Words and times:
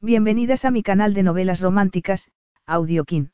Bienvenidas 0.00 0.64
a 0.64 0.70
mi 0.70 0.84
canal 0.84 1.12
de 1.12 1.24
novelas 1.24 1.60
románticas, 1.60 2.30
Audiokin. 2.66 3.32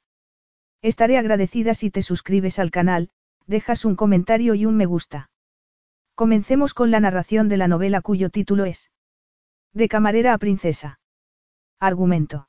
Estaré 0.81 1.19
agradecida 1.19 1.75
si 1.75 1.91
te 1.91 2.01
suscribes 2.01 2.59
al 2.59 2.71
canal, 2.71 3.11
dejas 3.47 3.85
un 3.85 3.97
comentario 3.97 4.55
y 4.55 4.65
un 4.65 4.75
me 4.75 4.87
gusta. 4.87 5.29
Comencemos 6.15 6.73
con 6.73 6.91
la 6.91 7.01
narración 7.01 7.51
de 7.51 7.59
la 7.59 7.69
novela 7.69 8.01
cuyo 8.01 8.31
título 8.31 8.65
es 8.65 8.91
De 9.75 9.89
camarera 9.89 10.33
a 10.33 10.39
princesa. 10.39 11.01
Argumento. 11.81 12.49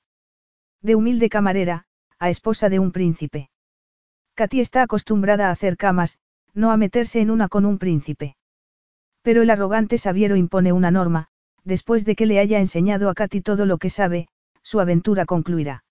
De 0.82 0.96
humilde 0.96 1.28
camarera, 1.28 1.84
a 2.18 2.30
esposa 2.30 2.70
de 2.70 2.80
un 2.80 2.94
príncipe. 2.94 3.50
Katy 4.36 4.62
está 4.62 4.84
acostumbrada 4.84 5.50
a 5.50 5.52
hacer 5.52 5.76
camas, 5.76 6.20
no 6.54 6.72
a 6.72 6.78
meterse 6.78 7.20
en 7.20 7.32
una 7.32 7.50
con 7.50 7.66
un 7.66 7.80
príncipe. 7.80 8.38
Pero 9.24 9.42
el 9.42 9.50
arrogante 9.50 9.98
Sabiero 9.98 10.38
impone 10.38 10.72
una 10.72 10.90
norma, 10.90 11.28
después 11.66 12.06
de 12.06 12.16
que 12.16 12.26
le 12.26 12.40
haya 12.40 12.60
enseñado 12.60 13.10
a 13.10 13.14
Katy 13.14 13.42
todo 13.42 13.66
lo 13.66 13.78
que 13.78 13.90
sabe, 13.90 14.28
su 14.62 14.80
aventura 14.80 15.26
concluirá. 15.26 15.84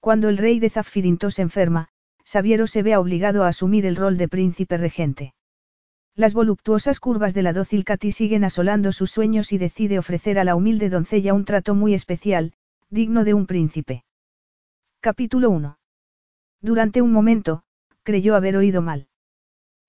Cuando 0.00 0.28
el 0.28 0.38
rey 0.38 0.58
de 0.58 0.70
Zaffirinto 0.70 1.30
se 1.30 1.42
enferma, 1.42 1.88
Sabiero 2.24 2.66
se 2.66 2.82
ve 2.82 2.96
obligado 2.96 3.44
a 3.44 3.48
asumir 3.48 3.86
el 3.86 3.96
rol 3.96 4.16
de 4.16 4.28
príncipe 4.28 4.76
regente. 4.76 5.34
Las 6.14 6.32
voluptuosas 6.32 6.98
curvas 6.98 7.34
de 7.34 7.42
la 7.42 7.52
dócil 7.52 7.84
Katy 7.84 8.10
siguen 8.10 8.42
asolando 8.42 8.90
sus 8.90 9.10
sueños 9.10 9.52
y 9.52 9.58
decide 9.58 9.98
ofrecer 9.98 10.38
a 10.38 10.44
la 10.44 10.56
humilde 10.56 10.88
doncella 10.88 11.34
un 11.34 11.44
trato 11.44 11.74
muy 11.74 11.92
especial, 11.92 12.54
digno 12.88 13.22
de 13.22 13.34
un 13.34 13.46
príncipe. 13.46 14.04
Capítulo 15.00 15.50
1. 15.50 15.78
Durante 16.62 17.02
un 17.02 17.12
momento, 17.12 17.62
creyó 18.02 18.34
haber 18.34 18.56
oído 18.56 18.80
mal. 18.80 19.08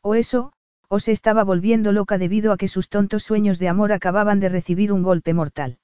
O 0.02 0.16
eso, 0.16 0.52
o 0.90 1.00
se 1.00 1.12
estaba 1.12 1.44
volviendo 1.44 1.92
loca 1.92 2.18
debido 2.18 2.52
a 2.52 2.58
que 2.58 2.68
sus 2.68 2.90
tontos 2.90 3.24
sueños 3.24 3.60
de 3.60 3.68
amor 3.68 3.92
acababan 3.92 4.40
de 4.40 4.50
recibir 4.50 4.94
un 4.94 5.04
golpe 5.04 5.34
mortal. 5.34 5.80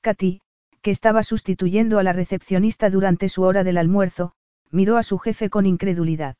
Katy, 0.00 0.40
que 0.80 0.90
estaba 0.90 1.22
sustituyendo 1.22 1.98
a 1.98 2.02
la 2.02 2.12
recepcionista 2.12 2.90
durante 2.90 3.28
su 3.28 3.42
hora 3.42 3.64
del 3.64 3.78
almuerzo, 3.78 4.32
miró 4.70 4.96
a 4.96 5.02
su 5.02 5.18
jefe 5.18 5.50
con 5.50 5.66
incredulidad. 5.66 6.36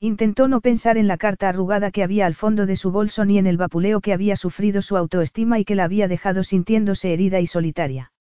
Intentó 0.00 0.48
no 0.48 0.60
pensar 0.60 0.98
en 0.98 1.06
la 1.06 1.16
carta 1.16 1.48
arrugada 1.48 1.92
que 1.92 2.02
había 2.02 2.26
al 2.26 2.34
fondo 2.34 2.66
de 2.66 2.74
su 2.74 2.90
bolso 2.90 3.24
ni 3.24 3.38
en 3.38 3.46
el 3.46 3.56
vapuleo 3.56 4.00
que 4.00 4.12
había 4.12 4.34
sufrido 4.34 4.82
su 4.82 4.96
autoestima 4.96 5.60
y 5.60 5.64
que 5.64 5.76
la 5.76 5.84
había 5.84 6.08
dejado 6.08 6.42
sintiéndose 6.42 7.12
herida 7.12 7.40
y 7.40 7.46
solitaria. 7.46 8.12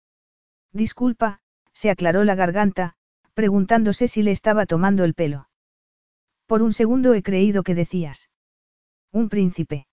Disculpa, 0.74 1.40
se 1.74 1.90
aclaró 1.90 2.24
la 2.24 2.36
garganta, 2.36 2.94
preguntándose 3.34 4.08
si 4.08 4.22
le 4.22 4.32
estaba 4.32 4.66
tomando 4.66 5.04
el 5.04 5.16
pelo. 5.16 5.50
Por 6.46 6.62
un 6.62 6.74
segundo 6.74 7.14
he 7.14 7.24
creído 7.24 7.64
que 7.64 7.74
decías. 7.74 8.31
Un 9.12 9.30
príncipe. 9.30 9.88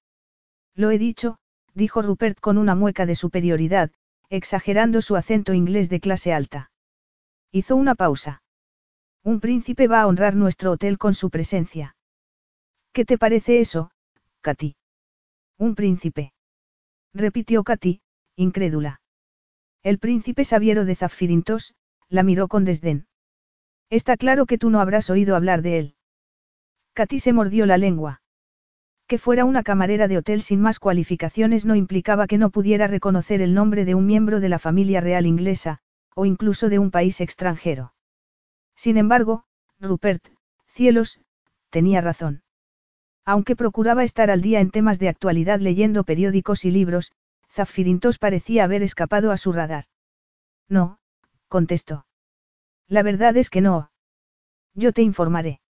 Lo 0.74 0.90
he 0.90 0.98
dicho, 0.98 1.38
dijo 1.74 2.02
Rupert 2.02 2.38
con 2.40 2.58
una 2.58 2.74
mueca 2.74 3.04
de 3.06 3.14
superioridad, 3.14 3.90
exagerando 4.28 5.02
su 5.02 5.16
acento 5.16 5.54
inglés 5.54 5.88
de 5.88 6.00
clase 6.00 6.32
alta. 6.32 6.70
Hizo 7.50 7.76
una 7.76 7.94
pausa. 7.94 8.42
Un 9.24 9.40
príncipe 9.40 9.88
va 9.88 10.02
a 10.02 10.06
honrar 10.06 10.36
nuestro 10.36 10.72
hotel 10.72 10.98
con 10.98 11.14
su 11.14 11.30
presencia. 11.30 11.96
¿Qué 12.92 13.04
te 13.04 13.18
parece 13.18 13.60
eso, 13.60 13.90
Katy? 14.40 14.76
Un 15.58 15.74
príncipe. 15.74 16.32
Repitió 17.12 17.64
Katy, 17.64 18.00
incrédula. 18.36 19.00
El 19.82 19.98
príncipe 19.98 20.44
Sabiero 20.44 20.84
de 20.84 20.94
Zaffirintos, 20.94 21.74
la 22.08 22.22
miró 22.22 22.48
con 22.48 22.64
desdén. 22.64 23.06
Está 23.90 24.16
claro 24.16 24.46
que 24.46 24.58
tú 24.58 24.70
no 24.70 24.80
habrás 24.80 25.10
oído 25.10 25.34
hablar 25.34 25.62
de 25.62 25.78
él. 25.78 25.94
Katy 26.92 27.20
se 27.20 27.32
mordió 27.32 27.66
la 27.66 27.78
lengua. 27.78 28.20
Que 29.08 29.18
fuera 29.18 29.46
una 29.46 29.62
camarera 29.62 30.06
de 30.06 30.18
hotel 30.18 30.42
sin 30.42 30.60
más 30.60 30.78
cualificaciones 30.78 31.64
no 31.64 31.74
implicaba 31.74 32.26
que 32.26 32.36
no 32.36 32.50
pudiera 32.50 32.86
reconocer 32.86 33.40
el 33.40 33.54
nombre 33.54 33.86
de 33.86 33.94
un 33.94 34.04
miembro 34.04 34.38
de 34.38 34.50
la 34.50 34.58
familia 34.58 35.00
real 35.00 35.24
inglesa, 35.24 35.78
o 36.14 36.26
incluso 36.26 36.68
de 36.68 36.78
un 36.78 36.90
país 36.90 37.22
extranjero. 37.22 37.94
Sin 38.76 38.98
embargo, 38.98 39.44
Rupert, 39.80 40.22
cielos, 40.66 41.20
tenía 41.70 42.02
razón. 42.02 42.42
Aunque 43.24 43.56
procuraba 43.56 44.04
estar 44.04 44.30
al 44.30 44.42
día 44.42 44.60
en 44.60 44.70
temas 44.70 44.98
de 44.98 45.08
actualidad 45.08 45.58
leyendo 45.60 46.04
periódicos 46.04 46.66
y 46.66 46.70
libros, 46.70 47.12
Zaffirintos 47.50 48.18
parecía 48.18 48.64
haber 48.64 48.82
escapado 48.82 49.32
a 49.32 49.38
su 49.38 49.52
radar. 49.54 49.84
No, 50.68 50.98
contestó. 51.48 52.04
La 52.88 53.02
verdad 53.02 53.38
es 53.38 53.48
que 53.48 53.62
no. 53.62 53.90
Yo 54.74 54.92
te 54.92 55.00
informaré. 55.00 55.60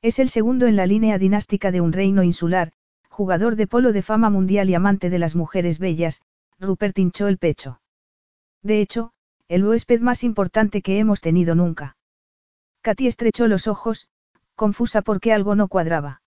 Es 0.00 0.20
el 0.20 0.28
segundo 0.28 0.66
en 0.66 0.76
la 0.76 0.86
línea 0.86 1.18
dinástica 1.18 1.72
de 1.72 1.80
un 1.80 1.92
reino 1.92 2.22
insular, 2.22 2.72
jugador 3.08 3.56
de 3.56 3.66
polo 3.66 3.92
de 3.92 4.02
fama 4.02 4.30
mundial 4.30 4.70
y 4.70 4.74
amante 4.74 5.10
de 5.10 5.18
las 5.18 5.34
mujeres 5.34 5.80
bellas, 5.80 6.22
Rupert 6.60 6.96
hinchó 6.98 7.26
el 7.26 7.38
pecho. 7.38 7.80
De 8.62 8.80
hecho, 8.80 9.12
el 9.48 9.64
huésped 9.64 10.00
más 10.00 10.22
importante 10.22 10.82
que 10.82 11.00
hemos 11.00 11.20
tenido 11.20 11.56
nunca. 11.56 11.96
Katy 12.82 13.08
estrechó 13.08 13.48
los 13.48 13.66
ojos, 13.66 14.08
confusa 14.54 15.02
porque 15.02 15.32
algo 15.32 15.56
no 15.56 15.66
cuadraba. 15.66 16.22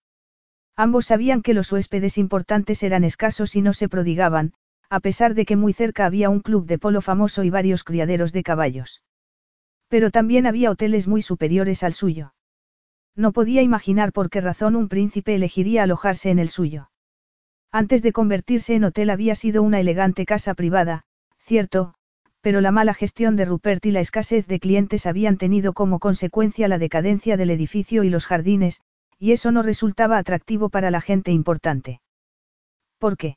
Ambos 0.76 1.06
sabían 1.06 1.40
que 1.40 1.54
los 1.54 1.72
huéspedes 1.72 2.18
importantes 2.18 2.82
eran 2.82 3.04
escasos 3.04 3.56
y 3.56 3.62
no 3.62 3.72
se 3.72 3.88
prodigaban, 3.88 4.52
a 4.90 5.00
pesar 5.00 5.34
de 5.34 5.46
que 5.46 5.56
muy 5.56 5.72
cerca 5.72 6.04
había 6.04 6.28
un 6.28 6.40
club 6.40 6.66
de 6.66 6.78
polo 6.78 7.00
famoso 7.00 7.42
y 7.42 7.48
varios 7.48 7.84
criaderos 7.84 8.34
de 8.34 8.42
caballos. 8.42 9.02
Pero 9.88 10.10
también 10.10 10.46
había 10.46 10.70
hoteles 10.70 11.08
muy 11.08 11.22
superiores 11.22 11.82
al 11.82 11.94
suyo. 11.94 12.34
No 13.14 13.32
podía 13.32 13.62
imaginar 13.62 14.12
por 14.12 14.30
qué 14.30 14.40
razón 14.40 14.74
un 14.74 14.88
príncipe 14.88 15.34
elegiría 15.34 15.82
alojarse 15.82 16.30
en 16.30 16.38
el 16.38 16.48
suyo. 16.48 16.90
Antes 17.70 18.02
de 18.02 18.12
convertirse 18.12 18.74
en 18.74 18.84
hotel 18.84 19.10
había 19.10 19.34
sido 19.34 19.62
una 19.62 19.80
elegante 19.80 20.26
casa 20.26 20.54
privada, 20.54 21.04
cierto, 21.38 21.94
pero 22.40 22.60
la 22.60 22.72
mala 22.72 22.92
gestión 22.92 23.36
de 23.36 23.44
Rupert 23.44 23.84
y 23.86 23.92
la 23.92 24.00
escasez 24.00 24.46
de 24.46 24.60
clientes 24.60 25.06
habían 25.06 25.38
tenido 25.38 25.72
como 25.72 25.98
consecuencia 25.98 26.68
la 26.68 26.78
decadencia 26.78 27.36
del 27.36 27.50
edificio 27.50 28.02
y 28.04 28.10
los 28.10 28.26
jardines, 28.26 28.82
y 29.18 29.32
eso 29.32 29.52
no 29.52 29.62
resultaba 29.62 30.18
atractivo 30.18 30.68
para 30.68 30.90
la 30.90 31.00
gente 31.00 31.30
importante. 31.30 32.00
¿Por 32.98 33.16
qué? 33.16 33.36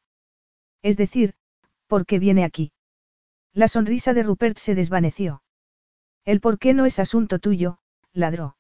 Es 0.82 0.98
decir, 0.98 1.36
¿por 1.88 2.06
qué 2.06 2.20
viene 2.20 2.44
aquí? 2.44 2.72
La 3.54 3.68
sonrisa 3.68 4.14
de 4.14 4.24
Rupert 4.24 4.58
se 4.58 4.76
desvaneció. 4.76 5.44
El 6.26 6.42
por 6.42 6.58
qué 6.60 6.74
no 6.74 6.86
es 6.86 7.00
asunto 7.00 7.40
tuyo, 7.40 7.78
ladró. 8.12 8.58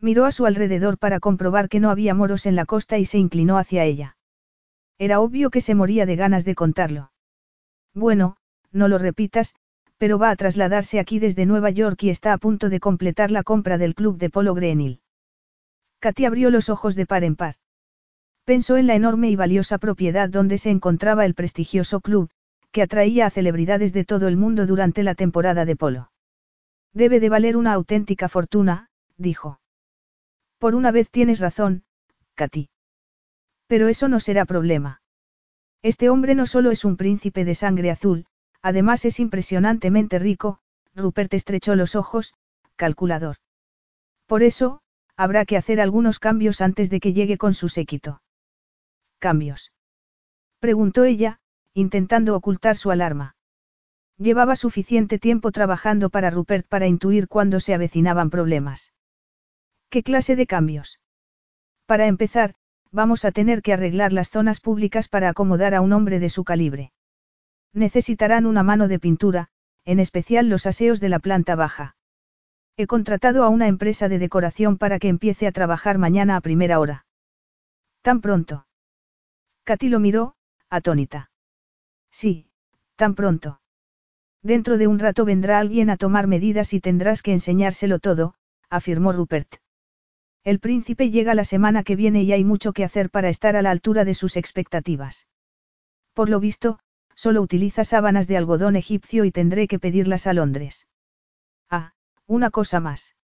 Miró 0.00 0.24
a 0.24 0.32
su 0.32 0.46
alrededor 0.46 0.98
para 0.98 1.20
comprobar 1.20 1.68
que 1.68 1.80
no 1.80 1.90
había 1.90 2.14
moros 2.14 2.46
en 2.46 2.56
la 2.56 2.66
costa 2.66 2.98
y 2.98 3.04
se 3.04 3.18
inclinó 3.18 3.58
hacia 3.58 3.84
ella. 3.84 4.16
Era 4.98 5.20
obvio 5.20 5.50
que 5.50 5.60
se 5.60 5.74
moría 5.74 6.06
de 6.06 6.16
ganas 6.16 6.44
de 6.44 6.54
contarlo. 6.54 7.12
Bueno, 7.94 8.36
no 8.72 8.88
lo 8.88 8.98
repitas, 8.98 9.54
pero 9.98 10.18
va 10.18 10.30
a 10.30 10.36
trasladarse 10.36 11.00
aquí 11.00 11.18
desde 11.18 11.46
Nueva 11.46 11.70
York 11.70 12.02
y 12.02 12.10
está 12.10 12.32
a 12.32 12.38
punto 12.38 12.68
de 12.68 12.80
completar 12.80 13.30
la 13.30 13.42
compra 13.42 13.78
del 13.78 13.94
club 13.94 14.18
de 14.18 14.30
Polo 14.30 14.54
Greenhill. 14.54 15.00
Katy 16.00 16.26
abrió 16.26 16.50
los 16.50 16.68
ojos 16.68 16.94
de 16.94 17.06
par 17.06 17.24
en 17.24 17.36
par. 17.36 17.54
Pensó 18.44 18.76
en 18.76 18.86
la 18.86 18.94
enorme 18.94 19.30
y 19.30 19.36
valiosa 19.36 19.78
propiedad 19.78 20.28
donde 20.28 20.58
se 20.58 20.70
encontraba 20.70 21.24
el 21.24 21.34
prestigioso 21.34 22.00
club, 22.00 22.30
que 22.70 22.82
atraía 22.82 23.26
a 23.26 23.30
celebridades 23.30 23.92
de 23.92 24.04
todo 24.04 24.28
el 24.28 24.36
mundo 24.36 24.66
durante 24.66 25.02
la 25.02 25.14
temporada 25.14 25.64
de 25.64 25.76
polo. 25.76 26.12
Debe 26.92 27.18
de 27.18 27.28
valer 27.28 27.56
una 27.56 27.72
auténtica 27.72 28.28
fortuna, 28.28 28.90
dijo. 29.16 29.58
Por 30.58 30.74
una 30.74 30.90
vez 30.90 31.10
tienes 31.10 31.40
razón, 31.40 31.84
Katy. 32.34 32.68
Pero 33.66 33.88
eso 33.88 34.08
no 34.08 34.20
será 34.20 34.44
problema. 34.44 35.02
Este 35.82 36.08
hombre 36.08 36.34
no 36.34 36.46
solo 36.46 36.70
es 36.70 36.84
un 36.84 36.96
príncipe 36.96 37.44
de 37.44 37.54
sangre 37.54 37.90
azul, 37.90 38.26
además 38.62 39.04
es 39.04 39.20
impresionantemente 39.20 40.18
rico, 40.18 40.58
Rupert 40.94 41.32
estrechó 41.34 41.74
los 41.76 41.94
ojos, 41.94 42.34
calculador. 42.76 43.36
Por 44.26 44.42
eso, 44.42 44.80
habrá 45.16 45.44
que 45.44 45.56
hacer 45.56 45.80
algunos 45.80 46.18
cambios 46.18 46.60
antes 46.60 46.90
de 46.90 47.00
que 47.00 47.12
llegue 47.12 47.38
con 47.38 47.54
su 47.54 47.68
séquito. 47.68 48.22
¿Cambios? 49.18 49.72
Preguntó 50.58 51.04
ella, 51.04 51.38
intentando 51.74 52.34
ocultar 52.34 52.76
su 52.76 52.90
alarma. 52.90 53.36
Llevaba 54.18 54.56
suficiente 54.56 55.18
tiempo 55.18 55.52
trabajando 55.52 56.08
para 56.08 56.30
Rupert 56.30 56.66
para 56.66 56.86
intuir 56.86 57.28
cuándo 57.28 57.60
se 57.60 57.74
avecinaban 57.74 58.30
problemas. 58.30 58.92
¿Qué 59.90 60.02
clase 60.02 60.36
de 60.36 60.46
cambios? 60.46 61.00
Para 61.86 62.06
empezar, 62.06 62.54
vamos 62.90 63.24
a 63.24 63.32
tener 63.32 63.62
que 63.62 63.72
arreglar 63.72 64.12
las 64.12 64.30
zonas 64.30 64.60
públicas 64.60 65.08
para 65.08 65.28
acomodar 65.28 65.74
a 65.74 65.80
un 65.80 65.92
hombre 65.92 66.18
de 66.18 66.28
su 66.28 66.44
calibre. 66.44 66.92
Necesitarán 67.72 68.46
una 68.46 68.62
mano 68.62 68.88
de 68.88 68.98
pintura, 68.98 69.48
en 69.84 70.00
especial 70.00 70.48
los 70.48 70.66
aseos 70.66 71.00
de 71.00 71.08
la 71.08 71.18
planta 71.18 71.54
baja. 71.54 71.96
He 72.76 72.86
contratado 72.86 73.44
a 73.44 73.48
una 73.48 73.68
empresa 73.68 74.08
de 74.08 74.18
decoración 74.18 74.76
para 74.76 74.98
que 74.98 75.08
empiece 75.08 75.46
a 75.46 75.52
trabajar 75.52 75.98
mañana 75.98 76.36
a 76.36 76.40
primera 76.40 76.80
hora. 76.80 77.06
¿Tan 78.02 78.20
pronto? 78.20 78.66
Katy 79.64 79.88
lo 79.88 80.00
miró, 80.00 80.36
atónita. 80.68 81.30
Sí, 82.10 82.50
tan 82.96 83.14
pronto. 83.14 83.60
Dentro 84.42 84.78
de 84.78 84.86
un 84.86 84.98
rato 84.98 85.24
vendrá 85.24 85.58
alguien 85.58 85.90
a 85.90 85.96
tomar 85.96 86.26
medidas 86.26 86.72
y 86.72 86.80
tendrás 86.80 87.22
que 87.22 87.32
enseñárselo 87.32 87.98
todo, 87.98 88.34
afirmó 88.70 89.12
Rupert. 89.12 89.56
El 90.46 90.60
príncipe 90.60 91.10
llega 91.10 91.34
la 91.34 91.44
semana 91.44 91.82
que 91.82 91.96
viene 91.96 92.22
y 92.22 92.32
hay 92.32 92.44
mucho 92.44 92.72
que 92.72 92.84
hacer 92.84 93.10
para 93.10 93.28
estar 93.28 93.56
a 93.56 93.62
la 93.62 93.72
altura 93.72 94.04
de 94.04 94.14
sus 94.14 94.36
expectativas. 94.36 95.26
Por 96.14 96.28
lo 96.28 96.38
visto, 96.38 96.78
solo 97.16 97.42
utiliza 97.42 97.82
sábanas 97.82 98.28
de 98.28 98.36
algodón 98.36 98.76
egipcio 98.76 99.24
y 99.24 99.32
tendré 99.32 99.66
que 99.66 99.80
pedirlas 99.80 100.28
a 100.28 100.34
Londres. 100.34 100.86
Ah, 101.68 101.94
una 102.28 102.50
cosa 102.50 102.78
más. 102.78 103.16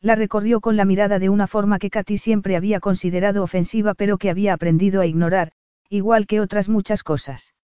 La 0.00 0.16
recorrió 0.16 0.60
con 0.60 0.76
la 0.76 0.84
mirada 0.84 1.20
de 1.20 1.28
una 1.28 1.46
forma 1.46 1.78
que 1.78 1.88
Katy 1.88 2.18
siempre 2.18 2.56
había 2.56 2.80
considerado 2.80 3.44
ofensiva 3.44 3.94
pero 3.94 4.18
que 4.18 4.28
había 4.28 4.52
aprendido 4.52 5.00
a 5.00 5.06
ignorar, 5.06 5.52
igual 5.88 6.26
que 6.26 6.40
otras 6.40 6.68
muchas 6.68 7.04
cosas. 7.04 7.54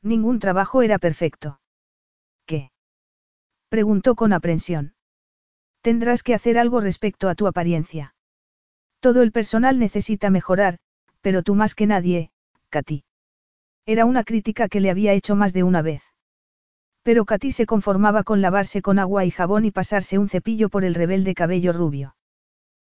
Ningún 0.00 0.38
trabajo 0.38 0.80
era 0.80 0.98
perfecto. 0.98 1.60
¿Qué? 2.46 2.70
Preguntó 3.68 4.14
con 4.14 4.32
aprensión. 4.32 4.95
Tendrás 5.86 6.24
que 6.24 6.34
hacer 6.34 6.58
algo 6.58 6.80
respecto 6.80 7.28
a 7.28 7.36
tu 7.36 7.46
apariencia. 7.46 8.12
Todo 8.98 9.22
el 9.22 9.30
personal 9.30 9.78
necesita 9.78 10.30
mejorar, 10.30 10.78
pero 11.20 11.44
tú 11.44 11.54
más 11.54 11.76
que 11.76 11.86
nadie, 11.86 12.32
Katy. 12.70 13.04
Era 13.86 14.04
una 14.04 14.24
crítica 14.24 14.66
que 14.66 14.80
le 14.80 14.90
había 14.90 15.12
hecho 15.12 15.36
más 15.36 15.52
de 15.52 15.62
una 15.62 15.82
vez. 15.82 16.02
Pero 17.04 17.24
Katy 17.24 17.52
se 17.52 17.66
conformaba 17.66 18.24
con 18.24 18.42
lavarse 18.42 18.82
con 18.82 18.98
agua 18.98 19.24
y 19.26 19.30
jabón 19.30 19.64
y 19.64 19.70
pasarse 19.70 20.18
un 20.18 20.28
cepillo 20.28 20.70
por 20.70 20.84
el 20.84 20.92
rebelde 20.92 21.34
cabello 21.34 21.72
rubio. 21.72 22.16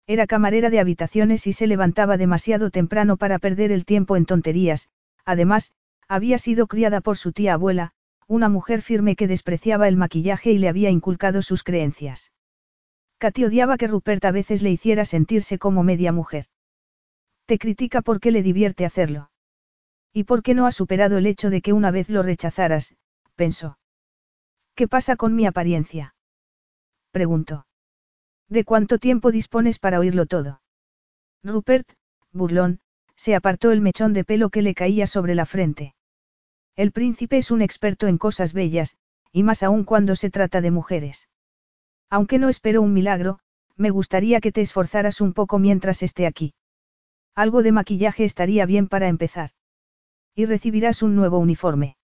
Era 0.08 0.26
camarera 0.26 0.70
de 0.70 0.80
habitaciones 0.80 1.48
y 1.48 1.52
se 1.52 1.68
levantaba 1.68 2.16
demasiado 2.16 2.70
temprano 2.70 3.18
para 3.18 3.40
perder 3.40 3.74
el 3.74 3.84
tiempo 3.84 4.16
en 4.16 4.26
tonterías, 4.26 4.88
además, 5.26 5.74
había 6.08 6.38
sido 6.38 6.68
criada 6.68 7.02
por 7.02 7.18
su 7.18 7.34
tía 7.34 7.56
abuela, 7.56 7.92
una 8.26 8.48
mujer 8.48 8.82
firme 8.82 9.18
que 9.18 9.28
despreciaba 9.28 9.90
el 9.90 9.98
maquillaje 9.98 10.54
y 10.54 10.60
le 10.60 10.70
había 10.70 10.92
inculcado 10.92 11.42
sus 11.42 11.62
creencias. 11.62 12.32
Katy 13.25 13.45
odiaba 13.45 13.80
que 13.80 13.88
Rupert 13.88 14.24
a 14.25 14.30
veces 14.30 14.62
le 14.62 14.69
hiciera 14.69 15.04
sentirse 15.04 15.57
como 15.57 15.81
media 15.81 16.12
mujer. 16.12 16.45
Te 17.48 17.57
critica 17.57 18.04
porque 18.04 18.30
le 18.30 18.44
divierte 18.44 18.86
hacerlo. 18.86 19.31
¿Y 20.13 20.25
por 20.25 20.44
qué 20.44 20.54
no 20.54 20.68
ha 20.68 20.72
superado 20.72 21.18
el 21.18 21.25
hecho 21.25 21.50
de 21.50 21.63
que 21.63 21.74
una 21.74 21.89
vez 21.89 22.07
lo 22.07 22.22
rechazaras? 22.22 22.94
pensó. 23.33 23.80
¿Qué 24.75 24.88
pasa 24.88 25.16
con 25.16 25.33
mi 25.33 25.48
apariencia? 25.48 26.13
Preguntó. 27.10 27.66
¿De 28.48 28.63
cuánto 28.63 29.00
tiempo 29.00 29.31
dispones 29.31 29.80
para 29.80 30.00
oírlo 30.00 30.27
todo? 30.27 30.62
Rupert, 31.44 31.89
burlón, 32.31 32.80
se 33.16 33.33
apartó 33.33 33.72
el 33.72 33.81
mechón 33.81 34.13
de 34.13 34.24
pelo 34.24 34.51
que 34.51 34.62
le 34.62 34.75
caía 34.75 35.07
sobre 35.07 35.33
la 35.33 35.48
frente. 35.48 35.95
El 36.75 36.92
príncipe 36.92 37.38
es 37.38 37.50
un 37.50 37.63
experto 37.63 38.06
en 38.06 38.19
cosas 38.19 38.54
bellas, 38.54 38.98
y 39.31 39.42
más 39.42 39.63
aún 39.63 39.83
cuando 39.83 40.16
se 40.16 40.30
trata 40.30 40.62
de 40.62 40.69
mujeres. 40.69 41.27
Aunque 42.10 42.40
no 42.40 42.50
espero 42.50 42.81
un 42.81 42.94
milagro, 42.94 43.40
me 43.75 43.90
gustaría 43.90 44.42
que 44.42 44.52
te 44.52 44.62
esforzaras 44.62 45.22
un 45.22 45.34
poco 45.34 45.60
mientras 45.60 46.04
esté 46.04 46.25
aquí. 46.25 46.54
Algo 47.36 47.63
de 47.63 47.72
maquillaje 47.72 48.24
estaría 48.24 48.66
bien 48.66 48.88
para 48.88 49.07
empezar. 49.07 49.52
Y 50.34 50.46
recibirás 50.46 51.02
un 51.02 51.16
nuevo 51.16 51.40
uniforme. 51.40 51.98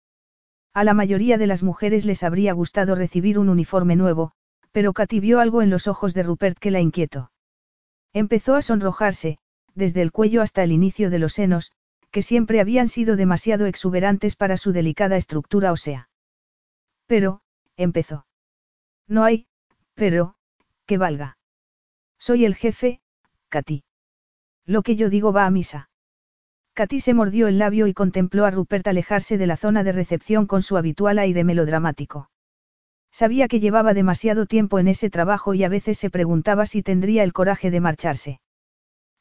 A 0.74 0.84
la 0.84 0.94
mayoría 0.94 1.38
de 1.38 1.48
las 1.48 1.64
mujeres 1.64 2.06
les 2.06 2.24
habría 2.24 2.54
gustado 2.54 2.96
recibir 2.96 3.38
un 3.38 3.50
uniforme 3.50 3.96
nuevo, 3.96 4.32
pero 4.72 4.94
Katy 4.94 5.34
algo 5.34 5.62
en 5.62 5.70
los 5.70 5.88
ojos 5.88 6.14
de 6.14 6.24
Rupert 6.24 6.58
que 6.58 6.72
la 6.72 6.80
inquietó. 6.80 7.32
Empezó 8.14 8.56
a 8.56 8.62
sonrojarse, 8.62 9.38
desde 9.76 10.02
el 10.02 10.12
cuello 10.12 10.42
hasta 10.42 10.64
el 10.64 10.72
inicio 10.72 11.10
de 11.10 11.20
los 11.20 11.34
senos, 11.34 11.72
que 12.10 12.22
siempre 12.22 12.60
habían 12.60 12.88
sido 12.88 13.16
demasiado 13.16 13.66
exuberantes 13.66 14.36
para 14.36 14.58
su 14.58 14.72
delicada 14.74 15.16
estructura 15.16 15.72
ósea. 15.72 16.10
Pero, 17.06 17.42
empezó. 17.78 18.26
No 19.08 19.24
hay, 19.24 19.48
pero, 19.96 20.36
que 20.86 20.98
valga. 20.98 21.38
Soy 22.20 22.46
el 22.46 22.56
jefe, 22.56 23.02
Katy. 23.50 23.84
Lo 24.66 24.84
que 24.84 24.96
yo 24.96 25.10
digo 25.10 25.34
va 25.34 25.46
a 25.46 25.52
misa. 25.52 25.90
Katy 26.74 27.02
se 27.02 27.14
mordió 27.14 27.48
el 27.48 27.58
labio 27.58 27.88
y 27.88 27.94
contempló 27.94 28.46
a 28.46 28.52
Rupert 28.52 28.88
alejarse 28.88 29.38
de 29.38 29.48
la 29.48 29.58
zona 29.58 29.84
de 29.84 29.92
recepción 29.92 30.48
con 30.48 30.62
su 30.62 30.78
habitual 30.78 31.20
aire 31.20 31.44
melodramático. 31.44 32.30
Sabía 33.12 33.50
que 33.50 33.60
llevaba 33.60 33.94
demasiado 33.94 34.46
tiempo 34.46 34.80
en 34.80 34.88
ese 34.88 35.10
trabajo 35.10 35.54
y 35.54 35.66
a 35.66 35.70
veces 35.70 35.98
se 35.98 36.10
preguntaba 36.10 36.66
si 36.66 36.82
tendría 36.82 37.24
el 37.24 37.34
coraje 37.34 37.70
de 37.70 37.82
marcharse. 37.82 38.40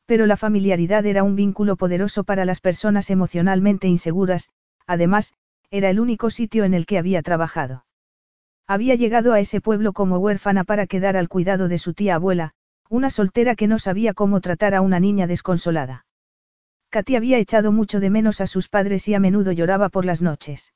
Pero 0.07 0.27
la 0.27 0.37
familiaridad 0.37 1.05
era 1.07 1.25
un 1.25 1.35
vínculo 1.35 1.77
poderoso 1.77 2.23
para 2.23 2.45
las 2.45 2.61
personas 2.61 3.11
emocionalmente 3.11 3.89
inseguras, 3.89 4.51
además, 4.87 5.35
era 5.71 5.91
el 5.91 5.99
único 5.99 6.31
sitio 6.31 6.65
en 6.65 6.75
el 6.75 6.87
que 6.87 6.99
había 6.99 7.23
trabajado. 7.23 7.85
Había 8.71 8.95
llegado 8.95 9.33
a 9.33 9.41
ese 9.41 9.61
pueblo 9.61 9.93
como 9.93 10.19
huérfana 10.19 10.63
para 10.63 10.87
quedar 10.87 11.17
al 11.17 11.29
cuidado 11.29 11.67
de 11.67 11.77
su 11.77 11.93
tía 11.93 12.15
abuela, 12.15 12.53
una 12.89 13.11
soltera 13.11 13.57
que 13.57 13.67
no 13.67 13.81
sabía 13.81 14.15
cómo 14.15 14.41
tratar 14.41 14.77
a 14.77 14.81
una 14.81 15.01
niña 15.01 15.27
desconsolada. 15.27 16.07
Katy 16.91 17.17
había 17.17 17.39
echado 17.39 17.73
mucho 17.73 17.99
de 17.99 18.11
menos 18.11 18.41
a 18.41 18.47
sus 18.47 18.69
padres 18.69 19.09
y 19.09 19.15
a 19.15 19.19
menudo 19.19 19.51
lloraba 19.51 19.89
por 19.89 20.05
las 20.05 20.23
noches. 20.23 20.73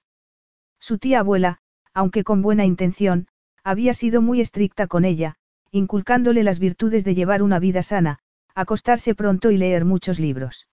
Su 0.80 0.98
tía 0.98 1.20
abuela, 1.20 1.58
aunque 1.92 2.24
con 2.24 2.42
buena 2.42 2.64
intención, 2.64 3.28
había 3.62 3.94
sido 3.94 4.20
muy 4.20 4.40
estricta 4.40 4.88
con 4.88 5.04
ella, 5.04 5.36
inculcándole 5.70 6.42
las 6.42 6.58
virtudes 6.58 7.04
de 7.04 7.14
llevar 7.14 7.44
una 7.44 7.60
vida 7.60 7.84
sana, 7.84 8.18
acostarse 8.56 9.14
pronto 9.14 9.52
y 9.52 9.56
leer 9.56 9.84
muchos 9.84 10.18
libros. 10.18 10.66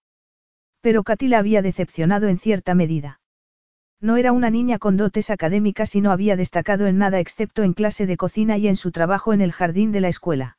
Pero 0.81 1.03
Katy 1.03 1.27
la 1.27 1.37
había 1.37 1.61
decepcionado 1.61 2.29
en 2.29 2.39
cierta 2.39 2.73
medida. 2.73 3.20
No 4.01 4.17
era 4.17 4.31
una 4.31 4.49
niña 4.49 4.79
con 4.79 4.97
dotes 4.97 5.29
académicas 5.29 5.95
y 5.95 6.01
no 6.01 6.11
había 6.11 6.35
destacado 6.35 6.87
en 6.87 6.97
nada 6.97 7.19
excepto 7.19 7.61
en 7.61 7.73
clase 7.73 8.07
de 8.07 8.17
cocina 8.17 8.57
y 8.57 8.67
en 8.67 8.75
su 8.75 8.91
trabajo 8.91 9.31
en 9.31 9.41
el 9.41 9.51
jardín 9.51 9.91
de 9.91 10.01
la 10.01 10.07
escuela. 10.07 10.57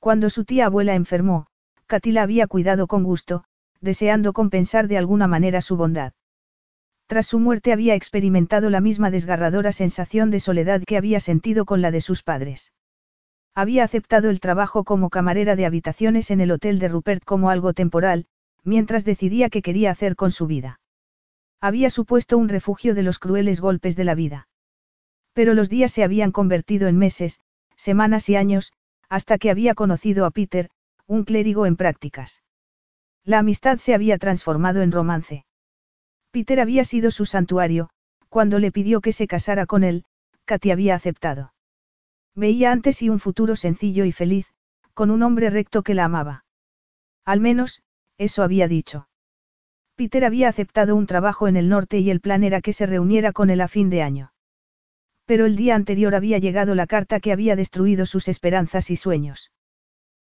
Cuando 0.00 0.28
su 0.28 0.44
tía 0.44 0.66
abuela 0.66 0.96
enfermó, 0.96 1.46
Katy 1.86 2.10
la 2.10 2.22
había 2.22 2.48
cuidado 2.48 2.88
con 2.88 3.04
gusto, 3.04 3.44
deseando 3.80 4.32
compensar 4.32 4.88
de 4.88 4.98
alguna 4.98 5.28
manera 5.28 5.60
su 5.60 5.76
bondad. 5.76 6.12
Tras 7.06 7.26
su 7.26 7.38
muerte 7.38 7.72
había 7.72 7.94
experimentado 7.94 8.70
la 8.70 8.80
misma 8.80 9.12
desgarradora 9.12 9.70
sensación 9.70 10.30
de 10.30 10.40
soledad 10.40 10.82
que 10.84 10.96
había 10.96 11.20
sentido 11.20 11.64
con 11.64 11.80
la 11.80 11.92
de 11.92 12.00
sus 12.00 12.24
padres. 12.24 12.72
Había 13.54 13.84
aceptado 13.84 14.30
el 14.30 14.40
trabajo 14.40 14.84
como 14.84 15.10
camarera 15.10 15.54
de 15.56 15.64
habitaciones 15.64 16.30
en 16.32 16.40
el 16.40 16.50
hotel 16.50 16.80
de 16.80 16.88
Rupert 16.88 17.24
como 17.24 17.50
algo 17.50 17.72
temporal, 17.72 18.26
mientras 18.64 19.04
decidía 19.04 19.48
qué 19.48 19.62
quería 19.62 19.92
hacer 19.92 20.16
con 20.16 20.32
su 20.32 20.46
vida. 20.46 20.80
Había 21.60 21.90
supuesto 21.90 22.38
un 22.38 22.48
refugio 22.48 22.94
de 22.94 23.02
los 23.02 23.18
crueles 23.18 23.60
golpes 23.60 23.96
de 23.96 24.04
la 24.04 24.14
vida. 24.14 24.48
Pero 25.32 25.54
los 25.54 25.68
días 25.68 25.92
se 25.92 26.04
habían 26.04 26.32
convertido 26.32 26.88
en 26.88 26.96
meses, 26.96 27.40
semanas 27.76 28.28
y 28.28 28.36
años, 28.36 28.72
hasta 29.08 29.38
que 29.38 29.50
había 29.50 29.74
conocido 29.74 30.24
a 30.24 30.30
Peter, 30.30 30.70
un 31.06 31.24
clérigo 31.24 31.66
en 31.66 31.76
prácticas. 31.76 32.42
La 33.24 33.40
amistad 33.40 33.78
se 33.78 33.94
había 33.94 34.18
transformado 34.18 34.82
en 34.82 34.92
romance. 34.92 35.44
Peter 36.30 36.60
había 36.60 36.84
sido 36.84 37.10
su 37.10 37.24
santuario, 37.24 37.90
cuando 38.28 38.58
le 38.58 38.70
pidió 38.70 39.00
que 39.00 39.12
se 39.12 39.26
casara 39.26 39.66
con 39.66 39.84
él, 39.84 40.04
Katy 40.44 40.70
había 40.70 40.94
aceptado. 40.94 41.52
Veía 42.34 42.70
antes 42.70 43.02
y 43.02 43.08
un 43.08 43.18
futuro 43.18 43.56
sencillo 43.56 44.04
y 44.04 44.12
feliz, 44.12 44.52
con 44.94 45.10
un 45.10 45.22
hombre 45.22 45.50
recto 45.50 45.82
que 45.82 45.94
la 45.94 46.04
amaba. 46.04 46.44
Al 47.24 47.40
menos, 47.40 47.82
eso 48.16 48.42
había 48.42 48.68
dicho. 48.68 49.07
Peter 49.98 50.24
había 50.24 50.48
aceptado 50.48 50.94
un 50.94 51.08
trabajo 51.08 51.48
en 51.48 51.56
el 51.56 51.68
norte 51.68 51.98
y 51.98 52.08
el 52.10 52.20
plan 52.20 52.44
era 52.44 52.60
que 52.60 52.72
se 52.72 52.86
reuniera 52.86 53.32
con 53.32 53.50
él 53.50 53.60
a 53.60 53.66
fin 53.66 53.90
de 53.90 54.00
año. 54.00 54.32
Pero 55.26 55.44
el 55.44 55.56
día 55.56 55.74
anterior 55.74 56.14
había 56.14 56.38
llegado 56.38 56.76
la 56.76 56.86
carta 56.86 57.18
que 57.18 57.32
había 57.32 57.56
destruido 57.56 58.06
sus 58.06 58.28
esperanzas 58.28 58.92
y 58.92 58.96
sueños. 58.96 59.50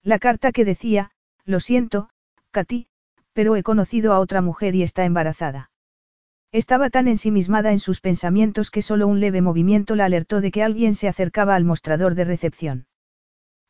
La 0.03 0.19
carta 0.19 0.53
que 0.53 0.65
decía, 0.65 1.11
lo 1.45 1.61
siento, 1.61 2.09
Katy, 2.51 2.87
pero 3.35 3.57
he 3.57 3.63
conocido 3.63 4.15
a 4.15 4.21
otra 4.21 4.41
mujer 4.41 4.75
y 4.75 4.83
está 4.83 5.05
embarazada. 5.05 5.71
Estaba 6.51 6.89
tan 6.89 7.07
ensimismada 7.07 7.71
en 7.71 7.79
sus 7.79 8.01
pensamientos 8.01 8.71
que 8.71 8.81
solo 8.81 9.07
un 9.07 9.21
leve 9.21 9.43
movimiento 9.43 9.97
la 9.97 10.07
alertó 10.07 10.41
de 10.41 10.51
que 10.51 10.63
alguien 10.63 10.95
se 10.95 11.09
acercaba 11.09 11.55
al 11.55 11.65
mostrador 11.65 12.15
de 12.15 12.25
recepción. 12.25 12.87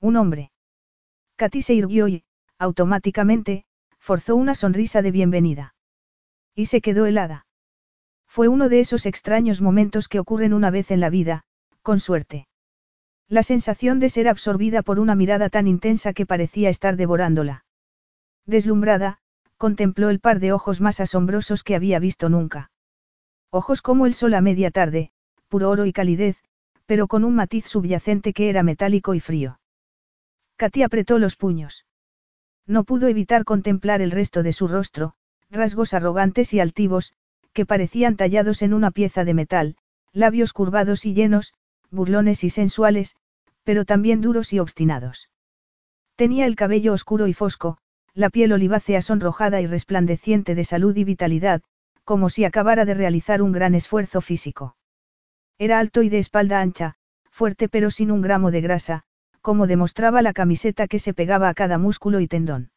Un 0.00 0.14
hombre. 0.14 0.52
Katy 1.34 1.60
se 1.60 1.74
irguió 1.74 2.06
y, 2.06 2.22
automáticamente, 2.56 3.64
forzó 3.98 4.36
una 4.36 4.54
sonrisa 4.54 5.02
de 5.02 5.10
bienvenida. 5.10 5.74
Y 6.58 6.66
se 6.66 6.80
quedó 6.80 7.06
helada. 7.06 7.46
Fue 8.26 8.48
uno 8.48 8.68
de 8.68 8.80
esos 8.80 9.06
extraños 9.06 9.60
momentos 9.60 10.08
que 10.08 10.18
ocurren 10.18 10.52
una 10.52 10.72
vez 10.72 10.90
en 10.90 10.98
la 10.98 11.08
vida, 11.08 11.44
con 11.82 12.00
suerte. 12.00 12.48
La 13.28 13.44
sensación 13.44 14.00
de 14.00 14.08
ser 14.08 14.26
absorbida 14.26 14.82
por 14.82 14.98
una 14.98 15.14
mirada 15.14 15.50
tan 15.50 15.68
intensa 15.68 16.12
que 16.12 16.26
parecía 16.26 16.68
estar 16.68 16.96
devorándola. 16.96 17.64
Deslumbrada, 18.44 19.18
contempló 19.56 20.10
el 20.10 20.18
par 20.18 20.40
de 20.40 20.52
ojos 20.52 20.80
más 20.80 20.98
asombrosos 20.98 21.62
que 21.62 21.76
había 21.76 22.00
visto 22.00 22.28
nunca. 22.28 22.72
Ojos 23.52 23.80
como 23.80 24.06
el 24.06 24.14
sol 24.14 24.34
a 24.34 24.40
media 24.40 24.72
tarde, 24.72 25.12
puro 25.46 25.70
oro 25.70 25.86
y 25.86 25.92
calidez, 25.92 26.42
pero 26.86 27.06
con 27.06 27.22
un 27.22 27.36
matiz 27.36 27.66
subyacente 27.66 28.32
que 28.32 28.50
era 28.50 28.64
metálico 28.64 29.14
y 29.14 29.20
frío. 29.20 29.60
Katy 30.56 30.82
apretó 30.82 31.20
los 31.20 31.36
puños. 31.36 31.86
No 32.66 32.82
pudo 32.82 33.06
evitar 33.06 33.44
contemplar 33.44 34.02
el 34.02 34.10
resto 34.10 34.42
de 34.42 34.52
su 34.52 34.66
rostro, 34.66 35.14
rasgos 35.50 35.94
arrogantes 35.94 36.52
y 36.54 36.60
altivos, 36.60 37.12
que 37.52 37.66
parecían 37.66 38.16
tallados 38.16 38.62
en 38.62 38.74
una 38.74 38.90
pieza 38.90 39.24
de 39.24 39.34
metal, 39.34 39.76
labios 40.12 40.52
curvados 40.52 41.06
y 41.06 41.14
llenos, 41.14 41.54
burlones 41.90 42.44
y 42.44 42.50
sensuales, 42.50 43.16
pero 43.64 43.84
también 43.84 44.20
duros 44.20 44.52
y 44.52 44.58
obstinados. 44.58 45.30
Tenía 46.16 46.46
el 46.46 46.56
cabello 46.56 46.92
oscuro 46.92 47.26
y 47.26 47.34
fosco, 47.34 47.78
la 48.14 48.30
piel 48.30 48.52
olivácea 48.52 49.02
sonrojada 49.02 49.60
y 49.60 49.66
resplandeciente 49.66 50.54
de 50.54 50.64
salud 50.64 50.96
y 50.96 51.04
vitalidad, 51.04 51.62
como 52.04 52.30
si 52.30 52.44
acabara 52.44 52.84
de 52.84 52.94
realizar 52.94 53.42
un 53.42 53.52
gran 53.52 53.74
esfuerzo 53.74 54.20
físico. 54.20 54.76
Era 55.58 55.78
alto 55.78 56.02
y 56.02 56.08
de 56.08 56.18
espalda 56.18 56.60
ancha, 56.60 56.94
fuerte 57.30 57.68
pero 57.68 57.90
sin 57.90 58.10
un 58.10 58.22
gramo 58.22 58.50
de 58.50 58.60
grasa, 58.60 59.02
como 59.40 59.66
demostraba 59.66 60.22
la 60.22 60.32
camiseta 60.32 60.88
que 60.88 60.98
se 60.98 61.14
pegaba 61.14 61.48
a 61.48 61.54
cada 61.54 61.78
músculo 61.78 62.20
y 62.20 62.26
tendón. 62.26 62.70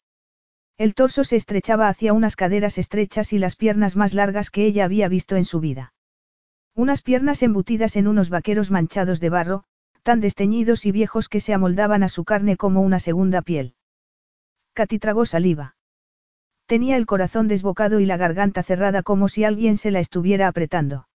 El 0.82 0.96
torso 0.96 1.24
se 1.24 1.36
estrechaba 1.36 1.90
hacia 1.90 2.12
unas 2.12 2.36
caderas 2.36 2.80
estrechas 2.80 3.34
y 3.34 3.38
las 3.38 3.56
piernas 3.56 3.96
más 3.96 4.16
largas 4.16 4.50
que 4.50 4.66
ella 4.66 4.84
había 4.84 5.08
visto 5.10 5.36
en 5.36 5.46
su 5.46 5.60
vida. 5.60 5.94
Unas 6.74 7.04
piernas 7.04 7.44
embutidas 7.44 7.96
en 7.98 8.08
unos 8.08 8.32
vaqueros 8.32 8.72
manchados 8.72 9.20
de 9.20 9.30
barro, 9.30 9.64
tan 10.02 10.22
desteñidos 10.22 10.88
y 10.88 10.92
viejos 10.92 11.30
que 11.30 11.40
se 11.40 11.54
amoldaban 11.54 12.02
a 12.02 12.10
su 12.10 12.26
carne 12.26 12.58
como 12.58 12.82
una 12.82 12.98
segunda 12.98 13.44
piel. 13.44 13.76
Katy 14.74 14.98
tragó 14.98 15.28
saliva. 15.28 15.76
Tenía 16.66 16.98
el 16.98 17.06
corazón 17.06 17.48
desbocado 17.48 18.00
y 18.00 18.08
la 18.08 18.18
garganta 18.18 18.64
cerrada 18.64 19.04
como 19.04 19.30
si 19.30 19.44
alguien 19.44 19.78
se 19.78 19.92
la 19.92 20.00
estuviera 20.00 20.48
apretando. 20.48 21.08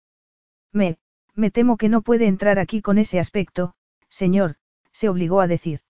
Me, 0.74 0.98
me 1.32 1.50
temo 1.50 1.78
que 1.78 1.88
no 1.88 2.02
puede 2.02 2.26
entrar 2.26 2.58
aquí 2.58 2.82
con 2.82 2.98
ese 2.98 3.18
aspecto, 3.18 3.72
señor, 4.10 4.56
se 4.92 5.08
obligó 5.08 5.40
a 5.40 5.46
decir. 5.46 5.80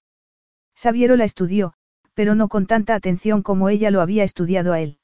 Sabiero 0.76 1.16
la 1.16 1.24
estudió, 1.24 1.74
pero 2.14 2.34
no 2.34 2.48
con 2.48 2.66
tanta 2.66 2.94
atención 2.94 3.42
como 3.42 3.68
ella 3.68 3.90
lo 3.90 4.00
había 4.00 4.24
estudiado 4.24 4.72
a 4.72 4.80
él. 4.80 4.98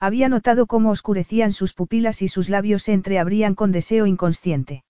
Había 0.00 0.28
notado 0.28 0.66
cómo 0.66 0.90
oscurecían 0.90 1.52
sus 1.52 1.74
pupilas 1.74 2.22
y 2.22 2.28
sus 2.28 2.48
labios 2.48 2.82
se 2.82 2.92
entreabrían 2.92 3.54
con 3.54 3.70
deseo 3.70 4.06
inconsciente. 4.06 4.84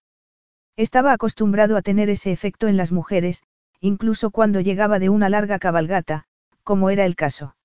Estaba 0.76 1.12
acostumbrado 1.12 1.76
a 1.76 1.82
tener 1.82 2.08
ese 2.08 2.32
efecto 2.32 2.66
en 2.66 2.78
las 2.78 2.92
mujeres, 2.92 3.42
incluso 3.80 4.30
cuando 4.30 4.61
llegaba 4.61 4.99
de 4.99 5.11
una 5.11 5.28
larga 5.28 5.58
cabalgata, 5.58 6.25
como 6.62 6.88
era 6.88 7.04
el 7.04 7.14
caso. 7.14 7.56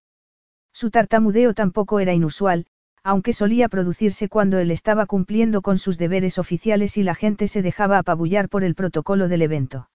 Su 0.74 0.91
tartamudeo 0.91 1.53
tampoco 1.53 2.00
era 2.00 2.13
inusual, 2.13 2.65
aunque 3.03 3.31
solía 3.31 3.69
producirse 3.69 4.27
cuando 4.27 4.60
él 4.60 4.69
estaba 4.69 5.05
cumpliendo 5.05 5.62
con 5.62 5.77
sus 5.77 5.98
deberes 5.98 6.38
oficiales 6.38 6.98
y 6.98 7.03
la 7.03 7.15
gente 7.15 7.48
se 7.48 7.62
dejaba 7.62 8.00
apabullar 8.00 8.50
por 8.50 8.65
el 8.65 8.75
protocolo 8.75 9.29
del 9.29 9.43
evento. 9.43 9.89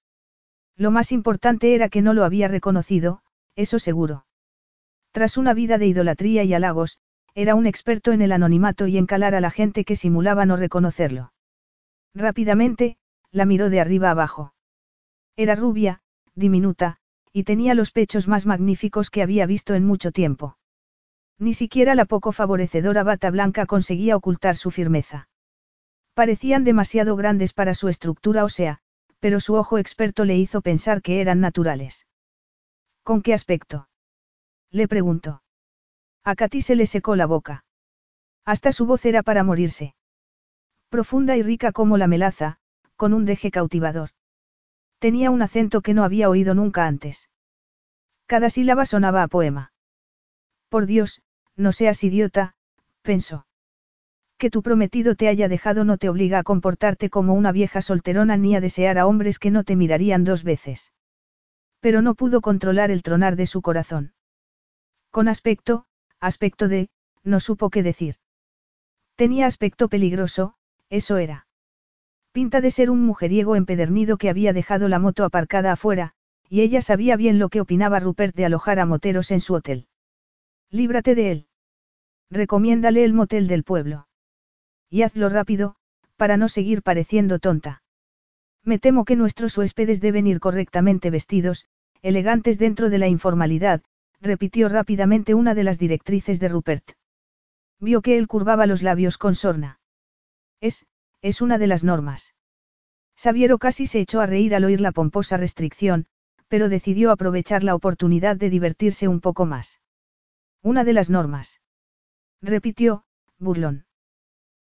Lo 0.77 0.91
más 0.91 1.13
importante 1.13 1.75
era 1.75 1.91
que 1.91 2.01
no 2.01 2.15
lo 2.15 2.25
había 2.25 2.49
reconocido, 2.49 3.21
eso 3.57 3.79
seguro. 3.79 4.27
Tras 5.13 5.37
una 5.37 5.55
vida 5.55 5.79
de 5.79 5.87
idolatría 5.87 6.45
y 6.45 6.55
halagos, 6.55 6.99
era 7.35 7.55
un 7.55 7.67
experto 7.67 8.13
en 8.13 8.23
el 8.23 8.33
anonimato 8.33 8.87
y 8.87 8.99
en 8.99 9.07
calar 9.07 9.35
a 9.35 9.41
la 9.41 9.51
gente 9.51 9.85
que 9.85 9.97
simulaba 9.97 10.47
no 10.47 10.57
reconocerlo. 10.57 11.33
Rápidamente, 12.15 12.97
la 13.31 13.47
miró 13.47 13.71
de 13.71 13.81
arriba 13.81 14.11
abajo. 14.11 14.55
Era 15.37 15.55
rubia, 15.55 16.01
diminuta, 16.35 16.99
y 17.33 17.45
tenía 17.45 17.75
los 17.75 17.91
pechos 17.91 18.29
más 18.29 18.45
magníficos 18.45 19.11
que 19.11 19.23
había 19.23 19.47
visto 19.47 19.75
en 19.75 19.87
mucho 19.87 20.13
tiempo. 20.13 20.59
Ni 21.39 21.55
siquiera 21.55 21.95
la 21.95 22.05
poco 22.05 22.33
favorecedora 22.33 23.03
bata 23.03 23.31
blanca 23.31 23.67
conseguía 23.67 24.17
ocultar 24.17 24.57
su 24.57 24.71
firmeza. 24.71 25.29
Parecían 26.15 26.65
demasiado 26.65 27.17
grandes 27.17 27.55
para 27.55 27.75
su 27.75 27.89
estructura 27.89 28.45
ósea, 28.45 28.81
pero 29.19 29.41
su 29.41 29.55
ojo 29.55 29.79
experto 29.79 30.27
le 30.27 30.37
hizo 30.37 30.61
pensar 30.61 31.01
que 31.01 31.21
eran 31.23 31.41
naturales. 31.41 32.07
¿Con 33.03 33.23
qué 33.23 33.35
aspecto? 33.35 33.89
Le 34.71 34.87
preguntó. 34.89 35.43
A 36.25 36.37
Katy 36.37 36.61
se 36.63 36.77
le 36.77 36.87
secó 36.87 37.17
la 37.17 37.27
boca. 37.27 37.65
Hasta 38.45 38.73
su 38.73 38.87
voz 38.87 39.05
era 39.05 39.23
para 39.23 39.43
morirse. 39.43 39.95
Profunda 40.89 41.37
y 41.37 41.43
rica 41.43 41.73
como 41.73 41.97
la 41.97 42.07
melaza, 42.07 42.59
con 42.97 43.13
un 43.13 43.25
deje 43.25 43.51
cautivador. 43.51 44.11
Tenía 44.99 45.31
un 45.31 45.43
acento 45.43 45.81
que 45.81 45.95
no 45.95 46.05
había 46.05 46.29
oído 46.29 46.55
nunca 46.55 46.87
antes. 46.87 47.29
Cada 48.27 48.51
sílaba 48.51 48.87
sonaba 48.87 49.25
a 49.25 49.29
poema. 49.29 49.73
Por 50.69 50.87
Dios, 50.87 51.23
no 51.57 51.73
seas 51.73 52.03
idiota, 52.05 52.55
pensó. 53.03 53.47
Que 54.39 54.49
tu 54.49 54.63
prometido 54.63 55.17
te 55.17 55.29
haya 55.29 55.49
dejado 55.49 55.85
no 55.85 55.99
te 55.99 56.09
obliga 56.09 56.39
a 56.39 56.43
comportarte 56.45 57.11
como 57.11 57.35
una 57.35 57.53
vieja 57.53 57.83
solterona 57.83 58.37
ni 58.37 58.55
a 58.55 58.61
desear 58.61 58.99
a 58.99 59.07
hombres 59.07 59.39
que 59.39 59.51
no 59.51 59.65
te 59.65 59.77
mirarían 59.77 60.25
dos 60.25 60.45
veces. 60.45 60.93
Pero 61.83 62.01
no 62.01 62.15
pudo 62.15 62.41
controlar 62.41 62.93
el 62.93 63.03
tronar 63.03 63.35
de 63.35 63.47
su 63.47 63.61
corazón. 63.61 64.15
Con 65.11 65.27
aspecto, 65.27 65.85
aspecto 66.21 66.69
de, 66.69 66.91
no 67.25 67.41
supo 67.41 67.71
qué 67.71 67.83
decir. 67.83 68.15
Tenía 69.17 69.47
aspecto 69.47 69.89
peligroso, 69.89 70.55
eso 70.91 71.17
era. 71.17 71.49
Pinta 72.31 72.61
de 72.61 72.71
ser 72.71 72.89
un 72.89 73.05
mujeriego 73.05 73.57
empedernido 73.57 74.17
que 74.17 74.31
había 74.31 74.53
dejado 74.53 74.89
la 74.89 75.01
moto 75.01 75.25
aparcada 75.25 75.73
afuera, 75.73 76.13
y 76.49 76.61
ella 76.61 76.83
sabía 76.83 77.17
bien 77.17 77.41
lo 77.41 77.49
que 77.49 77.61
opinaba 77.61 77.99
Rupert 77.99 78.37
de 78.37 78.45
alojar 78.45 78.79
a 78.79 78.87
moteros 78.87 79.33
en 79.33 79.41
su 79.41 79.55
hotel. 79.55 79.89
Líbrate 80.71 81.17
de 81.17 81.33
él. 81.33 81.47
Recomiéndale 82.31 83.03
el 83.03 83.13
motel 83.13 83.49
del 83.49 83.65
pueblo. 83.65 84.07
Y 84.89 85.03
hazlo 85.03 85.29
rápido, 85.29 85.75
para 86.17 86.37
no 86.37 86.49
seguir 86.49 86.83
pareciendo 86.83 87.41
tonta. 87.41 87.83
Me 88.65 88.79
temo 88.79 89.05
que 89.05 89.17
nuestros 89.17 89.59
huéspedes 89.59 90.01
deben 90.01 90.29
ir 90.29 90.39
correctamente 90.39 91.11
vestidos, 91.11 91.67
elegantes 92.03 92.59
dentro 92.59 92.91
de 92.91 92.99
la 92.99 93.09
informalidad, 93.09 93.83
repitió 94.21 94.69
rápidamente 94.69 95.35
una 95.35 95.55
de 95.55 95.65
las 95.65 95.79
directrices 95.79 96.41
de 96.41 96.49
Rupert. 96.49 96.93
Vio 97.81 98.03
que 98.03 98.19
él 98.19 98.29
curvaba 98.29 98.67
los 98.67 98.83
labios 98.83 99.19
con 99.19 99.35
sorna. 99.35 99.81
Es, 100.61 100.87
es 101.21 101.41
una 101.41 101.59
de 101.59 101.67
las 101.67 101.85
normas. 101.85 102.35
Sabiero 103.17 103.59
casi 103.59 103.87
se 103.87 104.01
echó 104.01 104.21
a 104.21 104.27
reír 104.27 104.55
al 104.55 104.65
oír 104.65 104.81
la 104.81 104.93
pomposa 104.93 105.37
restricción, 105.37 106.07
pero 106.49 106.69
decidió 106.69 107.11
aprovechar 107.11 107.65
la 107.65 107.75
oportunidad 107.75 108.37
de 108.37 108.51
divertirse 108.51 109.09
un 109.09 109.21
poco 109.21 109.47
más. 109.47 109.81
Una 110.63 110.85
de 110.85 110.93
las 110.93 111.11
normas. 111.11 111.61
Repitió, 112.41 113.05
burlón. 113.39 113.87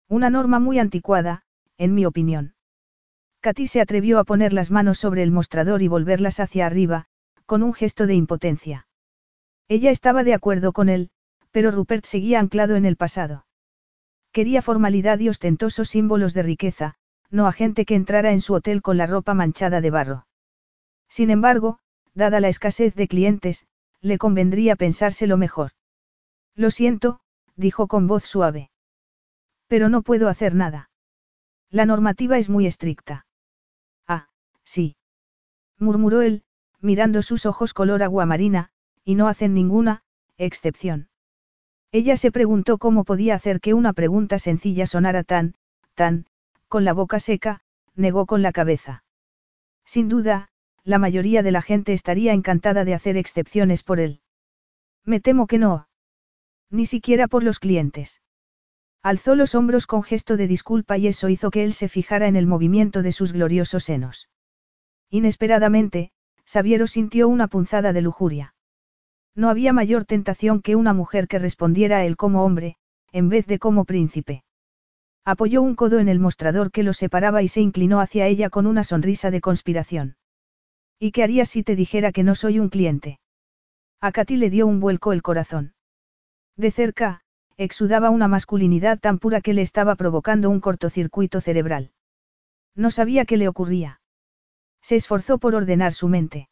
Una 0.07 0.29
norma 0.29 0.59
muy 0.59 0.79
anticuada, 0.79 1.43
en 1.77 1.93
mi 1.93 2.05
opinión. 2.05 2.55
Katy 3.41 3.67
se 3.67 3.81
atrevió 3.81 4.19
a 4.19 4.23
poner 4.23 4.53
las 4.53 4.69
manos 4.71 4.99
sobre 4.99 5.23
el 5.23 5.31
mostrador 5.31 5.81
y 5.81 5.87
volverlas 5.87 6.39
hacia 6.39 6.65
arriba, 6.65 7.07
con 7.51 7.63
un 7.63 7.73
gesto 7.73 8.07
de 8.07 8.13
impotencia. 8.15 8.87
Ella 9.67 9.91
estaba 9.91 10.23
de 10.23 10.33
acuerdo 10.33 10.71
con 10.71 10.87
él, 10.87 11.09
pero 11.51 11.69
Rupert 11.69 12.05
seguía 12.05 12.39
anclado 12.39 12.77
en 12.77 12.85
el 12.85 12.95
pasado. 12.95 13.45
Quería 14.31 14.61
formalidad 14.61 15.19
y 15.19 15.27
ostentosos 15.27 15.89
símbolos 15.89 16.33
de 16.33 16.43
riqueza, 16.43 16.95
no 17.29 17.47
a 17.47 17.51
gente 17.51 17.83
que 17.83 17.95
entrara 17.95 18.31
en 18.31 18.39
su 18.39 18.53
hotel 18.53 18.81
con 18.81 18.95
la 18.95 19.05
ropa 19.05 19.33
manchada 19.33 19.81
de 19.81 19.89
barro. 19.89 20.27
Sin 21.09 21.29
embargo, 21.29 21.79
dada 22.13 22.39
la 22.39 22.47
escasez 22.47 22.95
de 22.95 23.09
clientes, 23.09 23.67
le 23.99 24.17
convendría 24.17 24.77
pensárselo 24.77 25.35
mejor. 25.35 25.71
Lo 26.55 26.71
siento, 26.71 27.19
dijo 27.57 27.89
con 27.89 28.07
voz 28.07 28.23
suave. 28.23 28.71
Pero 29.67 29.89
no 29.89 30.03
puedo 30.03 30.29
hacer 30.29 30.55
nada. 30.55 30.89
La 31.69 31.85
normativa 31.85 32.37
es 32.37 32.47
muy 32.47 32.65
estricta. 32.65 33.25
Ah, 34.07 34.29
sí. 34.63 34.95
murmuró 35.77 36.21
él, 36.21 36.45
mirando 36.81 37.21
sus 37.21 37.45
ojos 37.45 37.73
color 37.73 38.03
agua 38.03 38.25
marina, 38.25 38.69
y 39.03 39.15
no 39.15 39.27
hacen 39.27 39.53
ninguna, 39.53 40.03
excepción. 40.37 41.09
Ella 41.91 42.15
se 42.17 42.31
preguntó 42.31 42.77
cómo 42.77 43.03
podía 43.03 43.35
hacer 43.35 43.59
que 43.59 43.73
una 43.73 43.93
pregunta 43.93 44.39
sencilla 44.39 44.85
sonara 44.85 45.23
tan, 45.23 45.55
tan, 45.93 46.25
con 46.67 46.85
la 46.85 46.93
boca 46.93 47.19
seca, 47.19 47.61
negó 47.95 48.25
con 48.25 48.41
la 48.41 48.51
cabeza. 48.51 49.03
Sin 49.85 50.07
duda, 50.07 50.49
la 50.83 50.99
mayoría 50.99 51.43
de 51.43 51.51
la 51.51 51.61
gente 51.61 51.93
estaría 51.93 52.33
encantada 52.33 52.85
de 52.85 52.93
hacer 52.93 53.17
excepciones 53.17 53.83
por 53.83 53.99
él. 53.99 54.21
Me 55.05 55.19
temo 55.19 55.47
que 55.47 55.57
no. 55.57 55.87
Ni 56.69 56.85
siquiera 56.85 57.27
por 57.27 57.43
los 57.43 57.59
clientes. 57.59 58.21
Alzó 59.03 59.35
los 59.35 59.55
hombros 59.55 59.87
con 59.87 60.03
gesto 60.03 60.37
de 60.37 60.47
disculpa 60.47 60.97
y 60.97 61.07
eso 61.07 61.27
hizo 61.27 61.51
que 61.51 61.63
él 61.63 61.73
se 61.73 61.89
fijara 61.89 62.27
en 62.27 62.35
el 62.35 62.47
movimiento 62.47 63.01
de 63.01 63.11
sus 63.11 63.33
gloriosos 63.33 63.83
senos. 63.83 64.29
Inesperadamente, 65.09 66.11
Sabiero 66.53 66.85
sintió 66.85 67.29
una 67.29 67.47
punzada 67.47 67.93
de 67.93 68.01
lujuria. 68.01 68.55
No 69.33 69.49
había 69.49 69.71
mayor 69.71 70.03
tentación 70.03 70.61
que 70.61 70.75
una 70.75 70.93
mujer 70.93 71.29
que 71.29 71.39
respondiera 71.39 71.99
a 71.99 72.05
él 72.05 72.17
como 72.17 72.43
hombre, 72.43 72.75
en 73.13 73.29
vez 73.29 73.47
de 73.47 73.57
como 73.57 73.85
príncipe. 73.85 74.43
Apoyó 75.23 75.61
un 75.61 75.75
codo 75.75 75.99
en 75.99 76.09
el 76.09 76.19
mostrador 76.19 76.69
que 76.69 76.83
lo 76.83 76.91
separaba 76.91 77.41
y 77.41 77.47
se 77.47 77.61
inclinó 77.61 78.01
hacia 78.01 78.27
ella 78.27 78.49
con 78.49 78.67
una 78.67 78.83
sonrisa 78.83 79.31
de 79.31 79.39
conspiración. 79.39 80.17
¿Y 80.99 81.13
qué 81.13 81.23
harías 81.23 81.47
si 81.47 81.63
te 81.63 81.77
dijera 81.77 82.11
que 82.11 82.23
no 82.23 82.35
soy 82.35 82.59
un 82.59 82.67
cliente? 82.67 83.21
A 84.01 84.11
Katy 84.11 84.35
le 84.35 84.49
dio 84.49 84.67
un 84.67 84.81
vuelco 84.81 85.13
el 85.13 85.21
corazón. 85.21 85.73
De 86.57 86.71
cerca, 86.71 87.21
exudaba 87.55 88.09
una 88.09 88.27
masculinidad 88.27 88.99
tan 88.99 89.19
pura 89.19 89.39
que 89.39 89.53
le 89.53 89.61
estaba 89.61 89.95
provocando 89.95 90.49
un 90.49 90.59
cortocircuito 90.59 91.39
cerebral. 91.39 91.91
No 92.75 92.91
sabía 92.91 93.23
qué 93.23 93.37
le 93.37 93.47
ocurría. 93.47 94.00
Se 94.81 94.95
esforzó 94.95 95.37
por 95.37 95.55
ordenar 95.55 95.93
su 95.93 96.07
mente. 96.07 96.49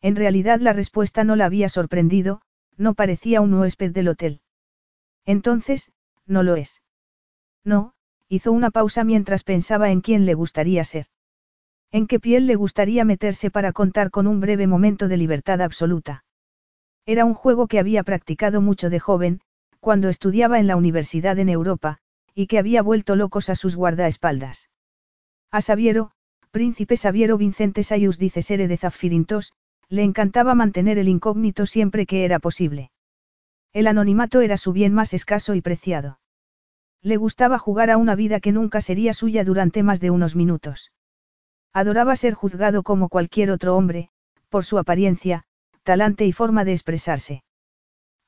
En 0.00 0.16
realidad 0.16 0.60
la 0.60 0.72
respuesta 0.72 1.24
no 1.24 1.36
la 1.36 1.46
había 1.46 1.68
sorprendido, 1.68 2.42
no 2.76 2.94
parecía 2.94 3.40
un 3.40 3.54
huésped 3.54 3.92
del 3.92 4.08
hotel. 4.08 4.40
Entonces, 5.24 5.92
no 6.26 6.42
lo 6.42 6.56
es. 6.56 6.82
No, 7.64 7.94
hizo 8.28 8.50
una 8.52 8.70
pausa 8.70 9.04
mientras 9.04 9.44
pensaba 9.44 9.90
en 9.90 10.00
quién 10.00 10.26
le 10.26 10.34
gustaría 10.34 10.84
ser. 10.84 11.06
En 11.90 12.06
qué 12.06 12.18
piel 12.18 12.46
le 12.46 12.56
gustaría 12.56 13.04
meterse 13.04 13.50
para 13.50 13.72
contar 13.72 14.10
con 14.10 14.26
un 14.26 14.40
breve 14.40 14.66
momento 14.66 15.08
de 15.08 15.18
libertad 15.18 15.60
absoluta. 15.60 16.24
Era 17.04 17.24
un 17.24 17.34
juego 17.34 17.66
que 17.66 17.78
había 17.78 18.02
practicado 18.02 18.60
mucho 18.60 18.88
de 18.88 18.98
joven, 18.98 19.40
cuando 19.78 20.08
estudiaba 20.08 20.58
en 20.58 20.66
la 20.66 20.76
universidad 20.76 21.38
en 21.38 21.48
Europa, 21.48 21.98
y 22.34 22.46
que 22.46 22.58
había 22.58 22.82
vuelto 22.82 23.14
locos 23.14 23.50
a 23.50 23.54
sus 23.54 23.76
guardaespaldas. 23.76 24.70
A 25.50 25.60
Sabiero, 25.60 26.11
príncipe 26.52 26.98
Sabiero 26.98 27.38
Vicente 27.38 27.82
Sayus 27.82 28.18
dice 28.18 28.42
Sere 28.42 28.68
de 28.68 28.76
Zaffirintos, 28.76 29.54
le 29.88 30.02
encantaba 30.02 30.54
mantener 30.54 30.98
el 30.98 31.08
incógnito 31.08 31.64
siempre 31.64 32.04
que 32.04 32.26
era 32.26 32.38
posible. 32.38 32.90
El 33.72 33.86
anonimato 33.86 34.42
era 34.42 34.58
su 34.58 34.74
bien 34.74 34.92
más 34.92 35.14
escaso 35.14 35.54
y 35.54 35.62
preciado. 35.62 36.20
Le 37.00 37.16
gustaba 37.16 37.58
jugar 37.58 37.90
a 37.90 37.96
una 37.96 38.14
vida 38.14 38.38
que 38.38 38.52
nunca 38.52 38.82
sería 38.82 39.14
suya 39.14 39.44
durante 39.44 39.82
más 39.82 39.98
de 40.00 40.10
unos 40.10 40.36
minutos. 40.36 40.92
Adoraba 41.72 42.16
ser 42.16 42.34
juzgado 42.34 42.82
como 42.82 43.08
cualquier 43.08 43.50
otro 43.50 43.74
hombre, 43.74 44.10
por 44.50 44.66
su 44.66 44.78
apariencia, 44.78 45.44
talante 45.84 46.26
y 46.26 46.32
forma 46.32 46.66
de 46.66 46.72
expresarse. 46.72 47.44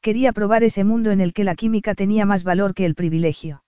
Quería 0.01 0.33
probar 0.33 0.65
ese 0.65 0.83
mundo 0.83 1.11
en 1.11 1.21
el 1.21 1.35
que 1.35 1.45
la 1.45 1.55
química 1.55 1.95
tenía 1.95 2.25
más 2.25 2.43
valor 2.43 2.73
que 2.73 2.87
el 2.87 2.95
privilegio. 2.95 3.64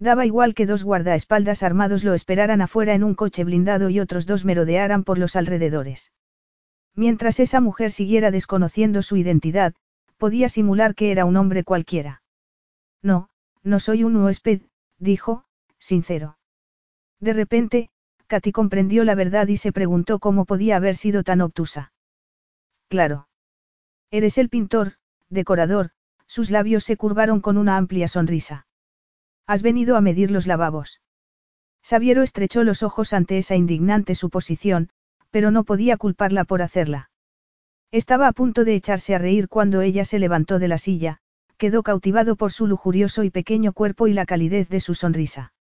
Daba 0.00 0.26
igual 0.26 0.54
que 0.54 0.66
dos 0.66 0.84
guardaespaldas 0.84 1.62
armados 1.62 2.04
lo 2.04 2.14
esperaran 2.14 2.60
afuera 2.60 2.94
en 2.94 3.02
un 3.02 3.14
coche 3.14 3.42
blindado 3.44 3.90
y 3.90 3.98
otros 3.98 4.26
dos 4.26 4.44
merodearan 4.44 5.02
por 5.02 5.18
los 5.18 5.34
alrededores. 5.34 6.12
Mientras 6.94 7.40
esa 7.40 7.60
mujer 7.60 7.90
siguiera 7.90 8.30
desconociendo 8.30 9.02
su 9.02 9.16
identidad, 9.16 9.74
podía 10.16 10.48
simular 10.48 10.94
que 10.94 11.10
era 11.10 11.24
un 11.24 11.36
hombre 11.36 11.64
cualquiera. 11.64 12.22
No, 13.02 13.28
no 13.62 13.80
soy 13.80 14.04
un 14.04 14.16
huésped, 14.16 14.62
dijo, 14.98 15.44
sincero. 15.78 16.38
De 17.20 17.32
repente, 17.32 17.90
Katy 18.28 18.52
comprendió 18.52 19.04
la 19.04 19.14
verdad 19.16 19.48
y 19.48 19.56
se 19.56 19.72
preguntó 19.72 20.20
cómo 20.20 20.44
podía 20.44 20.76
haber 20.76 20.96
sido 20.96 21.24
tan 21.24 21.40
obtusa. 21.40 21.92
Claro. 22.88 23.28
Eres 24.10 24.38
el 24.38 24.48
pintor, 24.48 24.94
decorador, 25.28 25.90
sus 26.26 26.50
labios 26.50 26.84
se 26.84 26.96
curvaron 26.96 27.40
con 27.40 27.56
una 27.56 27.76
amplia 27.76 28.06
sonrisa. 28.06 28.67
Has 29.48 29.62
venido 29.62 29.96
a 29.96 30.02
medir 30.02 30.30
los 30.30 30.46
lavabos. 30.46 31.00
Sabiero 31.82 32.22
estrechó 32.22 32.64
los 32.64 32.82
ojos 32.82 33.14
ante 33.14 33.38
esa 33.38 33.56
indignante 33.56 34.14
suposición, 34.14 34.90
pero 35.30 35.50
no 35.50 35.64
podía 35.64 35.96
culparla 35.96 36.44
por 36.44 36.60
hacerla. 36.60 37.08
Estaba 37.90 38.28
a 38.28 38.32
punto 38.32 38.66
de 38.66 38.74
echarse 38.74 39.14
a 39.14 39.18
reír 39.18 39.48
cuando 39.48 39.80
ella 39.80 40.04
se 40.04 40.18
levantó 40.18 40.58
de 40.58 40.68
la 40.68 40.76
silla, 40.76 41.20
quedó 41.56 41.82
cautivado 41.82 42.36
por 42.36 42.52
su 42.52 42.66
lujurioso 42.66 43.24
y 43.24 43.30
pequeño 43.30 43.72
cuerpo 43.72 44.06
y 44.06 44.12
la 44.12 44.26
calidez 44.26 44.68
de 44.68 44.80
su 44.80 44.94
sonrisa. 44.94 45.54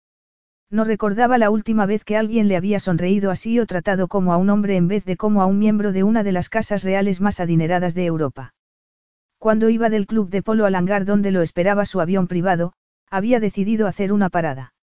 No 0.72 0.84
recordaba 0.84 1.38
la 1.38 1.51
última 1.51 1.86
vez 1.86 2.04
que 2.04 2.18
alguien 2.18 2.48
le 2.48 2.58
había 2.58 2.80
sonreído 2.80 3.30
así 3.30 3.60
o 3.60 3.68
tratado 3.68 4.08
como 4.08 4.34
a 4.34 4.38
un 4.38 4.50
hombre 4.50 4.77
en 4.77 4.88
vez 4.88 5.06
de 5.06 5.15
como 5.15 5.44
a 5.44 5.46
un 5.46 5.60
miembro 5.60 5.92
de 5.92 6.01
una 6.01 6.24
de 6.24 6.32
las 6.32 6.50
casas 6.50 6.84
reales 6.84 7.22
más 7.22 7.39
adineradas 7.39 7.94
de 7.94 8.06
Europa. 8.06 8.56
Cuando 9.38 9.70
iba 9.70 9.92
del 9.92 10.08
club 10.08 10.32
de 10.32 10.42
polo 10.42 10.65
al 10.65 10.74
hangar 10.74 11.06
donde 11.06 11.30
lo 11.30 11.44
esperaba 11.44 11.86
su 11.86 12.01
avión 12.01 12.25
privado, 12.25 12.74
había 13.09 13.39
decidido 13.39 13.88
hacer 13.88 14.12
una 14.12 14.29
parada. 14.29 14.74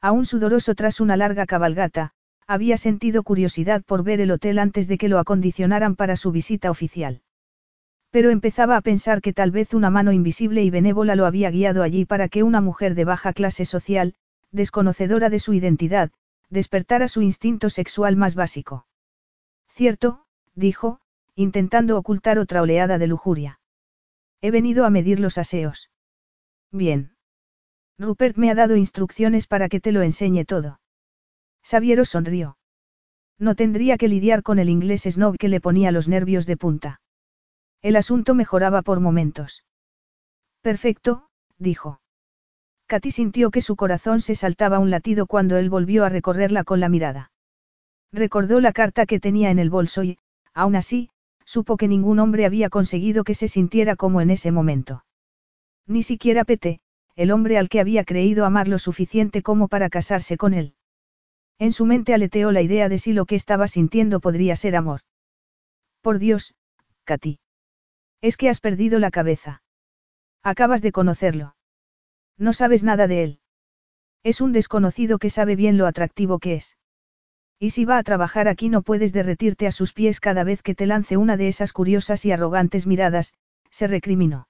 Aún 0.00 0.26
sudoroso 0.26 0.74
tras 0.74 1.00
una 1.00 1.16
larga 1.16 1.46
cabalgata, 1.46 2.12
había 2.46 2.76
sentido 2.76 3.22
curiosidad 3.22 3.82
por 3.84 4.02
ver 4.02 4.20
el 4.20 4.30
hotel 4.30 4.58
antes 4.58 4.88
de 4.88 4.98
que 4.98 5.08
lo 5.08 5.18
acondicionaran 5.18 5.96
para 5.96 6.16
su 6.16 6.32
visita 6.32 6.70
oficial. 6.70 7.22
Pero 8.10 8.30
empezaba 8.30 8.76
a 8.76 8.82
pensar 8.82 9.22
que 9.22 9.32
tal 9.32 9.50
vez 9.50 9.74
una 9.74 9.90
mano 9.90 10.12
invisible 10.12 10.62
y 10.62 10.70
benévola 10.70 11.16
lo 11.16 11.24
había 11.24 11.50
guiado 11.50 11.82
allí 11.82 12.04
para 12.04 12.28
que 12.28 12.42
una 12.42 12.60
mujer 12.60 12.94
de 12.94 13.04
baja 13.04 13.32
clase 13.32 13.64
social, 13.64 14.14
desconocedora 14.50 15.30
de 15.30 15.38
su 15.38 15.54
identidad, 15.54 16.10
despertara 16.50 17.08
su 17.08 17.22
instinto 17.22 17.70
sexual 17.70 18.16
más 18.16 18.34
básico. 18.34 18.86
Cierto, 19.68 20.26
dijo, 20.54 21.00
intentando 21.34 21.96
ocultar 21.96 22.38
otra 22.38 22.60
oleada 22.60 22.98
de 22.98 23.06
lujuria. 23.06 23.60
He 24.42 24.50
venido 24.50 24.84
a 24.84 24.90
medir 24.90 25.18
los 25.18 25.38
aseos. 25.38 25.90
Bien. 26.70 27.11
Rupert 27.98 28.36
me 28.36 28.50
ha 28.50 28.54
dado 28.54 28.76
instrucciones 28.76 29.46
para 29.46 29.68
que 29.68 29.80
te 29.80 29.92
lo 29.92 30.02
enseñe 30.02 30.44
todo. 30.44 30.80
Sabiero 31.62 32.04
sonrió. 32.04 32.56
No 33.38 33.54
tendría 33.54 33.98
que 33.98 34.08
lidiar 34.08 34.42
con 34.42 34.58
el 34.58 34.68
inglés 34.68 35.02
snob 35.02 35.36
que 35.36 35.48
le 35.48 35.60
ponía 35.60 35.92
los 35.92 36.08
nervios 36.08 36.46
de 36.46 36.56
punta. 36.56 37.00
El 37.80 37.96
asunto 37.96 38.34
mejoraba 38.34 38.82
por 38.82 39.00
momentos. 39.00 39.64
Perfecto, 40.60 41.28
dijo. 41.58 42.00
Katy 42.86 43.10
sintió 43.10 43.50
que 43.50 43.62
su 43.62 43.74
corazón 43.74 44.20
se 44.20 44.34
saltaba 44.34 44.78
un 44.78 44.90
latido 44.90 45.26
cuando 45.26 45.56
él 45.56 45.70
volvió 45.70 46.04
a 46.04 46.08
recorrerla 46.08 46.62
con 46.62 46.78
la 46.78 46.88
mirada. 46.88 47.32
Recordó 48.12 48.60
la 48.60 48.72
carta 48.72 49.06
que 49.06 49.18
tenía 49.18 49.50
en 49.50 49.58
el 49.58 49.70
bolso 49.70 50.04
y, 50.04 50.18
aún 50.52 50.76
así, 50.76 51.10
supo 51.44 51.76
que 51.76 51.88
ningún 51.88 52.18
hombre 52.18 52.44
había 52.44 52.68
conseguido 52.68 53.24
que 53.24 53.34
se 53.34 53.48
sintiera 53.48 53.96
como 53.96 54.20
en 54.20 54.30
ese 54.30 54.52
momento. 54.52 55.04
Ni 55.86 56.02
siquiera 56.02 56.44
Pete, 56.44 56.80
el 57.22 57.30
hombre 57.30 57.56
al 57.56 57.68
que 57.68 57.78
había 57.78 58.02
creído 58.02 58.44
amar 58.44 58.66
lo 58.66 58.80
suficiente 58.80 59.42
como 59.42 59.68
para 59.68 59.90
casarse 59.90 60.36
con 60.36 60.54
él. 60.54 60.74
En 61.60 61.72
su 61.72 61.86
mente 61.86 62.14
aleteó 62.14 62.50
la 62.50 62.62
idea 62.62 62.88
de 62.88 62.98
si 62.98 63.12
lo 63.12 63.26
que 63.26 63.36
estaba 63.36 63.68
sintiendo 63.68 64.18
podría 64.18 64.56
ser 64.56 64.74
amor. 64.74 65.02
Por 66.00 66.18
Dios, 66.18 66.56
Katy. 67.04 67.38
Es 68.22 68.36
que 68.36 68.48
has 68.48 68.58
perdido 68.58 68.98
la 68.98 69.12
cabeza. 69.12 69.62
Acabas 70.42 70.82
de 70.82 70.90
conocerlo. 70.90 71.54
No 72.38 72.52
sabes 72.52 72.82
nada 72.82 73.06
de 73.06 73.22
él. 73.22 73.40
Es 74.24 74.40
un 74.40 74.52
desconocido 74.52 75.20
que 75.20 75.30
sabe 75.30 75.54
bien 75.54 75.78
lo 75.78 75.86
atractivo 75.86 76.40
que 76.40 76.54
es. 76.54 76.76
Y 77.60 77.70
si 77.70 77.84
va 77.84 77.98
a 77.98 78.02
trabajar 78.02 78.48
aquí 78.48 78.68
no 78.68 78.82
puedes 78.82 79.12
derretirte 79.12 79.68
a 79.68 79.70
sus 79.70 79.92
pies 79.92 80.18
cada 80.18 80.42
vez 80.42 80.60
que 80.60 80.74
te 80.74 80.86
lance 80.86 81.16
una 81.16 81.36
de 81.36 81.46
esas 81.46 81.72
curiosas 81.72 82.24
y 82.24 82.32
arrogantes 82.32 82.88
miradas, 82.88 83.32
se 83.70 83.86
recriminó. 83.86 84.48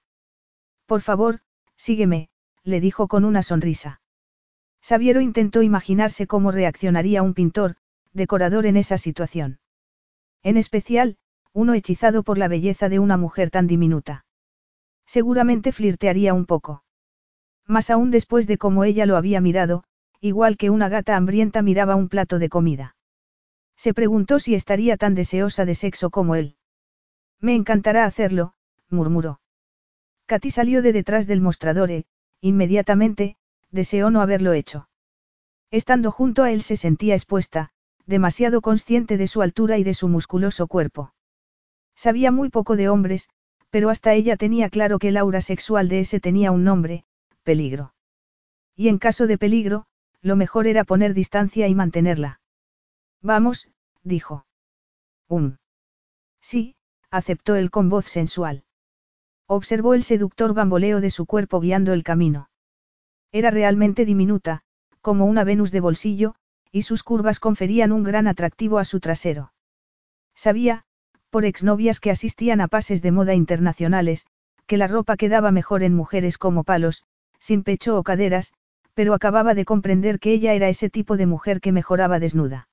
Por 0.87 1.01
favor, 1.01 1.41
sígueme, 1.75 2.29
le 2.63 2.79
dijo 2.79 3.07
con 3.07 3.25
una 3.25 3.43
sonrisa. 3.43 4.01
Sabiero 4.81 5.21
intentó 5.21 5.61
imaginarse 5.61 6.27
cómo 6.27 6.51
reaccionaría 6.51 7.21
un 7.21 7.33
pintor, 7.33 7.75
decorador 8.13 8.65
en 8.65 8.77
esa 8.77 8.97
situación. 8.97 9.59
En 10.43 10.57
especial, 10.57 11.17
uno 11.53 11.73
hechizado 11.73 12.23
por 12.23 12.37
la 12.37 12.47
belleza 12.47 12.89
de 12.89 12.99
una 12.99 13.17
mujer 13.17 13.49
tan 13.49 13.67
diminuta. 13.67 14.25
Seguramente 15.05 15.71
flirtearía 15.71 16.33
un 16.33 16.45
poco. 16.45 16.83
Más 17.65 17.89
aún 17.89 18.11
después 18.11 18.47
de 18.47 18.57
cómo 18.57 18.83
ella 18.83 19.05
lo 19.05 19.15
había 19.15 19.39
mirado, 19.39 19.83
igual 20.19 20.57
que 20.57 20.69
una 20.69 20.89
gata 20.89 21.15
hambrienta 21.15 21.61
miraba 21.61 21.95
un 21.95 22.09
plato 22.09 22.39
de 22.39 22.49
comida. 22.49 22.95
Se 23.75 23.93
preguntó 23.93 24.39
si 24.39 24.55
estaría 24.55 24.97
tan 24.97 25.15
deseosa 25.15 25.65
de 25.65 25.75
sexo 25.75 26.09
como 26.09 26.35
él. 26.35 26.55
Me 27.39 27.55
encantará 27.55 28.05
hacerlo, 28.05 28.53
murmuró. 28.89 29.41
Katy 30.25 30.51
salió 30.51 30.81
de 30.81 30.93
detrás 30.93 31.27
del 31.27 31.41
mostrador 31.41 31.91
e, 31.91 32.05
inmediatamente, 32.43 33.37
deseó 33.71 34.09
no 34.09 34.21
haberlo 34.21 34.51
hecho. 34.51 34.89
Estando 35.71 36.11
junto 36.11 36.43
a 36.43 36.51
él 36.51 36.61
se 36.61 36.75
sentía 36.75 37.15
expuesta, 37.15 37.69
demasiado 38.05 38.59
consciente 38.59 39.15
de 39.15 39.27
su 39.27 39.41
altura 39.41 39.77
y 39.77 39.85
de 39.85 39.93
su 39.93 40.09
musculoso 40.09 40.67
cuerpo. 40.67 41.13
Sabía 41.95 42.31
muy 42.31 42.49
poco 42.49 42.75
de 42.75 42.89
hombres, 42.89 43.29
pero 43.69 43.89
hasta 43.89 44.13
ella 44.13 44.35
tenía 44.35 44.69
claro 44.69 44.99
que 44.99 45.07
el 45.07 45.17
aura 45.17 45.39
sexual 45.39 45.87
de 45.87 46.01
ese 46.01 46.19
tenía 46.19 46.51
un 46.51 46.65
nombre, 46.65 47.05
peligro. 47.43 47.93
Y 48.75 48.89
en 48.89 48.97
caso 48.97 49.25
de 49.25 49.37
peligro, 49.37 49.85
lo 50.21 50.35
mejor 50.35 50.67
era 50.67 50.83
poner 50.83 51.13
distancia 51.13 51.69
y 51.69 51.75
mantenerla. 51.75 52.41
Vamos, 53.21 53.69
dijo. 54.03 54.45
Um. 55.29 55.55
Sí, 56.41 56.75
aceptó 57.09 57.55
él 57.55 57.71
con 57.71 57.87
voz 57.87 58.05
sensual. 58.07 58.65
Observó 59.47 59.93
el 59.93 60.03
seductor 60.03 60.53
bamboleo 60.53 61.01
de 61.01 61.11
su 61.11 61.25
cuerpo 61.25 61.59
guiando 61.59 61.93
el 61.93 62.03
camino. 62.03 62.49
Era 63.31 63.51
realmente 63.51 64.05
diminuta, 64.05 64.61
como 65.01 65.25
una 65.25 65.43
Venus 65.43 65.71
de 65.71 65.81
bolsillo, 65.81 66.35
y 66.71 66.83
sus 66.83 67.03
curvas 67.03 67.39
conferían 67.39 67.91
un 67.91 68.03
gran 68.03 68.27
atractivo 68.27 68.79
a 68.79 68.85
su 68.85 68.99
trasero. 68.99 69.53
Sabía, 70.33 70.83
por 71.29 71.45
exnovias 71.45 71.99
que 71.99 72.11
asistían 72.11 72.61
a 72.61 72.67
pases 72.67 73.01
de 73.01 73.11
moda 73.11 73.33
internacionales, 73.33 74.25
que 74.65 74.77
la 74.77 74.87
ropa 74.87 75.17
quedaba 75.17 75.51
mejor 75.51 75.83
en 75.83 75.93
mujeres 75.93 76.37
como 76.37 76.63
palos, 76.63 77.03
sin 77.39 77.63
pecho 77.63 77.97
o 77.97 78.03
caderas, 78.03 78.53
pero 78.93 79.13
acababa 79.13 79.53
de 79.55 79.65
comprender 79.65 80.19
que 80.19 80.31
ella 80.31 80.53
era 80.53 80.69
ese 80.69 80.89
tipo 80.89 81.17
de 81.17 81.25
mujer 81.25 81.59
que 81.59 81.71
mejoraba 81.71 82.19
desnuda. 82.19 82.69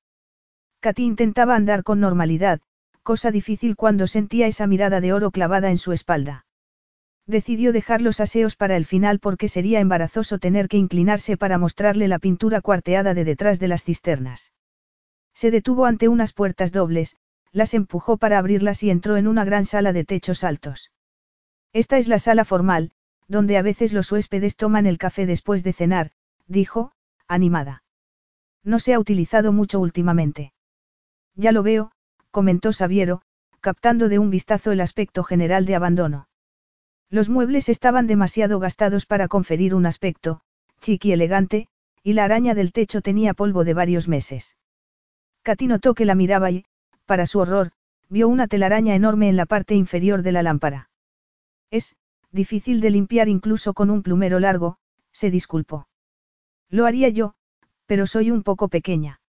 Katy 0.80 1.04
intentaba 1.04 1.56
andar 1.56 1.82
con 1.82 2.00
normalidad, 2.00 2.60
cosa 3.02 3.30
difícil 3.30 3.76
cuando 3.76 4.06
sentía 4.06 4.46
esa 4.46 4.66
mirada 4.66 5.00
de 5.00 5.12
oro 5.12 5.30
clavada 5.30 5.70
en 5.70 5.78
su 5.78 5.92
espalda. 5.92 6.44
Decidió 7.30 7.72
dejar 7.72 8.02
los 8.02 8.18
aseos 8.18 8.56
para 8.56 8.76
el 8.76 8.84
final 8.84 9.20
porque 9.20 9.46
sería 9.46 9.78
embarazoso 9.78 10.40
tener 10.40 10.66
que 10.66 10.78
inclinarse 10.78 11.36
para 11.36 11.58
mostrarle 11.58 12.08
la 12.08 12.18
pintura 12.18 12.60
cuarteada 12.60 13.14
de 13.14 13.22
detrás 13.22 13.60
de 13.60 13.68
las 13.68 13.84
cisternas. 13.84 14.52
Se 15.32 15.52
detuvo 15.52 15.86
ante 15.86 16.08
unas 16.08 16.32
puertas 16.32 16.72
dobles, 16.72 17.16
las 17.52 17.72
empujó 17.72 18.16
para 18.16 18.36
abrirlas 18.36 18.82
y 18.82 18.90
entró 18.90 19.16
en 19.16 19.28
una 19.28 19.44
gran 19.44 19.64
sala 19.64 19.92
de 19.92 20.04
techos 20.04 20.42
altos. 20.42 20.90
Esta 21.72 21.98
es 21.98 22.08
la 22.08 22.18
sala 22.18 22.44
formal, 22.44 22.90
donde 23.28 23.58
a 23.58 23.62
veces 23.62 23.92
los 23.92 24.10
huéspedes 24.10 24.56
toman 24.56 24.86
el 24.86 24.98
café 24.98 25.24
después 25.24 25.62
de 25.62 25.72
cenar, 25.72 26.10
dijo, 26.48 26.90
animada. 27.28 27.84
No 28.64 28.80
se 28.80 28.92
ha 28.92 28.98
utilizado 28.98 29.52
mucho 29.52 29.78
últimamente. 29.78 30.52
Ya 31.36 31.52
lo 31.52 31.62
veo, 31.62 31.92
comentó 32.32 32.72
Sabiero, 32.72 33.22
captando 33.60 34.08
de 34.08 34.18
un 34.18 34.30
vistazo 34.30 34.72
el 34.72 34.80
aspecto 34.80 35.22
general 35.22 35.64
de 35.64 35.76
abandono. 35.76 36.26
Los 37.10 37.28
muebles 37.28 37.68
estaban 37.68 38.06
demasiado 38.06 38.60
gastados 38.60 39.04
para 39.04 39.26
conferir 39.26 39.74
un 39.74 39.84
aspecto, 39.84 40.40
chic 40.80 41.04
y 41.06 41.12
elegante, 41.12 41.66
y 42.04 42.12
la 42.12 42.24
araña 42.24 42.54
del 42.54 42.72
techo 42.72 43.02
tenía 43.02 43.34
polvo 43.34 43.64
de 43.64 43.74
varios 43.74 44.06
meses. 44.06 44.56
Katy 45.42 45.66
notó 45.66 45.94
que 45.94 46.04
la 46.04 46.14
miraba 46.14 46.50
y, 46.52 46.64
para 47.06 47.26
su 47.26 47.40
horror, 47.40 47.72
vio 48.08 48.28
una 48.28 48.46
telaraña 48.46 48.94
enorme 48.94 49.28
en 49.28 49.36
la 49.36 49.46
parte 49.46 49.74
inferior 49.74 50.22
de 50.22 50.32
la 50.32 50.42
lámpara. 50.42 50.90
Es, 51.70 51.96
difícil 52.30 52.80
de 52.80 52.90
limpiar 52.90 53.28
incluso 53.28 53.74
con 53.74 53.90
un 53.90 54.02
plumero 54.02 54.38
largo, 54.38 54.78
se 55.12 55.30
disculpó. 55.30 55.88
Lo 56.68 56.86
haría 56.86 57.08
yo, 57.08 57.34
pero 57.86 58.06
soy 58.06 58.30
un 58.30 58.44
poco 58.44 58.68
pequeña. 58.68 59.20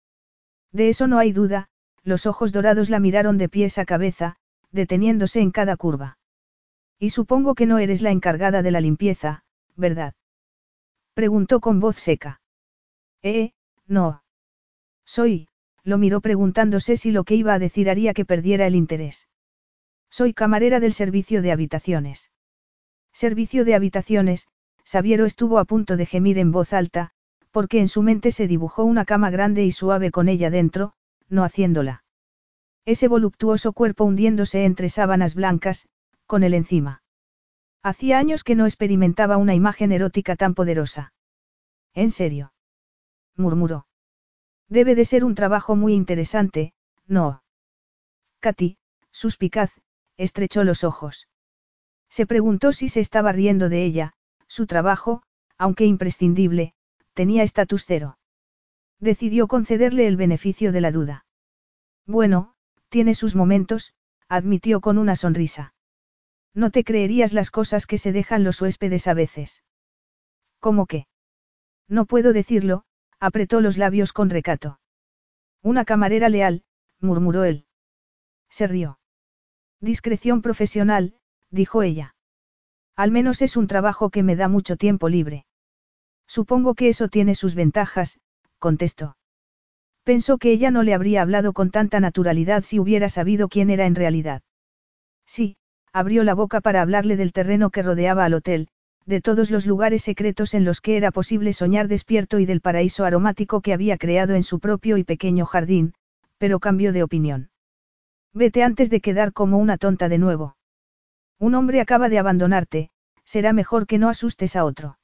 De 0.71 0.91
eso 0.91 1.07
no 1.07 1.19
hay 1.19 1.33
duda, 1.33 1.69
los 2.05 2.27
ojos 2.27 2.53
dorados 2.53 2.91
la 2.91 3.01
miraron 3.01 3.39
de 3.39 3.49
pies 3.49 3.79
a 3.79 3.87
cabeza, 3.87 4.37
deteniéndose 4.71 5.41
en 5.41 5.51
cada 5.51 5.77
curva. 5.77 6.19
Y 7.01 7.11
supongo 7.11 7.55
que 7.55 7.65
no 7.65 7.79
eres 7.79 8.03
la 8.03 8.11
encargada 8.11 8.63
de 8.63 8.71
la 8.71 8.83
limpieza, 8.83 9.43
¿verdad? 9.75 10.13
Preguntó 11.15 11.61
con 11.61 11.81
voz 11.81 11.97
seca. 11.97 12.43
Eh, 13.23 13.53
no. 13.87 14.23
Soy, 15.07 15.49
lo 15.83 15.97
miró 15.97 16.21
preguntándose 16.21 16.99
si 16.99 17.11
lo 17.11 17.25
que 17.25 17.37
iba 17.37 17.55
a 17.55 17.59
decir 17.59 17.89
haría 17.89 18.13
que 18.13 18.27
perdiera 18.27 18.67
el 18.67 18.75
interés. 18.75 19.29
Soy 20.11 20.35
camarera 20.35 20.79
del 20.79 20.93
servicio 20.93 21.41
de 21.41 21.53
habitaciones. 21.53 22.31
Servicio 23.13 23.65
de 23.65 23.75
habitaciones, 23.75 24.49
Sabiero 24.85 25.25
estuvo 25.25 25.59
a 25.59 25.65
punto 25.65 25.97
de 25.97 26.05
gemir 26.05 26.39
en 26.39 26.53
voz 26.53 26.75
alta, 26.75 27.13
porque 27.51 27.81
en 27.81 27.89
su 27.89 28.03
mente 28.03 28.31
se 28.31 28.47
dibujó 28.47 28.85
una 28.85 29.07
cama 29.07 29.31
grande 29.31 29.65
y 29.65 29.73
suave 29.73 30.11
con 30.11 30.29
ella 30.29 30.51
dentro, 30.51 30.93
no 31.31 31.45
haciéndola. 31.45 32.05
Ese 32.85 33.09
voluptuoso 33.09 33.73
cuerpo 33.73 34.05
hundiéndose 34.05 34.65
entre 34.65 34.91
sábanas 34.91 35.35
blancas, 35.35 35.87
con 36.31 36.45
él 36.45 36.55
encima. 36.55 37.03
Hacía 37.83 38.21
años 38.21 38.45
que 38.45 38.55
no 38.55 38.67
experimentaba 38.67 39.37
una 39.37 39.57
imagen 39.57 39.91
erótica 39.91 40.37
tan 40.37 40.55
poderosa. 40.55 41.13
¿En 41.93 42.13
serio? 42.13 42.53
murmuró. 43.35 43.89
Debe 44.69 44.95
de 44.95 45.05
ser 45.05 45.25
un 45.25 45.35
trabajo 45.35 45.75
muy 45.75 45.93
interesante, 45.93 46.73
¿no? 47.09 47.43
Katy, 48.39 48.79
suspicaz, 49.11 49.73
estrechó 50.17 50.63
los 50.63 50.85
ojos. 50.85 51.27
Se 52.09 52.27
preguntó 52.27 52.71
si 52.71 52.87
se 52.87 53.01
estaba 53.01 53.33
riendo 53.33 53.69
de 53.69 53.85
ella, 53.85 54.13
su 54.47 54.69
trabajo, 54.69 55.25
aunque 55.59 55.85
imprescindible, 55.85 56.75
tenía 57.13 57.43
estatus 57.43 57.87
cero. 57.87 58.19
Decidió 59.01 59.49
concederle 59.49 60.07
el 60.07 60.17
beneficio 60.17 60.71
de 60.71 60.81
la 60.81 60.93
duda. 60.93 61.27
Bueno, 62.07 62.55
tiene 62.89 63.17
sus 63.17 63.35
momentos, 63.35 63.95
admitió 64.29 64.81
con 64.81 64.97
una 64.97 65.17
sonrisa. 65.17 65.75
No 66.55 66.71
te 66.71 66.85
creerías 66.85 67.33
las 67.33 67.51
cosas 67.51 67.87
que 67.87 67.99
se 67.99 68.13
dejan 68.13 68.45
los 68.45 68.61
huéspedes 68.61 69.07
a 69.07 69.15
veces. 69.15 69.63
¿Cómo 70.59 70.87
qué? 70.87 71.07
No 71.89 72.05
puedo 72.07 72.33
decirlo, 72.33 72.85
apretó 73.19 73.61
los 73.61 73.79
labios 73.79 74.13
con 74.13 74.31
recato. 74.31 74.81
Una 75.63 75.85
camarera 75.85 76.29
leal, 76.29 76.65
murmuró 77.01 77.45
él. 77.45 77.67
Se 78.49 78.67
rió. 78.67 78.99
Discreción 79.81 80.43
profesional, 80.43 81.15
dijo 81.51 81.83
ella. 81.83 82.15
Al 82.97 83.11
menos 83.11 83.43
es 83.43 83.57
un 83.57 83.67
trabajo 83.67 84.11
que 84.11 84.23
me 84.23 84.37
da 84.37 84.49
mucho 84.49 84.77
tiempo 84.77 85.09
libre. 85.09 85.47
Supongo 86.27 86.75
que 86.75 86.89
eso 86.89 87.09
tiene 87.09 87.35
sus 87.35 87.55
ventajas, 87.55 88.21
contestó. 88.59 89.17
Pensó 90.03 90.39
que 90.39 90.53
ella 90.53 90.71
no 90.71 90.83
le 90.83 90.95
habría 90.95 91.23
hablado 91.23 91.53
con 91.53 91.71
tanta 91.71 92.01
naturalidad 92.01 92.63
si 92.63 92.79
hubiera 92.79 93.09
sabido 93.09 93.49
quién 93.49 93.71
era 93.71 93.87
en 93.87 93.95
realidad. 93.95 94.43
Sí, 95.27 95.57
abrió 95.93 96.25
la 96.25 96.35
boca 96.35 96.61
para 96.61 96.83
hablarle 96.83 97.17
del 97.17 97.33
terreno 97.33 97.71
que 97.71 97.83
rodeaba 97.83 98.25
al 98.25 98.35
hotel, 98.35 98.69
de 99.07 99.21
todos 99.21 99.51
los 99.51 99.67
lugares 99.67 100.03
secretos 100.03 100.55
en 100.55 100.65
los 100.65 100.81
que 100.81 100.97
era 100.97 101.11
posible 101.11 101.53
soñar 101.53 101.89
despierto 101.89 102.39
y 102.39 102.47
del 102.47 102.61
paraíso 102.61 103.05
aromático 103.05 103.61
que 103.61 103.73
había 103.73 103.99
creado 103.99 104.35
en 104.35 104.43
su 104.43 104.61
propio 104.61 104.97
y 104.97 105.05
pequeño 105.05 105.47
jardín, 105.47 105.95
pero 106.39 106.61
cambió 106.61 106.93
de 106.93 107.03
opinión. 107.03 107.51
Vete 108.33 108.63
antes 108.63 108.91
de 108.91 109.01
quedar 109.01 109.33
como 109.33 109.59
una 109.59 109.77
tonta 109.79 110.09
de 110.09 110.19
nuevo. 110.19 110.57
Un 111.39 111.55
hombre 111.55 111.81
acaba 111.81 112.09
de 112.09 112.19
abandonarte, 112.19 112.91
será 113.25 113.53
mejor 113.53 113.87
que 113.87 113.99
no 113.99 114.09
asustes 114.09 114.57
a 114.57 114.65
otro. 114.65 114.99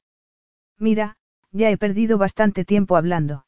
Mira, 0.79 1.17
ya 1.51 1.69
he 1.69 1.77
perdido 1.77 2.17
bastante 2.17 2.63
tiempo 2.63 2.95
hablando. 2.95 3.45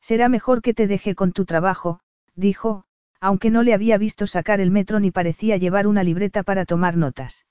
Será 0.00 0.28
mejor 0.28 0.62
que 0.62 0.74
te 0.74 0.86
deje 0.86 1.14
con 1.14 1.32
tu 1.32 1.44
trabajo, 1.44 2.00
dijo, 2.34 2.84
aunque 3.20 3.50
no 3.50 3.62
le 3.62 3.74
había 3.74 3.98
visto 3.98 4.26
sacar 4.26 4.60
el 4.60 4.70
metro 4.70 4.98
ni 4.98 5.10
parecía 5.10 5.56
llevar 5.56 5.86
una 5.86 6.02
libreta 6.02 6.42
para 6.42 6.64
tomar 6.64 6.96
notas. 6.96 7.46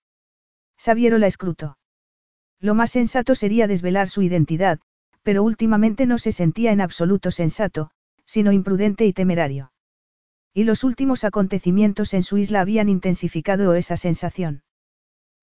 Sabiero 0.77 1.17
la 1.17 1.27
escrutó. 1.27 1.77
Lo 2.60 2.73
más 2.73 2.91
sensato 2.91 3.36
sería 3.36 3.67
desvelar 3.67 4.10
su 4.10 4.21
identidad, 4.21 4.79
pero 5.23 5.43
últimamente 5.43 6.05
no 6.05 6.17
se 6.17 6.32
sentía 6.32 6.71
en 6.71 6.82
absoluto 6.82 7.32
sensato, 7.32 7.91
sino 8.25 8.51
imprudente 8.51 9.05
y 9.05 9.13
temerario. 9.13 9.71
Y 10.53 10.63
los 10.63 10.84
últimos 10.84 11.23
acontecimientos 11.23 12.13
en 12.13 12.23
su 12.23 12.38
isla 12.38 12.62
habían 12.62 12.89
intensificado 12.89 13.75
esa 13.75 13.97
sensación. 13.97 14.63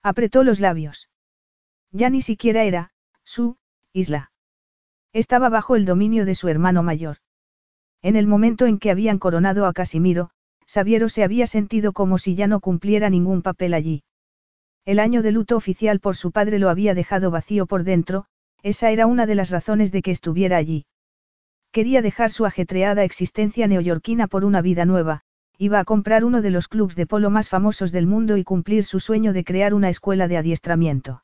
Apretó 0.03 0.45
los 0.45 0.61
labios. 0.61 1.09
Ya 1.93 2.11
ni 2.11 2.21
siquiera 2.21 2.65
era, 2.65 2.91
su, 3.25 3.57
isla. 3.93 4.33
Estaba 5.13 5.49
bajo 5.49 5.77
el 5.77 5.85
dominio 5.85 6.25
de 6.25 6.35
su 6.35 6.49
hermano 6.49 6.83
mayor. 6.83 7.19
En 8.03 8.17
el 8.17 8.27
momento 8.27 8.67
en 8.67 8.79
que 8.79 8.91
habían 8.91 9.19
coronado 9.19 9.67
a 9.67 9.73
Casimiro, 9.73 10.31
Sabiero 10.67 11.09
se 11.09 11.23
había 11.23 11.47
sentido 11.47 11.93
como 11.93 12.19
si 12.19 12.35
ya 12.35 12.47
no 12.47 12.61
cumpliera 12.61 13.09
ningún 13.11 13.43
papel 13.43 13.75
allí. 13.75 14.03
El 14.85 14.99
año 14.99 15.23
de 15.23 15.33
luto 15.33 15.57
oficial 15.57 16.01
por 16.01 16.17
su 16.17 16.33
padre 16.33 16.59
lo 16.59 16.69
había 16.69 16.95
dejado 16.95 17.31
vacío 17.31 17.67
por 17.67 17.85
dentro, 17.85 18.27
esa 18.63 18.91
era 18.91 19.07
una 19.07 19.27
de 19.27 19.35
las 19.35 19.51
razones 19.51 19.93
de 19.93 20.03
que 20.03 20.11
estuviera 20.11 20.57
allí. 20.57 20.87
Quería 21.73 22.03
dejar 22.03 22.31
su 22.31 22.47
ajetreada 22.47 23.05
existencia 23.05 23.67
neoyorquina 23.67 24.27
por 24.29 24.45
una 24.45 24.63
vida 24.63 24.85
nueva, 24.85 25.23
iba 25.59 25.81
a 25.81 25.85
comprar 25.85 26.25
uno 26.25 26.43
de 26.43 26.51
los 26.51 26.69
clubs 26.69 26.97
de 26.97 27.07
polo 27.07 27.31
más 27.31 27.49
famosos 27.49 27.93
del 27.93 28.07
mundo 28.07 28.37
y 28.37 28.45
cumplir 28.45 28.85
su 28.85 29.01
sueño 29.01 29.33
de 29.33 29.45
crear 29.45 29.75
una 29.75 29.89
escuela 29.89 30.29
de 30.29 30.37
adiestramiento. 30.37 31.23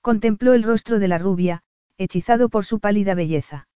Contempló 0.00 0.52
el 0.54 0.62
rostro 0.62 0.98
de 0.98 1.08
la 1.08 1.18
rubia, 1.18 1.62
hechizado 1.96 2.48
por 2.48 2.64
su 2.64 2.78
pálida 2.78 3.14
belleza. 3.14 3.68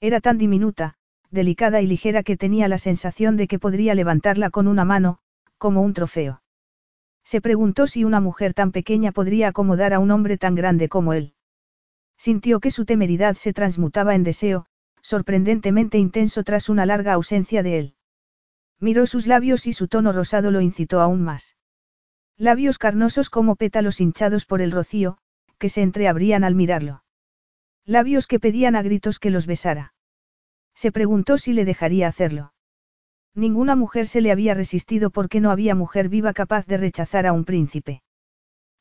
Era 0.00 0.20
tan 0.20 0.38
diminuta, 0.38 0.94
delicada 1.30 1.80
y 1.80 1.86
ligera 1.86 2.22
que 2.22 2.36
tenía 2.36 2.68
la 2.68 2.78
sensación 2.78 3.36
de 3.36 3.46
que 3.48 3.58
podría 3.58 3.94
levantarla 3.94 4.50
con 4.50 4.66
una 4.66 4.84
mano, 4.84 5.18
como 5.58 5.82
un 5.82 5.94
trofeo. 5.94 6.42
Se 7.24 7.40
preguntó 7.40 7.86
si 7.86 8.04
una 8.04 8.20
mujer 8.20 8.54
tan 8.54 8.72
pequeña 8.72 9.12
podría 9.12 9.48
acomodar 9.48 9.94
a 9.94 9.98
un 9.98 10.10
hombre 10.10 10.38
tan 10.38 10.54
grande 10.54 10.88
como 10.88 11.12
él. 11.12 11.34
Sintió 12.16 12.60
que 12.60 12.70
su 12.70 12.84
temeridad 12.84 13.36
se 13.36 13.52
transmutaba 13.52 14.14
en 14.14 14.24
deseo, 14.24 14.66
sorprendentemente 15.02 15.98
intenso 15.98 16.42
tras 16.44 16.68
una 16.68 16.86
larga 16.86 17.12
ausencia 17.12 17.62
de 17.62 17.78
él. 17.78 17.94
Miró 18.80 19.06
sus 19.06 19.26
labios 19.26 19.66
y 19.66 19.72
su 19.72 19.88
tono 19.88 20.12
rosado 20.12 20.50
lo 20.50 20.60
incitó 20.60 21.00
aún 21.00 21.22
más. 21.22 21.56
Labios 22.36 22.78
carnosos 22.78 23.28
como 23.28 23.56
pétalos 23.56 24.00
hinchados 24.00 24.46
por 24.46 24.62
el 24.62 24.72
rocío, 24.72 25.18
que 25.58 25.68
se 25.68 25.82
entreabrían 25.82 26.42
al 26.42 26.54
mirarlo. 26.54 27.04
Labios 27.84 28.26
que 28.26 28.40
pedían 28.40 28.76
a 28.76 28.82
gritos 28.82 29.18
que 29.18 29.30
los 29.30 29.46
besara. 29.46 29.92
Se 30.80 30.92
preguntó 30.92 31.36
si 31.36 31.52
le 31.52 31.66
dejaría 31.66 32.08
hacerlo. 32.08 32.54
Ninguna 33.34 33.76
mujer 33.76 34.06
se 34.06 34.22
le 34.22 34.32
había 34.32 34.54
resistido 34.54 35.10
porque 35.10 35.38
no 35.38 35.50
había 35.50 35.74
mujer 35.74 36.08
viva 36.08 36.32
capaz 36.32 36.64
de 36.64 36.78
rechazar 36.78 37.26
a 37.26 37.34
un 37.34 37.44
príncipe. 37.44 38.00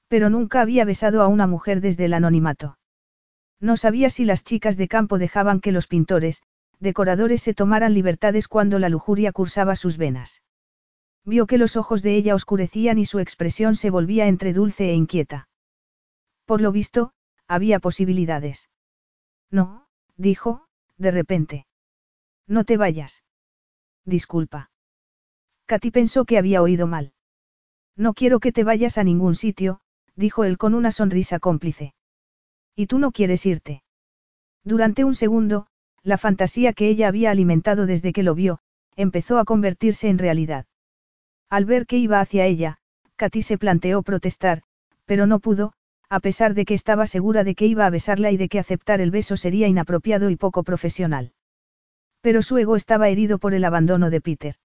Pero 0.08 0.30
nunca 0.30 0.62
había 0.62 0.86
besado 0.86 1.22
a 1.22 1.28
una 1.28 1.46
mujer 1.46 1.82
desde 1.82 2.06
el 2.06 2.14
anonimato. 2.14 2.78
No 3.60 3.76
sabía 3.76 4.10
si 4.10 4.24
las 4.24 4.46
chicas 4.46 4.78
de 4.78 4.88
campo 4.88 5.18
dejaban 5.18 5.60
que 5.60 5.74
los 5.74 5.88
pintores, 5.88 6.42
decoradores 6.80 7.42
se 7.42 7.54
tomaran 7.54 7.94
libertades 7.94 8.48
cuando 8.48 8.80
la 8.80 8.88
lujuria 8.88 9.34
cursaba 9.34 9.76
sus 9.76 9.98
venas. 9.98 10.42
Vio 11.26 11.48
que 11.48 11.58
los 11.58 11.76
ojos 11.76 12.02
de 12.02 12.16
ella 12.16 12.34
oscurecían 12.34 12.98
y 12.98 13.04
su 13.04 13.20
expresión 13.20 13.76
se 13.76 13.90
volvía 13.90 14.30
entre 14.30 14.54
dulce 14.54 14.90
e 14.90 14.94
inquieta. 14.94 15.50
Por 16.46 16.62
lo 16.62 16.72
visto, 16.72 17.12
había 17.46 17.80
posibilidades. 17.80 18.70
No, 19.52 19.90
dijo, 20.16 20.66
de 20.98 21.12
repente. 21.12 21.66
No 22.50 22.64
te 22.64 22.78
vayas. 22.78 23.24
Disculpa. 24.06 24.72
Katy 25.68 25.92
pensó 25.92 26.26
que 26.26 26.40
había 26.40 26.64
oído 26.64 26.88
mal. 26.88 27.14
No 27.96 28.14
quiero 28.16 28.40
que 28.40 28.52
te 28.52 28.64
vayas 28.64 28.98
a 28.98 29.04
ningún 29.04 29.36
sitio, 29.36 29.82
dijo 30.16 30.44
él 30.44 30.58
con 30.58 30.74
una 30.74 30.92
sonrisa 30.92 31.38
cómplice. 31.38 31.94
¿Y 32.76 32.88
tú 32.88 32.98
no 32.98 33.12
quieres 33.12 33.46
irte? 33.46 33.84
Durante 34.64 35.04
un 35.04 35.14
segundo, 35.14 35.68
la 36.02 36.18
fantasía 36.18 36.74
que 36.74 36.90
ella 36.90 37.08
había 37.08 37.30
alimentado 37.30 37.86
desde 37.86 38.14
que 38.14 38.24
lo 38.24 38.34
vio, 38.34 38.60
empezó 38.96 39.38
a 39.38 39.46
convertirse 39.46 40.10
en 40.10 40.18
realidad. 40.18 40.66
Al 41.50 41.66
ver 41.66 41.86
que 41.86 41.98
iba 41.98 42.20
hacia 42.20 42.48
ella, 42.48 42.80
Katy 43.16 43.44
se 43.44 43.60
planteó 43.60 44.02
protestar, 44.02 44.64
pero 45.06 45.28
no 45.28 45.40
pudo, 45.40 45.74
a 46.10 46.20
pesar 46.20 46.56
de 46.56 46.66
que 46.66 46.74
estaba 46.74 47.06
segura 47.06 47.44
de 47.44 47.54
que 47.54 47.68
iba 47.68 47.86
a 47.86 47.92
besarla 47.92 48.32
y 48.32 48.38
de 48.38 48.50
que 48.50 48.58
aceptar 48.58 49.02
el 49.02 49.12
beso 49.12 49.38
sería 49.38 49.68
inapropiado 49.68 50.32
y 50.32 50.36
poco 50.36 50.64
profesional. 50.64 51.34
Pero 52.22 52.42
su 52.42 52.58
ego 52.58 52.76
estaba 52.76 53.10
herido 53.10 53.38
por 53.38 53.54
el 53.54 53.64
abandono 53.64 54.10
de 54.10 54.22
Peter. 54.22 54.56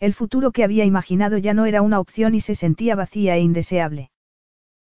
El 0.00 0.14
futuro 0.14 0.52
que 0.52 0.62
había 0.62 0.84
imaginado 0.84 1.38
ya 1.38 1.54
no 1.54 1.66
era 1.66 1.82
una 1.82 1.98
opción 1.98 2.34
y 2.34 2.40
se 2.40 2.54
sentía 2.54 2.94
vacía 2.94 3.36
e 3.36 3.40
indeseable. 3.40 4.10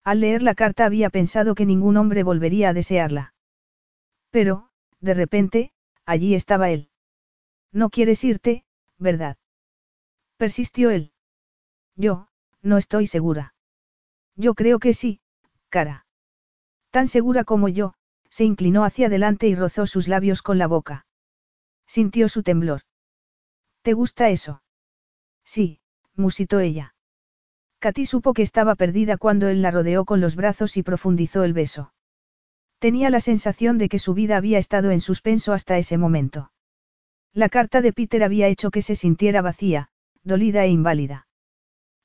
Al 0.04 0.20
leer 0.20 0.42
la 0.42 0.54
carta 0.54 0.86
había 0.86 1.10
pensado 1.10 1.54
que 1.54 1.66
ningún 1.66 1.96
hombre 1.96 2.22
volvería 2.22 2.70
a 2.70 2.72
desearla. 2.72 3.34
Pero, 4.30 4.70
de 5.00 5.14
repente, 5.14 5.72
allí 6.06 6.34
estaba 6.34 6.70
él. 6.70 6.90
No 7.72 7.90
quieres 7.90 8.22
irte, 8.24 8.64
¿verdad? 8.98 9.36
Persistió 10.36 10.90
él. 10.90 11.12
Yo, 11.96 12.28
no 12.62 12.78
estoy 12.78 13.06
segura. 13.06 13.54
Yo 14.36 14.54
creo 14.54 14.78
que 14.78 14.94
sí, 14.94 15.20
cara. 15.68 16.06
Tan 16.90 17.08
segura 17.08 17.44
como 17.44 17.68
yo, 17.68 17.94
se 18.28 18.44
inclinó 18.44 18.84
hacia 18.84 19.08
adelante 19.08 19.48
y 19.48 19.54
rozó 19.54 19.86
sus 19.86 20.08
labios 20.08 20.42
con 20.42 20.58
la 20.58 20.66
boca. 20.66 21.06
Sintió 21.90 22.28
su 22.28 22.44
temblor. 22.44 22.82
¿Te 23.82 23.94
gusta 23.94 24.28
eso? 24.28 24.62
Sí, 25.44 25.80
musitó 26.14 26.60
ella. 26.60 26.94
Katy 27.80 28.06
supo 28.06 28.32
que 28.32 28.42
estaba 28.42 28.76
perdida 28.76 29.16
cuando 29.16 29.48
él 29.48 29.60
la 29.60 29.72
rodeó 29.72 30.04
con 30.04 30.20
los 30.20 30.36
brazos 30.36 30.76
y 30.76 30.84
profundizó 30.84 31.42
el 31.42 31.52
beso. 31.52 31.92
Tenía 32.78 33.10
la 33.10 33.18
sensación 33.18 33.76
de 33.76 33.88
que 33.88 33.98
su 33.98 34.14
vida 34.14 34.36
había 34.36 34.58
estado 34.58 34.92
en 34.92 35.00
suspenso 35.00 35.52
hasta 35.52 35.78
ese 35.78 35.98
momento. 35.98 36.52
La 37.32 37.48
carta 37.48 37.80
de 37.80 37.92
Peter 37.92 38.22
había 38.22 38.46
hecho 38.46 38.70
que 38.70 38.82
se 38.82 38.94
sintiera 38.94 39.42
vacía, 39.42 39.88
dolida 40.22 40.64
e 40.64 40.68
inválida. 40.68 41.26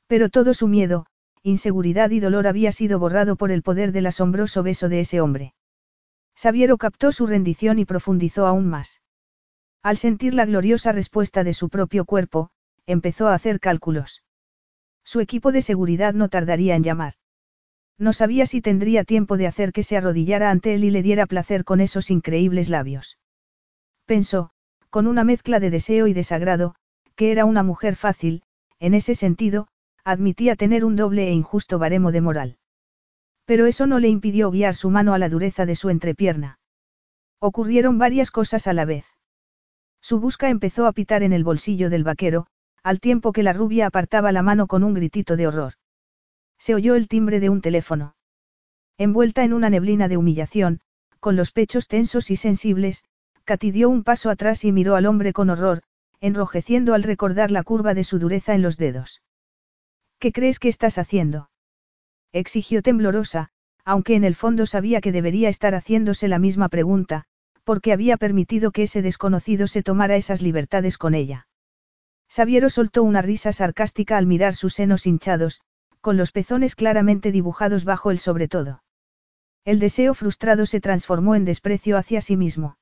Pero 0.07 0.29
todo 0.29 0.55
su 0.55 0.67
miedo, 0.67 1.05
inseguridad 1.43 2.09
y 2.09 2.19
dolor 2.19 2.47
había 2.47 2.71
sido 2.71 2.97
borrado 2.97 3.35
por 3.35 3.51
el 3.51 3.61
poder 3.61 3.91
del 3.91 4.07
asombroso 4.07 4.63
beso 4.63 4.89
de 4.89 5.01
ese 5.01 5.21
hombre. 5.21 5.53
Sabiero 6.33 6.77
captó 6.79 7.11
su 7.11 7.27
rendición 7.27 7.77
y 7.77 7.85
profundizó 7.85 8.47
aún 8.47 8.67
más. 8.67 8.99
Al 9.85 9.97
sentir 9.97 10.33
la 10.33 10.47
gloriosa 10.47 10.93
respuesta 10.93 11.43
de 11.43 11.53
su 11.53 11.69
propio 11.69 12.05
cuerpo, 12.05 12.49
empezó 12.87 13.27
a 13.27 13.35
hacer 13.35 13.59
cálculos. 13.59 14.23
Su 15.03 15.19
equipo 15.19 15.51
de 15.51 15.61
seguridad 15.61 16.15
no 16.15 16.27
tardaría 16.27 16.75
en 16.75 16.81
llamar. 16.81 17.13
No 17.99 18.11
sabía 18.11 18.47
si 18.47 18.61
tendría 18.61 19.03
tiempo 19.03 19.37
de 19.37 19.45
hacer 19.45 19.71
que 19.71 19.83
se 19.83 19.95
arrodillara 19.95 20.49
ante 20.49 20.73
él 20.73 20.85
y 20.85 20.89
le 20.89 21.03
diera 21.03 21.27
placer 21.27 21.63
con 21.63 21.81
esos 21.81 22.09
increíbles 22.09 22.67
labios. 22.67 23.19
Pensó, 24.07 24.49
con 24.89 25.05
una 25.05 25.23
mezcla 25.23 25.59
de 25.59 25.69
deseo 25.69 26.07
y 26.07 26.13
desagrado, 26.13 26.73
que 27.15 27.31
era 27.31 27.45
una 27.45 27.61
mujer 27.61 27.95
fácil, 27.95 28.41
en 28.79 28.95
ese 28.95 29.13
sentido, 29.13 29.67
admitía 30.03 30.55
tener 30.55 30.83
un 30.83 30.95
doble 30.95 31.27
e 31.27 31.31
injusto 31.31 31.77
baremo 31.77 32.11
de 32.11 32.21
moral. 32.21 32.57
Pero 33.45 33.67
eso 33.67 33.85
no 33.85 33.99
le 33.99 34.07
impidió 34.07 34.49
guiar 34.49 34.73
su 34.73 34.89
mano 34.89 35.13
a 35.13 35.19
la 35.19 35.29
dureza 35.29 35.67
de 35.67 35.75
su 35.75 35.91
entrepierna. 35.91 36.57
Ocurrieron 37.37 37.99
varias 37.99 38.31
cosas 38.31 38.65
a 38.65 38.73
la 38.73 38.85
vez. 38.85 39.05
Su 40.07 40.19
busca 40.19 40.51
empezó 40.51 40.85
a 40.85 40.91
pitar 40.91 41.23
en 41.23 41.33
el 41.33 41.43
bolsillo 41.43 41.89
del 41.89 42.03
vaquero, 42.03 42.45
al 42.83 42.99
tiempo 42.99 43.31
que 43.31 43.41
la 43.41 43.53
rubia 43.53 43.87
apartaba 43.87 44.31
la 44.31 44.43
mano 44.43 44.67
con 44.67 44.83
un 44.83 44.93
gritito 44.93 45.35
de 45.35 45.47
horror. 45.47 45.73
Se 46.59 46.75
oyó 46.75 46.93
el 46.93 47.07
timbre 47.07 47.39
de 47.39 47.49
un 47.49 47.59
teléfono. 47.59 48.15
Envuelta 48.99 49.43
en 49.43 49.51
una 49.51 49.71
neblina 49.71 50.07
de 50.07 50.17
humillación, 50.17 50.81
con 51.19 51.35
los 51.35 51.51
pechos 51.51 51.87
tensos 51.87 52.29
y 52.29 52.35
sensibles, 52.35 53.03
Katy 53.45 53.71
dio 53.71 53.89
un 53.89 54.03
paso 54.03 54.29
atrás 54.29 54.63
y 54.63 54.71
miró 54.71 54.93
al 54.95 55.07
hombre 55.07 55.33
con 55.33 55.49
horror, 55.49 55.81
enrojeciendo 56.19 56.93
al 56.93 57.01
recordar 57.01 57.49
la 57.49 57.63
curva 57.63 57.95
de 57.95 58.03
su 58.03 58.19
dureza 58.19 58.53
en 58.53 58.61
los 58.61 58.77
dedos. 58.77 59.23
¿Qué 60.19 60.31
crees 60.31 60.59
que 60.59 60.69
estás 60.69 60.99
haciendo? 60.99 61.49
exigió 62.31 62.83
temblorosa, 62.83 63.49
aunque 63.83 64.13
en 64.13 64.23
el 64.23 64.35
fondo 64.35 64.67
sabía 64.67 65.01
que 65.01 65.11
debería 65.11 65.49
estar 65.49 65.73
haciéndose 65.73 66.27
la 66.27 66.37
misma 66.37 66.69
pregunta, 66.69 67.25
porque 67.65 67.91
había 67.91 68.15
permitido 68.15 68.71
que 68.71 68.83
ese 68.83 69.01
desconocido 69.01 69.67
se 69.67 69.83
tomara 69.83 70.15
esas 70.15 70.41
libertades 70.41 70.97
con 70.97 71.15
ella. 71.15 71.47
Sabiero 72.29 72.69
soltó 72.69 73.03
una 73.03 73.21
risa 73.21 73.51
sarcástica 73.51 74.17
al 74.17 74.25
mirar 74.25 74.53
sus 74.55 74.75
senos 74.75 75.05
hinchados, 75.05 75.61
con 75.99 76.15
los 76.15 76.31
pezones 76.31 76.75
claramente 76.75 77.31
dibujados 77.31 77.83
bajo 77.83 78.11
el 78.11 78.19
sobre 78.19 78.47
todo. 78.47 78.83
El 79.65 79.79
deseo 79.79 80.13
frustrado 80.13 80.65
se 80.67 80.79
transformó 80.79 81.35
en 81.35 81.43
desprecio 81.43 81.97
hacia 81.97 82.21
sí 82.21 82.37
mismo. 82.37 82.77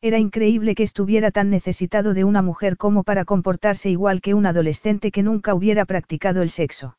Era 0.00 0.18
increíble 0.18 0.76
que 0.76 0.84
estuviera 0.84 1.32
tan 1.32 1.50
necesitado 1.50 2.14
de 2.14 2.22
una 2.22 2.42
mujer 2.42 2.76
como 2.76 3.02
para 3.02 3.24
comportarse 3.24 3.90
igual 3.90 4.20
que 4.20 4.34
un 4.34 4.46
adolescente 4.46 5.10
que 5.10 5.24
nunca 5.24 5.54
hubiera 5.54 5.84
practicado 5.84 6.42
el 6.42 6.50
sexo. 6.50 6.96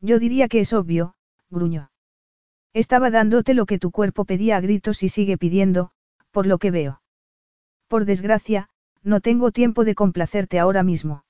Yo 0.00 0.18
diría 0.18 0.48
que 0.48 0.60
es 0.60 0.72
obvio, 0.72 1.14
gruñó. 1.50 1.90
Estaba 2.72 3.10
dándote 3.10 3.54
lo 3.54 3.64
que 3.64 3.78
tu 3.78 3.90
cuerpo 3.90 4.24
pedía 4.24 4.56
a 4.56 4.60
gritos 4.60 5.02
y 5.02 5.08
sigue 5.08 5.38
pidiendo, 5.38 5.92
por 6.36 6.46
lo 6.46 6.58
que 6.58 6.70
veo. 6.70 7.00
Por 7.88 8.04
desgracia, 8.04 8.68
no 9.02 9.22
tengo 9.22 9.52
tiempo 9.52 9.86
de 9.86 9.94
complacerte 9.94 10.58
ahora 10.58 10.82
mismo. 10.82 11.24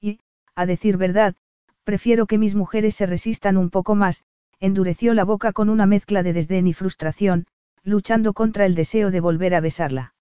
Y, 0.00 0.20
a 0.54 0.66
decir 0.66 0.98
verdad, 0.98 1.34
prefiero 1.82 2.26
que 2.26 2.38
mis 2.38 2.54
mujeres 2.54 2.94
se 2.94 3.06
resistan 3.06 3.56
un 3.56 3.70
poco 3.70 3.96
más, 3.96 4.22
endureció 4.60 5.14
la 5.14 5.24
boca 5.24 5.52
con 5.52 5.68
una 5.68 5.84
mezcla 5.84 6.22
de 6.22 6.32
desdén 6.32 6.68
y 6.68 6.74
frustración, 6.74 7.48
luchando 7.82 8.32
contra 8.32 8.66
el 8.66 8.76
deseo 8.76 9.10
de 9.10 9.18
volver 9.18 9.52
a 9.52 9.60
besarla. 9.60 10.14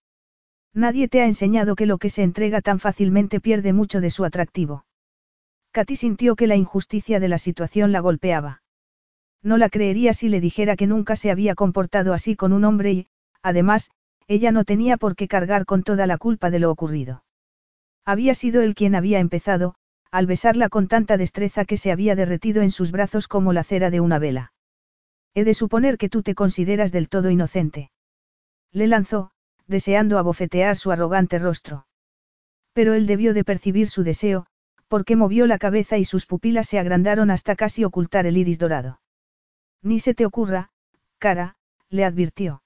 Nadie 0.74 1.08
te 1.08 1.22
ha 1.22 1.28
enseñado 1.28 1.76
que 1.76 1.86
lo 1.86 2.00
que 2.00 2.10
se 2.10 2.24
entrega 2.24 2.62
tan 2.62 2.80
fácilmente 2.80 3.40
pierde 3.40 3.74
mucho 3.74 4.02
de 4.02 4.10
su 4.10 4.26
atractivo. 4.26 4.88
Katy 5.72 5.96
sintió 5.96 6.36
que 6.36 6.48
la 6.48 6.56
injusticia 6.56 7.20
de 7.20 7.28
la 7.28 7.38
situación 7.38 7.92
la 7.92 8.00
golpeaba. 8.00 8.64
No 9.44 9.58
la 9.58 9.70
creería 9.70 10.14
si 10.14 10.30
le 10.30 10.42
dijera 10.42 10.76
que 10.76 10.88
nunca 10.88 11.16
se 11.16 11.30
había 11.30 11.54
comportado 11.54 12.12
así 12.12 12.36
con 12.36 12.54
un 12.54 12.66
hombre 12.66 12.92
y, 12.92 13.08
además, 13.44 13.92
ella 14.30 14.52
no 14.52 14.64
tenía 14.64 14.98
por 14.98 15.16
qué 15.16 15.28
cargar 15.28 15.66
con 15.66 15.82
toda 15.82 16.06
la 16.06 16.20
culpa 16.20 16.52
de 16.52 16.60
lo 16.60 16.70
ocurrido. 16.70 17.24
Había 18.06 18.36
sido 18.36 18.62
él 18.62 18.76
quien 18.76 18.94
había 18.94 19.20
empezado, 19.20 19.74
al 20.12 20.28
besarla 20.28 20.70
con 20.70 20.88
tanta 20.88 21.18
destreza 21.18 21.66
que 21.66 21.78
se 21.78 21.92
había 21.92 22.16
derretido 22.16 22.62
en 22.62 22.70
sus 22.70 22.92
brazos 22.92 23.28
como 23.28 23.54
la 23.54 23.64
cera 23.64 23.90
de 23.90 24.00
una 24.00 24.20
vela. 24.20 24.54
He 25.34 25.44
de 25.44 25.56
suponer 25.56 25.98
que 25.98 26.10
tú 26.10 26.22
te 26.22 26.36
consideras 26.36 26.92
del 26.92 27.10
todo 27.10 27.32
inocente. 27.32 27.90
Le 28.72 28.86
lanzó, 28.86 29.32
deseando 29.66 30.20
abofetear 30.20 30.78
su 30.78 30.92
arrogante 30.92 31.40
rostro. 31.40 31.88
Pero 32.74 32.94
él 32.94 33.08
debió 33.08 33.34
de 33.34 33.44
percibir 33.44 33.90
su 33.90 34.04
deseo, 34.04 34.46
porque 34.88 35.16
movió 35.16 35.48
la 35.48 35.58
cabeza 35.58 35.98
y 35.98 36.06
sus 36.06 36.28
pupilas 36.28 36.68
se 36.68 36.78
agrandaron 36.78 37.32
hasta 37.32 37.56
casi 37.56 37.84
ocultar 37.84 38.28
el 38.28 38.38
iris 38.38 38.60
dorado. 38.60 39.02
Ni 39.82 40.00
se 40.00 40.14
te 40.14 40.28
ocurra, 40.28 40.70
cara, 41.18 41.56
le 41.90 42.06
advirtió. 42.06 42.62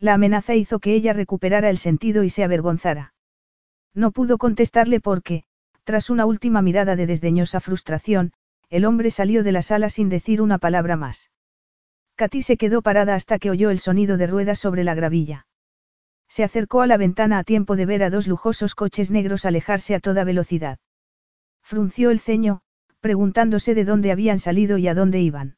La 0.00 0.14
amenaza 0.14 0.54
hizo 0.54 0.80
que 0.80 0.94
ella 0.94 1.12
recuperara 1.12 1.70
el 1.70 1.78
sentido 1.78 2.24
y 2.24 2.30
se 2.30 2.44
avergonzara. 2.44 3.14
No 3.94 4.10
pudo 4.10 4.38
contestarle 4.38 5.00
porque, 5.00 5.44
tras 5.84 6.10
una 6.10 6.26
última 6.26 6.62
mirada 6.62 6.96
de 6.96 7.06
desdeñosa 7.06 7.60
frustración, 7.60 8.32
el 8.70 8.84
hombre 8.84 9.10
salió 9.10 9.44
de 9.44 9.52
la 9.52 9.62
sala 9.62 9.88
sin 9.88 10.08
decir 10.08 10.42
una 10.42 10.58
palabra 10.58 10.96
más. 10.96 11.30
Katy 12.16 12.42
se 12.42 12.56
quedó 12.56 12.82
parada 12.82 13.14
hasta 13.14 13.38
que 13.38 13.50
oyó 13.50 13.70
el 13.70 13.78
sonido 13.78 14.16
de 14.16 14.26
ruedas 14.26 14.58
sobre 14.58 14.82
la 14.82 14.94
gravilla. 14.94 15.46
Se 16.28 16.42
acercó 16.42 16.80
a 16.80 16.88
la 16.88 16.96
ventana 16.96 17.38
a 17.38 17.44
tiempo 17.44 17.76
de 17.76 17.86
ver 17.86 18.02
a 18.02 18.10
dos 18.10 18.26
lujosos 18.26 18.74
coches 18.74 19.12
negros 19.12 19.44
alejarse 19.44 19.94
a 19.94 20.00
toda 20.00 20.24
velocidad. 20.24 20.78
Frunció 21.62 22.10
el 22.10 22.18
ceño, 22.18 22.62
preguntándose 22.98 23.74
de 23.74 23.84
dónde 23.84 24.10
habían 24.10 24.40
salido 24.40 24.76
y 24.76 24.88
a 24.88 24.94
dónde 24.94 25.20
iban. 25.20 25.56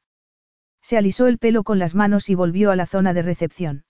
Se 0.83 0.99
alisó 0.99 1.27
el 1.27 1.39
pelo 1.39 1.65
con 1.65 1.79
las 1.79 1.95
manos 1.95 2.29
y 2.29 2.35
volvió 2.35 2.71
a 2.71 2.77
la 2.77 2.87
zona 2.87 3.15
de 3.15 3.23
recepción. 3.23 3.86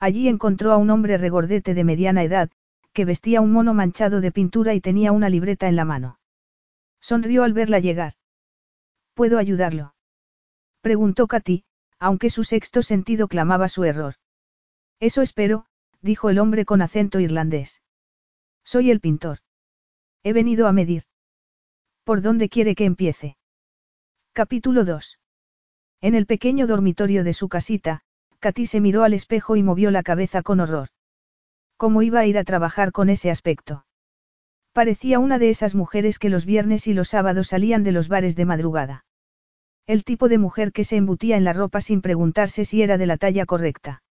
Allí 0.00 0.28
encontró 0.28 0.72
a 0.72 0.76
un 0.76 0.90
hombre 0.90 1.18
regordete 1.18 1.74
de 1.74 1.84
mediana 1.84 2.22
edad, 2.22 2.50
que 2.92 3.04
vestía 3.04 3.40
un 3.40 3.52
mono 3.52 3.74
manchado 3.74 4.20
de 4.20 4.32
pintura 4.32 4.74
y 4.74 4.80
tenía 4.80 5.12
una 5.12 5.28
libreta 5.28 5.68
en 5.68 5.76
la 5.76 5.84
mano. 5.84 6.18
Sonrió 7.00 7.44
al 7.44 7.52
verla 7.52 7.78
llegar. 7.78 8.14
¿Puedo 9.14 9.38
ayudarlo? 9.38 9.94
Preguntó 10.80 11.26
Katy, 11.26 11.64
aunque 11.98 12.30
su 12.30 12.44
sexto 12.44 12.82
sentido 12.82 13.28
clamaba 13.28 13.68
su 13.68 13.84
error. 13.84 14.14
Eso 15.00 15.22
espero, 15.22 15.66
dijo 16.00 16.30
el 16.30 16.38
hombre 16.38 16.64
con 16.64 16.82
acento 16.82 17.20
irlandés. 17.20 17.82
Soy 18.64 18.90
el 18.90 19.00
pintor. 19.00 19.38
He 20.22 20.32
venido 20.32 20.66
a 20.66 20.72
medir. 20.72 21.04
¿Por 22.04 22.22
dónde 22.22 22.48
quiere 22.48 22.74
que 22.74 22.84
empiece? 22.84 23.36
Capítulo 24.32 24.84
2. 24.84 25.18
En 26.00 26.14
el 26.14 26.26
pequeño 26.26 26.66
dormitorio 26.66 27.24
de 27.24 27.32
su 27.32 27.48
casita, 27.48 28.02
Katy 28.40 28.66
se 28.66 28.80
miró 28.80 29.04
al 29.04 29.14
espejo 29.14 29.56
y 29.56 29.62
movió 29.62 29.90
la 29.90 30.02
cabeza 30.02 30.42
con 30.42 30.60
horror. 30.60 30.88
¿Cómo 31.76 32.02
iba 32.02 32.20
a 32.20 32.26
ir 32.26 32.38
a 32.38 32.44
trabajar 32.44 32.92
con 32.92 33.08
ese 33.08 33.30
aspecto? 33.30 33.84
Parecía 34.72 35.18
una 35.18 35.38
de 35.38 35.50
esas 35.50 35.74
mujeres 35.74 36.18
que 36.18 36.28
los 36.28 36.44
viernes 36.44 36.86
y 36.86 36.94
los 36.94 37.08
sábados 37.08 37.48
salían 37.48 37.82
de 37.82 37.92
los 37.92 38.08
bares 38.08 38.36
de 38.36 38.44
madrugada. 38.44 39.04
El 39.86 40.04
tipo 40.04 40.28
de 40.28 40.38
mujer 40.38 40.72
que 40.72 40.84
se 40.84 40.96
embutía 40.96 41.36
en 41.36 41.44
la 41.44 41.52
ropa 41.52 41.80
sin 41.80 42.00
preguntarse 42.00 42.64
si 42.64 42.82
era 42.82 42.98
de 42.98 43.06
la 43.06 43.16
talla 43.16 43.46
correcta. 43.46 44.02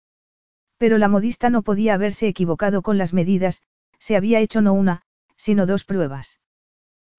Pero 0.77 0.97
la 0.97 1.07
modista 1.07 1.49
no 1.49 1.61
podía 1.61 1.93
haberse 1.93 2.27
equivocado 2.27 2.81
con 2.81 2.97
las 2.97 3.13
medidas, 3.13 3.61
se 3.99 4.15
había 4.15 4.39
hecho 4.39 4.61
no 4.61 4.73
una, 4.73 5.03
sino 5.35 5.65
dos 5.65 5.85
pruebas. 5.85 6.39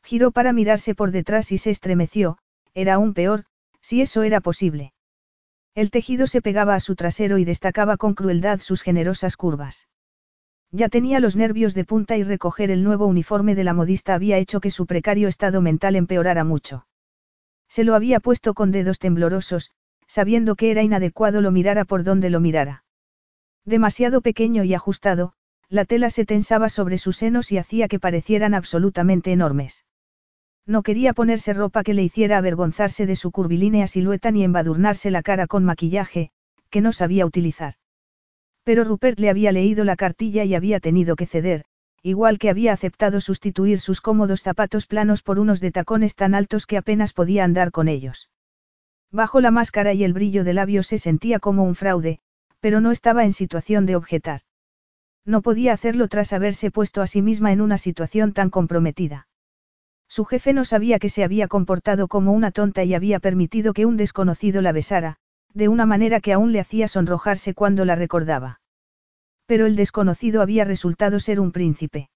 Giró 0.03 0.31
para 0.31 0.53
mirarse 0.53 0.95
por 0.95 1.11
detrás 1.11 1.53
y 1.53 1.59
se 1.59 1.71
estremeció, 1.71 2.39
era 2.75 2.95
aún 2.95 3.15
peor, 3.15 3.45
si 3.81 4.01
eso 4.01 4.23
era 4.23 4.41
posible. 4.41 4.93
El 5.75 5.91
tejido 5.91 6.27
se 6.27 6.43
pegaba 6.43 6.75
a 6.75 6.81
su 6.81 6.97
trasero 6.97 7.39
y 7.39 7.45
destacaba 7.45 7.97
con 7.97 8.15
crueldad 8.15 8.61
sus 8.61 8.83
generosas 8.83 9.37
curvas. 9.37 9.89
Ya 10.71 10.89
tenía 10.89 11.19
los 11.21 11.37
nervios 11.37 11.75
de 11.75 11.85
punta 11.85 12.17
y 12.17 12.23
recoger 12.23 12.71
el 12.71 12.85
nuevo 12.85 13.07
uniforme 13.07 13.55
de 13.55 13.65
la 13.65 13.75
modista 13.75 14.15
había 14.15 14.37
hecho 14.37 14.61
que 14.61 14.71
su 14.71 14.87
precario 14.87 15.29
estado 15.29 15.63
mental 15.63 15.97
empeorara 15.97 16.45
mucho. 16.45 16.87
Se 17.69 17.85
lo 17.85 17.95
había 17.95 18.21
puesto 18.21 18.55
con 18.55 18.71
dedos 18.71 18.99
temblorosos, 18.99 19.71
sabiendo 20.07 20.57
que 20.57 20.71
era 20.71 20.83
inadecuado 20.83 21.41
lo 21.41 21.51
mirara 21.51 21.85
por 21.85 22.05
donde 22.05 22.31
lo 22.31 22.41
mirara. 22.41 22.85
Demasiado 23.65 24.21
pequeño 24.21 24.65
y 24.65 24.75
ajustado, 24.75 25.35
la 25.69 25.85
tela 25.85 26.11
se 26.11 26.25
tensaba 26.25 26.69
sobre 26.71 26.97
sus 26.97 27.17
senos 27.17 27.53
y 27.53 27.59
hacía 27.59 27.89
que 27.89 28.01
parecieran 28.01 28.55
absolutamente 28.55 29.33
enormes. 29.33 29.85
No 30.69 30.83
quería 30.83 31.15
ponerse 31.15 31.55
ropa 31.55 31.83
que 31.83 31.95
le 31.95 32.03
hiciera 32.03 32.37
avergonzarse 32.37 33.07
de 33.07 33.17
su 33.17 33.31
curvilínea 33.31 33.87
silueta 33.87 34.31
ni 34.31 34.45
embadurnarse 34.45 35.11
la 35.11 35.23
cara 35.23 35.47
con 35.47 35.65
maquillaje, 35.65 36.31
que 36.69 36.83
no 36.83 36.93
sabía 36.93 37.25
utilizar. 37.25 37.75
Pero 38.65 38.85
Rupert 38.85 39.19
le 39.19 39.31
había 39.31 39.51
leído 39.51 39.85
la 39.85 39.97
cartilla 39.97 40.45
y 40.45 40.55
había 40.55 40.79
tenido 40.79 41.17
que 41.17 41.25
ceder, 41.25 41.65
igual 42.03 42.39
que 42.39 42.51
había 42.51 42.75
aceptado 42.75 43.23
sustituir 43.23 43.81
sus 43.81 44.03
cómodos 44.03 44.43
zapatos 44.43 44.87
planos 44.87 45.23
por 45.23 45.39
unos 45.39 45.61
de 45.61 45.73
tacones 45.73 46.15
tan 46.17 46.35
altos 46.35 46.67
que 46.67 46.77
apenas 46.77 47.15
podía 47.15 47.45
andar 47.45 47.71
con 47.71 47.89
ellos. 47.89 48.29
Bajo 49.11 49.41
la 49.41 49.51
máscara 49.51 49.95
y 49.95 50.05
el 50.05 50.13
brillo 50.13 50.45
de 50.45 50.53
labios 50.53 50.87
se 50.87 50.99
sentía 50.99 51.39
como 51.39 51.65
un 51.65 51.77
fraude, 51.77 52.19
pero 52.61 52.83
no 52.83 52.93
estaba 52.93 53.25
en 53.25 53.33
situación 53.33 53.87
de 53.87 53.97
objetar. 53.97 54.43
No 55.25 55.41
podía 55.41 55.73
hacerlo 55.73 56.09
tras 56.09 56.35
haberse 56.35 56.71
puesto 56.71 57.01
a 57.01 57.07
sí 57.07 57.23
misma 57.23 57.53
en 57.53 57.63
una 57.63 57.79
situación 57.79 58.35
tan 58.35 58.51
comprometida. 58.51 59.28
Su 60.09 60.25
jefe 60.25 60.53
no 60.53 60.65
sabía 60.65 60.99
que 60.99 61.11
se 61.11 61.23
había 61.23 61.49
comportado 61.49 62.09
como 62.09 62.33
una 62.33 62.51
tonta 62.51 62.83
y 62.85 62.95
había 62.95 63.21
permitido 63.21 63.73
que 63.73 63.87
un 63.87 63.97
desconocido 63.97 64.63
la 64.63 64.73
besara, 64.73 65.17
de 65.55 65.69
una 65.69 65.87
manera 65.87 66.21
que 66.21 66.33
aún 66.33 66.53
le 66.53 66.61
hacía 66.61 66.89
sonrojarse 66.89 67.55
cuando 67.55 67.85
la 67.85 67.95
recordaba. 67.95 68.61
Pero 69.47 69.67
el 69.67 69.77
desconocido 69.77 70.43
había 70.43 70.65
resultado 70.65 71.21
ser 71.21 71.41
un 71.41 71.53
príncipe. 71.53 72.11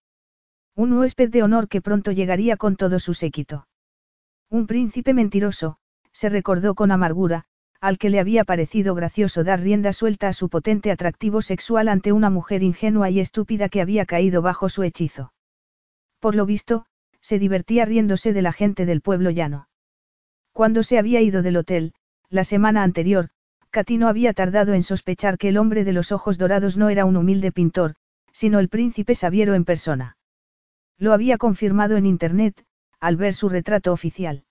Un 0.74 0.92
huésped 0.94 1.30
de 1.30 1.42
honor 1.42 1.68
que 1.68 1.82
pronto 1.82 2.12
llegaría 2.12 2.56
con 2.56 2.76
todo 2.76 2.98
su 2.98 3.14
séquito. 3.14 3.66
Un 4.50 4.66
príncipe 4.66 5.12
mentiroso, 5.12 5.76
se 6.12 6.28
recordó 6.28 6.74
con 6.74 6.92
amargura, 6.92 7.44
al 7.80 7.98
que 7.98 8.10
le 8.10 8.20
había 8.20 8.44
parecido 8.44 8.94
gracioso 8.94 9.44
dar 9.44 9.60
rienda 9.60 9.92
suelta 9.92 10.28
a 10.28 10.32
su 10.32 10.48
potente 10.48 10.90
atractivo 10.90 11.42
sexual 11.42 11.88
ante 11.88 12.12
una 12.12 12.30
mujer 12.30 12.62
ingenua 12.62 13.10
y 13.10 13.20
estúpida 13.20 13.68
que 13.68 13.80
había 13.80 14.06
caído 14.06 14.40
bajo 14.40 14.68
su 14.68 14.82
hechizo. 14.82 15.32
Por 16.20 16.34
lo 16.34 16.46
visto, 16.46 16.86
se 17.22 17.38
divertía 17.38 17.86
riéndose 17.86 18.34
de 18.34 18.42
la 18.42 18.52
gente 18.52 18.84
del 18.84 19.00
pueblo 19.00 19.30
llano. 19.30 19.68
Cuando 20.52 20.82
se 20.82 20.98
había 20.98 21.22
ido 21.22 21.40
del 21.42 21.56
hotel, 21.56 21.94
la 22.28 22.44
semana 22.44 22.82
anterior, 22.82 23.30
Katy 23.70 23.96
no 23.96 24.08
había 24.08 24.34
tardado 24.34 24.74
en 24.74 24.82
sospechar 24.82 25.38
que 25.38 25.48
el 25.48 25.56
hombre 25.56 25.84
de 25.84 25.94
los 25.94 26.12
ojos 26.12 26.36
dorados 26.36 26.76
no 26.76 26.90
era 26.90 27.06
un 27.06 27.16
humilde 27.16 27.52
pintor, 27.52 27.94
sino 28.32 28.58
el 28.58 28.68
príncipe 28.68 29.14
Sabiero 29.14 29.54
en 29.54 29.64
persona. 29.64 30.18
Lo 30.98 31.14
había 31.14 31.38
confirmado 31.38 31.96
en 31.96 32.04
Internet, 32.04 32.64
al 33.00 33.16
ver 33.16 33.34
su 33.34 33.48
retrato 33.48 33.92
oficial. 33.92 34.44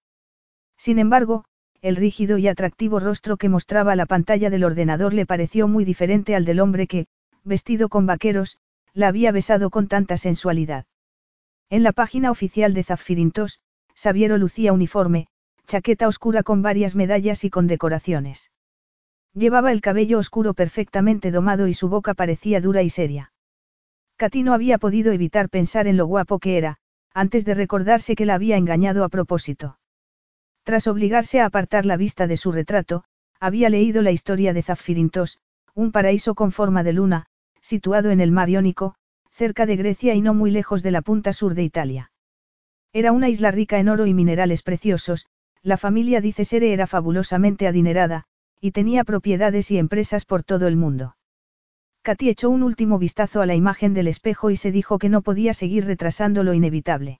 Sin 0.76 0.98
embargo, 0.98 1.46
el 1.82 1.96
rígido 1.96 2.38
y 2.38 2.48
atractivo 2.48 3.00
rostro 3.00 3.38
que 3.38 3.50
mostraba 3.50 3.96
la 3.96 4.06
pantalla 4.06 4.50
del 4.50 4.64
ordenador 4.64 5.14
le 5.14 5.26
pareció 5.26 5.68
muy 5.68 5.86
diferente 5.86 6.36
al 6.36 6.46
del 6.46 6.60
hombre 6.60 6.88
que, 6.88 7.08
vestido 7.44 7.90
con 7.90 8.06
vaqueros, 8.06 8.58
la 8.94 9.08
había 9.08 9.32
besado 9.32 9.70
con 9.70 9.88
tanta 9.88 10.18
sensualidad. 10.18 10.86
En 11.72 11.84
la 11.84 11.94
página 11.94 12.32
oficial 12.32 12.74
de 12.74 12.84
Zaffirintos, 12.84 13.62
Sabiero 13.96 14.38
lucía 14.38 14.74
uniforme, 14.74 15.28
chaqueta 15.68 16.10
oscura 16.10 16.44
con 16.44 16.62
varias 16.62 16.96
medallas 16.96 17.46
y 17.46 17.50
con 17.50 17.68
decoraciones. 17.68 18.52
Llevaba 19.34 19.72
el 19.72 19.80
cabello 19.80 20.20
oscuro 20.20 20.54
perfectamente 20.54 21.32
domado 21.32 21.68
y 21.68 21.74
su 21.74 21.88
boca 21.88 22.14
parecía 22.14 22.60
dura 22.60 22.82
y 22.82 22.90
seria. 22.90 23.32
Katy 24.18 24.44
no 24.44 24.54
había 24.54 24.80
podido 24.80 25.14
evitar 25.14 25.48
pensar 25.48 25.88
en 25.88 25.96
lo 25.96 26.08
guapo 26.08 26.40
que 26.40 26.58
era, 26.58 26.76
antes 27.14 27.46
de 27.46 27.54
recordarse 27.54 28.18
que 28.18 28.26
la 28.26 28.34
había 28.34 28.58
engañado 28.58 29.06
a 29.06 29.10
propósito. 29.10 29.80
Tras 30.64 30.88
obligarse 30.88 31.40
a 31.40 31.46
apartar 31.46 31.86
la 31.86 31.96
vista 31.96 32.28
de 32.28 32.36
su 32.36 32.52
retrato, 32.52 33.06
había 33.40 33.70
leído 33.70 34.02
la 34.02 34.12
historia 34.12 34.52
de 34.52 34.62
Zaffirintos, 34.62 35.40
un 35.74 35.94
paraíso 35.94 36.36
con 36.36 36.52
forma 36.52 36.84
de 36.84 36.92
luna, 36.92 37.28
situado 37.62 38.10
en 38.10 38.20
el 38.20 38.34
mar 38.34 38.50
Iónico, 38.50 38.96
cerca 39.42 39.66
de 39.66 39.76
Grecia 39.76 40.14
y 40.14 40.22
no 40.22 40.36
muy 40.36 40.52
lejos 40.52 40.84
de 40.84 40.92
la 40.92 41.02
punta 41.02 41.34
sur 41.34 41.56
de 41.56 41.64
Italia. 41.64 42.12
Era 42.94 43.12
una 43.12 43.28
isla 43.28 43.50
rica 43.50 43.80
en 43.80 43.90
oro 43.90 44.06
y 44.06 44.14
minerales 44.14 44.62
preciosos, 44.62 45.26
la 45.64 45.78
familia 45.78 46.22
Dicesere 46.22 46.74
era 46.74 46.86
fabulosamente 46.86 47.66
adinerada, 47.66 48.26
y 48.60 48.70
tenía 48.70 49.04
propiedades 49.04 49.72
y 49.72 49.80
empresas 49.80 50.26
por 50.26 50.44
todo 50.44 50.68
el 50.68 50.76
mundo. 50.76 51.16
Katy 52.04 52.30
echó 52.30 52.52
un 52.52 52.62
último 52.62 53.00
vistazo 53.00 53.42
a 53.42 53.48
la 53.48 53.56
imagen 53.56 53.96
del 53.96 54.08
espejo 54.08 54.52
y 54.52 54.58
se 54.58 54.72
dijo 54.72 55.00
que 55.00 55.10
no 55.10 55.24
podía 55.24 55.56
seguir 55.56 55.86
retrasando 55.86 56.44
lo 56.44 56.54
inevitable. 56.54 57.20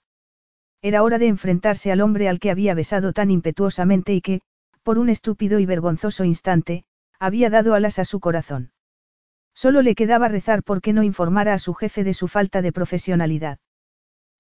Era 0.84 1.02
hora 1.02 1.18
de 1.18 1.26
enfrentarse 1.26 1.92
al 1.92 2.02
hombre 2.02 2.30
al 2.30 2.40
que 2.40 2.52
había 2.52 2.76
besado 2.76 3.14
tan 3.14 3.32
impetuosamente 3.32 4.14
y 4.14 4.22
que, 4.22 4.42
por 4.84 5.00
un 5.00 5.10
estúpido 5.10 5.58
y 5.58 5.66
vergonzoso 5.66 6.24
instante, 6.24 6.84
había 7.18 7.50
dado 7.50 7.74
alas 7.74 7.98
a 7.98 8.06
su 8.06 8.20
corazón. 8.20 8.74
Solo 9.62 9.84
le 9.84 9.94
quedaba 9.94 10.28
rezar 10.28 10.64
porque 10.64 10.92
no 10.92 11.04
informara 11.04 11.54
a 11.54 11.60
su 11.60 11.76
jefe 11.76 12.04
de 12.04 12.16
su 12.16 12.28
falta 12.28 12.64
de 12.64 12.72
profesionalidad. 12.72 13.60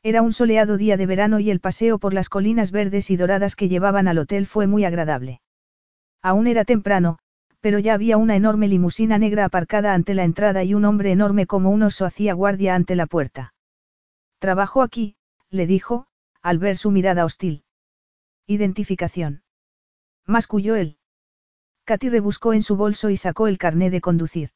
Era 0.02 0.24
un 0.24 0.34
soleado 0.34 0.78
día 0.78 0.98
de 0.98 1.06
verano 1.06 1.40
y 1.40 1.52
el 1.52 1.60
paseo 1.60 2.00
por 2.00 2.16
las 2.16 2.28
colinas 2.28 2.72
verdes 2.72 3.12
y 3.12 3.18
doradas 3.18 3.56
que 3.56 3.70
llevaban 3.70 4.08
al 4.08 4.18
hotel 4.18 4.48
fue 4.48 4.66
muy 4.66 4.84
agradable. 4.84 5.40
Aún 6.24 6.48
era 6.48 6.66
temprano, 6.66 7.20
pero 7.60 7.78
ya 7.78 7.94
había 7.94 8.18
una 8.18 8.36
enorme 8.36 8.68
limusina 8.68 9.20
negra 9.20 9.46
aparcada 9.46 9.94
ante 9.94 10.16
la 10.16 10.24
entrada 10.24 10.64
y 10.64 10.74
un 10.74 10.86
hombre 10.86 11.12
enorme 11.12 11.46
como 11.46 11.70
un 11.70 11.84
oso 11.84 12.06
hacía 12.06 12.34
guardia 12.34 12.74
ante 12.74 12.96
la 12.96 13.06
puerta. 13.06 13.54
Trabajo 14.40 14.82
aquí, 14.82 15.18
le 15.52 15.68
dijo, 15.68 16.08
al 16.42 16.58
ver 16.58 16.78
su 16.78 16.90
mirada 16.90 17.26
hostil. 17.26 17.64
Identificación. 18.48 19.44
Masculló 20.26 20.76
él. 20.76 20.98
Katy 21.86 22.10
rebuscó 22.10 22.54
en 22.54 22.64
su 22.64 22.76
bolso 22.76 23.12
y 23.12 23.18
sacó 23.18 23.46
el 23.46 23.60
carné 23.60 23.92
de 23.92 24.02
conducir. 24.02 24.50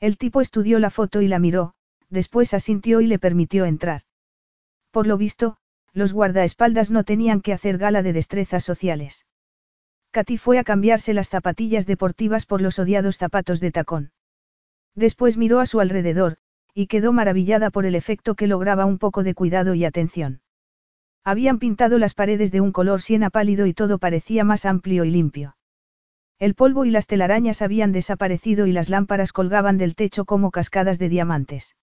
El 0.00 0.18
tipo 0.18 0.40
estudió 0.40 0.78
la 0.78 0.90
foto 0.90 1.22
y 1.22 1.28
la 1.28 1.38
miró, 1.38 1.74
después 2.10 2.54
asintió 2.54 3.00
y 3.00 3.06
le 3.06 3.18
permitió 3.18 3.64
entrar. 3.64 4.02
Por 4.90 5.06
lo 5.06 5.16
visto, 5.16 5.56
los 5.92 6.12
guardaespaldas 6.12 6.90
no 6.90 7.04
tenían 7.04 7.40
que 7.40 7.52
hacer 7.52 7.78
gala 7.78 8.02
de 8.02 8.12
destrezas 8.12 8.64
sociales. 8.64 9.26
Katy 10.10 10.36
fue 10.36 10.58
a 10.58 10.64
cambiarse 10.64 11.14
las 11.14 11.28
zapatillas 11.28 11.86
deportivas 11.86 12.46
por 12.46 12.60
los 12.60 12.78
odiados 12.78 13.16
zapatos 13.16 13.60
de 13.60 13.72
tacón. 13.72 14.12
Después 14.94 15.36
miró 15.36 15.60
a 15.60 15.66
su 15.66 15.80
alrededor, 15.80 16.38
y 16.74 16.86
quedó 16.86 17.12
maravillada 17.12 17.70
por 17.70 17.86
el 17.86 17.94
efecto 17.94 18.34
que 18.34 18.46
lograba 18.46 18.84
un 18.84 18.98
poco 18.98 19.22
de 19.22 19.34
cuidado 19.34 19.74
y 19.74 19.84
atención. 19.84 20.40
Habían 21.24 21.58
pintado 21.58 21.98
las 21.98 22.14
paredes 22.14 22.52
de 22.52 22.60
un 22.60 22.72
color 22.72 23.00
siena 23.00 23.30
pálido 23.30 23.66
y 23.66 23.74
todo 23.74 23.98
parecía 23.98 24.44
más 24.44 24.64
amplio 24.64 25.04
y 25.04 25.10
limpio. 25.10 25.55
El 26.38 26.54
polvo 26.54 26.84
y 26.84 26.90
las 26.90 27.06
telarañas 27.06 27.62
habían 27.62 27.92
desaparecido 27.92 28.66
y 28.66 28.72
las 28.72 28.90
lámparas 28.90 29.32
colgaban 29.32 29.78
del 29.78 29.94
techo 29.94 30.26
como 30.26 30.50
cascadas 30.50 30.98
de 30.98 31.08
diamantes. 31.08 31.76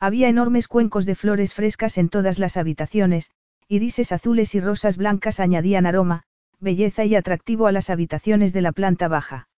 Había 0.00 0.28
enormes 0.28 0.66
cuencos 0.66 1.06
de 1.06 1.14
flores 1.14 1.54
frescas 1.54 1.96
en 1.96 2.08
todas 2.08 2.38
las 2.38 2.56
habitaciones, 2.56 3.30
irises 3.68 4.10
azules 4.10 4.54
y 4.54 4.60
rosas 4.60 4.96
blancas 4.96 5.38
añadían 5.38 5.86
aroma, 5.86 6.24
belleza 6.58 7.04
y 7.04 7.14
atractivo 7.14 7.68
a 7.68 7.72
las 7.72 7.88
habitaciones 7.88 8.52
de 8.52 8.62
la 8.62 8.72
planta 8.72 9.06
baja. 9.06 9.48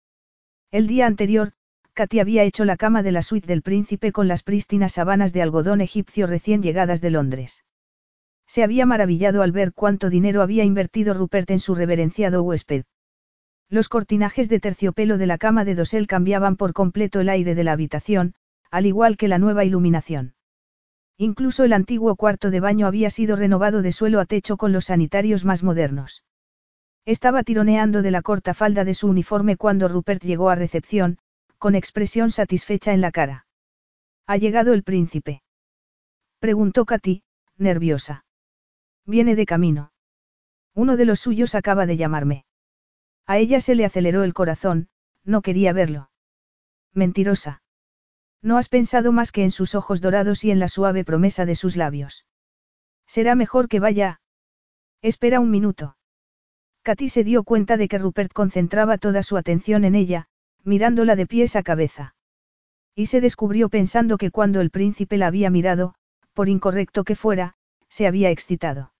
El 0.70 0.86
día 0.86 1.06
anterior, 1.06 1.52
Katy 1.94 2.20
había 2.20 2.44
hecho 2.44 2.64
la 2.64 2.76
cama 2.76 3.02
de 3.02 3.12
la 3.12 3.22
suite 3.22 3.46
del 3.46 3.62
príncipe 3.62 4.12
con 4.12 4.28
las 4.28 4.42
prístinas 4.42 4.92
sabanas 4.92 5.32
de 5.32 5.42
algodón 5.42 5.80
egipcio 5.80 6.26
recién 6.26 6.62
llegadas 6.62 7.00
de 7.00 7.10
Londres. 7.10 7.64
Se 8.46 8.62
había 8.62 8.84
maravillado 8.84 9.42
al 9.42 9.52
ver 9.52 9.72
cuánto 9.72 10.10
dinero 10.10 10.42
había 10.42 10.64
invertido 10.64 11.14
Rupert 11.14 11.50
en 11.50 11.60
su 11.60 11.74
reverenciado 11.74 12.42
huésped. 12.42 12.84
Los 13.70 13.88
cortinajes 13.88 14.48
de 14.48 14.58
terciopelo 14.58 15.16
de 15.16 15.28
la 15.28 15.38
cama 15.38 15.64
de 15.64 15.76
dosel 15.76 16.08
cambiaban 16.08 16.56
por 16.56 16.72
completo 16.72 17.20
el 17.20 17.28
aire 17.28 17.54
de 17.54 17.62
la 17.62 17.70
habitación, 17.70 18.34
al 18.72 18.84
igual 18.84 19.16
que 19.16 19.28
la 19.28 19.38
nueva 19.38 19.64
iluminación. 19.64 20.34
Incluso 21.16 21.62
el 21.62 21.72
antiguo 21.72 22.16
cuarto 22.16 22.50
de 22.50 22.58
baño 22.58 22.88
había 22.88 23.10
sido 23.10 23.36
renovado 23.36 23.80
de 23.82 23.92
suelo 23.92 24.18
a 24.18 24.24
techo 24.24 24.56
con 24.56 24.72
los 24.72 24.86
sanitarios 24.86 25.44
más 25.44 25.62
modernos. 25.62 26.24
Estaba 27.04 27.44
tironeando 27.44 28.02
de 28.02 28.10
la 28.10 28.22
corta 28.22 28.54
falda 28.54 28.84
de 28.84 28.94
su 28.94 29.06
uniforme 29.06 29.56
cuando 29.56 29.86
Rupert 29.86 30.22
llegó 30.24 30.50
a 30.50 30.56
recepción, 30.56 31.18
con 31.58 31.76
expresión 31.76 32.30
satisfecha 32.30 32.92
en 32.92 33.00
la 33.00 33.12
cara. 33.12 33.46
¿Ha 34.26 34.36
llegado 34.36 34.72
el 34.72 34.82
príncipe? 34.82 35.42
Preguntó 36.40 36.86
Katy, 36.86 37.22
nerviosa. 37.56 38.24
Viene 39.06 39.36
de 39.36 39.46
camino. 39.46 39.92
Uno 40.74 40.96
de 40.96 41.04
los 41.04 41.20
suyos 41.20 41.54
acaba 41.54 41.86
de 41.86 41.96
llamarme. 41.96 42.44
A 43.26 43.38
ella 43.38 43.60
se 43.60 43.74
le 43.74 43.84
aceleró 43.84 44.24
el 44.24 44.34
corazón, 44.34 44.88
no 45.24 45.42
quería 45.42 45.72
verlo. 45.72 46.10
Mentirosa. 46.92 47.62
No 48.42 48.56
has 48.56 48.68
pensado 48.68 49.12
más 49.12 49.32
que 49.32 49.44
en 49.44 49.50
sus 49.50 49.74
ojos 49.74 50.00
dorados 50.00 50.44
y 50.44 50.50
en 50.50 50.58
la 50.58 50.68
suave 50.68 51.04
promesa 51.04 51.44
de 51.44 51.54
sus 51.54 51.76
labios. 51.76 52.24
Será 53.06 53.34
mejor 53.34 53.68
que 53.68 53.80
vaya. 53.80 54.20
Espera 55.02 55.40
un 55.40 55.50
minuto. 55.50 55.96
Katy 56.82 57.08
se 57.08 57.24
dio 57.24 57.44
cuenta 57.44 57.76
de 57.76 57.88
que 57.88 57.98
Rupert 57.98 58.32
concentraba 58.32 58.98
toda 58.98 59.22
su 59.22 59.36
atención 59.36 59.84
en 59.84 59.94
ella, 59.94 60.28
mirándola 60.64 61.16
de 61.16 61.26
pies 61.26 61.56
a 61.56 61.62
cabeza. 61.62 62.14
Y 62.94 63.06
se 63.06 63.20
descubrió 63.20 63.68
pensando 63.68 64.16
que 64.18 64.30
cuando 64.30 64.60
el 64.60 64.70
príncipe 64.70 65.16
la 65.16 65.26
había 65.26 65.50
mirado, 65.50 65.94
por 66.32 66.48
incorrecto 66.48 67.04
que 67.04 67.16
fuera, 67.16 67.54
se 67.88 68.06
había 68.06 68.30
excitado. 68.30 68.92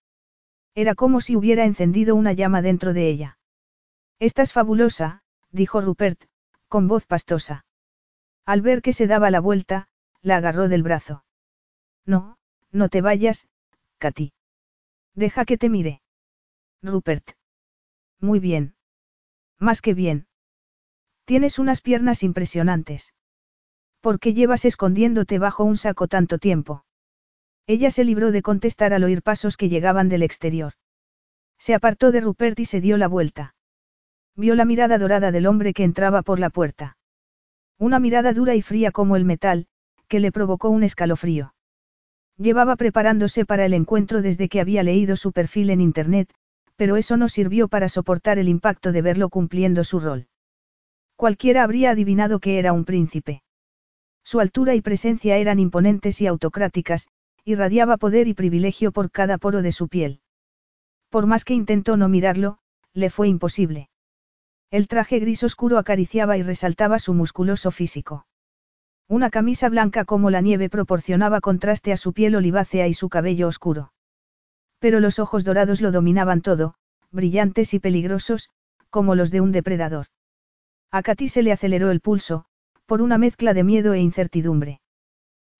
Era 0.75 0.95
como 0.95 1.21
si 1.21 1.37
hubiera 1.37 1.65
encendido 1.65 2.15
una 2.15 2.33
llama 2.33 2.63
dentro 2.63 2.93
de 2.93 3.09
ella. 3.09 3.39
Estás 4.21 4.53
fabulosa, 4.53 5.23
dijo 5.51 5.81
Rupert, 5.81 6.23
con 6.69 6.89
voz 6.89 7.07
pastosa. 7.07 7.65
Al 8.45 8.61
ver 8.61 8.83
que 8.83 8.93
se 8.93 9.07
daba 9.07 9.31
la 9.31 9.41
vuelta, 9.41 9.89
la 10.21 10.37
agarró 10.37 10.69
del 10.69 10.83
brazo. 10.83 11.25
No, 12.05 12.37
no 12.71 12.91
te 12.91 13.01
vayas, 13.01 13.49
Katy. 13.97 14.35
Deja 15.15 15.47
que 15.47 15.57
te 15.57 15.71
mire. 15.71 16.03
Rupert. 16.83 17.31
Muy 18.21 18.41
bien. 18.41 18.75
Más 19.59 19.81
que 19.81 19.95
bien. 19.95 20.27
Tienes 21.25 21.59
unas 21.59 21.81
piernas 21.81 22.23
impresionantes. 22.23 23.15
¿Por 24.03 24.21
qué 24.21 24.35
llevas 24.35 24.67
escondiéndote 24.67 25.39
bajo 25.39 25.65
un 25.65 25.79
saco 25.79 26.09
tanto 26.09 26.39
tiempo? 26.39 26.85
Ella 27.67 27.91
se 27.91 28.05
libró 28.05 28.33
de 28.33 28.43
contestar 28.43 28.93
al 28.93 29.05
oír 29.05 29.23
pasos 29.23 29.57
que 29.57 29.71
llegaban 29.71 30.11
del 30.11 30.23
exterior. 30.23 30.75
Se 31.57 31.75
apartó 31.75 32.13
de 32.13 32.21
Rupert 32.21 32.59
y 32.61 32.67
se 32.67 32.83
dio 32.83 32.99
la 32.99 33.09
vuelta. 33.09 33.55
Vio 34.37 34.55
la 34.55 34.65
mirada 34.65 34.99
dorada 34.99 35.33
del 35.33 35.47
hombre 35.47 35.73
que 35.73 35.85
entraba 35.85 36.23
por 36.23 36.39
la 36.39 36.51
puerta. 36.51 36.97
Una 37.79 37.99
mirada 37.99 38.33
dura 38.33 38.55
y 38.55 38.63
fría 38.63 38.91
como 38.93 39.17
el 39.17 39.25
metal, 39.25 39.67
que 40.09 40.21
le 40.21 40.33
provocó 40.33 40.71
un 40.71 40.83
escalofrío. 40.83 41.55
Llevaba 42.37 42.77
preparándose 42.77 43.45
para 43.45 43.67
el 43.67 43.75
encuentro 43.75 44.23
desde 44.23 44.49
que 44.49 44.61
había 44.61 44.83
leído 44.83 45.17
su 45.17 45.33
perfil 45.33 45.71
en 45.71 45.81
Internet, 45.81 46.33
pero 46.77 46.97
eso 46.97 47.19
no 47.19 47.29
sirvió 47.29 47.69
para 47.69 47.91
soportar 47.91 48.39
el 48.39 48.49
impacto 48.49 48.93
de 48.93 49.03
verlo 49.03 49.29
cumpliendo 49.29 49.85
su 49.85 50.01
rol. 50.01 50.29
Cualquiera 51.17 51.63
habría 51.63 51.91
adivinado 51.91 52.39
que 52.39 52.59
era 52.59 52.73
un 52.73 52.87
príncipe. 52.87 53.43
Su 54.25 54.41
altura 54.41 54.75
y 54.75 54.81
presencia 54.81 55.37
eran 55.37 55.59
imponentes 55.59 56.23
y 56.23 56.27
autocráticas, 56.27 57.09
irradiaba 57.45 57.99
poder 57.99 58.29
y 58.29 58.33
privilegio 58.33 58.93
por 58.93 59.11
cada 59.11 59.37
poro 59.37 59.61
de 59.61 59.73
su 59.73 59.89
piel. 59.89 60.21
Por 61.11 61.27
más 61.27 61.45
que 61.45 61.53
intentó 61.53 61.99
no 61.99 62.09
mirarlo, 62.09 62.57
le 62.95 63.11
fue 63.11 63.29
imposible. 63.29 63.90
El 64.71 64.87
traje 64.87 65.19
gris 65.19 65.43
oscuro 65.43 65.79
acariciaba 65.79 66.37
y 66.37 66.43
resaltaba 66.43 67.01
su 67.01 67.13
musculoso 67.13 67.73
físico. 67.73 68.27
Una 69.09 69.29
camisa 69.29 69.69
blanca 69.69 70.05
como 70.05 70.31
la 70.31 70.41
nieve 70.41 70.71
proporcionaba 70.71 71.41
contraste 71.41 71.93
a 71.93 71.97
su 71.97 72.13
piel 72.13 72.37
olivácea 72.37 72.87
y 72.87 72.95
su 72.95 73.09
cabello 73.09 73.49
oscuro. 73.49 73.93
Pero 74.79 75.01
los 75.01 75.19
ojos 75.19 75.45
dorados 75.45 75.81
lo 75.81 75.91
dominaban 75.91 76.41
todo, 76.41 76.75
brillantes 77.11 77.75
y 77.75 77.81
peligrosos, 77.81 78.51
como 78.89 79.17
los 79.17 79.33
de 79.33 79.41
un 79.41 79.51
depredador. 79.51 80.07
A 80.93 81.03
Katy 81.03 81.27
se 81.27 81.43
le 81.43 81.51
aceleró 81.51 81.91
el 81.91 82.01
pulso, 82.01 82.45
por 82.87 83.03
una 83.03 83.19
mezcla 83.19 83.55
de 83.55 83.65
miedo 83.65 83.95
e 83.95 84.01
incertidumbre. 84.01 84.81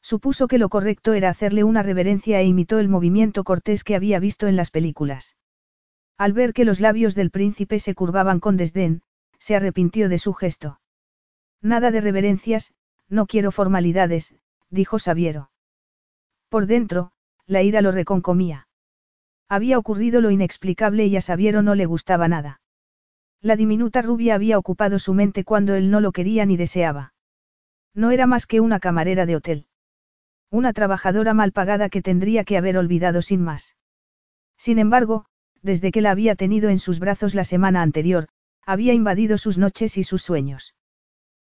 Supuso 0.03 0.47
que 0.47 0.59
lo 0.59 0.69
correcto 0.69 1.15
era 1.15 1.31
hacerle 1.31 1.65
una 1.65 1.83
reverencia 1.83 2.41
e 2.41 2.45
imitó 2.45 2.79
el 2.79 2.89
movimiento 2.89 3.43
cortés 3.43 3.83
que 3.83 3.97
había 3.97 4.21
visto 4.21 4.47
en 4.47 4.55
las 4.55 4.71
películas. 4.71 5.37
Al 6.21 6.35
ver 6.35 6.53
que 6.53 6.67
los 6.67 6.81
labios 6.81 7.15
del 7.15 7.31
príncipe 7.31 7.81
se 7.81 7.95
curvaban 7.95 8.41
con 8.41 8.59
desdén, 8.59 9.01
se 9.39 9.57
arrepintió 9.57 10.11
de 10.11 10.19
su 10.19 10.35
gesto. 10.35 10.79
Nada 11.63 11.91
de 11.91 12.03
reverencias, 12.03 12.75
no 13.09 13.25
quiero 13.25 13.51
formalidades, 13.51 14.35
dijo 14.69 14.99
Sabiero. 14.99 15.51
Por 16.51 16.67
dentro, 16.67 17.13
la 17.47 17.63
ira 17.63 17.81
lo 17.81 17.91
reconcomía. 17.91 18.69
Había 19.49 19.79
ocurrido 19.79 20.21
lo 20.21 20.31
inexplicable 20.31 21.07
y 21.07 21.17
a 21.17 21.23
Sabiero 21.23 21.63
no 21.63 21.75
le 21.75 21.87
gustaba 21.87 22.29
nada. 22.29 22.61
La 23.41 23.57
diminuta 23.57 24.03
rubia 24.03 24.35
había 24.35 24.59
ocupado 24.59 24.99
su 24.99 25.15
mente 25.15 25.43
cuando 25.43 25.75
él 25.75 25.91
no 25.91 26.01
lo 26.01 26.13
quería 26.13 26.45
ni 26.45 26.59
deseaba. 26.59 27.15
No 27.95 28.11
era 28.11 28.27
más 28.27 28.45
que 28.45 28.61
una 28.61 28.79
camarera 28.79 29.25
de 29.25 29.37
hotel. 29.37 29.67
Una 30.51 30.75
trabajadora 30.75 31.33
mal 31.33 31.53
pagada 31.53 31.89
que 31.89 32.03
tendría 32.03 32.45
que 32.45 32.59
haber 32.59 32.77
olvidado 32.77 33.23
sin 33.23 33.41
más. 33.41 33.75
Sin 34.59 34.79
embargo, 34.79 35.25
desde 35.63 35.93
que 35.93 36.01
la 36.01 36.11
había 36.11 36.35
tenido 36.35 36.69
en 36.69 36.79
sus 36.79 36.99
brazos 36.99 37.35
la 37.35 37.45
semana 37.45 37.83
anterior, 37.83 38.29
había 38.65 38.93
invadido 38.93 39.39
sus 39.39 39.59
noches 39.59 39.99
y 39.99 40.05
sus 40.05 40.23
sueños. 40.23 40.75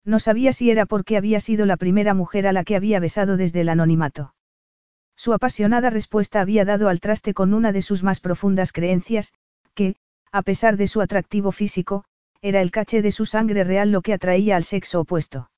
No 0.05 0.19
sabía 0.19 0.53
si 0.53 0.71
era 0.71 0.85
porque 0.85 1.17
había 1.17 1.39
sido 1.39 1.65
la 1.65 1.77
primera 1.77 2.13
mujer 2.13 2.47
a 2.47 2.53
la 2.53 2.63
que 2.63 2.75
había 2.75 2.99
besado 2.99 3.37
desde 3.37 3.61
el 3.61 3.69
anonimato. 3.69 4.33
Su 5.15 5.33
apasionada 5.33 5.89
respuesta 5.89 6.39
había 6.39 6.63
dado 6.63 6.87
al 6.87 7.01
traste 7.01 7.33
con 7.33 7.53
una 7.53 7.71
de 7.71 7.81
sus 7.81 8.03
más 8.03 8.19
profundas 8.19 8.71
creencias, 8.71 9.33
que, 9.73 9.97
a 10.31 10.41
pesar 10.41 10.77
de 10.77 10.87
su 10.87 11.01
atractivo 11.01 11.51
físico, 11.51 12.05
era 12.41 12.61
el 12.61 12.71
caché 12.71 13.01
de 13.01 13.11
su 13.11 13.25
sangre 13.25 13.63
real 13.63 13.91
lo 13.91 14.01
que 14.01 14.13
atraía 14.13 14.55
al 14.55 14.63
sexo 14.63 15.01
opuesto. 15.01 15.51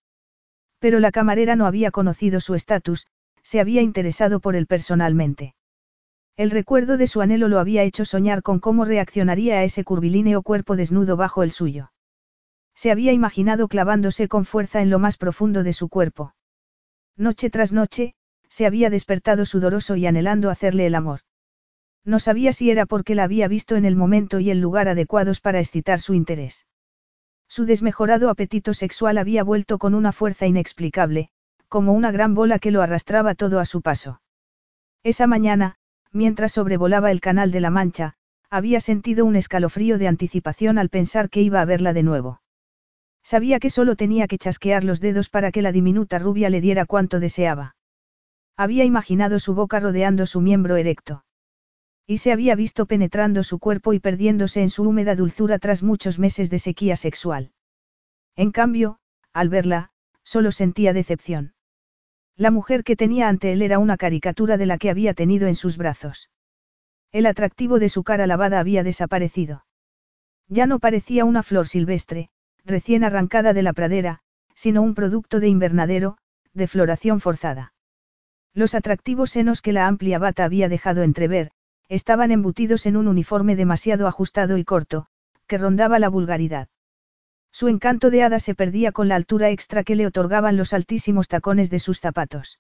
Pero 0.80 1.00
la 1.00 1.12
camarera 1.12 1.56
no 1.56 1.68
había 1.68 1.92
conocido 1.92 2.40
su 2.40 2.56
estatus, 2.56 3.06
se 3.44 3.60
había 3.60 3.84
interesado 3.84 4.40
por 4.40 4.56
él 4.56 4.66
personalmente. 4.66 5.54
El 6.42 6.50
recuerdo 6.50 6.98
de 6.98 7.06
su 7.06 7.22
anhelo 7.22 7.50
lo 7.50 7.60
había 7.60 7.84
hecho 7.84 8.04
soñar 8.04 8.42
con 8.42 8.60
cómo 8.60 8.84
reaccionaría 8.84 9.58
a 9.58 9.64
ese 9.64 9.84
curvilíneo 9.84 10.42
cuerpo 10.42 10.76
desnudo 10.76 11.16
bajo 11.16 11.44
el 11.44 11.52
suyo. 11.52 11.92
Se 12.74 12.90
había 12.90 13.12
imaginado 13.12 13.68
clavándose 13.68 14.28
con 14.28 14.46
fuerza 14.46 14.82
en 14.82 14.90
lo 14.90 14.98
más 14.98 15.18
profundo 15.18 15.62
de 15.62 15.72
su 15.72 15.88
cuerpo. 15.88 16.34
Noche 17.16 17.52
tras 17.52 17.74
noche, 17.74 18.16
se 18.50 18.66
había 18.66 18.90
despertado 18.90 19.46
sudoroso 19.46 19.96
y 19.98 20.08
anhelando 20.08 20.50
hacerle 20.50 20.88
el 20.88 20.96
amor. 20.96 21.20
No 22.06 22.18
sabía 22.18 22.54
si 22.54 22.72
era 22.72 22.88
porque 22.88 23.14
la 23.14 23.26
había 23.26 23.48
visto 23.48 23.76
en 23.76 23.86
el 23.86 23.96
momento 23.96 24.40
y 24.40 24.50
el 24.50 24.60
lugar 24.60 24.90
adecuados 24.90 25.42
para 25.42 25.60
excitar 25.60 26.00
su 26.00 26.16
interés. 26.16 26.66
Su 27.48 27.66
desmejorado 27.66 28.32
apetito 28.32 28.74
sexual 28.74 29.20
había 29.20 29.44
vuelto 29.44 29.78
con 29.78 29.94
una 29.94 30.12
fuerza 30.12 30.48
inexplicable, 30.48 31.30
como 31.68 31.94
una 31.94 32.10
gran 32.10 32.34
bola 32.34 32.58
que 32.58 32.72
lo 32.72 32.82
arrastraba 32.82 33.36
todo 33.36 33.60
a 33.60 33.66
su 33.66 33.84
paso. 33.84 34.24
Esa 35.04 35.28
mañana, 35.28 35.78
mientras 36.12 36.54
sobrevolaba 36.54 37.12
el 37.12 37.22
canal 37.22 37.52
de 37.52 37.62
la 37.62 37.70
Mancha, 37.70 38.16
había 38.50 38.80
sentido 38.82 39.26
un 39.26 39.36
escalofrío 39.36 39.98
de 39.98 40.08
anticipación 40.08 40.78
al 40.78 40.90
pensar 40.90 41.30
que 41.30 41.42
iba 41.42 41.62
a 41.62 41.66
verla 41.66 41.94
de 41.94 42.04
nuevo. 42.04 42.42
Sabía 43.24 43.60
que 43.60 43.70
solo 43.70 43.96
tenía 43.96 44.28
que 44.28 44.38
chasquear 44.38 44.84
los 44.84 45.00
dedos 45.00 45.30
para 45.30 45.52
que 45.52 45.62
la 45.62 45.72
diminuta 45.72 46.20
rubia 46.20 46.50
le 46.50 46.60
diera 46.60 46.86
cuanto 46.86 47.20
deseaba. 47.20 47.76
Había 48.58 48.84
imaginado 48.84 49.40
su 49.40 49.54
boca 49.54 49.80
rodeando 49.80 50.26
su 50.26 50.42
miembro 50.42 50.76
erecto. 50.76 51.24
Y 52.06 52.18
se 52.18 52.32
había 52.32 52.56
visto 52.56 52.88
penetrando 52.88 53.44
su 53.44 53.60
cuerpo 53.60 53.94
y 53.94 54.00
perdiéndose 54.00 54.62
en 54.62 54.70
su 54.70 54.84
húmeda 54.84 55.16
dulzura 55.16 55.60
tras 55.60 55.82
muchos 55.84 56.20
meses 56.20 56.50
de 56.50 56.60
sequía 56.60 56.98
sexual. 56.98 57.52
En 58.36 58.52
cambio, 58.52 59.00
al 59.34 59.50
verla, 59.50 59.92
solo 60.24 60.52
sentía 60.52 60.94
decepción. 60.94 61.54
La 62.42 62.50
mujer 62.50 62.84
que 62.84 62.96
tenía 62.96 63.30
ante 63.30 63.52
él 63.52 63.62
era 63.62 63.78
una 63.78 63.98
caricatura 63.98 64.58
de 64.58 64.66
la 64.66 64.80
que 64.80 64.90
había 64.90 65.14
tenido 65.14 65.48
en 65.48 65.54
sus 65.54 65.78
brazos. 65.78 66.32
El 67.12 67.28
atractivo 67.28 67.78
de 67.78 67.88
su 67.88 68.04
cara 68.04 68.26
lavada 68.26 68.60
había 68.60 68.82
desaparecido. 68.82 69.64
Ya 70.48 70.66
no 70.66 70.80
parecía 70.80 71.24
una 71.24 71.44
flor 71.44 71.68
silvestre, 71.68 72.30
recién 72.66 73.04
arrancada 73.04 73.54
de 73.54 73.62
la 73.62 73.74
pradera, 73.74 74.22
sino 74.56 74.82
un 74.82 74.96
producto 74.96 75.40
de 75.40 75.50
invernadero, 75.50 76.18
de 76.56 76.66
floración 76.66 77.20
forzada. 77.20 77.76
Los 78.56 78.74
atractivos 78.74 79.30
senos 79.30 79.62
que 79.62 79.72
la 79.72 79.86
amplia 79.86 80.18
bata 80.18 80.44
había 80.44 80.68
dejado 80.68 81.04
entrever, 81.04 81.52
estaban 81.90 82.32
embutidos 82.32 82.88
en 82.88 82.98
un 82.98 83.08
uniforme 83.08 83.56
demasiado 83.56 84.08
ajustado 84.08 84.58
y 84.58 84.64
corto, 84.64 85.06
que 85.46 85.60
rondaba 85.60 86.00
la 86.00 86.10
vulgaridad. 86.10 86.70
Su 87.52 87.68
encanto 87.68 88.10
de 88.10 88.24
hada 88.24 88.40
se 88.40 88.56
perdía 88.56 88.92
con 88.92 89.08
la 89.08 89.16
altura 89.16 89.50
extra 89.50 89.84
que 89.84 89.96
le 89.96 90.08
otorgaban 90.08 90.58
los 90.58 90.74
altísimos 90.74 91.28
tacones 91.28 91.70
de 91.70 91.80
sus 91.80 92.00
zapatos. 92.00 92.60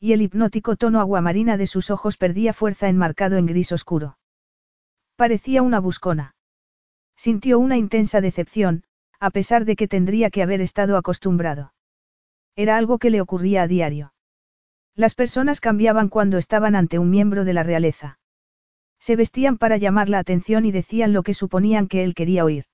Y 0.00 0.12
el 0.12 0.22
hipnótico 0.22 0.76
tono 0.76 1.00
aguamarina 1.00 1.56
de 1.56 1.66
sus 1.66 1.90
ojos 1.90 2.16
perdía 2.16 2.52
fuerza 2.52 2.88
enmarcado 2.88 3.36
en 3.36 3.46
gris 3.46 3.72
oscuro. 3.72 4.18
Parecía 5.16 5.62
una 5.62 5.78
buscona. 5.78 6.34
Sintió 7.16 7.58
una 7.58 7.76
intensa 7.76 8.20
decepción, 8.20 8.84
a 9.20 9.30
pesar 9.30 9.66
de 9.66 9.76
que 9.76 9.86
tendría 9.86 10.30
que 10.30 10.42
haber 10.42 10.62
estado 10.62 10.96
acostumbrado. 10.96 11.74
Era 12.56 12.78
algo 12.78 12.98
que 12.98 13.10
le 13.10 13.20
ocurría 13.20 13.62
a 13.62 13.66
diario. 13.66 14.14
Las 14.94 15.14
personas 15.14 15.60
cambiaban 15.60 16.08
cuando 16.08 16.38
estaban 16.38 16.74
ante 16.74 16.98
un 16.98 17.10
miembro 17.10 17.44
de 17.44 17.52
la 17.52 17.62
realeza. 17.62 18.18
Se 18.98 19.16
vestían 19.16 19.58
para 19.58 19.76
llamar 19.76 20.08
la 20.08 20.18
atención 20.18 20.64
y 20.64 20.72
decían 20.72 21.12
lo 21.12 21.22
que 21.22 21.34
suponían 21.34 21.86
que 21.86 22.04
él 22.04 22.14
quería 22.14 22.44
oír. 22.44 22.64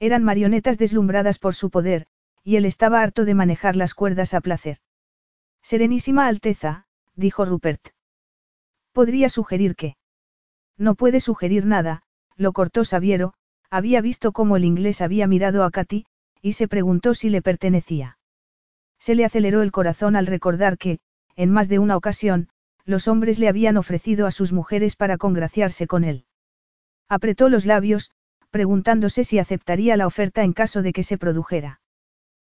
Eran 0.00 0.24
marionetas 0.24 0.78
deslumbradas 0.78 1.38
por 1.38 1.54
su 1.54 1.70
poder, 1.70 2.06
y 2.42 2.56
él 2.56 2.64
estaba 2.64 3.02
harto 3.02 3.24
de 3.24 3.34
manejar 3.34 3.76
las 3.76 3.94
cuerdas 3.94 4.34
a 4.34 4.40
placer. 4.40 4.78
Serenísima 5.62 6.26
Alteza, 6.26 6.86
dijo 7.14 7.44
Rupert. 7.44 7.90
Podría 8.92 9.28
sugerir 9.28 9.76
que. 9.76 9.96
No 10.78 10.94
puede 10.94 11.20
sugerir 11.20 11.66
nada, 11.66 12.02
lo 12.36 12.52
cortó 12.52 12.84
Sabiero, 12.84 13.34
había 13.68 14.00
visto 14.00 14.32
cómo 14.32 14.56
el 14.56 14.64
inglés 14.64 15.02
había 15.02 15.26
mirado 15.26 15.64
a 15.64 15.70
Katy, 15.70 16.06
y 16.40 16.54
se 16.54 16.66
preguntó 16.66 17.12
si 17.12 17.28
le 17.28 17.42
pertenecía. 17.42 18.18
Se 18.98 19.14
le 19.14 19.26
aceleró 19.26 19.60
el 19.60 19.70
corazón 19.70 20.16
al 20.16 20.26
recordar 20.26 20.78
que, 20.78 20.98
en 21.36 21.50
más 21.50 21.68
de 21.68 21.78
una 21.78 21.96
ocasión, 21.96 22.48
los 22.86 23.06
hombres 23.06 23.38
le 23.38 23.48
habían 23.48 23.76
ofrecido 23.76 24.26
a 24.26 24.30
sus 24.30 24.52
mujeres 24.52 24.96
para 24.96 25.18
congraciarse 25.18 25.86
con 25.86 26.04
él. 26.04 26.24
Apretó 27.08 27.48
los 27.50 27.66
labios, 27.66 28.10
preguntándose 28.50 29.24
si 29.24 29.38
aceptaría 29.38 29.96
la 29.96 30.06
oferta 30.06 30.42
en 30.42 30.52
caso 30.52 30.82
de 30.82 30.92
que 30.92 31.02
se 31.02 31.18
produjera. 31.18 31.80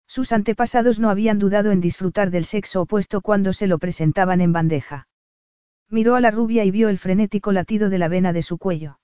Sus 0.07 0.33
antepasados 0.33 1.01
no 1.01 1.11
habían 1.11 1.39
dudado 1.39 1.73
en 1.73 1.81
disfrutar 1.81 2.31
del 2.31 2.45
sexo 2.45 2.83
opuesto 2.83 3.21
cuando 3.21 3.53
se 3.53 3.67
lo 3.67 3.79
presentaban 3.79 4.41
en 4.41 4.53
bandeja. 4.53 5.09
Miró 5.89 6.15
a 6.15 6.21
la 6.21 6.31
rubia 6.31 6.65
y 6.65 6.71
vio 6.71 6.89
el 6.89 6.99
frenético 6.99 7.53
latido 7.53 7.91
de 7.91 7.99
la 7.99 8.09
vena 8.09 8.33
de 8.33 8.43
su 8.43 8.59
cuello. 8.59 9.01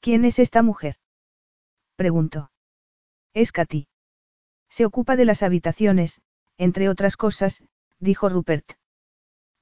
¿Quién 0.00 0.24
es 0.24 0.38
esta 0.38 0.62
mujer? 0.62 0.96
preguntó. 1.96 2.50
Es 3.34 3.52
Katy. 3.52 3.86
Se 4.68 4.86
ocupa 4.86 5.16
de 5.16 5.24
las 5.24 5.42
habitaciones, 5.42 6.22
entre 6.56 6.88
otras 6.88 7.16
cosas, 7.16 7.62
dijo 7.98 8.28
Rupert. 8.28 8.72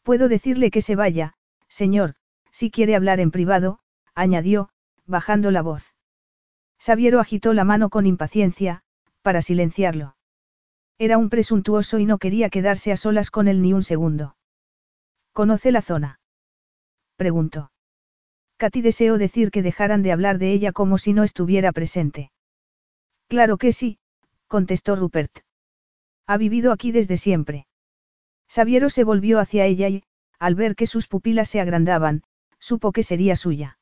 Puedo 0.02 0.28
decirle 0.28 0.70
que 0.70 0.80
se 0.80 0.96
vaya, 0.96 1.34
señor, 1.68 2.14
si 2.50 2.70
quiere 2.70 2.94
hablar 2.94 3.20
en 3.20 3.30
privado, 3.30 3.80
añadió, 4.14 4.70
bajando 5.06 5.50
la 5.50 5.62
voz. 5.62 5.94
Sabiero 6.78 7.20
agitó 7.20 7.52
la 7.54 7.64
mano 7.64 7.90
con 7.90 8.06
impaciencia, 8.06 8.82
para 9.22 9.42
silenciarlo. 9.42 10.16
Era 10.98 11.18
un 11.18 11.28
presuntuoso 11.28 11.98
y 11.98 12.06
no 12.06 12.18
quería 12.18 12.50
quedarse 12.50 12.92
a 12.92 12.96
solas 12.96 13.30
con 13.30 13.48
él 13.48 13.62
ni 13.62 13.72
un 13.72 13.82
segundo. 13.82 14.36
¿Conoce 15.32 15.70
la 15.70 15.82
zona? 15.82 16.20
preguntó. 17.16 17.70
Katy 18.56 18.82
deseó 18.82 19.18
decir 19.18 19.50
que 19.50 19.62
dejaran 19.62 20.02
de 20.02 20.12
hablar 20.12 20.38
de 20.38 20.52
ella 20.52 20.72
como 20.72 20.98
si 20.98 21.12
no 21.12 21.22
estuviera 21.22 21.72
presente. 21.72 22.32
Claro 23.28 23.56
que 23.56 23.72
sí, 23.72 23.98
contestó 24.48 24.96
Rupert. 24.96 25.38
Ha 26.26 26.36
vivido 26.36 26.72
aquí 26.72 26.90
desde 26.90 27.16
siempre. 27.16 27.66
Sabiero 28.48 28.90
se 28.90 29.04
volvió 29.04 29.38
hacia 29.38 29.66
ella 29.66 29.88
y, 29.88 30.02
al 30.38 30.54
ver 30.54 30.74
que 30.74 30.86
sus 30.86 31.06
pupilas 31.06 31.48
se 31.48 31.60
agrandaban, 31.60 32.22
supo 32.58 32.92
que 32.92 33.02
sería 33.02 33.36
suya. 33.36 33.78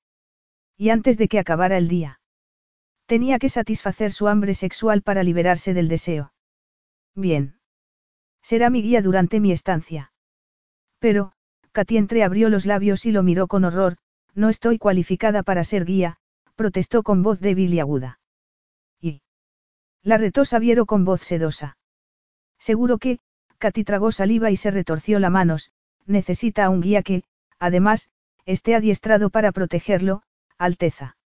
Y 0.77 0.91
antes 0.91 1.17
de 1.17 1.29
que 1.29 1.39
acabara 1.39 1.79
el 1.79 1.89
día. 1.89 2.21
Tenía 3.07 3.39
que 3.39 3.49
satisfacer 3.49 4.13
su 4.13 4.29
hambre 4.29 4.55
sexual 4.55 5.03
para 5.03 5.23
liberarse 5.23 5.75
del 5.75 5.89
deseo. 5.89 6.33
Bien. 7.15 7.59
Será 8.43 8.69
mi 8.69 8.83
guía 8.83 9.01
durante 9.01 9.41
mi 9.41 9.53
estancia. 9.53 10.13
Pero, 10.99 11.33
Katy 11.73 11.99
entreabrió 11.99 12.49
los 12.49 12.67
labios 12.67 13.07
y 13.07 13.13
lo 13.13 13.23
miró 13.23 13.47
con 13.47 13.65
horror, 13.65 13.97
no 14.35 14.49
estoy 14.49 14.79
cualificada 14.79 15.43
para 15.43 15.65
ser 15.65 15.85
guía, 15.85 16.19
protestó 16.57 17.03
con 17.03 17.23
voz 17.23 17.41
débil 17.41 17.73
y 17.75 17.81
aguda. 17.81 18.21
Y. 19.01 19.23
La 20.03 20.19
retó 20.19 20.45
Sabiero 20.45 20.87
con 20.87 21.05
voz 21.05 21.21
sedosa. 21.23 21.79
Seguro 22.59 22.99
que, 22.99 23.21
Katy 23.59 23.85
tragó 23.85 24.13
saliva 24.13 24.51
y 24.51 24.57
se 24.57 24.71
retorció 24.71 25.19
las 25.19 25.31
manos, 25.31 25.71
necesita 26.07 26.65
a 26.65 26.71
un 26.71 26.81
guía 26.81 27.03
que, 27.03 27.25
además, 27.59 28.09
esté 28.45 28.75
adiestrado 28.75 29.31
para 29.31 29.53
protegerlo, 29.53 30.23
Alteza. 30.59 31.17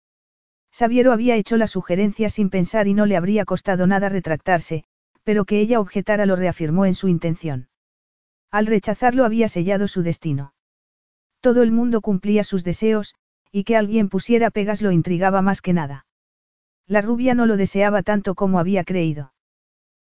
Sabiero 0.72 1.12
había 1.12 1.36
hecho 1.36 1.56
la 1.56 1.66
sugerencia 1.66 2.28
sin 2.28 2.50
pensar 2.50 2.88
y 2.88 2.94
no 2.94 3.06
le 3.06 3.16
habría 3.16 3.44
costado 3.44 3.86
nada 3.86 4.08
retractarse, 4.08 4.84
pero 5.24 5.44
que 5.44 5.60
ella 5.60 5.80
objetara 5.80 6.26
lo 6.26 6.36
reafirmó 6.36 6.86
en 6.86 6.94
su 6.94 7.08
intención. 7.08 7.68
Al 8.50 8.66
rechazarlo 8.66 9.24
había 9.24 9.48
sellado 9.48 9.88
su 9.88 10.02
destino. 10.02 10.54
Todo 11.40 11.62
el 11.62 11.72
mundo 11.72 12.00
cumplía 12.00 12.44
sus 12.44 12.64
deseos, 12.64 13.14
y 13.52 13.64
que 13.64 13.76
alguien 13.76 14.08
pusiera 14.08 14.50
pegas 14.50 14.82
lo 14.82 14.92
intrigaba 14.92 15.42
más 15.42 15.62
que 15.62 15.72
nada. 15.72 16.06
La 16.86 17.00
rubia 17.00 17.34
no 17.34 17.46
lo 17.46 17.56
deseaba 17.56 18.02
tanto 18.02 18.34
como 18.34 18.58
había 18.58 18.84
creído. 18.84 19.32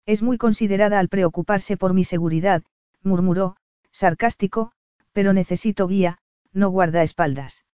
Es 0.05 0.22
muy 0.22 0.38
considerada 0.38 0.99
al 0.99 1.09
preocuparse 1.09 1.78
por 1.78 1.93
mi 1.93 2.03
seguridad, 2.03 2.64
murmuró, 3.03 3.55
sarcástico, 3.91 4.72
pero 5.14 5.34
necesito 5.34 5.88
guía, 5.88 6.18
no 6.53 6.70
guardaespaldas. 6.70 7.66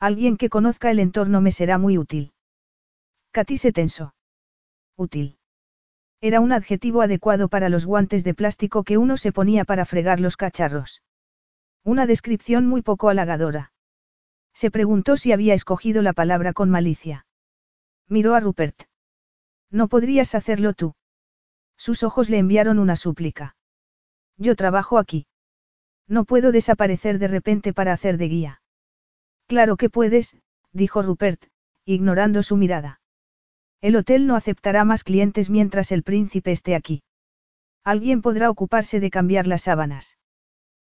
Alguien 0.00 0.36
que 0.36 0.48
conozca 0.48 0.90
el 0.90 0.98
entorno 0.98 1.40
me 1.40 1.52
será 1.52 1.78
muy 1.78 1.98
útil. 1.98 2.32
Katy 3.32 3.58
se 3.58 3.72
tensó. 3.72 4.14
Útil. 4.96 5.38
Era 6.20 6.40
un 6.40 6.52
adjetivo 6.52 7.02
adecuado 7.02 7.48
para 7.48 7.68
los 7.68 7.84
guantes 7.84 8.24
de 8.24 8.34
plástico 8.34 8.84
que 8.84 8.96
uno 8.96 9.16
se 9.16 9.32
ponía 9.32 9.64
para 9.64 9.84
fregar 9.84 10.20
los 10.20 10.36
cacharros. 10.36 11.02
Una 11.82 12.06
descripción 12.06 12.66
muy 12.66 12.80
poco 12.80 13.08
halagadora. 13.08 13.72
Se 14.54 14.70
preguntó 14.70 15.16
si 15.16 15.32
había 15.32 15.54
escogido 15.54 16.00
la 16.00 16.12
palabra 16.12 16.52
con 16.52 16.70
malicia. 16.70 17.26
Miró 18.08 18.34
a 18.34 18.40
Rupert. 18.40 18.84
No 19.70 19.88
podrías 19.88 20.34
hacerlo 20.34 20.72
tú. 20.72 20.94
Sus 21.76 22.02
ojos 22.02 22.30
le 22.30 22.38
enviaron 22.38 22.78
una 22.78 22.96
súplica. 22.96 23.56
Yo 24.38 24.56
trabajo 24.56 24.98
aquí. 24.98 25.26
No 26.06 26.24
puedo 26.24 26.52
desaparecer 26.52 27.18
de 27.18 27.28
repente 27.28 27.72
para 27.72 27.92
hacer 27.92 28.16
de 28.16 28.28
guía. 28.28 28.62
Claro 29.54 29.76
que 29.76 29.88
puedes, 29.88 30.36
dijo 30.72 31.00
Rupert, 31.00 31.40
ignorando 31.84 32.42
su 32.42 32.56
mirada. 32.56 33.00
El 33.80 33.94
hotel 33.94 34.26
no 34.26 34.34
aceptará 34.34 34.84
más 34.84 35.04
clientes 35.04 35.48
mientras 35.48 35.92
el 35.92 36.02
príncipe 36.02 36.50
esté 36.50 36.74
aquí. 36.74 37.04
Alguien 37.84 38.20
podrá 38.20 38.50
ocuparse 38.50 38.98
de 38.98 39.10
cambiar 39.10 39.46
las 39.46 39.62
sábanas. 39.62 40.18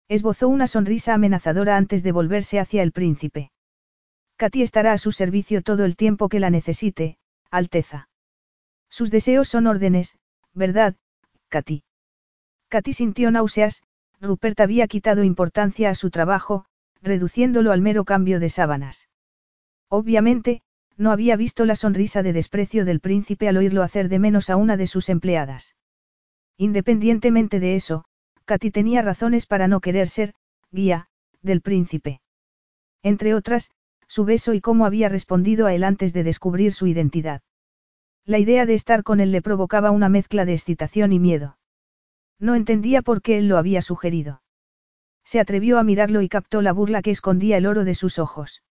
Esbozó 0.08 0.48
una 0.48 0.68
sonrisa 0.68 1.14
amenazadora 1.14 1.76
antes 1.76 2.04
de 2.04 2.14
volverse 2.14 2.58
hacia 2.58 2.84
el 2.84 2.94
príncipe. 2.94 3.52
Katy 4.38 4.62
estará 4.62 4.94
a 4.94 4.98
su 4.98 5.12
servicio 5.12 5.62
todo 5.62 5.84
el 5.84 5.98
tiempo 5.98 6.30
que 6.30 6.40
la 6.40 6.50
necesite, 6.50 7.18
Alteza. 7.52 8.08
Sus 8.90 9.12
deseos 9.12 9.50
son 9.50 9.68
órdenes, 9.68 10.16
¿verdad, 10.54 10.96
Katy? 11.50 11.84
Katy 12.70 12.94
sintió 12.94 13.30
náuseas, 13.30 13.84
Rupert 14.22 14.62
había 14.62 14.88
quitado 14.88 15.26
importancia 15.26 15.90
a 15.90 15.96
su 15.96 16.12
trabajo, 16.12 16.66
reduciéndolo 17.04 17.72
al 17.72 17.82
mero 17.82 18.06
cambio 18.06 18.40
de 18.40 18.50
sábanas. 18.50 19.10
Obviamente, 19.90 20.62
no 20.98 21.12
había 21.12 21.36
visto 21.36 21.66
la 21.66 21.76
sonrisa 21.76 22.24
de 22.24 22.34
desprecio 22.34 22.86
del 22.86 23.00
príncipe 23.00 23.48
al 23.48 23.58
oírlo 23.58 23.84
hacer 23.84 24.10
de 24.10 24.20
menos 24.20 24.50
a 24.50 24.56
una 24.56 24.78
de 24.78 24.88
sus 24.88 25.10
empleadas. 25.10 25.76
Independientemente 26.58 27.60
de 27.60 27.76
eso, 27.76 28.06
Katy 28.46 28.72
tenía 28.72 29.02
razones 29.02 29.46
para 29.46 29.68
no 29.68 29.82
querer 29.82 30.08
ser, 30.08 30.34
guía, 30.72 31.08
del 31.42 31.62
príncipe. 31.62 32.22
Entre 33.02 33.34
otras, 33.34 33.72
su 34.08 34.26
beso 34.26 34.54
y 34.54 34.62
cómo 34.62 34.86
había 34.86 35.10
respondido 35.10 35.66
a 35.66 35.74
él 35.74 35.84
antes 35.84 36.14
de 36.14 36.24
descubrir 36.24 36.74
su 36.74 36.88
identidad. 36.88 37.42
La 38.26 38.38
idea 38.38 38.66
de 38.66 38.76
estar 38.76 39.04
con 39.04 39.20
él 39.20 39.32
le 39.32 39.42
provocaba 39.42 39.92
una 39.92 40.08
mezcla 40.08 40.46
de 40.46 40.54
excitación 40.54 41.12
y 41.12 41.20
miedo. 41.20 41.58
No 42.40 42.56
entendía 42.56 43.02
por 43.02 43.22
qué 43.22 43.40
él 43.40 43.48
lo 43.48 43.58
había 43.58 43.82
sugerido. 43.82 44.43
Se 45.24 45.40
atrevió 45.40 45.80
a 45.80 45.84
mirarlo 45.84 46.22
y 46.22 46.30
captó 46.30 46.62
la 46.62 46.74
burla 46.74 47.02
que 47.02 47.12
escondía 47.12 47.58
el 47.58 47.66
oro 47.66 47.86
de 47.86 47.96
sus 47.96 48.20
ojos. 48.20 48.64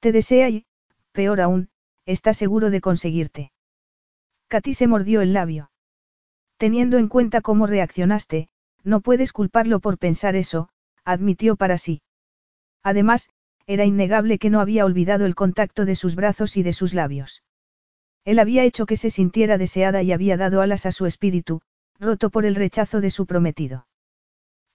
Te 0.00 0.12
desea 0.12 0.48
y, 0.48 0.66
peor 1.12 1.40
aún, 1.40 1.68
está 2.06 2.34
seguro 2.34 2.70
de 2.70 2.80
conseguirte. 2.80 3.52
Katy 4.48 4.74
se 4.74 4.86
mordió 4.86 5.20
el 5.20 5.32
labio. 5.32 5.70
Teniendo 6.58 6.98
en 6.98 7.08
cuenta 7.08 7.40
cómo 7.40 7.66
reaccionaste, 7.66 8.48
no 8.82 9.00
puedes 9.00 9.32
culparlo 9.32 9.80
por 9.80 9.98
pensar 9.98 10.36
eso, 10.36 10.68
admitió 11.04 11.56
para 11.56 11.78
sí. 11.78 12.02
Además, 12.82 13.30
era 13.66 13.84
innegable 13.84 14.38
que 14.38 14.50
no 14.50 14.60
había 14.60 14.84
olvidado 14.84 15.24
el 15.24 15.34
contacto 15.34 15.84
de 15.84 15.96
sus 15.96 16.14
brazos 16.14 16.56
y 16.56 16.62
de 16.62 16.72
sus 16.72 16.92
labios. 16.94 17.42
Él 18.24 18.38
había 18.38 18.64
hecho 18.64 18.86
que 18.86 18.96
se 18.96 19.10
sintiera 19.10 19.58
deseada 19.58 20.02
y 20.02 20.12
había 20.12 20.36
dado 20.36 20.60
alas 20.60 20.86
a 20.86 20.92
su 20.92 21.06
espíritu, 21.06 21.62
roto 21.98 22.30
por 22.30 22.44
el 22.44 22.54
rechazo 22.54 23.00
de 23.00 23.10
su 23.10 23.26
prometido. 23.26 23.86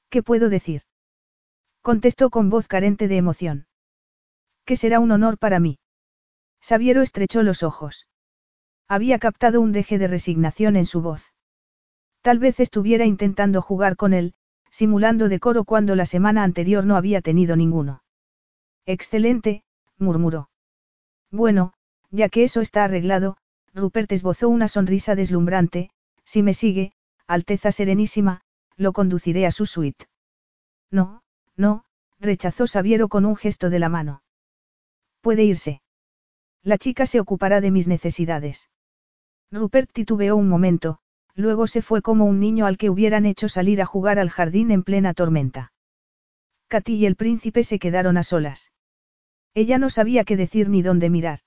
¿Qué 0.09 0.23
puedo 0.23 0.49
decir? 0.49 0.83
Contestó 1.81 2.29
con 2.29 2.49
voz 2.49 2.67
carente 2.67 3.07
de 3.07 3.17
emoción. 3.17 3.67
Que 4.65 4.75
será 4.75 4.99
un 4.99 5.11
honor 5.11 5.37
para 5.37 5.59
mí. 5.59 5.79
Sabiero 6.61 7.01
estrechó 7.01 7.41
los 7.41 7.63
ojos. 7.63 8.07
Había 8.87 9.19
captado 9.19 9.61
un 9.61 9.71
deje 9.71 9.97
de 9.97 10.07
resignación 10.07 10.75
en 10.75 10.85
su 10.85 11.01
voz. 11.01 11.31
Tal 12.21 12.39
vez 12.39 12.59
estuviera 12.59 13.05
intentando 13.05 13.61
jugar 13.61 13.95
con 13.95 14.13
él, 14.13 14.33
simulando 14.69 15.29
decoro 15.29 15.63
cuando 15.63 15.95
la 15.95 16.05
semana 16.05 16.43
anterior 16.43 16.85
no 16.85 16.95
había 16.95 17.21
tenido 17.21 17.55
ninguno. 17.55 18.03
Excelente, 18.85 19.63
murmuró. 19.97 20.49
Bueno, 21.31 21.73
ya 22.11 22.29
que 22.29 22.43
eso 22.43 22.61
está 22.61 22.83
arreglado, 22.83 23.37
Rupert 23.73 24.11
esbozó 24.11 24.49
una 24.49 24.67
sonrisa 24.67 25.15
deslumbrante, 25.15 25.91
si 26.23 26.43
me 26.43 26.53
sigue, 26.53 26.93
Alteza 27.27 27.71
Serenísima, 27.71 28.41
lo 28.75 28.93
conduciré 28.93 29.45
a 29.45 29.51
su 29.51 29.65
suite. 29.65 30.07
No, 30.91 31.21
no, 31.59 31.83
rechazó 32.19 32.67
Sabiero 32.67 33.09
con 33.09 33.25
un 33.25 33.35
gesto 33.35 33.69
de 33.69 33.79
la 33.79 33.89
mano. 33.89 34.23
Puede 35.21 35.43
irse. 35.43 35.81
La 36.63 36.77
chica 36.77 37.05
se 37.05 37.19
ocupará 37.19 37.59
de 37.59 37.69
mis 37.69 37.87
necesidades. 37.87 38.69
Rupert 39.51 39.91
titubeó 39.91 40.37
un 40.37 40.47
momento, 40.47 40.99
luego 41.35 41.67
se 41.67 41.81
fue 41.81 42.01
como 42.01 42.25
un 42.25 42.39
niño 42.39 42.65
al 42.65 42.77
que 42.77 42.89
hubieran 42.89 43.25
hecho 43.25 43.49
salir 43.49 43.81
a 43.81 43.85
jugar 43.85 44.19
al 44.19 44.29
jardín 44.29 44.71
en 44.71 44.83
plena 44.83 45.13
tormenta. 45.13 45.73
Katy 46.69 46.95
y 46.95 47.05
el 47.05 47.15
príncipe 47.17 47.63
se 47.63 47.77
quedaron 47.77 48.17
a 48.17 48.23
solas. 48.23 48.71
Ella 49.53 49.77
no 49.77 49.89
sabía 49.89 50.23
qué 50.23 50.37
decir 50.37 50.69
ni 50.69 50.81
dónde 50.81 51.09
mirar. 51.09 51.39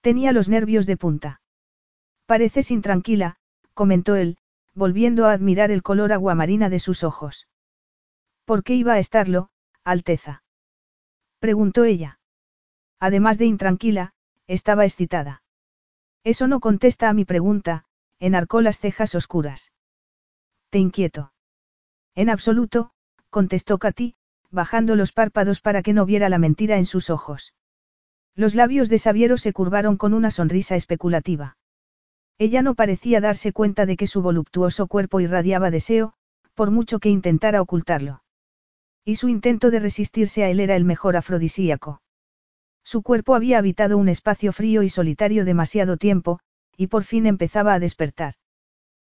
Tenía 0.00 0.32
los 0.32 0.48
nervios 0.48 0.86
de 0.86 0.96
punta. 0.96 1.42
Pareces 2.24 2.70
intranquila, 2.70 3.36
comentó 3.74 4.16
él, 4.16 4.38
volviendo 4.74 5.26
a 5.26 5.32
admirar 5.32 5.70
el 5.70 5.82
color 5.82 6.12
aguamarina 6.12 6.70
de 6.70 6.78
sus 6.78 7.04
ojos. 7.04 7.49
¿Por 8.44 8.64
qué 8.64 8.74
iba 8.74 8.94
a 8.94 8.98
estarlo, 8.98 9.50
Alteza? 9.84 10.42
preguntó 11.38 11.84
ella. 11.84 12.18
Además 12.98 13.38
de 13.38 13.46
intranquila, 13.46 14.12
estaba 14.46 14.84
excitada. 14.84 15.42
Eso 16.24 16.46
no 16.46 16.60
contesta 16.60 17.08
a 17.08 17.14
mi 17.14 17.24
pregunta, 17.24 17.86
enarcó 18.18 18.60
las 18.60 18.78
cejas 18.78 19.14
oscuras. 19.14 19.72
Te 20.68 20.78
inquieto. 20.78 21.32
En 22.14 22.28
absoluto, 22.28 22.92
contestó 23.30 23.78
Katy, 23.78 24.16
bajando 24.50 24.96
los 24.96 25.12
párpados 25.12 25.60
para 25.60 25.82
que 25.82 25.92
no 25.92 26.04
viera 26.04 26.28
la 26.28 26.38
mentira 26.38 26.76
en 26.76 26.86
sus 26.86 27.08
ojos. 27.08 27.54
Los 28.34 28.54
labios 28.54 28.88
de 28.88 28.98
Sabiero 28.98 29.38
se 29.38 29.52
curvaron 29.52 29.96
con 29.96 30.14
una 30.14 30.30
sonrisa 30.30 30.76
especulativa. 30.76 31.56
Ella 32.38 32.62
no 32.62 32.74
parecía 32.74 33.20
darse 33.20 33.52
cuenta 33.52 33.86
de 33.86 33.96
que 33.96 34.06
su 34.06 34.22
voluptuoso 34.22 34.86
cuerpo 34.86 35.20
irradiaba 35.20 35.70
deseo, 35.70 36.14
por 36.54 36.70
mucho 36.70 36.98
que 36.98 37.08
intentara 37.08 37.60
ocultarlo. 37.62 38.22
Y 39.04 39.16
su 39.16 39.28
intento 39.28 39.70
de 39.70 39.80
resistirse 39.80 40.44
a 40.44 40.50
él 40.50 40.60
era 40.60 40.76
el 40.76 40.84
mejor 40.84 41.16
afrodisíaco. 41.16 42.02
Su 42.82 43.02
cuerpo 43.02 43.34
había 43.34 43.58
habitado 43.58 43.98
un 43.98 44.08
espacio 44.08 44.52
frío 44.52 44.82
y 44.82 44.88
solitario 44.88 45.44
demasiado 45.44 45.96
tiempo, 45.96 46.40
y 46.76 46.88
por 46.88 47.04
fin 47.04 47.26
empezaba 47.26 47.74
a 47.74 47.78
despertar. 47.78 48.34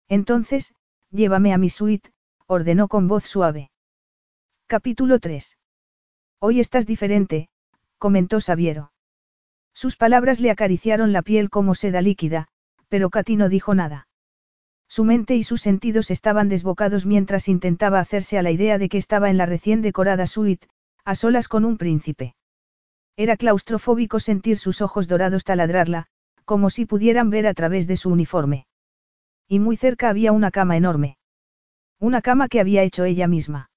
Entonces, 0.08 0.74
llévame 1.12 1.54
a 1.54 1.58
mi 1.58 1.70
suite, 1.70 2.12
ordenó 2.48 2.88
con 2.88 3.08
voz 3.08 3.26
suave. 3.26 3.72
Capítulo 4.68 5.20
3. 5.20 5.58
Hoy 6.40 6.60
estás 6.60 6.86
diferente, 6.86 7.50
comentó 7.98 8.42
Sabiero. 8.42 8.92
Sus 9.74 9.96
palabras 9.96 10.40
le 10.40 10.52
acariciaron 10.52 11.14
la 11.14 11.22
piel 11.22 11.50
como 11.50 11.74
seda 11.74 12.02
líquida, 12.02 12.48
pero 12.90 13.10
Katy 13.10 13.38
no 13.38 13.50
dijo 13.50 13.76
nada. 13.76 14.09
Su 14.90 15.04
mente 15.04 15.36
y 15.36 15.44
sus 15.44 15.62
sentidos 15.62 16.10
estaban 16.10 16.50
desbocados 16.50 17.06
mientras 17.06 17.48
intentaba 17.48 18.00
hacerse 18.00 18.40
a 18.40 18.42
la 18.42 18.50
idea 18.50 18.80
de 18.80 18.90
que 18.90 18.98
estaba 18.98 19.30
en 19.30 19.38
la 19.38 19.46
recién 19.46 19.84
decorada 19.84 20.26
suite, 20.26 20.68
a 21.06 21.14
solas 21.14 21.48
con 21.48 21.64
un 21.64 21.78
príncipe. 21.78 22.36
Era 23.16 23.38
claustrofóbico 23.38 24.20
sentir 24.20 24.58
sus 24.58 24.82
ojos 24.82 25.08
dorados 25.08 25.44
taladrarla, 25.44 26.08
como 26.44 26.72
si 26.72 26.88
pudieran 26.88 27.30
ver 27.30 27.46
a 27.46 27.54
través 27.54 27.86
de 27.86 27.98
su 27.98 28.10
uniforme. 28.10 28.66
Y 29.48 29.60
muy 29.60 29.78
cerca 29.78 30.10
había 30.10 30.32
una 30.32 30.50
cama 30.50 30.76
enorme. 30.76 31.18
Una 32.00 32.22
cama 32.24 32.48
que 32.48 32.60
había 32.60 32.82
hecho 32.82 33.04
ella 33.04 33.28
misma. 33.28 33.70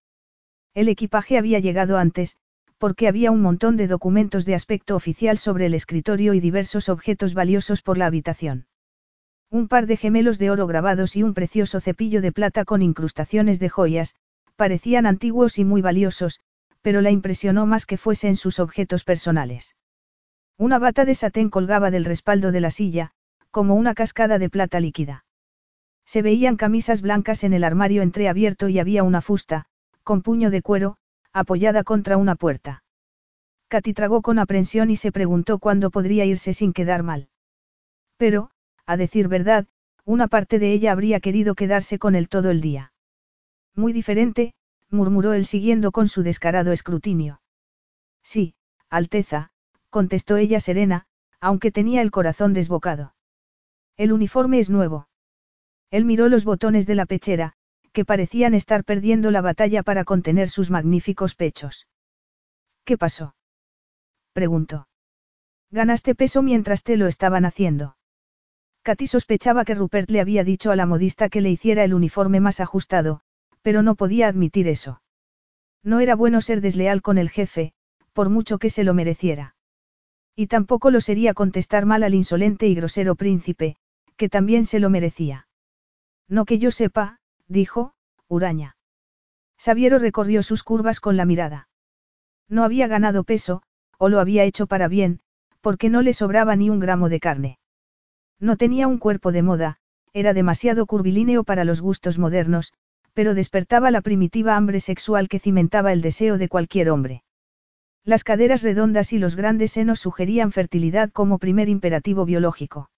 El 0.72 0.88
equipaje 0.88 1.36
había 1.36 1.58
llegado 1.58 1.98
antes, 1.98 2.38
porque 2.78 3.06
había 3.06 3.30
un 3.30 3.42
montón 3.42 3.76
de 3.76 3.86
documentos 3.86 4.46
de 4.46 4.54
aspecto 4.54 4.96
oficial 4.96 5.36
sobre 5.36 5.66
el 5.66 5.74
escritorio 5.74 6.32
y 6.32 6.40
diversos 6.40 6.88
objetos 6.88 7.34
valiosos 7.34 7.82
por 7.82 7.98
la 7.98 8.06
habitación. 8.06 8.66
Un 9.53 9.68
par 9.68 9.86
de 9.86 9.98
gemelos 9.98 10.38
de 10.38 10.50
oro 10.50 10.66
grabados 10.66 11.14
y 11.14 11.22
un 11.22 11.34
precioso 11.34 11.78
cepillo 11.78 12.22
de 12.22 12.32
plata 12.32 12.64
con 12.64 12.80
incrustaciones 12.80 13.61
de 13.61 13.68
joyas, 13.68 14.14
parecían 14.57 15.05
antiguos 15.05 15.59
y 15.59 15.66
muy 15.66 15.82
valiosos, 15.82 16.40
pero 16.80 17.03
la 17.03 17.11
impresionó 17.11 17.66
más 17.66 17.84
que 17.84 17.98
fuesen 17.98 18.36
sus 18.36 18.59
objetos 18.59 19.05
personales. 19.05 19.76
Una 20.57 20.78
bata 20.78 21.05
de 21.05 21.14
satén 21.14 21.50
colgaba 21.50 21.90
del 21.90 22.07
respaldo 22.07 22.50
de 22.50 22.61
la 22.61 22.70
silla, 22.70 23.11
como 23.50 23.74
una 23.74 23.92
cascada 23.92 24.38
de 24.38 24.48
plata 24.48 24.80
líquida. 24.80 25.26
Se 26.07 26.22
veían 26.22 26.57
camisas 26.57 27.03
blancas 27.03 27.44
en 27.44 27.53
el 27.53 27.62
armario 27.62 28.00
entreabierto 28.00 28.70
y 28.70 28.78
había 28.78 29.03
una 29.03 29.20
fusta, 29.20 29.66
con 30.03 30.22
puño 30.22 30.48
de 30.48 30.62
cuero, 30.62 30.96
apoyada 31.34 31.84
contra 31.84 32.16
una 32.16 32.36
puerta. 32.36 32.84
Katy 33.68 33.92
tragó 33.92 34.22
con 34.22 34.38
aprensión 34.38 34.88
y 34.88 34.96
se 34.96 35.12
preguntó 35.12 35.59
cuándo 35.59 35.90
podría 35.90 36.24
irse 36.24 36.55
sin 36.55 36.72
quedar 36.72 37.03
mal. 37.03 37.28
Pero, 38.16 38.51
a 38.87 38.97
decir 38.97 39.28
verdad, 39.28 39.66
una 40.05 40.28
parte 40.28 40.59
de 40.59 40.72
ella 40.72 40.93
habría 40.93 41.20
querido 41.20 41.55
quedarse 41.55 41.99
con 41.99 42.14
él 42.14 42.28
todo 42.28 42.51
el 42.51 42.61
día. 42.61 42.93
Muy 43.74 43.93
diferente, 43.93 44.55
murmuró 44.91 45.33
él 45.33 45.47
siguiendo 45.47 45.93
con 45.93 46.09
su 46.09 46.22
descarado 46.22 46.72
escrutinio. 46.72 47.41
Sí, 48.22 48.55
Alteza, 48.91 49.51
contestó 49.91 50.37
ella 50.37 50.61
serena, 50.61 51.07
aunque 51.41 51.70
tenía 51.70 52.03
el 52.03 52.11
corazón 52.11 52.53
desbocado. 52.53 53.14
El 53.97 54.12
uniforme 54.12 54.59
es 54.59 54.70
nuevo. 54.70 55.09
Él 55.91 56.05
miró 56.05 56.28
los 56.28 56.45
botones 56.45 56.87
de 56.87 56.95
la 56.95 57.07
pechera, 57.07 57.55
que 57.93 58.05
parecían 58.05 58.55
estar 58.55 58.85
perdiendo 58.85 59.30
la 59.30 59.43
batalla 59.43 59.83
para 59.83 60.05
contener 60.05 60.49
sus 60.49 60.70
magníficos 60.70 61.35
pechos. 61.35 61.87
¿Qué 62.85 62.97
pasó? 62.97 63.35
preguntó. 64.33 64.89
Ganaste 65.70 66.14
peso 66.14 66.43
mientras 66.43 66.83
te 66.83 66.97
lo 66.97 67.07
estaban 67.07 67.45
haciendo. 67.45 67.97
Katy 68.83 69.07
sospechaba 69.07 69.64
que 69.64 69.76
Rupert 69.76 70.11
le 70.11 70.20
había 70.20 70.43
dicho 70.43 70.72
a 70.72 70.76
la 70.76 70.87
modista 70.87 71.28
que 71.28 71.41
le 71.41 71.51
hiciera 71.51 71.85
el 71.85 71.95
uniforme 71.95 72.41
más 72.41 72.59
ajustado, 72.59 73.20
pero 73.62 73.83
no 73.83 73.95
podía 73.95 74.26
admitir 74.26 74.66
eso. 74.66 75.03
No 75.85 76.01
era 76.01 76.16
bueno 76.16 76.41
ser 76.41 76.61
desleal 76.61 77.01
con 77.01 77.16
el 77.16 77.30
jefe, 77.30 77.74
por 78.12 78.28
mucho 78.28 78.59
que 78.59 78.70
se 78.70 78.83
lo 78.83 78.93
mereciera. 78.93 79.55
Y 80.35 80.49
tampoco 80.49 80.91
lo 80.91 81.01
sería 81.01 81.35
contestar 81.35 81.87
mal 81.87 82.03
al 82.03 82.14
insolente 82.14 82.66
y 82.66 82.74
grosero 82.74 83.14
príncipe, 83.14 83.76
que 84.16 84.28
también 84.28 84.64
se 84.64 84.80
lo 84.80 84.91
merecía. 84.91 85.47
No 86.28 86.45
que 86.45 86.59
yo 86.59 86.70
sepa, 86.70 87.20
dijo, 87.47 87.95
huraña. 88.26 88.76
Sabiero 89.59 89.99
recorrió 89.99 90.43
sus 90.43 90.64
curvas 90.64 90.99
con 90.99 91.16
la 91.16 91.24
mirada. 91.24 91.68
No 92.49 92.64
había 92.64 92.89
ganado 92.89 93.22
peso, 93.22 93.62
o 93.99 94.09
lo 94.09 94.18
había 94.18 94.43
hecho 94.43 94.66
para 94.66 94.89
bien, 94.89 95.20
porque 95.61 95.89
no 95.89 96.03
le 96.03 96.14
sobraba 96.14 96.57
ni 96.57 96.68
un 96.68 96.80
gramo 96.80 97.09
de 97.09 97.20
carne. 97.20 97.59
No 98.43 98.57
tenía 98.57 98.88
un 98.88 98.99
cuerpo 98.99 99.30
de 99.30 99.43
moda, 99.43 99.76
era 100.12 100.34
demasiado 100.34 100.84
curvilíneo 100.86 101.45
para 101.45 101.62
los 101.62 101.80
gustos 101.80 102.18
modernos, 102.18 102.72
pero 103.14 103.34
despertaba 103.34 103.93
la 103.93 104.01
primitiva 104.01 104.57
hambre 104.57 104.80
sexual 104.80 105.28
que 105.28 105.38
cimentaba 105.38 105.93
el 105.93 106.03
deseo 106.03 106.38
de 106.38 106.49
cualquier 106.49 106.90
hombre. 106.90 107.22
Las 108.05 108.24
caderas 108.24 108.62
redondas 108.62 109.12
y 109.12 109.18
los 109.18 109.36
grandes 109.36 109.70
senos 109.70 110.01
sugerían 110.01 110.51
fertilidad 110.51 111.12
como 111.12 111.38
primer 111.38 111.68
imperativo 111.68 112.24
biológico. 112.24 112.90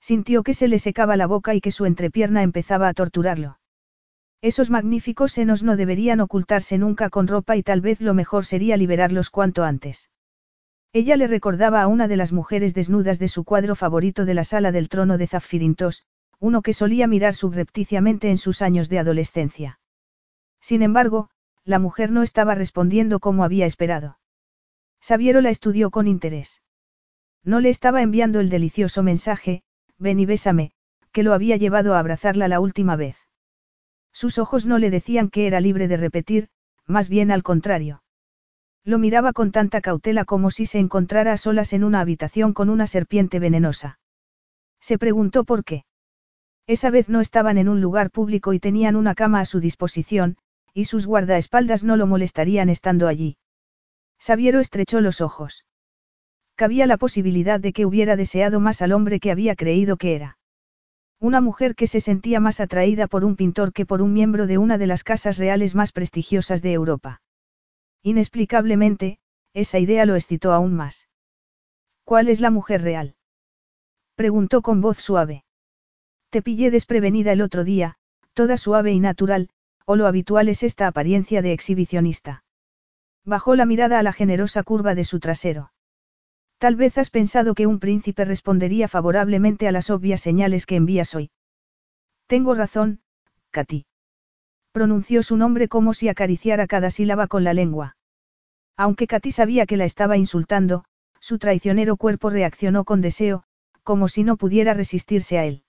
Sintió 0.00 0.44
que 0.44 0.54
se 0.54 0.68
le 0.68 0.78
secaba 0.78 1.16
la 1.16 1.26
boca 1.26 1.52
y 1.56 1.60
que 1.60 1.72
su 1.72 1.84
entrepierna 1.84 2.44
empezaba 2.44 2.86
a 2.86 2.94
torturarlo. 2.94 3.58
Esos 4.40 4.70
magníficos 4.70 5.32
senos 5.32 5.64
no 5.64 5.76
deberían 5.76 6.20
ocultarse 6.20 6.78
nunca 6.78 7.10
con 7.10 7.26
ropa 7.26 7.56
y 7.56 7.64
tal 7.64 7.80
vez 7.80 8.00
lo 8.00 8.14
mejor 8.14 8.44
sería 8.44 8.76
liberarlos 8.76 9.30
cuanto 9.30 9.64
antes. 9.64 10.09
Ella 10.92 11.16
le 11.16 11.28
recordaba 11.28 11.82
a 11.82 11.86
una 11.86 12.08
de 12.08 12.16
las 12.16 12.32
mujeres 12.32 12.74
desnudas 12.74 13.18
de 13.20 13.28
su 13.28 13.44
cuadro 13.44 13.76
favorito 13.76 14.24
de 14.24 14.34
la 14.34 14.42
sala 14.42 14.72
del 14.72 14.88
trono 14.88 15.18
de 15.18 15.28
Zaffirintos, 15.28 16.04
uno 16.40 16.62
que 16.62 16.72
solía 16.72 17.06
mirar 17.06 17.34
subrepticiamente 17.34 18.30
en 18.30 18.38
sus 18.38 18.60
años 18.60 18.88
de 18.88 18.98
adolescencia. 18.98 19.78
Sin 20.60 20.82
embargo, 20.82 21.30
la 21.64 21.78
mujer 21.78 22.10
no 22.10 22.22
estaba 22.22 22.56
respondiendo 22.56 23.20
como 23.20 23.44
había 23.44 23.66
esperado. 23.66 24.18
Sabiero 25.00 25.40
la 25.40 25.50
estudió 25.50 25.90
con 25.90 26.08
interés. 26.08 26.60
No 27.44 27.60
le 27.60 27.68
estaba 27.68 28.02
enviando 28.02 28.40
el 28.40 28.50
delicioso 28.50 29.02
mensaje, 29.02 29.62
ven 29.96 30.18
y 30.18 30.26
bésame, 30.26 30.72
que 31.12 31.22
lo 31.22 31.34
había 31.34 31.56
llevado 31.56 31.94
a 31.94 32.00
abrazarla 32.00 32.48
la 32.48 32.58
última 32.58 32.96
vez. 32.96 33.16
Sus 34.12 34.38
ojos 34.38 34.66
no 34.66 34.78
le 34.78 34.90
decían 34.90 35.30
que 35.30 35.46
era 35.46 35.60
libre 35.60 35.86
de 35.86 35.96
repetir, 35.96 36.48
más 36.84 37.08
bien 37.08 37.30
al 37.30 37.42
contrario. 37.44 38.02
Lo 38.84 38.98
miraba 38.98 39.32
con 39.32 39.52
tanta 39.52 39.80
cautela 39.80 40.24
como 40.24 40.50
si 40.50 40.66
se 40.66 40.78
encontrara 40.78 41.32
a 41.32 41.36
solas 41.36 41.72
en 41.72 41.84
una 41.84 42.00
habitación 42.00 42.52
con 42.52 42.70
una 42.70 42.86
serpiente 42.86 43.38
venenosa. 43.38 43.98
Se 44.80 44.98
preguntó 44.98 45.44
por 45.44 45.64
qué. 45.64 45.84
Esa 46.66 46.90
vez 46.90 47.08
no 47.08 47.20
estaban 47.20 47.58
en 47.58 47.68
un 47.68 47.80
lugar 47.80 48.10
público 48.10 48.52
y 48.52 48.60
tenían 48.60 48.96
una 48.96 49.14
cama 49.14 49.40
a 49.40 49.44
su 49.44 49.60
disposición, 49.60 50.36
y 50.72 50.84
sus 50.84 51.06
guardaespaldas 51.06 51.84
no 51.84 51.96
lo 51.96 52.06
molestarían 52.06 52.68
estando 52.68 53.08
allí. 53.08 53.36
Sabiero 54.18 54.60
estrechó 54.60 55.00
los 55.00 55.20
ojos. 55.20 55.64
Cabía 56.54 56.86
la 56.86 56.96
posibilidad 56.96 57.58
de 57.58 57.72
que 57.72 57.86
hubiera 57.86 58.16
deseado 58.16 58.60
más 58.60 58.82
al 58.82 58.92
hombre 58.92 59.18
que 59.18 59.30
había 59.30 59.56
creído 59.56 59.96
que 59.96 60.14
era. 60.14 60.38
Una 61.18 61.40
mujer 61.40 61.74
que 61.74 61.86
se 61.86 62.00
sentía 62.00 62.40
más 62.40 62.60
atraída 62.60 63.06
por 63.06 63.24
un 63.24 63.36
pintor 63.36 63.72
que 63.72 63.84
por 63.84 64.00
un 64.00 64.12
miembro 64.12 64.46
de 64.46 64.58
una 64.58 64.78
de 64.78 64.86
las 64.86 65.04
casas 65.04 65.38
reales 65.38 65.74
más 65.74 65.92
prestigiosas 65.92 66.62
de 66.62 66.72
Europa. 66.72 67.20
Inexplicablemente, 68.02 69.18
esa 69.52 69.78
idea 69.78 70.06
lo 70.06 70.14
excitó 70.14 70.52
aún 70.52 70.74
más. 70.74 71.08
¿Cuál 72.04 72.28
es 72.28 72.40
la 72.40 72.50
mujer 72.50 72.82
real? 72.82 73.14
Preguntó 74.14 74.62
con 74.62 74.80
voz 74.80 74.98
suave. 74.98 75.44
Te 76.30 76.42
pillé 76.42 76.70
desprevenida 76.70 77.32
el 77.32 77.42
otro 77.42 77.64
día, 77.64 77.96
toda 78.34 78.56
suave 78.56 78.92
y 78.92 79.00
natural, 79.00 79.50
o 79.84 79.96
lo 79.96 80.06
habitual 80.06 80.48
es 80.48 80.62
esta 80.62 80.86
apariencia 80.86 81.42
de 81.42 81.52
exhibicionista. 81.52 82.44
Bajó 83.24 83.54
la 83.54 83.66
mirada 83.66 83.98
a 83.98 84.02
la 84.02 84.12
generosa 84.12 84.62
curva 84.62 84.94
de 84.94 85.04
su 85.04 85.20
trasero. 85.20 85.72
Tal 86.58 86.76
vez 86.76 86.98
has 86.98 87.10
pensado 87.10 87.54
que 87.54 87.66
un 87.66 87.80
príncipe 87.80 88.24
respondería 88.24 88.86
favorablemente 88.86 89.66
a 89.66 89.72
las 89.72 89.90
obvias 89.90 90.20
señales 90.20 90.66
que 90.66 90.76
envías 90.76 91.14
hoy. 91.14 91.30
Tengo 92.26 92.54
razón, 92.54 93.00
Katy. 93.50 93.86
Pronunció 94.72 95.22
su 95.22 95.36
nombre 95.36 95.68
como 95.68 95.94
si 95.94 96.08
acariciara 96.08 96.66
cada 96.66 96.90
sílaba 96.90 97.26
con 97.26 97.44
la 97.44 97.54
lengua. 97.54 97.96
Aunque 98.76 99.06
Katy 99.06 99.32
sabía 99.32 99.66
que 99.66 99.76
la 99.76 99.84
estaba 99.84 100.16
insultando, 100.16 100.84
su 101.20 101.38
traicionero 101.38 101.96
cuerpo 101.96 102.30
reaccionó 102.30 102.84
con 102.84 103.00
deseo, 103.00 103.42
como 103.82 104.08
si 104.08 104.22
no 104.24 104.36
pudiera 104.36 104.72
resistirse 104.72 105.38
a 105.38 105.44
él. 105.44 105.64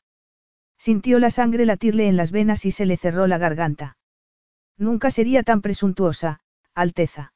Sintió 0.78 1.20
la 1.20 1.30
sangre 1.30 1.66
latirle 1.66 2.08
en 2.08 2.18
las 2.18 2.32
venas 2.32 2.66
y 2.66 2.72
se 2.72 2.86
le 2.86 2.98
cerró 2.98 3.28
la 3.28 3.38
garganta. 3.38 3.98
Nunca 4.78 5.12
sería 5.12 5.44
tan 5.44 5.62
presuntuosa, 5.62 6.42
Alteza. 6.74 7.34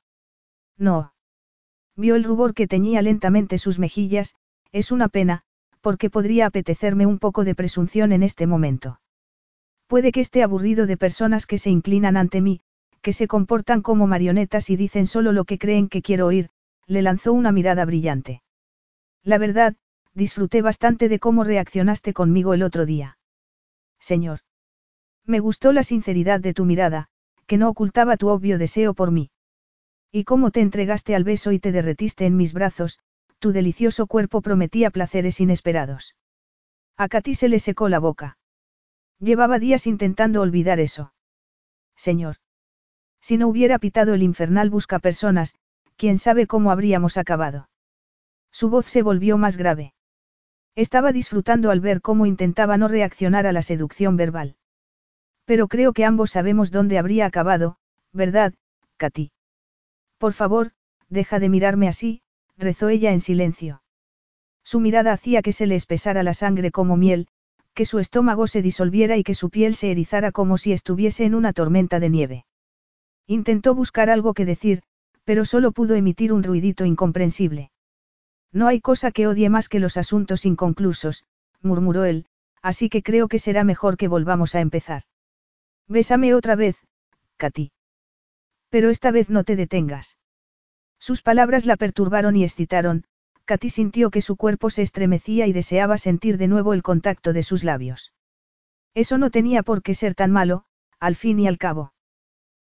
No. 0.77 1.13
Vio 1.95 2.15
el 2.15 2.23
rubor 2.23 2.53
que 2.53 2.67
teñía 2.67 3.01
lentamente 3.01 3.57
sus 3.57 3.79
mejillas, 3.79 4.35
es 4.71 4.91
una 4.91 5.09
pena, 5.09 5.43
porque 5.81 6.09
podría 6.09 6.47
apetecerme 6.47 7.05
un 7.05 7.19
poco 7.19 7.43
de 7.43 7.55
presunción 7.55 8.11
en 8.11 8.23
este 8.23 8.47
momento. 8.47 8.99
Puede 9.87 10.11
que 10.11 10.21
esté 10.21 10.43
aburrido 10.43 10.87
de 10.87 10.97
personas 10.97 11.45
que 11.45 11.57
se 11.57 11.69
inclinan 11.69 12.17
ante 12.17 12.41
mí, 12.41 12.61
que 13.01 13.13
se 13.13 13.27
comportan 13.27 13.81
como 13.81 14.07
marionetas 14.07 14.69
y 14.69 14.75
dicen 14.75 15.05
solo 15.05 15.31
lo 15.31 15.45
que 15.45 15.59
creen 15.59 15.89
que 15.89 16.01
quiero 16.01 16.25
oír, 16.25 16.49
le 16.87 17.01
lanzó 17.01 17.33
una 17.33 17.51
mirada 17.51 17.85
brillante. 17.85 18.41
La 19.23 19.37
verdad, 19.37 19.75
disfruté 20.13 20.61
bastante 20.61 21.09
de 21.09 21.19
cómo 21.19 21.43
reaccionaste 21.43 22.13
conmigo 22.13 22.53
el 22.53 22.63
otro 22.63 22.85
día. 22.85 23.17
Señor. 23.99 24.39
Me 25.25 25.39
gustó 25.39 25.71
la 25.71 25.83
sinceridad 25.83 26.39
de 26.39 26.53
tu 26.53 26.65
mirada, 26.65 27.09
que 27.45 27.57
no 27.57 27.69
ocultaba 27.69 28.17
tu 28.17 28.29
obvio 28.29 28.57
deseo 28.57 28.93
por 28.93 29.11
mí. 29.11 29.29
Y 30.11 30.23
cómo 30.23 30.51
te 30.51 30.61
entregaste 30.61 31.15
al 31.15 31.23
beso 31.23 31.51
y 31.51 31.59
te 31.59 31.71
derretiste 31.71 32.25
en 32.25 32.37
mis 32.37 32.53
brazos, 32.53 32.99
tu 33.39 33.51
delicioso 33.51 34.07
cuerpo 34.07 34.41
prometía 34.41 34.89
placeres 34.89 35.39
inesperados. 35.41 36.15
A 36.97 37.07
Katy 37.07 37.35
se 37.35 37.49
le 37.49 37.59
secó 37.59 37.89
la 37.89 37.99
boca. 37.99 38.37
Llevaba 39.19 39.59
días 39.59 39.87
intentando 39.87 40.41
olvidar 40.41 40.79
eso. 40.79 41.13
Señor. 41.95 42.37
Si 43.21 43.37
no 43.37 43.47
hubiera 43.47 43.79
pitado 43.79 44.13
el 44.13 44.23
infernal 44.23 44.69
busca 44.69 44.99
personas, 44.99 45.55
quién 45.95 46.17
sabe 46.17 46.47
cómo 46.47 46.71
habríamos 46.71 47.17
acabado. 47.17 47.69
Su 48.51 48.69
voz 48.69 48.85
se 48.85 49.01
volvió 49.01 49.37
más 49.37 49.57
grave. 49.57 49.93
Estaba 50.75 51.11
disfrutando 51.11 51.71
al 51.71 51.79
ver 51.79 52.01
cómo 52.01 52.25
intentaba 52.25 52.77
no 52.77 52.87
reaccionar 52.87 53.47
a 53.47 53.53
la 53.53 53.61
seducción 53.61 54.17
verbal. 54.17 54.57
Pero 55.45 55.67
creo 55.67 55.93
que 55.93 56.05
ambos 56.05 56.31
sabemos 56.31 56.71
dónde 56.71 56.97
habría 56.97 57.25
acabado, 57.25 57.77
¿verdad, 58.11 58.53
Katy? 58.97 59.31
Por 60.17 60.33
favor, 60.33 60.71
deja 61.07 61.39
de 61.39 61.49
mirarme 61.49 61.87
así, 61.87 62.21
rezó 62.57 62.89
ella 62.89 63.11
en 63.11 63.21
silencio. 63.21 63.81
Su 64.63 64.79
mirada 64.79 65.13
hacía 65.13 65.41
que 65.41 65.53
se 65.53 65.67
le 65.67 65.75
espesara 65.75 66.23
la 66.23 66.33
sangre 66.33 66.71
como 66.71 66.97
miel, 66.97 67.27
que 67.75 67.85
su 67.85 67.99
estómago 67.99 68.47
se 68.47 68.61
disolviera 68.61 69.17
y 69.17 69.23
que 69.23 69.35
su 69.35 69.49
piel 69.49 69.75
se 69.75 69.91
erizara 69.91 70.31
como 70.31 70.57
si 70.57 70.71
estuviese 70.71 71.25
en 71.25 71.35
una 71.35 71.53
tormenta 71.53 71.99
de 71.99 72.09
nieve. 72.09 72.45
Intentó 73.27 73.75
buscar 73.75 74.09
algo 74.09 74.33
que 74.33 74.45
decir, 74.45 74.81
pero 75.25 75.45
solo 75.45 75.71
pudo 75.71 75.95
emitir 75.95 76.31
un 76.31 76.41
ruidito 76.41 76.85
incomprensible. 76.85 77.71
No 78.53 78.67
hay 78.67 78.79
cosa 78.79 79.11
que 79.11 79.27
odie 79.27 79.49
más 79.49 79.67
que 79.67 79.79
los 79.79 79.97
asuntos 79.97 80.45
inconclusos, 80.45 81.25
murmuró 81.61 82.05
él, 82.05 82.25
así 82.61 82.89
que 82.89 83.03
creo 83.03 83.27
que 83.27 83.39
será 83.39 83.63
mejor 83.63 83.97
que 83.97 84.07
volvamos 84.07 84.55
a 84.55 84.61
empezar. 84.61 85.03
Bésame 85.87 86.33
otra 86.33 86.55
vez, 86.55 86.77
Katy. 87.37 87.71
Pero 88.69 88.89
esta 88.89 89.11
vez 89.11 89.29
no 89.29 89.43
te 89.43 89.55
detengas. 89.55 90.17
Sus 90.97 91.21
palabras 91.21 91.65
la 91.65 91.75
perturbaron 91.75 92.35
y 92.37 92.43
excitaron, 92.43 93.03
Katy 93.45 93.69
sintió 93.69 94.09
que 94.09 94.21
su 94.21 94.35
cuerpo 94.35 94.69
se 94.69 94.81
estremecía 94.81 95.45
y 95.47 95.53
deseaba 95.53 95.97
sentir 95.97 96.37
de 96.37 96.47
nuevo 96.47 96.73
el 96.73 96.83
contacto 96.83 97.31
de 97.31 97.43
sus 97.43 97.63
labios. 97.63 98.11
Eso 98.95 99.17
no 99.17 99.29
tenía 99.29 99.61
por 99.61 99.83
qué 99.83 99.93
ser 99.93 100.15
tan 100.15 100.31
malo, 100.31 100.65
al 100.99 101.15
fin 101.15 101.39
y 101.39 101.47
al 101.47 101.57
cabo. 101.57 101.93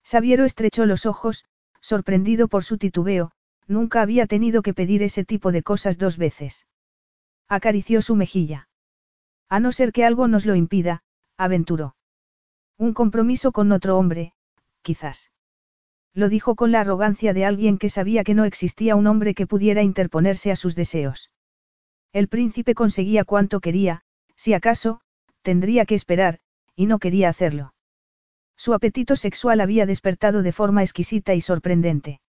Sabiero 0.03 0.45
estrechó 0.45 0.86
los 0.86 1.05
ojos, 1.05 1.45
sorprendido 1.80 2.47
por 2.47 2.63
su 2.63 2.78
titubeo, 2.78 3.32
nunca 3.67 4.01
había 4.01 4.26
tenido 4.26 4.61
que 4.61 4.74
pedir 4.74 5.03
ese 5.03 5.24
tipo 5.24 5.51
de 5.51 5.63
cosas 5.63 5.97
dos 5.97 6.17
veces. 6.17 6.65
Acarició 7.47 8.01
su 8.01 8.15
mejilla. 8.15 8.69
A 9.49 9.59
no 9.59 9.71
ser 9.71 9.91
que 9.91 10.05
algo 10.05 10.28
nos 10.28 10.45
lo 10.45 10.55
impida, 10.55 11.03
aventuró. 11.38 11.95
Un 12.78 12.93
compromiso 12.93 13.51
con 13.51 13.71
otro 13.71 13.97
hombre, 13.97 14.34
quizás. 14.82 15.33
Lo 16.14 16.30
dijo 16.30 16.55
con 16.55 16.72
la 16.72 16.82
arrogancia 16.82 17.34
de 17.34 17.45
alguien 17.45 17.78
que 17.78 17.89
sabía 17.89 18.24
que 18.24 18.36
no 18.36 18.45
existía 18.45 18.95
un 18.95 19.07
hombre 19.07 19.34
que 19.34 19.47
pudiera 19.47 19.82
interponerse 19.82 20.51
a 20.51 20.55
sus 20.55 20.76
deseos. 20.76 21.32
El 22.11 22.28
príncipe 22.28 22.76
conseguía 22.76 23.24
cuanto 23.24 23.59
quería, 23.59 24.01
si 24.36 24.53
acaso, 24.53 25.01
tendría 25.41 25.86
que 25.86 25.95
esperar, 25.95 26.39
y 26.76 26.86
no 26.86 26.99
quería 26.99 27.30
hacerlo. 27.30 27.74
Su 28.55 28.74
apetito 28.74 29.16
sexual 29.16 29.61
había 29.61 29.88
despertado 29.88 30.43
de 30.43 30.51
forma 30.51 30.84
exquisita 30.84 31.34
y 31.34 31.41
sorprendente. 31.41 32.22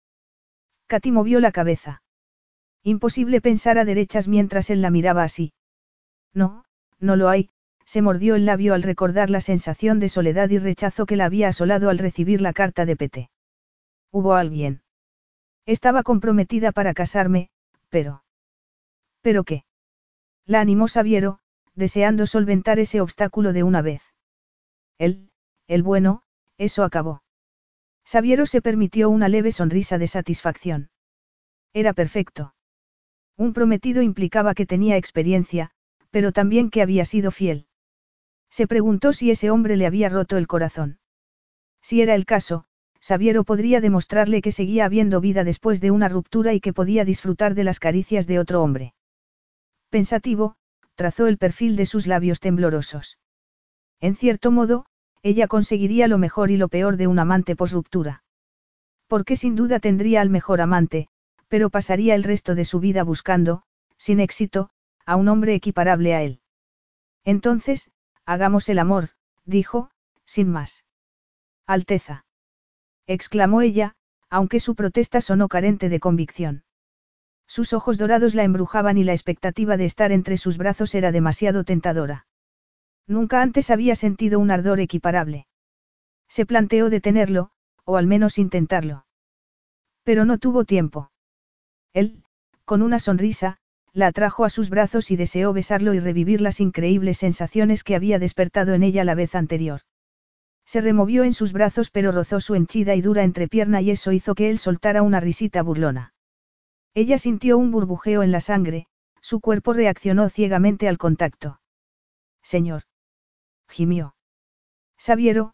Katy 0.87 1.11
movió 1.11 1.41
la 1.41 1.51
cabeza. 1.51 2.01
Imposible 2.83 3.41
pensar 3.41 3.77
a 3.77 3.85
derechas 3.85 4.27
mientras 4.27 4.69
él 4.69 4.81
la 4.81 4.89
miraba 4.89 5.23
así. 5.23 5.53
No, 6.33 6.65
no 6.99 7.15
lo 7.17 7.29
hay, 7.29 7.49
se 7.85 8.01
mordió 8.01 8.35
el 8.35 8.45
labio 8.45 8.73
al 8.73 8.83
recordar 8.83 9.29
la 9.29 9.41
sensación 9.41 9.99
de 9.99 10.09
soledad 10.09 10.49
y 10.49 10.57
rechazo 10.57 11.05
que 11.05 11.17
la 11.17 11.25
había 11.25 11.49
asolado 11.49 11.89
al 11.89 11.97
recibir 11.97 12.41
la 12.41 12.53
carta 12.53 12.85
de 12.85 12.95
Pete. 12.95 13.29
Hubo 14.13 14.35
alguien. 14.35 14.83
Estaba 15.65 16.03
comprometida 16.03 16.71
para 16.71 16.93
casarme, 16.93 17.49
pero... 17.89 18.23
¿Pero 19.21 19.43
qué? 19.43 19.65
La 20.45 20.61
animó 20.61 20.87
Sabiero, 20.87 21.39
deseando 21.73 22.27
solventar 22.27 22.77
ese 22.77 23.01
obstáculo 23.01 23.53
de 23.53 23.63
una 23.63 23.81
vez. 23.81 24.03
Él, 24.99 25.31
el 25.67 25.81
bueno, 25.81 26.21
eso 26.59 26.83
acabó. 26.83 27.23
Sabiero 28.05 28.45
se 28.45 28.61
permitió 28.61 29.09
una 29.09 29.29
leve 29.29 29.51
sonrisa 29.51 29.97
de 29.97 30.05
satisfacción. 30.05 30.91
Era 31.73 31.93
perfecto. 31.93 32.53
Un 33.35 33.53
prometido 33.53 34.03
implicaba 34.03 34.53
que 34.53 34.67
tenía 34.67 34.95
experiencia, 34.97 35.71
pero 36.11 36.31
también 36.31 36.69
que 36.69 36.83
había 36.83 37.05
sido 37.05 37.31
fiel. 37.31 37.65
Se 38.51 38.67
preguntó 38.67 39.11
si 39.11 39.31
ese 39.31 39.49
hombre 39.49 39.75
le 39.75 39.87
había 39.87 40.09
roto 40.09 40.37
el 40.37 40.45
corazón. 40.45 40.99
Si 41.81 42.03
era 42.03 42.13
el 42.13 42.25
caso, 42.25 42.67
Sabiero 43.03 43.43
podría 43.43 43.81
demostrarle 43.81 44.41
que 44.41 44.53
seguía 44.53 44.85
habiendo 44.85 45.19
vida 45.19 45.43
después 45.43 45.81
de 45.81 45.91
una 45.91 46.07
ruptura 46.07 46.53
y 46.53 46.61
que 46.61 46.71
podía 46.71 47.03
disfrutar 47.03 47.53
de 47.53 47.65
las 47.65 47.81
caricias 47.81 48.27
de 48.27 48.39
otro 48.39 48.63
hombre. 48.63 48.93
Pensativo, 49.89 50.55
trazó 50.95 51.27
el 51.27 51.37
perfil 51.37 51.75
de 51.75 51.85
sus 51.85 52.07
labios 52.07 52.39
temblorosos. 52.39 53.17
En 53.99 54.15
cierto 54.15 54.51
modo, 54.51 54.85
ella 55.21 55.49
conseguiría 55.49 56.07
lo 56.07 56.17
mejor 56.17 56.49
y 56.49 56.55
lo 56.55 56.69
peor 56.69 56.95
de 56.95 57.07
un 57.07 57.19
amante 57.19 57.55
ruptura. 57.57 58.23
Porque 59.07 59.35
sin 59.35 59.57
duda 59.57 59.81
tendría 59.81 60.21
al 60.21 60.29
mejor 60.29 60.61
amante, 60.61 61.09
pero 61.49 61.69
pasaría 61.69 62.15
el 62.15 62.23
resto 62.23 62.55
de 62.55 62.63
su 62.63 62.79
vida 62.79 63.03
buscando, 63.03 63.63
sin 63.97 64.21
éxito, 64.21 64.69
a 65.05 65.17
un 65.17 65.27
hombre 65.27 65.55
equiparable 65.55 66.15
a 66.15 66.21
él. 66.21 66.39
Entonces, 67.25 67.91
hagamos 68.25 68.69
el 68.69 68.79
amor, 68.79 69.09
dijo, 69.43 69.91
sin 70.23 70.49
más. 70.49 70.85
Alteza 71.67 72.23
exclamó 73.07 73.61
ella, 73.61 73.95
aunque 74.29 74.59
su 74.59 74.75
protesta 74.75 75.21
sonó 75.21 75.47
carente 75.47 75.89
de 75.89 75.99
convicción. 75.99 76.63
Sus 77.47 77.73
ojos 77.73 77.97
dorados 77.97 78.35
la 78.35 78.43
embrujaban 78.43 78.97
y 78.97 79.03
la 79.03 79.13
expectativa 79.13 79.77
de 79.77 79.85
estar 79.85 80.11
entre 80.11 80.37
sus 80.37 80.57
brazos 80.57 80.95
era 80.95 81.11
demasiado 81.11 81.63
tentadora. 81.63 82.25
Nunca 83.07 83.41
antes 83.41 83.69
había 83.69 83.95
sentido 83.95 84.39
un 84.39 84.49
ardor 84.49 84.79
equiparable. 84.79 85.47
Se 86.27 86.45
planteó 86.45 86.89
detenerlo, 86.89 87.51
o 87.85 87.97
al 87.97 88.07
menos 88.07 88.37
intentarlo. 88.37 89.05
Pero 90.03 90.25
no 90.25 90.37
tuvo 90.37 90.63
tiempo. 90.63 91.11
Él, 91.93 92.23
con 92.65 92.81
una 92.81 92.99
sonrisa, 92.99 93.57
la 93.91 94.07
atrajo 94.07 94.45
a 94.45 94.49
sus 94.49 94.69
brazos 94.69 95.11
y 95.11 95.15
deseó 95.15 95.53
besarlo 95.53 95.93
y 95.93 95.99
revivir 95.99 96.41
las 96.41 96.59
increíbles 96.59 97.19
sensaciones 97.19 97.83
que 97.83 97.95
había 97.95 98.17
despertado 98.17 98.73
en 98.73 98.83
ella 98.83 99.03
la 99.03 99.15
vez 99.15 99.35
anterior. 99.35 99.81
Se 100.65 100.81
removió 100.81 101.23
en 101.23 101.33
sus 101.33 101.53
brazos 101.53 101.89
pero 101.91 102.11
rozó 102.11 102.39
su 102.39 102.55
henchida 102.55 102.95
y 102.95 103.01
dura 103.01 103.23
entrepierna 103.23 103.81
y 103.81 103.91
eso 103.91 104.11
hizo 104.11 104.35
que 104.35 104.49
él 104.49 104.57
soltara 104.57 105.01
una 105.01 105.19
risita 105.19 105.61
burlona. 105.61 106.13
Ella 106.93 107.17
sintió 107.17 107.57
un 107.57 107.71
burbujeo 107.71 108.23
en 108.23 108.31
la 108.31 108.41
sangre, 108.41 108.87
su 109.21 109.39
cuerpo 109.39 109.73
reaccionó 109.73 110.29
ciegamente 110.29 110.87
al 110.87 110.97
contacto. 110.97 111.59
Señor. 112.41 112.83
Gimió. 113.69 114.15
Sabiero, 114.97 115.53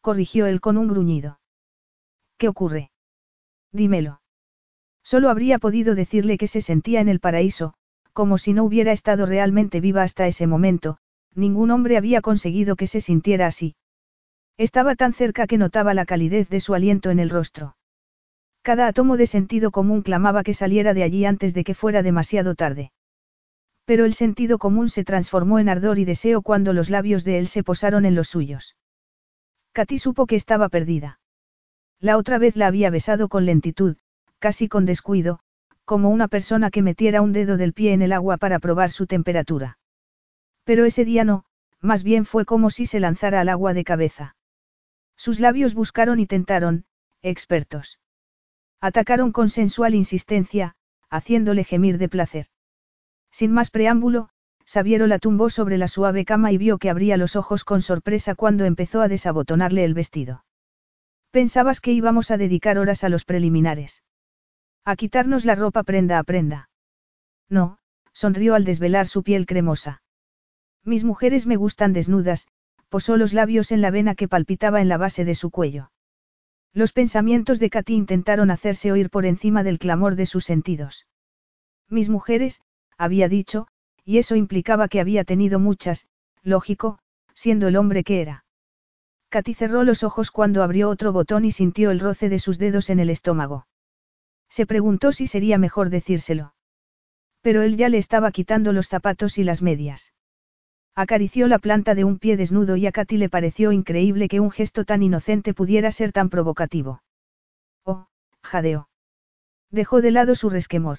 corrigió 0.00 0.46
él 0.46 0.60
con 0.60 0.76
un 0.76 0.88
gruñido. 0.88 1.40
¿Qué 2.38 2.48
ocurre? 2.48 2.90
Dímelo. 3.72 4.20
Solo 5.02 5.30
habría 5.30 5.58
podido 5.58 5.94
decirle 5.94 6.38
que 6.38 6.46
se 6.46 6.60
sentía 6.60 7.00
en 7.00 7.08
el 7.08 7.20
paraíso, 7.20 7.74
como 8.12 8.38
si 8.38 8.52
no 8.52 8.64
hubiera 8.64 8.92
estado 8.92 9.26
realmente 9.26 9.80
viva 9.80 10.02
hasta 10.02 10.26
ese 10.26 10.46
momento, 10.46 10.98
ningún 11.34 11.70
hombre 11.70 11.96
había 11.96 12.20
conseguido 12.20 12.76
que 12.76 12.86
se 12.86 13.00
sintiera 13.00 13.46
así. 13.46 13.76
Estaba 14.60 14.94
tan 14.94 15.14
cerca 15.14 15.46
que 15.46 15.56
notaba 15.56 15.94
la 15.94 16.04
calidez 16.04 16.50
de 16.50 16.60
su 16.60 16.74
aliento 16.74 17.08
en 17.08 17.18
el 17.18 17.30
rostro. 17.30 17.78
Cada 18.60 18.88
átomo 18.88 19.16
de 19.16 19.26
sentido 19.26 19.70
común 19.70 20.02
clamaba 20.02 20.42
que 20.42 20.52
saliera 20.52 20.92
de 20.92 21.02
allí 21.02 21.24
antes 21.24 21.54
de 21.54 21.64
que 21.64 21.72
fuera 21.72 22.02
demasiado 22.02 22.54
tarde. 22.54 22.92
Pero 23.86 24.04
el 24.04 24.12
sentido 24.12 24.58
común 24.58 24.90
se 24.90 25.02
transformó 25.02 25.60
en 25.60 25.70
ardor 25.70 25.98
y 25.98 26.04
deseo 26.04 26.42
cuando 26.42 26.74
los 26.74 26.90
labios 26.90 27.24
de 27.24 27.38
él 27.38 27.46
se 27.46 27.62
posaron 27.62 28.04
en 28.04 28.14
los 28.14 28.28
suyos. 28.28 28.76
Katy 29.72 29.98
supo 29.98 30.26
que 30.26 30.36
estaba 30.36 30.68
perdida. 30.68 31.20
La 31.98 32.18
otra 32.18 32.36
vez 32.36 32.54
la 32.54 32.66
había 32.66 32.90
besado 32.90 33.30
con 33.30 33.46
lentitud, 33.46 33.96
casi 34.40 34.68
con 34.68 34.84
descuido, 34.84 35.40
como 35.86 36.10
una 36.10 36.28
persona 36.28 36.70
que 36.70 36.82
metiera 36.82 37.22
un 37.22 37.32
dedo 37.32 37.56
del 37.56 37.72
pie 37.72 37.94
en 37.94 38.02
el 38.02 38.12
agua 38.12 38.36
para 38.36 38.58
probar 38.58 38.90
su 38.90 39.06
temperatura. 39.06 39.78
Pero 40.64 40.84
ese 40.84 41.06
día 41.06 41.24
no, 41.24 41.46
más 41.80 42.04
bien 42.04 42.26
fue 42.26 42.44
como 42.44 42.68
si 42.68 42.84
se 42.84 43.00
lanzara 43.00 43.40
al 43.40 43.48
agua 43.48 43.72
de 43.72 43.84
cabeza. 43.84 44.36
Sus 45.20 45.38
labios 45.38 45.74
buscaron 45.74 46.18
y 46.18 46.26
tentaron, 46.26 46.86
expertos. 47.20 48.00
Atacaron 48.80 49.32
con 49.32 49.50
sensual 49.50 49.94
insistencia, 49.94 50.76
haciéndole 51.10 51.62
gemir 51.62 51.98
de 51.98 52.08
placer. 52.08 52.46
Sin 53.30 53.52
más 53.52 53.68
preámbulo, 53.68 54.30
Sabiero 54.64 55.06
la 55.06 55.18
tumbó 55.18 55.50
sobre 55.50 55.76
la 55.76 55.88
suave 55.88 56.24
cama 56.24 56.52
y 56.52 56.56
vio 56.56 56.78
que 56.78 56.88
abría 56.88 57.18
los 57.18 57.36
ojos 57.36 57.64
con 57.64 57.82
sorpresa 57.82 58.34
cuando 58.34 58.64
empezó 58.64 59.02
a 59.02 59.08
desabotonarle 59.08 59.84
el 59.84 59.92
vestido. 59.92 60.46
Pensabas 61.30 61.82
que 61.82 61.92
íbamos 61.92 62.30
a 62.30 62.38
dedicar 62.38 62.78
horas 62.78 63.04
a 63.04 63.10
los 63.10 63.26
preliminares. 63.26 64.02
A 64.86 64.96
quitarnos 64.96 65.44
la 65.44 65.54
ropa 65.54 65.82
prenda 65.82 66.18
a 66.18 66.24
prenda. 66.24 66.70
No, 67.50 67.76
sonrió 68.14 68.54
al 68.54 68.64
desvelar 68.64 69.06
su 69.06 69.22
piel 69.22 69.44
cremosa. 69.44 70.02
Mis 70.82 71.04
mujeres 71.04 71.44
me 71.44 71.56
gustan 71.56 71.92
desnudas, 71.92 72.46
posó 72.90 73.16
los 73.16 73.32
labios 73.32 73.72
en 73.72 73.80
la 73.80 73.90
vena 73.90 74.14
que 74.14 74.28
palpitaba 74.28 74.82
en 74.82 74.88
la 74.90 74.98
base 74.98 75.24
de 75.24 75.34
su 75.34 75.50
cuello. 75.50 75.90
Los 76.74 76.92
pensamientos 76.92 77.58
de 77.58 77.70
Katy 77.70 77.94
intentaron 77.94 78.50
hacerse 78.50 78.92
oír 78.92 79.08
por 79.08 79.24
encima 79.24 79.62
del 79.62 79.78
clamor 79.78 80.16
de 80.16 80.26
sus 80.26 80.44
sentidos. 80.44 81.06
Mis 81.88 82.08
mujeres, 82.08 82.60
había 82.98 83.28
dicho, 83.28 83.66
y 84.04 84.18
eso 84.18 84.36
implicaba 84.36 84.88
que 84.88 85.00
había 85.00 85.24
tenido 85.24 85.58
muchas, 85.58 86.06
lógico, 86.42 86.98
siendo 87.34 87.68
el 87.68 87.76
hombre 87.76 88.04
que 88.04 88.20
era. 88.20 88.44
Katy 89.30 89.54
cerró 89.54 89.84
los 89.84 90.02
ojos 90.02 90.30
cuando 90.30 90.62
abrió 90.62 90.88
otro 90.90 91.12
botón 91.12 91.44
y 91.44 91.52
sintió 91.52 91.92
el 91.92 92.00
roce 92.00 92.28
de 92.28 92.40
sus 92.40 92.58
dedos 92.58 92.90
en 92.90 92.98
el 92.98 93.10
estómago. 93.10 93.66
Se 94.48 94.66
preguntó 94.66 95.12
si 95.12 95.28
sería 95.28 95.58
mejor 95.58 95.90
decírselo. 95.90 96.54
Pero 97.40 97.62
él 97.62 97.76
ya 97.76 97.88
le 97.88 97.98
estaba 97.98 98.32
quitando 98.32 98.72
los 98.72 98.88
zapatos 98.88 99.38
y 99.38 99.44
las 99.44 99.62
medias. 99.62 100.12
Acarició 100.94 101.46
la 101.46 101.58
planta 101.58 101.94
de 101.94 102.04
un 102.04 102.18
pie 102.18 102.36
desnudo 102.36 102.76
y 102.76 102.86
a 102.86 102.92
Katy 102.92 103.16
le 103.16 103.28
pareció 103.28 103.72
increíble 103.72 104.28
que 104.28 104.40
un 104.40 104.50
gesto 104.50 104.84
tan 104.84 105.02
inocente 105.02 105.54
pudiera 105.54 105.92
ser 105.92 106.12
tan 106.12 106.30
provocativo. 106.30 107.02
Oh, 107.84 108.08
jadeó. 108.42 108.88
Dejó 109.70 110.00
de 110.00 110.10
lado 110.10 110.34
su 110.34 110.50
resquemor. 110.50 110.98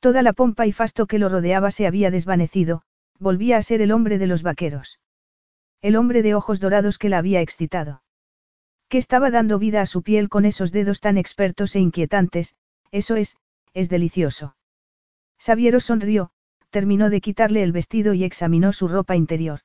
Toda 0.00 0.22
la 0.22 0.32
pompa 0.32 0.66
y 0.66 0.72
fasto 0.72 1.06
que 1.06 1.18
lo 1.18 1.28
rodeaba 1.28 1.70
se 1.70 1.86
había 1.86 2.10
desvanecido, 2.10 2.82
volvía 3.18 3.56
a 3.56 3.62
ser 3.62 3.80
el 3.82 3.92
hombre 3.92 4.18
de 4.18 4.26
los 4.26 4.42
vaqueros. 4.42 5.00
El 5.80 5.96
hombre 5.96 6.22
de 6.22 6.34
ojos 6.34 6.60
dorados 6.60 6.98
que 6.98 7.08
la 7.08 7.18
había 7.18 7.40
excitado. 7.40 8.02
Que 8.88 8.98
estaba 8.98 9.30
dando 9.30 9.58
vida 9.58 9.80
a 9.80 9.86
su 9.86 10.02
piel 10.02 10.28
con 10.28 10.44
esos 10.44 10.70
dedos 10.70 11.00
tan 11.00 11.18
expertos 11.18 11.74
e 11.76 11.80
inquietantes, 11.80 12.54
eso 12.90 13.16
es, 13.16 13.36
es 13.74 13.88
delicioso. 13.88 14.56
Sabiero 15.38 15.80
sonrió, 15.80 16.30
terminó 16.72 17.10
de 17.10 17.20
quitarle 17.20 17.62
el 17.62 17.70
vestido 17.70 18.14
y 18.14 18.24
examinó 18.24 18.72
su 18.72 18.88
ropa 18.88 19.14
interior. 19.14 19.60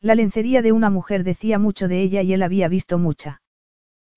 La 0.00 0.14
lencería 0.14 0.60
de 0.62 0.72
una 0.72 0.90
mujer 0.90 1.24
decía 1.24 1.58
mucho 1.58 1.88
de 1.88 2.02
ella 2.02 2.22
y 2.22 2.34
él 2.34 2.42
había 2.42 2.68
visto 2.68 2.98
mucha. 2.98 3.40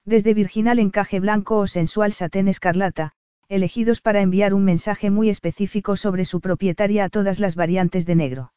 Desde 0.06 0.34
virginal 0.34 0.78
encaje 0.78 1.22
blanco 1.22 1.58
o 1.58 1.68
sensual 1.68 2.12
satén 2.12 2.50
escarlata, 2.50 3.14
elegidos 3.48 4.02
para 4.02 4.22
enviar 4.22 4.54
un 4.54 4.66
mensaje 4.66 5.10
muy 5.10 5.30
específico 5.30 5.96
sobre 5.96 6.26
su 6.26 6.42
propietaria 6.42 7.06
a 7.06 7.10
todas 7.10 7.40
las 7.40 7.56
variantes 7.56 8.06
de 8.06 8.16
negro. 8.16 8.54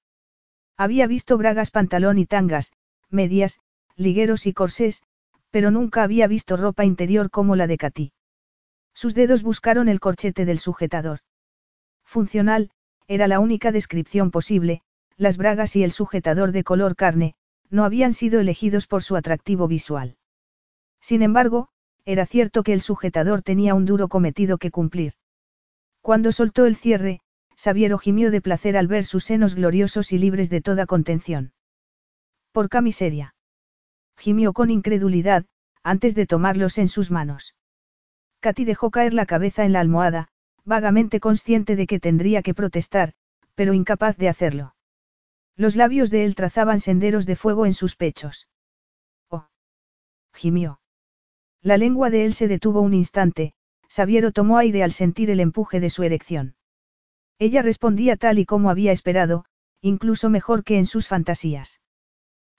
Había 0.77 1.07
visto 1.07 1.39
bragas 1.39 1.71
pantalón 1.71 2.19
y 2.19 2.27
tangas, 2.27 2.73
medias, 3.09 3.61
ligueros 3.97 4.47
y 4.47 4.53
corsés, 4.53 5.05
pero 5.51 5.71
nunca 5.71 6.03
había 6.03 6.27
visto 6.27 6.57
ropa 6.57 6.85
interior 6.85 7.31
como 7.31 7.55
la 7.55 7.69
de 7.69 7.79
Katy. 7.79 8.13
Sus 8.95 9.15
dedos 9.15 9.45
buscaron 9.45 9.89
el 9.89 10.01
corchete 10.01 10.45
del 10.45 10.59
sujetador. 10.59 11.21
Funcional, 12.05 12.71
era 13.07 13.29
la 13.29 13.41
única 13.41 13.73
descripción 13.73 14.31
posible, 14.31 14.83
las 15.17 15.37
bragas 15.37 15.77
y 15.77 15.85
el 15.85 15.93
sujetador 15.93 16.53
de 16.53 16.65
color 16.65 16.97
carne, 16.97 17.35
no 17.71 17.85
habían 17.85 18.13
sido 18.13 18.41
elegidos 18.41 18.87
por 18.87 19.03
su 19.03 19.17
atractivo 19.17 19.69
visual. 19.69 20.17
Sin 21.01 21.23
embargo, 21.23 21.69
era 22.05 22.27
cierto 22.27 22.63
que 22.63 22.73
el 22.73 22.81
sujetador 22.81 23.43
tenía 23.43 23.75
un 23.75 23.85
duro 23.85 24.09
cometido 24.09 24.59
que 24.59 24.71
cumplir. 24.71 25.15
Cuando 26.01 26.33
soltó 26.33 26.67
el 26.67 26.77
cierre, 26.77 27.21
Sabiero 27.57 27.99
gimió 27.99 28.31
de 28.31 28.41
placer 28.41 28.77
al 28.77 28.89
ver 28.89 29.05
sus 29.05 29.25
senos 29.25 29.55
gloriosos 29.55 30.13
y 30.13 30.19
libres 30.19 30.51
de 30.51 30.61
toda 30.61 30.87
contención. 30.87 31.53
Por 32.53 32.69
camiseria. 32.69 33.35
Gimió 34.17 34.53
con 34.53 34.71
incredulidad, 34.71 35.47
antes 35.83 36.15
de 36.15 36.27
tomarlos 36.27 36.79
en 36.79 36.89
sus 36.89 37.11
manos. 37.11 37.55
Katy 38.41 38.65
dejó 38.65 38.91
caer 38.91 39.15
la 39.15 39.27
cabeza 39.27 39.65
en 39.65 39.73
la 39.73 39.81
almohada, 39.81 40.29
vagamente 40.65 41.21
consciente 41.21 41.77
de 41.77 41.87
que 41.87 42.01
tendría 42.01 42.43
que 42.43 42.55
protestar, 42.55 43.12
pero 43.55 43.75
incapaz 43.75 44.17
de 44.17 44.29
hacerlo. 44.29 44.75
Los 45.57 45.77
labios 45.77 46.11
de 46.11 46.25
él 46.25 46.35
trazaban 46.35 46.81
senderos 46.81 47.27
de 47.27 47.37
fuego 47.37 47.67
en 47.67 47.75
sus 47.75 47.97
pechos. 47.97 48.49
Oh. 49.29 49.47
Gimió. 50.33 50.81
La 51.62 51.79
lengua 51.79 52.11
de 52.11 52.25
él 52.25 52.35
se 52.35 52.49
detuvo 52.49 52.81
un 52.81 52.95
instante, 52.95 53.55
Sabiero 53.89 54.33
tomó 54.33 54.59
aire 54.59 54.83
al 54.83 54.93
sentir 54.93 55.31
el 55.31 55.41
empuje 55.41 55.81
de 55.81 55.91
su 55.91 56.03
erección. 56.03 56.57
Ella 57.39 57.62
respondía 57.62 58.17
tal 58.17 58.39
y 58.39 58.45
como 58.45 58.71
había 58.71 58.93
esperado, 58.93 59.45
incluso 59.81 60.31
mejor 60.31 60.65
que 60.65 60.79
en 60.79 60.87
sus 60.87 61.09
fantasías. 61.09 61.81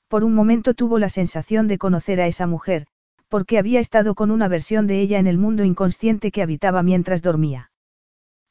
Por 0.08 0.24
un 0.24 0.34
momento 0.34 0.74
tuvo 0.74 1.00
la 1.00 1.10
sensación 1.10 1.68
de 1.68 1.78
conocer 1.78 2.22
a 2.22 2.28
esa 2.28 2.48
mujer, 2.48 2.88
porque 3.28 3.58
había 3.58 3.80
estado 3.80 4.16
con 4.16 4.32
una 4.32 4.48
versión 4.48 4.88
de 4.88 5.02
ella 5.02 5.20
en 5.20 5.28
el 5.28 5.38
mundo 5.38 5.64
inconsciente 5.64 6.32
que 6.32 6.42
habitaba 6.42 6.84
mientras 6.84 7.22
dormía. 7.22 7.72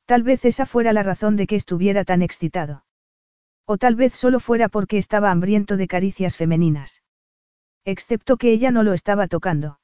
Tal 0.06 0.22
vez 0.22 0.44
esa 0.44 0.66
fuera 0.66 0.92
la 0.92 1.02
razón 1.02 1.36
de 1.36 1.46
que 1.46 1.56
estuviera 1.56 2.04
tan 2.04 2.22
excitado. 2.22 2.84
O 3.66 3.78
tal 3.78 3.94
vez 3.94 4.14
solo 4.14 4.40
fuera 4.40 4.68
porque 4.68 4.98
estaba 4.98 5.30
hambriento 5.30 5.76
de 5.76 5.88
caricias 5.88 6.36
femeninas. 6.36 7.02
Excepto 7.84 8.36
que 8.36 8.52
ella 8.52 8.70
no 8.70 8.82
lo 8.82 8.92
estaba 8.92 9.28
tocando. 9.28 9.78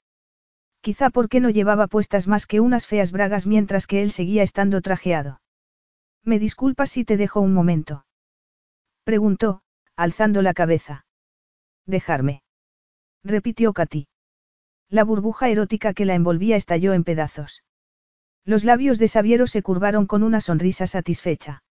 Quizá 0.82 1.10
porque 1.10 1.40
no 1.40 1.50
llevaba 1.50 1.86
puestas 1.86 2.26
más 2.26 2.46
que 2.46 2.60
unas 2.60 2.86
feas 2.86 3.12
bragas 3.12 3.46
mientras 3.46 3.86
que 3.86 4.02
él 4.02 4.10
seguía 4.10 4.42
estando 4.42 4.80
trajeado. 4.80 5.40
¿Me 6.22 6.38
disculpas 6.38 6.90
si 6.90 7.04
te 7.04 7.16
dejo 7.16 7.40
un 7.40 7.54
momento? 7.54 8.04
Preguntó, 9.04 9.62
alzando 9.96 10.42
la 10.42 10.54
cabeza. 10.54 11.06
Dejarme. 11.86 12.42
Repitió 13.24 13.72
Katy. 13.72 14.08
La 14.88 15.04
burbuja 15.04 15.48
erótica 15.48 15.94
que 15.94 16.04
la 16.04 16.14
envolvía 16.14 16.56
estalló 16.56 16.92
en 16.94 17.04
pedazos. 17.04 17.62
Los 18.44 18.64
labios 18.64 18.98
de 18.98 19.08
Sabiero 19.08 19.46
se 19.46 19.62
curvaron 19.62 20.06
con 20.06 20.22
una 20.22 20.40
sonrisa 20.40 20.86
satisfecha. 20.86 21.62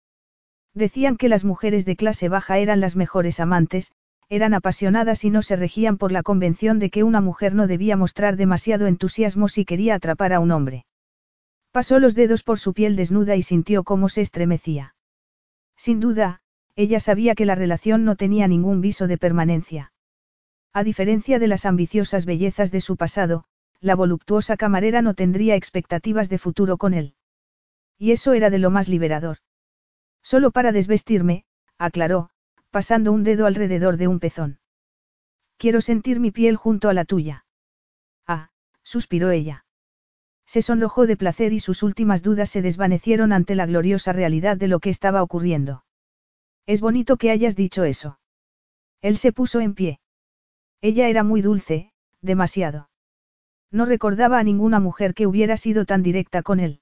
Decían 0.74 1.16
que 1.16 1.28
las 1.28 1.44
mujeres 1.44 1.84
de 1.84 1.96
clase 1.96 2.28
baja 2.28 2.58
eran 2.58 2.80
las 2.80 2.94
mejores 2.94 3.40
amantes, 3.40 3.92
eran 4.28 4.54
apasionadas 4.54 5.24
y 5.24 5.30
no 5.30 5.42
se 5.42 5.56
regían 5.56 5.98
por 5.98 6.12
la 6.12 6.22
convención 6.22 6.78
de 6.78 6.90
que 6.90 7.02
una 7.02 7.20
mujer 7.20 7.54
no 7.54 7.66
debía 7.66 7.96
mostrar 7.96 8.36
demasiado 8.36 8.86
entusiasmo 8.86 9.48
si 9.48 9.64
quería 9.64 9.96
atrapar 9.96 10.32
a 10.32 10.38
un 10.38 10.52
hombre. 10.52 10.86
Pasó 11.72 11.98
los 11.98 12.14
dedos 12.14 12.44
por 12.44 12.58
su 12.60 12.72
piel 12.72 12.94
desnuda 12.94 13.34
y 13.34 13.42
sintió 13.42 13.82
cómo 13.82 14.08
se 14.08 14.20
estremecía. 14.20 14.94
Sin 15.76 15.98
duda, 15.98 16.40
ella 16.76 17.00
sabía 17.00 17.34
que 17.34 17.46
la 17.46 17.56
relación 17.56 18.04
no 18.04 18.14
tenía 18.14 18.46
ningún 18.46 18.80
viso 18.80 19.08
de 19.08 19.18
permanencia. 19.18 19.92
A 20.72 20.84
diferencia 20.84 21.40
de 21.40 21.48
las 21.48 21.66
ambiciosas 21.66 22.26
bellezas 22.26 22.70
de 22.70 22.80
su 22.80 22.96
pasado, 22.96 23.44
la 23.80 23.94
voluptuosa 23.94 24.56
camarera 24.56 25.02
no 25.02 25.14
tendría 25.14 25.56
expectativas 25.56 26.28
de 26.28 26.38
futuro 26.38 26.76
con 26.76 26.94
él. 26.94 27.14
Y 27.98 28.12
eso 28.12 28.32
era 28.34 28.50
de 28.50 28.58
lo 28.58 28.70
más 28.70 28.88
liberador. 28.88 29.38
Solo 30.22 30.50
para 30.50 30.72
desvestirme, 30.72 31.44
aclaró, 31.78 32.30
pasando 32.70 33.12
un 33.12 33.24
dedo 33.24 33.46
alrededor 33.46 33.96
de 33.96 34.08
un 34.08 34.20
pezón. 34.20 34.60
Quiero 35.56 35.80
sentir 35.80 36.20
mi 36.20 36.30
piel 36.30 36.56
junto 36.56 36.88
a 36.88 36.94
la 36.94 37.04
tuya. 37.04 37.44
Ah, 38.26 38.50
suspiró 38.82 39.30
ella. 39.30 39.64
Se 40.46 40.62
sonrojó 40.62 41.06
de 41.06 41.16
placer 41.16 41.52
y 41.52 41.60
sus 41.60 41.82
últimas 41.82 42.22
dudas 42.22 42.50
se 42.50 42.60
desvanecieron 42.60 43.32
ante 43.32 43.54
la 43.54 43.66
gloriosa 43.66 44.12
realidad 44.12 44.56
de 44.56 44.68
lo 44.68 44.80
que 44.80 44.90
estaba 44.90 45.22
ocurriendo. 45.22 45.84
Es 46.66 46.80
bonito 46.80 47.16
que 47.16 47.30
hayas 47.30 47.56
dicho 47.56 47.84
eso. 47.84 48.18
Él 49.00 49.16
se 49.16 49.32
puso 49.32 49.60
en 49.60 49.74
pie. 49.74 50.00
Ella 50.82 51.08
era 51.08 51.24
muy 51.24 51.40
dulce, 51.40 51.92
demasiado. 52.20 52.89
No 53.72 53.84
recordaba 53.84 54.38
a 54.38 54.42
ninguna 54.42 54.80
mujer 54.80 55.14
que 55.14 55.26
hubiera 55.26 55.56
sido 55.56 55.84
tan 55.84 56.02
directa 56.02 56.42
con 56.42 56.60
él. 56.60 56.80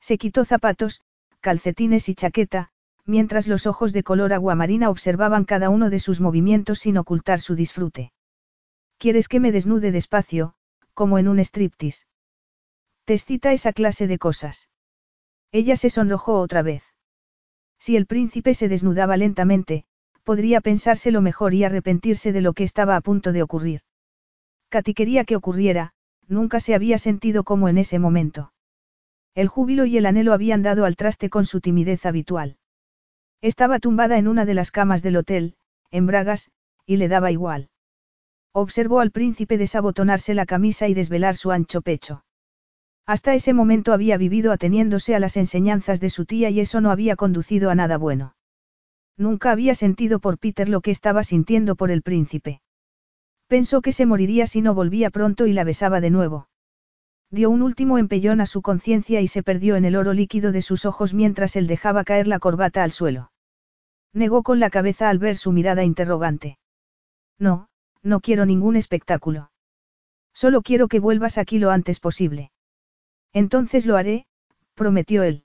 Se 0.00 0.18
quitó 0.18 0.44
zapatos, 0.44 1.02
calcetines 1.40 2.08
y 2.08 2.14
chaqueta, 2.14 2.70
mientras 3.04 3.48
los 3.48 3.66
ojos 3.66 3.92
de 3.92 4.02
color 4.02 4.32
aguamarina 4.32 4.90
observaban 4.90 5.44
cada 5.44 5.68
uno 5.70 5.90
de 5.90 5.98
sus 5.98 6.20
movimientos 6.20 6.80
sin 6.80 6.98
ocultar 6.98 7.40
su 7.40 7.54
disfrute. 7.54 8.12
¿Quieres 8.98 9.28
que 9.28 9.40
me 9.40 9.52
desnude 9.52 9.92
despacio, 9.92 10.54
como 10.94 11.18
en 11.18 11.28
un 11.28 11.38
striptease? 11.38 12.06
Te 13.04 13.14
excita 13.14 13.52
esa 13.52 13.72
clase 13.72 14.06
de 14.06 14.18
cosas. 14.18 14.68
Ella 15.52 15.76
se 15.76 15.90
sonrojó 15.90 16.40
otra 16.40 16.62
vez. 16.62 16.82
Si 17.78 17.96
el 17.96 18.06
príncipe 18.06 18.54
se 18.54 18.68
desnudaba 18.68 19.16
lentamente, 19.16 19.84
podría 20.24 20.60
pensárselo 20.60 21.20
mejor 21.20 21.54
y 21.54 21.64
arrepentirse 21.64 22.32
de 22.32 22.40
lo 22.40 22.52
que 22.52 22.64
estaba 22.64 22.96
a 22.96 23.00
punto 23.00 23.32
de 23.32 23.42
ocurrir. 23.42 23.82
Katy 24.70 24.94
quería 24.94 25.24
que 25.24 25.36
ocurriera, 25.36 25.94
nunca 26.28 26.60
se 26.60 26.74
había 26.74 26.98
sentido 26.98 27.44
como 27.44 27.68
en 27.68 27.78
ese 27.78 27.98
momento. 27.98 28.52
El 29.34 29.48
júbilo 29.48 29.84
y 29.84 29.98
el 29.98 30.06
anhelo 30.06 30.32
habían 30.32 30.62
dado 30.62 30.84
al 30.84 30.96
traste 30.96 31.28
con 31.30 31.44
su 31.44 31.60
timidez 31.60 32.06
habitual. 32.06 32.56
Estaba 33.42 33.78
tumbada 33.78 34.18
en 34.18 34.28
una 34.28 34.44
de 34.44 34.54
las 34.54 34.70
camas 34.70 35.02
del 35.02 35.16
hotel, 35.16 35.54
en 35.90 36.06
bragas, 36.06 36.50
y 36.86 36.96
le 36.96 37.08
daba 37.08 37.30
igual. 37.30 37.68
Observó 38.52 39.00
al 39.00 39.10
príncipe 39.10 39.58
desabotonarse 39.58 40.32
la 40.32 40.46
camisa 40.46 40.88
y 40.88 40.94
desvelar 40.94 41.36
su 41.36 41.50
ancho 41.50 41.82
pecho. 41.82 42.24
Hasta 43.04 43.34
ese 43.34 43.52
momento 43.52 43.92
había 43.92 44.16
vivido 44.16 44.50
ateniéndose 44.50 45.14
a 45.14 45.20
las 45.20 45.36
enseñanzas 45.36 46.00
de 46.00 46.10
su 46.10 46.24
tía 46.24 46.50
y 46.50 46.60
eso 46.60 46.80
no 46.80 46.90
había 46.90 47.14
conducido 47.14 47.70
a 47.70 47.74
nada 47.74 47.98
bueno. 47.98 48.34
Nunca 49.16 49.50
había 49.52 49.74
sentido 49.74 50.18
por 50.18 50.38
Peter 50.38 50.68
lo 50.68 50.80
que 50.80 50.90
estaba 50.90 51.22
sintiendo 51.22 51.76
por 51.76 51.90
el 51.90 52.02
príncipe. 52.02 52.60
Pensó 53.48 53.80
que 53.80 53.92
se 53.92 54.06
moriría 54.06 54.46
si 54.46 54.60
no 54.60 54.74
volvía 54.74 55.10
pronto 55.10 55.46
y 55.46 55.52
la 55.52 55.64
besaba 55.64 56.00
de 56.00 56.10
nuevo. 56.10 56.48
Dio 57.30 57.50
un 57.50 57.62
último 57.62 57.98
empellón 57.98 58.40
a 58.40 58.46
su 58.46 58.62
conciencia 58.62 59.20
y 59.20 59.28
se 59.28 59.42
perdió 59.42 59.76
en 59.76 59.84
el 59.84 59.96
oro 59.96 60.12
líquido 60.12 60.52
de 60.52 60.62
sus 60.62 60.84
ojos 60.84 61.14
mientras 61.14 61.56
él 61.56 61.66
dejaba 61.66 62.04
caer 62.04 62.26
la 62.26 62.38
corbata 62.38 62.82
al 62.82 62.92
suelo. 62.92 63.32
Negó 64.12 64.42
con 64.42 64.60
la 64.60 64.70
cabeza 64.70 65.10
al 65.10 65.18
ver 65.18 65.36
su 65.36 65.52
mirada 65.52 65.84
interrogante. 65.84 66.58
No, 67.38 67.68
no 68.02 68.20
quiero 68.20 68.46
ningún 68.46 68.76
espectáculo. 68.76 69.50
Solo 70.32 70.62
quiero 70.62 70.88
que 70.88 71.00
vuelvas 71.00 71.38
aquí 71.38 71.58
lo 71.58 71.70
antes 71.70 72.00
posible. 72.00 72.50
Entonces 73.32 73.86
lo 73.86 73.96
haré, 73.96 74.26
prometió 74.74 75.22
él. 75.22 75.44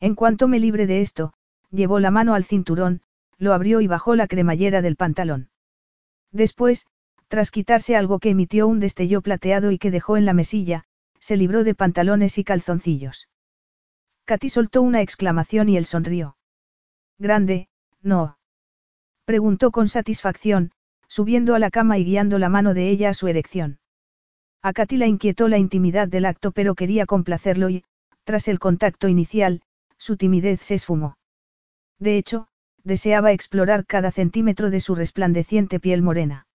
En 0.00 0.14
cuanto 0.14 0.48
me 0.48 0.58
libre 0.60 0.86
de 0.86 1.00
esto, 1.00 1.32
llevó 1.70 2.00
la 2.00 2.10
mano 2.10 2.34
al 2.34 2.44
cinturón, 2.44 3.02
lo 3.38 3.52
abrió 3.52 3.80
y 3.80 3.86
bajó 3.86 4.14
la 4.14 4.26
cremallera 4.26 4.82
del 4.82 4.96
pantalón. 4.96 5.50
Después, 6.32 6.86
tras 7.28 7.50
quitarse 7.50 7.94
algo 7.94 8.18
que 8.18 8.30
emitió 8.30 8.66
un 8.66 8.80
destello 8.80 9.20
plateado 9.20 9.70
y 9.70 9.78
que 9.78 9.90
dejó 9.90 10.16
en 10.16 10.24
la 10.24 10.32
mesilla, 10.32 10.84
se 11.20 11.36
libró 11.36 11.62
de 11.62 11.74
pantalones 11.74 12.38
y 12.38 12.44
calzoncillos. 12.44 13.28
Katy 14.24 14.48
soltó 14.48 14.82
una 14.82 15.02
exclamación 15.02 15.68
y 15.68 15.76
él 15.76 15.84
sonrió. 15.84 16.36
Grande, 17.18 17.68
no. 18.02 18.38
Preguntó 19.24 19.70
con 19.70 19.88
satisfacción, 19.88 20.72
subiendo 21.06 21.54
a 21.54 21.58
la 21.58 21.70
cama 21.70 21.98
y 21.98 22.04
guiando 22.04 22.38
la 22.38 22.48
mano 22.48 22.74
de 22.74 22.88
ella 22.88 23.10
a 23.10 23.14
su 23.14 23.28
erección. 23.28 23.78
A 24.62 24.72
Katy 24.72 24.96
la 24.96 25.06
inquietó 25.06 25.48
la 25.48 25.58
intimidad 25.58 26.08
del 26.08 26.24
acto 26.24 26.52
pero 26.52 26.74
quería 26.74 27.06
complacerlo 27.06 27.70
y, 27.70 27.84
tras 28.24 28.48
el 28.48 28.58
contacto 28.58 29.08
inicial, 29.08 29.62
su 29.96 30.16
timidez 30.16 30.60
se 30.60 30.74
esfumó. 30.74 31.16
De 31.98 32.16
hecho, 32.16 32.48
deseaba 32.84 33.32
explorar 33.32 33.86
cada 33.86 34.10
centímetro 34.10 34.70
de 34.70 34.80
su 34.80 34.94
resplandeciente 34.94 35.80
piel 35.80 36.02
morena. 36.02 36.47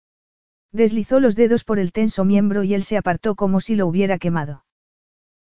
Deslizó 0.72 1.20
los 1.20 1.36
dedos 1.36 1.64
por 1.64 1.78
el 1.78 1.92
tenso 1.92 2.24
miembro 2.24 2.62
y 2.62 2.74
él 2.74 2.82
se 2.82 2.96
apartó 2.96 3.34
como 3.34 3.60
si 3.60 3.76
lo 3.76 3.86
hubiera 3.86 4.18
quemado. 4.18 4.64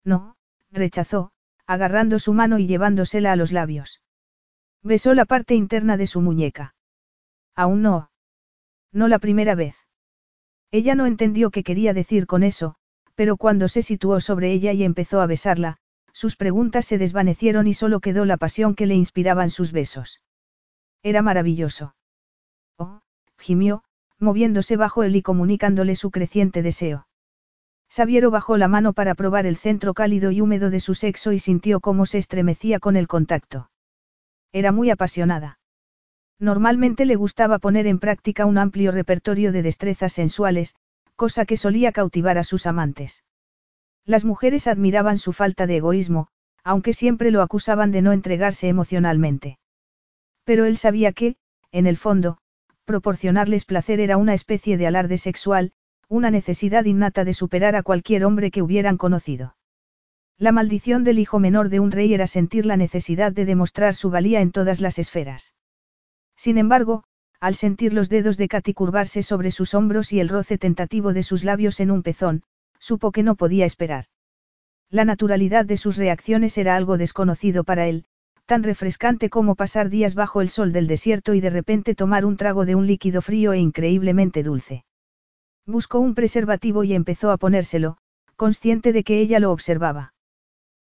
No, 0.03 0.35
rechazó, 0.71 1.31
agarrando 1.65 2.19
su 2.19 2.33
mano 2.33 2.59
y 2.59 2.67
llevándosela 2.67 3.31
a 3.31 3.35
los 3.37 3.51
labios. 3.51 4.01
Besó 4.83 5.13
la 5.13 5.25
parte 5.25 5.55
interna 5.55 5.95
de 5.95 6.07
su 6.07 6.21
muñeca. 6.21 6.75
Aún 7.55 7.81
no. 7.81 8.11
No 8.91 9.07
la 9.07 9.19
primera 9.19 9.55
vez. 9.55 9.75
Ella 10.71 10.95
no 10.95 11.05
entendió 11.05 11.49
qué 11.49 11.63
quería 11.63 11.93
decir 11.93 12.27
con 12.27 12.43
eso, 12.43 12.75
pero 13.15 13.37
cuando 13.37 13.67
se 13.67 13.83
situó 13.83 14.19
sobre 14.19 14.51
ella 14.51 14.73
y 14.73 14.83
empezó 14.83 15.21
a 15.21 15.27
besarla, 15.27 15.77
sus 16.13 16.35
preguntas 16.35 16.85
se 16.85 16.97
desvanecieron 16.97 17.67
y 17.67 17.73
solo 17.73 17.99
quedó 17.99 18.25
la 18.25 18.37
pasión 18.37 18.75
que 18.75 18.85
le 18.85 18.95
inspiraban 18.95 19.49
sus 19.49 19.71
besos. 19.71 20.21
Era 21.03 21.21
maravilloso. 21.21 21.95
Oh, 22.77 23.01
gimió, 23.37 23.83
moviéndose 24.21 24.77
bajo 24.77 25.03
él 25.03 25.15
y 25.15 25.21
comunicándole 25.21 25.95
su 25.95 26.11
creciente 26.11 26.61
deseo. 26.61 27.07
Sabiero 27.89 28.31
bajó 28.31 28.55
la 28.55 28.69
mano 28.69 28.93
para 28.93 29.15
probar 29.15 29.45
el 29.45 29.57
centro 29.57 29.93
cálido 29.93 30.31
y 30.31 30.39
húmedo 30.39 30.69
de 30.69 30.79
su 30.79 30.93
sexo 30.93 31.33
y 31.33 31.39
sintió 31.39 31.81
cómo 31.81 32.05
se 32.05 32.19
estremecía 32.19 32.79
con 32.79 32.95
el 32.95 33.07
contacto. 33.07 33.69
Era 34.53 34.71
muy 34.71 34.89
apasionada. 34.89 35.59
Normalmente 36.39 37.05
le 37.05 37.15
gustaba 37.15 37.59
poner 37.59 37.87
en 37.87 37.99
práctica 37.99 38.45
un 38.45 38.57
amplio 38.57 38.91
repertorio 38.91 39.51
de 39.51 39.61
destrezas 39.61 40.13
sensuales, 40.13 40.75
cosa 41.15 41.45
que 41.45 41.57
solía 41.57 41.91
cautivar 41.91 42.37
a 42.37 42.43
sus 42.43 42.65
amantes. 42.65 43.23
Las 44.05 44.25
mujeres 44.25 44.67
admiraban 44.67 45.17
su 45.17 45.33
falta 45.33 45.67
de 45.67 45.77
egoísmo, 45.77 46.27
aunque 46.63 46.93
siempre 46.93 47.31
lo 47.31 47.41
acusaban 47.41 47.91
de 47.91 48.01
no 48.01 48.11
entregarse 48.11 48.67
emocionalmente. 48.67 49.59
Pero 50.43 50.65
él 50.65 50.77
sabía 50.77 51.11
que, 51.11 51.35
en 51.71 51.87
el 51.87 51.97
fondo, 51.97 52.37
proporcionarles 52.85 53.65
placer 53.65 53.99
era 53.99 54.17
una 54.17 54.33
especie 54.33 54.77
de 54.77 54.87
alarde 54.87 55.17
sexual, 55.17 55.71
una 56.07 56.29
necesidad 56.29 56.85
innata 56.85 57.23
de 57.23 57.33
superar 57.33 57.75
a 57.75 57.83
cualquier 57.83 58.25
hombre 58.25 58.51
que 58.51 58.61
hubieran 58.61 58.97
conocido. 58.97 59.55
La 60.37 60.51
maldición 60.51 61.03
del 61.03 61.19
hijo 61.19 61.39
menor 61.39 61.69
de 61.69 61.79
un 61.79 61.91
rey 61.91 62.13
era 62.13 62.27
sentir 62.27 62.65
la 62.65 62.75
necesidad 62.75 63.31
de 63.31 63.45
demostrar 63.45 63.95
su 63.95 64.09
valía 64.09 64.41
en 64.41 64.51
todas 64.51 64.81
las 64.81 64.99
esferas. 64.99 65.53
Sin 66.35 66.57
embargo, 66.57 67.03
al 67.39 67.55
sentir 67.55 67.93
los 67.93 68.09
dedos 68.09 68.37
de 68.37 68.47
Katy 68.47 68.73
curvarse 68.73 69.23
sobre 69.23 69.51
sus 69.51 69.73
hombros 69.73 70.11
y 70.13 70.19
el 70.19 70.29
roce 70.29 70.57
tentativo 70.57 71.13
de 71.13 71.23
sus 71.23 71.43
labios 71.43 71.79
en 71.79 71.91
un 71.91 72.03
pezón, 72.03 72.43
supo 72.79 73.11
que 73.11 73.23
no 73.23 73.35
podía 73.35 73.65
esperar. 73.65 74.05
La 74.89 75.05
naturalidad 75.05 75.65
de 75.65 75.77
sus 75.77 75.97
reacciones 75.97 76.57
era 76.57 76.75
algo 76.75 76.97
desconocido 76.97 77.63
para 77.63 77.87
él, 77.87 78.05
tan 78.45 78.63
refrescante 78.63 79.29
como 79.29 79.55
pasar 79.55 79.89
días 79.89 80.15
bajo 80.15 80.41
el 80.41 80.49
sol 80.49 80.73
del 80.73 80.87
desierto 80.87 81.33
y 81.33 81.41
de 81.41 81.49
repente 81.49 81.95
tomar 81.95 82.25
un 82.25 82.37
trago 82.37 82.65
de 82.65 82.75
un 82.75 82.87
líquido 82.87 83.21
frío 83.21 83.53
e 83.53 83.59
increíblemente 83.59 84.43
dulce. 84.43 84.83
Buscó 85.65 85.99
un 85.99 86.15
preservativo 86.15 86.83
y 86.83 86.93
empezó 86.93 87.31
a 87.31 87.37
ponérselo, 87.37 87.97
consciente 88.35 88.93
de 88.93 89.03
que 89.03 89.19
ella 89.19 89.39
lo 89.39 89.51
observaba. 89.51 90.13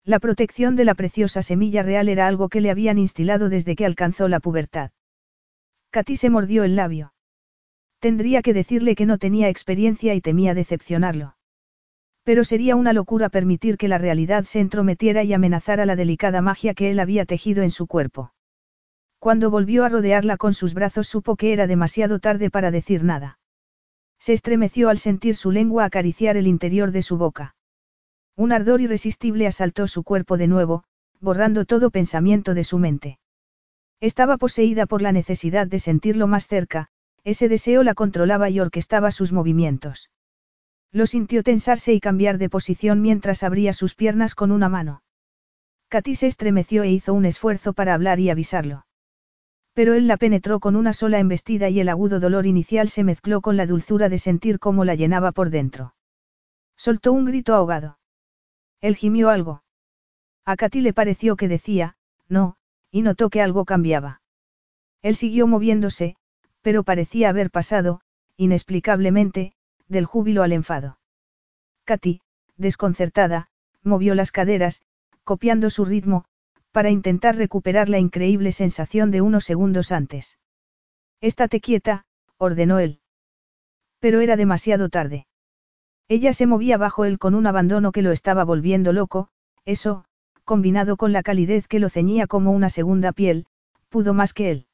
La 0.04 0.20
protección 0.20 0.76
de 0.76 0.86
la 0.86 0.96
preciosa 0.96 1.42
semilla 1.42 1.84
real 1.84 2.10
era 2.10 2.26
algo 2.26 2.50
que 2.50 2.62
le 2.62 2.72
habían 2.72 2.98
instilado 2.98 3.50
desde 3.50 3.76
que 3.76 3.86
alcanzó 3.86 4.28
la 4.28 4.40
pubertad. 4.40 4.92
Katy 5.92 6.16
se 6.16 6.30
mordió 6.30 6.64
el 6.64 6.76
labio. 6.76 7.14
Tendría 8.00 8.42
que 8.42 8.54
decirle 8.54 8.96
que 8.96 9.06
no 9.06 9.20
tenía 9.20 9.50
experiencia 9.50 10.16
y 10.16 10.22
temía 10.22 10.56
decepcionarlo. 10.56 11.36
Pero 12.24 12.44
sería 12.44 12.76
una 12.76 12.94
locura 12.94 13.30
permitir 13.30 13.78
que 13.78 13.88
la 13.88 13.98
realidad 13.98 14.44
se 14.44 14.60
entrometiera 14.60 15.24
y 15.24 15.34
amenazara 15.34 15.86
la 15.86 15.96
delicada 15.96 16.42
magia 16.42 16.74
que 16.74 16.92
él 16.92 17.00
había 17.00 17.26
tejido 17.26 17.64
en 17.64 17.72
su 17.72 17.88
cuerpo. 17.88 18.34
Cuando 19.20 19.50
volvió 19.50 19.84
a 19.86 19.90
rodearla 19.90 20.38
con 20.38 20.54
sus 20.54 20.74
brazos 20.74 21.08
supo 21.08 21.36
que 21.36 21.54
era 21.54 21.68
demasiado 21.68 22.20
tarde 22.20 22.50
para 22.50 22.72
decir 22.72 23.04
nada. 23.04 23.40
Se 24.20 24.34
estremeció 24.34 24.90
al 24.90 25.00
sentir 25.00 25.36
su 25.36 25.52
lengua 25.52 25.86
acariciar 25.86 26.38
el 26.38 26.48
interior 26.48 26.92
de 26.92 27.02
su 27.02 27.18
boca. 27.18 27.56
Un 28.36 28.52
ardor 28.52 28.82
irresistible 28.82 29.48
asaltó 29.48 29.88
su 29.88 30.04
cuerpo 30.04 30.38
de 30.38 30.48
nuevo, 30.48 30.84
borrando 31.20 31.66
todo 31.66 31.90
pensamiento 31.90 32.54
de 32.54 32.64
su 32.64 32.78
mente. 32.78 33.20
Estaba 34.00 34.38
poseída 34.38 34.86
por 34.86 35.02
la 35.02 35.12
necesidad 35.12 35.68
de 35.68 35.80
sentirlo 35.80 36.28
más 36.28 36.48
cerca, 36.48 36.88
ese 37.24 37.50
deseo 37.50 37.84
la 37.84 37.94
controlaba 37.94 38.50
y 38.50 38.60
orquestaba 38.60 39.12
sus 39.12 39.32
movimientos. 39.32 40.10
Lo 40.92 41.06
sintió 41.06 41.42
tensarse 41.44 41.94
y 41.94 42.00
cambiar 42.00 42.38
de 42.38 42.50
posición 42.50 43.02
mientras 43.02 43.44
abría 43.44 43.74
sus 43.74 43.96
piernas 43.96 44.36
con 44.36 44.52
una 44.52 44.68
mano. 44.68 45.04
Katy 45.88 46.16
se 46.16 46.28
estremeció 46.28 46.84
e 46.84 46.92
hizo 46.92 47.14
un 47.14 47.26
esfuerzo 47.26 47.74
para 47.74 47.94
hablar 47.94 48.20
y 48.20 48.30
avisarlo. 48.30 48.86
Pero 49.74 49.94
él 49.94 50.08
la 50.08 50.18
penetró 50.18 50.60
con 50.60 50.76
una 50.76 50.92
sola 50.94 51.20
embestida 51.20 51.70
y 51.70 51.80
el 51.80 51.90
agudo 51.90 52.20
dolor 52.20 52.46
inicial 52.46 52.90
se 52.90 53.04
mezcló 53.04 53.42
con 53.42 53.56
la 53.56 53.66
dulzura 53.66 54.10
de 54.10 54.20
sentir 54.20 54.60
cómo 54.60 54.84
la 54.84 54.96
llenaba 54.96 55.32
por 55.32 55.50
dentro. 55.50 55.96
Soltó 56.76 57.14
un 57.14 57.26
grito 57.26 57.56
ahogado. 57.56 58.00
Él 58.82 58.96
gimió 58.96 59.30
algo. 59.30 59.64
A 60.46 60.56
Katy 60.58 60.82
le 60.82 60.94
pareció 60.94 61.36
que 61.36 61.48
decía, 61.48 61.96
no, 62.28 62.56
y 62.90 63.02
notó 63.04 63.30
que 63.30 63.42
algo 63.42 63.64
cambiaba. 63.64 64.22
Él 65.02 65.16
siguió 65.16 65.48
moviéndose, 65.48 66.16
pero 66.62 66.84
parecía 66.84 67.30
haber 67.30 67.50
pasado, 67.50 68.02
inexplicablemente, 68.38 69.54
del 69.92 70.06
júbilo 70.06 70.42
al 70.42 70.54
enfado. 70.54 70.98
Katy, 71.84 72.22
desconcertada, 72.58 73.50
movió 73.84 74.16
las 74.16 74.32
caderas, 74.32 74.82
copiando 75.24 75.70
su 75.70 75.86
ritmo, 75.86 76.26
para 76.72 76.90
intentar 76.90 77.36
recuperar 77.36 77.90
la 77.90 78.00
increíble 78.00 78.54
sensación 78.54 79.12
de 79.12 79.22
unos 79.22 79.44
segundos 79.44 79.92
antes. 79.92 80.40
Estate 81.20 81.60
quieta, 81.60 82.06
ordenó 82.38 82.80
él. 82.80 83.02
Pero 84.00 84.22
era 84.22 84.38
demasiado 84.38 84.90
tarde. 84.90 85.28
Ella 86.08 86.34
se 86.34 86.48
movía 86.48 86.78
bajo 86.78 87.06
él 87.06 87.20
con 87.20 87.36
un 87.36 87.46
abandono 87.46 87.92
que 87.92 88.02
lo 88.02 88.12
estaba 88.12 88.44
volviendo 88.44 88.94
loco, 88.94 89.28
eso, 89.66 90.06
combinado 90.46 90.98
con 90.98 91.12
la 91.12 91.24
calidez 91.24 91.68
que 91.68 91.80
lo 91.80 91.90
ceñía 91.90 92.28
como 92.28 92.52
una 92.52 92.70
segunda 92.70 93.12
piel, 93.12 93.46
pudo 93.90 94.14
más 94.14 94.34
que 94.34 94.52
él. 94.52 94.68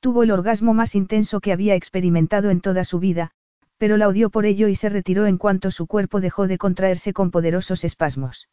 Tuvo 0.00 0.22
el 0.22 0.30
orgasmo 0.30 0.74
más 0.74 0.94
intenso 0.94 1.40
que 1.40 1.52
había 1.52 1.74
experimentado 1.74 2.50
en 2.50 2.60
toda 2.60 2.84
su 2.84 2.98
vida, 2.98 3.32
pero 3.78 3.96
la 3.96 4.08
odió 4.08 4.30
por 4.30 4.46
ello 4.46 4.68
y 4.68 4.74
se 4.74 4.88
retiró 4.88 5.26
en 5.26 5.38
cuanto 5.38 5.70
su 5.70 5.86
cuerpo 5.86 6.20
dejó 6.20 6.46
de 6.46 6.58
contraerse 6.58 7.12
con 7.12 7.30
poderosos 7.30 7.84
espasmos. 7.84 8.48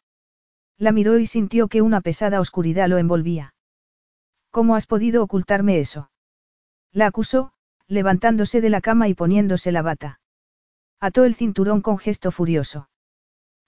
La 0.76 0.92
miró 0.92 1.18
y 1.18 1.26
sintió 1.26 1.68
que 1.68 1.82
una 1.82 2.00
pesada 2.00 2.40
oscuridad 2.40 2.88
lo 2.88 2.98
envolvía. 2.98 3.54
¿Cómo 4.50 4.76
has 4.76 4.86
podido 4.86 5.22
ocultarme 5.22 5.78
eso? 5.78 6.10
La 6.92 7.06
acusó, 7.06 7.52
levantándose 7.86 8.60
de 8.60 8.70
la 8.70 8.80
cama 8.80 9.08
y 9.08 9.14
poniéndose 9.14 9.72
la 9.72 9.82
bata. 9.82 10.20
Ató 11.00 11.24
el 11.24 11.34
cinturón 11.34 11.80
con 11.80 11.98
gesto 11.98 12.30
furioso. 12.30 12.88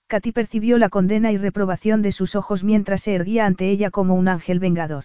Katy 0.08 0.32
percibió 0.32 0.78
la 0.78 0.88
condena 0.88 1.32
y 1.32 1.36
reprobación 1.36 2.02
de 2.02 2.12
sus 2.12 2.36
ojos 2.36 2.62
mientras 2.62 3.02
se 3.02 3.14
erguía 3.14 3.46
ante 3.46 3.68
ella 3.68 3.90
como 3.90 4.14
un 4.14 4.28
ángel 4.28 4.60
vengador. 4.60 5.04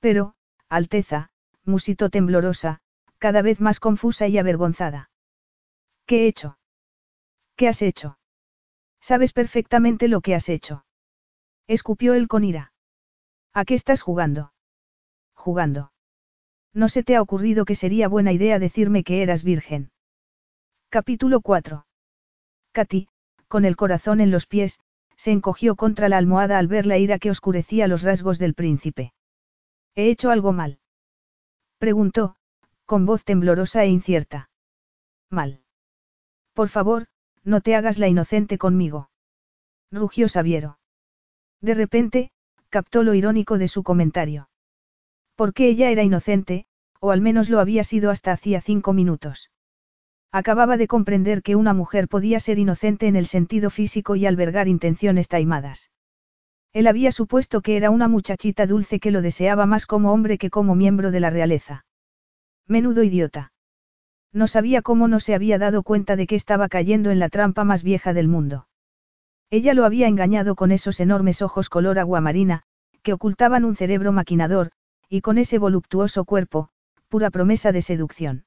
Pero, 0.00 0.34
Alteza, 0.68 1.30
musitó 1.64 2.10
temblorosa, 2.10 2.80
cada 3.18 3.40
vez 3.40 3.60
más 3.60 3.80
confusa 3.80 4.28
y 4.28 4.36
avergonzada. 4.36 5.11
¿Qué 6.12 6.24
he 6.24 6.26
hecho? 6.26 6.58
¿Qué 7.56 7.68
has 7.68 7.80
hecho? 7.80 8.18
Sabes 9.00 9.32
perfectamente 9.32 10.08
lo 10.08 10.20
que 10.20 10.34
has 10.34 10.50
hecho. 10.50 10.84
Escupió 11.66 12.12
él 12.12 12.28
con 12.28 12.44
ira. 12.44 12.74
¿A 13.54 13.64
qué 13.64 13.72
estás 13.72 14.02
jugando? 14.02 14.52
Jugando. 15.32 15.90
¿No 16.74 16.90
se 16.90 17.02
te 17.02 17.16
ha 17.16 17.22
ocurrido 17.22 17.64
que 17.64 17.74
sería 17.74 18.08
buena 18.08 18.30
idea 18.30 18.58
decirme 18.58 19.04
que 19.04 19.22
eras 19.22 19.42
virgen? 19.42 19.90
Capítulo 20.90 21.40
4. 21.40 21.86
Katy, 22.72 23.08
con 23.48 23.64
el 23.64 23.76
corazón 23.76 24.20
en 24.20 24.30
los 24.30 24.46
pies, 24.46 24.80
se 25.16 25.30
encogió 25.30 25.76
contra 25.76 26.10
la 26.10 26.18
almohada 26.18 26.58
al 26.58 26.68
ver 26.68 26.84
la 26.84 26.98
ira 26.98 27.18
que 27.18 27.30
oscurecía 27.30 27.88
los 27.88 28.02
rasgos 28.02 28.38
del 28.38 28.52
príncipe. 28.52 29.14
¿He 29.94 30.10
hecho 30.10 30.28
algo 30.28 30.52
mal? 30.52 30.78
Preguntó, 31.78 32.36
con 32.84 33.06
voz 33.06 33.24
temblorosa 33.24 33.82
e 33.84 33.88
incierta. 33.88 34.50
Mal. 35.30 35.61
Por 36.54 36.68
favor, 36.68 37.06
no 37.44 37.60
te 37.60 37.74
hagas 37.74 37.98
la 37.98 38.08
inocente 38.08 38.58
conmigo. 38.58 39.10
Rugió 39.90 40.28
Sabiero. 40.28 40.78
De 41.60 41.74
repente, 41.74 42.30
captó 42.68 43.02
lo 43.02 43.14
irónico 43.14 43.58
de 43.58 43.68
su 43.68 43.82
comentario. 43.82 44.48
Porque 45.34 45.68
ella 45.68 45.90
era 45.90 46.02
inocente, 46.02 46.66
o 47.00 47.10
al 47.10 47.20
menos 47.20 47.50
lo 47.50 47.60
había 47.60 47.84
sido 47.84 48.10
hasta 48.10 48.32
hacía 48.32 48.60
cinco 48.60 48.92
minutos. 48.92 49.50
Acababa 50.30 50.76
de 50.76 50.88
comprender 50.88 51.42
que 51.42 51.56
una 51.56 51.74
mujer 51.74 52.08
podía 52.08 52.40
ser 52.40 52.58
inocente 52.58 53.06
en 53.06 53.16
el 53.16 53.26
sentido 53.26 53.68
físico 53.68 54.16
y 54.16 54.24
albergar 54.24 54.66
intenciones 54.66 55.28
taimadas. 55.28 55.90
Él 56.72 56.86
había 56.86 57.12
supuesto 57.12 57.60
que 57.60 57.76
era 57.76 57.90
una 57.90 58.08
muchachita 58.08 58.66
dulce 58.66 58.98
que 58.98 59.10
lo 59.10 59.20
deseaba 59.20 59.66
más 59.66 59.84
como 59.84 60.12
hombre 60.12 60.38
que 60.38 60.48
como 60.48 60.74
miembro 60.74 61.10
de 61.10 61.20
la 61.20 61.28
realeza. 61.28 61.84
Menudo 62.66 63.02
idiota. 63.02 63.52
No 64.32 64.46
sabía 64.46 64.82
cómo 64.82 65.08
no 65.08 65.20
se 65.20 65.34
había 65.34 65.58
dado 65.58 65.82
cuenta 65.82 66.16
de 66.16 66.26
que 66.26 66.36
estaba 66.36 66.68
cayendo 66.68 67.10
en 67.10 67.18
la 67.18 67.28
trampa 67.28 67.64
más 67.64 67.82
vieja 67.82 68.14
del 68.14 68.28
mundo. 68.28 68.66
Ella 69.50 69.74
lo 69.74 69.84
había 69.84 70.08
engañado 70.08 70.54
con 70.54 70.72
esos 70.72 70.98
enormes 71.00 71.42
ojos 71.42 71.68
color 71.68 71.98
aguamarina, 71.98 72.62
que 73.02 73.12
ocultaban 73.12 73.64
un 73.64 73.76
cerebro 73.76 74.12
maquinador, 74.12 74.70
y 75.08 75.20
con 75.20 75.36
ese 75.36 75.58
voluptuoso 75.58 76.24
cuerpo, 76.24 76.70
pura 77.08 77.30
promesa 77.30 77.70
de 77.72 77.82
seducción. 77.82 78.46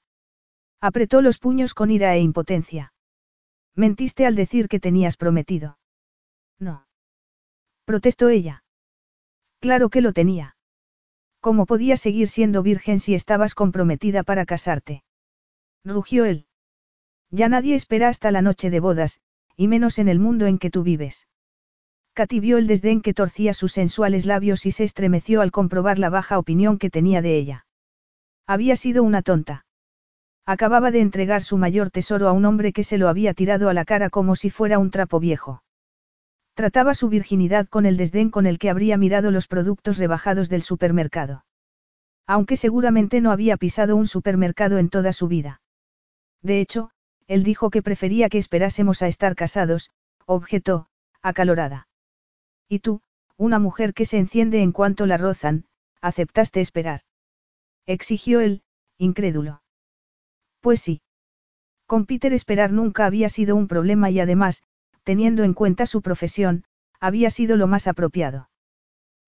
Apretó 0.82 1.22
los 1.22 1.38
puños 1.38 1.76
con 1.76 1.92
ira 1.92 2.16
e 2.16 2.22
impotencia. 2.22 2.94
Mentiste 3.76 4.26
al 4.26 4.36
decir 4.36 4.68
que 4.68 4.80
tenías 4.80 5.18
prometido. 5.18 5.78
No. 6.58 6.88
Protestó 7.86 8.30
ella. 8.30 8.64
Claro 9.60 9.90
que 9.90 10.02
lo 10.02 10.14
tenía. 10.14 10.56
¿Cómo 11.40 11.68
podías 11.68 12.02
seguir 12.02 12.30
siendo 12.30 12.64
virgen 12.64 13.00
si 13.00 13.14
estabas 13.14 13.54
comprometida 13.54 14.24
para 14.24 14.46
casarte? 14.46 15.05
Rugió 15.86 16.26
él. 16.26 16.48
Ya 17.30 17.48
nadie 17.48 17.76
espera 17.76 18.10
hasta 18.10 18.32
la 18.32 18.42
noche 18.42 18.72
de 18.72 18.80
bodas, 18.80 19.20
y 19.56 19.68
menos 19.68 20.00
en 20.00 20.10
el 20.10 20.20
mundo 20.20 20.48
en 20.48 20.58
que 20.58 20.72
tú 20.72 20.82
vives. 20.82 21.28
Katy 22.14 22.40
vio 22.40 22.58
el 22.58 22.66
desdén 22.66 23.02
que 23.02 23.14
torcía 23.14 23.54
sus 23.54 23.74
sensuales 23.74 24.26
labios 24.26 24.66
y 24.66 24.72
se 24.72 24.84
estremeció 24.84 25.42
al 25.42 25.52
comprobar 25.52 26.00
la 26.00 26.10
baja 26.10 26.40
opinión 26.40 26.80
que 26.80 26.90
tenía 26.90 27.22
de 27.22 27.38
ella. 27.38 27.66
Había 28.48 28.76
sido 28.76 29.04
una 29.04 29.22
tonta. 29.22 29.66
Acababa 30.46 30.92
de 30.92 31.02
entregar 31.02 31.44
su 31.44 31.58
mayor 31.58 31.90
tesoro 31.92 32.30
a 32.30 32.32
un 32.32 32.46
hombre 32.46 32.74
que 32.74 32.84
se 32.84 32.98
lo 32.98 33.10
había 33.10 33.34
tirado 33.34 33.70
a 33.70 33.74
la 33.74 33.86
cara 33.86 34.10
como 34.10 34.36
si 34.36 34.50
fuera 34.50 34.80
un 34.80 34.92
trapo 34.92 35.20
viejo. 35.20 35.64
Trataba 36.54 36.94
su 36.94 37.10
virginidad 37.10 37.68
con 37.68 37.86
el 37.86 37.98
desdén 37.98 38.30
con 38.30 38.46
el 38.46 38.60
que 38.60 38.70
habría 38.70 38.98
mirado 38.98 39.30
los 39.30 39.48
productos 39.48 39.98
rebajados 39.98 40.48
del 40.48 40.62
supermercado. 40.62 41.46
Aunque 42.26 42.58
seguramente 42.58 43.22
no 43.22 43.32
había 43.32 43.58
pisado 43.58 43.96
un 43.96 44.08
supermercado 44.08 44.78
en 44.78 44.90
toda 44.90 45.12
su 45.12 45.28
vida. 45.28 45.62
De 46.46 46.62
hecho, 46.62 46.92
él 47.26 47.42
dijo 47.42 47.72
que 47.72 47.82
prefería 47.82 48.30
que 48.30 48.38
esperásemos 48.38 49.02
a 49.02 49.08
estar 49.08 49.36
casados, 49.36 49.90
objetó, 50.28 50.90
acalorada. 51.24 51.88
Y 52.70 52.80
tú, 52.80 53.02
una 53.36 53.58
mujer 53.58 53.96
que 53.96 54.06
se 54.06 54.20
enciende 54.20 54.62
en 54.62 54.72
cuanto 54.72 55.08
la 55.08 55.18
rozan, 55.18 55.66
aceptaste 56.02 56.62
esperar. 56.62 57.02
Exigió 57.88 58.42
él, 58.42 58.62
incrédulo. 59.00 59.64
Pues 60.62 60.82
sí. 60.82 61.02
Con 61.88 62.06
Peter 62.06 62.32
esperar 62.32 62.72
nunca 62.72 63.08
había 63.08 63.30
sido 63.30 63.56
un 63.56 63.68
problema 63.68 64.12
y 64.12 64.20
además, 64.20 64.62
teniendo 65.02 65.44
en 65.44 65.56
cuenta 65.56 65.88
su 65.88 66.04
profesión, 66.04 66.64
había 67.00 67.32
sido 67.32 67.58
lo 67.58 67.66
más 67.66 67.88
apropiado. 67.88 68.52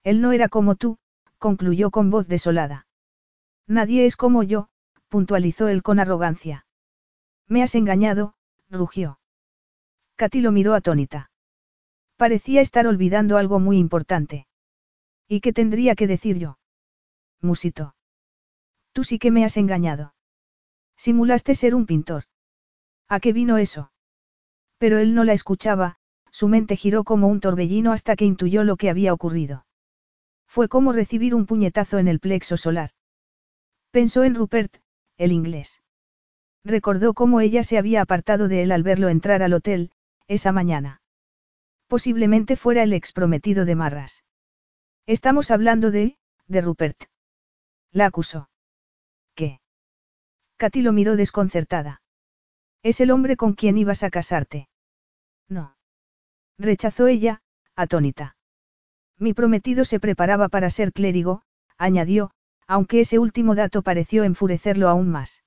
Él 0.03 0.21
no 0.21 0.33
era 0.33 0.49
como 0.49 0.75
tú, 0.75 0.99
concluyó 1.39 1.89
con 1.89 2.11
voz 2.11 2.27
desolada. 2.27 2.85
Nadie 3.65 4.05
es 4.05 4.17
como 4.17 4.43
yo, 4.43 4.69
puntualizó 5.09 5.67
él 5.67 5.81
con 5.81 5.97
arrogancia. 5.97 6.66
Me 7.47 7.63
has 7.63 7.75
engañado, 7.75 8.33
rugió. 8.69 9.19
Katy 10.15 10.41
lo 10.41 10.51
miró 10.51 10.73
atónita. 10.73 11.31
Parecía 12.17 12.61
estar 12.61 12.87
olvidando 12.87 13.37
algo 13.37 13.59
muy 13.59 13.77
importante. 13.77 14.47
¿Y 15.27 15.41
qué 15.41 15.53
tendría 15.53 15.95
que 15.95 16.07
decir 16.07 16.37
yo? 16.39 16.57
Musito. 17.41 17.95
Tú 18.91 19.03
sí 19.03 19.19
que 19.19 19.31
me 19.31 19.45
has 19.45 19.57
engañado. 19.57 20.13
Simulaste 20.97 21.53
ser 21.53 21.75
un 21.75 21.85
pintor. 21.85 22.23
¿A 23.07 23.19
qué 23.19 23.31
vino 23.31 23.57
eso? 23.57 23.91
Pero 24.79 24.97
él 24.97 25.13
no 25.13 25.23
la 25.23 25.33
escuchaba, 25.33 25.97
su 26.31 26.47
mente 26.47 26.75
giró 26.75 27.03
como 27.03 27.27
un 27.27 27.39
torbellino 27.39 27.91
hasta 27.91 28.15
que 28.15 28.25
intuyó 28.25 28.63
lo 28.63 28.75
que 28.75 28.89
había 28.89 29.13
ocurrido. 29.13 29.65
Fue 30.47 30.67
como 30.67 30.91
recibir 30.91 31.35
un 31.35 31.45
puñetazo 31.45 31.99
en 31.99 32.07
el 32.07 32.19
plexo 32.19 32.57
solar. 32.57 32.91
Pensó 33.91 34.23
en 34.23 34.35
Rupert, 34.35 34.77
el 35.17 35.31
inglés. 35.31 35.81
Recordó 36.67 37.13
cómo 37.13 37.39
ella 37.39 37.63
se 37.63 37.77
había 37.77 38.01
apartado 38.01 38.49
de 38.49 38.61
él 38.61 38.73
al 38.73 38.83
verlo 38.83 39.07
entrar 39.07 39.41
al 39.41 39.53
hotel, 39.53 39.89
esa 40.27 40.51
mañana. 40.51 41.01
Posiblemente 41.87 42.57
fuera 42.57 42.83
el 42.83 42.91
exprometido 42.91 43.63
de 43.63 43.75
Marras. 43.75 44.25
Estamos 45.05 45.49
hablando 45.49 45.91
de, 45.91 46.17
de 46.47 46.59
Rupert. 46.59 47.05
La 47.93 48.07
acusó. 48.07 48.49
¿Qué? 49.33 49.61
Katy 50.57 50.81
lo 50.81 50.91
miró 50.91 51.15
desconcertada. 51.15 52.01
Es 52.83 52.99
el 52.99 53.11
hombre 53.11 53.37
con 53.37 53.53
quien 53.53 53.77
ibas 53.77 54.03
a 54.03 54.09
casarte. 54.09 54.67
No. 55.47 55.77
Rechazó 56.57 57.07
ella, 57.07 57.41
atónita. 57.77 58.35
Mi 59.17 59.33
prometido 59.33 59.85
se 59.85 60.01
preparaba 60.01 60.49
para 60.49 60.69
ser 60.69 60.91
clérigo, 60.91 61.43
añadió, 61.77 62.31
aunque 62.67 62.99
ese 62.99 63.19
último 63.19 63.55
dato 63.55 63.83
pareció 63.83 64.25
enfurecerlo 64.25 64.89
aún 64.89 65.09
más. 65.09 65.43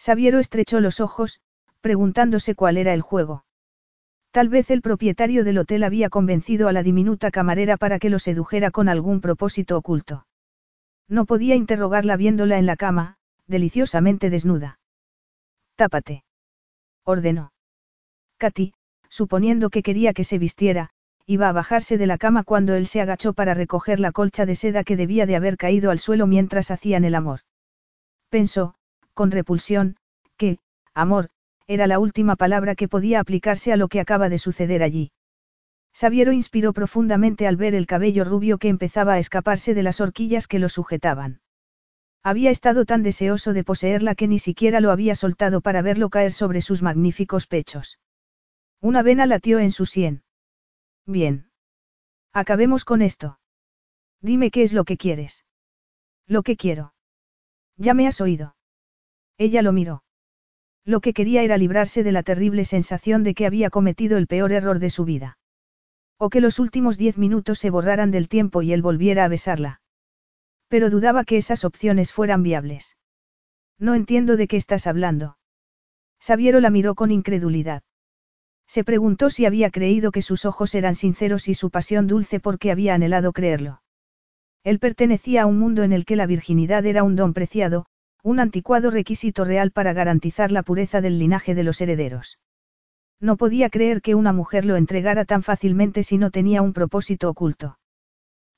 Sabiero 0.00 0.38
estrechó 0.38 0.80
los 0.80 0.98
ojos, 0.98 1.40
preguntándose 1.82 2.54
cuál 2.54 2.78
era 2.78 2.94
el 2.94 3.02
juego. 3.02 3.44
Tal 4.30 4.48
vez 4.48 4.70
el 4.70 4.80
propietario 4.80 5.44
del 5.44 5.58
hotel 5.58 5.84
había 5.84 6.08
convencido 6.08 6.68
a 6.68 6.72
la 6.72 6.82
diminuta 6.82 7.30
camarera 7.30 7.76
para 7.76 7.98
que 7.98 8.08
lo 8.08 8.18
sedujera 8.18 8.70
con 8.70 8.88
algún 8.88 9.20
propósito 9.20 9.76
oculto. 9.76 10.26
No 11.06 11.26
podía 11.26 11.54
interrogarla 11.54 12.16
viéndola 12.16 12.58
en 12.58 12.64
la 12.64 12.76
cama, 12.76 13.16
deliciosamente 13.46 14.30
desnuda. 14.30 14.78
Tápate. 15.76 16.24
Ordenó. 17.04 17.52
Katy, 18.38 18.72
suponiendo 19.10 19.68
que 19.68 19.82
quería 19.82 20.14
que 20.14 20.24
se 20.24 20.38
vistiera, 20.38 20.90
iba 21.26 21.50
a 21.50 21.52
bajarse 21.52 21.98
de 21.98 22.06
la 22.06 22.16
cama 22.16 22.42
cuando 22.42 22.74
él 22.74 22.86
se 22.86 23.02
agachó 23.02 23.34
para 23.34 23.52
recoger 23.52 24.00
la 24.00 24.12
colcha 24.12 24.46
de 24.46 24.54
seda 24.54 24.82
que 24.82 24.96
debía 24.96 25.26
de 25.26 25.36
haber 25.36 25.58
caído 25.58 25.90
al 25.90 25.98
suelo 25.98 26.26
mientras 26.26 26.70
hacían 26.70 27.04
el 27.04 27.14
amor. 27.14 27.40
Pensó, 28.30 28.76
con 29.14 29.30
repulsión, 29.30 29.96
que, 30.36 30.58
amor, 30.94 31.30
era 31.66 31.86
la 31.86 31.98
última 31.98 32.36
palabra 32.36 32.74
que 32.74 32.88
podía 32.88 33.20
aplicarse 33.20 33.72
a 33.72 33.76
lo 33.76 33.88
que 33.88 34.00
acaba 34.00 34.28
de 34.28 34.38
suceder 34.38 34.82
allí. 34.82 35.12
Sabiero 35.92 36.32
inspiró 36.32 36.72
profundamente 36.72 37.46
al 37.46 37.56
ver 37.56 37.74
el 37.74 37.86
cabello 37.86 38.24
rubio 38.24 38.58
que 38.58 38.68
empezaba 38.68 39.14
a 39.14 39.18
escaparse 39.18 39.74
de 39.74 39.82
las 39.82 40.00
horquillas 40.00 40.46
que 40.46 40.58
lo 40.58 40.68
sujetaban. 40.68 41.40
Había 42.22 42.50
estado 42.50 42.84
tan 42.84 43.02
deseoso 43.02 43.52
de 43.52 43.64
poseerla 43.64 44.14
que 44.14 44.28
ni 44.28 44.38
siquiera 44.38 44.80
lo 44.80 44.90
había 44.90 45.14
soltado 45.14 45.60
para 45.60 45.82
verlo 45.82 46.10
caer 46.10 46.32
sobre 46.32 46.60
sus 46.60 46.82
magníficos 46.82 47.46
pechos. 47.46 47.98
Una 48.80 49.02
vena 49.02 49.26
latió 49.26 49.58
en 49.58 49.72
su 49.72 49.86
sien. 49.86 50.22
Bien. 51.06 51.50
Acabemos 52.32 52.84
con 52.84 53.02
esto. 53.02 53.38
Dime 54.20 54.50
qué 54.50 54.62
es 54.62 54.72
lo 54.72 54.84
que 54.84 54.96
quieres. 54.96 55.44
Lo 56.26 56.42
que 56.42 56.56
quiero. 56.56 56.94
Ya 57.76 57.94
me 57.94 58.06
has 58.06 58.20
oído. 58.20 58.54
Ella 59.40 59.62
lo 59.62 59.72
miró. 59.72 60.02
Lo 60.84 61.00
que 61.00 61.14
quería 61.14 61.42
era 61.42 61.56
librarse 61.56 62.02
de 62.02 62.12
la 62.12 62.22
terrible 62.22 62.66
sensación 62.66 63.24
de 63.24 63.32
que 63.32 63.46
había 63.46 63.70
cometido 63.70 64.18
el 64.18 64.26
peor 64.26 64.52
error 64.52 64.80
de 64.80 64.90
su 64.90 65.06
vida. 65.06 65.38
O 66.18 66.28
que 66.28 66.42
los 66.42 66.58
últimos 66.58 66.98
diez 66.98 67.16
minutos 67.16 67.58
se 67.58 67.70
borraran 67.70 68.10
del 68.10 68.28
tiempo 68.28 68.60
y 68.60 68.74
él 68.74 68.82
volviera 68.82 69.24
a 69.24 69.28
besarla. 69.28 69.80
Pero 70.68 70.90
dudaba 70.90 71.24
que 71.24 71.38
esas 71.38 71.64
opciones 71.64 72.12
fueran 72.12 72.42
viables. 72.42 72.98
No 73.78 73.94
entiendo 73.94 74.36
de 74.36 74.46
qué 74.46 74.58
estás 74.58 74.86
hablando. 74.86 75.38
Sabiero 76.18 76.60
la 76.60 76.68
miró 76.68 76.94
con 76.94 77.10
incredulidad. 77.10 77.82
Se 78.66 78.84
preguntó 78.84 79.30
si 79.30 79.46
había 79.46 79.70
creído 79.70 80.12
que 80.12 80.20
sus 80.20 80.44
ojos 80.44 80.74
eran 80.74 80.94
sinceros 80.94 81.48
y 81.48 81.54
su 81.54 81.70
pasión 81.70 82.06
dulce 82.06 82.40
porque 82.40 82.70
había 82.70 82.92
anhelado 82.92 83.32
creerlo. 83.32 83.80
Él 84.64 84.78
pertenecía 84.80 85.44
a 85.44 85.46
un 85.46 85.58
mundo 85.58 85.82
en 85.82 85.94
el 85.94 86.04
que 86.04 86.16
la 86.16 86.26
virginidad 86.26 86.84
era 86.84 87.04
un 87.04 87.16
don 87.16 87.32
preciado, 87.32 87.86
un 88.22 88.40
anticuado 88.40 88.90
requisito 88.90 89.44
real 89.44 89.70
para 89.70 89.92
garantizar 89.92 90.52
la 90.52 90.62
pureza 90.62 91.00
del 91.00 91.18
linaje 91.18 91.54
de 91.54 91.62
los 91.62 91.80
herederos. 91.80 92.38
No 93.20 93.36
podía 93.36 93.68
creer 93.68 94.00
que 94.00 94.14
una 94.14 94.32
mujer 94.32 94.64
lo 94.64 94.76
entregara 94.76 95.24
tan 95.24 95.42
fácilmente 95.42 96.02
si 96.02 96.18
no 96.18 96.30
tenía 96.30 96.62
un 96.62 96.72
propósito 96.72 97.28
oculto. 97.28 97.78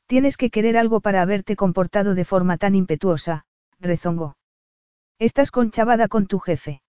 Tienes 0.07 0.37
que 0.37 0.51
querer 0.51 0.77
algo 0.77 1.01
para 1.01 1.23
haberte 1.23 1.57
comportado 1.57 2.15
de 2.15 2.25
forma 2.25 2.59
tan 2.59 2.75
impetuosa, 2.75 3.45
rezongó. 3.81 4.37
Estás 5.19 5.51
conchavada 5.51 6.09
con 6.09 6.27
tu 6.27 6.39
jefe. 6.39 6.83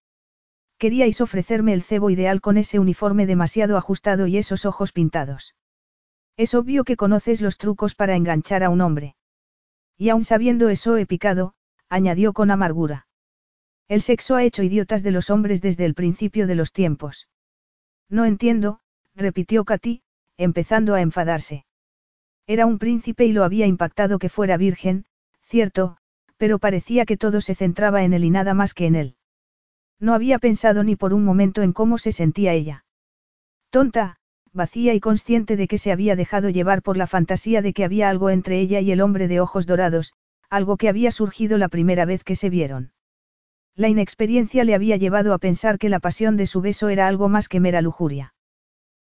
Queríais 0.77 1.21
ofrecerme 1.21 1.73
el 1.73 1.83
cebo 1.83 2.09
ideal 2.09 2.41
con 2.41 2.57
ese 2.57 2.79
uniforme 2.79 3.25
demasiado 3.25 3.77
ajustado 3.77 4.27
y 4.27 4.37
esos 4.37 4.65
ojos 4.65 4.91
pintados. 4.91 5.55
Es 6.35 6.55
obvio 6.55 6.83
que 6.83 6.97
conoces 6.97 7.41
los 7.41 7.57
trucos 7.57 7.95
para 7.95 8.15
enganchar 8.15 8.63
a 8.63 8.69
un 8.69 8.81
hombre. 8.81 9.15
Y 9.97 10.09
aun 10.09 10.23
sabiendo 10.23 10.69
eso 10.69 10.97
he 10.97 11.05
picado, 11.05 11.53
añadió 11.93 12.33
con 12.33 12.49
amargura. 12.49 13.05
El 13.87 14.01
sexo 14.01 14.35
ha 14.35 14.43
hecho 14.43 14.63
idiotas 14.63 15.03
de 15.03 15.11
los 15.11 15.29
hombres 15.29 15.61
desde 15.61 15.85
el 15.85 15.93
principio 15.93 16.47
de 16.47 16.55
los 16.55 16.73
tiempos. 16.73 17.27
No 18.09 18.25
entiendo, 18.25 18.79
repitió 19.13 19.63
Katy, 19.63 20.01
empezando 20.37 20.95
a 20.95 21.01
enfadarse. 21.01 21.65
Era 22.47 22.65
un 22.65 22.79
príncipe 22.79 23.25
y 23.25 23.31
lo 23.31 23.43
había 23.43 23.67
impactado 23.67 24.17
que 24.17 24.29
fuera 24.29 24.57
virgen, 24.57 25.05
cierto, 25.43 25.97
pero 26.37 26.57
parecía 26.57 27.05
que 27.05 27.15
todo 27.15 27.41
se 27.41 27.53
centraba 27.53 28.03
en 28.03 28.13
él 28.13 28.23
y 28.23 28.31
nada 28.31 28.55
más 28.55 28.73
que 28.73 28.87
en 28.87 28.95
él. 28.95 29.15
No 29.99 30.15
había 30.15 30.39
pensado 30.39 30.83
ni 30.83 30.95
por 30.95 31.13
un 31.13 31.23
momento 31.23 31.61
en 31.61 31.73
cómo 31.73 31.99
se 31.99 32.11
sentía 32.11 32.53
ella. 32.53 32.85
Tonta, 33.69 34.17
vacía 34.51 34.95
y 34.95 34.99
consciente 34.99 35.55
de 35.57 35.67
que 35.67 35.77
se 35.77 35.91
había 35.91 36.15
dejado 36.15 36.49
llevar 36.49 36.81
por 36.81 36.97
la 36.97 37.05
fantasía 37.05 37.61
de 37.61 37.71
que 37.71 37.85
había 37.85 38.09
algo 38.09 38.31
entre 38.31 38.59
ella 38.59 38.79
y 38.79 38.91
el 38.91 38.99
hombre 38.99 39.27
de 39.27 39.39
ojos 39.39 39.67
dorados, 39.67 40.13
algo 40.53 40.77
que 40.77 40.87
había 40.87 41.11
surgido 41.11 41.57
la 41.57 41.67
primera 41.67 42.05
vez 42.05 42.23
que 42.23 42.35
se 42.35 42.51
vieron. 42.51 42.93
La 43.75 43.89
inexperiencia 43.89 44.63
le 44.63 44.75
había 44.75 44.97
llevado 44.97 45.33
a 45.33 45.39
pensar 45.39 45.79
que 45.79 45.89
la 45.89 45.99
pasión 45.99 46.37
de 46.37 46.45
su 46.45 46.61
beso 46.61 46.89
era 46.89 47.07
algo 47.07 47.27
más 47.27 47.47
que 47.47 47.59
mera 47.59 47.81
lujuria. 47.81 48.35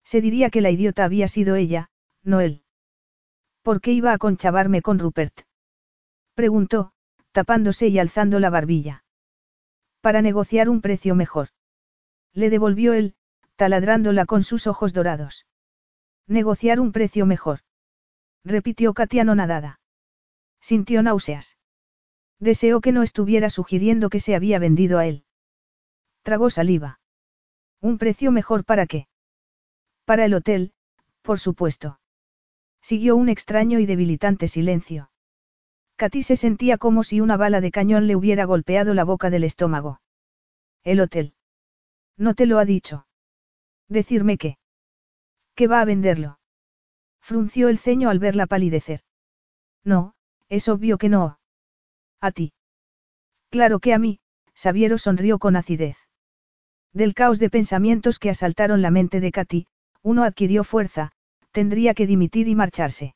Se 0.05 0.21
diría 0.21 0.51
que 0.51 0.61
la 0.61 0.71
idiota 0.71 1.05
había 1.05 1.27
sido 1.27 1.57
ella, 1.57 1.91
no 2.23 2.41
él. 2.41 2.63
¿Por 3.63 3.81
qué 3.81 3.93
iba 3.93 4.13
a 4.13 4.19
conchavarme 4.19 4.83
con 4.83 5.01
Rupert? 5.01 5.41
Preguntó, 6.35 6.93
tapándose 7.33 7.89
y 7.89 7.99
alzando 7.99 8.39
la 8.39 8.51
barbilla. 8.51 9.05
Para 10.01 10.23
negociar 10.23 10.69
un 10.69 10.81
precio 10.81 11.17
mejor. 11.17 11.49
Le 12.33 12.51
devolvió 12.51 12.93
él, 12.93 13.17
taladrándola 13.57 14.27
con 14.27 14.45
sus 14.45 14.69
ojos 14.69 14.93
dorados. 14.93 15.47
Negociar 16.29 16.79
un 16.79 16.93
precio 16.93 17.27
mejor. 17.27 17.61
Repitió 18.45 18.95
Katia 18.95 19.25
nadada. 19.25 19.81
Sintió 20.63 21.03
náuseas. 21.03 21.59
Deseó 22.39 22.81
que 22.81 22.93
no 22.93 23.03
estuviera 23.03 23.51
sugiriendo 23.51 24.09
que 24.09 24.21
se 24.21 24.37
había 24.37 24.61
vendido 24.61 24.99
a 24.99 25.07
él. 25.07 25.25
Tragó 26.23 26.51
saliva. 26.51 27.01
¿Un 27.81 27.99
precio 27.99 28.31
mejor 28.31 28.65
para 28.65 28.87
qué? 28.87 29.09
Para 30.05 30.25
el 30.25 30.35
hotel, 30.35 30.73
por 31.23 31.41
supuesto. 31.41 31.99
Siguió 32.81 33.17
un 33.17 33.29
extraño 33.29 33.81
y 33.81 33.87
debilitante 33.87 34.47
silencio. 34.47 35.11
Katy 35.97 36.23
se 36.23 36.37
sentía 36.37 36.79
como 36.79 37.03
si 37.03 37.21
una 37.21 37.37
bala 37.37 37.61
de 37.61 37.73
cañón 37.73 38.07
le 38.07 38.15
hubiera 38.15 38.45
golpeado 38.45 38.95
la 38.95 39.05
boca 39.05 39.31
del 39.31 39.45
estómago. 39.45 40.01
El 40.85 41.01
hotel. 41.01 41.35
No 42.17 42.35
te 42.35 42.47
lo 42.47 42.59
ha 42.59 42.65
dicho. 42.65 43.07
Decirme 43.89 44.39
qué. 44.39 44.59
¿Qué 45.55 45.67
va 45.67 45.81
a 45.81 45.85
venderlo? 45.85 46.39
Frunció 47.21 47.69
el 47.69 47.79
ceño 47.79 48.11
al 48.11 48.21
verla 48.21 48.47
palidecer. 48.47 49.01
No, 49.85 50.15
es 50.53 50.69
obvio 50.69 50.99
que 50.99 51.09
no. 51.09 51.39
A 52.21 52.31
ti. 52.31 52.53
Claro 53.51 53.81
que 53.81 53.95
a 53.95 53.99
mí, 53.99 54.21
Sabiero 54.55 54.99
sonrió 54.99 55.39
con 55.39 55.57
acidez. 55.57 55.97
Del 56.93 57.15
caos 57.15 57.39
de 57.39 57.49
pensamientos 57.49 58.19
que 58.19 58.29
asaltaron 58.29 58.83
la 58.83 58.91
mente 58.91 59.21
de 59.21 59.33
Katy, 59.33 59.67
uno 60.03 60.25
adquirió 60.25 60.63
fuerza, 60.63 61.13
tendría 61.53 61.95
que 61.95 62.07
dimitir 62.07 62.49
y 62.49 62.55
marcharse. 62.55 63.15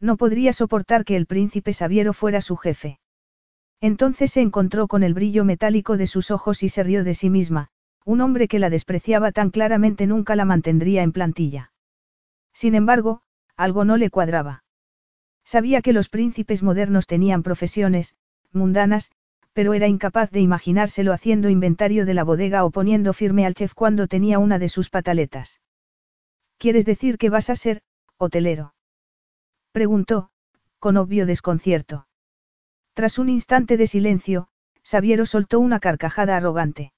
No 0.00 0.16
podría 0.16 0.54
soportar 0.54 1.04
que 1.04 1.16
el 1.16 1.26
príncipe 1.26 1.74
Sabiero 1.74 2.14
fuera 2.14 2.40
su 2.40 2.56
jefe. 2.56 3.00
Entonces 3.82 4.32
se 4.32 4.40
encontró 4.40 4.88
con 4.88 5.02
el 5.02 5.12
brillo 5.12 5.44
metálico 5.44 5.98
de 5.98 6.06
sus 6.06 6.30
ojos 6.30 6.62
y 6.62 6.70
se 6.70 6.82
rió 6.82 7.04
de 7.04 7.14
sí 7.14 7.28
misma, 7.28 7.68
un 8.06 8.22
hombre 8.22 8.48
que 8.48 8.58
la 8.58 8.70
despreciaba 8.70 9.30
tan 9.30 9.50
claramente 9.50 10.06
nunca 10.06 10.36
la 10.36 10.46
mantendría 10.46 11.02
en 11.02 11.12
plantilla. 11.12 11.72
Sin 12.54 12.74
embargo, 12.74 13.20
algo 13.58 13.84
no 13.84 13.98
le 13.98 14.08
cuadraba. 14.08 14.64
Sabía 15.46 15.80
que 15.80 15.92
los 15.92 16.08
príncipes 16.08 16.64
modernos 16.64 17.06
tenían 17.06 17.44
profesiones, 17.44 18.16
mundanas, 18.52 19.12
pero 19.52 19.74
era 19.74 19.86
incapaz 19.86 20.30
de 20.32 20.40
imaginárselo 20.40 21.12
haciendo 21.12 21.48
inventario 21.48 22.04
de 22.04 22.14
la 22.14 22.24
bodega 22.24 22.64
o 22.64 22.70
poniendo 22.70 23.12
firme 23.12 23.46
al 23.46 23.54
chef 23.54 23.72
cuando 23.72 24.08
tenía 24.08 24.40
una 24.40 24.58
de 24.58 24.68
sus 24.68 24.90
pataletas. 24.90 25.60
¿Quieres 26.58 26.84
decir 26.84 27.16
que 27.16 27.30
vas 27.30 27.48
a 27.48 27.54
ser, 27.54 27.82
hotelero? 28.18 28.74
Preguntó, 29.70 30.30
con 30.80 30.96
obvio 30.96 31.26
desconcierto. 31.26 32.08
Tras 32.92 33.18
un 33.18 33.28
instante 33.28 33.76
de 33.76 33.86
silencio, 33.86 34.48
Sabiero 34.82 35.26
soltó 35.26 35.60
una 35.60 35.78
carcajada 35.78 36.36
arrogante. 36.36 36.92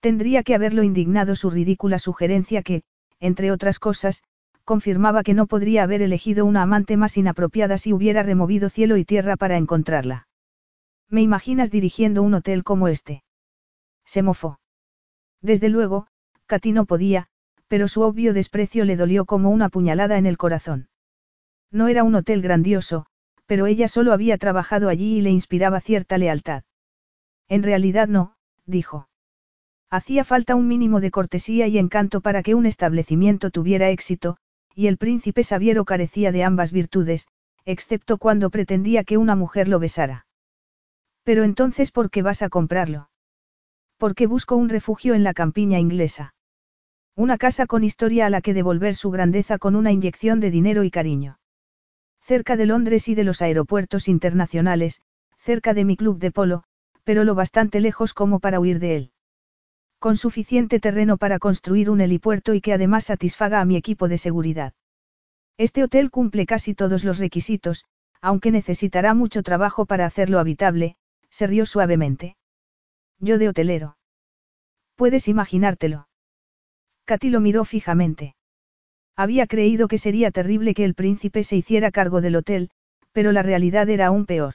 Tendría 0.00 0.42
que 0.42 0.54
haberlo 0.54 0.84
indignado 0.84 1.36
su 1.36 1.50
ridícula 1.50 1.98
sugerencia 1.98 2.62
que, 2.62 2.82
entre 3.20 3.52
otras 3.52 3.78
cosas, 3.78 4.22
confirmaba 4.68 5.22
que 5.22 5.32
no 5.32 5.46
podría 5.46 5.82
haber 5.82 6.02
elegido 6.02 6.44
una 6.44 6.60
amante 6.60 6.98
más 6.98 7.16
inapropiada 7.16 7.78
si 7.78 7.94
hubiera 7.94 8.22
removido 8.22 8.68
cielo 8.68 8.98
y 8.98 9.06
tierra 9.06 9.38
para 9.38 9.56
encontrarla. 9.56 10.28
¿Me 11.08 11.22
imaginas 11.22 11.70
dirigiendo 11.70 12.22
un 12.22 12.34
hotel 12.34 12.64
como 12.64 12.86
este? 12.88 13.22
Se 14.04 14.20
mofó. 14.20 14.60
Desde 15.40 15.70
luego, 15.70 16.08
Katy 16.44 16.72
no 16.72 16.84
podía, 16.84 17.28
pero 17.66 17.88
su 17.88 18.02
obvio 18.02 18.34
desprecio 18.34 18.84
le 18.84 18.96
dolió 18.96 19.24
como 19.24 19.48
una 19.48 19.70
puñalada 19.70 20.18
en 20.18 20.26
el 20.26 20.36
corazón. 20.36 20.90
No 21.70 21.88
era 21.88 22.04
un 22.04 22.14
hotel 22.14 22.42
grandioso, 22.42 23.06
pero 23.46 23.64
ella 23.64 23.88
solo 23.88 24.12
había 24.12 24.36
trabajado 24.36 24.90
allí 24.90 25.16
y 25.16 25.22
le 25.22 25.30
inspiraba 25.30 25.80
cierta 25.80 26.18
lealtad. 26.18 26.64
En 27.48 27.62
realidad 27.62 28.06
no, 28.06 28.34
dijo. 28.66 29.08
Hacía 29.88 30.24
falta 30.24 30.56
un 30.56 30.68
mínimo 30.68 31.00
de 31.00 31.10
cortesía 31.10 31.68
y 31.68 31.78
encanto 31.78 32.20
para 32.20 32.42
que 32.42 32.54
un 32.54 32.66
establecimiento 32.66 33.50
tuviera 33.50 33.88
éxito, 33.88 34.36
y 34.78 34.86
el 34.86 34.96
príncipe 34.96 35.42
Sabiero 35.42 35.84
carecía 35.84 36.30
de 36.30 36.44
ambas 36.44 36.70
virtudes, 36.70 37.26
excepto 37.64 38.16
cuando 38.16 38.48
pretendía 38.48 39.02
que 39.02 39.16
una 39.16 39.34
mujer 39.34 39.66
lo 39.66 39.80
besara. 39.80 40.24
Pero 41.24 41.42
entonces, 41.42 41.90
¿por 41.90 42.10
qué 42.10 42.22
vas 42.22 42.42
a 42.42 42.48
comprarlo? 42.48 43.10
Porque 43.96 44.28
busco 44.28 44.54
un 44.54 44.68
refugio 44.68 45.14
en 45.14 45.24
la 45.24 45.34
campiña 45.34 45.80
inglesa. 45.80 46.32
Una 47.16 47.38
casa 47.38 47.66
con 47.66 47.82
historia 47.82 48.26
a 48.26 48.30
la 48.30 48.40
que 48.40 48.54
devolver 48.54 48.94
su 48.94 49.10
grandeza 49.10 49.58
con 49.58 49.74
una 49.74 49.90
inyección 49.90 50.38
de 50.38 50.52
dinero 50.52 50.84
y 50.84 50.92
cariño. 50.92 51.40
Cerca 52.20 52.54
de 52.54 52.66
Londres 52.66 53.08
y 53.08 53.16
de 53.16 53.24
los 53.24 53.42
aeropuertos 53.42 54.06
internacionales, 54.06 55.02
cerca 55.38 55.74
de 55.74 55.84
mi 55.84 55.96
club 55.96 56.20
de 56.20 56.30
polo, 56.30 56.62
pero 57.02 57.24
lo 57.24 57.34
bastante 57.34 57.80
lejos 57.80 58.14
como 58.14 58.38
para 58.38 58.60
huir 58.60 58.78
de 58.78 58.94
él 58.94 59.12
con 59.98 60.16
suficiente 60.16 60.78
terreno 60.78 61.16
para 61.16 61.38
construir 61.38 61.90
un 61.90 62.00
helipuerto 62.00 62.54
y 62.54 62.60
que 62.60 62.72
además 62.72 63.04
satisfaga 63.04 63.60
a 63.60 63.64
mi 63.64 63.76
equipo 63.76 64.08
de 64.08 64.18
seguridad. 64.18 64.74
Este 65.56 65.82
hotel 65.82 66.10
cumple 66.10 66.46
casi 66.46 66.74
todos 66.74 67.02
los 67.02 67.18
requisitos, 67.18 67.84
aunque 68.20 68.52
necesitará 68.52 69.14
mucho 69.14 69.42
trabajo 69.42 69.86
para 69.86 70.06
hacerlo 70.06 70.38
habitable, 70.38 70.96
se 71.30 71.46
rió 71.46 71.66
suavemente. 71.66 72.36
Yo 73.18 73.38
de 73.38 73.48
hotelero. 73.48 73.96
Puedes 74.94 75.26
imaginártelo. 75.26 76.08
Katy 77.04 77.30
lo 77.30 77.40
miró 77.40 77.64
fijamente. 77.64 78.36
Había 79.16 79.48
creído 79.48 79.88
que 79.88 79.98
sería 79.98 80.30
terrible 80.30 80.74
que 80.74 80.84
el 80.84 80.94
príncipe 80.94 81.42
se 81.42 81.56
hiciera 81.56 81.90
cargo 81.90 82.20
del 82.20 82.36
hotel, 82.36 82.70
pero 83.10 83.32
la 83.32 83.42
realidad 83.42 83.88
era 83.88 84.06
aún 84.06 84.26
peor. 84.26 84.54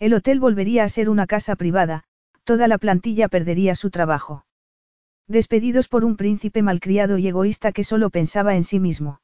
El 0.00 0.14
hotel 0.14 0.40
volvería 0.40 0.82
a 0.82 0.88
ser 0.88 1.08
una 1.08 1.26
casa 1.26 1.54
privada, 1.54 2.04
toda 2.42 2.66
la 2.66 2.78
plantilla 2.78 3.28
perdería 3.28 3.76
su 3.76 3.90
trabajo. 3.90 4.46
Despedidos 5.28 5.88
por 5.88 6.06
un 6.06 6.16
príncipe 6.16 6.62
malcriado 6.62 7.18
y 7.18 7.28
egoísta 7.28 7.72
que 7.72 7.84
solo 7.84 8.08
pensaba 8.08 8.56
en 8.56 8.64
sí 8.64 8.80
mismo. 8.80 9.20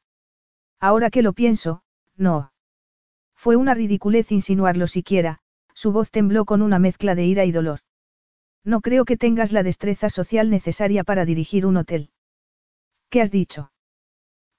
Ahora 0.79 1.09
que 1.09 1.23
lo 1.23 1.33
pienso, 1.33 1.81
no. 2.15 2.51
Fue 3.35 3.55
una 3.55 3.73
ridiculez 3.73 4.31
insinuarlo 4.31 4.85
siquiera, 4.85 5.39
su 5.73 5.91
voz 5.91 6.11
tembló 6.11 6.45
con 6.45 6.61
una 6.61 6.77
mezcla 6.77 7.15
de 7.15 7.25
ira 7.25 7.45
y 7.45 7.51
dolor. 7.51 7.79
No 8.63 8.81
creo 8.81 9.03
que 9.03 9.17
tengas 9.17 9.51
la 9.51 9.63
destreza 9.63 10.09
social 10.09 10.49
necesaria 10.51 11.03
para 11.03 11.25
dirigir 11.25 11.65
un 11.65 11.77
hotel. 11.77 12.11
¿Qué 13.09 13.21
has 13.21 13.31
dicho? 13.31 13.71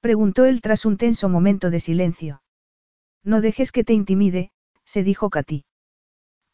Preguntó 0.00 0.44
él 0.44 0.60
tras 0.60 0.84
un 0.84 0.96
tenso 0.96 1.28
momento 1.28 1.70
de 1.70 1.80
silencio. 1.80 2.42
No 3.22 3.40
dejes 3.40 3.72
que 3.72 3.84
te 3.84 3.92
intimide, 3.92 4.50
se 4.84 5.02
dijo 5.02 5.30
Katy. 5.30 5.64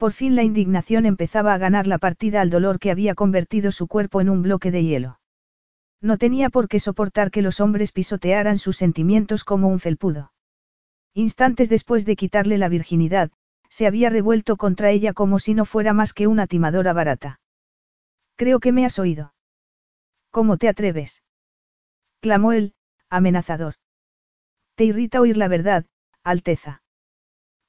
Por 0.03 0.15
fin 0.15 0.35
la 0.35 0.43
indignación 0.43 1.07
empezaba 1.07 1.55
a 1.55 1.59
ganar 1.59 1.87
la 1.87 1.97
partida 1.97 2.41
al 2.41 2.51
dolor 2.51 2.81
que 2.81 2.91
había 2.91 3.15
convertido 3.15 3.71
su 3.71 3.87
cuerpo 3.87 4.21
en 4.21 4.31
un 4.31 4.43
bloque 4.43 4.73
de 4.73 4.83
hielo. 4.83 5.21
No 6.01 6.19
tenía 6.19 6.51
por 6.51 6.67
qué 6.67 6.81
soportar 6.81 7.31
que 7.31 7.41
los 7.41 7.61
hombres 7.61 7.93
pisotearan 7.93 8.59
sus 8.59 8.77
sentimientos 8.77 9.45
como 9.45 9.69
un 9.69 9.79
felpudo. 9.79 10.33
Instantes 11.15 11.69
después 11.69 12.05
de 12.05 12.17
quitarle 12.17 12.59
la 12.59 12.69
virginidad, 12.69 13.31
se 13.71 13.87
había 13.87 14.11
revuelto 14.11 14.57
contra 14.57 14.91
ella 14.91 15.13
como 15.13 15.39
si 15.39 15.55
no 15.55 15.65
fuera 15.65 15.93
más 15.93 16.13
que 16.13 16.27
una 16.27 16.49
timadora 16.49 16.93
barata. 16.93 17.39
Creo 18.35 18.59
que 18.59 18.73
me 18.73 18.85
has 18.85 18.99
oído. 18.99 19.35
¿Cómo 20.33 20.57
te 20.57 20.69
atreves? 20.69 21.23
clamó 22.21 22.51
él, 22.51 22.75
amenazador. 23.09 23.75
¿Te 24.75 24.83
irrita 24.83 25.21
oír 25.21 25.37
la 25.37 25.47
verdad, 25.47 25.87
Alteza? 26.25 26.83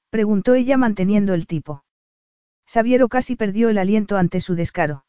preguntó 0.10 0.56
ella 0.56 0.78
manteniendo 0.78 1.36
el 1.36 1.46
tipo. 1.46 1.84
Sabiero 2.66 3.08
casi 3.10 3.36
perdió 3.36 3.70
el 3.70 3.78
aliento 3.78 4.18
ante 4.18 4.42
su 4.42 4.56
descaro. 4.56 5.06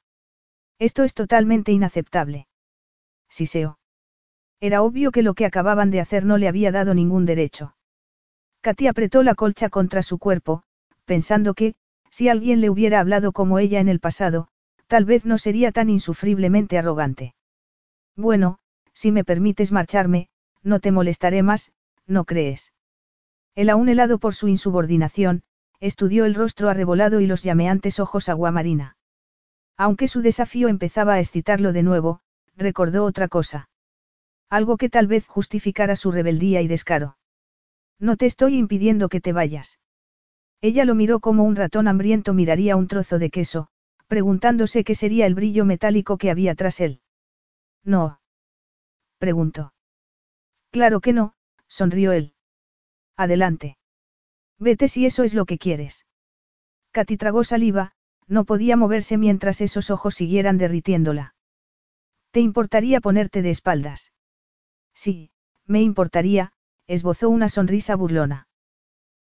Esto 0.79 1.05
es 1.05 1.15
totalmente 1.15 1.73
inaceptable. 1.73 2.47
Siseo. 3.29 3.79
Era 4.61 4.83
obvio 4.83 5.13
que 5.13 5.23
lo 5.23 5.35
que 5.35 5.47
acababan 5.47 5.91
de 5.91 6.01
hacer 6.01 6.25
no 6.25 6.39
le 6.39 6.49
había 6.49 6.73
dado 6.73 6.95
ningún 6.95 7.27
derecho. 7.27 7.77
Katy 8.61 8.87
apretó 8.87 9.23
la 9.23 9.35
colcha 9.35 9.69
contra 9.69 10.03
su 10.03 10.19
cuerpo, 10.19 10.63
pensando 11.05 11.55
que, 11.55 11.75
si 12.11 12.29
alguien 12.29 12.61
le 12.61 12.71
hubiera 12.71 13.01
hablado 13.01 13.33
como 13.33 13.59
ella 13.59 13.81
en 13.81 13.89
el 13.89 14.01
pasado, 14.01 14.49
tal 14.87 15.05
vez 15.05 15.25
no 15.25 15.39
sería 15.39 15.73
tan 15.73 15.91
insufriblemente 15.91 16.79
arrogante. 16.79 17.35
Bueno, 18.17 18.59
si 18.93 19.13
me 19.13 19.25
permites 19.25 19.73
marcharme, 19.73 20.29
no 20.63 20.81
te 20.81 20.93
molestaré 20.93 21.43
más, 21.43 21.73
¿no 22.07 22.25
crees? 22.25 22.73
El 23.55 23.71
aún 23.71 23.89
helado 23.89 24.19
por 24.19 24.35
su 24.35 24.49
insubordinación, 24.49 25.43
estudió 25.81 26.25
el 26.25 26.35
rostro 26.35 26.69
arrebolado 26.69 27.21
y 27.21 27.27
los 27.27 27.43
llameantes 27.43 28.01
ojos 28.01 28.29
aguamarina. 28.29 28.97
Aunque 29.77 30.09
su 30.09 30.23
desafío 30.23 30.69
empezaba 30.69 31.15
a 31.15 31.21
excitarlo 31.21 31.73
de 31.73 31.83
nuevo, 31.83 32.21
recordó 32.57 33.05
otra 33.05 33.29
cosa. 33.29 33.69
Algo 34.49 34.77
que 34.77 34.89
tal 34.89 35.07
vez 35.07 35.27
justificara 35.27 35.97
su 35.97 36.13
rebeldía 36.13 36.61
y 36.61 36.69
descaro. 36.69 37.17
No 37.99 38.17
te 38.17 38.27
estoy 38.27 38.57
impidiendo 38.57 39.09
que 39.09 39.21
te 39.21 39.33
vayas. 39.33 39.79
Ella 40.61 40.85
lo 40.85 40.95
miró 40.95 41.21
como 41.21 41.45
un 41.45 41.57
ratón 41.57 41.89
hambriento 41.89 42.35
miraría 42.35 42.77
un 42.77 42.89
trozo 42.89 43.19
de 43.19 43.31
queso, 43.31 43.69
preguntándose 44.07 44.85
qué 44.85 44.95
sería 44.95 45.27
el 45.27 45.35
brillo 45.35 45.65
metálico 45.65 46.19
que 46.19 46.31
había 46.31 46.55
tras 46.55 46.81
él. 46.81 47.01
No. 47.85 48.21
Preguntó. 49.19 49.75
Claro 50.71 51.01
que 51.01 51.13
no, 51.13 51.35
sonrió 51.67 52.13
él. 52.13 52.35
Adelante. 53.17 53.77
Vete 54.59 54.89
si 54.89 55.07
eso 55.07 55.25
es 55.25 55.35
lo 55.35 55.45
que 55.45 55.59
quieres. 55.59 56.07
Katy 56.93 57.17
tragó 57.17 57.45
saliva, 57.45 57.93
no 58.27 58.45
podía 58.45 58.77
moverse 58.77 59.19
mientras 59.19 59.61
esos 59.61 59.91
ojos 59.91 60.15
siguieran 60.15 60.59
derritiéndola. 60.59 61.35
¿Te 62.31 62.41
importaría 62.41 63.01
ponerte 63.01 63.43
de 63.43 63.51
espaldas? 63.51 64.13
Sí, 64.95 65.31
me 65.67 65.83
importaría, 65.83 66.53
esbozó 66.87 67.29
una 67.31 67.49
sonrisa 67.49 67.97
burlona. 67.97 68.49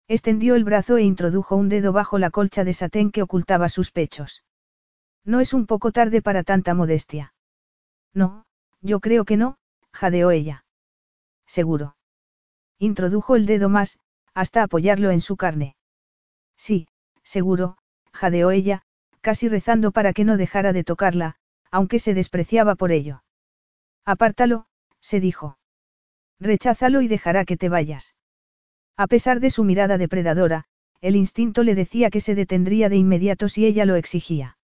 Extendió 0.07 0.55
el 0.55 0.63
brazo 0.63 0.97
e 0.97 1.03
introdujo 1.03 1.55
un 1.55 1.69
dedo 1.69 1.93
bajo 1.93 2.17
la 2.19 2.29
colcha 2.29 2.63
de 2.63 2.73
satén 2.73 3.11
que 3.11 3.21
ocultaba 3.21 3.69
sus 3.69 3.91
pechos. 3.91 4.43
No 5.23 5.39
es 5.39 5.53
un 5.53 5.65
poco 5.65 5.91
tarde 5.91 6.21
para 6.21 6.43
tanta 6.43 6.73
modestia. 6.73 7.33
No, 8.13 8.45
yo 8.81 8.99
creo 8.99 9.25
que 9.25 9.37
no, 9.37 9.57
jadeó 9.91 10.31
ella. 10.31 10.65
Seguro. 11.45 11.95
Introdujo 12.79 13.35
el 13.35 13.45
dedo 13.45 13.69
más, 13.69 13.97
hasta 14.33 14.63
apoyarlo 14.63 15.11
en 15.11 15.21
su 15.21 15.37
carne. 15.37 15.75
Sí, 16.57 16.87
seguro, 17.23 17.77
jadeó 18.11 18.51
ella, 18.51 18.83
casi 19.21 19.47
rezando 19.47 19.91
para 19.91 20.13
que 20.13 20.25
no 20.25 20.37
dejara 20.37 20.73
de 20.73 20.83
tocarla, 20.83 21.35
aunque 21.71 21.99
se 21.99 22.13
despreciaba 22.13 22.75
por 22.75 22.91
ello. 22.91 23.23
Apártalo, 24.05 24.65
se 24.99 25.19
dijo. 25.19 25.57
Recházalo 26.39 27.01
y 27.01 27.07
dejará 27.07 27.45
que 27.45 27.57
te 27.57 27.69
vayas. 27.69 28.15
A 28.97 29.07
pesar 29.07 29.39
de 29.39 29.49
su 29.49 29.63
mirada 29.63 29.97
depredadora, 29.97 30.65
el 31.01 31.15
instinto 31.15 31.63
le 31.63 31.75
decía 31.75 32.09
que 32.09 32.21
se 32.21 32.35
detendría 32.35 32.89
de 32.89 32.97
inmediato 32.97 33.49
si 33.49 33.65
ella 33.65 33.85
lo 33.85 33.95
exigía. 33.95 34.57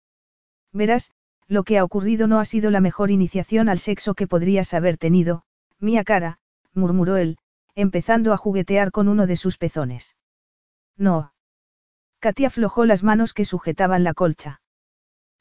Verás, 0.73 1.11
lo 1.47 1.63
que 1.63 1.77
ha 1.77 1.83
ocurrido 1.83 2.27
no 2.27 2.39
ha 2.39 2.45
sido 2.45 2.71
la 2.71 2.81
mejor 2.81 3.09
iniciación 3.09 3.69
al 3.69 3.79
sexo 3.79 4.13
que 4.13 4.27
podrías 4.27 4.73
haber 4.73 4.97
tenido, 4.97 5.43
mía 5.79 6.03
cara, 6.03 6.39
murmuró 6.73 7.15
él, 7.17 7.37
empezando 7.77 8.33
a 8.33 8.37
juguetear 8.37 8.91
con 8.91 9.07
uno 9.07 9.27
de 9.27 9.35
sus 9.35 9.59
pezones. 9.59 10.15
No. 10.97 11.33
Katy 12.19 12.45
aflojó 12.45 12.85
las 12.85 13.03
manos 13.03 13.35
que 13.35 13.45
sujetaban 13.45 14.03
la 14.03 14.15
colcha. 14.15 14.61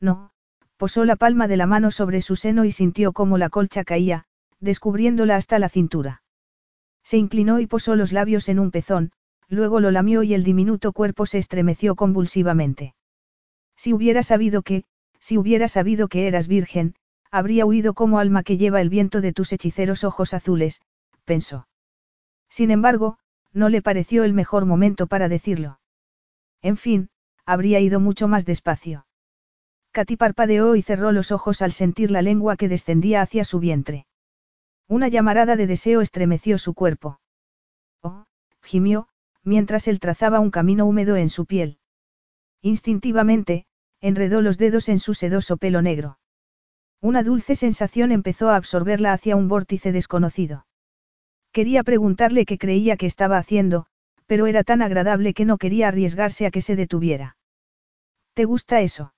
No, 0.00 0.32
posó 0.76 1.06
la 1.06 1.16
palma 1.16 1.48
de 1.48 1.56
la 1.56 1.66
mano 1.66 1.90
sobre 1.90 2.20
su 2.20 2.36
seno 2.36 2.66
y 2.66 2.72
sintió 2.72 3.14
cómo 3.14 3.38
la 3.38 3.48
colcha 3.48 3.84
caía, 3.84 4.26
descubriéndola 4.60 5.36
hasta 5.36 5.58
la 5.58 5.70
cintura. 5.70 6.22
Se 7.02 7.16
inclinó 7.16 7.58
y 7.58 7.66
posó 7.66 7.96
los 7.96 8.12
labios 8.12 8.50
en 8.50 8.58
un 8.58 8.70
pezón, 8.70 9.12
luego 9.48 9.80
lo 9.80 9.90
lamió 9.90 10.22
y 10.22 10.34
el 10.34 10.44
diminuto 10.44 10.92
cuerpo 10.92 11.24
se 11.24 11.38
estremeció 11.38 11.94
convulsivamente. 11.94 12.94
Si 13.76 13.94
hubiera 13.94 14.22
sabido 14.22 14.60
que, 14.60 14.84
si 15.20 15.38
hubiera 15.38 15.68
sabido 15.68 16.08
que 16.08 16.26
eras 16.26 16.48
virgen, 16.48 16.96
habría 17.30 17.64
huido 17.64 17.94
como 17.94 18.18
alma 18.18 18.42
que 18.42 18.58
lleva 18.58 18.82
el 18.82 18.90
viento 18.90 19.22
de 19.22 19.32
tus 19.32 19.54
hechiceros 19.54 20.04
ojos 20.04 20.34
azules, 20.34 20.82
pensó. 21.24 21.66
Sin 22.48 22.70
embargo, 22.70 23.18
no 23.52 23.68
le 23.68 23.82
pareció 23.82 24.24
el 24.24 24.32
mejor 24.32 24.66
momento 24.66 25.06
para 25.06 25.28
decirlo. 25.28 25.80
En 26.62 26.76
fin, 26.76 27.10
habría 27.44 27.80
ido 27.80 28.00
mucho 28.00 28.28
más 28.28 28.44
despacio. 28.44 29.06
Katy 29.92 30.16
parpadeó 30.16 30.76
y 30.76 30.82
cerró 30.82 31.10
los 31.12 31.32
ojos 31.32 31.62
al 31.62 31.72
sentir 31.72 32.10
la 32.10 32.20
lengua 32.20 32.56
que 32.56 32.68
descendía 32.68 33.22
hacia 33.22 33.44
su 33.44 33.60
vientre. 33.60 34.06
Una 34.88 35.08
llamarada 35.08 35.56
de 35.56 35.66
deseo 35.66 36.02
estremeció 36.02 36.58
su 36.58 36.74
cuerpo. 36.74 37.18
Oh, 38.02 38.26
gimió, 38.62 39.08
mientras 39.42 39.88
él 39.88 39.98
trazaba 39.98 40.38
un 40.40 40.50
camino 40.50 40.84
húmedo 40.84 41.16
en 41.16 41.30
su 41.30 41.46
piel. 41.46 41.78
Instintivamente, 42.60 43.64
enredó 44.00 44.42
los 44.42 44.58
dedos 44.58 44.88
en 44.88 44.98
su 44.98 45.14
sedoso 45.14 45.56
pelo 45.56 45.80
negro. 45.80 46.18
Una 47.00 47.22
dulce 47.22 47.54
sensación 47.54 48.12
empezó 48.12 48.50
a 48.50 48.56
absorberla 48.56 49.12
hacia 49.12 49.36
un 49.36 49.48
vórtice 49.48 49.92
desconocido. 49.92 50.65
Quería 51.56 51.82
preguntarle 51.84 52.44
qué 52.44 52.58
creía 52.58 52.98
que 52.98 53.06
estaba 53.06 53.38
haciendo, 53.38 53.86
pero 54.26 54.46
era 54.46 54.62
tan 54.62 54.82
agradable 54.82 55.32
que 55.32 55.46
no 55.46 55.56
quería 55.56 55.88
arriesgarse 55.88 56.44
a 56.44 56.50
que 56.50 56.60
se 56.60 56.76
detuviera. 56.76 57.38
¿Te 58.34 58.44
gusta 58.44 58.82
eso? 58.82 59.14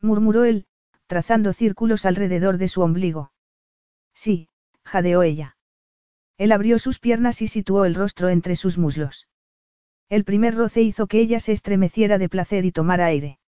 murmuró 0.00 0.44
él, 0.44 0.64
trazando 1.06 1.52
círculos 1.52 2.06
alrededor 2.06 2.56
de 2.56 2.66
su 2.66 2.80
ombligo. 2.80 3.32
Sí, 4.14 4.48
jadeó 4.86 5.22
ella. 5.22 5.58
Él 6.38 6.52
abrió 6.52 6.78
sus 6.78 6.98
piernas 6.98 7.42
y 7.42 7.46
situó 7.46 7.84
el 7.84 7.94
rostro 7.94 8.30
entre 8.30 8.56
sus 8.56 8.78
muslos. 8.78 9.28
El 10.08 10.24
primer 10.24 10.54
roce 10.54 10.80
hizo 10.80 11.08
que 11.08 11.20
ella 11.20 11.40
se 11.40 11.52
estremeciera 11.52 12.16
de 12.16 12.30
placer 12.30 12.64
y 12.64 12.72
tomara 12.72 13.04
aire. 13.04 13.38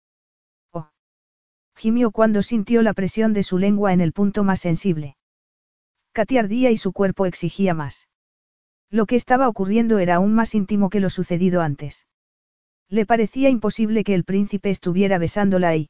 Oh. 0.71 0.91
Gimió 1.77 2.11
cuando 2.11 2.43
sintió 2.43 2.83
la 2.83 2.93
presión 2.93 3.33
de 3.33 3.43
su 3.43 3.57
lengua 3.57 3.95
en 3.95 4.03
el 4.03 4.13
punto 4.13 4.45
más 4.45 4.61
sensible. 4.61 5.17
Katy 6.13 6.39
ardía 6.39 6.71
y 6.71 6.77
su 6.77 6.93
cuerpo 6.93 7.27
exigía 7.27 7.75
más. 7.75 8.09
Lo 8.91 9.07
que 9.07 9.17
estaba 9.17 9.49
ocurriendo 9.49 9.99
era 9.99 10.17
aún 10.17 10.35
más 10.35 10.55
íntimo 10.55 10.91
que 10.91 11.01
lo 11.01 11.09
sucedido 11.09 11.63
antes. 11.63 12.07
Le 12.89 13.07
parecía 13.07 13.49
imposible 13.49 14.05
que 14.05 14.15
el 14.15 14.25
príncipe 14.25 14.69
estuviera 14.69 15.17
besándola 15.17 15.71
ahí. 15.71 15.89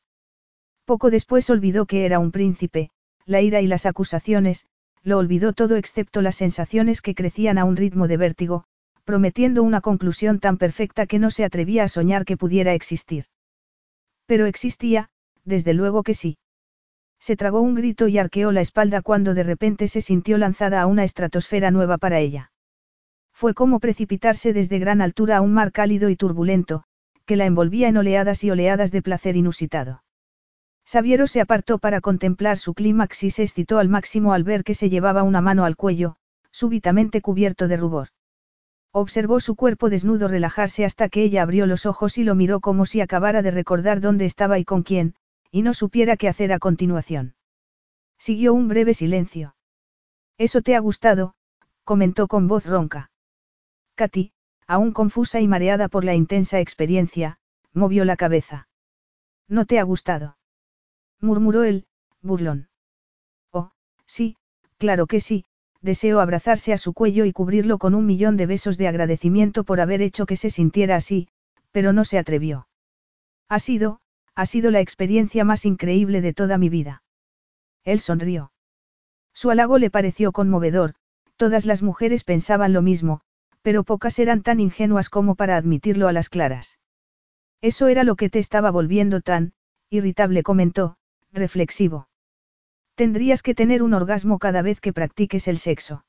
Poco 0.85 1.11
después 1.11 1.51
olvidó 1.51 1.87
que 1.87 2.05
era 2.05 2.21
un 2.21 2.31
príncipe, 2.31 2.91
la 3.27 3.41
ira 3.41 3.61
y 3.61 3.67
las 3.67 3.87
acusaciones, 3.87 4.67
lo 5.03 5.19
olvidó 5.19 5.53
todo 5.53 5.77
excepto 5.77 6.23
las 6.23 6.37
sensaciones 6.37 7.01
que 7.01 7.17
crecían 7.17 7.59
a 7.59 7.65
un 7.65 7.77
ritmo 7.77 8.07
de 8.07 8.17
vértigo, 8.17 8.65
prometiendo 9.05 9.65
una 9.65 9.81
conclusión 9.81 10.39
tan 10.39 10.59
perfecta 10.59 11.07
que 11.07 11.19
no 11.19 11.31
se 11.33 11.45
atrevía 11.45 11.85
a 11.85 11.89
soñar 11.89 12.25
que 12.25 12.37
pudiera 12.37 12.73
existir. 12.75 13.25
Pero 14.27 14.47
existía, 14.47 15.11
desde 15.45 15.75
luego 15.75 16.05
que 16.05 16.15
sí. 16.15 16.37
Se 17.23 17.37
tragó 17.37 17.61
un 17.61 17.77
grito 17.77 18.09
y 18.09 18.19
arqueó 18.19 18.51
la 18.51 18.63
espalda 18.63 19.01
cuando 19.01 19.33
de 19.33 19.45
repente 19.45 19.87
se 19.87 20.01
sintió 20.01 20.39
lanzada 20.39 20.83
a 20.83 20.87
una 20.87 21.05
estratosfera 21.05 21.71
nueva 21.71 21.97
para 21.97 22.19
ella. 22.19 22.51
Fue 23.33 23.55
como 23.55 23.79
precipitarse 23.79 24.53
desde 24.53 24.81
gran 24.81 25.01
altura 25.01 25.37
a 25.37 25.41
un 25.41 25.53
mar 25.53 25.71
cálido 25.71 26.11
y 26.11 26.17
turbulento, 26.17 26.83
que 27.25 27.37
la 27.37 27.47
envolvía 27.47 27.87
en 27.87 27.97
oleadas 27.97 28.43
y 28.43 28.51
oleadas 28.51 28.91
de 28.91 29.03
placer 29.03 29.37
inusitado. 29.37 30.03
Sabiero 30.85 31.29
se 31.29 31.41
apartó 31.41 31.79
para 31.79 32.01
contemplar 32.01 32.59
su 32.59 32.75
clímax 32.75 33.23
y 33.23 33.31
se 33.31 33.45
excitó 33.45 33.79
al 33.79 33.89
máximo 33.89 34.33
al 34.33 34.43
ver 34.43 34.65
que 34.65 34.75
se 34.75 34.91
llevaba 34.91 35.23
una 35.23 35.41
mano 35.41 35.65
al 35.65 35.77
cuello, 35.77 36.17
súbitamente 36.51 37.21
cubierto 37.21 37.69
de 37.69 37.77
rubor. 37.77 38.09
Observó 38.91 39.39
su 39.39 39.55
cuerpo 39.55 39.91
desnudo 39.91 40.27
relajarse 40.27 40.85
hasta 40.85 41.09
que 41.09 41.23
ella 41.23 41.43
abrió 41.43 41.67
los 41.67 41.87
ojos 41.87 42.19
y 42.19 42.25
lo 42.25 42.35
miró 42.35 42.59
como 42.59 42.85
si 42.85 43.01
acabara 43.01 43.43
de 43.43 43.53
recordar 43.53 44.01
dónde 44.01 44.25
estaba 44.25 44.59
y 44.59 44.65
con 44.65 44.83
quién, 44.83 45.15
y 45.53 45.63
no 45.63 45.75
supiera 45.75 46.17
qué 46.17 46.29
hacer 46.29 46.53
a 46.53 46.59
continuación. 46.59 47.37
Siguió 48.19 48.55
un 48.55 48.69
breve 48.69 48.95
silencio. 48.95 49.55
Eso 50.39 50.63
te 50.63 50.75
ha 50.75 50.81
gustado, 50.81 51.35
comentó 51.85 52.27
con 52.27 52.49
voz 52.49 52.65
ronca. 52.67 53.11
Katy, 53.95 54.33
aún 54.67 54.93
confusa 54.93 55.41
y 55.41 55.47
mareada 55.47 55.89
por 55.89 56.05
la 56.05 56.15
intensa 56.15 56.59
experiencia, 56.59 57.39
movió 57.75 58.05
la 58.05 58.17
cabeza. 58.17 58.69
¿No 59.47 59.67
te 59.67 59.79
ha 59.79 59.83
gustado? 59.83 60.39
murmuró 61.21 61.65
él, 61.65 61.87
burlón. 62.23 62.69
Oh, 63.53 63.73
sí, 64.07 64.37
claro 64.79 65.07
que 65.07 65.21
sí, 65.21 65.45
deseó 65.83 66.21
abrazarse 66.21 66.73
a 66.73 66.79
su 66.79 66.95
cuello 66.95 67.27
y 67.27 67.33
cubrirlo 67.33 67.77
con 67.77 67.95
un 67.95 68.07
millón 68.07 68.39
de 68.39 68.47
besos 68.47 68.79
de 68.79 68.89
agradecimiento 68.89 69.65
por 69.65 69.81
haber 69.81 70.01
hecho 70.01 70.25
que 70.25 70.37
se 70.37 70.49
sintiera 70.49 70.97
así, 70.97 71.29
pero 71.73 71.93
no 71.93 72.05
se 72.05 72.19
atrevió. 72.19 72.69
Ha 73.49 73.59
sido, 73.59 74.01
ha 74.35 74.47
sido 74.47 74.71
la 74.71 74.81
experiencia 74.81 75.45
más 75.45 75.65
increíble 75.65 76.21
de 76.21 76.33
toda 76.33 76.59
mi 76.59 76.69
vida. 76.69 77.03
Él 77.85 78.01
sonrió. 78.01 78.53
Su 79.35 79.51
halago 79.51 79.79
le 79.79 79.91
pareció 79.91 80.33
conmovedor, 80.33 80.95
todas 81.37 81.67
las 81.67 81.83
mujeres 81.83 82.25
pensaban 82.25 82.73
lo 82.73 82.83
mismo, 82.83 83.21
pero 83.63 83.85
pocas 83.85 84.19
eran 84.19 84.43
tan 84.43 84.61
ingenuas 84.61 85.09
como 85.09 85.35
para 85.35 85.57
admitirlo 85.57 86.09
a 86.09 86.13
las 86.13 86.29
claras. 86.29 86.79
Eso 87.61 87.89
era 87.89 88.05
lo 88.05 88.17
que 88.17 88.29
te 88.29 88.39
estaba 88.39 88.71
volviendo 88.71 89.21
tan, 89.21 89.53
irritable 89.89 90.43
comentó, 90.43 90.97
reflexivo. 91.33 92.09
Tendrías 92.95 93.43
que 93.43 93.55
tener 93.55 93.83
un 93.83 93.95
orgasmo 93.95 94.39
cada 94.39 94.63
vez 94.63 94.81
que 94.81 94.93
practiques 94.93 95.49
el 95.49 95.59
sexo. 95.59 96.05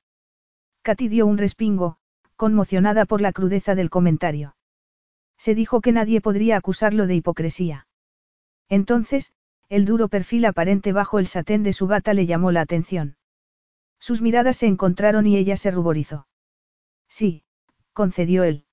Katy 0.82 1.08
dio 1.08 1.26
un 1.26 1.38
respingo, 1.38 1.98
conmocionada 2.36 3.06
por 3.06 3.22
la 3.22 3.32
crudeza 3.32 3.76
del 3.76 3.90
comentario. 3.90 4.56
Se 5.38 5.56
dijo 5.56 5.80
que 5.82 5.92
nadie 5.92 6.22
podría 6.22 6.58
acusarlo 6.58 7.08
de 7.08 7.16
hipocresía. 7.16 7.88
Entonces, 8.70 9.34
el 9.70 9.86
duro 9.86 10.08
perfil 10.08 10.46
aparente 10.46 10.94
bajo 10.94 11.20
el 11.20 11.28
satén 11.28 11.64
de 11.64 11.74
su 11.74 11.88
bata 11.88 12.14
le 12.14 12.26
llamó 12.26 12.52
la 12.52 12.62
atención. 12.62 13.18
Sus 14.00 14.22
miradas 14.22 14.58
se 14.58 14.68
encontraron 14.68 15.26
y 15.28 15.38
ella 15.38 15.58
se 15.58 15.72
ruborizó. 15.72 16.28
Sí, 17.08 17.44
concedió 17.94 18.44
él. 18.44 18.66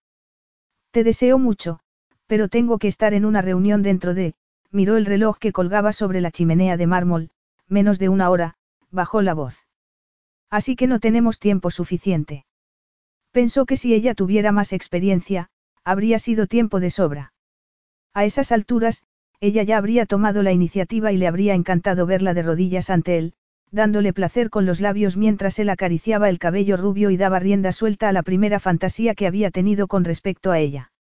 Te 0.90 1.04
deseo 1.04 1.38
mucho, 1.38 1.80
pero 2.26 2.48
tengo 2.48 2.78
que 2.78 2.88
estar 2.88 3.14
en 3.14 3.24
una 3.24 3.42
reunión 3.42 3.82
dentro 3.82 4.14
de, 4.14 4.34
miró 4.70 4.96
el 4.96 5.06
reloj 5.06 5.38
que 5.38 5.52
colgaba 5.52 5.92
sobre 5.92 6.20
la 6.20 6.30
chimenea 6.30 6.76
de 6.76 6.86
mármol, 6.86 7.30
menos 7.68 7.98
de 7.98 8.08
una 8.08 8.30
hora, 8.30 8.56
bajó 8.90 9.22
la 9.22 9.34
voz. 9.34 9.66
Así 10.50 10.74
que 10.74 10.86
no 10.86 10.98
tenemos 10.98 11.38
tiempo 11.38 11.70
suficiente. 11.70 12.44
Pensó 13.30 13.66
que 13.66 13.76
si 13.76 13.94
ella 13.94 14.14
tuviera 14.14 14.50
más 14.50 14.72
experiencia, 14.72 15.50
habría 15.84 16.18
sido 16.18 16.46
tiempo 16.46 16.80
de 16.80 16.90
sobra. 16.90 17.32
A 18.12 18.24
esas 18.24 18.50
alturas, 18.50 19.04
ella 19.40 19.62
ya 19.62 19.78
habría 19.78 20.06
tomado 20.06 20.42
la 20.42 20.52
iniciativa 20.52 21.12
y 21.12 21.16
le 21.16 21.26
habría 21.26 21.54
encantado 21.54 22.06
verla 22.06 22.34
de 22.34 22.42
rodillas 22.42 22.90
ante 22.90 23.16
él, 23.16 23.34
dándole 23.70 24.12
placer 24.12 24.50
con 24.50 24.66
los 24.66 24.80
labios 24.80 25.16
mientras 25.16 25.58
él 25.58 25.70
acariciaba 25.70 26.28
el 26.28 26.38
cabello 26.38 26.76
rubio 26.76 27.10
y 27.10 27.16
daba 27.16 27.38
rienda 27.38 27.72
suelta 27.72 28.08
a 28.08 28.12
la 28.12 28.22
primera 28.22 28.60
fantasía 28.60 29.14
que 29.14 29.26
había 29.26 29.50
tenido 29.50 29.86
con 29.86 30.04
respecto 30.04 30.50
a 30.50 30.58
ella. 30.58 30.92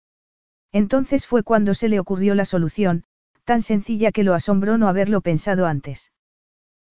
Entonces 0.72 1.26
fue 1.26 1.44
cuando 1.44 1.74
se 1.74 1.90
le 1.90 2.00
ocurrió 2.00 2.36
la 2.36 2.46
solución, 2.46 3.04
tan 3.44 3.62
sencilla 3.62 4.12
que 4.12 4.24
lo 4.24 4.36
asombró 4.36 4.78
no 4.78 4.88
haberlo 4.88 5.22
pensado 5.22 5.66
antes. 5.66 6.12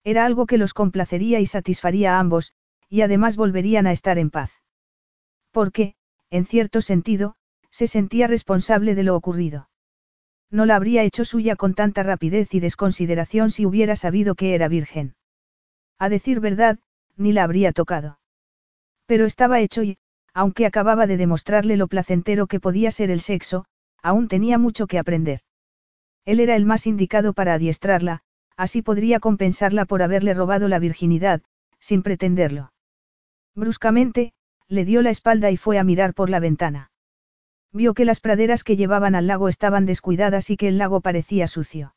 Era 0.03 0.25
algo 0.25 0.45
que 0.45 0.57
los 0.57 0.73
complacería 0.73 1.39
y 1.39 1.45
satisfaría 1.45 2.15
a 2.15 2.19
ambos, 2.19 2.53
y 2.89 3.01
además 3.01 3.37
volverían 3.37 3.87
a 3.87 3.91
estar 3.91 4.17
en 4.17 4.29
paz. 4.29 4.51
Porque, 5.51 5.95
en 6.29 6.45
cierto 6.45 6.81
sentido, 6.81 7.35
se 7.69 7.87
sentía 7.87 8.27
responsable 8.27 8.95
de 8.95 9.03
lo 9.03 9.15
ocurrido. 9.15 9.68
No 10.51 10.65
la 10.65 10.75
habría 10.75 11.03
hecho 11.03 11.25
suya 11.25 11.55
con 11.55 11.75
tanta 11.75 12.03
rapidez 12.03 12.53
y 12.53 12.59
desconsideración 12.59 13.51
si 13.51 13.65
hubiera 13.65 13.95
sabido 13.95 14.35
que 14.35 14.55
era 14.55 14.67
virgen. 14.67 15.15
A 15.99 16.09
decir 16.09 16.39
verdad, 16.39 16.79
ni 17.17 17.33
la 17.33 17.43
habría 17.43 17.71
tocado. 17.71 18.19
Pero 19.05 19.25
estaba 19.25 19.59
hecho 19.59 19.83
y, 19.83 19.97
aunque 20.33 20.65
acababa 20.65 21.07
de 21.07 21.17
demostrarle 21.17 21.77
lo 21.77 21.87
placentero 21.87 22.47
que 22.47 22.59
podía 22.59 22.91
ser 22.91 23.11
el 23.11 23.19
sexo, 23.19 23.65
aún 24.01 24.27
tenía 24.27 24.57
mucho 24.57 24.87
que 24.87 24.97
aprender. 24.97 25.41
Él 26.25 26.39
era 26.39 26.55
el 26.55 26.65
más 26.65 26.87
indicado 26.87 27.33
para 27.33 27.53
adiestrarla, 27.53 28.21
así 28.55 28.81
podría 28.81 29.19
compensarla 29.19 29.85
por 29.85 30.01
haberle 30.01 30.33
robado 30.33 30.67
la 30.67 30.79
virginidad, 30.79 31.41
sin 31.79 32.03
pretenderlo. 32.03 32.71
Bruscamente, 33.55 34.33
le 34.67 34.85
dio 34.85 35.01
la 35.01 35.09
espalda 35.09 35.51
y 35.51 35.57
fue 35.57 35.79
a 35.79 35.83
mirar 35.83 36.13
por 36.13 36.29
la 36.29 36.39
ventana. 36.39 36.91
Vio 37.71 37.93
que 37.93 38.05
las 38.05 38.19
praderas 38.19 38.63
que 38.63 38.75
llevaban 38.75 39.13
al 39.13 39.27
lago 39.27 39.47
estaban 39.47 39.85
descuidadas 39.85 40.49
y 40.49 40.57
que 40.57 40.67
el 40.67 40.77
lago 40.77 41.01
parecía 41.01 41.47
sucio. 41.47 41.93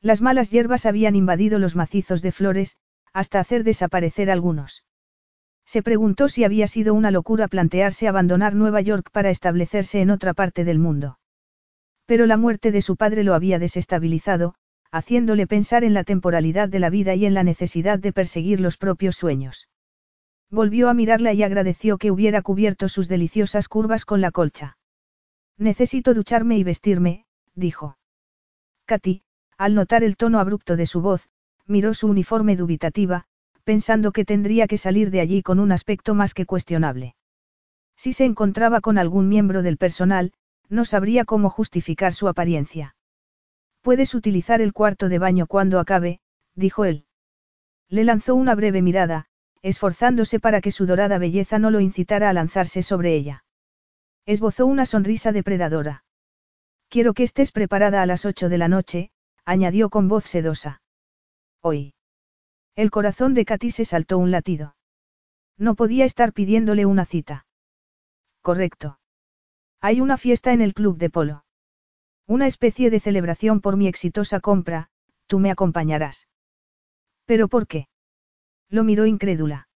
Las 0.00 0.20
malas 0.20 0.50
hierbas 0.50 0.86
habían 0.86 1.16
invadido 1.16 1.58
los 1.58 1.74
macizos 1.74 2.22
de 2.22 2.30
flores, 2.30 2.76
hasta 3.12 3.40
hacer 3.40 3.64
desaparecer 3.64 4.30
algunos. 4.30 4.84
Se 5.66 5.82
preguntó 5.82 6.28
si 6.28 6.44
había 6.44 6.66
sido 6.66 6.94
una 6.94 7.10
locura 7.10 7.48
plantearse 7.48 8.06
abandonar 8.06 8.54
Nueva 8.54 8.82
York 8.82 9.10
para 9.10 9.30
establecerse 9.30 10.00
en 10.00 10.10
otra 10.10 10.34
parte 10.34 10.64
del 10.64 10.78
mundo. 10.78 11.18
Pero 12.06 12.26
la 12.26 12.36
muerte 12.36 12.70
de 12.70 12.82
su 12.82 12.96
padre 12.96 13.24
lo 13.24 13.34
había 13.34 13.58
desestabilizado, 13.58 14.54
haciéndole 14.92 15.46
pensar 15.46 15.82
en 15.82 15.94
la 15.94 16.04
temporalidad 16.04 16.68
de 16.68 16.78
la 16.78 16.90
vida 16.90 17.14
y 17.14 17.26
en 17.26 17.34
la 17.34 17.42
necesidad 17.42 17.98
de 17.98 18.12
perseguir 18.12 18.60
los 18.60 18.76
propios 18.76 19.16
sueños. 19.16 19.68
Volvió 20.50 20.88
a 20.88 20.94
mirarla 20.94 21.32
y 21.32 21.42
agradeció 21.42 21.98
que 21.98 22.10
hubiera 22.12 22.42
cubierto 22.42 22.88
sus 22.88 23.08
deliciosas 23.08 23.68
curvas 23.68 24.04
con 24.04 24.20
la 24.20 24.30
colcha. 24.30 24.76
Necesito 25.58 26.14
ducharme 26.14 26.58
y 26.58 26.64
vestirme, 26.64 27.26
dijo. 27.54 27.96
Katy, 28.86 29.22
al 29.56 29.74
notar 29.74 30.02
el 30.02 30.16
tono 30.16 30.40
abrupto 30.40 30.76
de 30.76 30.86
su 30.86 31.00
voz, 31.00 31.28
miró 31.66 31.94
su 31.94 32.08
uniforme 32.08 32.56
dubitativa, 32.56 33.26
pensando 33.62 34.12
que 34.12 34.24
tendría 34.24 34.66
que 34.66 34.78
salir 34.78 35.10
de 35.10 35.20
allí 35.20 35.42
con 35.42 35.58
un 35.58 35.72
aspecto 35.72 36.14
más 36.14 36.34
que 36.34 36.44
cuestionable. 36.44 37.14
Si 37.96 38.12
se 38.12 38.24
encontraba 38.24 38.80
con 38.80 38.98
algún 38.98 39.28
miembro 39.28 39.62
del 39.62 39.78
personal, 39.78 40.32
no 40.68 40.84
sabría 40.84 41.24
cómo 41.24 41.50
justificar 41.50 42.12
su 42.12 42.28
apariencia. 42.28 42.96
Puedes 43.80 44.14
utilizar 44.14 44.60
el 44.60 44.72
cuarto 44.72 45.08
de 45.08 45.18
baño 45.18 45.46
cuando 45.46 45.78
acabe, 45.78 46.20
dijo 46.54 46.84
él. 46.84 47.06
Le 47.88 48.04
lanzó 48.04 48.34
una 48.34 48.54
breve 48.54 48.82
mirada, 48.82 49.26
esforzándose 49.62 50.40
para 50.40 50.60
que 50.60 50.72
su 50.72 50.86
dorada 50.86 51.18
belleza 51.18 51.58
no 51.58 51.70
lo 51.70 51.80
incitara 51.80 52.28
a 52.28 52.32
lanzarse 52.32 52.82
sobre 52.82 53.14
ella. 53.14 53.44
Esbozó 54.26 54.66
una 54.66 54.86
sonrisa 54.86 55.32
depredadora. 55.32 56.04
Quiero 56.88 57.12
que 57.12 57.24
estés 57.24 57.52
preparada 57.52 58.02
a 58.02 58.06
las 58.06 58.24
ocho 58.24 58.48
de 58.48 58.58
la 58.58 58.68
noche, 58.68 59.10
añadió 59.44 59.90
con 59.90 60.08
voz 60.08 60.24
sedosa. 60.24 60.80
Hoy. 61.60 61.94
El 62.74 62.90
corazón 62.90 63.34
de 63.34 63.44
Katy 63.44 63.70
se 63.70 63.84
saltó 63.84 64.18
un 64.18 64.30
latido. 64.30 64.76
No 65.58 65.74
podía 65.74 66.04
estar 66.04 66.32
pidiéndole 66.32 66.86
una 66.86 67.04
cita. 67.04 67.46
Correcto. 68.40 68.98
Hay 69.80 70.00
una 70.00 70.16
fiesta 70.16 70.52
en 70.52 70.62
el 70.62 70.72
club 70.72 70.96
de 70.96 71.10
polo. 71.10 71.44
Una 72.26 72.46
especie 72.46 72.88
de 72.88 73.00
celebración 73.00 73.60
por 73.60 73.76
mi 73.76 73.86
exitosa 73.86 74.40
compra, 74.40 74.88
tú 75.26 75.38
me 75.38 75.50
acompañarás. 75.50 76.28
¿Pero 77.26 77.48
por 77.48 77.66
qué? 77.66 77.88
Lo 78.70 78.84
miró 78.84 79.04
incrédula. 79.04 79.68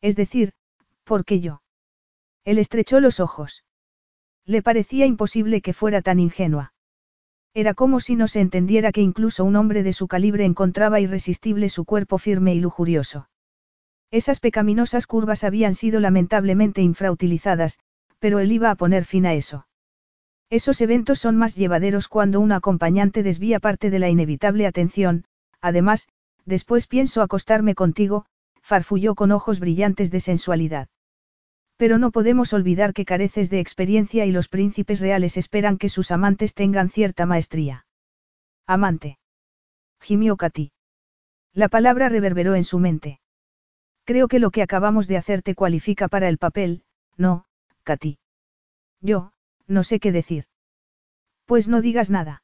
Es 0.00 0.16
decir, 0.16 0.54
¿por 1.04 1.26
qué 1.26 1.40
yo? 1.40 1.62
Él 2.44 2.58
estrechó 2.58 3.00
los 3.00 3.20
ojos. 3.20 3.65
Le 4.46 4.62
parecía 4.62 5.06
imposible 5.06 5.60
que 5.60 5.72
fuera 5.72 6.02
tan 6.02 6.20
ingenua. 6.20 6.72
Era 7.52 7.74
como 7.74 8.00
si 8.00 8.16
no 8.16 8.28
se 8.28 8.40
entendiera 8.40 8.92
que 8.92 9.00
incluso 9.00 9.44
un 9.44 9.56
hombre 9.56 9.82
de 9.82 9.92
su 9.92 10.06
calibre 10.06 10.44
encontraba 10.44 11.00
irresistible 11.00 11.68
su 11.68 11.84
cuerpo 11.84 12.18
firme 12.18 12.54
y 12.54 12.60
lujurioso. 12.60 13.28
Esas 14.10 14.38
pecaminosas 14.40 15.06
curvas 15.06 15.42
habían 15.42 15.74
sido 15.74 15.98
lamentablemente 15.98 16.80
infrautilizadas, 16.80 17.80
pero 18.20 18.38
él 18.38 18.52
iba 18.52 18.70
a 18.70 18.76
poner 18.76 19.04
fin 19.04 19.26
a 19.26 19.34
eso. 19.34 19.66
Esos 20.48 20.80
eventos 20.80 21.18
son 21.18 21.36
más 21.36 21.56
llevaderos 21.56 22.06
cuando 22.06 22.38
un 22.38 22.52
acompañante 22.52 23.24
desvía 23.24 23.58
parte 23.58 23.90
de 23.90 23.98
la 23.98 24.08
inevitable 24.08 24.66
atención, 24.66 25.24
además, 25.60 26.08
después 26.44 26.86
pienso 26.86 27.20
acostarme 27.20 27.74
contigo, 27.74 28.26
farfulló 28.62 29.16
con 29.16 29.32
ojos 29.32 29.58
brillantes 29.58 30.12
de 30.12 30.20
sensualidad. 30.20 30.88
Pero 31.76 31.98
no 31.98 32.10
podemos 32.10 32.52
olvidar 32.52 32.92
que 32.94 33.04
careces 33.04 33.50
de 33.50 33.60
experiencia 33.60 34.24
y 34.24 34.32
los 34.32 34.48
príncipes 34.48 35.00
reales 35.00 35.36
esperan 35.36 35.76
que 35.76 35.88
sus 35.88 36.10
amantes 36.10 36.54
tengan 36.54 36.88
cierta 36.88 37.26
maestría. 37.26 37.86
Amante. 38.66 39.18
Gimió 40.00 40.36
Katy. 40.36 40.72
La 41.52 41.68
palabra 41.68 42.08
reverberó 42.08 42.54
en 42.54 42.64
su 42.64 42.78
mente. 42.78 43.20
Creo 44.04 44.28
que 44.28 44.38
lo 44.38 44.50
que 44.50 44.62
acabamos 44.62 45.08
de 45.08 45.16
hacer 45.16 45.42
te 45.42 45.54
cualifica 45.54 46.08
para 46.08 46.28
el 46.28 46.38
papel, 46.38 46.84
no, 47.16 47.46
Katy. 47.82 48.18
Yo, 49.00 49.32
no 49.66 49.82
sé 49.82 50.00
qué 50.00 50.12
decir. 50.12 50.44
Pues 51.44 51.68
no 51.68 51.80
digas 51.80 52.10
nada. 52.10 52.42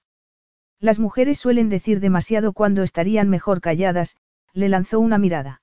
Las 0.78 0.98
mujeres 0.98 1.38
suelen 1.38 1.68
decir 1.68 2.00
demasiado 2.00 2.52
cuando 2.52 2.82
estarían 2.82 3.28
mejor 3.28 3.60
calladas, 3.60 4.16
le 4.52 4.68
lanzó 4.68 4.98
una 4.98 5.18
mirada. 5.18 5.62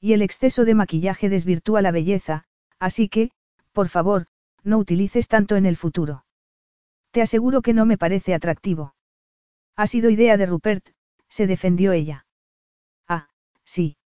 Y 0.00 0.14
el 0.14 0.22
exceso 0.22 0.64
de 0.64 0.74
maquillaje 0.74 1.28
desvirtúa 1.28 1.82
la 1.82 1.90
belleza, 1.90 2.44
así 2.80 3.08
que, 3.08 3.30
por 3.72 3.88
favor, 3.88 4.26
no 4.64 4.78
utilices 4.78 5.28
tanto 5.28 5.54
en 5.56 5.66
el 5.66 5.76
futuro. 5.76 6.24
Te 7.12 7.22
aseguro 7.22 7.62
que 7.62 7.74
no 7.74 7.86
me 7.86 7.98
parece 7.98 8.34
atractivo. 8.34 8.94
Ha 9.76 9.86
sido 9.86 10.10
idea 10.10 10.36
de 10.36 10.46
Rupert, 10.46 10.84
se 11.28 11.46
defendió 11.46 11.92
ella. 11.92 12.26
Ah, 13.08 13.28
sí. 13.64 13.96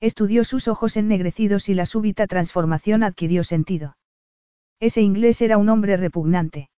Estudió 0.00 0.44
sus 0.44 0.68
ojos 0.68 0.96
ennegrecidos 0.96 1.68
y 1.68 1.74
la 1.74 1.86
súbita 1.86 2.26
transformación 2.26 3.02
adquirió 3.02 3.44
sentido. 3.44 3.96
Ese 4.80 5.00
inglés 5.00 5.40
era 5.40 5.58
un 5.58 5.68
hombre 5.68 5.96
repugnante. 5.96 6.70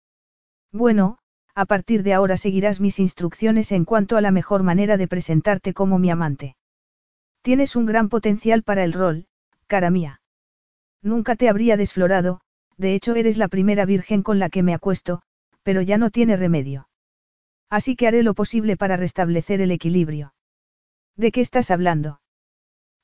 Bueno, 0.71 1.19
a 1.55 1.65
partir 1.65 2.03
de 2.03 2.13
ahora 2.13 2.35
seguirás 2.35 2.81
mis 2.81 2.99
instrucciones 2.99 3.71
en 3.71 3.85
cuanto 3.85 4.17
a 4.17 4.21
la 4.21 4.31
mejor 4.31 4.63
manera 4.63 4.97
de 4.97 5.07
presentarte 5.07 5.73
como 5.73 5.99
mi 5.99 6.09
amante. 6.09 6.57
Tienes 7.41 7.75
un 7.75 7.85
gran 7.85 8.09
potencial 8.09 8.63
para 8.63 8.83
el 8.83 8.93
rol, 8.93 9.27
cara 9.67 9.89
mía. 9.89 10.22
Nunca 11.03 11.35
te 11.35 11.49
habría 11.49 11.75
desflorado, 11.77 12.39
de 12.77 12.95
hecho 12.95 13.13
eres 13.15 13.37
la 13.37 13.49
primera 13.49 13.85
virgen 13.85 14.23
con 14.23 14.39
la 14.39 14.49
que 14.49 14.63
me 14.63 14.73
acuesto, 14.73 15.21
pero 15.61 15.81
ya 15.81 15.97
no 15.97 16.09
tiene 16.09 16.37
remedio. 16.37 16.87
Así 17.69 17.95
que 17.95 18.07
haré 18.07 18.23
lo 18.23 18.33
posible 18.33 18.77
para 18.77 18.95
restablecer 18.95 19.59
el 19.59 19.71
equilibrio. 19.71 20.33
¿De 21.17 21.31
qué 21.31 21.41
estás 21.41 21.71
hablando? 21.71 22.21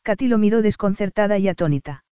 Katy 0.03 0.27
lo 0.27 0.37
miró 0.37 0.61
desconcertada 0.61 1.37
y 1.37 1.49
atónita. 1.49 2.05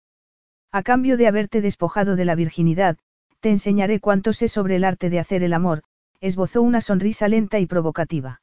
A 0.72 0.82
cambio 0.82 1.16
de 1.16 1.28
haberte 1.28 1.60
despojado 1.60 2.16
de 2.16 2.24
la 2.24 2.34
virginidad, 2.34 2.98
te 3.40 3.50
enseñaré 3.50 4.00
cuánto 4.00 4.32
sé 4.32 4.48
sobre 4.48 4.76
el 4.76 4.84
arte 4.84 5.08
de 5.08 5.20
hacer 5.20 5.42
el 5.42 5.52
amor, 5.52 5.84
esbozó 6.20 6.62
una 6.62 6.80
sonrisa 6.80 7.28
lenta 7.28 7.60
y 7.60 7.66
provocativa. 7.66 8.42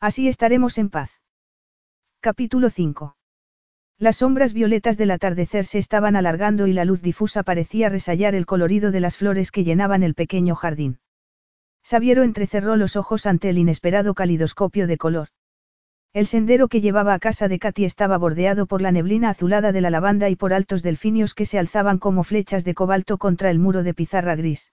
Así 0.00 0.28
estaremos 0.28 0.78
en 0.78 0.88
paz. 0.88 1.10
Capítulo 2.20 2.70
5. 2.70 3.16
Las 3.98 4.16
sombras 4.16 4.52
violetas 4.52 4.98
del 4.98 5.12
atardecer 5.12 5.64
se 5.66 5.78
estaban 5.78 6.16
alargando 6.16 6.66
y 6.66 6.72
la 6.72 6.84
luz 6.84 7.00
difusa 7.00 7.44
parecía 7.44 7.88
resallar 7.88 8.34
el 8.34 8.44
colorido 8.44 8.90
de 8.90 9.00
las 9.00 9.16
flores 9.16 9.52
que 9.52 9.62
llenaban 9.62 10.02
el 10.02 10.14
pequeño 10.14 10.56
jardín. 10.56 10.98
Sabiero 11.84 12.22
entrecerró 12.22 12.76
los 12.76 12.96
ojos 12.96 13.26
ante 13.26 13.50
el 13.50 13.58
inesperado 13.58 14.14
calidoscopio 14.14 14.86
de 14.86 14.96
color. 14.96 15.28
El 16.12 16.26
sendero 16.26 16.68
que 16.68 16.80
llevaba 16.80 17.14
a 17.14 17.18
casa 17.18 17.46
de 17.46 17.58
Katy 17.58 17.84
estaba 17.84 18.18
bordeado 18.18 18.66
por 18.66 18.80
la 18.80 18.90
neblina 18.90 19.30
azulada 19.30 19.70
de 19.70 19.80
la 19.80 19.90
lavanda 19.90 20.28
y 20.28 20.36
por 20.36 20.52
altos 20.52 20.82
delfinios 20.82 21.34
que 21.34 21.46
se 21.46 21.58
alzaban 21.58 21.98
como 21.98 22.24
flechas 22.24 22.64
de 22.64 22.74
cobalto 22.74 23.18
contra 23.18 23.50
el 23.50 23.58
muro 23.58 23.82
de 23.82 23.94
pizarra 23.94 24.34
gris. 24.34 24.72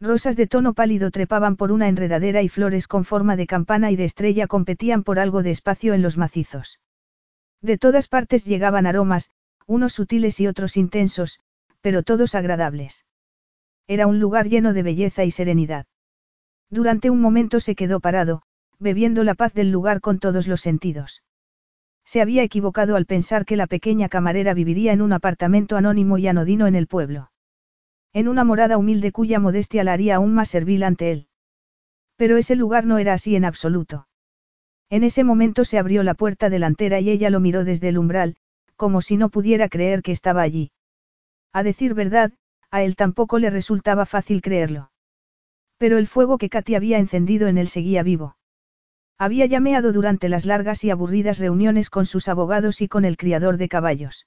Rosas 0.00 0.36
de 0.36 0.46
tono 0.46 0.72
pálido 0.72 1.10
trepaban 1.10 1.56
por 1.56 1.72
una 1.72 1.88
enredadera 1.88 2.42
y 2.42 2.48
flores 2.48 2.88
con 2.88 3.04
forma 3.04 3.36
de 3.36 3.46
campana 3.46 3.90
y 3.90 3.96
de 3.96 4.04
estrella 4.04 4.46
competían 4.46 5.02
por 5.02 5.18
algo 5.18 5.42
de 5.42 5.50
espacio 5.50 5.92
en 5.92 6.02
los 6.02 6.16
macizos. 6.16 6.78
De 7.62 7.78
todas 7.78 8.08
partes 8.08 8.44
llegaban 8.44 8.86
aromas, 8.86 9.30
unos 9.66 9.92
sutiles 9.92 10.40
y 10.40 10.46
otros 10.46 10.76
intensos, 10.76 11.40
pero 11.80 12.02
todos 12.02 12.34
agradables. 12.34 13.04
Era 13.86 14.06
un 14.06 14.20
lugar 14.20 14.48
lleno 14.48 14.72
de 14.72 14.82
belleza 14.82 15.24
y 15.24 15.30
serenidad. 15.30 15.86
Durante 16.70 17.10
un 17.10 17.20
momento 17.20 17.60
se 17.60 17.74
quedó 17.74 18.00
parado, 18.00 18.42
bebiendo 18.78 19.24
la 19.24 19.34
paz 19.34 19.52
del 19.52 19.70
lugar 19.70 20.00
con 20.00 20.18
todos 20.18 20.46
los 20.48 20.60
sentidos. 20.60 21.22
Se 22.04 22.20
había 22.20 22.42
equivocado 22.42 22.96
al 22.96 23.06
pensar 23.06 23.44
que 23.44 23.56
la 23.56 23.66
pequeña 23.66 24.08
camarera 24.08 24.54
viviría 24.54 24.92
en 24.92 25.02
un 25.02 25.12
apartamento 25.12 25.76
anónimo 25.76 26.18
y 26.18 26.26
anodino 26.28 26.66
en 26.66 26.74
el 26.74 26.86
pueblo. 26.86 27.30
En 28.12 28.26
una 28.26 28.42
morada 28.42 28.78
humilde 28.78 29.12
cuya 29.12 29.38
modestia 29.38 29.84
la 29.84 29.92
haría 29.92 30.16
aún 30.16 30.34
más 30.34 30.48
servil 30.48 30.82
ante 30.82 31.12
él. 31.12 31.28
Pero 32.16 32.36
ese 32.36 32.56
lugar 32.56 32.84
no 32.84 32.98
era 32.98 33.14
así 33.14 33.36
en 33.36 33.44
absoluto. 33.44 34.08
En 34.90 35.04
ese 35.04 35.22
momento 35.22 35.64
se 35.64 35.78
abrió 35.78 36.02
la 36.02 36.14
puerta 36.14 36.50
delantera 36.50 36.98
y 36.98 37.10
ella 37.10 37.30
lo 37.30 37.38
miró 37.38 37.64
desde 37.64 37.88
el 37.88 37.96
umbral, 37.98 38.36
como 38.74 39.02
si 39.02 39.16
no 39.16 39.28
pudiera 39.28 39.68
creer 39.68 40.02
que 40.02 40.10
estaba 40.10 40.42
allí. 40.42 40.72
A 41.52 41.62
decir 41.62 41.94
verdad, 41.94 42.32
a 42.72 42.82
él 42.82 42.96
tampoco 42.96 43.38
le 43.38 43.50
resultaba 43.50 44.04
fácil 44.04 44.42
creerlo. 44.42 44.90
Pero 45.78 45.96
el 45.96 46.08
fuego 46.08 46.38
que 46.38 46.48
Katy 46.48 46.74
había 46.74 46.98
encendido 46.98 47.46
en 47.46 47.56
él 47.56 47.68
seguía 47.68 48.02
vivo. 48.02 48.36
Había 49.16 49.46
llameado 49.46 49.92
durante 49.92 50.28
las 50.28 50.44
largas 50.44 50.82
y 50.82 50.90
aburridas 50.90 51.38
reuniones 51.38 51.88
con 51.88 52.04
sus 52.04 52.26
abogados 52.26 52.80
y 52.80 52.88
con 52.88 53.04
el 53.04 53.16
criador 53.16 53.58
de 53.58 53.68
caballos. 53.68 54.26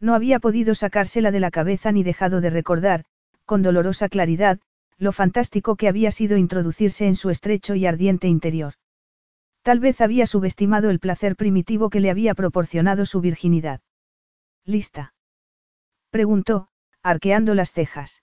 No 0.00 0.14
había 0.14 0.38
podido 0.38 0.74
sacársela 0.74 1.30
de 1.30 1.40
la 1.40 1.50
cabeza 1.50 1.92
ni 1.92 2.02
dejado 2.02 2.40
de 2.40 2.50
recordar, 2.50 3.04
con 3.46 3.62
dolorosa 3.62 4.08
claridad, 4.08 4.60
lo 4.98 5.12
fantástico 5.12 5.76
que 5.76 5.88
había 5.88 6.10
sido 6.10 6.36
introducirse 6.36 7.06
en 7.06 7.16
su 7.16 7.30
estrecho 7.30 7.74
y 7.74 7.86
ardiente 7.86 8.28
interior. 8.28 8.74
Tal 9.62 9.78
vez 9.78 10.00
había 10.00 10.26
subestimado 10.26 10.90
el 10.90 10.98
placer 10.98 11.36
primitivo 11.36 11.88
que 11.88 12.00
le 12.00 12.10
había 12.10 12.34
proporcionado 12.34 13.06
su 13.06 13.20
virginidad. 13.20 13.80
¿Lista? 14.64 15.14
preguntó, 16.10 16.68
arqueando 17.02 17.54
las 17.54 17.72
cejas. 17.72 18.22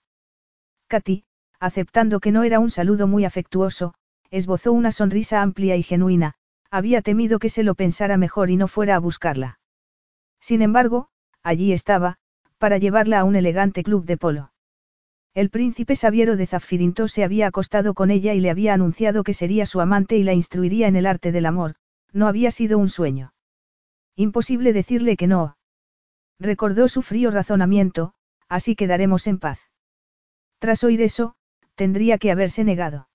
Katy, 0.88 1.24
aceptando 1.60 2.20
que 2.20 2.32
no 2.32 2.44
era 2.44 2.60
un 2.60 2.70
saludo 2.70 3.08
muy 3.08 3.26
afectuoso, 3.26 3.94
esbozó 4.32 4.74
una 4.74 4.92
sonrisa 4.92 5.42
amplia 5.42 5.76
y 5.76 5.84
genuina, 5.84 6.36
había 6.70 7.02
temido 7.02 7.40
que 7.40 7.50
se 7.50 7.64
lo 7.64 7.74
pensara 7.74 8.18
mejor 8.18 8.50
y 8.50 8.58
no 8.58 8.68
fuera 8.68 8.96
a 8.96 9.00
buscarla. 9.00 9.60
Sin 10.40 10.62
embargo, 10.62 11.10
allí 11.42 11.74
estaba, 11.74 12.18
para 12.58 12.78
llevarla 12.78 13.20
a 13.20 13.24
un 13.24 13.36
elegante 13.36 13.84
club 13.84 14.06
de 14.06 14.18
polo. 14.18 14.52
El 15.40 15.50
príncipe 15.50 15.96
Sabiero 15.96 16.36
de 16.36 16.48
Zafirinto 16.48 17.08
se 17.08 17.24
había 17.24 17.48
acostado 17.48 17.94
con 17.94 18.12
ella 18.12 18.34
y 18.34 18.42
le 18.42 18.50
había 18.50 18.74
anunciado 18.74 19.24
que 19.24 19.34
sería 19.34 19.66
su 19.66 19.80
amante 19.80 20.18
y 20.18 20.24
la 20.24 20.34
instruiría 20.34 20.90
en 20.90 20.98
el 20.98 21.06
arte 21.06 21.32
del 21.32 21.46
amor, 21.46 21.76
no 22.12 22.28
había 22.28 22.52
sido 22.52 22.78
un 22.78 22.90
sueño. 22.90 23.32
Imposible 24.18 24.74
decirle 24.74 25.16
que 25.16 25.28
no. 25.28 25.56
Recordó 26.42 26.90
su 26.90 27.02
frío 27.02 27.32
razonamiento, 27.32 28.16
así 28.50 28.76
quedaremos 28.76 29.28
en 29.28 29.40
paz. 29.40 29.62
Tras 30.60 30.84
oír 30.84 31.02
eso, 31.02 31.36
tendría 31.74 32.18
que 32.18 32.32
haberse 32.32 32.66
negado. 32.66 33.08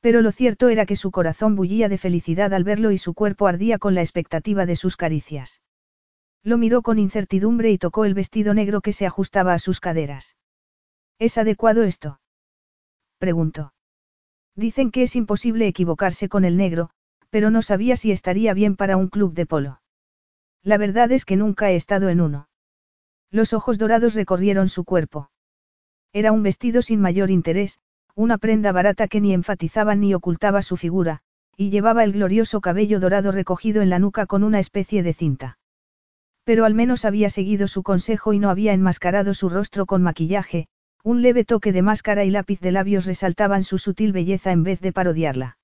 Pero 0.00 0.22
lo 0.22 0.32
cierto 0.32 0.70
era 0.70 0.86
que 0.86 0.96
su 0.96 1.10
corazón 1.10 1.56
bullía 1.56 1.90
de 1.90 1.98
felicidad 1.98 2.54
al 2.54 2.64
verlo 2.64 2.90
y 2.90 2.96
su 2.96 3.12
cuerpo 3.12 3.48
ardía 3.48 3.76
con 3.76 3.94
la 3.94 4.00
expectativa 4.00 4.64
de 4.64 4.76
sus 4.76 4.96
caricias. 4.96 5.60
Lo 6.42 6.56
miró 6.56 6.80
con 6.80 6.98
incertidumbre 6.98 7.70
y 7.70 7.76
tocó 7.76 8.06
el 8.06 8.14
vestido 8.14 8.54
negro 8.54 8.80
que 8.80 8.94
se 8.94 9.04
ajustaba 9.04 9.52
a 9.52 9.58
sus 9.58 9.78
caderas. 9.78 10.36
¿Es 11.18 11.38
adecuado 11.38 11.82
esto? 11.82 12.20
preguntó. 13.18 13.72
Dicen 14.56 14.90
que 14.90 15.02
es 15.02 15.16
imposible 15.16 15.66
equivocarse 15.66 16.28
con 16.28 16.44
el 16.44 16.56
negro, 16.56 16.90
pero 17.30 17.50
no 17.50 17.62
sabía 17.62 17.96
si 17.96 18.12
estaría 18.12 18.54
bien 18.54 18.76
para 18.76 18.96
un 18.96 19.08
club 19.08 19.34
de 19.34 19.46
polo. 19.46 19.80
La 20.62 20.78
verdad 20.78 21.10
es 21.12 21.24
que 21.24 21.36
nunca 21.36 21.70
he 21.70 21.76
estado 21.76 22.08
en 22.08 22.20
uno. 22.20 22.48
Los 23.30 23.52
ojos 23.52 23.78
dorados 23.78 24.14
recorrieron 24.14 24.68
su 24.68 24.84
cuerpo. 24.84 25.30
Era 26.12 26.30
un 26.30 26.42
vestido 26.42 26.82
sin 26.82 27.00
mayor 27.00 27.30
interés, 27.30 27.80
una 28.14 28.38
prenda 28.38 28.70
barata 28.70 29.08
que 29.08 29.20
ni 29.20 29.34
enfatizaba 29.34 29.96
ni 29.96 30.14
ocultaba 30.14 30.62
su 30.62 30.76
figura, 30.76 31.20
y 31.56 31.70
llevaba 31.70 32.04
el 32.04 32.12
glorioso 32.12 32.60
cabello 32.60 33.00
dorado 33.00 33.32
recogido 33.32 33.82
en 33.82 33.90
la 33.90 33.98
nuca 33.98 34.26
con 34.26 34.44
una 34.44 34.60
especie 34.60 35.02
de 35.02 35.14
cinta. 35.14 35.58
Pero 36.44 36.64
al 36.64 36.74
menos 36.74 37.04
había 37.04 37.30
seguido 37.30 37.66
su 37.66 37.82
consejo 37.82 38.32
y 38.32 38.38
no 38.38 38.50
había 38.50 38.72
enmascarado 38.72 39.34
su 39.34 39.48
rostro 39.48 39.86
con 39.86 40.02
maquillaje, 40.02 40.68
un 41.04 41.20
leve 41.20 41.44
toque 41.44 41.70
de 41.70 41.82
máscara 41.82 42.24
y 42.24 42.30
lápiz 42.30 42.60
de 42.60 42.72
labios 42.72 43.04
resaltaban 43.04 43.62
su 43.62 43.76
sutil 43.76 44.10
belleza 44.12 44.52
en 44.52 44.62
vez 44.62 44.80
de 44.80 44.90
parodiarla. 44.90 45.58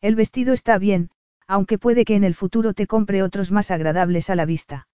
El 0.00 0.16
vestido 0.16 0.52
está 0.52 0.76
bien, 0.76 1.10
aunque 1.46 1.78
puede 1.78 2.04
que 2.04 2.16
en 2.16 2.24
el 2.24 2.34
futuro 2.34 2.74
te 2.74 2.88
compre 2.88 3.22
otros 3.22 3.52
más 3.52 3.70
agradables 3.70 4.28
a 4.28 4.34
la 4.34 4.44
vista. 4.44 4.88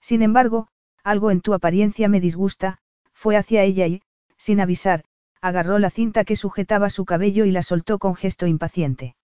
Sin 0.00 0.20
embargo, 0.20 0.66
algo 1.04 1.30
en 1.30 1.42
tu 1.42 1.54
apariencia 1.54 2.08
me 2.08 2.20
disgusta, 2.20 2.78
fue 3.12 3.36
hacia 3.36 3.62
ella 3.62 3.86
y, 3.86 4.02
sin 4.36 4.58
avisar, 4.58 5.04
agarró 5.40 5.78
la 5.78 5.90
cinta 5.90 6.24
que 6.24 6.34
sujetaba 6.34 6.90
su 6.90 7.04
cabello 7.04 7.44
y 7.44 7.52
la 7.52 7.62
soltó 7.62 8.00
con 8.00 8.16
gesto 8.16 8.48
impaciente. 8.48 9.14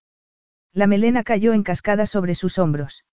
La 0.73 0.87
melena 0.87 1.25
cayó 1.25 1.53
en 1.53 1.65
cascada 1.65 2.07
sobre 2.07 2.37
sus 2.37 2.59
hombros. 2.59 3.05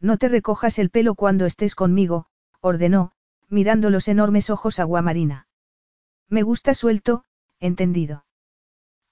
No 0.00 0.18
te 0.18 0.28
recojas 0.28 0.78
el 0.78 0.90
pelo 0.90 1.14
cuando 1.14 1.46
estés 1.46 1.74
conmigo, 1.74 2.26
ordenó, 2.60 3.12
mirando 3.48 3.88
los 3.88 4.06
enormes 4.08 4.50
ojos 4.50 4.78
aguamarina. 4.78 5.47
Me 6.28 6.42
gusta 6.42 6.74
suelto, 6.74 7.24
entendido. 7.60 8.24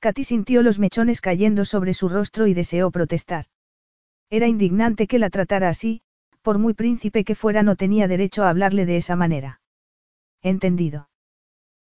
Katy 0.00 0.24
sintió 0.24 0.62
los 0.62 0.78
mechones 0.78 1.20
cayendo 1.20 1.64
sobre 1.64 1.94
su 1.94 2.08
rostro 2.08 2.46
y 2.46 2.54
deseó 2.54 2.90
protestar. 2.90 3.46
Era 4.28 4.46
indignante 4.46 5.06
que 5.06 5.18
la 5.18 5.30
tratara 5.30 5.68
así, 5.68 6.02
por 6.42 6.58
muy 6.58 6.74
príncipe 6.74 7.24
que 7.24 7.34
fuera 7.34 7.62
no 7.62 7.76
tenía 7.76 8.06
derecho 8.06 8.44
a 8.44 8.50
hablarle 8.50 8.86
de 8.86 8.98
esa 8.98 9.16
manera. 9.16 9.60
Entendido. 10.42 11.08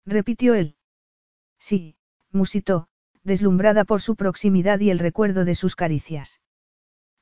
Repitió 0.05 0.53
él. 0.53 0.75
Sí, 1.59 1.95
musitó, 2.31 2.87
deslumbrada 3.23 3.85
por 3.85 4.01
su 4.01 4.15
proximidad 4.15 4.79
y 4.79 4.89
el 4.89 4.99
recuerdo 4.99 5.45
de 5.45 5.55
sus 5.55 5.75
caricias. 5.75 6.41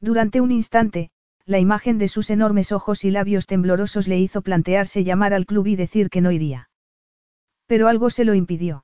Durante 0.02 0.42
un 0.42 0.52
instante, 0.52 1.12
la 1.46 1.60
imagen 1.60 1.98
de 1.98 2.08
sus 2.08 2.30
enormes 2.30 2.72
ojos 2.72 3.04
y 3.04 3.12
labios 3.12 3.46
temblorosos 3.48 4.08
le 4.08 4.20
hizo 4.20 4.42
plantearse 4.42 5.04
llamar 5.04 5.34
al 5.34 5.46
club 5.46 5.68
y 5.68 5.76
decir 5.76 6.10
que 6.10 6.22
no 6.22 6.32
iría. 6.32 6.69
Pero 7.70 7.88
algo 7.88 8.10
se 8.10 8.26
lo 8.26 8.34
impidió. 8.34 8.84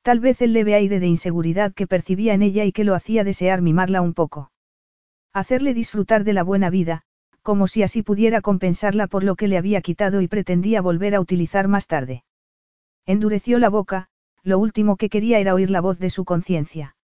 Tal 0.00 0.20
vez 0.20 0.40
el 0.40 0.54
leve 0.54 0.74
aire 0.74 1.00
de 1.00 1.06
inseguridad 1.06 1.74
que 1.74 1.86
percibía 1.86 2.32
en 2.32 2.40
ella 2.40 2.64
y 2.64 2.72
que 2.72 2.82
lo 2.82 2.94
hacía 2.94 3.24
desear 3.24 3.60
mimarla 3.60 4.00
un 4.00 4.14
poco. 4.14 4.50
Hacerle 5.34 5.74
disfrutar 5.74 6.24
de 6.24 6.32
la 6.32 6.42
buena 6.42 6.70
vida, 6.70 7.02
como 7.42 7.66
si 7.66 7.82
así 7.82 8.02
pudiera 8.02 8.40
compensarla 8.40 9.06
por 9.06 9.22
lo 9.22 9.36
que 9.36 9.48
le 9.48 9.58
había 9.58 9.82
quitado 9.82 10.22
y 10.22 10.28
pretendía 10.28 10.80
volver 10.80 11.14
a 11.14 11.20
utilizar 11.20 11.68
más 11.68 11.88
tarde. 11.88 12.24
Endureció 13.04 13.58
la 13.58 13.68
boca, 13.68 14.08
lo 14.42 14.58
último 14.58 14.96
que 14.96 15.10
quería 15.10 15.38
era 15.38 15.52
oír 15.52 15.68
la 15.68 15.82
voz 15.82 15.98
de 15.98 16.08
su 16.08 16.24
conciencia. 16.24 16.96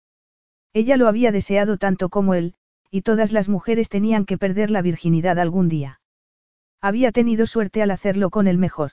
Ella 0.73 0.97
lo 0.97 1.09
había 1.09 1.31
deseado 1.31 1.77
tanto 1.77 2.09
como 2.09 2.33
él, 2.33 2.55
y 2.91 3.03
todas 3.03 3.33
las 3.33 3.51
mujeres 3.51 3.91
tenían 3.91 4.25
que 4.25 4.39
perder 4.39 4.71
la 4.71 4.81
virginidad 4.81 5.39
algún 5.39 5.69
día. 5.69 6.01
Había 6.81 7.13
tenido 7.13 7.45
suerte 7.45 7.83
al 7.83 7.91
hacerlo 7.91 8.31
con 8.31 8.47
el 8.47 8.57
mejor. 8.57 8.93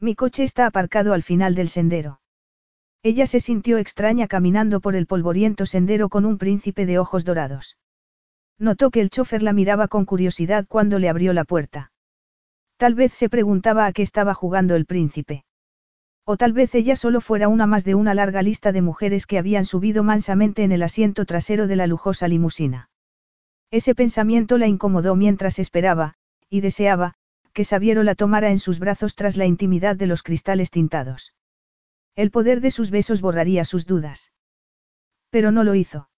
Mi 0.00 0.14
coche 0.14 0.44
está 0.44 0.66
aparcado 0.66 1.12
al 1.12 1.22
final 1.22 1.54
del 1.54 1.68
sendero. 1.68 2.20
Ella 3.02 3.26
se 3.26 3.40
sintió 3.40 3.78
extraña 3.78 4.28
caminando 4.28 4.80
por 4.80 4.94
el 4.94 5.06
polvoriento 5.06 5.66
sendero 5.66 6.08
con 6.08 6.24
un 6.24 6.38
príncipe 6.38 6.86
de 6.86 6.98
ojos 6.98 7.24
dorados. 7.24 7.76
Notó 8.58 8.90
que 8.90 9.00
el 9.00 9.10
chofer 9.10 9.42
la 9.42 9.52
miraba 9.52 9.88
con 9.88 10.04
curiosidad 10.04 10.66
cuando 10.68 10.98
le 10.98 11.08
abrió 11.08 11.32
la 11.32 11.44
puerta. 11.44 11.92
Tal 12.76 12.94
vez 12.94 13.12
se 13.12 13.28
preguntaba 13.28 13.86
a 13.86 13.92
qué 13.92 14.02
estaba 14.02 14.34
jugando 14.34 14.76
el 14.76 14.86
príncipe. 14.86 15.44
O 16.24 16.36
tal 16.36 16.52
vez 16.52 16.74
ella 16.74 16.94
solo 16.94 17.20
fuera 17.20 17.48
una 17.48 17.66
más 17.66 17.84
de 17.84 17.94
una 17.94 18.14
larga 18.14 18.42
lista 18.42 18.70
de 18.70 18.82
mujeres 18.82 19.26
que 19.26 19.38
habían 19.38 19.64
subido 19.64 20.04
mansamente 20.04 20.62
en 20.62 20.72
el 20.72 20.82
asiento 20.82 21.24
trasero 21.24 21.66
de 21.66 21.76
la 21.76 21.86
lujosa 21.86 22.28
limusina. 22.28 22.90
Ese 23.70 23.94
pensamiento 23.94 24.58
la 24.58 24.66
incomodó 24.66 25.16
mientras 25.16 25.58
esperaba, 25.58 26.14
y 26.50 26.60
deseaba, 26.60 27.14
que 27.58 27.64
Sabiero 27.64 28.04
la 28.04 28.14
tomara 28.14 28.50
en 28.50 28.60
sus 28.60 28.78
brazos 28.78 29.16
tras 29.16 29.36
la 29.36 29.44
intimidad 29.44 29.96
de 29.96 30.06
los 30.06 30.22
cristales 30.22 30.70
tintados. 30.70 31.34
El 32.14 32.30
poder 32.30 32.60
de 32.60 32.70
sus 32.70 32.92
besos 32.92 33.20
borraría 33.20 33.64
sus 33.64 33.84
dudas. 33.84 34.30
Pero 35.30 35.50
no 35.50 35.64
lo 35.64 35.74
hizo. 35.74 36.08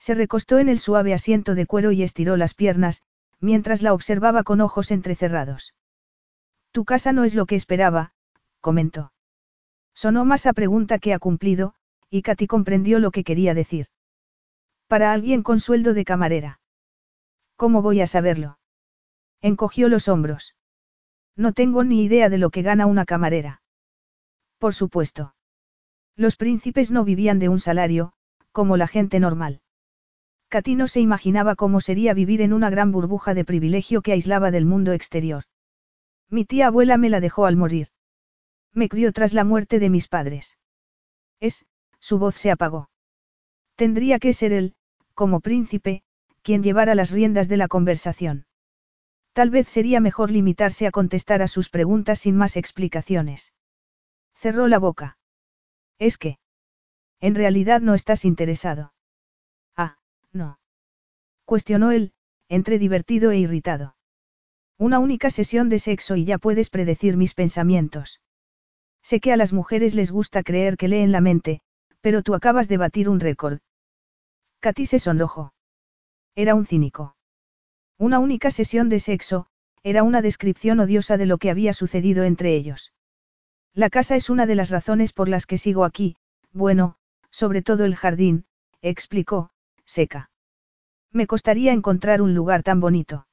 Se 0.00 0.12
recostó 0.12 0.58
en 0.58 0.68
el 0.68 0.80
suave 0.80 1.14
asiento 1.14 1.54
de 1.54 1.66
cuero 1.66 1.92
y 1.92 2.02
estiró 2.02 2.36
las 2.36 2.54
piernas, 2.54 3.04
mientras 3.38 3.80
la 3.80 3.94
observaba 3.94 4.42
con 4.42 4.60
ojos 4.60 4.90
entrecerrados. 4.90 5.72
Tu 6.72 6.84
casa 6.84 7.12
no 7.12 7.22
es 7.22 7.36
lo 7.36 7.46
que 7.46 7.54
esperaba, 7.54 8.12
comentó. 8.60 9.12
Sonó 9.94 10.24
más 10.24 10.46
a 10.46 10.52
pregunta 10.52 10.98
que 10.98 11.14
a 11.14 11.20
cumplido, 11.20 11.74
y 12.10 12.22
Katy 12.22 12.48
comprendió 12.48 12.98
lo 12.98 13.12
que 13.12 13.22
quería 13.22 13.54
decir. 13.54 13.86
Para 14.88 15.12
alguien 15.12 15.44
con 15.44 15.60
sueldo 15.60 15.94
de 15.94 16.04
camarera. 16.04 16.58
¿Cómo 17.54 17.82
voy 17.82 18.00
a 18.00 18.08
saberlo? 18.08 18.58
Encogió 19.42 19.88
los 19.88 20.08
hombros. 20.08 20.55
No 21.36 21.52
tengo 21.52 21.84
ni 21.84 22.02
idea 22.02 22.28
de 22.28 22.38
lo 22.38 22.50
que 22.50 22.62
gana 22.62 22.86
una 22.86 23.04
camarera. 23.04 23.62
Por 24.58 24.74
supuesto. 24.74 25.34
Los 26.16 26.36
príncipes 26.36 26.90
no 26.90 27.04
vivían 27.04 27.38
de 27.38 27.50
un 27.50 27.60
salario, 27.60 28.14
como 28.52 28.78
la 28.78 28.86
gente 28.86 29.20
normal. 29.20 29.60
Katy 30.48 30.76
no 30.76 30.88
se 30.88 31.00
imaginaba 31.00 31.56
cómo 31.56 31.80
sería 31.80 32.14
vivir 32.14 32.40
en 32.40 32.52
una 32.52 32.70
gran 32.70 32.90
burbuja 32.90 33.34
de 33.34 33.44
privilegio 33.44 34.00
que 34.00 34.12
aislaba 34.12 34.50
del 34.50 34.64
mundo 34.64 34.92
exterior. 34.92 35.44
Mi 36.30 36.44
tía 36.44 36.68
abuela 36.68 36.96
me 36.96 37.10
la 37.10 37.20
dejó 37.20 37.44
al 37.44 37.56
morir. 37.56 37.88
Me 38.72 38.88
crió 38.88 39.12
tras 39.12 39.34
la 39.34 39.44
muerte 39.44 39.78
de 39.78 39.90
mis 39.90 40.08
padres. 40.08 40.58
Es, 41.40 41.66
su 42.00 42.18
voz 42.18 42.36
se 42.36 42.50
apagó. 42.50 42.88
Tendría 43.74 44.18
que 44.18 44.32
ser 44.32 44.52
él, 44.52 44.74
como 45.14 45.40
príncipe, 45.40 46.02
quien 46.42 46.62
llevara 46.62 46.94
las 46.94 47.10
riendas 47.10 47.48
de 47.48 47.56
la 47.58 47.68
conversación. 47.68 48.45
Tal 49.36 49.50
vez 49.50 49.68
sería 49.68 50.00
mejor 50.00 50.30
limitarse 50.30 50.86
a 50.86 50.90
contestar 50.90 51.42
a 51.42 51.46
sus 51.46 51.68
preguntas 51.68 52.20
sin 52.20 52.38
más 52.38 52.56
explicaciones. 52.56 53.52
Cerró 54.32 54.66
la 54.66 54.78
boca. 54.78 55.18
Es 55.98 56.16
que. 56.16 56.38
En 57.20 57.34
realidad 57.34 57.82
no 57.82 57.92
estás 57.92 58.24
interesado. 58.24 58.94
Ah, 59.76 59.98
no. 60.32 60.58
Cuestionó 61.44 61.90
él, 61.90 62.14
entre 62.48 62.78
divertido 62.78 63.30
e 63.30 63.36
irritado. 63.36 63.94
Una 64.78 65.00
única 65.00 65.28
sesión 65.28 65.68
de 65.68 65.80
sexo 65.80 66.16
y 66.16 66.24
ya 66.24 66.38
puedes 66.38 66.70
predecir 66.70 67.18
mis 67.18 67.34
pensamientos. 67.34 68.22
Sé 69.02 69.20
que 69.20 69.34
a 69.34 69.36
las 69.36 69.52
mujeres 69.52 69.94
les 69.94 70.12
gusta 70.12 70.42
creer 70.44 70.78
que 70.78 70.88
leen 70.88 71.12
la 71.12 71.20
mente, 71.20 71.60
pero 72.00 72.22
tú 72.22 72.34
acabas 72.34 72.68
de 72.68 72.78
batir 72.78 73.10
un 73.10 73.20
récord. 73.20 73.58
Katy 74.60 74.86
se 74.86 74.98
sonrojó. 74.98 75.52
Era 76.34 76.54
un 76.54 76.64
cínico. 76.64 77.15
Una 77.98 78.18
única 78.18 78.50
sesión 78.50 78.88
de 78.88 78.98
sexo, 78.98 79.46
era 79.82 80.02
una 80.02 80.20
descripción 80.20 80.80
odiosa 80.80 81.16
de 81.16 81.26
lo 81.26 81.38
que 81.38 81.50
había 81.50 81.72
sucedido 81.72 82.24
entre 82.24 82.54
ellos. 82.54 82.92
La 83.72 83.88
casa 83.88 84.16
es 84.16 84.28
una 84.28 84.46
de 84.46 84.54
las 84.54 84.70
razones 84.70 85.12
por 85.12 85.28
las 85.28 85.46
que 85.46 85.58
sigo 85.58 85.84
aquí, 85.84 86.16
bueno, 86.52 86.96
sobre 87.30 87.62
todo 87.62 87.84
el 87.84 87.96
jardín, 87.96 88.44
explicó, 88.82 89.50
seca. 89.84 90.30
Me 91.10 91.26
costaría 91.26 91.72
encontrar 91.72 92.20
un 92.20 92.34
lugar 92.34 92.62
tan 92.62 92.80
bonito. 92.80 93.26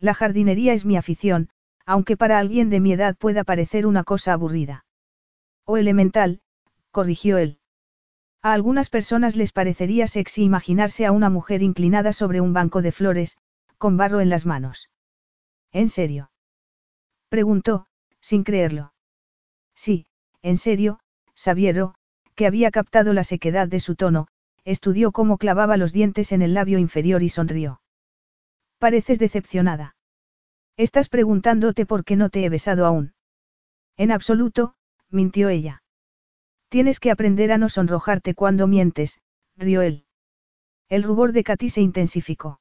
La 0.00 0.14
jardinería 0.14 0.72
es 0.72 0.84
mi 0.84 0.96
afición, 0.96 1.50
aunque 1.84 2.16
para 2.16 2.38
alguien 2.38 2.70
de 2.70 2.80
mi 2.80 2.92
edad 2.92 3.16
pueda 3.16 3.44
parecer 3.44 3.86
una 3.86 4.02
cosa 4.02 4.32
aburrida. 4.32 4.84
O 5.64 5.76
elemental, 5.76 6.40
corrigió 6.90 7.38
él. 7.38 7.58
A 8.42 8.52
algunas 8.52 8.90
personas 8.90 9.36
les 9.36 9.52
parecería 9.52 10.06
sexy 10.06 10.42
imaginarse 10.42 11.06
a 11.06 11.12
una 11.12 11.30
mujer 11.30 11.62
inclinada 11.62 12.12
sobre 12.12 12.40
un 12.40 12.52
banco 12.52 12.82
de 12.82 12.92
flores, 12.92 13.38
con 13.78 13.96
barro 13.96 14.20
en 14.20 14.30
las 14.30 14.46
manos. 14.46 14.90
¿En 15.72 15.88
serio? 15.88 16.30
Preguntó, 17.28 17.86
sin 18.20 18.44
creerlo. 18.44 18.92
Sí, 19.74 20.06
en 20.42 20.56
serio, 20.56 21.00
Sabiero, 21.34 21.94
que 22.34 22.46
había 22.46 22.70
captado 22.70 23.12
la 23.12 23.24
sequedad 23.24 23.68
de 23.68 23.80
su 23.80 23.96
tono, 23.96 24.28
estudió 24.64 25.12
cómo 25.12 25.38
clavaba 25.38 25.76
los 25.76 25.92
dientes 25.92 26.32
en 26.32 26.42
el 26.42 26.54
labio 26.54 26.78
inferior 26.78 27.22
y 27.22 27.28
sonrió. 27.28 27.80
Pareces 28.78 29.18
decepcionada. 29.18 29.96
Estás 30.76 31.08
preguntándote 31.08 31.86
por 31.86 32.04
qué 32.04 32.16
no 32.16 32.28
te 32.28 32.44
he 32.44 32.48
besado 32.48 32.84
aún. 32.84 33.14
En 33.96 34.12
absoluto, 34.12 34.74
mintió 35.08 35.48
ella. 35.48 35.82
Tienes 36.68 37.00
que 37.00 37.10
aprender 37.10 37.52
a 37.52 37.58
no 37.58 37.68
sonrojarte 37.68 38.34
cuando 38.34 38.66
mientes, 38.66 39.20
rió 39.56 39.82
él. 39.82 40.04
El 40.88 41.02
rubor 41.02 41.32
de 41.32 41.44
Katy 41.44 41.70
se 41.70 41.80
intensificó. 41.80 42.60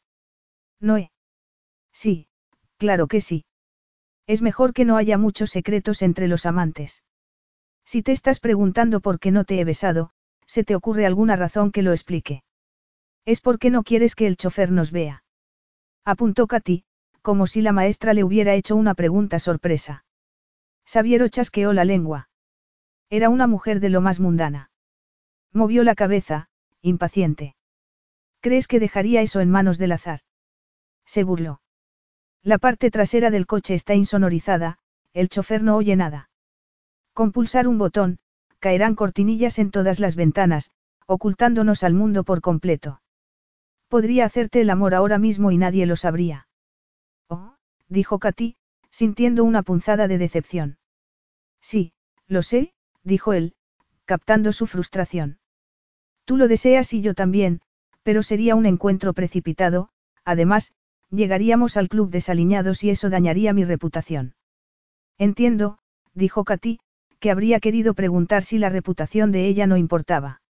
Noé. 0.80 1.12
Sí, 1.92 2.28
claro 2.78 3.08
que 3.08 3.22
sí. 3.22 3.46
Es 4.28 4.42
mejor 4.42 4.74
que 4.74 4.86
no 4.86 4.98
haya 4.98 5.18
muchos 5.18 5.52
secretos 5.52 6.02
entre 6.02 6.28
los 6.28 6.46
amantes. 6.46 7.04
Si 7.86 8.02
te 8.02 8.12
estás 8.12 8.40
preguntando 8.40 9.00
por 9.00 9.20
qué 9.20 9.32
no 9.32 9.44
te 9.44 9.60
he 9.60 9.66
besado, 9.66 10.12
¿se 10.48 10.64
te 10.64 10.76
ocurre 10.76 11.06
alguna 11.06 11.36
razón 11.36 11.72
que 11.72 11.84
lo 11.84 11.92
explique? 11.92 12.44
Es 13.26 13.42
porque 13.42 13.70
no 13.70 13.84
quieres 13.84 14.16
que 14.16 14.28
el 14.28 14.38
chofer 14.38 14.72
nos 14.72 14.92
vea. 14.92 15.24
Apuntó 16.04 16.48
Katy, 16.48 16.84
como 17.22 17.48
si 17.48 17.62
la 17.62 17.72
maestra 17.72 18.14
le 18.14 18.24
hubiera 18.24 18.54
hecho 18.54 18.76
una 18.76 18.94
pregunta 18.94 19.40
sorpresa. 19.40 20.06
Sabiero 20.86 21.28
chasqueó 21.28 21.74
la 21.74 21.86
lengua. 21.86 22.30
Era 23.10 23.30
una 23.30 23.48
mujer 23.48 23.80
de 23.80 23.90
lo 23.90 24.02
más 24.02 24.20
mundana. 24.20 24.70
Movió 25.52 25.84
la 25.84 25.96
cabeza, 25.96 26.50
impaciente. 26.82 27.56
¿Crees 28.42 28.68
que 28.68 28.80
dejaría 28.80 29.22
eso 29.22 29.40
en 29.40 29.50
manos 29.50 29.80
del 29.80 29.94
azar? 29.94 30.20
Se 31.06 31.24
burló. 31.24 31.62
La 32.44 32.58
parte 32.58 32.92
trasera 32.92 33.32
del 33.32 33.48
coche 33.48 33.74
está 33.74 33.96
insonorizada, 33.96 34.78
el 35.14 35.30
chofer 35.30 35.64
no 35.64 35.76
oye 35.78 35.96
nada. 35.96 36.30
Con 37.14 37.32
pulsar 37.32 37.68
un 37.68 37.78
botón, 37.78 38.20
caerán 38.60 38.96
cortinillas 38.96 39.60
en 39.60 39.72
todas 39.72 40.00
las 40.00 40.16
ventanas, 40.16 40.72
ocultándonos 41.08 41.84
al 41.84 41.94
mundo 41.94 42.24
por 42.24 42.42
completo. 42.42 43.02
Podría 43.88 44.26
hacerte 44.26 44.62
el 44.62 44.70
amor 44.70 44.94
ahora 44.94 45.20
mismo 45.20 45.52
y 45.52 45.58
nadie 45.58 45.86
lo 45.86 45.96
sabría. 45.96 46.48
Oh, 47.30 47.56
dijo 47.88 48.20
Katy, 48.20 48.58
sintiendo 48.90 49.44
una 49.44 49.64
punzada 49.64 50.08
de 50.08 50.18
decepción. 50.18 50.78
Sí, 51.62 51.94
lo 52.28 52.42
sé, 52.42 52.74
dijo 53.04 53.34
él, 53.34 53.56
captando 54.06 54.52
su 54.52 54.68
frustración. 54.68 55.40
Tú 56.26 56.38
lo 56.38 56.48
deseas 56.48 56.94
y 56.94 57.02
yo 57.02 57.14
también, 57.14 57.62
pero 58.04 58.24
sería 58.24 58.56
un 58.56 58.66
encuentro 58.66 59.14
precipitado, 59.14 59.90
además, 60.24 60.74
llegaríamos 61.16 61.78
al 61.78 61.90
club 61.90 62.10
desaliñados 62.10 62.84
y 62.84 62.90
eso 62.90 63.10
dañaría 63.10 63.54
mi 63.54 63.64
reputación. 63.64 64.36
Entiendo, 65.18 65.78
dijo 66.14 66.44
Katy, 66.44 66.80
que 67.20 67.32
habría 67.32 67.60
querido 67.60 67.94
preguntar 67.94 68.44
si 68.44 68.58
la 68.58 68.70
reputación 68.70 69.32
de 69.32 69.48
ella 69.48 69.68
no 69.68 69.78
importaba. 69.78 70.42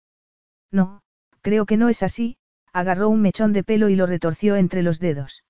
No, 0.71 1.01
creo 1.41 1.65
que 1.65 1.77
no 1.77 1.89
es 1.89 2.03
así, 2.03 2.37
agarró 2.73 3.09
un 3.09 3.21
mechón 3.21 3.53
de 3.53 3.63
pelo 3.63 3.89
y 3.89 3.95
lo 3.95 4.05
retorció 4.05 4.55
entre 4.55 4.83
los 4.83 4.99
dedos. 4.99 5.43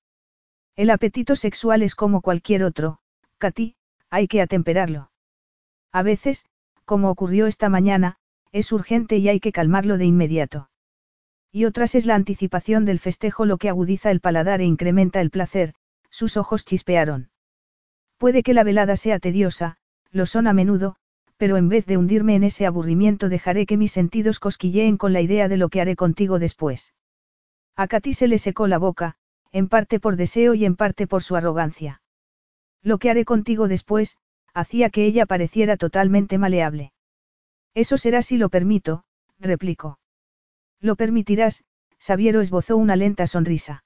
El 0.75 0.89
apetito 0.89 1.35
sexual 1.35 1.81
es 1.81 1.95
como 1.95 2.21
cualquier 2.21 2.63
otro, 2.63 2.99
Katy, 3.37 3.75
hay 4.09 4.27
que 4.27 4.41
atemperarlo. 4.41 5.11
A 5.91 6.03
veces, 6.03 6.45
como 6.83 7.09
ocurrió 7.09 7.47
esta 7.47 7.69
mañana, 7.69 8.17
es 8.51 8.71
urgente 8.71 9.17
y 9.17 9.29
hay 9.29 9.39
que 9.39 9.51
calmarlo 9.51 9.97
de 9.97 10.05
inmediato. 10.05 10.69
Y 11.55 11.63
otras 11.63 11.95
es 11.95 12.05
la 12.05 12.15
anticipación 12.15 12.83
del 12.83 12.99
festejo 12.99 13.45
lo 13.45 13.55
que 13.57 13.69
agudiza 13.69 14.11
el 14.11 14.19
paladar 14.19 14.59
e 14.59 14.65
incrementa 14.65 15.21
el 15.21 15.29
placer, 15.29 15.73
sus 16.09 16.35
ojos 16.35 16.65
chispearon. 16.65 17.29
Puede 18.17 18.43
que 18.43 18.53
la 18.53 18.65
velada 18.65 18.97
sea 18.97 19.19
tediosa, 19.19 19.77
lo 20.11 20.25
son 20.25 20.47
a 20.47 20.53
menudo, 20.53 20.97
pero 21.37 21.55
en 21.55 21.69
vez 21.69 21.85
de 21.85 21.95
hundirme 21.95 22.35
en 22.35 22.43
ese 22.43 22.65
aburrimiento 22.65 23.29
dejaré 23.29 23.65
que 23.65 23.77
mis 23.77 23.93
sentidos 23.93 24.41
cosquilleen 24.41 24.97
con 24.97 25.13
la 25.13 25.21
idea 25.21 25.47
de 25.47 25.55
lo 25.55 25.69
que 25.69 25.79
haré 25.79 25.95
contigo 25.95 26.39
después. 26.39 26.93
A 27.77 27.87
Katy 27.87 28.11
se 28.11 28.27
le 28.27 28.37
secó 28.37 28.67
la 28.67 28.77
boca, 28.77 29.15
en 29.53 29.69
parte 29.69 30.01
por 30.01 30.17
deseo 30.17 30.55
y 30.55 30.65
en 30.65 30.75
parte 30.75 31.07
por 31.07 31.23
su 31.23 31.37
arrogancia. 31.37 32.01
Lo 32.81 32.97
que 32.97 33.09
haré 33.09 33.23
contigo 33.23 33.69
después, 33.69 34.17
hacía 34.53 34.89
que 34.89 35.05
ella 35.05 35.25
pareciera 35.25 35.77
totalmente 35.77 36.37
maleable. 36.37 36.91
Eso 37.73 37.97
será 37.97 38.23
si 38.23 38.35
lo 38.35 38.49
permito, 38.49 39.05
replicó. 39.39 39.99
Lo 40.79 40.95
permitirás, 40.95 41.63
Sabiero 41.97 42.41
esbozó 42.41 42.77
una 42.77 42.95
lenta 42.95 43.27
sonrisa. 43.27 43.83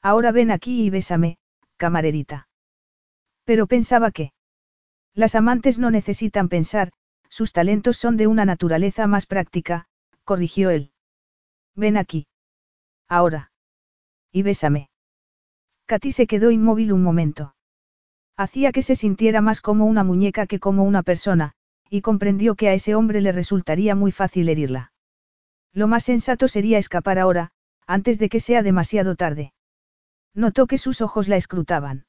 Ahora 0.00 0.32
ven 0.32 0.50
aquí 0.50 0.84
y 0.84 0.90
bésame, 0.90 1.38
camarerita. 1.76 2.48
Pero 3.44 3.66
pensaba 3.66 4.10
que... 4.10 4.32
Las 5.14 5.34
amantes 5.34 5.78
no 5.78 5.90
necesitan 5.90 6.48
pensar, 6.48 6.92
sus 7.28 7.52
talentos 7.52 7.96
son 7.96 8.16
de 8.16 8.26
una 8.26 8.44
naturaleza 8.44 9.06
más 9.06 9.26
práctica, 9.26 9.86
corrigió 10.24 10.70
él. 10.70 10.92
Ven 11.74 11.96
aquí. 11.96 12.26
Ahora. 13.08 13.50
Y 14.30 14.42
bésame. 14.42 14.90
Katy 15.86 16.12
se 16.12 16.26
quedó 16.26 16.50
inmóvil 16.50 16.92
un 16.92 17.02
momento. 17.02 17.54
Hacía 18.36 18.72
que 18.72 18.82
se 18.82 18.96
sintiera 18.96 19.40
más 19.40 19.60
como 19.60 19.86
una 19.86 20.04
muñeca 20.04 20.46
que 20.46 20.58
como 20.58 20.84
una 20.84 21.02
persona, 21.02 21.52
y 21.90 22.00
comprendió 22.00 22.54
que 22.54 22.68
a 22.68 22.74
ese 22.74 22.94
hombre 22.94 23.20
le 23.20 23.32
resultaría 23.32 23.94
muy 23.94 24.12
fácil 24.12 24.48
herirla. 24.48 24.91
Lo 25.72 25.88
más 25.88 26.04
sensato 26.04 26.48
sería 26.48 26.78
escapar 26.78 27.18
ahora, 27.18 27.50
antes 27.86 28.18
de 28.18 28.28
que 28.28 28.40
sea 28.40 28.62
demasiado 28.62 29.16
tarde. 29.16 29.52
Notó 30.34 30.66
que 30.66 30.78
sus 30.78 31.00
ojos 31.00 31.28
la 31.28 31.36
escrutaban. 31.36 32.06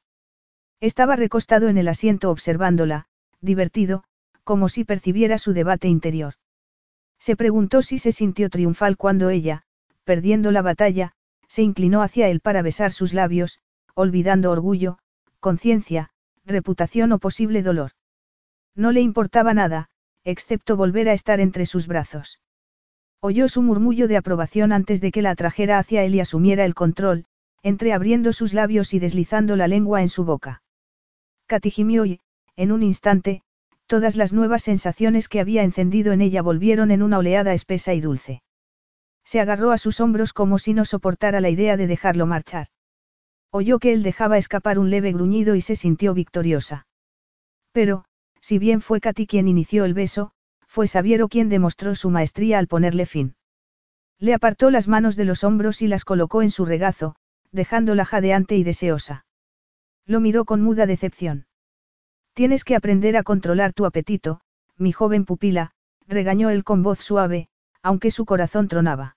Estaba 0.79 1.15
recostado 1.15 1.69
en 1.69 1.77
el 1.77 1.87
asiento 1.87 2.29
observándola, 2.29 3.05
divertido, 3.41 4.03
como 4.43 4.67
si 4.69 4.83
percibiera 4.83 5.37
su 5.37 5.53
debate 5.53 5.87
interior. 5.87 6.35
Se 7.19 7.37
preguntó 7.37 7.81
si 7.81 7.99
se 7.99 8.11
sintió 8.11 8.49
triunfal 8.49 8.97
cuando 8.97 9.29
ella, 9.29 9.63
perdiendo 10.03 10.51
la 10.51 10.61
batalla, 10.61 11.13
se 11.47 11.61
inclinó 11.61 12.01
hacia 12.01 12.27
él 12.27 12.41
para 12.41 12.61
besar 12.61 12.91
sus 12.91 13.13
labios, 13.13 13.59
olvidando 13.93 14.51
orgullo, 14.51 14.97
conciencia, 15.39 16.09
reputación 16.45 17.13
o 17.13 17.19
posible 17.19 17.61
dolor. 17.61 17.91
No 18.75 18.91
le 18.91 19.01
importaba 19.01 19.53
nada, 19.53 19.89
excepto 20.25 20.75
volver 20.75 21.07
a 21.07 21.13
estar 21.13 21.39
entre 21.39 21.65
sus 21.65 21.87
brazos. 21.87 22.39
Oyó 23.25 23.47
su 23.47 23.61
murmullo 23.61 24.09
de 24.09 24.17
aprobación 24.17 24.73
antes 24.73 24.99
de 24.99 25.09
que 25.09 25.21
la 25.21 25.31
atrajera 25.31 25.79
hacia 25.79 26.03
él 26.03 26.13
y 26.13 26.19
asumiera 26.19 26.65
el 26.65 26.75
control, 26.75 27.23
entreabriendo 27.61 28.33
sus 28.33 28.53
labios 28.53 28.93
y 28.93 28.99
deslizando 28.99 29.55
la 29.55 29.69
lengua 29.69 30.01
en 30.01 30.09
su 30.09 30.25
boca. 30.25 30.61
Katy 31.47 31.73
y, 31.77 32.19
en 32.57 32.71
un 32.73 32.83
instante, 32.83 33.41
todas 33.87 34.17
las 34.17 34.33
nuevas 34.33 34.63
sensaciones 34.63 35.29
que 35.29 35.39
había 35.39 35.63
encendido 35.63 36.11
en 36.11 36.19
ella 36.19 36.41
volvieron 36.41 36.91
en 36.91 37.01
una 37.01 37.17
oleada 37.17 37.53
espesa 37.53 37.93
y 37.93 38.01
dulce. 38.01 38.43
Se 39.23 39.39
agarró 39.39 39.71
a 39.71 39.77
sus 39.77 40.01
hombros 40.01 40.33
como 40.33 40.59
si 40.59 40.73
no 40.73 40.83
soportara 40.83 41.39
la 41.39 41.49
idea 41.49 41.77
de 41.77 41.87
dejarlo 41.87 42.25
marchar. 42.25 42.67
Oyó 43.51 43.79
que 43.79 43.93
él 43.93 44.03
dejaba 44.03 44.37
escapar 44.37 44.77
un 44.77 44.89
leve 44.89 45.13
gruñido 45.13 45.55
y 45.55 45.61
se 45.61 45.77
sintió 45.77 46.13
victoriosa. 46.13 46.87
Pero, 47.71 48.03
si 48.41 48.59
bien 48.59 48.81
fue 48.81 48.99
Katy 48.99 49.27
quien 49.27 49.47
inició 49.47 49.85
el 49.85 49.93
beso, 49.93 50.33
fue 50.73 50.87
Sabiero 50.87 51.27
quien 51.27 51.49
demostró 51.49 51.93
su 51.93 52.09
maestría 52.09 52.57
al 52.57 52.65
ponerle 52.65 53.05
fin. 53.05 53.35
Le 54.17 54.33
apartó 54.33 54.71
las 54.71 54.87
manos 54.87 55.15
de 55.15 55.23
los 55.23 55.43
hombros 55.43 55.83
y 55.83 55.87
las 55.87 56.03
colocó 56.03 56.41
en 56.41 56.49
su 56.49 56.65
regazo, 56.65 57.15
dejándola 57.51 58.05
jadeante 58.05 58.57
y 58.57 58.63
deseosa. 58.63 59.27
Lo 60.07 60.19
miró 60.19 60.45
con 60.45 60.63
muda 60.63 60.87
decepción. 60.87 61.45
Tienes 62.33 62.63
que 62.63 62.75
aprender 62.75 63.17
a 63.17 63.21
controlar 63.21 63.73
tu 63.73 63.85
apetito, 63.85 64.41
mi 64.75 64.91
joven 64.91 65.25
pupila, 65.25 65.73
regañó 66.07 66.49
él 66.49 66.63
con 66.63 66.81
voz 66.81 66.97
suave, 66.97 67.49
aunque 67.83 68.09
su 68.09 68.25
corazón 68.25 68.67
tronaba. 68.67 69.15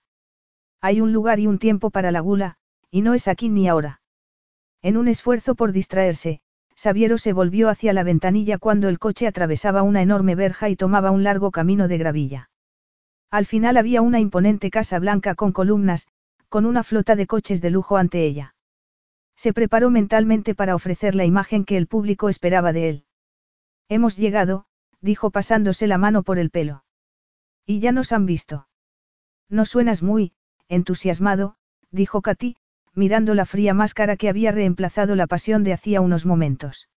Hay 0.79 1.01
un 1.01 1.11
lugar 1.11 1.39
y 1.39 1.47
un 1.47 1.57
tiempo 1.57 1.89
para 1.89 2.11
la 2.11 2.19
gula, 2.19 2.57
y 2.91 3.01
no 3.01 3.15
es 3.15 3.27
aquí 3.27 3.49
ni 3.49 3.67
ahora. 3.67 3.99
En 4.83 4.95
un 4.95 5.07
esfuerzo 5.07 5.55
por 5.55 5.71
distraerse, 5.71 6.39
Sabiero 6.77 7.17
se 7.17 7.33
volvió 7.33 7.69
hacia 7.69 7.91
la 7.91 8.03
ventanilla 8.03 8.59
cuando 8.59 8.87
el 8.87 8.99
coche 8.99 9.25
atravesaba 9.25 9.81
una 9.81 10.03
enorme 10.03 10.35
verja 10.35 10.69
y 10.69 10.75
tomaba 10.75 11.09
un 11.09 11.23
largo 11.23 11.49
camino 11.49 11.87
de 11.87 11.97
gravilla. 11.97 12.51
Al 13.31 13.47
final 13.47 13.77
había 13.77 14.03
una 14.03 14.19
imponente 14.19 14.69
casa 14.69 14.99
blanca 14.99 15.33
con 15.33 15.51
columnas, 15.51 16.07
con 16.49 16.67
una 16.67 16.83
flota 16.83 17.15
de 17.15 17.25
coches 17.25 17.61
de 17.61 17.71
lujo 17.71 17.97
ante 17.97 18.23
ella. 18.23 18.53
Se 19.35 19.53
preparó 19.53 19.89
mentalmente 19.89 20.53
para 20.53 20.75
ofrecer 20.75 21.15
la 21.15 21.25
imagen 21.25 21.65
que 21.65 21.77
el 21.77 21.87
público 21.87 22.29
esperaba 22.29 22.71
de 22.73 22.89
él. 22.89 23.05
Hemos 23.89 24.15
llegado, 24.15 24.65
dijo 25.01 25.31
pasándose 25.31 25.87
la 25.87 25.97
mano 25.97 26.21
por 26.21 26.37
el 26.37 26.51
pelo. 26.51 26.83
Y 27.65 27.79
ya 27.79 27.91
nos 27.91 28.11
han 28.11 28.27
visto. 28.27 28.67
No 29.49 29.65
suenas 29.65 30.03
muy, 30.03 30.33
entusiasmado, 30.69 31.55
dijo 31.89 32.21
Katy, 32.21 32.57
mirando 32.97 33.35
la 33.35 33.45
fría 33.45 33.73
máscara 33.73 34.17
que 34.17 34.27
había 34.27 34.51
reemplazado 34.51 35.15
la 35.15 35.27
pasión 35.27 35.63
de 35.63 35.71
hacía 35.71 36.01
unos 36.01 36.25
momentos. 36.25 36.89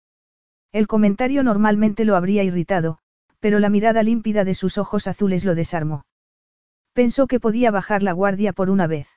El 0.72 0.88
comentario 0.88 1.44
normalmente 1.44 2.06
lo 2.06 2.16
habría 2.16 2.44
irritado, 2.44 3.00
pero 3.40 3.60
la 3.60 3.70
mirada 3.70 4.02
límpida 4.02 4.46
de 4.46 4.54
sus 4.54 4.78
ojos 4.78 5.08
azules 5.08 5.44
lo 5.44 5.56
desarmó. 5.56 6.06
Pensó 6.94 7.28
que 7.28 7.40
podía 7.40 7.70
bajar 7.70 8.02
la 8.02 8.14
guardia 8.14 8.54
por 8.54 8.70
una 8.70 8.88
vez. 8.88 9.08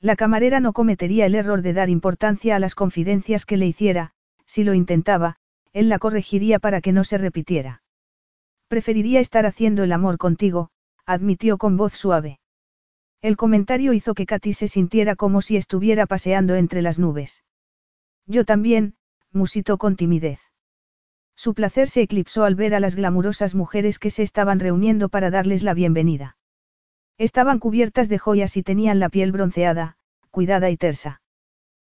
La 0.00 0.16
camarera 0.16 0.60
no 0.60 0.72
cometería 0.72 1.26
el 1.26 1.34
error 1.34 1.62
de 1.62 1.72
dar 1.72 1.88
importancia 1.88 2.56
a 2.56 2.58
las 2.58 2.74
confidencias 2.74 3.46
que 3.46 3.56
le 3.56 3.66
hiciera, 3.66 4.12
si 4.44 4.64
lo 4.64 4.74
intentaba, 4.74 5.36
él 5.72 5.88
la 5.88 5.98
corregiría 5.98 6.58
para 6.58 6.80
que 6.80 6.92
no 6.92 7.04
se 7.04 7.18
repitiera. 7.18 7.82
Preferiría 8.68 9.20
estar 9.20 9.46
haciendo 9.46 9.84
el 9.84 9.92
amor 9.92 10.18
contigo, 10.18 10.70
admitió 11.06 11.56
con 11.56 11.76
voz 11.76 11.94
suave. 11.94 12.38
El 13.22 13.36
comentario 13.36 13.92
hizo 13.92 14.14
que 14.14 14.26
Katy 14.26 14.52
se 14.52 14.68
sintiera 14.68 15.16
como 15.16 15.42
si 15.42 15.56
estuviera 15.56 16.06
paseando 16.06 16.54
entre 16.54 16.82
las 16.82 16.98
nubes. 16.98 17.42
Yo 18.26 18.44
también, 18.44 18.94
musitó 19.32 19.78
con 19.78 19.96
timidez. 19.96 20.40
Su 21.36 21.54
placer 21.54 21.88
se 21.88 22.02
eclipsó 22.02 22.44
al 22.44 22.54
ver 22.54 22.74
a 22.74 22.80
las 22.80 22.94
glamurosas 22.94 23.54
mujeres 23.54 23.98
que 23.98 24.10
se 24.10 24.22
estaban 24.22 24.58
reuniendo 24.58 25.08
para 25.08 25.30
darles 25.30 25.62
la 25.62 25.74
bienvenida. 25.74 26.36
Estaban 27.18 27.58
cubiertas 27.58 28.08
de 28.08 28.18
joyas 28.18 28.56
y 28.56 28.62
tenían 28.62 29.00
la 29.00 29.08
piel 29.08 29.32
bronceada, 29.32 29.96
cuidada 30.30 30.70
y 30.70 30.76
tersa. 30.76 31.20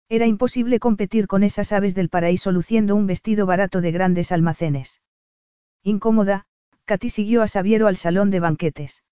Era 0.10 0.28
imposible 0.28 0.80
competir 0.80 1.28
con 1.28 1.44
esas 1.44 1.72
aves 1.72 1.96
del 1.96 2.10
paraíso 2.10 2.52
luciendo 2.52 2.96
un 2.96 3.08
vestido 3.08 3.46
barato 3.46 3.82
de 3.82 3.92
grandes 3.92 4.32
almacenes. 4.32 5.02
Incómoda, 5.82 6.46
Katy 6.86 7.10
siguió 7.10 7.42
a 7.42 7.48
Sabiero 7.48 7.88
al 7.88 7.96
salón 7.98 8.30
de 8.30 8.40
banquetes. 8.40 9.04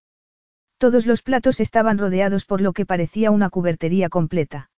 Todos 0.81 1.05
los 1.05 1.21
platos 1.21 1.59
estaban 1.59 1.99
rodeados 1.99 2.43
por 2.45 2.59
lo 2.59 2.73
que 2.73 2.87
parecía 2.87 3.29
una 3.29 3.51
cubertería 3.51 4.09
completa. 4.09 4.71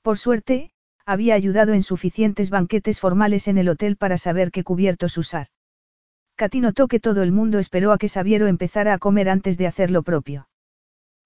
Por 0.00 0.16
suerte, 0.16 0.70
había 1.04 1.34
ayudado 1.34 1.74
en 1.74 1.82
suficientes 1.82 2.48
banquetes 2.48 2.98
formales 2.98 3.46
en 3.46 3.58
el 3.58 3.68
hotel 3.68 3.98
para 3.98 4.16
saber 4.16 4.50
qué 4.50 4.64
cubiertos 4.64 5.18
usar. 5.18 5.48
Katy 6.36 6.62
notó 6.62 6.88
que 6.88 6.98
todo 6.98 7.22
el 7.22 7.30
mundo 7.30 7.58
esperó 7.58 7.92
a 7.92 7.98
que 7.98 8.08
Sabiero 8.08 8.46
empezara 8.46 8.94
a 8.94 8.98
comer 8.98 9.28
antes 9.28 9.58
de 9.58 9.66
hacer 9.66 9.90
lo 9.90 10.02
propio. 10.02 10.48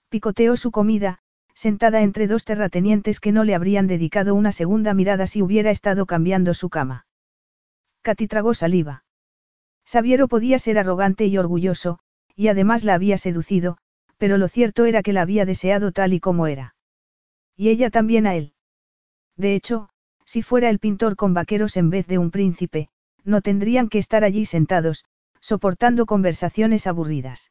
Picoteó 0.08 0.56
su 0.56 0.72
comida, 0.72 1.20
sentada 1.54 2.02
entre 2.02 2.26
dos 2.26 2.44
terratenientes 2.44 3.20
que 3.20 3.30
no 3.30 3.44
le 3.44 3.54
habrían 3.54 3.86
dedicado 3.86 4.34
una 4.34 4.50
segunda 4.50 4.94
mirada 4.94 5.28
si 5.28 5.42
hubiera 5.42 5.70
estado 5.70 6.06
cambiando 6.06 6.54
su 6.54 6.70
cama. 6.70 7.06
Katy 8.02 8.26
tragó 8.26 8.52
saliva. 8.52 9.04
Sabiero 9.84 10.26
podía 10.26 10.58
ser 10.58 10.76
arrogante 10.76 11.26
y 11.26 11.38
orgulloso, 11.38 12.00
y 12.34 12.48
además 12.48 12.82
la 12.82 12.94
había 12.94 13.16
seducido, 13.16 13.78
pero 14.22 14.38
lo 14.38 14.46
cierto 14.46 14.84
era 14.84 15.02
que 15.02 15.12
la 15.12 15.22
había 15.22 15.44
deseado 15.44 15.90
tal 15.90 16.12
y 16.14 16.20
como 16.20 16.46
era. 16.46 16.76
Y 17.56 17.70
ella 17.70 17.90
también 17.90 18.24
a 18.28 18.36
él. 18.36 18.54
De 19.36 19.56
hecho, 19.56 19.88
si 20.24 20.42
fuera 20.42 20.70
el 20.70 20.78
pintor 20.78 21.16
con 21.16 21.34
vaqueros 21.34 21.76
en 21.76 21.90
vez 21.90 22.06
de 22.06 22.18
un 22.18 22.30
príncipe, 22.30 22.88
no 23.24 23.40
tendrían 23.40 23.88
que 23.88 23.98
estar 23.98 24.22
allí 24.22 24.44
sentados, 24.44 25.04
soportando 25.40 26.06
conversaciones 26.06 26.86
aburridas. 26.86 27.50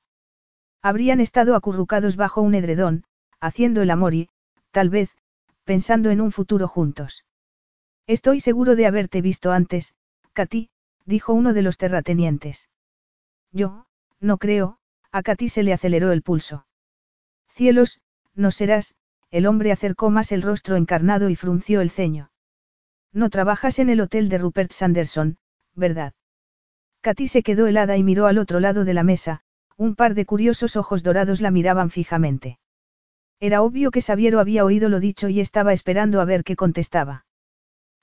Habrían 0.82 1.20
estado 1.20 1.56
acurrucados 1.56 2.16
bajo 2.16 2.42
un 2.42 2.56
edredón, 2.56 3.04
haciendo 3.42 3.82
el 3.82 3.92
amor 3.92 4.14
y, 4.14 4.30
tal 4.72 4.90
vez, 4.90 5.10
pensando 5.66 6.10
en 6.10 6.22
un 6.22 6.32
futuro 6.32 6.70
juntos. 6.70 7.26
Estoy 8.08 8.40
seguro 8.40 8.78
de 8.78 8.86
haberte 8.86 9.22
visto 9.22 9.52
antes, 9.52 9.94
Katy, 10.32 10.70
dijo 11.04 11.34
uno 11.34 11.52
de 11.52 11.64
los 11.64 11.78
terratenientes. 11.78 12.70
Yo, 13.52 13.88
no 14.22 14.38
creo, 14.38 14.80
a 15.12 15.24
Katy 15.24 15.50
se 15.50 15.64
le 15.64 15.74
aceleró 15.74 16.12
el 16.12 16.22
pulso. 16.22 16.66
Cielos, 17.50 18.00
no 18.34 18.52
serás, 18.52 18.96
el 19.30 19.46
hombre 19.46 19.72
acercó 19.72 20.10
más 20.10 20.32
el 20.32 20.42
rostro 20.42 20.76
encarnado 20.76 21.30
y 21.30 21.36
frunció 21.36 21.82
el 21.82 21.90
ceño. 21.90 22.32
No 23.14 23.30
trabajas 23.30 23.80
en 23.80 23.90
el 23.90 24.00
hotel 24.02 24.30
de 24.30 24.38
Rupert 24.38 24.72
Sanderson, 24.72 25.38
¿verdad? 25.76 26.14
Katy 27.02 27.28
se 27.28 27.44
quedó 27.44 27.68
helada 27.68 27.98
y 27.98 28.04
miró 28.04 28.28
al 28.28 28.38
otro 28.38 28.60
lado 28.60 28.86
de 28.86 28.94
la 28.94 29.04
mesa, 29.04 29.42
un 29.76 29.96
par 29.96 30.14
de 30.14 30.26
curiosos 30.26 30.76
ojos 30.76 31.04
dorados 31.04 31.42
la 31.42 31.52
miraban 31.52 31.90
fijamente. 31.90 32.60
Era 33.40 33.64
obvio 33.64 33.90
que 33.90 34.02
Sabiero 34.02 34.40
había 34.40 34.64
oído 34.64 34.88
lo 34.88 35.00
dicho 35.00 35.28
y 35.28 35.40
estaba 35.40 35.74
esperando 35.74 36.22
a 36.22 36.26
ver 36.26 36.44
qué 36.44 36.56
contestaba. 36.56 37.26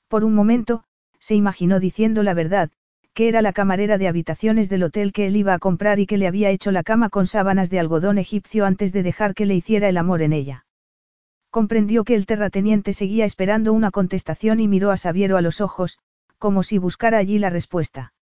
Por 0.08 0.24
un 0.24 0.34
momento, 0.34 0.84
se 1.20 1.36
imaginó 1.36 1.78
diciendo 1.78 2.22
la 2.22 2.34
verdad, 2.34 2.70
que 3.18 3.26
era 3.26 3.42
la 3.42 3.52
camarera 3.52 3.98
de 3.98 4.06
habitaciones 4.06 4.68
del 4.68 4.84
hotel 4.84 5.12
que 5.12 5.26
él 5.26 5.34
iba 5.34 5.52
a 5.52 5.58
comprar 5.58 5.98
y 5.98 6.06
que 6.06 6.18
le 6.18 6.28
había 6.28 6.50
hecho 6.50 6.70
la 6.70 6.84
cama 6.84 7.08
con 7.08 7.26
sábanas 7.26 7.68
de 7.68 7.80
algodón 7.80 8.16
egipcio 8.16 8.64
antes 8.64 8.92
de 8.92 9.02
dejar 9.02 9.34
que 9.34 9.44
le 9.44 9.56
hiciera 9.56 9.88
el 9.88 9.96
amor 9.96 10.22
en 10.22 10.32
ella. 10.32 10.66
Comprendió 11.50 12.04
que 12.04 12.14
el 12.14 12.26
terrateniente 12.26 12.92
seguía 12.92 13.24
esperando 13.24 13.72
una 13.72 13.90
contestación 13.90 14.60
y 14.60 14.68
miró 14.68 14.92
a 14.92 14.96
Sabiero 14.96 15.36
a 15.36 15.40
los 15.40 15.60
ojos, 15.60 15.98
como 16.38 16.62
si 16.62 16.78
buscara 16.78 17.18
allí 17.18 17.40
la 17.40 17.50
respuesta. 17.50 18.12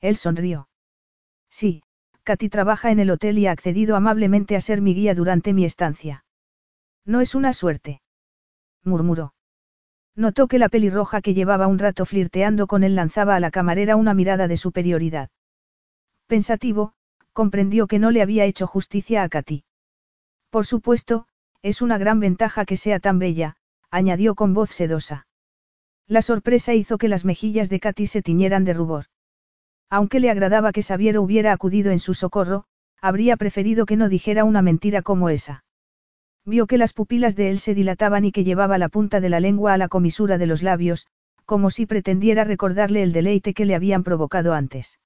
Él 0.00 0.16
sonrió. 0.16 0.70
Sí, 1.50 1.82
Katy 2.22 2.48
trabaja 2.48 2.90
en 2.90 3.00
el 3.00 3.10
hotel 3.10 3.36
y 3.36 3.46
ha 3.46 3.52
accedido 3.52 3.94
amablemente 3.94 4.56
a 4.56 4.62
ser 4.62 4.80
mi 4.80 4.94
guía 4.94 5.14
durante 5.14 5.52
mi 5.52 5.66
estancia. 5.66 6.24
No 7.04 7.20
es 7.20 7.34
una 7.34 7.52
suerte. 7.52 8.00
murmuró. 8.84 9.33
Notó 10.16 10.46
que 10.46 10.58
la 10.58 10.68
pelirroja 10.68 11.20
que 11.20 11.34
llevaba 11.34 11.66
un 11.66 11.78
rato 11.78 12.06
flirteando 12.06 12.66
con 12.66 12.84
él 12.84 12.94
lanzaba 12.94 13.34
a 13.34 13.40
la 13.40 13.50
camarera 13.50 13.96
una 13.96 14.14
mirada 14.14 14.46
de 14.46 14.56
superioridad. 14.56 15.30
Pensativo, 16.26 16.92
comprendió 17.32 17.86
que 17.86 17.98
no 17.98 18.10
le 18.10 18.22
había 18.22 18.44
hecho 18.44 18.66
justicia 18.66 19.22
a 19.24 19.28
Katy. 19.28 19.64
Por 20.50 20.66
supuesto, 20.66 21.26
es 21.62 21.82
una 21.82 21.98
gran 21.98 22.20
ventaja 22.20 22.64
que 22.64 22.76
sea 22.76 23.00
tan 23.00 23.18
bella, 23.18 23.56
añadió 23.90 24.34
con 24.34 24.54
voz 24.54 24.70
sedosa. 24.70 25.26
La 26.06 26.22
sorpresa 26.22 26.74
hizo 26.74 26.96
que 26.96 27.08
las 27.08 27.24
mejillas 27.24 27.68
de 27.68 27.80
Katy 27.80 28.06
se 28.06 28.22
tiñeran 28.22 28.64
de 28.64 28.74
rubor. 28.74 29.06
Aunque 29.90 30.20
le 30.20 30.30
agradaba 30.30 30.72
que 30.72 30.82
Sabiero 30.82 31.22
hubiera 31.22 31.52
acudido 31.52 31.90
en 31.90 31.98
su 31.98 32.14
socorro, 32.14 32.66
habría 33.00 33.36
preferido 33.36 33.84
que 33.84 33.96
no 33.96 34.08
dijera 34.08 34.44
una 34.44 34.62
mentira 34.62 35.02
como 35.02 35.28
esa. 35.28 35.63
Vio 36.46 36.66
que 36.66 36.78
las 36.78 36.92
pupilas 36.92 37.36
de 37.36 37.50
él 37.50 37.58
se 37.58 37.74
dilataban 37.74 38.24
y 38.24 38.32
que 38.32 38.44
llevaba 38.44 38.76
la 38.76 38.88
punta 38.88 39.20
de 39.20 39.30
la 39.30 39.40
lengua 39.40 39.72
a 39.72 39.78
la 39.78 39.88
comisura 39.88 40.36
de 40.36 40.46
los 40.46 40.62
labios, 40.62 41.06
como 41.46 41.70
si 41.70 41.86
pretendiera 41.86 42.44
recordarle 42.44 43.02
el 43.02 43.12
deleite 43.12 43.54
que 43.54 43.64
le 43.64 43.74
habían 43.74 44.04
provocado 44.04 44.52
antes. 44.52 44.98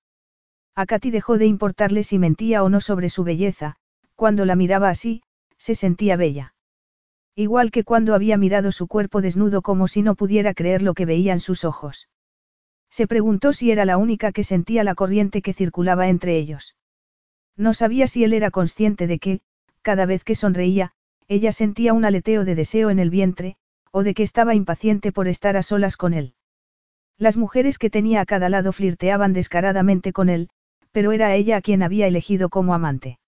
A 0.74 0.86
Katy 0.86 1.10
dejó 1.10 1.39
de 1.39 1.47
importarle 1.47 2.05
si 2.05 2.19
mentía 2.19 2.62
o 2.62 2.69
no 2.69 2.81
sobre 2.81 3.09
su 3.09 3.24
belleza, 3.24 3.77
cuando 4.15 4.44
la 4.44 4.56
miraba 4.56 4.89
así, 4.89 5.23
se 5.56 5.74
sentía 5.74 6.16
bella. 6.16 6.55
Igual 7.35 7.70
que 7.70 7.85
cuando 7.85 8.15
había 8.15 8.36
mirado 8.36 8.73
su 8.73 8.89
cuerpo 8.89 9.20
desnudo 9.20 9.62
como 9.62 9.86
si 9.86 10.02
no 10.02 10.16
pudiera 10.16 10.55
creer 10.55 10.82
lo 10.82 10.94
que 10.94 11.06
veían 11.06 11.39
sus 11.39 11.65
ojos. 11.65 12.09
Se 12.90 13.06
preguntó 13.06 13.52
si 13.52 13.70
era 13.70 13.85
la 13.85 13.97
única 13.97 14.32
que 14.32 14.43
sentía 14.43 14.82
la 14.82 14.94
corriente 14.94 15.43
que 15.43 15.52
circulaba 15.52 16.09
entre 16.09 16.36
ellos. 16.36 16.74
No 17.56 17.74
sabía 17.74 18.06
si 18.06 18.24
él 18.24 18.32
era 18.32 18.51
consciente 18.51 19.06
de 19.06 19.19
que, 19.19 19.40
cada 19.82 20.06
vez 20.06 20.24
que 20.24 20.35
sonreía, 20.35 20.93
ella 21.29 21.53
sentía 21.53 21.93
un 21.93 22.05
aleteo 22.05 22.45
de 22.45 22.55
deseo 22.55 22.91
en 22.91 22.99
el 22.99 23.11
vientre, 23.11 23.57
o 23.93 24.03
de 24.03 24.15
que 24.15 24.23
estaba 24.23 24.55
impaciente 24.55 25.13
por 25.13 25.29
estar 25.29 25.57
a 25.57 25.63
solas 25.63 25.97
con 25.97 26.15
él. 26.15 26.35
Las 27.19 27.37
mujeres 27.37 27.79
que 27.79 27.91
tenía 27.91 28.21
a 28.21 28.27
cada 28.27 28.49
lado 28.49 28.73
flirteaban 28.73 29.33
descaradamente 29.33 30.13
con 30.13 30.29
él, 30.29 30.49
pero 30.93 31.13
era 31.13 31.35
ella 31.35 31.57
a 31.57 31.61
quien 31.61 31.83
había 31.83 32.07
elegido 32.07 32.49
como 32.49 32.75
amante. 32.75 33.19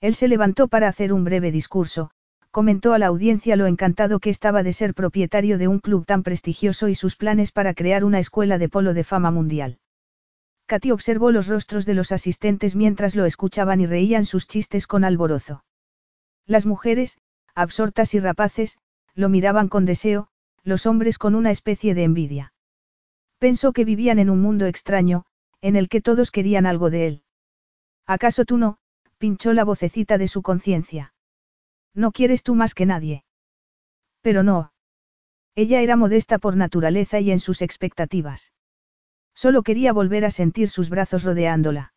Él 0.00 0.14
se 0.14 0.28
levantó 0.28 0.68
para 0.68 0.88
hacer 0.88 1.12
un 1.12 1.24
breve 1.24 1.50
discurso, 1.50 2.10
comentó 2.50 2.94
a 2.94 2.98
la 2.98 3.08
audiencia 3.08 3.56
lo 3.56 3.66
encantado 3.66 4.20
que 4.20 4.30
estaba 4.30 4.62
de 4.62 4.72
ser 4.72 4.94
propietario 4.94 5.58
de 5.58 5.68
un 5.68 5.80
club 5.80 6.06
tan 6.06 6.22
prestigioso 6.22 6.88
y 6.88 6.94
sus 6.94 7.16
planes 7.16 7.52
para 7.52 7.74
crear 7.74 8.04
una 8.04 8.20
escuela 8.20 8.58
de 8.58 8.68
polo 8.68 8.94
de 8.94 9.04
fama 9.04 9.30
mundial. 9.30 9.78
Katy 10.66 10.92
observó 10.92 11.30
los 11.30 11.46
rostros 11.46 11.86
de 11.86 11.94
los 11.94 12.12
asistentes 12.12 12.76
mientras 12.76 13.16
lo 13.16 13.24
escuchaban 13.24 13.80
y 13.80 13.86
reían 13.86 14.24
sus 14.24 14.46
chistes 14.46 14.86
con 14.86 15.04
alborozo. 15.04 15.62
Las 16.48 16.64
mujeres, 16.64 17.18
absortas 17.54 18.14
y 18.14 18.20
rapaces, 18.20 18.78
lo 19.14 19.28
miraban 19.28 19.68
con 19.68 19.84
deseo, 19.84 20.28
los 20.64 20.86
hombres 20.86 21.18
con 21.18 21.34
una 21.34 21.50
especie 21.50 21.94
de 21.94 22.04
envidia. 22.04 22.54
Pensó 23.38 23.74
que 23.74 23.84
vivían 23.84 24.18
en 24.18 24.30
un 24.30 24.40
mundo 24.40 24.64
extraño, 24.64 25.26
en 25.60 25.76
el 25.76 25.90
que 25.90 26.00
todos 26.00 26.30
querían 26.30 26.64
algo 26.64 26.88
de 26.88 27.06
él. 27.06 27.22
¿Acaso 28.06 28.46
tú 28.46 28.56
no? 28.56 28.78
pinchó 29.18 29.52
la 29.52 29.64
vocecita 29.64 30.16
de 30.16 30.26
su 30.26 30.40
conciencia. 30.40 31.12
No 31.94 32.12
quieres 32.12 32.42
tú 32.42 32.54
más 32.54 32.72
que 32.74 32.86
nadie. 32.86 33.24
Pero 34.22 34.42
no. 34.42 34.72
Ella 35.54 35.82
era 35.82 35.96
modesta 35.96 36.38
por 36.38 36.56
naturaleza 36.56 37.20
y 37.20 37.30
en 37.30 37.40
sus 37.40 37.60
expectativas. 37.60 38.52
Solo 39.34 39.62
quería 39.62 39.92
volver 39.92 40.24
a 40.24 40.30
sentir 40.30 40.70
sus 40.70 40.88
brazos 40.88 41.24
rodeándola. 41.24 41.92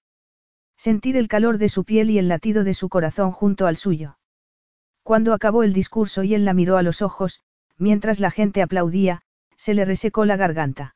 Sentir 0.75 1.15
el 1.15 1.29
calor 1.29 1.57
de 1.57 1.69
su 1.69 1.85
piel 1.85 2.09
y 2.09 2.17
el 2.17 2.27
latido 2.27 2.65
de 2.65 2.73
su 2.73 2.89
corazón 2.89 3.31
junto 3.31 3.65
al 3.65 3.77
suyo. 3.77 4.17
Cuando 5.11 5.33
acabó 5.33 5.63
el 5.63 5.73
discurso 5.73 6.23
y 6.23 6.35
él 6.35 6.45
la 6.45 6.53
miró 6.53 6.77
a 6.77 6.83
los 6.83 7.01
ojos, 7.01 7.41
mientras 7.77 8.21
la 8.21 8.31
gente 8.31 8.61
aplaudía, 8.61 9.23
se 9.57 9.73
le 9.73 9.83
resecó 9.83 10.23
la 10.23 10.37
garganta. 10.37 10.95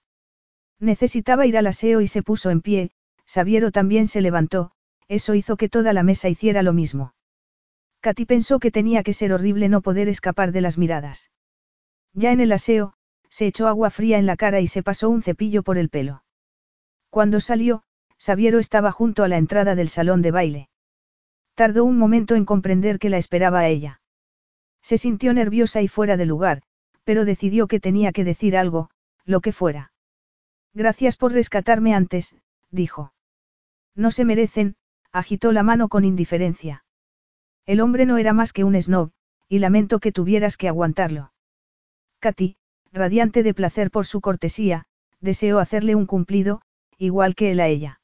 Necesitaba 0.79 1.45
ir 1.45 1.57
al 1.57 1.67
aseo 1.67 1.99
y 1.99 2.07
se 2.07 2.23
puso 2.23 2.49
en 2.49 2.61
pie, 2.61 2.91
Sabiero 3.25 3.71
también 3.71 4.07
se 4.07 4.21
levantó, 4.21 4.71
eso 5.09 5.35
hizo 5.35 5.57
que 5.57 5.67
toda 5.67 5.91
la 5.91 6.01
mesa 6.01 6.29
hiciera 6.29 6.63
lo 6.63 6.71
mismo. 6.71 7.13
Katy 7.99 8.23
pensó 8.23 8.59
que 8.59 8.71
tenía 8.71 9.03
que 9.03 9.11
ser 9.11 9.33
horrible 9.33 9.67
no 9.67 9.81
poder 9.81 10.07
escapar 10.07 10.53
de 10.53 10.61
las 10.61 10.77
miradas. 10.77 11.29
Ya 12.13 12.31
en 12.31 12.39
el 12.39 12.53
aseo, 12.53 12.93
se 13.27 13.47
echó 13.47 13.67
agua 13.67 13.89
fría 13.89 14.17
en 14.17 14.27
la 14.27 14.37
cara 14.37 14.61
y 14.61 14.67
se 14.67 14.81
pasó 14.81 15.09
un 15.09 15.23
cepillo 15.23 15.61
por 15.61 15.77
el 15.77 15.89
pelo. 15.89 16.23
Cuando 17.09 17.41
salió, 17.41 17.83
Sabiero 18.17 18.59
estaba 18.59 18.93
junto 18.93 19.25
a 19.25 19.27
la 19.27 19.35
entrada 19.35 19.75
del 19.75 19.89
salón 19.89 20.21
de 20.21 20.31
baile. 20.31 20.69
Tardó 21.53 21.83
un 21.83 21.97
momento 21.97 22.35
en 22.35 22.45
comprender 22.45 22.97
que 22.97 23.09
la 23.09 23.17
esperaba 23.17 23.59
a 23.59 23.67
ella. 23.67 23.99
Se 24.85 24.99
sintió 24.99 25.33
nerviosa 25.33 25.81
y 25.81 25.87
fuera 25.87 26.15
de 26.15 26.27
lugar, 26.27 26.61
pero 27.03 27.25
decidió 27.25 27.65
que 27.65 27.79
tenía 27.79 28.11
que 28.11 28.23
decir 28.23 28.55
algo, 28.55 28.91
lo 29.25 29.41
que 29.41 29.51
fuera. 29.51 29.91
Gracias 30.75 31.17
por 31.17 31.31
rescatarme 31.31 31.95
antes, 31.95 32.35
dijo. 32.69 33.11
No 33.95 34.11
se 34.11 34.25
merecen, 34.25 34.75
agitó 35.11 35.51
la 35.53 35.63
mano 35.63 35.89
con 35.89 36.05
indiferencia. 36.05 36.85
El 37.65 37.81
hombre 37.81 38.05
no 38.05 38.19
era 38.19 38.31
más 38.31 38.53
que 38.53 38.63
un 38.63 38.79
snob, 38.79 39.09
y 39.49 39.57
lamento 39.57 39.97
que 39.97 40.11
tuvieras 40.11 40.55
que 40.55 40.67
aguantarlo. 40.67 41.33
Katy, 42.19 42.55
radiante 42.93 43.41
de 43.41 43.55
placer 43.55 43.89
por 43.89 44.05
su 44.05 44.21
cortesía, 44.21 44.85
deseó 45.19 45.57
hacerle 45.57 45.95
un 45.95 46.05
cumplido, 46.05 46.61
igual 46.99 47.33
que 47.33 47.49
él 47.49 47.59
a 47.59 47.67
ella. 47.67 48.01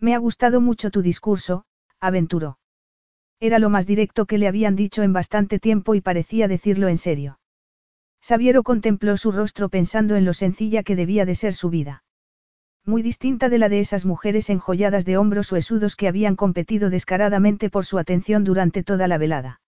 Me 0.00 0.16
ha 0.16 0.18
gustado 0.18 0.60
mucho 0.60 0.90
tu 0.90 1.00
discurso, 1.00 1.64
aventuró. 2.00 2.58
Era 3.42 3.58
lo 3.58 3.68
más 3.68 3.86
directo 3.86 4.24
que 4.24 4.38
le 4.38 4.48
habían 4.48 4.76
dicho 4.76 5.02
en 5.02 5.12
bastante 5.12 5.58
tiempo 5.58 5.94
y 5.94 6.00
parecía 6.00 6.46
decirlo 6.46 6.88
en 6.88 6.96
serio. 6.96 7.40
Sabiero 8.20 8.62
contempló 8.62 9.16
su 9.16 9.32
rostro 9.32 9.68
pensando 9.68 10.14
en 10.16 10.24
lo 10.24 10.32
sencilla 10.32 10.82
que 10.82 10.96
debía 10.96 11.26
de 11.26 11.34
ser 11.34 11.52
su 11.52 11.68
vida 11.68 12.04
muy 12.84 13.02
distinta 13.02 13.48
de 13.48 13.58
la 13.58 13.68
de 13.68 13.80
esas 13.80 14.04
mujeres 14.04 14.50
enjolladas 14.50 15.04
de 15.04 15.16
hombros 15.16 15.52
huesudos 15.52 15.94
que 15.94 16.08
habían 16.08 16.34
competido 16.34 16.90
descaradamente 16.90 17.70
por 17.70 17.84
su 17.84 17.98
atención 17.98 18.42
durante 18.42 18.82
toda 18.82 19.06
la 19.06 19.18
velada. 19.18 19.60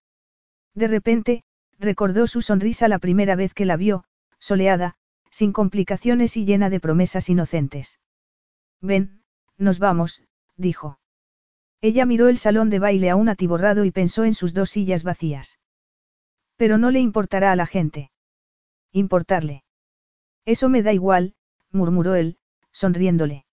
De 0.73 0.87
repente, 0.87 1.43
recordó 1.79 2.27
su 2.27 2.41
sonrisa 2.41 2.87
la 2.87 2.99
primera 2.99 3.35
vez 3.35 3.53
que 3.53 3.65
la 3.65 3.77
vio, 3.77 4.03
soleada, 4.37 4.95
sin 5.31 5.53
complicaciones 5.53 6.35
y 6.35 6.45
llena 6.45 6.69
de 6.69 6.81
promesas 6.81 7.29
inocentes. 7.29 7.99
Ven, 8.81 9.21
nos 9.57 9.79
vamos, 9.79 10.21
dijo. 10.57 10.99
Ella 11.87 12.07
miró 12.07 12.29
el 12.29 12.39
salón 12.39 12.71
de 12.71 12.79
baile 12.79 13.11
aún 13.11 13.29
atiborrado 13.29 13.85
y 13.85 13.91
pensó 13.91 14.25
en 14.25 14.33
sus 14.33 14.55
dos 14.55 14.71
sillas 14.71 15.03
vacías. 15.03 15.59
Pero 16.55 16.79
no 16.79 16.89
le 16.89 16.99
importará 16.99 17.51
a 17.51 17.55
la 17.55 17.67
gente. 17.67 18.09
Importarle. 18.91 19.63
Eso 20.45 20.67
me 20.67 20.81
da 20.81 20.93
igual, 20.93 21.35
murmuró 21.71 22.15
él, 22.15 22.39
sonriéndole. 22.71 23.45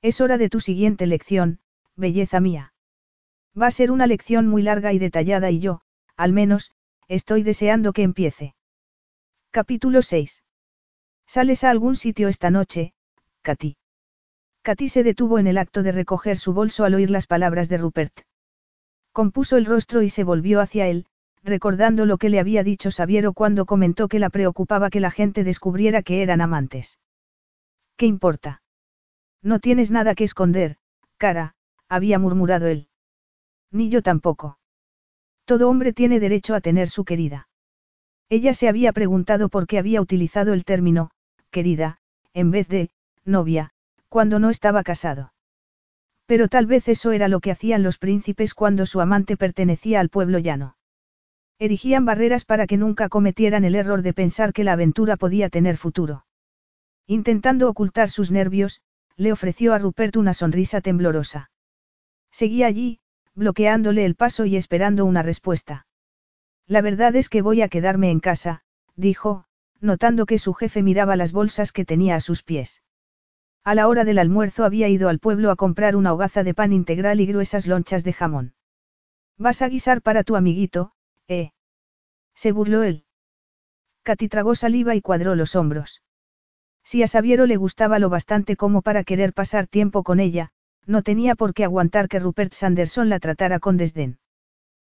Es 0.00 0.22
hora 0.22 0.38
de 0.38 0.48
tu 0.48 0.60
siguiente 0.60 1.06
lección, 1.06 1.60
belleza 1.96 2.40
mía. 2.40 2.72
Va 3.54 3.66
a 3.66 3.70
ser 3.70 3.90
una 3.90 4.06
lección 4.06 4.46
muy 4.46 4.62
larga 4.62 4.94
y 4.94 4.98
detallada 4.98 5.50
y 5.50 5.58
yo, 5.58 5.82
al 6.16 6.32
menos, 6.32 6.72
estoy 7.08 7.42
deseando 7.42 7.92
que 7.92 8.04
empiece. 8.04 8.54
Capítulo 9.50 10.00
6. 10.00 10.42
¿Sales 11.26 11.62
a 11.64 11.68
algún 11.68 11.94
sitio 11.94 12.28
esta 12.28 12.48
noche, 12.48 12.94
Katy? 13.42 13.76
Katy 14.62 14.88
se 14.88 15.02
detuvo 15.02 15.38
en 15.38 15.46
el 15.46 15.58
acto 15.58 15.82
de 15.82 15.92
recoger 15.92 16.36
su 16.36 16.52
bolso 16.52 16.84
al 16.84 16.94
oír 16.94 17.10
las 17.10 17.26
palabras 17.26 17.68
de 17.68 17.78
Rupert. 17.78 18.20
Compuso 19.12 19.56
el 19.56 19.64
rostro 19.64 20.02
y 20.02 20.10
se 20.10 20.22
volvió 20.22 20.60
hacia 20.60 20.86
él, 20.86 21.06
recordando 21.42 22.04
lo 22.04 22.18
que 22.18 22.28
le 22.28 22.38
había 22.38 22.62
dicho 22.62 22.90
Sabiero 22.90 23.32
cuando 23.32 23.64
comentó 23.64 24.08
que 24.08 24.18
la 24.18 24.30
preocupaba 24.30 24.90
que 24.90 25.00
la 25.00 25.10
gente 25.10 25.44
descubriera 25.44 26.02
que 26.02 26.22
eran 26.22 26.40
amantes. 26.40 26.98
¿Qué 27.96 28.06
importa? 28.06 28.62
No 29.42 29.58
tienes 29.58 29.90
nada 29.90 30.14
que 30.14 30.24
esconder, 30.24 30.76
cara, 31.16 31.54
había 31.88 32.18
murmurado 32.18 32.66
él. 32.66 32.88
Ni 33.70 33.88
yo 33.88 34.02
tampoco. 34.02 34.58
Todo 35.44 35.68
hombre 35.68 35.92
tiene 35.92 36.20
derecho 36.20 36.54
a 36.54 36.60
tener 36.60 36.88
su 36.88 37.04
querida. 37.04 37.48
Ella 38.28 38.54
se 38.54 38.68
había 38.68 38.92
preguntado 38.92 39.48
por 39.48 39.66
qué 39.66 39.78
había 39.78 40.00
utilizado 40.00 40.52
el 40.52 40.64
término, 40.64 41.10
querida, 41.50 41.98
en 42.32 42.50
vez 42.50 42.68
de, 42.68 42.90
novia, 43.24 43.72
cuando 44.10 44.40
no 44.40 44.50
estaba 44.50 44.82
casado. 44.82 45.32
Pero 46.26 46.48
tal 46.48 46.66
vez 46.66 46.88
eso 46.88 47.12
era 47.12 47.28
lo 47.28 47.40
que 47.40 47.52
hacían 47.52 47.82
los 47.82 47.96
príncipes 47.96 48.54
cuando 48.54 48.84
su 48.84 49.00
amante 49.00 49.36
pertenecía 49.36 50.00
al 50.00 50.10
pueblo 50.10 50.38
llano. 50.38 50.76
Erigían 51.58 52.04
barreras 52.04 52.44
para 52.44 52.66
que 52.66 52.76
nunca 52.76 53.08
cometieran 53.08 53.64
el 53.64 53.76
error 53.76 54.02
de 54.02 54.12
pensar 54.12 54.52
que 54.52 54.64
la 54.64 54.72
aventura 54.72 55.16
podía 55.16 55.48
tener 55.48 55.76
futuro. 55.76 56.26
Intentando 57.06 57.68
ocultar 57.68 58.10
sus 58.10 58.30
nervios, 58.30 58.80
le 59.16 59.32
ofreció 59.32 59.74
a 59.74 59.78
Rupert 59.78 60.16
una 60.16 60.34
sonrisa 60.34 60.80
temblorosa. 60.80 61.50
Seguía 62.32 62.66
allí, 62.66 62.98
bloqueándole 63.34 64.04
el 64.04 64.16
paso 64.16 64.44
y 64.44 64.56
esperando 64.56 65.04
una 65.04 65.22
respuesta. 65.22 65.86
La 66.66 66.80
verdad 66.80 67.14
es 67.14 67.28
que 67.28 67.42
voy 67.42 67.62
a 67.62 67.68
quedarme 67.68 68.10
en 68.10 68.20
casa, 68.20 68.62
dijo, 68.96 69.44
notando 69.80 70.26
que 70.26 70.38
su 70.38 70.52
jefe 70.54 70.82
miraba 70.82 71.16
las 71.16 71.32
bolsas 71.32 71.70
que 71.72 71.84
tenía 71.84 72.16
a 72.16 72.20
sus 72.20 72.42
pies. 72.42 72.82
A 73.62 73.74
la 73.74 73.88
hora 73.88 74.04
del 74.04 74.18
almuerzo 74.18 74.64
había 74.64 74.88
ido 74.88 75.08
al 75.08 75.18
pueblo 75.18 75.50
a 75.50 75.56
comprar 75.56 75.96
una 75.96 76.12
hogaza 76.12 76.42
de 76.44 76.54
pan 76.54 76.72
integral 76.72 77.20
y 77.20 77.26
gruesas 77.26 77.66
lonchas 77.66 78.04
de 78.04 78.12
jamón. 78.12 78.54
Vas 79.36 79.62
a 79.62 79.68
guisar 79.68 80.02
para 80.02 80.24
tu 80.24 80.36
amiguito, 80.36 80.92
¿eh? 81.28 81.52
Se 82.34 82.52
burló 82.52 82.82
él. 82.82 83.04
Katy 84.02 84.28
tragó 84.28 84.54
saliva 84.54 84.94
y 84.94 85.02
cuadró 85.02 85.34
los 85.34 85.56
hombros. 85.56 86.02
Si 86.82 87.02
a 87.02 87.06
Sabiero 87.06 87.46
le 87.46 87.56
gustaba 87.56 87.98
lo 87.98 88.08
bastante 88.08 88.56
como 88.56 88.80
para 88.80 89.04
querer 89.04 89.34
pasar 89.34 89.66
tiempo 89.66 90.02
con 90.02 90.20
ella, 90.20 90.50
no 90.86 91.02
tenía 91.02 91.34
por 91.34 91.52
qué 91.52 91.64
aguantar 91.64 92.08
que 92.08 92.18
Rupert 92.18 92.54
Sanderson 92.54 93.08
la 93.10 93.20
tratara 93.20 93.60
con 93.60 93.76
desdén. 93.76 94.18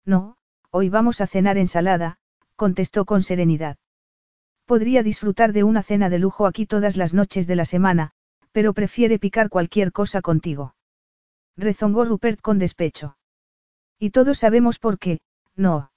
No, 0.05 0.37
hoy 0.71 0.89
vamos 0.89 1.21
a 1.21 1.27
cenar 1.27 1.59
ensalada, 1.59 2.19
contestó 2.57 3.05
con 3.05 3.23
serenidad. 3.23 3.77
Podría 4.65 5.03
disfrutar 5.03 5.53
de 5.53 5.65
una 5.65 5.83
cena 5.83 6.09
de 6.09 6.19
lujo 6.19 6.47
aquí 6.47 6.67
todas 6.67 6.97
las 6.97 7.13
noches 7.13 7.47
de 7.47 7.57
la 7.57 7.67
semana, 7.67 8.13
pero 8.55 8.73
prefiere 8.73 9.19
picar 9.19 9.49
cualquier 9.49 9.91
cosa 9.91 10.23
contigo. 10.23 10.77
Rezongó 11.57 12.05
Rupert 12.05 12.41
con 12.41 12.61
despecho. 12.61 13.17
Y 13.99 14.11
todos 14.11 14.39
sabemos 14.39 14.79
por 14.79 15.01
qué, 15.01 15.19
no. 15.57 15.91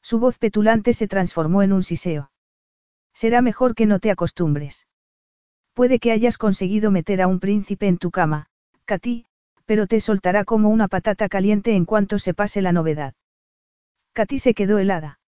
Su 0.00 0.20
voz 0.20 0.38
petulante 0.38 0.92
se 0.92 1.08
transformó 1.08 1.60
en 1.60 1.72
un 1.72 1.82
siseo. 1.82 2.30
Será 3.12 3.42
mejor 3.42 3.74
que 3.74 3.86
no 3.86 3.98
te 3.98 4.12
acostumbres. 4.12 4.86
Puede 5.74 5.98
que 5.98 6.12
hayas 6.12 6.38
conseguido 6.38 6.92
meter 6.92 7.20
a 7.20 7.26
un 7.26 7.40
príncipe 7.40 7.88
en 7.88 7.98
tu 7.98 8.12
cama, 8.12 8.46
Katy, 8.84 9.26
pero 9.66 9.88
te 9.88 9.98
soltará 9.98 10.44
como 10.44 10.68
una 10.68 10.86
patata 10.86 11.28
caliente 11.28 11.74
en 11.74 11.84
cuanto 11.84 12.20
se 12.20 12.32
pase 12.32 12.62
la 12.62 12.70
novedad. 12.70 13.14
Katy 14.12 14.38
se 14.38 14.54
quedó 14.54 14.78
helada. 14.78 15.18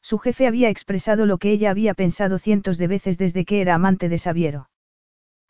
Su 0.00 0.18
jefe 0.18 0.46
había 0.46 0.70
expresado 0.70 1.26
lo 1.26 1.36
que 1.36 1.50
ella 1.50 1.70
había 1.70 1.92
pensado 1.92 2.38
cientos 2.38 2.78
de 2.78 2.86
veces 2.86 3.18
desde 3.18 3.44
que 3.44 3.60
era 3.60 3.74
amante 3.74 4.08
de 4.08 4.16
Sabiero. 4.16 4.70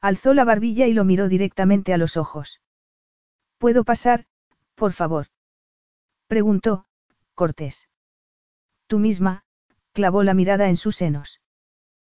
Alzó 0.05 0.35
la 0.35 0.45
barbilla 0.45 0.87
y 0.87 0.93
lo 0.93 1.03
miró 1.07 1.31
directamente 1.31 1.95
a 1.95 1.97
los 1.97 2.19
ojos. 2.19 2.61
¿Puedo 3.57 3.85
pasar, 3.85 4.27
por 4.75 4.93
favor? 4.93 5.29
Preguntó, 6.27 6.85
Cortés. 7.35 7.89
Tú 8.87 8.99
misma, 8.99 9.45
clavó 9.95 10.23
la 10.23 10.35
mirada 10.35 10.69
en 10.69 10.77
sus 10.77 10.97
senos. 10.97 11.41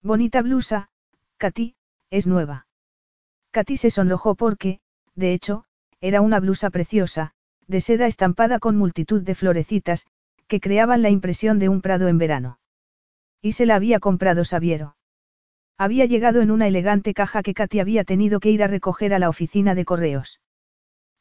Bonita 0.01 0.41
blusa, 0.41 0.89
Katy, 1.37 1.77
es 2.09 2.27
nueva. 2.27 2.67
Katy 3.51 3.77
se 3.77 3.91
sonrojó 3.91 4.35
porque, 4.35 4.81
de 5.15 5.35
hecho, 5.35 5.67
era 6.01 6.23
una 6.23 6.41
blusa 6.41 6.71
preciosa, 6.71 7.35
de 7.67 7.83
seda 7.83 8.07
estampada 8.07 8.61
con 8.61 8.79
multitud 8.79 9.21
de 9.21 9.35
florecitas, 9.35 10.07
que 10.47 10.59
creaban 10.59 11.03
la 11.03 11.11
impresión 11.11 11.59
de 11.59 11.69
un 11.69 11.83
prado 11.83 12.09
en 12.09 12.17
verano. 12.17 12.59
Y 13.43 13.53
se 13.53 13.67
la 13.67 13.75
había 13.75 14.01
comprado 14.01 14.47
Sabiero. 14.47 14.97
Había 15.77 16.05
llegado 16.07 16.41
en 16.41 16.51
una 16.51 16.69
elegante 16.69 17.15
caja 17.15 17.43
que 17.43 17.55
Katy 17.55 17.81
había 17.81 18.05
tenido 18.05 18.39
que 18.39 18.51
ir 18.51 18.63
a 18.63 18.69
recoger 18.69 19.13
a 19.13 19.19
la 19.19 19.29
oficina 19.29 19.75
de 19.75 19.85
correos. 19.85 20.41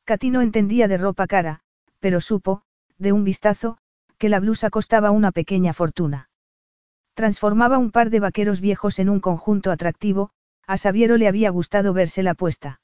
Katy 0.05 0.29
no 0.29 0.41
entendía 0.41 0.87
de 0.87 0.97
ropa 0.97 1.27
cara, 1.27 1.61
pero 1.99 2.21
supo, 2.21 2.61
de 2.97 3.11
un 3.13 3.23
vistazo, 3.23 3.77
que 4.17 4.29
la 4.29 4.39
blusa 4.39 4.69
costaba 4.69 5.11
una 5.11 5.31
pequeña 5.31 5.73
fortuna. 5.73 6.29
Transformaba 7.13 7.77
un 7.77 7.91
par 7.91 8.09
de 8.09 8.19
vaqueros 8.19 8.61
viejos 8.61 8.99
en 8.99 9.09
un 9.09 9.19
conjunto 9.19 9.71
atractivo, 9.71 10.31
a 10.67 10.77
Sabiero 10.77 11.17
le 11.17 11.27
había 11.27 11.49
gustado 11.49 11.93
verse 11.93 12.23
la 12.23 12.33
puesta. 12.33 12.79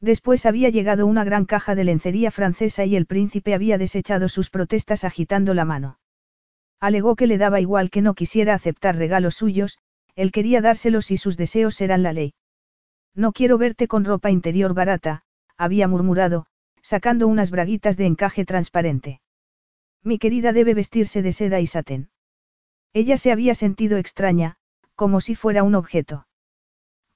Después 0.00 0.46
había 0.46 0.68
llegado 0.68 1.06
una 1.06 1.24
gran 1.24 1.44
caja 1.44 1.74
de 1.74 1.84
lencería 1.84 2.30
francesa 2.30 2.84
y 2.84 2.96
el 2.96 3.06
príncipe 3.06 3.54
había 3.54 3.78
desechado 3.78 4.28
sus 4.28 4.50
protestas 4.50 5.04
agitando 5.04 5.54
la 5.54 5.64
mano. 5.64 5.98
Alegó 6.80 7.14
que 7.14 7.28
le 7.28 7.38
daba 7.38 7.60
igual 7.60 7.90
que 7.90 8.02
no 8.02 8.14
quisiera 8.14 8.54
aceptar 8.54 8.96
regalos 8.96 9.36
suyos, 9.36 9.78
él 10.14 10.32
quería 10.32 10.60
dárselos 10.60 11.10
y 11.10 11.16
sus 11.16 11.36
deseos 11.36 11.80
eran 11.80 12.02
la 12.02 12.12
ley. 12.12 12.34
No 13.14 13.32
quiero 13.32 13.58
verte 13.58 13.88
con 13.88 14.04
ropa 14.04 14.30
interior 14.30 14.74
barata, 14.74 15.22
había 15.56 15.88
murmurado, 15.88 16.46
sacando 16.82 17.28
unas 17.28 17.50
braguitas 17.50 17.96
de 17.96 18.06
encaje 18.06 18.44
transparente. 18.44 19.20
Mi 20.02 20.18
querida 20.18 20.52
debe 20.52 20.74
vestirse 20.74 21.22
de 21.22 21.32
seda 21.32 21.60
y 21.60 21.66
satén. 21.66 22.10
Ella 22.92 23.16
se 23.16 23.32
había 23.32 23.54
sentido 23.54 23.98
extraña, 23.98 24.56
como 24.94 25.20
si 25.20 25.34
fuera 25.34 25.62
un 25.62 25.74
objeto. 25.74 26.26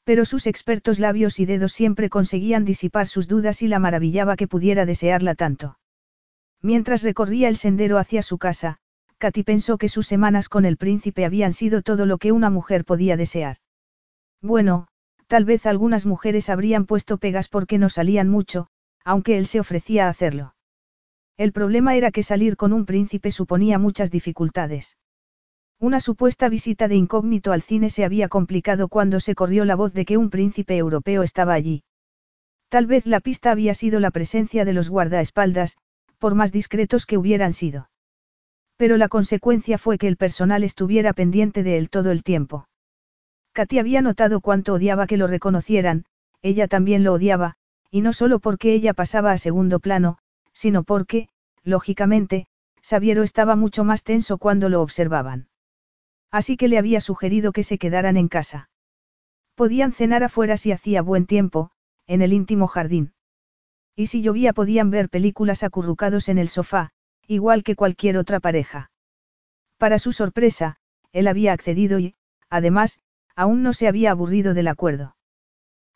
Pero 0.05 0.24
sus 0.24 0.47
expertos 0.47 0.98
labios 0.98 1.40
y 1.40 1.47
dedos 1.47 1.73
siempre 1.73 2.09
conseguían 2.09 2.64
disipar 2.64 3.09
sus 3.09 3.27
dudas 3.27 3.60
y 3.62 3.68
la 3.68 3.81
maravillaba 3.81 4.36
que 4.36 4.47
pudiera 4.47 4.86
desearla 4.86 5.35
tanto. 5.35 5.78
Mientras 6.62 7.02
recorría 7.02 7.48
el 7.48 7.56
sendero 7.56 7.98
hacia 7.98 8.23
su 8.23 8.39
casa, 8.39 8.78
Katy 9.27 9.43
pensó 9.43 9.77
que 9.77 9.89
sus 9.89 10.07
semanas 10.07 10.48
con 10.48 10.65
el 10.65 10.77
príncipe 10.77 11.24
habían 11.24 11.53
sido 11.53 11.82
todo 11.82 12.07
lo 12.07 12.19
que 12.19 12.31
una 12.31 12.48
mujer 12.48 12.85
podía 12.85 13.16
desear. 13.16 13.57
Bueno, 14.40 14.86
tal 15.27 15.44
vez 15.44 15.66
algunas 15.66 16.07
mujeres 16.07 16.48
habrían 16.48 16.86
puesto 16.86 17.19
pegas 17.19 17.48
porque 17.48 17.77
no 17.77 17.89
salían 17.89 18.28
mucho, 18.28 18.69
aunque 19.05 19.36
él 19.36 19.48
se 19.48 19.59
ofrecía 19.59 20.07
a 20.07 20.11
hacerlo. 20.11 20.55
El 21.36 21.51
problema 21.51 21.97
era 21.97 22.12
que 22.12 22.23
salir 22.23 22.57
con 22.57 22.73
un 22.73 22.86
príncipe 22.86 23.32
suponía 23.32 23.81
muchas 23.81 24.12
dificultades. 24.12 24.97
Una 25.81 25.98
supuesta 25.98 26.48
visita 26.48 26.86
de 26.86 26.94
incógnito 26.94 27.51
al 27.51 27.62
cine 27.62 27.90
se 27.90 28.05
había 28.05 28.28
complicado 28.28 28.86
cuando 28.86 29.19
se 29.19 29.35
corrió 29.35 29.65
la 29.65 29.74
voz 29.74 29.93
de 29.93 30.05
que 30.05 30.19
un 30.19 30.31
príncipe 30.31 30.77
europeo 30.77 31.24
estaba 31.24 31.53
allí. 31.55 31.82
Tal 32.69 32.86
vez 32.86 33.07
la 33.07 33.19
pista 33.19 33.51
había 33.51 33.74
sido 33.74 33.98
la 33.98 34.12
presencia 34.12 34.65
de 34.65 34.73
los 34.73 34.89
guardaespaldas, 34.89 35.78
por 36.19 36.36
más 36.36 36.53
discretos 36.53 37.07
que 37.07 37.19
hubieran 37.19 37.53
sido. 37.53 37.89
Pero 38.77 38.97
la 38.97 39.09
consecuencia 39.09 39.78
fue 39.78 39.98
que 39.98 40.09
el 40.09 40.16
personal 40.16 40.62
estuviera 40.65 41.12
pendiente 41.12 41.62
de 41.62 41.78
él 41.78 41.90
todo 41.90 42.11
el 42.11 42.23
tiempo. 42.23 42.69
Katy 43.53 43.78
había 43.78 44.03
notado 44.03 44.40
cuánto 44.40 44.74
odiaba 44.74 45.07
que 45.07 45.16
lo 45.16 45.27
reconocieran, 45.27 46.05
ella 46.43 46.69
también 46.69 47.03
lo 47.03 47.15
odiaba, 47.15 47.57
y 47.90 48.03
no 48.03 48.12
solo 48.12 48.39
porque 48.39 48.74
ella 48.74 48.93
pasaba 48.93 49.32
a 49.32 49.39
segundo 49.39 49.81
plano, 49.81 50.19
sino 50.53 50.82
porque, 50.82 51.28
lógicamente, 51.65 52.47
Sabiero 52.82 53.23
estaba 53.23 53.57
mucho 53.57 53.82
más 53.82 54.05
tenso 54.05 54.39
cuando 54.39 54.69
lo 54.69 54.82
observaban. 54.82 55.48
Así 56.31 56.57
que 56.57 56.69
le 56.69 56.78
había 56.78 57.01
sugerido 57.01 57.53
que 57.53 57.62
se 57.62 57.78
quedaran 57.78 58.16
en 58.16 58.28
casa. 58.28 58.69
Podían 59.55 59.93
cenar 59.93 60.23
afuera 60.23 60.59
si 60.59 60.70
hacía 60.70 61.01
buen 61.01 61.24
tiempo, 61.27 61.70
en 62.07 62.20
el 62.20 62.35
íntimo 62.35 62.66
jardín. 62.66 63.15
Y 63.97 64.09
si 64.09 64.20
llovía 64.20 64.53
podían 64.53 64.90
ver 64.90 65.09
películas 65.09 65.62
acurrucados 65.62 66.28
en 66.28 66.36
el 66.36 66.48
sofá, 66.48 66.93
igual 67.27 67.62
que 67.62 67.77
cualquier 67.77 68.19
otra 68.19 68.40
pareja. 68.40 68.90
Para 69.78 69.98
su 69.98 70.12
sorpresa, 70.12 70.77
él 71.12 71.28
había 71.28 71.53
accedido 71.53 71.98
y, 71.98 72.15
además, 72.48 73.01
aún 73.35 73.62
no 73.62 73.73
se 73.73 73.89
había 73.89 74.11
aburrido 74.11 74.55
del 74.55 74.69
acuerdo. 74.69 75.16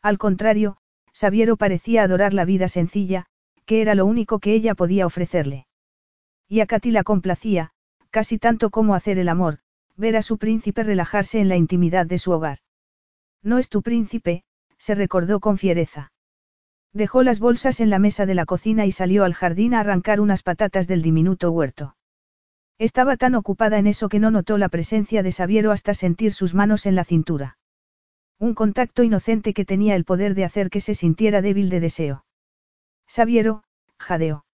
Al 0.01 0.17
contrario, 0.17 0.77
Sabiero 1.13 1.57
parecía 1.57 2.03
adorar 2.03 2.33
la 2.33 2.45
vida 2.45 2.67
sencilla, 2.67 3.25
que 3.65 3.81
era 3.81 3.95
lo 3.95 4.05
único 4.05 4.39
que 4.39 4.53
ella 4.53 4.75
podía 4.75 5.05
ofrecerle. 5.05 5.67
Y 6.47 6.59
a 6.59 6.65
Katy 6.65 6.91
la 6.91 7.03
complacía, 7.03 7.71
casi 8.09 8.37
tanto 8.37 8.69
como 8.69 8.95
hacer 8.95 9.17
el 9.17 9.29
amor, 9.29 9.59
ver 9.95 10.17
a 10.17 10.21
su 10.21 10.37
príncipe 10.37 10.83
relajarse 10.83 11.39
en 11.39 11.49
la 11.49 11.55
intimidad 11.55 12.05
de 12.05 12.17
su 12.17 12.31
hogar. 12.31 12.59
No 13.43 13.57
es 13.57 13.69
tu 13.69 13.81
príncipe, 13.81 14.43
se 14.77 14.95
recordó 14.95 15.39
con 15.39 15.57
fiereza. 15.57 16.11
Dejó 16.93 17.23
las 17.23 17.39
bolsas 17.39 17.79
en 17.79 17.89
la 17.89 17.99
mesa 17.99 18.25
de 18.25 18.35
la 18.35 18.45
cocina 18.45 18.85
y 18.85 18.91
salió 18.91 19.23
al 19.23 19.33
jardín 19.33 19.73
a 19.73 19.79
arrancar 19.79 20.19
unas 20.19 20.43
patatas 20.43 20.87
del 20.87 21.01
diminuto 21.01 21.51
huerto. 21.51 21.95
Estaba 22.77 23.15
tan 23.15 23.35
ocupada 23.35 23.77
en 23.77 23.87
eso 23.87 24.09
que 24.09 24.19
no 24.19 24.31
notó 24.31 24.57
la 24.57 24.67
presencia 24.67 25.23
de 25.23 25.31
Sabiero 25.31 25.71
hasta 25.71 25.93
sentir 25.93 26.33
sus 26.33 26.53
manos 26.53 26.85
en 26.85 26.95
la 26.95 27.05
cintura. 27.05 27.57
Un 28.39 28.55
contacto 28.55 29.03
inocente 29.03 29.53
que 29.53 29.65
tenía 29.65 29.95
el 29.95 30.03
poder 30.03 30.33
de 30.35 30.45
hacer 30.45 30.69
que 30.69 30.81
se 30.81 30.95
sintiera 30.95 31.41
débil 31.41 31.69
de 31.69 31.79
deseo. 31.79 32.25
Sabiero, 33.07 33.63
jadeó. 33.99 34.45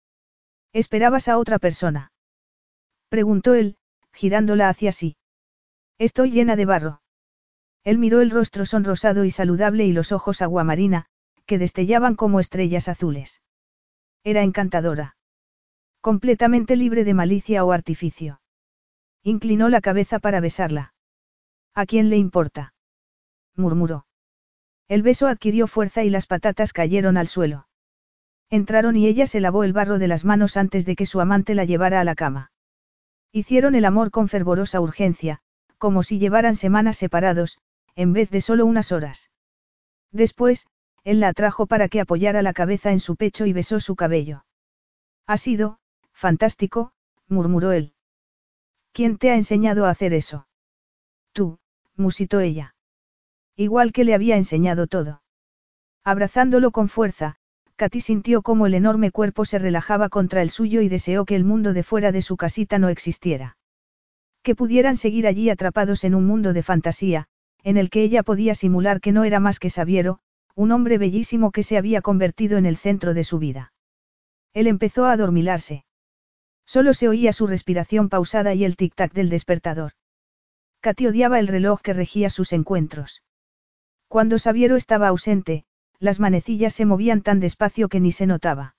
¿Esperabas 0.74 1.30
a 1.30 1.38
otra 1.38 1.58
persona? 1.58 2.12
Preguntó 3.10 3.54
él, 3.54 3.78
girándola 4.12 4.70
hacia 4.70 4.92
sí. 4.92 5.16
Estoy 5.98 6.32
llena 6.32 6.56
de 6.56 6.66
barro. 6.66 7.02
Él 7.84 7.98
miró 7.98 8.22
el 8.22 8.30
rostro 8.30 8.66
sonrosado 8.66 9.24
y 9.24 9.32
saludable 9.32 9.86
y 9.86 9.94
los 9.94 10.12
ojos 10.12 10.42
aguamarina, 10.42 11.08
que 11.48 11.58
destellaban 11.58 12.16
como 12.16 12.40
estrellas 12.40 12.88
azules. 12.88 13.42
Era 14.24 14.44
encantadora. 14.44 15.16
Completamente 16.02 16.76
libre 16.76 17.04
de 17.04 17.16
malicia 17.16 17.66
o 17.66 17.72
artificio. 17.72 18.42
Inclinó 19.24 19.70
la 19.70 19.82
cabeza 19.82 20.20
para 20.20 20.40
besarla. 20.40 20.94
¿A 21.74 21.86
quién 21.86 22.10
le 22.10 22.18
importa? 22.18 22.74
murmuró. 23.56 24.06
El 24.88 25.02
beso 25.02 25.28
adquirió 25.28 25.68
fuerza 25.68 26.04
y 26.04 26.10
las 26.10 26.28
patatas 26.28 26.72
cayeron 26.74 27.18
al 27.18 27.28
suelo. 27.28 27.68
Entraron 28.50 28.96
y 28.96 29.08
ella 29.08 29.28
se 29.28 29.42
lavó 29.42 29.64
el 29.64 29.74
barro 29.74 30.00
de 30.00 30.08
las 30.08 30.24
manos 30.24 30.56
antes 30.56 30.86
de 30.86 30.96
que 30.96 31.06
su 31.06 31.20
amante 31.20 31.56
la 31.56 31.66
llevara 31.66 32.00
a 32.00 32.04
la 32.04 32.16
cama. 32.16 32.52
Hicieron 33.32 33.76
el 33.76 33.86
amor 33.86 34.12
con 34.12 34.30
fervorosa 34.30 34.80
urgencia, 34.80 35.42
como 35.78 36.04
si 36.04 36.20
llevaran 36.20 36.56
semanas 36.56 36.98
separados, 36.98 37.58
en 37.96 38.14
vez 38.14 38.30
de 38.30 38.42
solo 38.42 38.66
unas 38.66 38.92
horas. 38.92 39.30
Después, 40.12 40.68
él 41.08 41.22
la 41.22 41.30
atrajo 41.30 41.68
para 41.68 41.88
que 41.88 42.02
apoyara 42.02 42.42
la 42.42 42.52
cabeza 42.52 42.92
en 42.92 43.00
su 43.00 43.16
pecho 43.16 43.46
y 43.46 43.54
besó 43.54 43.80
su 43.80 43.96
cabello. 43.96 44.44
Ha 45.26 45.38
sido, 45.38 45.80
fantástico, 46.12 46.92
murmuró 47.30 47.72
él. 47.72 47.94
¿Quién 48.92 49.18
te 49.18 49.32
ha 49.32 49.36
enseñado 49.36 49.86
a 49.86 49.90
hacer 49.90 50.14
eso? 50.14 50.50
Tú, 51.32 51.60
musitó 51.96 52.42
ella. 52.42 52.76
Igual 53.56 53.94
que 53.94 54.04
le 54.04 54.16
había 54.16 54.36
enseñado 54.36 54.88
todo. 54.88 55.22
Abrazándolo 56.04 56.72
con 56.72 56.90
fuerza, 56.90 57.38
Katy 57.78 58.02
sintió 58.02 58.42
cómo 58.42 58.68
el 58.68 58.74
enorme 58.74 59.12
cuerpo 59.12 59.46
se 59.46 59.60
relajaba 59.60 60.10
contra 60.10 60.42
el 60.42 60.50
suyo 60.50 60.82
y 60.82 60.90
deseó 60.90 61.24
que 61.24 61.38
el 61.38 61.46
mundo 61.46 61.72
de 61.72 61.84
fuera 61.84 62.12
de 62.12 62.22
su 62.22 62.36
casita 62.36 62.80
no 62.80 62.90
existiera. 62.90 63.56
Que 64.44 64.56
pudieran 64.56 64.98
seguir 64.98 65.26
allí 65.26 65.50
atrapados 65.50 66.04
en 66.04 66.16
un 66.16 66.28
mundo 66.28 66.52
de 66.52 66.64
fantasía, 66.64 67.28
en 67.64 67.78
el 67.78 67.90
que 67.90 68.04
ella 68.04 68.24
podía 68.24 68.56
simular 68.56 69.00
que 69.00 69.14
no 69.14 69.24
era 69.24 69.40
más 69.40 69.60
que 69.60 69.70
Sabiero, 69.70 70.20
un 70.58 70.72
hombre 70.72 70.98
bellísimo 70.98 71.52
que 71.52 71.62
se 71.62 71.78
había 71.78 72.02
convertido 72.02 72.58
en 72.58 72.66
el 72.66 72.78
centro 72.78 73.14
de 73.14 73.24
su 73.24 73.38
vida. 73.38 73.74
Él 74.56 74.66
empezó 74.66 75.06
a 75.06 75.12
adormilarse. 75.12 75.86
Solo 76.66 76.96
se 76.96 77.08
oía 77.08 77.32
su 77.32 77.46
respiración 77.46 78.10
pausada 78.10 78.56
y 78.56 78.66
el 78.66 78.76
tic-tac 78.76 79.14
del 79.14 79.30
despertador. 79.30 79.92
Katy 80.82 81.06
odiaba 81.06 81.38
el 81.38 81.48
reloj 81.48 81.82
que 81.82 81.94
regía 81.94 82.32
sus 82.32 82.54
encuentros. 82.54 83.22
Cuando 84.08 84.40
Sabiero 84.40 84.78
estaba 84.78 85.10
ausente, 85.10 85.64
las 86.00 86.20
manecillas 86.20 86.74
se 86.74 86.86
movían 86.86 87.22
tan 87.22 87.40
despacio 87.40 87.88
que 87.88 88.00
ni 88.00 88.12
se 88.12 88.26
notaba. 88.26 88.76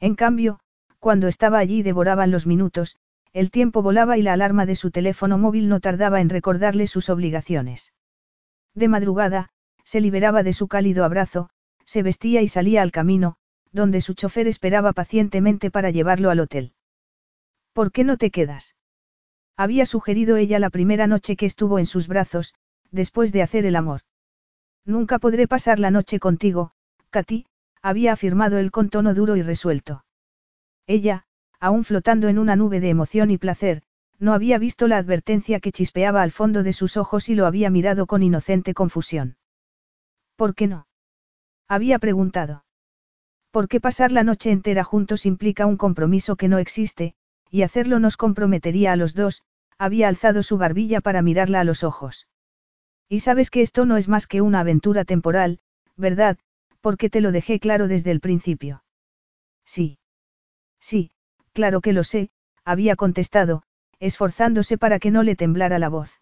En 0.00 0.14
cambio, 0.14 0.60
cuando 0.98 1.28
estaba 1.28 1.60
allí 1.60 1.82
devoraban 1.82 2.30
los 2.30 2.46
minutos, 2.46 2.98
el 3.32 3.50
tiempo 3.50 3.80
volaba 3.80 4.18
y 4.18 4.22
la 4.22 4.34
alarma 4.34 4.66
de 4.66 4.76
su 4.76 4.90
teléfono 4.90 5.38
móvil 5.38 5.70
no 5.70 5.80
tardaba 5.80 6.20
en 6.20 6.28
recordarle 6.28 6.86
sus 6.86 7.08
obligaciones. 7.08 7.94
De 8.74 8.88
madrugada, 8.88 9.50
se 9.90 10.00
liberaba 10.00 10.44
de 10.44 10.52
su 10.52 10.68
cálido 10.68 11.04
abrazo, 11.04 11.50
se 11.84 12.04
vestía 12.04 12.42
y 12.42 12.46
salía 12.46 12.80
al 12.80 12.92
camino, 12.92 13.34
donde 13.72 14.00
su 14.00 14.14
chofer 14.14 14.46
esperaba 14.46 14.92
pacientemente 14.92 15.72
para 15.72 15.90
llevarlo 15.90 16.30
al 16.30 16.38
hotel. 16.38 16.74
¿Por 17.72 17.90
qué 17.90 18.04
no 18.04 18.16
te 18.16 18.30
quedas? 18.30 18.76
Había 19.56 19.86
sugerido 19.86 20.36
ella 20.36 20.60
la 20.60 20.70
primera 20.70 21.08
noche 21.08 21.34
que 21.34 21.44
estuvo 21.44 21.80
en 21.80 21.86
sus 21.86 22.06
brazos, 22.06 22.54
después 22.92 23.32
de 23.32 23.42
hacer 23.42 23.66
el 23.66 23.74
amor. 23.74 24.02
Nunca 24.84 25.18
podré 25.18 25.48
pasar 25.48 25.80
la 25.80 25.90
noche 25.90 26.20
contigo, 26.20 26.70
Katy, 27.10 27.46
había 27.82 28.12
afirmado 28.12 28.58
él 28.58 28.70
con 28.70 28.90
tono 28.90 29.12
duro 29.12 29.34
y 29.34 29.42
resuelto. 29.42 30.04
Ella, 30.86 31.24
aún 31.58 31.82
flotando 31.82 32.28
en 32.28 32.38
una 32.38 32.54
nube 32.54 32.78
de 32.78 32.90
emoción 32.90 33.32
y 33.32 33.38
placer, 33.38 33.82
no 34.20 34.34
había 34.34 34.56
visto 34.58 34.86
la 34.86 34.98
advertencia 34.98 35.58
que 35.58 35.72
chispeaba 35.72 36.22
al 36.22 36.30
fondo 36.30 36.62
de 36.62 36.74
sus 36.74 36.96
ojos 36.96 37.28
y 37.28 37.34
lo 37.34 37.44
había 37.44 37.70
mirado 37.70 38.06
con 38.06 38.22
inocente 38.22 38.72
confusión. 38.72 39.34
¿Por 40.40 40.54
qué 40.54 40.68
no? 40.68 40.86
Había 41.68 41.98
preguntado. 41.98 42.64
Porque 43.50 43.78
pasar 43.78 44.10
la 44.10 44.24
noche 44.24 44.50
entera 44.50 44.84
juntos 44.84 45.26
implica 45.26 45.66
un 45.66 45.76
compromiso 45.76 46.36
que 46.36 46.48
no 46.48 46.56
existe, 46.56 47.12
y 47.50 47.60
hacerlo 47.60 47.98
nos 47.98 48.16
comprometería 48.16 48.92
a 48.92 48.96
los 48.96 49.12
dos, 49.12 49.42
había 49.76 50.08
alzado 50.08 50.42
su 50.42 50.56
barbilla 50.56 51.02
para 51.02 51.20
mirarla 51.20 51.60
a 51.60 51.64
los 51.64 51.84
ojos. 51.84 52.26
Y 53.06 53.20
sabes 53.20 53.50
que 53.50 53.60
esto 53.60 53.84
no 53.84 53.98
es 53.98 54.08
más 54.08 54.26
que 54.26 54.40
una 54.40 54.60
aventura 54.60 55.04
temporal, 55.04 55.58
¿verdad? 55.98 56.38
Porque 56.80 57.10
te 57.10 57.20
lo 57.20 57.32
dejé 57.32 57.60
claro 57.60 57.86
desde 57.86 58.10
el 58.10 58.20
principio. 58.20 58.82
Sí. 59.66 59.98
Sí, 60.80 61.10
claro 61.52 61.82
que 61.82 61.92
lo 61.92 62.02
sé, 62.02 62.30
había 62.64 62.96
contestado, 62.96 63.62
esforzándose 63.98 64.78
para 64.78 65.00
que 65.00 65.10
no 65.10 65.22
le 65.22 65.36
temblara 65.36 65.78
la 65.78 65.90
voz. 65.90 66.19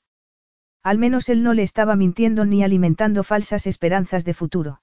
Al 0.83 0.99
menos 0.99 1.29
él 1.29 1.43
no 1.43 1.55
le 1.55 1.63
estaba 1.63 1.97
mintiendo 1.97 2.45
ni 2.45 2.63
alimentando 2.63 3.25
falsas 3.25 3.67
esperanzas 3.67 4.25
de 4.25 4.35
futuro. 4.35 4.81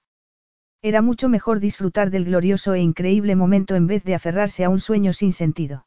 Era 0.82 1.02
mucho 1.02 1.28
mejor 1.28 1.58
disfrutar 1.58 2.10
del 2.10 2.26
glorioso 2.26 2.74
e 2.74 2.80
increíble 2.80 3.34
momento 3.34 3.74
en 3.74 3.86
vez 3.86 4.04
de 4.04 4.14
aferrarse 4.14 4.64
a 4.64 4.68
un 4.68 4.78
sueño 4.78 5.12
sin 5.12 5.32
sentido. 5.32 5.86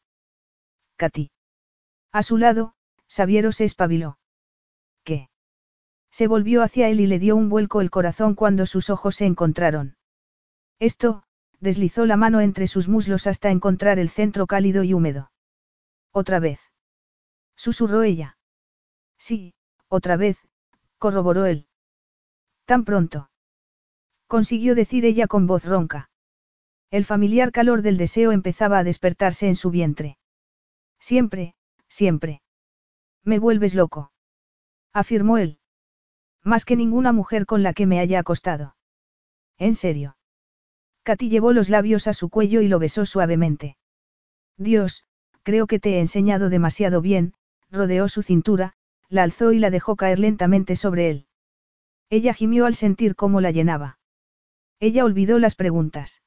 Katy. 0.97 1.31
A 2.11 2.23
su 2.23 2.37
lado, 2.37 2.73
Sabiero 3.07 3.51
se 3.51 3.65
espabiló. 3.65 4.17
¿Qué? 5.03 5.29
Se 6.11 6.27
volvió 6.27 6.63
hacia 6.63 6.89
él 6.89 6.99
y 6.99 7.07
le 7.07 7.19
dio 7.19 7.35
un 7.35 7.49
vuelco 7.49 7.81
el 7.81 7.91
corazón 7.91 8.35
cuando 8.35 8.65
sus 8.65 8.89
ojos 8.89 9.15
se 9.15 9.25
encontraron. 9.25 9.95
Esto, 10.79 11.23
deslizó 11.59 12.05
la 12.05 12.17
mano 12.17 12.41
entre 12.41 12.67
sus 12.67 12.87
muslos 12.87 13.27
hasta 13.27 13.51
encontrar 13.51 13.99
el 13.99 14.09
centro 14.09 14.47
cálido 14.47 14.83
y 14.83 14.93
húmedo. 14.93 15.31
Otra 16.11 16.39
vez. 16.39 16.59
Susurró 17.55 18.03
ella. 18.03 18.37
Sí, 19.17 19.53
otra 19.89 20.15
vez, 20.15 20.37
corroboró 20.97 21.45
él. 21.45 21.67
Tan 22.65 22.85
pronto. 22.85 23.29
Consiguió 24.27 24.75
decir 24.75 25.05
ella 25.05 25.27
con 25.27 25.47
voz 25.47 25.65
ronca. 25.65 26.09
El 26.91 27.03
familiar 27.03 27.51
calor 27.51 27.81
del 27.81 27.97
deseo 27.97 28.31
empezaba 28.31 28.79
a 28.79 28.83
despertarse 28.83 29.47
en 29.47 29.55
su 29.55 29.71
vientre. 29.71 30.17
Siempre, 30.99 31.55
siempre. 31.87 32.41
Me 33.23 33.39
vuelves 33.39 33.73
loco. 33.73 34.11
Afirmó 34.93 35.37
él. 35.37 35.59
Más 36.43 36.65
que 36.65 36.75
ninguna 36.75 37.11
mujer 37.11 37.45
con 37.45 37.63
la 37.63 37.73
que 37.73 37.85
me 37.85 37.99
haya 37.99 38.19
acostado. 38.19 38.75
En 39.57 39.75
serio. 39.75 40.15
Katy 41.03 41.29
llevó 41.29 41.53
los 41.53 41.69
labios 41.69 42.07
a 42.07 42.13
su 42.13 42.29
cuello 42.29 42.61
y 42.61 42.67
lo 42.67 42.79
besó 42.79 43.05
suavemente. 43.05 43.77
Dios, 44.57 45.05
creo 45.43 45.67
que 45.67 45.79
te 45.79 45.95
he 45.95 45.99
enseñado 45.99 46.49
demasiado 46.49 47.01
bien, 47.01 47.33
rodeó 47.71 48.07
su 48.07 48.23
cintura, 48.23 48.75
la 49.09 49.23
alzó 49.23 49.51
y 49.51 49.59
la 49.59 49.69
dejó 49.69 49.95
caer 49.95 50.19
lentamente 50.19 50.75
sobre 50.75 51.09
él. 51.09 51.25
Ella 52.09 52.33
gimió 52.33 52.65
al 52.65 52.75
sentir 52.75 53.15
cómo 53.15 53.41
la 53.41 53.51
llenaba. 53.51 53.99
Ella 54.79 55.03
olvidó 55.03 55.39
las 55.39 55.55
preguntas. 55.55 56.21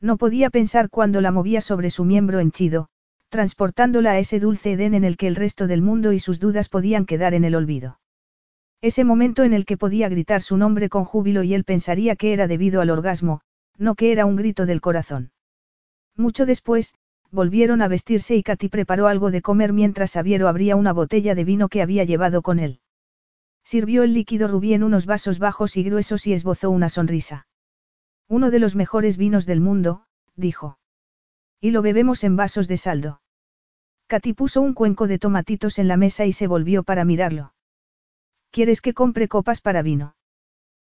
No 0.00 0.16
podía 0.16 0.50
pensar 0.50 0.88
cuando 0.90 1.20
la 1.20 1.32
movía 1.32 1.60
sobre 1.60 1.90
su 1.90 2.04
miembro 2.04 2.40
henchido, 2.40 2.88
transportándola 3.28 4.12
a 4.12 4.18
ese 4.18 4.40
dulce 4.40 4.72
Edén 4.72 4.94
en 4.94 5.04
el 5.04 5.16
que 5.16 5.26
el 5.26 5.36
resto 5.36 5.66
del 5.66 5.82
mundo 5.82 6.12
y 6.12 6.18
sus 6.18 6.38
dudas 6.38 6.68
podían 6.68 7.06
quedar 7.06 7.34
en 7.34 7.44
el 7.44 7.54
olvido. 7.54 8.00
Ese 8.80 9.04
momento 9.04 9.42
en 9.42 9.52
el 9.52 9.64
que 9.64 9.76
podía 9.76 10.08
gritar 10.08 10.42
su 10.42 10.56
nombre 10.56 10.88
con 10.88 11.04
júbilo 11.04 11.42
y 11.42 11.54
él 11.54 11.64
pensaría 11.64 12.14
que 12.16 12.32
era 12.32 12.46
debido 12.46 12.80
al 12.80 12.90
orgasmo, 12.90 13.40
no 13.78 13.94
que 13.94 14.12
era 14.12 14.26
un 14.26 14.36
grito 14.36 14.66
del 14.66 14.80
corazón. 14.80 15.32
Mucho 16.14 16.46
después, 16.46 16.94
volvieron 17.30 17.82
a 17.82 17.88
vestirse 17.88 18.36
y 18.36 18.42
Katy 18.42 18.68
preparó 18.68 19.06
algo 19.06 19.30
de 19.30 19.42
comer 19.42 19.72
mientras 19.72 20.12
Sabiero 20.12 20.48
abría 20.48 20.76
una 20.76 20.92
botella 20.92 21.34
de 21.34 21.44
vino 21.44 21.68
que 21.68 21.82
había 21.82 22.04
llevado 22.04 22.42
con 22.42 22.58
él. 22.58 22.80
Sirvió 23.64 24.04
el 24.04 24.14
líquido 24.14 24.48
rubí 24.48 24.74
en 24.74 24.82
unos 24.82 25.06
vasos 25.06 25.38
bajos 25.38 25.76
y 25.76 25.82
gruesos 25.82 26.26
y 26.26 26.32
esbozó 26.32 26.70
una 26.70 26.88
sonrisa. 26.88 27.46
Uno 28.28 28.50
de 28.50 28.58
los 28.58 28.76
mejores 28.76 29.16
vinos 29.16 29.46
del 29.46 29.60
mundo, 29.60 30.04
dijo. 30.36 30.78
Y 31.60 31.70
lo 31.70 31.82
bebemos 31.82 32.22
en 32.24 32.36
vasos 32.36 32.68
de 32.68 32.76
saldo. 32.76 33.20
Katy 34.06 34.34
puso 34.34 34.60
un 34.60 34.72
cuenco 34.72 35.08
de 35.08 35.18
tomatitos 35.18 35.78
en 35.78 35.88
la 35.88 35.96
mesa 35.96 36.26
y 36.26 36.32
se 36.32 36.46
volvió 36.46 36.84
para 36.84 37.04
mirarlo. 37.04 37.54
¿Quieres 38.50 38.80
que 38.80 38.94
compre 38.94 39.26
copas 39.26 39.60
para 39.60 39.82
vino? 39.82 40.14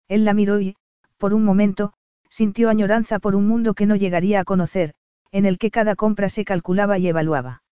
Él 0.08 0.24
la 0.24 0.34
miró 0.34 0.60
y, 0.60 0.76
por 1.16 1.32
un 1.32 1.44
momento, 1.44 1.94
sintió 2.28 2.68
añoranza 2.68 3.18
por 3.18 3.34
un 3.34 3.48
mundo 3.48 3.74
que 3.74 3.86
no 3.86 3.96
llegaría 3.96 4.40
a 4.40 4.44
conocer, 4.44 4.94
en 5.36 5.44
el 5.44 5.58
que 5.58 5.70
cada 5.70 5.96
compra 5.96 6.30
se 6.30 6.46
calculaba 6.46 6.96
y 6.96 7.08
evaluaba. 7.08 7.62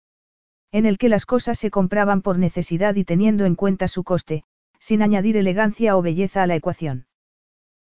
En 0.71 0.85
el 0.85 0.99
que 0.99 1.09
las 1.09 1.25
cosas 1.25 1.59
se 1.59 1.71
compraban 1.71 2.21
por 2.21 2.39
necesidad 2.39 2.95
y 2.95 3.05
teniendo 3.05 3.47
en 3.47 3.55
cuenta 3.55 3.89
su 3.89 4.05
coste, 4.05 4.45
sin 4.79 5.01
añadir 5.01 5.39
elegancia 5.39 5.97
o 5.97 6.03
belleza 6.03 6.43
a 6.43 6.47
la 6.47 6.57
ecuación. 6.57 7.07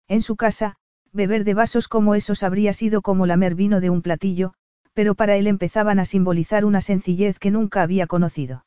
En 0.07 0.23
su 0.23 0.37
casa, 0.37 0.77
beber 1.13 1.43
de 1.43 1.55
vasos 1.55 1.89
como 1.89 2.15
esos 2.15 2.45
habría 2.45 2.73
sido 2.73 3.03
como 3.03 3.27
lamer 3.27 3.57
vino 3.57 3.81
de 3.81 3.91
un 3.91 4.03
platillo, 4.03 4.55
pero 4.93 5.17
para 5.17 5.35
él 5.35 5.49
empezaban 5.49 5.99
a 5.99 6.05
simbolizar 6.05 6.65
una 6.65 6.81
sencillez 6.81 7.41
que 7.41 7.51
nunca 7.51 7.83
había 7.83 8.07
conocido. 8.07 8.65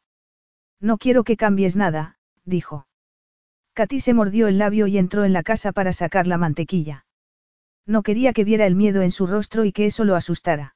No 0.82 0.98
quiero 0.98 1.24
que 1.24 1.38
cambies 1.38 1.78
nada, 1.78 2.18
dijo. 2.44 2.88
Katy 3.74 4.02
se 4.02 4.14
mordió 4.14 4.50
el 4.50 4.58
labio 4.58 4.86
y 4.88 4.98
entró 4.98 5.24
en 5.24 5.32
la 5.32 5.44
casa 5.44 5.72
para 5.72 5.94
sacar 5.94 6.28
la 6.28 6.38
mantequilla. 6.38 7.06
No 7.86 8.04
quería 8.04 8.34
que 8.34 8.44
viera 8.44 8.66
el 8.66 8.76
miedo 8.76 9.02
en 9.02 9.12
su 9.12 9.28
rostro 9.28 9.64
y 9.64 9.72
que 9.72 9.86
eso 9.86 10.04
lo 10.04 10.16
asustara. 10.16 10.75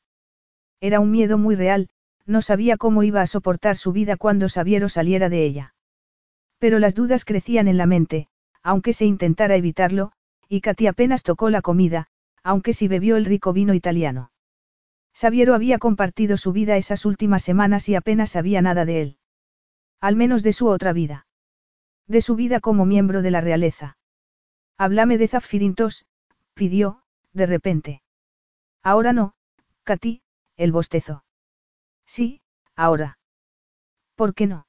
Era 0.81 0.99
un 0.99 1.11
miedo 1.11 1.37
muy 1.37 1.55
real, 1.55 1.89
no 2.25 2.41
sabía 2.41 2.77
cómo 2.77 3.03
iba 3.03 3.21
a 3.21 3.27
soportar 3.27 3.75
su 3.75 3.91
vida 3.91 4.15
cuando 4.15 4.49
Sabiero 4.49 4.87
saliera 4.87 5.29
de 5.29 5.43
ella. 5.43 5.73
Pero 6.59 6.79
las 6.79 6.95
dudas 6.95 7.25
crecían 7.25 7.67
en 7.67 7.77
la 7.77 7.85
mente, 7.85 8.27
aunque 8.61 8.93
se 8.93 9.05
intentara 9.05 9.55
evitarlo, 9.55 10.11
y 10.47 10.61
Katy 10.61 10.87
apenas 10.87 11.23
tocó 11.23 11.49
la 11.49 11.61
comida, 11.61 12.07
aunque 12.43 12.73
sí 12.73 12.87
bebió 12.87 13.17
el 13.17 13.25
rico 13.25 13.53
vino 13.53 13.73
italiano. 13.73 14.31
Sabiero 15.13 15.53
había 15.53 15.79
compartido 15.79 16.37
su 16.37 16.53
vida 16.53 16.77
esas 16.77 17.05
últimas 17.05 17.43
semanas 17.43 17.89
y 17.89 17.95
apenas 17.95 18.31
sabía 18.31 18.61
nada 18.61 18.85
de 18.85 19.01
él. 19.01 19.17
Al 19.99 20.15
menos 20.15 20.43
de 20.43 20.53
su 20.53 20.67
otra 20.67 20.93
vida. 20.93 21.27
De 22.07 22.21
su 22.21 22.35
vida 22.35 22.59
como 22.59 22.85
miembro 22.85 23.21
de 23.21 23.31
la 23.31 23.41
realeza. 23.41 23.97
Háblame 24.77 25.17
de 25.17 25.27
Zaffirintos, 25.27 26.05
pidió, 26.53 27.01
de 27.33 27.45
repente. 27.45 28.01
Ahora 28.81 29.11
no, 29.11 29.33
Katy, 29.83 30.21
el 30.59 30.73
bostezo. 30.73 31.23
Sí, 32.05 32.41
ahora. 32.75 33.17
¿Por 34.15 34.33
qué 34.33 34.45
no? 34.45 34.67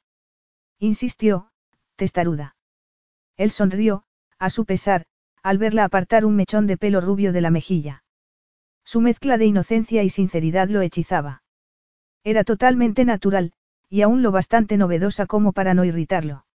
Insistió, 0.79 1.51
testaruda. 1.97 2.55
Él 3.37 3.51
sonrió, 3.51 4.05
a 4.39 4.51
su 4.51 4.65
pesar, 4.65 5.07
al 5.43 5.59
verla 5.59 5.85
apartar 5.85 6.25
un 6.25 6.37
mechón 6.37 6.69
de 6.69 6.77
pelo 6.77 7.01
rubio 7.01 7.33
de 7.33 7.41
la 7.41 7.51
mejilla. 7.51 8.05
Su 8.85 9.01
mezcla 9.01 9.37
de 9.37 9.47
inocencia 9.47 10.05
y 10.05 10.11
sinceridad 10.11 10.69
lo 10.69 10.81
hechizaba. 10.81 11.43
Era 12.23 12.45
totalmente 12.45 13.05
natural, 13.05 13.53
y 13.89 14.03
aún 14.03 14.23
lo 14.23 14.31
bastante 14.31 14.77
novedosa 14.77 15.27
como 15.27 15.53
para 15.53 15.75
no 15.75 15.85
irritarlo. 15.85 16.47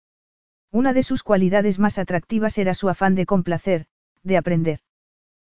Una 0.70 0.93
de 0.93 1.02
sus 1.02 1.24
cualidades 1.24 1.81
más 1.81 1.98
atractivas 1.98 2.56
era 2.56 2.74
su 2.74 2.89
afán 2.89 3.16
de 3.16 3.27
complacer, 3.27 3.86
de 4.23 4.36
aprender. 4.36 4.84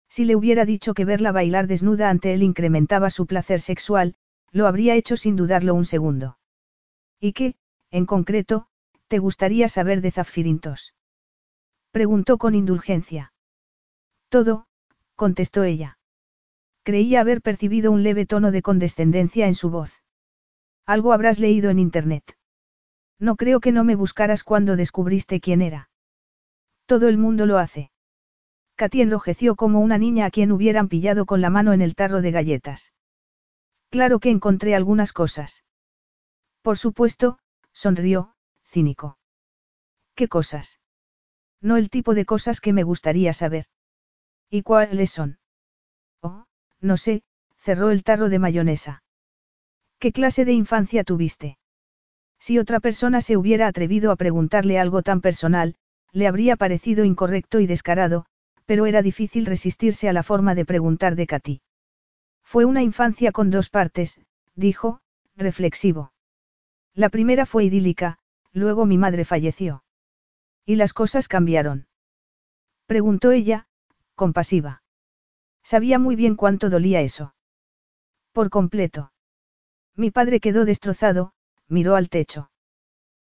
Si 0.09 0.25
le 0.25 0.35
hubiera 0.35 0.65
dicho 0.65 0.93
que 0.93 1.05
verla 1.05 1.31
bailar 1.31 1.67
desnuda 1.67 2.09
ante 2.09 2.33
él 2.33 2.43
incrementaba 2.43 3.09
su 3.09 3.27
placer 3.27 3.61
sexual, 3.61 4.15
lo 4.51 4.67
habría 4.67 4.95
hecho 4.95 5.15
sin 5.15 5.35
dudarlo 5.35 5.75
un 5.75 5.85
segundo. 5.85 6.39
¿Y 7.19 7.33
qué, 7.33 7.55
en 7.91 8.05
concreto, 8.05 8.67
te 9.07 9.19
gustaría 9.19 9.69
saber 9.69 10.01
de 10.01 10.11
Zafirintos? 10.11 10.95
Preguntó 11.91 12.37
con 12.37 12.55
indulgencia. 12.55 13.33
Todo, 14.29 14.67
contestó 15.15 15.63
ella. 15.63 15.97
Creía 16.83 17.21
haber 17.21 17.41
percibido 17.41 17.91
un 17.91 18.03
leve 18.03 18.25
tono 18.25 18.51
de 18.51 18.61
condescendencia 18.61 19.47
en 19.47 19.55
su 19.55 19.69
voz. 19.69 20.01
Algo 20.85 21.13
habrás 21.13 21.39
leído 21.39 21.69
en 21.69 21.77
Internet. 21.77 22.35
No 23.19 23.35
creo 23.35 23.59
que 23.59 23.71
no 23.71 23.83
me 23.83 23.95
buscaras 23.95 24.43
cuando 24.43 24.75
descubriste 24.75 25.39
quién 25.39 25.61
era. 25.61 25.89
Todo 26.85 27.09
el 27.09 27.17
mundo 27.17 27.45
lo 27.45 27.57
hace. 27.57 27.91
Katy 28.79 29.01
enrojeció 29.01 29.57
como 29.57 29.81
una 29.81 29.97
niña 29.97 30.25
a 30.25 30.31
quien 30.31 30.53
hubieran 30.53 30.87
pillado 30.87 31.25
con 31.25 31.41
la 31.41 31.49
mano 31.49 31.73
en 31.73 31.81
el 31.81 31.95
tarro 31.95 32.21
de 32.21 32.31
galletas. 32.31 32.93
Claro 33.89 34.19
que 34.19 34.29
encontré 34.29 34.73
algunas 34.73 35.11
cosas. 35.11 35.65
Por 36.61 36.77
supuesto, 36.77 37.39
sonrió, 37.73 38.35
cínico. 38.63 39.17
¿Qué 40.15 40.29
cosas? 40.29 40.79
No 41.59 41.75
el 41.75 41.89
tipo 41.89 42.13
de 42.13 42.23
cosas 42.23 42.61
que 42.61 42.71
me 42.71 42.83
gustaría 42.83 43.33
saber. 43.33 43.65
¿Y 44.49 44.61
cuáles 44.61 45.11
son? 45.11 45.39
Oh, 46.21 46.45
no 46.79 46.95
sé, 46.95 47.23
cerró 47.57 47.91
el 47.91 48.05
tarro 48.05 48.29
de 48.29 48.39
mayonesa. 48.39 49.03
¿Qué 49.99 50.13
clase 50.13 50.45
de 50.45 50.53
infancia 50.53 51.03
tuviste? 51.03 51.57
Si 52.39 52.57
otra 52.57 52.79
persona 52.79 53.19
se 53.19 53.35
hubiera 53.35 53.67
atrevido 53.67 54.09
a 54.09 54.15
preguntarle 54.15 54.79
algo 54.79 55.01
tan 55.01 55.19
personal, 55.19 55.75
le 56.13 56.27
habría 56.27 56.55
parecido 56.55 57.03
incorrecto 57.03 57.59
y 57.59 57.67
descarado, 57.67 58.25
pero 58.69 58.85
era 58.85 59.01
difícil 59.01 59.47
resistirse 59.47 60.09
a 60.09 60.13
la 60.13 60.21
forma 60.21 60.53
de 60.53 60.63
preguntar 60.63 61.15
de 61.15 61.25
Katy. 61.25 61.61
Fue 62.43 62.65
una 62.65 62.83
infancia 62.83 63.31
con 63.31 63.49
dos 63.49 63.71
partes, 63.71 64.21
dijo, 64.53 65.01
reflexivo. 65.35 66.13
La 66.93 67.09
primera 67.09 67.47
fue 67.47 67.63
idílica, 67.63 68.19
luego 68.53 68.85
mi 68.85 68.99
madre 68.99 69.25
falleció. 69.25 69.83
¿Y 70.67 70.75
las 70.75 70.93
cosas 70.93 71.27
cambiaron? 71.27 71.87
Preguntó 72.85 73.31
ella, 73.31 73.65
compasiva. 74.13 74.83
Sabía 75.63 75.97
muy 75.97 76.15
bien 76.15 76.35
cuánto 76.35 76.69
dolía 76.69 77.01
eso. 77.01 77.33
Por 78.33 78.51
completo. 78.51 79.13
Mi 79.95 80.11
padre 80.11 80.39
quedó 80.39 80.63
destrozado, 80.63 81.33
miró 81.67 81.95
al 81.95 82.09
techo. 82.09 82.51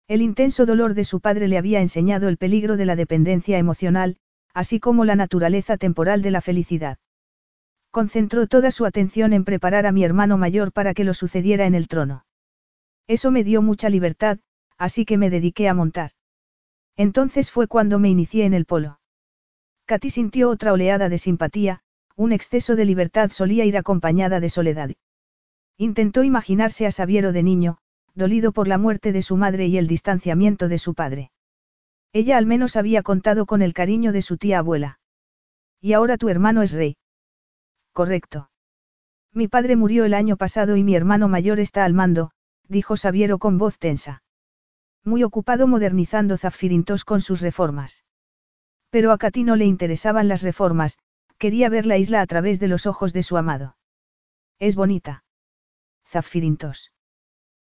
El 0.09 0.23
intenso 0.23 0.65
dolor 0.65 0.95
de 0.95 1.05
su 1.05 1.21
padre 1.21 1.49
le 1.49 1.59
había 1.59 1.83
enseñado 1.83 2.29
el 2.29 2.39
peligro 2.39 2.79
de 2.79 2.87
la 2.87 2.97
dependencia 2.97 3.59
emocional, 3.59 4.17
así 4.55 4.81
como 4.81 5.05
la 5.05 5.17
naturaleza 5.17 5.77
temporal 5.77 6.23
de 6.23 6.31
la 6.31 6.41
felicidad. 6.41 6.99
Concentró 7.91 8.47
toda 8.47 8.71
su 8.71 8.87
atención 8.87 9.33
en 9.33 9.45
preparar 9.45 9.85
a 9.87 9.93
mi 9.93 10.05
hermano 10.05 10.39
mayor 10.39 10.73
para 10.73 10.95
que 10.95 11.05
lo 11.05 11.13
sucediera 11.13 11.67
en 11.67 11.75
el 11.75 11.89
trono. 11.89 12.25
Eso 13.07 13.31
me 13.31 13.45
dio 13.45 13.61
mucha 13.61 13.91
libertad, 13.91 14.39
así 14.79 15.05
que 15.05 15.19
me 15.19 15.29
dediqué 15.29 15.69
a 15.69 15.75
montar. 15.75 16.13
Entonces 16.97 17.51
fue 17.51 17.67
cuando 17.67 17.99
me 17.99 18.09
inicié 18.09 18.47
en 18.47 18.55
el 18.55 18.65
polo. 18.65 19.01
Katy 19.87 20.09
sintió 20.09 20.49
otra 20.49 20.73
oleada 20.73 21.09
de 21.09 21.19
simpatía, 21.19 21.81
un 22.17 22.33
exceso 22.33 22.77
de 22.77 22.85
libertad 22.85 23.31
solía 23.31 23.65
ir 23.65 23.77
acompañada 23.77 24.41
de 24.41 24.49
soledad. 24.49 24.91
Intentó 25.77 26.23
imaginarse 26.23 26.87
a 26.87 26.93
Sabiero 26.93 27.33
de 27.33 27.43
niño, 27.43 27.79
dolido 28.15 28.53
por 28.53 28.69
la 28.69 28.79
muerte 28.79 29.13
de 29.13 29.23
su 29.23 29.37
madre 29.37 29.67
y 29.67 29.77
el 29.77 29.89
distanciamiento 29.89 30.69
de 30.69 30.79
su 30.79 30.95
padre. 30.95 31.33
Ella 32.15 32.39
al 32.39 32.47
menos 32.47 32.77
había 32.77 33.03
contado 33.03 33.45
con 33.45 33.61
el 33.61 33.75
cariño 33.75 34.13
de 34.13 34.23
su 34.23 34.37
tía 34.39 34.61
abuela. 34.61 35.01
Y 35.81 35.95
ahora 35.95 36.17
tu 36.17 36.29
hermano 36.29 36.63
es 36.63 36.71
rey. 36.71 36.97
Correcto. 37.93 38.51
Mi 39.33 39.49
padre 39.49 39.75
murió 39.75 40.05
el 40.05 40.15
año 40.15 40.37
pasado 40.37 40.77
y 40.77 40.85
mi 40.85 40.95
hermano 40.95 41.29
mayor 41.29 41.59
está 41.59 41.85
al 41.85 41.93
mando, 41.93 42.31
dijo 42.69 42.97
Sabiero 42.97 43.39
con 43.39 43.59
voz 43.59 43.81
tensa. 43.81 44.23
Muy 45.03 45.25
ocupado 45.25 45.67
modernizando 45.67 46.37
Zafirintos 46.37 47.05
con 47.05 47.21
sus 47.21 47.41
reformas. 47.41 48.05
Pero 48.91 49.11
a 49.11 49.19
Katy 49.19 49.43
no 49.43 49.57
le 49.57 49.65
interesaban 49.65 50.29
las 50.29 50.43
reformas, 50.43 50.99
quería 51.37 51.69
ver 51.69 51.85
la 51.85 51.99
isla 51.99 52.21
a 52.21 52.27
través 52.27 52.61
de 52.61 52.69
los 52.69 52.87
ojos 52.87 53.13
de 53.13 53.25
su 53.25 53.37
amado. 53.37 53.77
Es 54.61 54.77
bonita. 54.77 55.25
Zafirintos. 56.07 56.93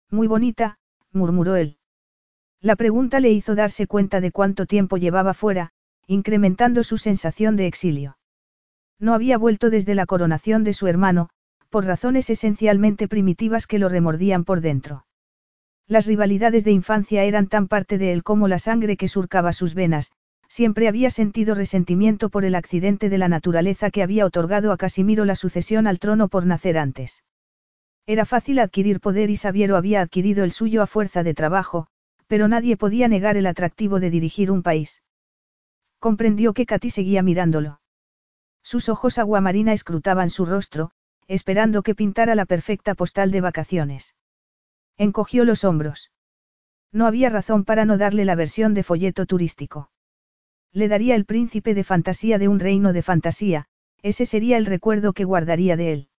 Muy 0.09 0.25
bonita, 0.25 0.79
murmuró 1.11 1.55
él. 1.55 1.78
La 2.61 2.75
pregunta 2.75 3.21
le 3.21 3.29
hizo 3.29 3.55
darse 3.55 3.87
cuenta 3.87 4.19
de 4.19 4.31
cuánto 4.31 4.65
tiempo 4.65 4.97
llevaba 4.97 5.33
fuera, 5.33 5.71
incrementando 6.07 6.83
su 6.83 6.97
sensación 6.97 7.55
de 7.55 7.67
exilio. 7.67 8.17
No 8.99 9.13
había 9.13 9.37
vuelto 9.37 9.69
desde 9.69 9.95
la 9.95 10.05
coronación 10.05 10.65
de 10.65 10.73
su 10.73 10.87
hermano, 10.87 11.29
por 11.69 11.85
razones 11.85 12.29
esencialmente 12.29 13.07
primitivas 13.07 13.65
que 13.65 13.79
lo 13.79 13.87
remordían 13.87 14.43
por 14.43 14.59
dentro. 14.59 15.05
Las 15.87 16.05
rivalidades 16.05 16.65
de 16.65 16.71
infancia 16.71 17.23
eran 17.23 17.47
tan 17.47 17.67
parte 17.67 17.97
de 17.97 18.11
él 18.11 18.23
como 18.23 18.47
la 18.49 18.59
sangre 18.59 18.97
que 18.97 19.07
surcaba 19.07 19.53
sus 19.53 19.73
venas, 19.73 20.11
siempre 20.49 20.89
había 20.89 21.11
sentido 21.11 21.55
resentimiento 21.55 22.29
por 22.29 22.43
el 22.43 22.55
accidente 22.55 23.07
de 23.07 23.17
la 23.17 23.29
naturaleza 23.29 23.89
que 23.89 24.03
había 24.03 24.25
otorgado 24.25 24.73
a 24.73 24.77
Casimiro 24.77 25.23
la 25.23 25.35
sucesión 25.35 25.87
al 25.87 25.99
trono 25.99 26.27
por 26.27 26.45
nacer 26.45 26.77
antes. 26.77 27.23
Era 28.05 28.25
fácil 28.25 28.59
adquirir 28.59 28.99
poder 28.99 29.29
y 29.29 29.37
Sabiero 29.37 29.77
había 29.77 30.01
adquirido 30.01 30.43
el 30.43 30.51
suyo 30.51 30.81
a 30.81 30.87
fuerza 30.87 31.23
de 31.23 31.33
trabajo, 31.33 31.87
pero 32.29 32.47
nadie 32.47 32.77
podía 32.77 33.07
negar 33.07 33.37
el 33.37 33.47
atractivo 33.47 33.99
de 33.99 34.11
dirigir 34.11 34.51
un 34.51 34.61
país. 34.61 35.01
Comprendió 35.97 36.53
que 36.53 36.67
Katy 36.67 36.91
seguía 36.91 37.23
mirándolo. 37.23 37.81
Sus 38.61 38.87
ojos 38.87 39.17
aguamarina 39.17 39.73
escrutaban 39.73 40.29
su 40.29 40.45
rostro, 40.45 40.91
esperando 41.27 41.81
que 41.81 41.95
pintara 41.95 42.35
la 42.35 42.45
perfecta 42.45 42.93
postal 42.93 43.31
de 43.31 43.41
vacaciones. 43.41 44.15
Encogió 44.95 45.43
los 45.43 45.63
hombros. 45.63 46.11
No 46.91 47.07
había 47.07 47.29
razón 47.29 47.65
para 47.65 47.85
no 47.85 47.97
darle 47.97 48.25
la 48.25 48.35
versión 48.35 48.75
de 48.75 48.83
folleto 48.83 49.25
turístico. 49.25 49.89
Le 50.71 50.87
daría 50.87 51.15
el 51.15 51.25
príncipe 51.25 51.73
de 51.73 51.83
fantasía 51.83 52.37
de 52.37 52.47
un 52.47 52.59
reino 52.59 52.93
de 52.93 53.01
fantasía, 53.01 53.65
ese 54.03 54.27
sería 54.27 54.57
el 54.57 54.67
recuerdo 54.67 55.13
que 55.13 55.23
guardaría 55.23 55.75
de 55.75 55.93
él. 55.93 56.09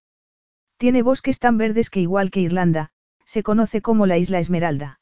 Tiene 0.76 1.02
bosques 1.02 1.38
tan 1.38 1.56
verdes 1.56 1.88
que 1.88 2.00
igual 2.00 2.32
que 2.32 2.40
Irlanda, 2.40 2.90
se 3.24 3.44
conoce 3.44 3.80
como 3.80 4.06
la 4.06 4.18
Isla 4.18 4.40
Esmeralda. 4.40 4.99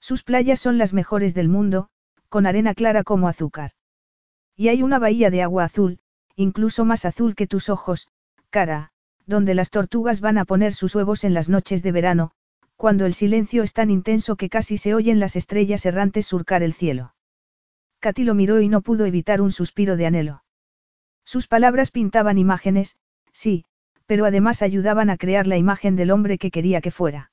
Sus 0.00 0.22
playas 0.22 0.58
son 0.60 0.78
las 0.78 0.92
mejores 0.92 1.34
del 1.34 1.48
mundo, 1.48 1.88
con 2.28 2.46
arena 2.46 2.74
clara 2.74 3.04
como 3.04 3.28
azúcar. 3.28 3.72
Y 4.56 4.68
hay 4.68 4.82
una 4.82 4.98
bahía 4.98 5.30
de 5.30 5.42
agua 5.42 5.64
azul, 5.64 6.00
incluso 6.36 6.84
más 6.84 7.04
azul 7.04 7.34
que 7.34 7.46
tus 7.46 7.68
ojos, 7.68 8.08
cara, 8.50 8.90
donde 9.26 9.54
las 9.54 9.70
tortugas 9.70 10.20
van 10.20 10.38
a 10.38 10.44
poner 10.44 10.72
sus 10.72 10.94
huevos 10.94 11.24
en 11.24 11.34
las 11.34 11.48
noches 11.48 11.82
de 11.82 11.92
verano, 11.92 12.32
cuando 12.76 13.04
el 13.04 13.14
silencio 13.14 13.62
es 13.62 13.72
tan 13.72 13.90
intenso 13.90 14.36
que 14.36 14.48
casi 14.48 14.78
se 14.78 14.94
oyen 14.94 15.20
las 15.20 15.36
estrellas 15.36 15.84
errantes 15.84 16.26
surcar 16.26 16.62
el 16.62 16.72
cielo. 16.72 17.14
Katy 18.00 18.24
lo 18.24 18.34
miró 18.34 18.60
y 18.60 18.68
no 18.68 18.80
pudo 18.80 19.04
evitar 19.04 19.42
un 19.42 19.52
suspiro 19.52 19.96
de 19.96 20.06
anhelo. 20.06 20.44
Sus 21.24 21.46
palabras 21.46 21.90
pintaban 21.90 22.38
imágenes, 22.38 22.96
sí, 23.32 23.66
pero 24.06 24.24
además 24.24 24.62
ayudaban 24.62 25.10
a 25.10 25.18
crear 25.18 25.46
la 25.46 25.58
imagen 25.58 25.94
del 25.94 26.10
hombre 26.10 26.38
que 26.38 26.50
quería 26.50 26.80
que 26.80 26.90
fuera. 26.90 27.30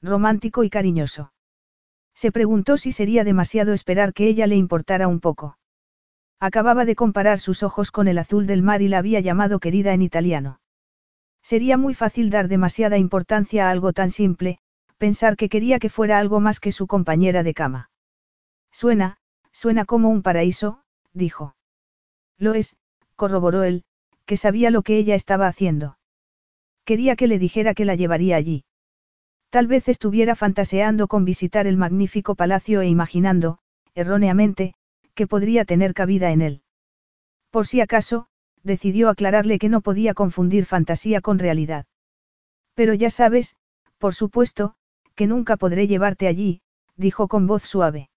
Romántico 0.00 0.62
y 0.64 0.70
cariñoso. 0.70 1.32
Se 2.14 2.32
preguntó 2.32 2.76
si 2.76 2.92
sería 2.92 3.24
demasiado 3.24 3.72
esperar 3.72 4.12
que 4.12 4.26
ella 4.26 4.46
le 4.46 4.56
importara 4.56 5.08
un 5.08 5.20
poco. 5.20 5.56
Acababa 6.38 6.84
de 6.84 6.96
comparar 6.96 7.38
sus 7.38 7.62
ojos 7.62 7.90
con 7.90 8.08
el 8.08 8.18
azul 8.18 8.46
del 8.46 8.62
mar 8.62 8.82
y 8.82 8.88
la 8.88 8.98
había 8.98 9.20
llamado 9.20 9.58
querida 9.58 9.92
en 9.92 10.02
italiano. 10.02 10.60
Sería 11.42 11.76
muy 11.76 11.94
fácil 11.94 12.30
dar 12.30 12.48
demasiada 12.48 12.98
importancia 12.98 13.68
a 13.68 13.70
algo 13.70 13.92
tan 13.92 14.10
simple, 14.10 14.58
pensar 14.98 15.36
que 15.36 15.48
quería 15.48 15.78
que 15.78 15.88
fuera 15.88 16.18
algo 16.18 16.40
más 16.40 16.60
que 16.60 16.72
su 16.72 16.86
compañera 16.86 17.42
de 17.42 17.54
cama. 17.54 17.90
Suena, 18.70 19.16
suena 19.52 19.84
como 19.84 20.08
un 20.10 20.22
paraíso, 20.22 20.82
dijo. 21.12 21.56
Lo 22.38 22.54
es, 22.54 22.76
corroboró 23.16 23.62
él, 23.64 23.84
que 24.26 24.36
sabía 24.36 24.70
lo 24.70 24.82
que 24.82 24.96
ella 24.96 25.14
estaba 25.14 25.46
haciendo. 25.46 25.98
Quería 26.84 27.16
que 27.16 27.26
le 27.26 27.38
dijera 27.38 27.74
que 27.74 27.84
la 27.84 27.94
llevaría 27.94 28.36
allí. 28.36 28.64
Tal 29.50 29.66
vez 29.66 29.88
estuviera 29.88 30.36
fantaseando 30.36 31.08
con 31.08 31.24
visitar 31.24 31.66
el 31.66 31.76
magnífico 31.76 32.36
palacio 32.36 32.80
e 32.82 32.88
imaginando, 32.88 33.58
erróneamente, 33.94 34.74
que 35.14 35.26
podría 35.26 35.64
tener 35.64 35.92
cabida 35.92 36.30
en 36.30 36.40
él. 36.40 36.62
Por 37.50 37.66
si 37.66 37.80
acaso, 37.80 38.28
decidió 38.62 39.08
aclararle 39.08 39.58
que 39.58 39.68
no 39.68 39.80
podía 39.80 40.14
confundir 40.14 40.66
fantasía 40.66 41.20
con 41.20 41.40
realidad. 41.40 41.86
Pero 42.74 42.94
ya 42.94 43.10
sabes, 43.10 43.56
por 43.98 44.14
supuesto, 44.14 44.74
que 45.16 45.26
nunca 45.26 45.56
podré 45.56 45.88
llevarte 45.88 46.28
allí, 46.28 46.62
dijo 46.96 47.26
con 47.26 47.48
voz 47.48 47.64
suave. 47.64 48.08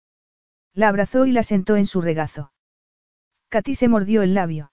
La 0.75 0.89
abrazó 0.89 1.25
y 1.25 1.31
la 1.31 1.41
sentó 1.41 1.75
en 1.77 1.87
su 1.87 2.01
regazo. 2.01 2.51
Katy 3.49 3.73
se 3.73 3.87
mordió 3.87 4.21
el 4.21 4.35
labio. 4.35 4.71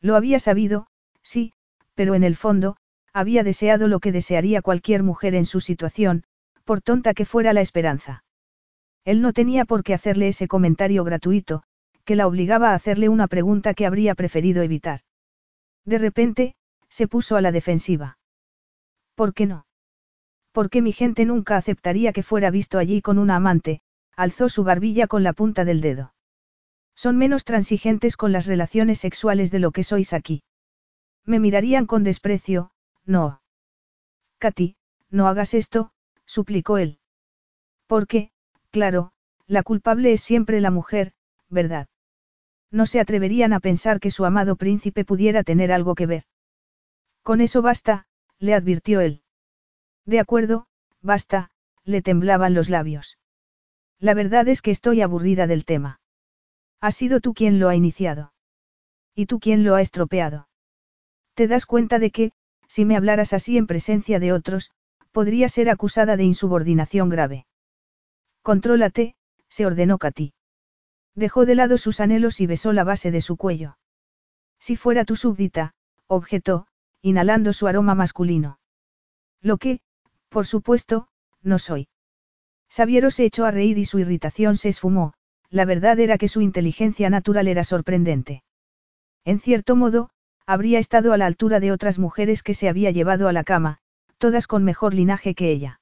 Lo 0.00 0.16
había 0.16 0.38
sabido, 0.38 0.86
sí, 1.22 1.52
pero 1.94 2.14
en 2.14 2.24
el 2.24 2.36
fondo, 2.36 2.76
había 3.12 3.42
deseado 3.42 3.88
lo 3.88 4.00
que 4.00 4.12
desearía 4.12 4.62
cualquier 4.62 5.02
mujer 5.02 5.34
en 5.34 5.46
su 5.46 5.60
situación, 5.60 6.24
por 6.64 6.80
tonta 6.80 7.14
que 7.14 7.24
fuera 7.24 7.52
la 7.52 7.60
esperanza. 7.60 8.24
Él 9.04 9.22
no 9.22 9.32
tenía 9.32 9.64
por 9.64 9.82
qué 9.82 9.94
hacerle 9.94 10.28
ese 10.28 10.46
comentario 10.46 11.04
gratuito, 11.04 11.62
que 12.04 12.16
la 12.16 12.26
obligaba 12.26 12.70
a 12.70 12.74
hacerle 12.74 13.08
una 13.08 13.26
pregunta 13.26 13.74
que 13.74 13.86
habría 13.86 14.14
preferido 14.14 14.62
evitar. 14.62 15.00
De 15.84 15.98
repente, 15.98 16.54
se 16.88 17.08
puso 17.08 17.36
a 17.36 17.40
la 17.40 17.52
defensiva. 17.52 18.18
¿Por 19.14 19.34
qué 19.34 19.46
no? 19.46 19.66
Porque 20.52 20.82
mi 20.82 20.92
gente 20.92 21.24
nunca 21.24 21.56
aceptaría 21.56 22.12
que 22.12 22.22
fuera 22.22 22.50
visto 22.50 22.78
allí 22.78 23.00
con 23.00 23.18
una 23.18 23.36
amante, 23.36 23.80
alzó 24.16 24.48
su 24.48 24.64
barbilla 24.64 25.06
con 25.06 25.22
la 25.22 25.32
punta 25.32 25.64
del 25.64 25.80
dedo. 25.80 26.12
Son 26.94 27.16
menos 27.16 27.44
transigentes 27.44 28.16
con 28.16 28.32
las 28.32 28.46
relaciones 28.46 28.98
sexuales 28.98 29.50
de 29.50 29.60
lo 29.60 29.70
que 29.70 29.84
sois 29.84 30.12
aquí. 30.12 30.42
Me 31.24 31.38
mirarían 31.38 31.86
con 31.86 32.04
desprecio, 32.04 32.72
no. 33.04 33.42
Katy, 34.38 34.76
no 35.10 35.28
hagas 35.28 35.54
esto, 35.54 35.92
suplicó 36.24 36.78
él. 36.78 36.98
Porque, 37.86 38.30
claro, 38.70 39.12
la 39.46 39.62
culpable 39.62 40.12
es 40.12 40.20
siempre 40.20 40.60
la 40.60 40.70
mujer, 40.70 41.12
¿verdad? 41.48 41.88
No 42.70 42.86
se 42.86 43.00
atreverían 43.00 43.52
a 43.52 43.60
pensar 43.60 43.98
que 43.98 44.10
su 44.10 44.24
amado 44.24 44.56
príncipe 44.56 45.04
pudiera 45.04 45.42
tener 45.42 45.72
algo 45.72 45.94
que 45.94 46.06
ver. 46.06 46.24
Con 47.22 47.40
eso 47.40 47.62
basta, 47.62 48.06
le 48.38 48.54
advirtió 48.54 49.00
él. 49.00 49.22
De 50.06 50.20
acuerdo, 50.20 50.66
basta, 51.02 51.50
le 51.84 52.00
temblaban 52.00 52.54
los 52.54 52.70
labios. 52.70 53.18
La 53.98 54.14
verdad 54.14 54.48
es 54.48 54.62
que 54.62 54.70
estoy 54.70 55.02
aburrida 55.02 55.46
del 55.46 55.64
tema. 55.64 56.00
Has 56.80 56.94
sido 56.94 57.20
tú 57.20 57.34
quien 57.34 57.58
lo 57.58 57.68
ha 57.68 57.74
iniciado. 57.74 58.32
Y 59.14 59.26
tú 59.26 59.40
quien 59.40 59.64
lo 59.64 59.74
ha 59.74 59.82
estropeado. 59.82 60.48
Te 61.34 61.46
das 61.48 61.66
cuenta 61.66 61.98
de 61.98 62.10
que, 62.10 62.32
si 62.70 62.84
me 62.84 62.96
hablaras 62.96 63.32
así 63.32 63.58
en 63.58 63.66
presencia 63.66 64.20
de 64.20 64.32
otros, 64.32 64.70
podría 65.10 65.48
ser 65.48 65.68
acusada 65.68 66.16
de 66.16 66.22
insubordinación 66.22 67.08
grave. 67.08 67.46
Contrólate, 68.42 69.16
se 69.48 69.66
ordenó 69.66 69.98
Katy. 69.98 70.34
Dejó 71.16 71.46
de 71.46 71.56
lado 71.56 71.78
sus 71.78 71.98
anhelos 71.98 72.40
y 72.40 72.46
besó 72.46 72.72
la 72.72 72.84
base 72.84 73.10
de 73.10 73.22
su 73.22 73.36
cuello. 73.36 73.76
Si 74.60 74.76
fuera 74.76 75.04
tu 75.04 75.16
súbdita, 75.16 75.74
objetó, 76.06 76.68
inhalando 77.02 77.52
su 77.52 77.66
aroma 77.66 77.96
masculino. 77.96 78.60
Lo 79.42 79.56
que, 79.56 79.80
por 80.28 80.46
supuesto, 80.46 81.08
no 81.42 81.58
soy. 81.58 81.88
Sabiero 82.68 83.10
se 83.10 83.24
echó 83.24 83.46
a 83.46 83.50
reír 83.50 83.78
y 83.78 83.84
su 83.84 83.98
irritación 83.98 84.56
se 84.56 84.68
esfumó, 84.68 85.14
la 85.48 85.64
verdad 85.64 85.98
era 85.98 86.18
que 86.18 86.28
su 86.28 86.40
inteligencia 86.40 87.10
natural 87.10 87.48
era 87.48 87.64
sorprendente. 87.64 88.44
En 89.24 89.40
cierto 89.40 89.74
modo, 89.74 90.10
habría 90.50 90.80
estado 90.80 91.12
a 91.12 91.16
la 91.16 91.26
altura 91.26 91.60
de 91.60 91.70
otras 91.70 92.00
mujeres 92.00 92.42
que 92.42 92.54
se 92.54 92.68
había 92.68 92.90
llevado 92.90 93.28
a 93.28 93.32
la 93.32 93.44
cama, 93.44 93.78
todas 94.18 94.48
con 94.48 94.64
mejor 94.64 94.94
linaje 94.94 95.36
que 95.36 95.52
ella. 95.52 95.80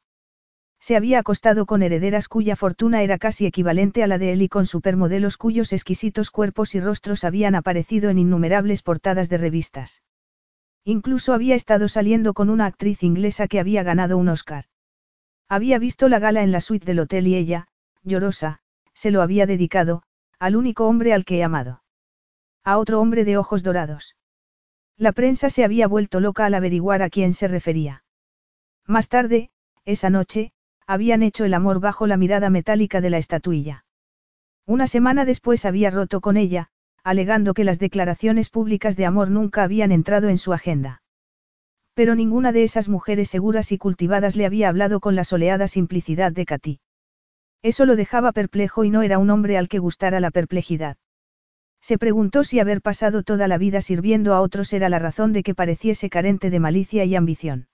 Se 0.79 0.95
había 0.95 1.21
acostado 1.21 1.65
con 1.65 1.83
herederas 1.83 2.29
cuya 2.29 2.55
fortuna 2.55 3.03
era 3.03 3.17
casi 3.17 3.47
equivalente 3.47 4.03
a 4.03 4.07
la 4.07 4.19
de 4.19 4.33
él 4.33 4.43
y 4.43 4.51
con 4.51 4.67
supermodelos 4.67 5.39
cuyos 5.39 5.73
exquisitos 5.73 6.31
cuerpos 6.31 6.75
y 6.75 6.81
rostros 6.81 7.25
habían 7.25 7.55
aparecido 7.55 8.11
en 8.11 8.19
innumerables 8.19 8.83
portadas 8.83 9.31
de 9.31 9.39
revistas. 9.39 10.03
Incluso 10.85 11.33
había 11.33 11.55
estado 11.55 11.89
saliendo 11.89 12.35
con 12.35 12.51
una 12.51 12.67
actriz 12.67 13.03
inglesa 13.03 13.49
que 13.49 13.61
había 13.61 13.83
ganado 13.83 14.19
un 14.19 14.29
Oscar. 14.29 14.67
Había 15.49 15.79
visto 15.79 16.11
la 16.11 16.19
gala 16.19 16.43
en 16.43 16.53
la 16.53 16.61
suite 16.61 16.85
del 16.85 16.99
hotel 16.99 17.27
y 17.27 17.37
ella, 17.37 17.69
llorosa, 18.03 18.61
se 18.93 19.11
lo 19.11 19.23
había 19.23 19.47
dedicado, 19.47 20.03
al 20.39 20.57
único 20.57 20.87
hombre 20.87 21.15
al 21.15 21.25
que 21.25 21.39
he 21.39 21.43
amado. 21.43 21.83
A 22.65 22.77
otro 22.77 23.01
hombre 23.01 23.25
de 23.25 23.39
ojos 23.39 23.63
dorados. 23.63 24.18
La 24.99 25.13
prensa 25.13 25.49
se 25.49 25.65
había 25.65 25.87
vuelto 25.87 26.19
loca 26.19 26.45
al 26.45 26.55
averiguar 26.55 27.03
a 27.03 27.09
quién 27.09 27.33
se 27.33 27.47
refería. 27.47 28.03
Más 28.85 29.09
tarde, 29.09 29.51
esa 29.85 30.11
noche, 30.11 30.53
habían 30.89 31.23
hecho 31.23 31.45
el 31.45 31.55
amor 31.55 31.79
bajo 31.79 32.09
la 32.09 32.17
mirada 32.17 32.51
metálica 32.51 33.01
de 33.01 33.11
la 33.11 33.19
estatuilla. 33.19 33.85
Una 34.67 34.89
semana 34.89 35.25
después 35.25 35.65
había 35.65 35.91
roto 35.91 36.21
con 36.21 36.37
ella, 36.37 36.71
alegando 37.05 37.55
que 37.55 37.63
las 37.63 37.79
declaraciones 37.79 38.51
públicas 38.51 38.97
de 38.97 39.07
amor 39.07 39.31
nunca 39.31 39.63
habían 39.63 39.93
entrado 39.93 40.29
en 40.29 40.37
su 40.37 40.53
agenda. 40.53 41.03
Pero 41.95 42.17
ninguna 42.17 42.51
de 42.51 42.65
esas 42.65 42.89
mujeres 42.89 43.31
seguras 43.31 43.71
y 43.71 43.79
cultivadas 43.79 44.35
le 44.35 44.47
había 44.47 44.69
hablado 44.69 44.99
con 44.99 45.15
la 45.15 45.25
soleada 45.25 45.69
simplicidad 45.69 46.33
de 46.33 46.45
Katy. 46.45 46.81
Eso 47.63 47.87
lo 47.87 47.95
dejaba 47.95 48.33
perplejo 48.33 48.83
y 48.85 48.91
no 48.91 49.03
era 49.03 49.19
un 49.19 49.31
hombre 49.31 49.59
al 49.59 49.69
que 49.69 49.79
gustara 49.79 50.21
la 50.21 50.31
perplejidad. 50.31 50.97
Se 51.81 51.99
preguntó 51.99 52.45
si 52.45 52.61
haber 52.61 52.83
pasado 52.83 53.23
toda 53.23 53.49
la 53.49 53.59
vida 53.59 53.81
sirviendo 53.81 54.35
a 54.35 54.41
otros 54.41 54.73
era 54.73 54.89
la 54.89 54.99
razón 54.99 55.33
de 55.33 55.43
que 55.43 55.55
pareciese 55.55 56.11
carente 56.11 56.51
de 56.51 56.61
malicia 56.61 57.05
y 57.05 57.15
ambición. 57.15 57.69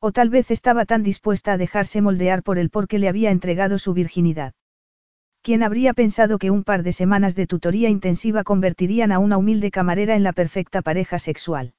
O 0.00 0.12
tal 0.12 0.30
vez 0.30 0.50
estaba 0.50 0.84
tan 0.84 1.02
dispuesta 1.02 1.52
a 1.52 1.58
dejarse 1.58 2.00
moldear 2.00 2.42
por 2.42 2.58
él 2.58 2.70
porque 2.70 2.98
le 2.98 3.08
había 3.08 3.30
entregado 3.30 3.78
su 3.78 3.92
virginidad. 3.94 4.54
¿Quién 5.42 5.62
habría 5.62 5.94
pensado 5.94 6.38
que 6.38 6.50
un 6.50 6.64
par 6.64 6.82
de 6.82 6.92
semanas 6.92 7.34
de 7.34 7.46
tutoría 7.46 7.88
intensiva 7.88 8.44
convertirían 8.44 9.12
a 9.12 9.18
una 9.18 9.38
humilde 9.38 9.70
camarera 9.70 10.16
en 10.16 10.22
la 10.22 10.32
perfecta 10.32 10.82
pareja 10.82 11.18
sexual? 11.18 11.74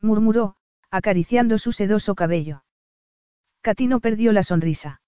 murmuró, 0.00 0.56
acariciando 0.90 1.58
su 1.58 1.72
sedoso 1.72 2.14
cabello. 2.14 2.64
Catino 3.60 4.00
perdió 4.00 4.32
la 4.32 4.42
sonrisa. 4.42 5.02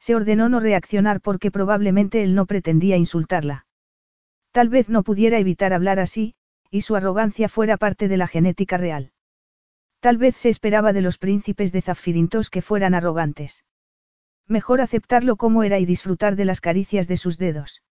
Se 0.00 0.14
ordenó 0.14 0.48
no 0.48 0.60
reaccionar 0.60 1.20
porque 1.20 1.50
probablemente 1.50 2.22
él 2.22 2.34
no 2.34 2.46
pretendía 2.46 2.96
insultarla. 2.96 3.67
Tal 4.52 4.68
vez 4.68 4.88
no 4.88 5.02
pudiera 5.02 5.38
evitar 5.38 5.72
hablar 5.72 5.98
así, 5.98 6.34
y 6.70 6.82
su 6.82 6.96
arrogancia 6.96 7.48
fuera 7.48 7.76
parte 7.76 8.08
de 8.08 8.16
la 8.16 8.26
genética 8.26 8.76
real. 8.76 9.12
Tal 10.00 10.16
vez 10.16 10.36
se 10.36 10.48
esperaba 10.48 10.92
de 10.92 11.00
los 11.00 11.18
príncipes 11.18 11.72
de 11.72 11.82
Zafirintos 11.82 12.50
que 12.50 12.62
fueran 12.62 12.94
arrogantes. 12.94 13.64
Mejor 14.46 14.80
aceptarlo 14.80 15.36
como 15.36 15.62
era 15.62 15.78
y 15.78 15.86
disfrutar 15.86 16.36
de 16.36 16.44
las 16.44 16.60
caricias 16.60 17.08
de 17.08 17.16
sus 17.16 17.36
dedos. 17.36 17.82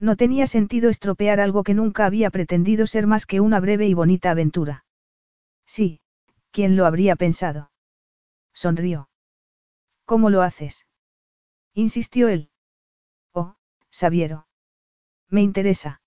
No 0.00 0.16
tenía 0.16 0.46
sentido 0.46 0.90
estropear 0.90 1.40
algo 1.40 1.62
que 1.62 1.74
nunca 1.74 2.06
había 2.06 2.30
pretendido 2.30 2.86
ser 2.86 3.06
más 3.06 3.26
que 3.26 3.40
una 3.40 3.60
breve 3.60 3.86
y 3.86 3.94
bonita 3.94 4.30
aventura. 4.30 4.84
Sí, 5.66 6.00
¿quién 6.50 6.76
lo 6.76 6.86
habría 6.86 7.16
pensado? 7.16 7.70
Sonrió. 8.52 9.08
¿Cómo 10.04 10.30
lo 10.30 10.42
haces? 10.42 10.86
Insistió 11.74 12.28
él. 12.28 12.50
Oh, 13.32 13.56
Sabiero. 13.90 14.46
Me 15.34 15.42
interesa. 15.42 16.00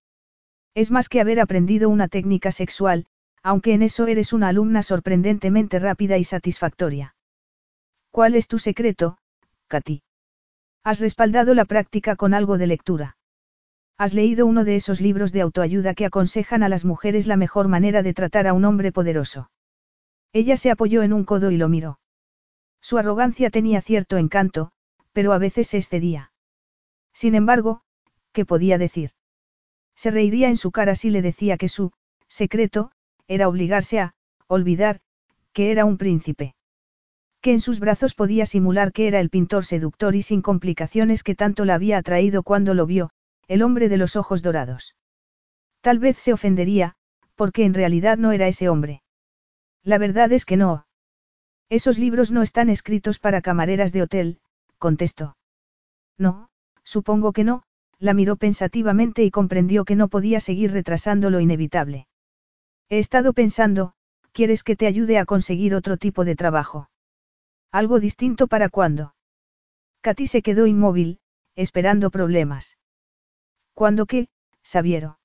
Es 0.73 0.89
más 0.89 1.09
que 1.09 1.19
haber 1.19 1.41
aprendido 1.41 1.89
una 1.89 2.07
técnica 2.07 2.53
sexual, 2.53 3.07
aunque 3.43 3.73
en 3.73 3.81
eso 3.81 4.07
eres 4.07 4.31
una 4.31 4.47
alumna 4.47 4.83
sorprendentemente 4.83 5.79
rápida 5.79 6.17
y 6.17 6.23
satisfactoria. 6.23 7.13
¿Cuál 8.09 8.35
es 8.35 8.47
tu 8.47 8.57
secreto, 8.57 9.17
Katy? 9.67 10.01
Has 10.85 11.01
respaldado 11.01 11.55
la 11.55 11.65
práctica 11.65 12.15
con 12.15 12.33
algo 12.33 12.57
de 12.57 12.67
lectura. 12.67 13.17
Has 13.97 14.13
leído 14.13 14.45
uno 14.45 14.63
de 14.63 14.77
esos 14.77 15.01
libros 15.01 15.33
de 15.33 15.41
autoayuda 15.41 15.93
que 15.93 16.05
aconsejan 16.05 16.63
a 16.63 16.69
las 16.69 16.85
mujeres 16.85 17.27
la 17.27 17.35
mejor 17.35 17.67
manera 17.67 18.03
de 18.03 18.13
tratar 18.13 18.47
a 18.47 18.53
un 18.53 18.63
hombre 18.63 18.93
poderoso. 18.93 19.51
Ella 20.31 20.55
se 20.55 20.71
apoyó 20.71 21.03
en 21.03 21.11
un 21.11 21.25
codo 21.25 21.51
y 21.51 21.57
lo 21.57 21.67
miró. 21.67 21.99
Su 22.79 22.97
arrogancia 22.97 23.49
tenía 23.49 23.81
cierto 23.81 24.15
encanto, 24.15 24.71
pero 25.11 25.33
a 25.33 25.37
veces 25.37 25.67
se 25.67 25.79
excedía. 25.79 26.31
Sin 27.11 27.35
embargo, 27.35 27.81
¿qué 28.31 28.45
podía 28.45 28.77
decir? 28.77 29.16
Se 29.97 30.11
reiría 30.11 30.47
en 30.47 30.57
su 30.57 30.71
cara 30.71 30.93
si 30.93 31.09
le 31.09 31.23
decía 31.23 31.57
que 31.57 31.67
su 31.67 31.91
secreto 32.29 32.91
era 33.27 33.49
obligarse 33.49 33.99
a, 33.99 34.13
olvidar, 34.47 35.01
que 35.53 35.71
era 35.71 35.85
un 35.85 35.97
príncipe. 35.97 36.53
Que 37.41 37.51
en 37.51 37.59
sus 37.59 37.79
brazos 37.79 38.13
podía 38.13 38.45
simular 38.45 38.93
que 38.93 39.07
era 39.07 39.19
el 39.19 39.31
pintor 39.31 39.65
seductor 39.65 40.15
y 40.15 40.21
sin 40.21 40.43
complicaciones 40.43 41.23
que 41.23 41.35
tanto 41.35 41.65
la 41.65 41.75
había 41.75 41.97
atraído 41.97 42.43
cuando 42.43 42.75
lo 42.75 42.85
vio, 42.85 43.09
el 43.47 43.63
hombre 43.63 43.89
de 43.89 43.97
los 43.97 44.15
ojos 44.15 44.43
dorados. 44.43 44.95
Tal 45.81 45.97
vez 45.97 46.17
se 46.17 46.31
ofendería, 46.31 46.95
porque 47.35 47.65
en 47.65 47.73
realidad 47.73 48.17
no 48.17 48.31
era 48.31 48.47
ese 48.47 48.69
hombre. 48.69 49.01
La 49.83 49.97
verdad 49.97 50.31
es 50.31 50.45
que 50.45 50.57
no. 50.57 50.85
Esos 51.69 51.97
libros 51.97 52.31
no 52.31 52.43
están 52.43 52.69
escritos 52.69 53.17
para 53.19 53.41
camareras 53.41 53.91
de 53.93 54.03
hotel, 54.03 54.39
contestó. 54.77 55.37
No, 56.17 56.49
supongo 56.83 57.33
que 57.33 57.43
no, 57.43 57.63
la 57.99 58.13
miró 58.13 58.35
pensativamente 58.35 59.23
y 59.23 59.31
comprendió 59.31 59.85
que 59.85 59.95
no 59.95 60.07
podía 60.07 60.39
seguir 60.39 60.71
retrasando 60.71 61.29
lo 61.29 61.39
inevitable. 61.39 62.07
He 62.89 62.99
estado 62.99 63.33
pensando, 63.33 63.93
¿quieres 64.31 64.63
que 64.63 64.75
te 64.75 64.87
ayude 64.87 65.17
a 65.17 65.25
conseguir 65.25 65.75
otro 65.75 65.97
tipo 65.97 66.23
de 66.23 66.35
trabajo? 66.35 66.89
Algo 67.71 67.99
distinto 67.99 68.47
para 68.47 68.69
cuándo. 68.69 69.15
Katy 70.01 70.27
se 70.27 70.41
quedó 70.41 70.67
inmóvil, 70.67 71.19
esperando 71.55 72.11
problemas. 72.11 72.77
¿Cuándo 73.73 74.05
qué, 74.05 74.29
Sabiero? 74.63 75.19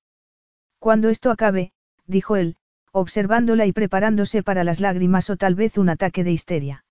Cuando 0.78 1.09
esto 1.09 1.31
acabe, 1.31 1.73
dijo 2.07 2.36
él, 2.36 2.57
observándola 2.90 3.66
y 3.66 3.73
preparándose 3.73 4.43
para 4.43 4.65
las 4.65 4.81
lágrimas 4.81 5.31
o 5.31 5.36
tal 5.36 5.55
vez 5.55 5.78
un 5.78 5.89
ataque 5.89 6.24
de 6.24 6.32
histeria. 6.32 6.85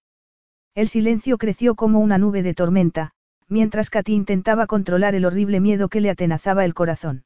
El 0.73 0.87
silencio 0.87 1.37
creció 1.37 1.75
como 1.75 1.99
una 1.99 2.17
nube 2.17 2.43
de 2.43 2.53
tormenta, 2.53 3.11
mientras 3.51 3.91
Katy 3.91 4.13
intentaba 4.13 4.65
controlar 4.65 5.13
el 5.13 5.25
horrible 5.25 5.59
miedo 5.59 5.89
que 5.89 6.01
le 6.01 6.09
atenazaba 6.09 6.65
el 6.65 6.73
corazón. 6.73 7.25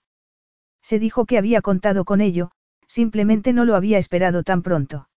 Se 0.82 1.00
dijo 1.00 1.26
que 1.26 1.38
había 1.38 1.62
contado 1.62 2.04
con 2.04 2.20
ello, 2.20 2.52
Simplemente 2.88 3.54
no 3.54 3.66
lo 3.66 3.76
había 3.76 3.98
esperado 3.98 4.44
tan 4.44 4.62
pronto. 4.62 5.10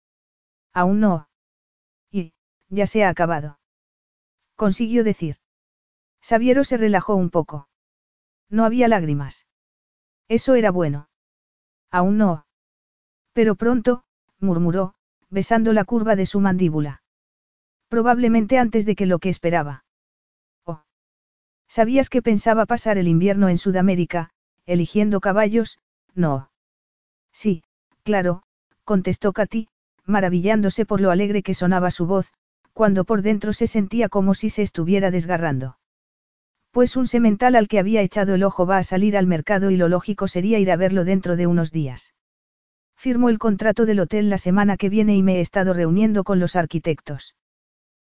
Aún 0.72 1.00
no. 1.00 1.28
Y, 2.10 2.32
ya 2.68 2.86
se 2.86 3.04
ha 3.04 3.08
acabado. 3.08 3.58
Consiguió 4.56 5.04
decir. 5.04 5.36
Sabiero 6.20 6.64
se 6.64 6.76
relajó 6.76 7.14
un 7.14 7.30
poco. 7.30 7.68
No 8.48 8.64
había 8.64 8.88
lágrimas. 8.88 9.46
Eso 10.28 10.54
era 10.54 10.70
bueno. 10.70 11.08
Aún 11.90 12.18
no. 12.18 12.46
Pero 13.32 13.54
pronto, 13.54 14.04
murmuró, 14.40 14.94
besando 15.30 15.72
la 15.72 15.84
curva 15.84 16.16
de 16.16 16.26
su 16.26 16.40
mandíbula. 16.40 17.02
Probablemente 17.88 18.58
antes 18.58 18.84
de 18.84 18.96
que 18.96 19.06
lo 19.06 19.18
que 19.18 19.28
esperaba. 19.28 19.84
¿Sabías 21.68 22.08
que 22.08 22.22
pensaba 22.22 22.66
pasar 22.66 22.98
el 22.98 23.08
invierno 23.08 23.48
en 23.48 23.58
Sudamérica, 23.58 24.30
eligiendo 24.66 25.20
caballos? 25.20 25.78
No. 26.14 26.50
Sí, 27.32 27.62
claro, 28.02 28.42
contestó 28.84 29.32
Katy, 29.32 29.68
maravillándose 30.04 30.86
por 30.86 31.00
lo 31.00 31.10
alegre 31.10 31.42
que 31.42 31.54
sonaba 31.54 31.90
su 31.90 32.06
voz, 32.06 32.32
cuando 32.72 33.04
por 33.04 33.22
dentro 33.22 33.52
se 33.52 33.66
sentía 33.66 34.08
como 34.08 34.34
si 34.34 34.50
se 34.50 34.62
estuviera 34.62 35.10
desgarrando. 35.10 35.78
Pues 36.70 36.96
un 36.96 37.06
semental 37.06 37.56
al 37.56 37.68
que 37.68 37.78
había 37.78 38.02
echado 38.02 38.34
el 38.34 38.44
ojo 38.44 38.66
va 38.66 38.78
a 38.78 38.82
salir 38.82 39.16
al 39.16 39.26
mercado 39.26 39.70
y 39.70 39.76
lo 39.76 39.88
lógico 39.88 40.28
sería 40.28 40.58
ir 40.58 40.70
a 40.70 40.76
verlo 40.76 41.04
dentro 41.04 41.36
de 41.36 41.46
unos 41.46 41.72
días. 41.72 42.14
Firmo 42.96 43.28
el 43.28 43.38
contrato 43.38 43.86
del 43.86 44.00
hotel 44.00 44.30
la 44.30 44.38
semana 44.38 44.76
que 44.76 44.88
viene 44.88 45.16
y 45.16 45.22
me 45.22 45.36
he 45.36 45.40
estado 45.40 45.72
reuniendo 45.72 46.24
con 46.24 46.40
los 46.40 46.56
arquitectos. 46.56 47.34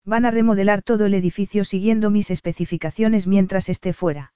Van 0.06 0.24
a 0.24 0.30
remodelar 0.30 0.82
todo 0.82 1.06
el 1.06 1.14
edificio 1.14 1.64
siguiendo 1.64 2.10
mis 2.10 2.30
especificaciones 2.30 3.26
mientras 3.26 3.68
esté 3.68 3.92
fuera. 3.92 4.32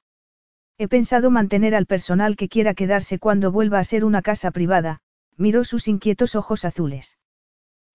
He 0.79 0.89
pensado 0.89 1.31
mantener 1.31 1.77
al 1.77 1.87
personal 1.87 2.35
que 2.35 2.49
quiera 2.49 2.75
quedarse 2.75 3.21
cuando 3.21 3.53
vuelva 3.53 3.79
a 3.79 3.85
ser 3.85 4.05
una 4.05 4.21
casa 4.21 4.51
privada, 4.51 4.99
miró 5.37 5.63
sus 5.63 5.87
inquietos 5.87 6.35
ojos 6.35 6.65
azules. 6.65 7.19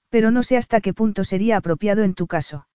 Pero 0.10 0.32
no 0.32 0.42
sé 0.42 0.56
hasta 0.56 0.80
qué 0.80 0.94
punto 0.94 1.26
sería 1.26 1.58
apropiado 1.58 2.04
en 2.04 2.14
tu 2.14 2.28
caso. 2.28 2.66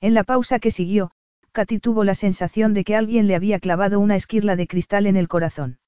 En 0.00 0.12
la 0.12 0.24
pausa 0.24 0.58
que 0.58 0.72
siguió, 0.72 1.12
Katy 1.52 1.78
tuvo 1.78 2.02
la 2.02 2.16
sensación 2.16 2.74
de 2.74 2.82
que 2.82 2.96
alguien 2.96 3.28
le 3.28 3.36
había 3.36 3.60
clavado 3.60 4.00
una 4.00 4.16
esquirla 4.16 4.56
de 4.56 4.66
cristal 4.66 5.06
en 5.06 5.16
el 5.16 5.28
corazón. 5.28 5.78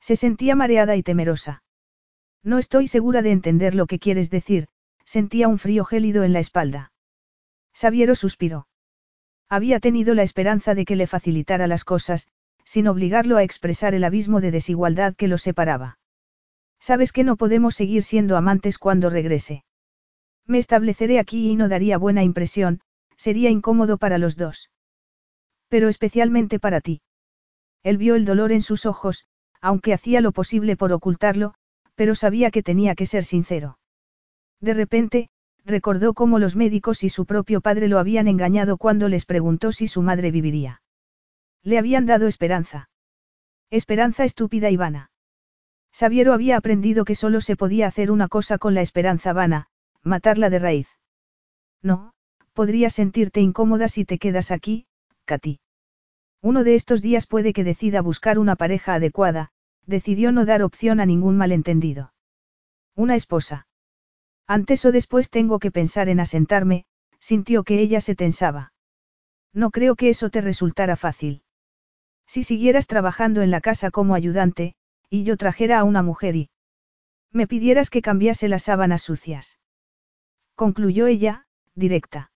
Se 0.00 0.16
sentía 0.16 0.54
mareada 0.54 0.96
y 0.96 1.02
temerosa. 1.02 1.62
No 2.42 2.58
estoy 2.58 2.88
segura 2.88 3.22
de 3.22 3.32
entender 3.32 3.74
lo 3.74 3.86
que 3.86 3.98
quieres 3.98 4.30
decir, 4.30 4.68
sentía 5.06 5.48
un 5.48 5.58
frío 5.58 5.84
gélido 5.86 6.24
en 6.24 6.34
la 6.34 6.40
espalda. 6.40 6.92
Sabiero 7.74 8.14
suspiró. 8.14 8.68
Había 9.48 9.80
tenido 9.80 10.14
la 10.14 10.22
esperanza 10.22 10.74
de 10.74 10.84
que 10.84 10.96
le 10.96 11.06
facilitara 11.06 11.66
las 11.66 11.84
cosas, 11.84 12.28
sin 12.64 12.88
obligarlo 12.88 13.36
a 13.36 13.42
expresar 13.42 13.94
el 13.94 14.04
abismo 14.04 14.40
de 14.40 14.50
desigualdad 14.50 15.14
que 15.14 15.28
los 15.28 15.42
separaba. 15.42 15.98
Sabes 16.80 17.12
que 17.12 17.24
no 17.24 17.36
podemos 17.36 17.74
seguir 17.74 18.04
siendo 18.04 18.36
amantes 18.36 18.78
cuando 18.78 19.10
regrese. 19.10 19.64
Me 20.46 20.58
estableceré 20.58 21.18
aquí 21.18 21.50
y 21.50 21.56
no 21.56 21.68
daría 21.68 21.98
buena 21.98 22.22
impresión, 22.22 22.80
sería 23.16 23.50
incómodo 23.50 23.98
para 23.98 24.18
los 24.18 24.36
dos. 24.36 24.70
Pero 25.68 25.88
especialmente 25.88 26.58
para 26.58 26.80
ti. 26.80 27.02
Él 27.82 27.98
vio 27.98 28.14
el 28.14 28.24
dolor 28.24 28.52
en 28.52 28.62
sus 28.62 28.86
ojos, 28.86 29.26
aunque 29.60 29.92
hacía 29.92 30.20
lo 30.20 30.32
posible 30.32 30.76
por 30.76 30.92
ocultarlo, 30.92 31.54
pero 31.94 32.14
sabía 32.14 32.50
que 32.50 32.62
tenía 32.62 32.94
que 32.94 33.06
ser 33.06 33.24
sincero. 33.24 33.78
De 34.60 34.74
repente, 34.74 35.30
recordó 35.64 36.14
cómo 36.14 36.38
los 36.38 36.56
médicos 36.56 37.02
y 37.04 37.08
su 37.08 37.26
propio 37.26 37.60
padre 37.60 37.88
lo 37.88 37.98
habían 37.98 38.28
engañado 38.28 38.76
cuando 38.76 39.08
les 39.08 39.24
preguntó 39.24 39.72
si 39.72 39.86
su 39.88 40.02
madre 40.02 40.30
viviría. 40.30 40.82
Le 41.62 41.78
habían 41.78 42.06
dado 42.06 42.26
esperanza. 42.26 42.90
Esperanza 43.70 44.24
estúpida 44.24 44.70
y 44.70 44.76
vana. 44.76 45.10
Sabiero 45.90 46.32
había 46.32 46.56
aprendido 46.56 47.04
que 47.04 47.14
solo 47.14 47.40
se 47.40 47.56
podía 47.56 47.86
hacer 47.86 48.10
una 48.10 48.28
cosa 48.28 48.58
con 48.58 48.74
la 48.74 48.82
esperanza 48.82 49.32
vana, 49.32 49.68
matarla 50.02 50.50
de 50.50 50.58
raíz. 50.58 50.88
No, 51.82 52.12
podrías 52.52 52.92
sentirte 52.94 53.40
incómoda 53.40 53.88
si 53.88 54.04
te 54.04 54.18
quedas 54.18 54.50
aquí, 54.50 54.86
Katy. 55.24 55.60
Uno 56.42 56.62
de 56.62 56.74
estos 56.74 57.00
días 57.00 57.26
puede 57.26 57.52
que 57.52 57.64
decida 57.64 58.02
buscar 58.02 58.38
una 58.38 58.56
pareja 58.56 58.94
adecuada, 58.94 59.50
decidió 59.86 60.30
no 60.30 60.44
dar 60.44 60.62
opción 60.62 61.00
a 61.00 61.06
ningún 61.06 61.36
malentendido. 61.36 62.12
Una 62.94 63.14
esposa. 63.14 63.66
Antes 64.46 64.84
o 64.84 64.92
después 64.92 65.30
tengo 65.30 65.58
que 65.58 65.70
pensar 65.70 66.08
en 66.08 66.20
asentarme, 66.20 66.84
sintió 67.18 67.64
que 67.64 67.80
ella 67.80 68.00
se 68.00 68.14
tensaba. 68.14 68.72
No 69.52 69.70
creo 69.70 69.94
que 69.94 70.10
eso 70.10 70.30
te 70.30 70.40
resultara 70.40 70.96
fácil. 70.96 71.42
Si 72.26 72.42
siguieras 72.42 72.86
trabajando 72.86 73.42
en 73.42 73.50
la 73.50 73.60
casa 73.60 73.90
como 73.90 74.14
ayudante, 74.14 74.74
y 75.08 75.24
yo 75.24 75.36
trajera 75.36 75.78
a 75.78 75.84
una 75.84 76.02
mujer 76.02 76.36
y... 76.36 76.50
Me 77.30 77.46
pidieras 77.46 77.90
que 77.90 78.02
cambiase 78.02 78.48
las 78.48 78.64
sábanas 78.64 79.02
sucias. 79.02 79.58
Concluyó 80.54 81.06
ella, 81.06 81.46
directa. 81.74 82.30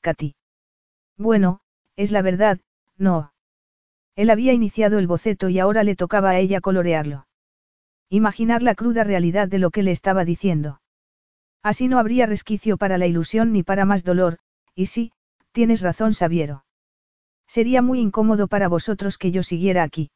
Katy. 0.00 0.34
Bueno, 1.16 1.60
es 1.96 2.12
la 2.12 2.22
verdad, 2.22 2.60
no. 2.96 3.32
Él 4.14 4.30
había 4.30 4.52
iniciado 4.52 4.98
el 4.98 5.06
boceto 5.06 5.48
y 5.48 5.58
ahora 5.58 5.84
le 5.84 5.96
tocaba 5.96 6.30
a 6.30 6.38
ella 6.38 6.60
colorearlo. 6.60 7.26
Imaginar 8.08 8.62
la 8.62 8.74
cruda 8.74 9.04
realidad 9.04 9.48
de 9.48 9.58
lo 9.58 9.70
que 9.70 9.82
le 9.82 9.90
estaba 9.90 10.24
diciendo. 10.24 10.80
Así 11.62 11.88
no 11.88 11.98
habría 11.98 12.26
resquicio 12.26 12.76
para 12.76 12.98
la 12.98 13.06
ilusión 13.06 13.52
ni 13.52 13.62
para 13.62 13.84
más 13.84 14.04
dolor, 14.04 14.38
y 14.74 14.86
sí, 14.86 15.12
tienes 15.52 15.82
razón, 15.82 16.14
Sabiero. 16.14 16.64
Sería 17.46 17.82
muy 17.82 18.00
incómodo 18.00 18.46
para 18.46 18.68
vosotros 18.68 19.18
que 19.18 19.30
yo 19.30 19.42
siguiera 19.42 19.82
aquí. 19.82 20.10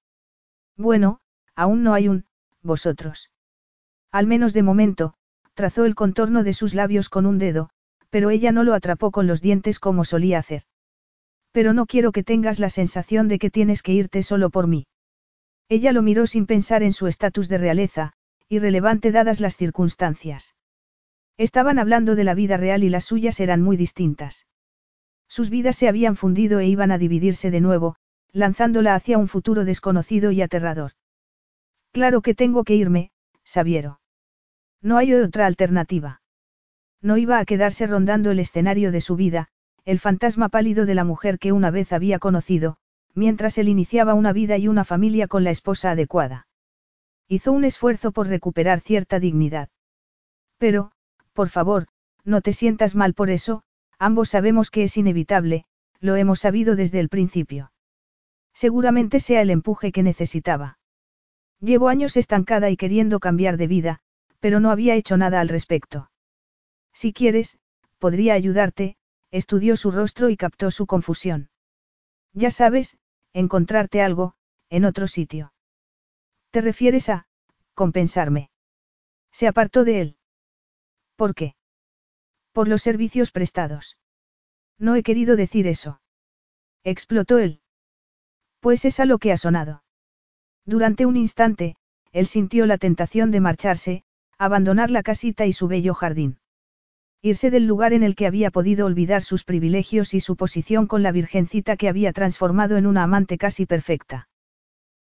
Bueno, 0.77 1.21
aún 1.55 1.83
no 1.83 1.95
hay 1.95 2.09
un, 2.09 2.27
vosotros. 2.63 3.31
Al 4.11 4.27
menos 4.27 4.53
de 4.53 4.63
momento, 4.63 5.15
trazó 5.55 5.85
el 5.85 5.95
contorno 5.95 6.45
de 6.45 6.53
sus 6.53 6.75
labios 6.75 7.09
con 7.09 7.27
un 7.27 7.39
dedo, 7.39 7.71
pero 8.11 8.31
ella 8.31 8.53
no 8.53 8.63
lo 8.63 8.75
atrapó 8.75 9.11
con 9.11 9.27
los 9.27 9.41
dientes 9.41 9.79
como 9.79 10.05
solía 10.05 10.39
hacer. 10.39 10.63
Pero 11.51 11.73
no 11.73 11.87
quiero 11.87 12.13
que 12.13 12.23
tengas 12.23 12.59
la 12.59 12.71
sensación 12.71 13.29
de 13.29 13.39
que 13.39 13.51
tienes 13.51 13.83
que 13.83 13.93
irte 13.93 14.23
solo 14.23 14.51
por 14.51 14.67
mí. 14.67 14.87
Ella 15.69 15.93
lo 15.93 16.03
miró 16.03 16.27
sin 16.27 16.47
pensar 16.47 16.83
en 16.83 16.93
su 16.93 17.07
estatus 17.07 17.49
de 17.49 17.59
realeza, 17.59 18.13
irrelevante 18.49 19.13
dadas 19.13 19.41
las 19.41 19.57
circunstancias. 19.57 20.55
Estaban 21.37 21.79
hablando 21.79 22.15
de 22.15 22.25
la 22.25 22.35
vida 22.35 22.57
real 22.57 22.85
y 22.85 22.89
las 22.89 23.05
suyas 23.05 23.41
eran 23.41 23.63
muy 23.63 23.77
distintas. 23.77 24.47
Sus 25.29 25.51
vidas 25.51 25.77
se 25.77 25.89
habían 25.89 26.17
fundido 26.17 26.61
e 26.61 26.67
iban 26.67 26.93
a 26.93 26.99
dividirse 26.99 27.51
de 27.51 27.61
nuevo, 27.61 27.97
lanzándola 28.33 28.95
hacia 28.95 29.19
un 29.19 29.29
futuro 29.29 29.65
desconocido 29.65 30.31
y 30.31 30.43
aterrador. 30.43 30.93
Claro 31.91 32.23
que 32.23 32.35
tengo 32.35 32.65
que 32.65 32.75
irme, 32.75 33.11
Sabiero. 33.45 34.01
No 34.83 34.99
hay 34.99 35.15
otra 35.15 35.47
alternativa. 35.47 36.23
No 37.01 37.17
iba 37.17 37.39
a 37.39 37.45
quedarse 37.45 37.87
rondando 37.87 38.31
el 38.31 38.41
escenario 38.41 38.93
de 38.93 39.01
su 39.01 39.17
vida, 39.17 39.49
el 39.85 39.99
fantasma 39.99 40.49
pálido 40.49 40.87
de 40.87 40.95
la 40.95 41.05
mujer 41.05 41.39
que 41.39 41.53
una 41.53 41.71
vez 41.71 41.93
había 41.93 42.19
conocido, 42.19 42.77
mientras 43.15 43.59
él 43.59 43.69
iniciaba 43.69 44.15
una 44.15 44.33
vida 44.33 44.57
y 44.59 44.69
una 44.69 44.85
familia 44.85 45.29
con 45.29 45.45
la 45.45 45.51
esposa 45.51 45.91
adecuada. 45.91 46.47
Hizo 47.29 47.53
un 47.53 47.65
esfuerzo 47.65 48.13
por 48.13 48.29
recuperar 48.29 48.81
cierta 48.81 49.19
dignidad. 49.19 49.69
Pero, 50.59 50.93
por 51.33 51.49
favor, 51.49 51.87
no 52.25 52.41
te 52.41 52.53
sientas 52.53 52.95
mal 52.95 53.15
por 53.15 53.31
eso, 53.31 53.65
Ambos 54.03 54.31
sabemos 54.31 54.73
que 54.73 54.83
es 54.83 54.97
inevitable, 54.97 55.65
lo 56.01 56.17
hemos 56.17 56.41
sabido 56.41 56.75
desde 56.75 56.99
el 56.99 57.09
principio. 57.09 57.71
Seguramente 58.53 59.21
sea 59.21 59.43
el 59.43 59.51
empuje 59.51 59.93
que 59.93 60.03
necesitaba. 60.03 60.81
Llevo 61.61 61.89
años 61.89 62.17
estancada 62.17 62.69
y 62.69 62.77
queriendo 62.77 63.21
cambiar 63.21 63.57
de 63.59 63.69
vida, 63.69 64.01
pero 64.41 64.59
no 64.59 64.73
había 64.73 64.97
hecho 64.97 65.17
nada 65.17 65.41
al 65.41 65.49
respecto. 65.49 66.11
Si 66.93 67.13
quieres, 67.13 67.61
podría 68.01 68.35
ayudarte, 68.35 68.97
estudió 69.31 69.77
su 69.77 69.93
rostro 69.93 70.31
y 70.31 70.37
captó 70.37 70.73
su 70.73 70.87
confusión. 70.87 71.51
Ya 72.33 72.51
sabes, 72.51 72.99
encontrarte 73.33 74.03
algo, 74.03 74.35
en 74.69 74.85
otro 74.85 75.07
sitio. 75.07 75.53
¿Te 76.51 76.61
refieres 76.61 77.09
a, 77.09 77.29
compensarme? 77.75 78.51
Se 79.31 79.47
apartó 79.47 79.85
de 79.85 80.01
él. 80.01 80.17
¿Por 81.17 81.35
qué? 81.35 81.55
Por 82.53 82.69
los 82.69 82.83
servicios 82.83 83.31
prestados. 83.31 83.97
No 84.79 84.95
he 84.95 85.03
querido 85.03 85.37
decir 85.37 85.67
eso. 85.67 86.01
Explotó 86.85 87.39
él. 87.39 87.61
Pues 88.61 88.85
es 88.85 89.01
a 89.01 89.05
lo 89.05 89.19
que 89.19 89.33
ha 89.33 89.37
sonado. 89.37 89.85
Durante 90.65 91.07
un 91.07 91.17
instante, 91.17 91.77
él 92.13 92.27
sintió 92.27 92.67
la 92.67 92.79
tentación 92.79 93.31
de 93.31 93.41
marcharse, 93.41 94.05
abandonar 94.39 94.91
la 94.91 95.03
casita 95.03 95.47
y 95.47 95.53
su 95.53 95.69
bello 95.69 95.95
jardín. 95.95 96.39
Irse 97.23 97.51
del 97.51 97.67
lugar 97.67 97.93
en 97.93 98.03
el 98.03 98.17
que 98.17 98.27
había 98.27 98.51
podido 98.51 98.87
olvidar 98.87 99.23
sus 99.23 99.45
privilegios 99.45 100.13
y 100.13 100.21
su 100.21 100.37
posición 100.37 100.89
con 100.89 101.05
la 101.05 101.13
virgencita 101.13 101.77
que 101.77 101.89
había 101.89 102.13
transformado 102.13 102.77
en 102.77 102.87
una 102.87 103.05
amante 103.05 103.39
casi 103.39 103.65
perfecta. 103.65 104.29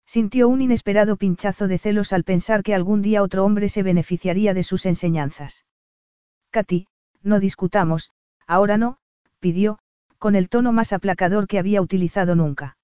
Sintió 0.05 0.49
un 0.49 0.61
inesperado 0.61 1.15
pinchazo 1.15 1.67
de 1.67 1.77
celos 1.77 2.11
al 2.11 2.25
pensar 2.25 2.63
que 2.63 2.75
algún 2.75 3.01
día 3.01 3.23
otro 3.23 3.45
hombre 3.45 3.69
se 3.69 3.83
beneficiaría 3.83 4.53
de 4.53 4.63
sus 4.63 4.85
enseñanzas. 4.85 5.65
Katy, 6.51 6.87
no 7.21 7.39
discutamos, 7.39 8.11
ahora 8.47 8.77
no, 8.77 8.97
pidió, 9.39 9.79
con 10.17 10.35
el 10.35 10.49
tono 10.49 10.73
más 10.73 10.93
aplacador 10.93 11.47
que 11.47 11.59
había 11.59 11.81
utilizado 11.81 12.35
nunca. 12.35 12.77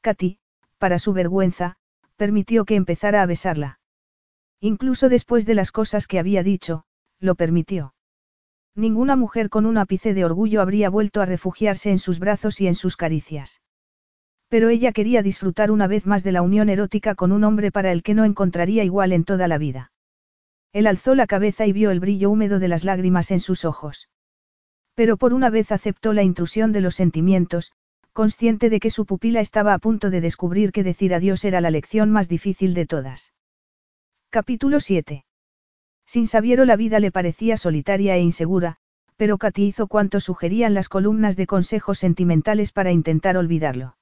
Katy, 0.00 0.38
para 0.78 0.98
su 0.98 1.12
vergüenza, 1.12 1.76
permitió 2.16 2.64
que 2.64 2.76
empezara 2.76 3.22
a 3.22 3.26
besarla. 3.26 3.80
Incluso 4.60 5.08
después 5.08 5.46
de 5.46 5.54
las 5.54 5.70
cosas 5.70 6.06
que 6.06 6.18
había 6.18 6.42
dicho, 6.42 6.84
lo 7.20 7.34
permitió. 7.34 7.94
Ninguna 8.74 9.16
mujer 9.16 9.50
con 9.50 9.66
un 9.66 9.76
ápice 9.76 10.14
de 10.14 10.24
orgullo 10.24 10.62
habría 10.62 10.88
vuelto 10.88 11.20
a 11.20 11.26
refugiarse 11.26 11.90
en 11.90 11.98
sus 11.98 12.18
brazos 12.18 12.60
y 12.60 12.68
en 12.68 12.74
sus 12.74 12.96
caricias. 12.96 13.60
Pero 14.48 14.68
ella 14.68 14.92
quería 14.92 15.22
disfrutar 15.22 15.70
una 15.70 15.86
vez 15.86 16.06
más 16.06 16.24
de 16.24 16.32
la 16.32 16.42
unión 16.42 16.68
erótica 16.68 17.14
con 17.14 17.32
un 17.32 17.44
hombre 17.44 17.70
para 17.70 17.92
el 17.92 18.02
que 18.02 18.14
no 18.14 18.24
encontraría 18.24 18.82
igual 18.82 19.12
en 19.12 19.24
toda 19.24 19.46
la 19.46 19.58
vida. 19.58 19.92
Él 20.72 20.86
alzó 20.86 21.14
la 21.14 21.26
cabeza 21.26 21.66
y 21.66 21.72
vio 21.72 21.90
el 21.90 22.00
brillo 22.00 22.30
húmedo 22.30 22.58
de 22.58 22.68
las 22.68 22.84
lágrimas 22.84 23.30
en 23.30 23.40
sus 23.40 23.64
ojos. 23.64 24.08
Pero 24.94 25.16
por 25.16 25.32
una 25.32 25.50
vez 25.50 25.72
aceptó 25.72 26.12
la 26.12 26.22
intrusión 26.22 26.72
de 26.72 26.80
los 26.80 26.94
sentimientos, 26.94 27.72
consciente 28.12 28.68
de 28.68 28.80
que 28.80 28.90
su 28.90 29.06
pupila 29.06 29.40
estaba 29.40 29.72
a 29.74 29.78
punto 29.78 30.10
de 30.10 30.20
descubrir 30.20 30.72
que 30.72 30.82
decir 30.82 31.14
adiós 31.14 31.44
era 31.44 31.60
la 31.60 31.70
lección 31.70 32.10
más 32.10 32.28
difícil 32.28 32.74
de 32.74 32.86
todas. 32.86 33.32
Capítulo 34.30 34.80
7. 34.80 35.24
Sin 36.04 36.26
Sabiero 36.26 36.64
la 36.64 36.76
vida 36.76 37.00
le 37.00 37.12
parecía 37.12 37.56
solitaria 37.56 38.16
e 38.16 38.20
insegura, 38.20 38.76
pero 39.16 39.38
Katy 39.38 39.66
hizo 39.66 39.86
cuanto 39.88 40.20
sugerían 40.20 40.74
las 40.74 40.88
columnas 40.88 41.36
de 41.36 41.46
consejos 41.46 41.98
sentimentales 41.98 42.72
para 42.72 42.92
intentar 42.92 43.36
olvidarlo. 43.36 43.96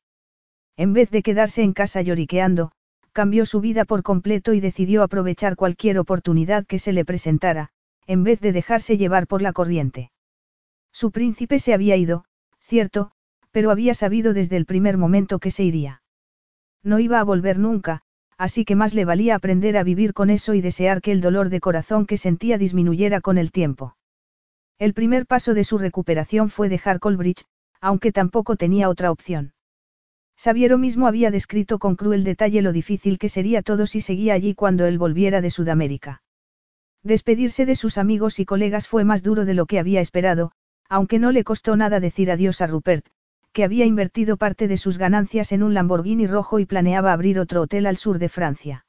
En 0.76 0.93
vez 0.93 1.10
de 1.10 1.22
quedarse 1.22 1.62
en 1.62 1.72
casa 1.72 2.02
lloriqueando, 2.02 2.72
cambió 3.16 3.47
su 3.47 3.62
vida 3.62 3.86
por 3.86 4.02
completo 4.02 4.52
y 4.52 4.60
decidió 4.60 5.02
aprovechar 5.02 5.56
cualquier 5.56 5.98
oportunidad 5.98 6.66
que 6.66 6.78
se 6.78 6.93
le 6.93 7.06
presentara, 7.06 7.70
en 8.06 8.24
vez 8.24 8.43
de 8.43 8.52
dejarse 8.52 8.98
llevar 8.98 9.26
por 9.26 9.40
la 9.40 9.55
corriente. 9.55 10.10
Su 10.93 11.10
príncipe 11.12 11.59
se 11.59 11.72
había 11.72 11.97
ido, 11.97 12.26
cierto, 12.60 13.12
pero 13.52 13.70
había 13.70 13.94
sabido 13.94 14.34
desde 14.34 14.59
el 14.59 14.66
primer 14.66 14.98
momento 14.98 15.38
que 15.38 15.51
se 15.51 15.64
iría. 15.64 16.02
No 16.82 16.98
iba 16.98 17.18
a 17.18 17.24
volver 17.24 17.59
nunca, 17.59 18.02
así 18.36 18.66
que 18.66 18.76
más 18.76 18.93
le 18.93 19.06
valía 19.06 19.34
aprender 19.34 19.78
a 19.78 19.82
vivir 19.82 20.12
con 20.12 20.28
eso 20.28 20.52
y 20.52 20.60
desear 20.60 21.01
que 21.01 21.12
el 21.12 21.22
dolor 21.22 21.48
de 21.48 21.60
corazón 21.60 22.05
que 22.05 22.18
sentía 22.18 22.59
disminuyera 22.59 23.22
con 23.22 23.38
el 23.38 23.51
tiempo. 23.51 23.97
El 24.78 24.93
primer 24.93 25.24
paso 25.24 25.55
de 25.55 25.64
su 25.64 25.78
recuperación 25.78 26.51
fue 26.51 26.68
dejar 26.68 27.01
Colbridge, 27.01 27.47
aunque 27.80 28.12
tampoco 28.12 28.56
tenía 28.56 28.90
otra 28.90 29.10
opción. 29.10 29.55
Sabiero 30.36 30.76
mismo 30.76 31.06
había 31.06 31.30
descrito 31.30 31.78
con 31.78 31.96
cruel 31.96 32.22
detalle 32.22 32.60
lo 32.62 32.72
difícil 32.72 33.18
que 33.18 33.28
sería 33.28 33.62
todo 33.62 33.86
si 33.86 34.00
seguía 34.00 34.34
allí 34.34 34.54
cuando 34.54 34.86
él 34.86 34.98
volviera 34.98 35.40
de 35.40 35.50
Sudamérica. 35.50 36.22
Despedirse 37.02 37.66
de 37.66 37.74
sus 37.74 37.98
amigos 37.98 38.38
y 38.38 38.44
colegas 38.44 38.88
fue 38.88 39.04
más 39.04 39.22
duro 39.22 39.44
de 39.44 39.54
lo 39.54 39.66
que 39.66 39.78
había 39.78 40.00
esperado, 40.00 40.52
aunque 40.88 41.18
no 41.18 41.32
le 41.32 41.44
costó 41.44 41.76
nada 41.76 42.00
decir 42.00 42.30
adiós 42.30 42.60
a 42.60 42.66
Rupert, 42.66 43.06
que 43.52 43.64
había 43.64 43.86
invertido 43.86 44.36
parte 44.36 44.68
de 44.68 44.76
sus 44.76 44.98
ganancias 44.98 45.52
en 45.52 45.62
un 45.62 45.72
Lamborghini 45.72 46.26
rojo 46.26 46.58
y 46.58 46.66
planeaba 46.66 47.12
abrir 47.12 47.38
otro 47.38 47.62
hotel 47.62 47.86
al 47.86 47.96
sur 47.96 48.18
de 48.18 48.28
Francia. 48.28 48.84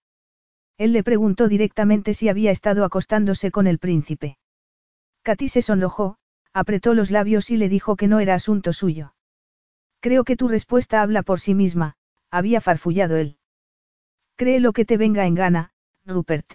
Él 0.77 0.93
le 0.93 1.03
preguntó 1.03 1.47
directamente 1.47 2.13
si 2.13 2.27
había 2.27 2.51
estado 2.51 2.83
acostándose 2.83 3.49
con 3.51 3.65
el 3.65 3.79
príncipe. 3.79 4.37
Katy 5.23 5.47
se 5.47 5.61
sonrojó, 5.61 6.17
apretó 6.53 6.93
los 6.93 7.11
labios 7.11 7.49
y 7.49 7.57
le 7.57 7.69
dijo 7.69 7.95
que 7.95 8.07
no 8.07 8.19
era 8.19 8.35
asunto 8.35 8.73
suyo. 8.73 9.13
Creo 9.99 10.23
que 10.23 10.35
tu 10.37 10.47
respuesta 10.47 11.01
habla 11.01 11.23
por 11.23 11.39
sí 11.39 11.55
misma, 11.55 11.95
había 12.29 12.61
farfullado 12.61 13.17
él. 13.17 13.37
Cree 14.35 14.59
lo 14.59 14.73
que 14.73 14.85
te 14.85 14.97
venga 14.97 15.25
en 15.25 15.35
gana, 15.35 15.71
Rupert. 16.05 16.53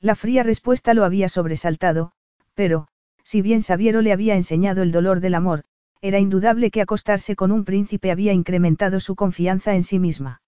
La 0.00 0.14
fría 0.14 0.42
respuesta 0.42 0.94
lo 0.94 1.04
había 1.04 1.28
sobresaltado, 1.28 2.12
pero, 2.54 2.88
si 3.22 3.42
bien 3.42 3.62
Sabiero 3.62 4.02
le 4.02 4.12
había 4.12 4.34
enseñado 4.34 4.82
el 4.82 4.92
dolor 4.92 5.20
del 5.20 5.34
amor, 5.34 5.64
era 6.00 6.18
indudable 6.18 6.70
que 6.70 6.80
acostarse 6.80 7.36
con 7.36 7.52
un 7.52 7.64
príncipe 7.64 8.10
había 8.10 8.32
incrementado 8.32 9.00
su 9.00 9.14
confianza 9.14 9.74
en 9.74 9.82
sí 9.82 9.98
misma. 9.98 10.42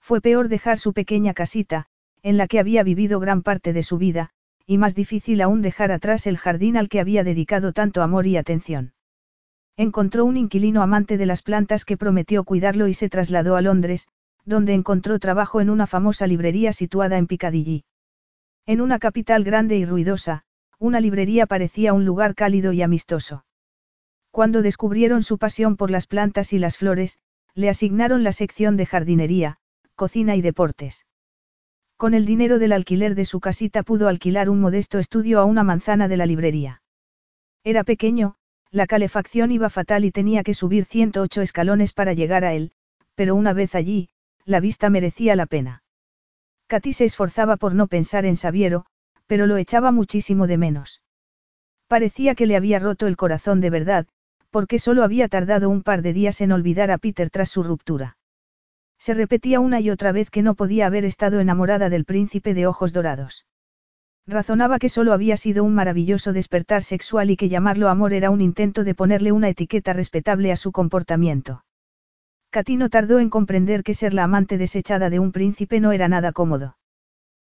Fue 0.00 0.20
peor 0.20 0.48
dejar 0.48 0.78
su 0.78 0.92
pequeña 0.92 1.34
casita, 1.34 1.86
en 2.22 2.36
la 2.36 2.46
que 2.46 2.58
había 2.58 2.82
vivido 2.82 3.20
gran 3.20 3.42
parte 3.42 3.72
de 3.72 3.82
su 3.82 3.98
vida, 3.98 4.30
y 4.66 4.78
más 4.78 4.94
difícil 4.94 5.40
aún 5.42 5.62
dejar 5.62 5.92
atrás 5.92 6.26
el 6.26 6.38
jardín 6.38 6.76
al 6.76 6.88
que 6.88 7.00
había 7.00 7.24
dedicado 7.24 7.72
tanto 7.72 8.02
amor 8.02 8.26
y 8.26 8.36
atención. 8.36 8.93
Encontró 9.76 10.24
un 10.24 10.36
inquilino 10.36 10.82
amante 10.82 11.16
de 11.16 11.26
las 11.26 11.42
plantas 11.42 11.84
que 11.84 11.96
prometió 11.96 12.44
cuidarlo 12.44 12.86
y 12.86 12.94
se 12.94 13.08
trasladó 13.08 13.56
a 13.56 13.60
Londres, 13.60 14.06
donde 14.44 14.72
encontró 14.72 15.18
trabajo 15.18 15.60
en 15.60 15.68
una 15.68 15.86
famosa 15.86 16.26
librería 16.26 16.72
situada 16.72 17.18
en 17.18 17.26
Piccadilly. 17.26 17.84
En 18.66 18.80
una 18.80 18.98
capital 18.98 19.42
grande 19.42 19.76
y 19.76 19.84
ruidosa, 19.84 20.44
una 20.78 21.00
librería 21.00 21.46
parecía 21.46 21.92
un 21.92 22.04
lugar 22.04 22.34
cálido 22.34 22.72
y 22.72 22.82
amistoso. 22.82 23.44
Cuando 24.30 24.62
descubrieron 24.62 25.22
su 25.22 25.38
pasión 25.38 25.76
por 25.76 25.90
las 25.90 26.06
plantas 26.06 26.52
y 26.52 26.58
las 26.58 26.76
flores, 26.76 27.18
le 27.54 27.68
asignaron 27.68 28.22
la 28.24 28.32
sección 28.32 28.76
de 28.76 28.86
jardinería, 28.86 29.58
cocina 29.94 30.36
y 30.36 30.42
deportes. 30.42 31.06
Con 31.96 32.14
el 32.14 32.26
dinero 32.26 32.58
del 32.58 32.72
alquiler 32.72 33.14
de 33.14 33.24
su 33.24 33.40
casita 33.40 33.82
pudo 33.82 34.08
alquilar 34.08 34.50
un 34.50 34.60
modesto 34.60 34.98
estudio 34.98 35.40
a 35.40 35.44
una 35.44 35.62
manzana 35.62 36.08
de 36.08 36.16
la 36.16 36.26
librería. 36.26 36.82
Era 37.62 37.84
pequeño, 37.84 38.36
la 38.74 38.88
calefacción 38.88 39.52
iba 39.52 39.70
fatal 39.70 40.04
y 40.04 40.10
tenía 40.10 40.42
que 40.42 40.52
subir 40.52 40.84
108 40.84 41.42
escalones 41.42 41.92
para 41.92 42.12
llegar 42.12 42.44
a 42.44 42.54
él, 42.54 42.72
pero 43.14 43.36
una 43.36 43.52
vez 43.52 43.76
allí, 43.76 44.08
la 44.44 44.58
vista 44.58 44.90
merecía 44.90 45.36
la 45.36 45.46
pena. 45.46 45.84
Katy 46.66 46.92
se 46.92 47.04
esforzaba 47.04 47.56
por 47.56 47.76
no 47.76 47.86
pensar 47.86 48.24
en 48.26 48.34
Sabiero, 48.34 48.84
pero 49.28 49.46
lo 49.46 49.58
echaba 49.58 49.92
muchísimo 49.92 50.48
de 50.48 50.58
menos. 50.58 51.02
Parecía 51.86 52.34
que 52.34 52.46
le 52.46 52.56
había 52.56 52.80
roto 52.80 53.06
el 53.06 53.16
corazón 53.16 53.60
de 53.60 53.70
verdad, 53.70 54.08
porque 54.50 54.80
solo 54.80 55.04
había 55.04 55.28
tardado 55.28 55.70
un 55.70 55.84
par 55.84 56.02
de 56.02 56.12
días 56.12 56.40
en 56.40 56.50
olvidar 56.50 56.90
a 56.90 56.98
Peter 56.98 57.30
tras 57.30 57.50
su 57.50 57.62
ruptura. 57.62 58.16
Se 58.98 59.14
repetía 59.14 59.60
una 59.60 59.78
y 59.78 59.90
otra 59.90 60.10
vez 60.10 60.30
que 60.30 60.42
no 60.42 60.56
podía 60.56 60.86
haber 60.86 61.04
estado 61.04 61.38
enamorada 61.38 61.90
del 61.90 62.04
príncipe 62.04 62.54
de 62.54 62.66
ojos 62.66 62.92
dorados. 62.92 63.46
Razonaba 64.26 64.78
que 64.78 64.88
solo 64.88 65.12
había 65.12 65.36
sido 65.36 65.64
un 65.64 65.74
maravilloso 65.74 66.32
despertar 66.32 66.82
sexual 66.82 67.30
y 67.30 67.36
que 67.36 67.50
llamarlo 67.50 67.88
amor 67.88 68.14
era 68.14 68.30
un 68.30 68.40
intento 68.40 68.82
de 68.82 68.94
ponerle 68.94 69.32
una 69.32 69.50
etiqueta 69.50 69.92
respetable 69.92 70.50
a 70.50 70.56
su 70.56 70.72
comportamiento. 70.72 71.64
Katy 72.50 72.76
no 72.76 72.88
tardó 72.88 73.18
en 73.18 73.28
comprender 73.28 73.82
que 73.82 73.94
ser 73.94 74.14
la 74.14 74.24
amante 74.24 74.56
desechada 74.56 75.10
de 75.10 75.18
un 75.18 75.32
príncipe 75.32 75.80
no 75.80 75.92
era 75.92 76.08
nada 76.08 76.32
cómodo. 76.32 76.78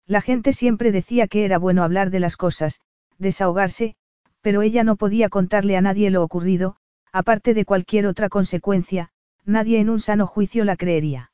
La 0.05 0.21
gente 0.21 0.53
siempre 0.53 0.91
decía 0.91 1.27
que 1.27 1.43
era 1.43 1.57
bueno 1.57 1.83
hablar 1.83 2.09
de 2.09 2.19
las 2.19 2.37
cosas, 2.37 2.79
desahogarse, 3.17 3.95
pero 4.41 4.61
ella 4.61 4.83
no 4.83 4.95
podía 4.95 5.29
contarle 5.29 5.75
a 5.75 5.81
nadie 5.81 6.09
lo 6.09 6.23
ocurrido, 6.23 6.77
aparte 7.11 7.53
de 7.53 7.65
cualquier 7.65 8.07
otra 8.07 8.29
consecuencia, 8.29 9.09
nadie 9.45 9.79
en 9.79 9.89
un 9.89 9.99
sano 9.99 10.25
juicio 10.25 10.63
la 10.65 10.77
creería. 10.77 11.31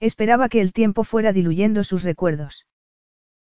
Esperaba 0.00 0.48
que 0.48 0.60
el 0.60 0.72
tiempo 0.72 1.04
fuera 1.04 1.32
diluyendo 1.32 1.84
sus 1.84 2.02
recuerdos. 2.02 2.66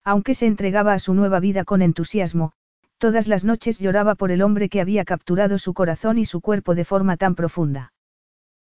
Aunque 0.06 0.36
se 0.36 0.46
entregaba 0.46 0.94
a 0.94 1.00
su 1.00 1.16
nueva 1.16 1.40
vida 1.40 1.64
con 1.66 1.82
entusiasmo, 1.82 2.52
todas 3.00 3.28
las 3.28 3.44
noches 3.44 3.80
lloraba 3.80 4.14
por 4.14 4.30
el 4.30 4.44
hombre 4.44 4.70
que 4.70 4.80
había 4.80 5.04
capturado 5.04 5.58
su 5.58 5.74
corazón 5.74 6.20
y 6.20 6.26
su 6.26 6.42
cuerpo 6.42 6.76
de 6.76 6.86
forma 6.86 7.18
tan 7.18 7.34
profunda. 7.34 7.92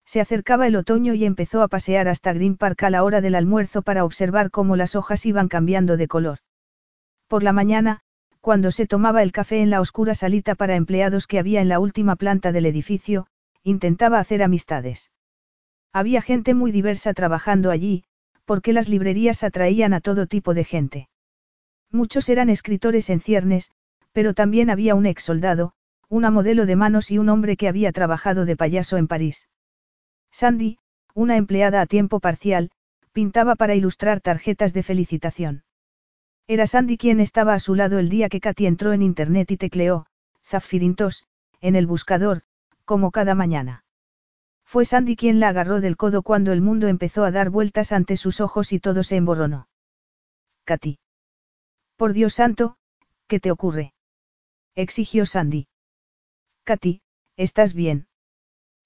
Se 0.07 0.21
acercaba 0.21 0.67
el 0.67 0.77
otoño 0.77 1.13
y 1.13 1.27
empezó 1.27 1.61
a 1.63 1.69
pasear 1.69 2.09
hasta 2.09 2.33
Green 2.33 2.57
Park 2.57 2.85
a 2.85 2.91
la 2.91 3.05
hora 3.05 3.21
del 3.21 3.35
almuerzo 3.35 3.83
para 3.83 4.05
observar 4.05 4.51
cómo 4.51 4.77
las 4.77 4.97
hojas 4.97 5.27
iban 5.27 5.49
cambiando 5.49 5.99
de 5.99 6.09
color. 6.09 6.39
Por 7.29 7.43
la 7.43 7.53
mañana, 7.53 8.01
cuando 8.41 8.71
se 8.71 8.87
tomaba 8.87 9.23
el 9.23 9.33
café 9.33 9.61
en 9.61 9.69
la 9.69 9.81
oscura 9.81 10.15
salita 10.15 10.55
para 10.55 10.77
empleados 10.77 11.27
que 11.27 11.39
había 11.39 11.61
en 11.61 11.69
la 11.69 11.81
última 11.81 12.17
planta 12.17 12.51
del 12.53 12.65
edificio, 12.65 13.27
intentaba 13.63 14.21
hacer 14.21 14.43
amistades. 14.43 15.11
Había 15.93 16.23
gente 16.23 16.55
muy 16.55 16.73
diversa 16.73 17.13
trabajando 17.13 17.71
allí, 17.71 18.05
porque 18.47 18.73
las 18.73 18.89
librerías 18.89 19.43
atraían 19.43 19.93
a 19.93 20.01
todo 20.01 20.27
tipo 20.27 20.55
de 20.55 20.65
gente. 20.65 21.09
Muchos 21.91 22.29
eran 22.29 22.51
escritores 22.51 23.11
en 23.11 23.21
ciernes, 23.21 23.71
pero 24.13 24.35
también 24.35 24.71
había 24.71 24.95
un 24.95 25.07
ex 25.07 25.23
soldado, 25.23 25.73
una 26.09 26.31
modelo 26.31 26.67
de 26.67 26.77
manos 26.77 27.11
y 27.11 27.19
un 27.19 27.29
hombre 27.29 27.57
que 27.57 27.69
había 27.69 27.93
trabajado 27.93 28.45
de 28.45 28.57
payaso 28.57 28.97
en 28.97 29.09
París. 29.09 29.49
Sandy, 30.31 30.79
una 31.15 31.37
empleada 31.37 31.81
a 31.81 31.87
tiempo 31.87 32.21
parcial, 32.21 32.71
pintaba 33.13 33.57
para 33.57 33.75
ilustrar 33.75 34.21
tarjetas 34.21 34.73
de 34.75 34.83
felicitación. 34.83 35.65
Era 36.47 36.67
Sandy 36.67 36.97
quien 36.97 37.21
estaba 37.21 37.55
a 37.55 37.61
su 37.61 37.75
lado 37.75 37.99
el 37.99 38.09
día 38.09 38.29
que 38.29 38.41
Katy 38.41 38.67
entró 38.67 38.93
en 38.93 39.03
internet 39.03 39.51
y 39.51 39.57
tecleó, 39.57 40.07
Zaffirintos, 40.45 41.25
en 41.61 41.75
el 41.75 41.87
buscador, 41.87 42.43
como 42.85 43.11
cada 43.11 43.35
mañana. 43.35 43.85
Fue 44.65 44.85
Sandy 44.85 45.17
quien 45.17 45.41
la 45.41 45.49
agarró 45.49 45.81
del 45.81 45.97
codo 45.97 46.23
cuando 46.23 46.53
el 46.53 46.61
mundo 46.61 46.87
empezó 46.87 47.25
a 47.25 47.31
dar 47.31 47.51
vueltas 47.51 47.93
ante 47.93 48.17
sus 48.17 48.41
ojos 48.41 48.73
y 48.73 48.79
todo 48.79 49.03
se 49.03 49.17
emborronó. 49.17 49.69
Katy. 50.65 50.99
Por 51.97 52.13
Dios 52.13 52.35
santo, 52.35 52.77
¿qué 53.27 53.41
te 53.41 53.51
ocurre? 53.51 53.95
exigió 54.75 55.25
Sandy. 55.25 55.69
Katy, 56.65 57.01
¿estás 57.37 57.73
bien? 57.73 58.07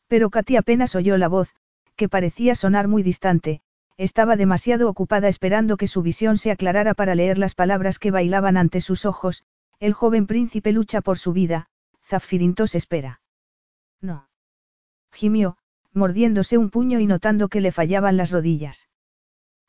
Pero 0.07 0.31
Katy 0.31 0.57
apenas 0.57 0.95
oyó 0.95 1.17
la 1.17 1.29
voz, 1.29 1.55
que 1.97 2.09
parecía 2.09 2.55
sonar 2.55 2.87
muy 2.87 3.03
distante, 3.03 3.63
estaba 3.97 4.37
demasiado 4.37 4.89
ocupada 4.89 5.29
esperando 5.29 5.77
que 5.77 5.89
su 5.89 6.03
visión 6.03 6.39
se 6.39 6.51
aclarara 6.51 6.95
para 6.95 7.15
leer 7.15 7.37
las 7.37 7.55
palabras 7.55 7.99
que 7.99 8.11
bailaban 8.11 8.57
ante 8.57 8.81
sus 8.81 9.05
ojos, 9.05 9.45
el 9.81 9.93
joven 9.93 10.27
príncipe 10.27 10.73
lucha 10.73 11.01
por 11.01 11.19
su 11.19 11.33
vida, 11.33 11.69
Zafirintos 12.05 12.75
espera. 12.75 13.21
No. 14.01 14.29
Gimió, 15.13 15.59
mordiéndose 15.93 16.59
un 16.59 16.71
puño 16.71 17.01
y 17.01 17.07
notando 17.07 17.49
que 17.49 17.61
le 17.61 17.73
fallaban 17.73 18.17
las 18.17 18.31
rodillas. 18.31 18.89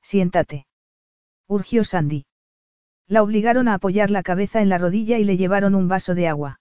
Siéntate. 0.02 0.68
Urgió 1.48 1.84
Sandy. 1.84 2.26
La 3.08 3.24
obligaron 3.24 3.68
a 3.68 3.74
apoyar 3.74 4.10
la 4.10 4.24
cabeza 4.24 4.62
en 4.62 4.70
la 4.70 4.78
rodilla 4.78 5.18
y 5.18 5.24
le 5.24 5.38
llevaron 5.38 5.76
un 5.76 5.88
vaso 5.88 6.16
de 6.16 6.28
agua. 6.28 6.60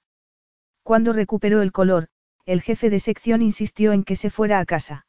Cuando 0.83 1.13
recuperó 1.13 1.63
el 1.63 1.73
color, 1.73 2.09
el 2.47 2.63
jefe 2.63 2.91
de 2.91 2.99
sección 2.99 3.43
insistió 3.43 3.93
en 3.93 4.03
que 4.03 4.17
se 4.17 4.31
fuera 4.31 4.59
a 4.59 4.65
casa. 4.65 5.07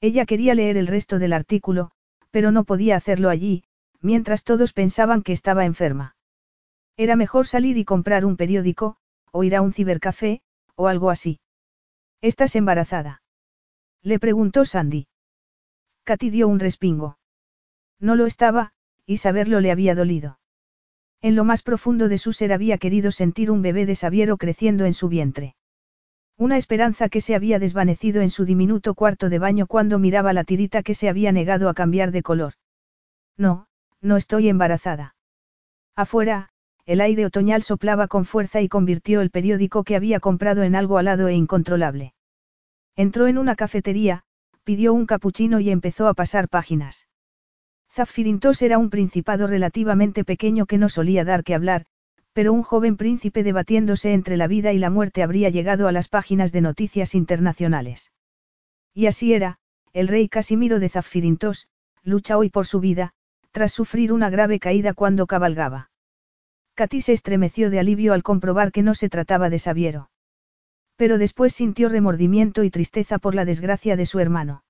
Ella 0.00 0.26
quería 0.26 0.54
leer 0.54 0.76
el 0.76 0.86
resto 0.86 1.18
del 1.18 1.32
artículo, 1.32 1.90
pero 2.30 2.50
no 2.50 2.64
podía 2.64 2.96
hacerlo 2.96 3.28
allí, 3.28 3.64
mientras 4.00 4.44
todos 4.44 4.72
pensaban 4.72 5.22
que 5.22 5.32
estaba 5.32 5.64
enferma. 5.64 6.16
Era 6.96 7.16
mejor 7.16 7.46
salir 7.46 7.76
y 7.76 7.84
comprar 7.84 8.24
un 8.24 8.36
periódico, 8.36 8.96
o 9.32 9.44
ir 9.44 9.56
a 9.56 9.62
un 9.62 9.72
cibercafé, 9.72 10.42
o 10.76 10.88
algo 10.88 11.10
así. 11.10 11.40
¿Estás 12.20 12.56
embarazada? 12.56 13.22
Le 14.02 14.18
preguntó 14.18 14.64
Sandy. 14.64 15.08
Katy 16.04 16.30
dio 16.30 16.48
un 16.48 16.60
respingo. 16.60 17.18
No 17.98 18.14
lo 18.14 18.26
estaba, 18.26 18.72
y 19.06 19.16
saberlo 19.16 19.60
le 19.60 19.70
había 19.70 19.94
dolido. 19.94 20.38
En 21.24 21.36
lo 21.36 21.44
más 21.44 21.62
profundo 21.62 22.10
de 22.10 22.18
su 22.18 22.34
ser 22.34 22.52
había 22.52 22.76
querido 22.76 23.10
sentir 23.10 23.50
un 23.50 23.62
bebé 23.62 23.86
de 23.86 23.94
Sabiero 23.94 24.36
creciendo 24.36 24.84
en 24.84 24.92
su 24.92 25.08
vientre. 25.08 25.54
Una 26.36 26.58
esperanza 26.58 27.08
que 27.08 27.22
se 27.22 27.34
había 27.34 27.58
desvanecido 27.58 28.20
en 28.20 28.28
su 28.28 28.44
diminuto 28.44 28.92
cuarto 28.92 29.30
de 29.30 29.38
baño 29.38 29.66
cuando 29.66 29.98
miraba 29.98 30.34
la 30.34 30.44
tirita 30.44 30.82
que 30.82 30.92
se 30.92 31.08
había 31.08 31.32
negado 31.32 31.70
a 31.70 31.72
cambiar 31.72 32.10
de 32.10 32.22
color. 32.22 32.52
No, 33.38 33.68
no 34.02 34.18
estoy 34.18 34.50
embarazada. 34.50 35.16
Afuera, 35.96 36.50
el 36.84 37.00
aire 37.00 37.24
otoñal 37.24 37.62
soplaba 37.62 38.06
con 38.06 38.26
fuerza 38.26 38.60
y 38.60 38.68
convirtió 38.68 39.22
el 39.22 39.30
periódico 39.30 39.82
que 39.82 39.96
había 39.96 40.20
comprado 40.20 40.62
en 40.62 40.76
algo 40.76 40.98
alado 40.98 41.28
e 41.28 41.34
incontrolable. 41.34 42.12
Entró 42.96 43.28
en 43.28 43.38
una 43.38 43.56
cafetería, 43.56 44.24
pidió 44.62 44.92
un 44.92 45.06
capuchino 45.06 45.58
y 45.58 45.70
empezó 45.70 46.06
a 46.06 46.12
pasar 46.12 46.50
páginas. 46.50 47.06
Zafirintos 47.94 48.60
era 48.60 48.76
un 48.78 48.90
principado 48.90 49.46
relativamente 49.46 50.24
pequeño 50.24 50.66
que 50.66 50.78
no 50.78 50.88
solía 50.88 51.24
dar 51.24 51.44
que 51.44 51.54
hablar, 51.54 51.86
pero 52.32 52.52
un 52.52 52.64
joven 52.64 52.96
príncipe 52.96 53.44
debatiéndose 53.44 54.12
entre 54.12 54.36
la 54.36 54.48
vida 54.48 54.72
y 54.72 54.78
la 54.78 54.90
muerte 54.90 55.22
habría 55.22 55.48
llegado 55.48 55.86
a 55.86 55.92
las 55.92 56.08
páginas 56.08 56.50
de 56.50 56.60
noticias 56.60 57.14
internacionales. 57.14 58.10
Y 58.92 59.06
así 59.06 59.32
era, 59.32 59.58
el 59.92 60.08
rey 60.08 60.28
Casimiro 60.28 60.80
de 60.80 60.88
Zafirintos, 60.88 61.68
lucha 62.02 62.36
hoy 62.36 62.50
por 62.50 62.66
su 62.66 62.80
vida, 62.80 63.12
tras 63.52 63.70
sufrir 63.70 64.12
una 64.12 64.28
grave 64.28 64.58
caída 64.58 64.92
cuando 64.92 65.28
cabalgaba. 65.28 65.92
Katy 66.74 67.00
se 67.00 67.12
estremeció 67.12 67.70
de 67.70 67.78
alivio 67.78 68.12
al 68.12 68.24
comprobar 68.24 68.72
que 68.72 68.82
no 68.82 68.96
se 68.96 69.08
trataba 69.08 69.50
de 69.50 69.60
Sabiero. 69.60 70.10
Pero 70.96 71.16
después 71.16 71.54
sintió 71.54 71.88
remordimiento 71.88 72.64
y 72.64 72.70
tristeza 72.70 73.20
por 73.20 73.36
la 73.36 73.44
desgracia 73.44 73.94
de 73.94 74.06
su 74.06 74.18
hermano. 74.18 74.64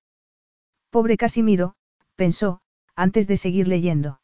Pobre 0.91 1.17
Casimiro, 1.17 1.75
pensó, 2.17 2.61
antes 2.97 3.27
de 3.27 3.37
seguir 3.37 3.69
leyendo. 3.69 4.21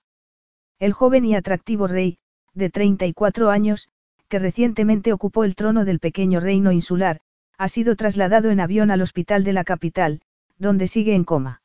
El 0.78 0.92
joven 0.92 1.24
y 1.24 1.34
atractivo 1.34 1.86
rey, 1.86 2.18
de 2.54 2.70
34 2.70 3.50
años, 3.50 3.88
que 4.28 4.38
recientemente 4.38 5.12
ocupó 5.12 5.44
el 5.44 5.54
trono 5.54 5.84
del 5.84 5.98
pequeño 5.98 6.40
reino 6.40 6.72
insular, 6.72 7.20
ha 7.58 7.68
sido 7.68 7.96
trasladado 7.96 8.50
en 8.50 8.60
avión 8.60 8.90
al 8.90 9.02
hospital 9.02 9.44
de 9.44 9.52
la 9.52 9.64
capital, 9.64 10.22
donde 10.58 10.86
sigue 10.86 11.14
en 11.14 11.24
coma. 11.24 11.62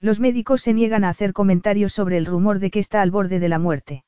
Los 0.00 0.20
médicos 0.20 0.62
se 0.62 0.74
niegan 0.74 1.02
a 1.02 1.08
hacer 1.08 1.32
comentarios 1.32 1.92
sobre 1.92 2.18
el 2.18 2.26
rumor 2.26 2.60
de 2.60 2.70
que 2.70 2.78
está 2.78 3.02
al 3.02 3.10
borde 3.10 3.40
de 3.40 3.48
la 3.48 3.58
muerte. 3.58 4.04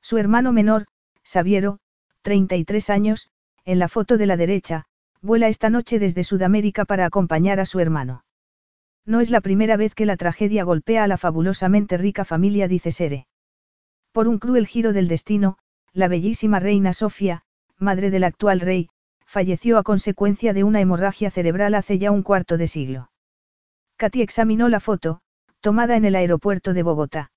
Su 0.00 0.18
hermano 0.18 0.52
menor, 0.52 0.86
Sabiero, 1.22 1.78
33 2.22 2.90
años, 2.90 3.30
en 3.64 3.78
la 3.78 3.88
foto 3.88 4.18
de 4.18 4.26
la 4.26 4.36
derecha, 4.36 4.86
vuela 5.22 5.48
esta 5.48 5.70
noche 5.70 5.98
desde 5.98 6.24
Sudamérica 6.24 6.84
para 6.84 7.06
acompañar 7.06 7.60
a 7.60 7.66
su 7.66 7.80
hermano. 7.80 8.24
No 9.06 9.20
es 9.20 9.30
la 9.30 9.40
primera 9.40 9.76
vez 9.76 9.94
que 9.94 10.06
la 10.06 10.16
tragedia 10.16 10.64
golpea 10.64 11.04
a 11.04 11.08
la 11.08 11.18
fabulosamente 11.18 11.96
rica 11.96 12.24
familia, 12.24 12.68
dice 12.68 12.90
Sere. 12.90 13.26
Por 14.12 14.28
un 14.28 14.38
cruel 14.38 14.66
giro 14.66 14.92
del 14.92 15.08
destino, 15.08 15.58
la 15.92 16.08
bellísima 16.08 16.58
reina 16.58 16.92
Sofía, 16.92 17.42
madre 17.78 18.10
del 18.10 18.24
actual 18.24 18.60
rey, 18.60 18.88
falleció 19.26 19.78
a 19.78 19.82
consecuencia 19.82 20.52
de 20.52 20.64
una 20.64 20.80
hemorragia 20.80 21.30
cerebral 21.30 21.74
hace 21.74 21.98
ya 21.98 22.10
un 22.10 22.22
cuarto 22.22 22.56
de 22.56 22.66
siglo. 22.66 23.10
Katy 23.96 24.22
examinó 24.22 24.68
la 24.68 24.80
foto, 24.80 25.20
tomada 25.60 25.96
en 25.96 26.04
el 26.04 26.16
aeropuerto 26.16 26.72
de 26.72 26.82
Bogotá. 26.82 27.32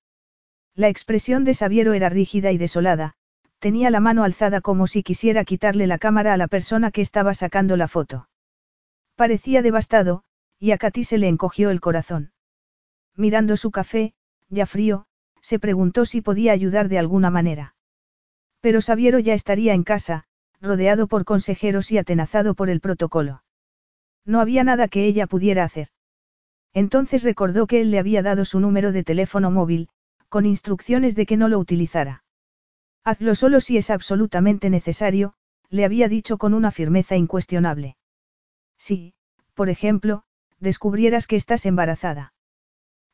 La 0.76 0.90
expresión 0.90 1.44
de 1.44 1.54
Sabiero 1.54 1.94
era 1.94 2.10
rígida 2.10 2.52
y 2.52 2.58
desolada, 2.58 3.16
tenía 3.60 3.90
la 3.90 4.00
mano 4.00 4.24
alzada 4.24 4.62
como 4.62 4.86
si 4.88 5.04
quisiera 5.04 5.44
quitarle 5.44 5.88
la 5.88 5.98
cámara 5.98 6.34
a 6.34 6.38
la 6.38 6.48
persona 6.48 6.92
que 6.92 7.02
estaba 7.02 7.34
sacando 7.34 7.78
la 7.78 7.88
foto. 7.88 8.30
Parecía 9.16 9.62
devastado, 9.62 10.24
y 10.60 10.72
a 10.72 10.78
Katy 10.78 11.04
se 11.04 11.18
le 11.18 11.28
encogió 11.28 11.70
el 11.70 11.82
corazón. 11.82 12.32
Mirando 13.16 13.58
su 13.58 13.72
café, 13.72 14.14
ya 14.50 14.66
frío, 14.66 15.06
se 15.42 15.60
preguntó 15.60 16.06
si 16.06 16.22
podía 16.22 16.52
ayudar 16.52 16.90
de 16.90 17.00
alguna 17.00 17.30
manera. 17.30 17.76
Pero 18.60 18.82
Sabiero 18.82 19.20
ya 19.20 19.34
estaría 19.34 19.74
en 19.74 19.84
casa, 19.84 20.26
rodeado 20.62 21.08
por 21.08 21.26
consejeros 21.26 21.92
y 21.92 21.98
atenazado 21.98 22.56
por 22.56 22.70
el 22.70 22.82
protocolo. 22.82 23.44
No 24.26 24.42
había 24.42 24.64
nada 24.64 24.88
que 24.88 25.06
ella 25.06 25.28
pudiera 25.28 25.64
hacer. 25.64 25.90
Entonces 26.74 27.24
recordó 27.24 27.66
que 27.66 27.82
él 27.82 27.92
le 27.92 28.00
había 28.00 28.22
dado 28.22 28.46
su 28.46 28.60
número 28.60 28.92
de 28.92 29.04
teléfono 29.04 29.52
móvil, 29.52 29.90
con 30.30 30.46
instrucciones 30.46 31.16
de 31.16 31.26
que 31.26 31.38
no 31.38 31.48
lo 31.48 31.60
utilizara. 31.60 32.24
Hazlo 33.04 33.36
solo 33.36 33.62
si 33.62 33.78
es 33.78 33.90
absolutamente 33.90 34.70
necesario, 34.70 35.34
le 35.70 35.86
había 35.86 36.10
dicho 36.10 36.38
con 36.38 36.54
una 36.54 36.72
firmeza 36.72 37.16
incuestionable. 37.16 37.96
Si, 38.78 39.14
por 39.54 39.70
ejemplo, 39.70 40.24
descubrieras 40.60 41.28
que 41.28 41.36
estás 41.36 41.66
embarazada. 41.66 42.34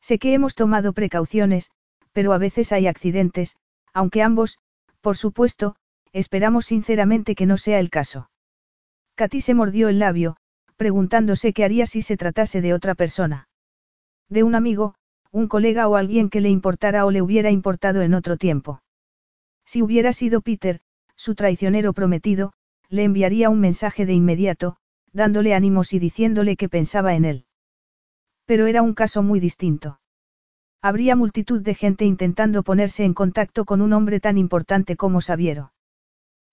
Sé 0.00 0.18
que 0.18 0.34
hemos 0.34 0.54
tomado 0.54 0.92
precauciones, 0.92 1.70
pero 2.12 2.32
a 2.32 2.38
veces 2.38 2.72
hay 2.72 2.86
accidentes, 2.86 3.56
aunque 3.92 4.22
ambos, 4.22 4.58
por 5.00 5.16
supuesto, 5.16 5.76
esperamos 6.12 6.66
sinceramente 6.66 7.34
que 7.34 7.46
no 7.46 7.56
sea 7.56 7.80
el 7.80 7.90
caso. 7.90 8.30
Katy 9.16 9.40
se 9.40 9.54
mordió 9.54 9.88
el 9.88 9.98
labio, 9.98 10.36
preguntándose 10.76 11.52
qué 11.52 11.64
haría 11.64 11.86
si 11.86 12.02
se 12.02 12.16
tratase 12.16 12.60
de 12.60 12.74
otra 12.74 12.94
persona. 12.94 13.48
De 14.28 14.42
un 14.42 14.54
amigo, 14.54 14.94
un 15.30 15.48
colega 15.48 15.88
o 15.88 15.96
alguien 15.96 16.30
que 16.30 16.40
le 16.40 16.48
importara 16.48 17.04
o 17.06 17.10
le 17.10 17.22
hubiera 17.22 17.50
importado 17.50 18.02
en 18.02 18.14
otro 18.14 18.36
tiempo. 18.36 18.82
Si 19.64 19.82
hubiera 19.82 20.12
sido 20.12 20.40
Peter, 20.40 20.80
su 21.16 21.34
traicionero 21.34 21.92
prometido, 21.92 22.52
le 22.88 23.04
enviaría 23.04 23.50
un 23.50 23.60
mensaje 23.60 24.06
de 24.06 24.12
inmediato, 24.12 24.76
dándole 25.14 25.54
ánimos 25.54 25.94
y 25.94 25.98
diciéndole 25.98 26.56
que 26.56 26.68
pensaba 26.68 27.14
en 27.14 27.24
él. 27.24 27.46
Pero 28.44 28.66
era 28.66 28.82
un 28.82 28.92
caso 28.92 29.22
muy 29.22 29.40
distinto. 29.40 30.00
Habría 30.82 31.16
multitud 31.16 31.62
de 31.62 31.74
gente 31.74 32.04
intentando 32.04 32.62
ponerse 32.62 33.04
en 33.04 33.14
contacto 33.14 33.64
con 33.64 33.80
un 33.80 33.94
hombre 33.94 34.20
tan 34.20 34.36
importante 34.36 34.96
como 34.96 35.22
Sabiero. 35.22 35.72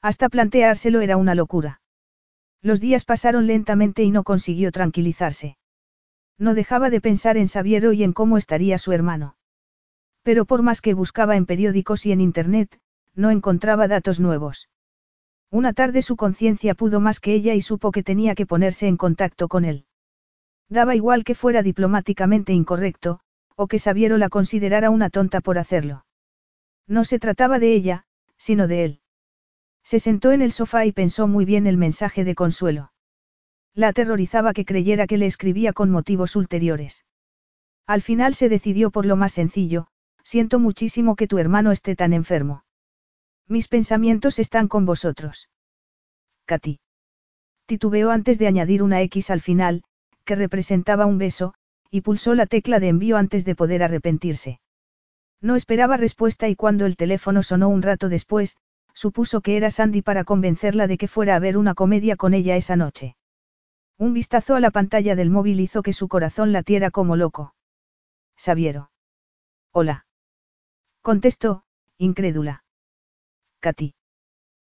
Hasta 0.01 0.29
planteárselo 0.29 1.01
era 1.01 1.17
una 1.17 1.35
locura. 1.35 1.81
Los 2.61 2.79
días 2.79 3.03
pasaron 3.03 3.47
lentamente 3.47 4.03
y 4.03 4.11
no 4.11 4.23
consiguió 4.23 4.71
tranquilizarse. 4.71 5.57
No 6.37 6.53
dejaba 6.53 6.89
de 6.89 7.01
pensar 7.01 7.35
en 7.35 7.47
Sabiero 7.47 7.91
y 7.91 8.03
en 8.03 8.13
cómo 8.13 8.37
estaría 8.37 8.77
su 8.77 8.93
hermano. 8.93 9.35
Pero 10.23 10.45
por 10.45 10.61
más 10.61 10.81
que 10.81 10.93
buscaba 10.93 11.35
en 11.35 11.45
periódicos 11.45 12.05
y 12.05 12.11
en 12.11 12.21
Internet, 12.21 12.79
no 13.15 13.31
encontraba 13.31 13.87
datos 13.87 14.19
nuevos. 14.19 14.69
Una 15.51 15.73
tarde 15.73 16.01
su 16.01 16.15
conciencia 16.15 16.75
pudo 16.75 17.01
más 17.01 17.19
que 17.19 17.33
ella 17.33 17.53
y 17.53 17.61
supo 17.61 17.91
que 17.91 18.03
tenía 18.03 18.35
que 18.35 18.45
ponerse 18.45 18.87
en 18.87 18.95
contacto 18.95 19.49
con 19.49 19.65
él. 19.65 19.85
Daba 20.69 20.95
igual 20.95 21.25
que 21.25 21.35
fuera 21.35 21.61
diplomáticamente 21.61 22.53
incorrecto, 22.53 23.19
o 23.57 23.67
que 23.67 23.77
Sabiero 23.77 24.17
la 24.17 24.29
considerara 24.29 24.89
una 24.89 25.09
tonta 25.09 25.41
por 25.41 25.57
hacerlo. 25.57 26.05
No 26.87 27.03
se 27.03 27.19
trataba 27.19 27.59
de 27.59 27.73
ella, 27.73 28.05
sino 28.37 28.67
de 28.67 28.85
él. 28.85 28.99
Se 29.83 29.99
sentó 29.99 30.31
en 30.31 30.41
el 30.41 30.53
sofá 30.53 30.85
y 30.85 30.93
pensó 30.93 31.27
muy 31.27 31.43
bien 31.43 31.67
el 31.67 31.75
mensaje 31.75 32.23
de 32.23 32.33
consuelo. 32.33 32.93
La 33.73 33.89
aterrorizaba 33.89 34.53
que 34.53 34.63
creyera 34.63 35.05
que 35.05 35.17
le 35.17 35.25
escribía 35.25 35.73
con 35.73 35.89
motivos 35.89 36.37
ulteriores. 36.37 37.03
Al 37.87 38.01
final 38.01 38.35
se 38.35 38.47
decidió 38.47 38.89
por 38.89 39.05
lo 39.05 39.17
más 39.17 39.33
sencillo, 39.33 39.87
siento 40.23 40.59
muchísimo 40.59 41.17
que 41.17 41.27
tu 41.27 41.39
hermano 41.39 41.73
esté 41.73 41.97
tan 41.97 42.13
enfermo. 42.13 42.63
Mis 43.47 43.67
pensamientos 43.67 44.39
están 44.39 44.67
con 44.67 44.85
vosotros. 44.85 45.49
Katy. 46.45 46.79
Titubeó 47.65 48.11
antes 48.11 48.39
de 48.39 48.47
añadir 48.47 48.83
una 48.83 49.01
X 49.01 49.29
al 49.29 49.41
final, 49.41 49.83
que 50.25 50.35
representaba 50.35 51.05
un 51.05 51.17
beso, 51.17 51.53
y 51.89 52.01
pulsó 52.01 52.35
la 52.35 52.45
tecla 52.45 52.79
de 52.79 52.89
envío 52.89 53.17
antes 53.17 53.45
de 53.45 53.55
poder 53.55 53.83
arrepentirse. 53.83 54.59
No 55.41 55.55
esperaba 55.55 55.97
respuesta 55.97 56.47
y 56.47 56.55
cuando 56.55 56.85
el 56.85 56.95
teléfono 56.95 57.43
sonó 57.43 57.69
un 57.69 57.81
rato 57.81 58.09
después, 58.09 58.57
supuso 58.93 59.41
que 59.41 59.57
era 59.57 59.71
Sandy 59.71 60.01
para 60.01 60.23
convencerla 60.23 60.87
de 60.87 60.97
que 60.97 61.07
fuera 61.07 61.35
a 61.35 61.39
ver 61.39 61.57
una 61.57 61.73
comedia 61.73 62.15
con 62.15 62.33
ella 62.33 62.55
esa 62.55 62.75
noche. 62.75 63.15
Un 63.97 64.13
vistazo 64.13 64.55
a 64.55 64.59
la 64.59 64.71
pantalla 64.71 65.15
del 65.15 65.29
móvil 65.29 65.59
hizo 65.59 65.81
que 65.83 65.93
su 65.93 66.07
corazón 66.07 66.51
latiera 66.51 66.91
como 66.91 67.15
loco. 67.15 67.53
Sabiero. 68.35 68.91
Hola. 69.71 70.05
Contestó, 71.01 71.63
incrédula. 71.97 72.63
Katy. 73.61 73.93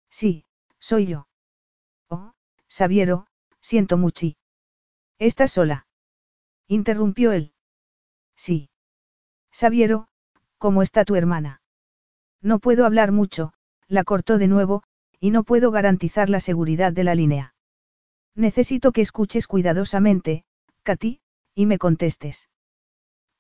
Sí, 0.10 0.46
soy 0.80 1.06
yo. 1.06 1.28
Oh, 2.10 2.32
Sabiero, 2.68 3.28
siento 3.62 3.98
mucho. 3.98 4.28
¿Estás 5.20 5.52
sola? 5.52 5.86
Interrumpió 6.68 7.32
él. 7.34 7.54
Sí. 8.36 8.70
Sabiero, 9.52 10.08
¿cómo 10.58 10.82
está 10.82 11.06
tu 11.06 11.16
hermana? 11.16 11.62
No 12.42 12.60
puedo 12.60 12.86
hablar 12.86 13.12
mucho, 13.12 13.54
la 13.88 14.04
cortó 14.04 14.38
de 14.38 14.48
nuevo, 14.48 14.84
y 15.20 15.32
no 15.32 15.44
puedo 15.44 15.72
garantizar 15.72 16.30
la 16.30 16.40
seguridad 16.40 16.94
de 16.94 17.04
la 17.04 17.16
línea. 17.16 17.54
Necesito 18.36 18.92
que 18.92 19.02
escuches 19.02 19.48
cuidadosamente, 19.48 20.46
Katy, 20.84 21.22
y 21.54 21.66
me 21.66 21.78
contestes. 21.78 22.50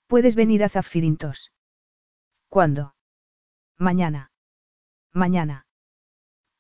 Puedes 0.07 0.35
venir 0.35 0.63
a 0.63 0.69
Zafirintos. 0.69 1.51
¿Cuándo? 2.49 2.95
Mañana. 3.77 4.31
Mañana. 5.15 5.65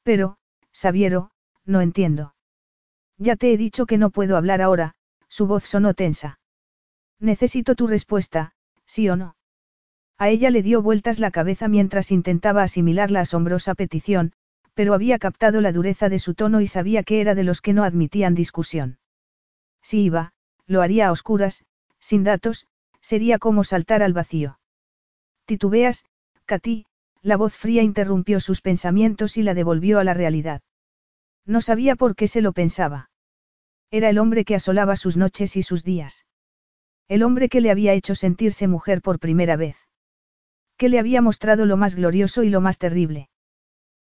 Pero, 0.03 0.37
Sabiero, 0.71 1.31
no 1.65 1.81
entiendo. 1.81 2.35
Ya 3.17 3.35
te 3.35 3.51
he 3.51 3.57
dicho 3.57 3.85
que 3.85 3.97
no 3.97 4.09
puedo 4.09 4.37
hablar 4.37 4.61
ahora, 4.61 4.95
su 5.27 5.45
voz 5.45 5.65
sonó 5.65 5.93
tensa. 5.93 6.39
Necesito 7.19 7.75
tu 7.75 7.85
respuesta, 7.85 8.53
sí 8.85 9.09
o 9.09 9.17
no. 9.17 9.35
A 10.17 10.29
ella 10.29 10.49
le 10.51 10.63
dio 10.63 10.81
vueltas 10.81 11.19
la 11.19 11.31
cabeza 11.31 11.67
mientras 11.67 12.11
intentaba 12.11 12.63
asimilar 12.63 13.11
la 13.11 13.21
asombrosa 13.21 13.75
petición, 13.75 14.31
pero 14.73 14.93
había 14.93 15.19
captado 15.19 15.59
la 15.59 15.73
dureza 15.73 16.07
de 16.07 16.19
su 16.19 16.33
tono 16.33 16.61
y 16.61 16.67
sabía 16.67 17.03
que 17.03 17.19
era 17.19 17.35
de 17.35 17.43
los 17.43 17.61
que 17.61 17.73
no 17.73 17.83
admitían 17.83 18.35
discusión. 18.35 18.99
Si 19.81 20.03
iba, 20.03 20.31
lo 20.65 20.81
haría 20.81 21.09
a 21.09 21.11
oscuras, 21.11 21.65
sin 21.99 22.23
datos, 22.23 22.67
sería 23.01 23.37
como 23.37 23.65
saltar 23.65 24.01
al 24.01 24.13
vacío. 24.13 24.59
Titubeas, 25.45 26.05
Katy, 26.45 26.85
la 27.25 27.37
voz 27.37 27.55
fría 27.55 27.81
interrumpió 27.81 28.39
sus 28.39 28.61
pensamientos 28.61 29.35
y 29.35 29.41
la 29.41 29.55
devolvió 29.55 29.97
a 29.97 30.03
la 30.03 30.13
realidad. 30.13 30.61
No 31.43 31.59
sabía 31.59 31.95
por 31.95 32.15
qué 32.15 32.27
se 32.27 32.39
lo 32.39 32.53
pensaba. 32.53 33.09
Era 33.89 34.11
el 34.11 34.19
hombre 34.19 34.45
que 34.45 34.53
asolaba 34.53 34.95
sus 34.95 35.17
noches 35.17 35.55
y 35.55 35.63
sus 35.63 35.83
días. 35.83 36.27
El 37.07 37.23
hombre 37.23 37.49
que 37.49 37.61
le 37.61 37.71
había 37.71 37.93
hecho 37.93 38.13
sentirse 38.13 38.67
mujer 38.67 39.01
por 39.01 39.17
primera 39.17 39.55
vez. 39.55 39.75
Que 40.77 40.87
le 40.87 40.99
había 40.99 41.23
mostrado 41.23 41.65
lo 41.65 41.77
más 41.77 41.95
glorioso 41.95 42.43
y 42.43 42.49
lo 42.49 42.61
más 42.61 42.77
terrible. 42.77 43.29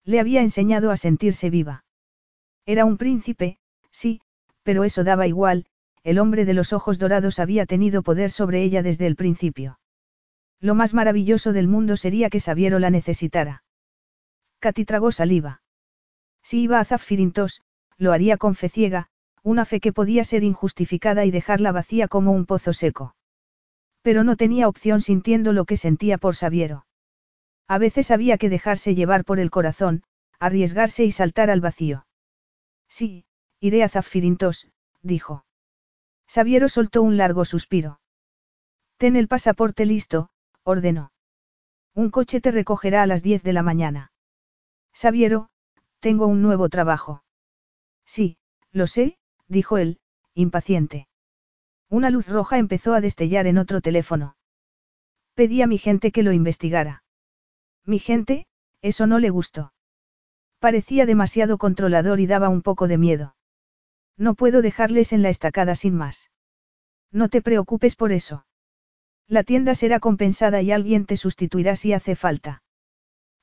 Le 0.06 0.22
había 0.22 0.42
enseñado 0.42 0.90
a 0.90 0.96
sentirse 0.96 1.50
viva. 1.50 1.84
Era 2.66 2.86
un 2.86 2.96
príncipe, 2.96 3.58
sí, 3.92 4.22
pero 4.64 4.86
eso 4.86 5.04
daba 5.04 5.28
igual, 5.28 5.66
el 6.04 6.20
hombre 6.20 6.46
de 6.46 6.54
los 6.54 6.72
ojos 6.72 7.00
dorados 7.00 7.40
había 7.40 7.66
tenido 7.66 8.02
poder 8.02 8.32
sobre 8.32 8.64
ella 8.64 8.82
desde 8.82 9.08
el 9.08 9.18
principio. 9.18 9.79
Lo 10.62 10.76
más 10.76 10.94
maravilloso 10.94 11.54
del 11.54 11.68
mundo 11.68 11.96
sería 11.96 12.30
que 12.30 12.40
Sabiero 12.40 12.80
la 12.80 12.90
necesitara. 12.90 13.64
Katy 14.60 14.86
tragó 14.86 15.12
saliva. 15.12 15.62
Si 16.44 16.62
iba 16.62 16.80
a 16.80 16.86
Zaffirintos, 16.86 17.62
lo 17.98 18.12
haría 18.12 18.38
con 18.38 18.56
fe 18.56 18.70
ciega, 18.70 19.10
una 19.44 19.66
fe 19.66 19.80
que 19.80 19.94
podía 19.94 20.24
ser 20.24 20.44
injustificada 20.44 21.26
y 21.26 21.32
dejarla 21.32 21.72
vacía 21.72 22.08
como 22.08 22.32
un 22.32 22.46
pozo 22.46 22.74
seco. 22.74 23.16
Pero 24.02 24.24
no 24.24 24.36
tenía 24.36 24.68
opción 24.68 25.02
sintiendo 25.02 25.54
lo 25.54 25.66
que 25.66 25.78
sentía 25.78 26.18
por 26.18 26.36
Sabiero. 26.36 26.86
A 27.68 27.78
veces 27.78 28.12
había 28.12 28.38
que 28.38 28.50
dejarse 28.50 28.96
llevar 28.96 29.24
por 29.24 29.40
el 29.40 29.52
corazón, 29.52 30.04
arriesgarse 30.40 31.06
y 31.06 31.12
saltar 31.12 31.50
al 31.50 31.62
vacío. 31.62 32.06
Sí, 32.88 33.26
iré 33.60 33.84
a 33.84 33.90
Zaffirintos, 33.90 34.68
dijo. 35.02 35.46
Sabiero 36.28 36.68
soltó 36.68 37.02
un 37.02 37.18
largo 37.18 37.46
suspiro. 37.46 38.00
Ten 38.98 39.16
el 39.16 39.28
pasaporte 39.28 39.86
listo, 39.86 40.30
ordenó. 40.70 41.12
Un 41.94 42.10
coche 42.10 42.42
te 42.42 42.52
recogerá 42.52 43.04
a 43.04 43.08
las 43.08 43.24
10 43.24 43.44
de 43.44 43.54
la 43.54 43.64
mañana. 43.64 44.12
Sabiero, 44.94 45.50
tengo 46.00 46.28
un 46.28 46.42
nuevo 46.42 46.70
trabajo. 46.70 47.24
Sí, 48.06 48.38
lo 48.72 48.88
sé, 48.88 49.18
dijo 49.48 49.78
él, 49.78 50.00
impaciente. 50.34 51.08
Una 51.90 52.10
luz 52.10 52.28
roja 52.28 52.58
empezó 52.58 52.94
a 52.94 53.02
destellar 53.02 53.48
en 53.48 53.58
otro 53.58 53.82
teléfono. 53.82 54.36
Pedí 55.34 55.62
a 55.62 55.68
mi 55.68 55.78
gente 55.78 56.12
que 56.12 56.24
lo 56.24 56.32
investigara. 56.32 57.04
Mi 57.86 58.00
gente, 58.00 58.46
eso 58.82 59.08
no 59.08 59.20
le 59.20 59.30
gustó. 59.30 59.74
Parecía 60.60 61.06
demasiado 61.06 61.58
controlador 61.58 62.20
y 62.20 62.28
daba 62.28 62.50
un 62.50 62.62
poco 62.62 62.88
de 62.88 62.98
miedo. 62.98 63.36
No 64.18 64.36
puedo 64.36 64.62
dejarles 64.62 65.14
en 65.14 65.24
la 65.24 65.30
estacada 65.30 65.76
sin 65.76 65.96
más. 65.96 66.30
No 67.12 67.30
te 67.30 67.42
preocupes 67.42 67.96
por 67.96 68.12
eso. 68.12 68.46
La 69.30 69.44
tienda 69.44 69.76
será 69.76 70.00
compensada 70.00 70.64
y 70.64 70.72
alguien 70.72 71.06
te 71.06 71.16
sustituirá 71.16 71.76
si 71.76 71.94
hace 71.94 72.16
falta. 72.16 72.64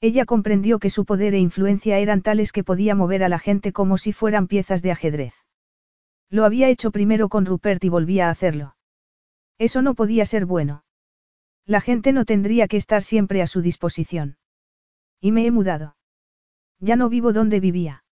Ella 0.01 0.25
comprendió 0.27 0.81
que 0.81 0.91
su 0.91 1.05
poder 1.05 1.33
e 1.35 1.39
influencia 1.39 1.99
eran 1.99 2.23
tales 2.23 2.51
que 2.51 2.65
podía 2.65 2.97
mover 2.97 3.23
a 3.23 3.29
la 3.29 3.39
gente 3.39 3.73
como 3.73 3.97
si 3.97 4.13
fueran 4.13 4.49
piezas 4.49 4.83
de 4.83 4.91
ajedrez. 4.91 5.35
Lo 6.29 6.45
había 6.45 6.69
hecho 6.69 6.91
primero 6.91 7.29
con 7.29 7.47
Rupert 7.47 7.85
y 7.85 7.89
volvía 7.89 8.27
a 8.27 8.31
hacerlo. 8.31 8.77
Eso 9.59 9.81
no 9.81 9.95
podía 9.95 10.27
ser 10.27 10.45
bueno. 10.45 10.83
La 11.65 11.81
gente 11.81 12.13
no 12.13 12.25
tendría 12.25 12.67
que 12.67 12.77
estar 12.77 13.05
siempre 13.05 13.41
a 13.41 13.47
su 13.47 13.63
disposición. 13.63 14.39
Y 15.21 15.31
me 15.31 15.47
he 15.47 15.53
mudado. 15.53 15.97
Ya 16.81 16.97
no 16.97 17.09
vivo 17.09 17.33
donde 17.33 17.61
vivía. 17.61 18.05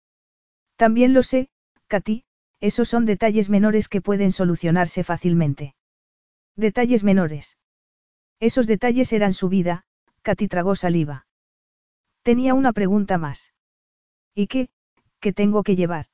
También 0.76 1.14
lo 1.14 1.24
sé, 1.24 1.50
Katy, 1.88 2.24
esos 2.60 2.88
son 2.88 3.06
detalles 3.06 3.50
menores 3.50 3.88
que 3.88 4.00
pueden 4.00 4.32
solucionarse 4.32 5.04
fácilmente. 5.04 5.76
Detalles 6.56 7.04
menores. 7.04 7.58
Esos 8.44 8.68
detalles 8.68 9.14
eran 9.14 9.32
su 9.32 9.48
vida, 9.48 9.86
Katy 10.22 10.50
tragó 10.50 10.76
saliva. 10.76 11.28
Tenía 12.24 12.54
una 12.54 12.74
pregunta 12.74 13.18
más. 13.18 13.54
¿Y 14.36 14.48
qué, 14.48 14.68
qué 15.22 15.32
tengo 15.32 15.64
que 15.64 15.78
llevar? 15.78 16.08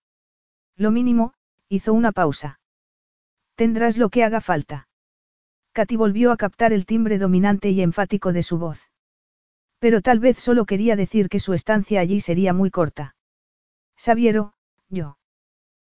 Lo 0.75 0.91
mínimo, 0.91 1.33
hizo 1.69 1.91
una 1.91 2.11
pausa. 2.11 2.59
Tendrás 3.55 3.97
lo 3.97 4.09
que 4.09 4.23
haga 4.23 4.41
falta. 4.41 4.87
Katy 5.71 5.95
volvió 5.95 6.31
a 6.31 6.37
captar 6.37 6.71
el 6.71 6.85
timbre 6.85 7.17
dominante 7.17 7.71
y 7.71 7.81
enfático 7.81 8.31
de 8.31 8.43
su 8.43 8.59
voz. 8.59 8.91
Pero 9.79 10.01
tal 10.01 10.19
vez 10.19 10.37
solo 10.37 10.65
quería 10.65 10.95
decir 10.95 11.29
que 11.29 11.39
su 11.39 11.53
estancia 11.53 11.99
allí 11.99 12.21
sería 12.21 12.53
muy 12.53 12.69
corta. 12.69 13.15
Sabiero, 13.97 14.53
yo. 14.87 15.17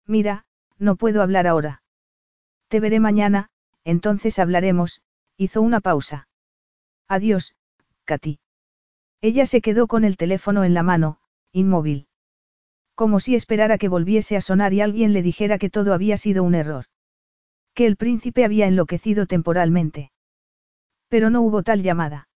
Mira, 0.05 0.45
no 0.77 0.97
puedo 0.97 1.21
hablar 1.21 1.47
ahora. 1.47 1.81
Te 2.67 2.81
veré 2.81 2.99
mañana, 2.99 3.47
entonces 3.85 4.37
hablaremos, 4.37 5.01
hizo 5.37 5.61
una 5.61 5.81
pausa. 5.81 6.27
Adiós, 7.07 7.55
Katy. 8.05 8.39
Ella 9.21 9.45
se 9.45 9.61
quedó 9.61 9.87
con 9.87 10.03
el 10.03 10.17
teléfono 10.17 10.63
en 10.63 10.73
la 10.73 10.83
mano, 10.83 11.19
inmóvil. 11.51 12.07
Como 12.95 13.19
si 13.19 13.35
esperara 13.35 13.77
que 13.77 13.89
volviese 13.89 14.37
a 14.37 14.41
sonar 14.41 14.73
y 14.73 14.81
alguien 14.81 15.13
le 15.13 15.21
dijera 15.21 15.57
que 15.57 15.69
todo 15.69 15.93
había 15.93 16.17
sido 16.17 16.43
un 16.43 16.55
error. 16.55 16.85
Que 17.73 17.85
el 17.85 17.97
príncipe 17.97 18.45
había 18.45 18.67
enloquecido 18.67 19.25
temporalmente. 19.25 20.11
Pero 21.09 21.29
no 21.29 21.41
hubo 21.41 21.63
tal 21.63 21.83
llamada. 21.83 22.29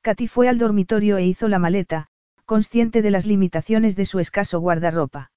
Katy 0.00 0.28
fue 0.28 0.48
al 0.48 0.58
dormitorio 0.58 1.16
e 1.18 1.26
hizo 1.26 1.48
la 1.48 1.58
maleta, 1.58 2.08
consciente 2.44 3.02
de 3.02 3.10
las 3.10 3.26
limitaciones 3.26 3.96
de 3.96 4.06
su 4.06 4.20
escaso 4.20 4.60
guardarropa. 4.60 5.32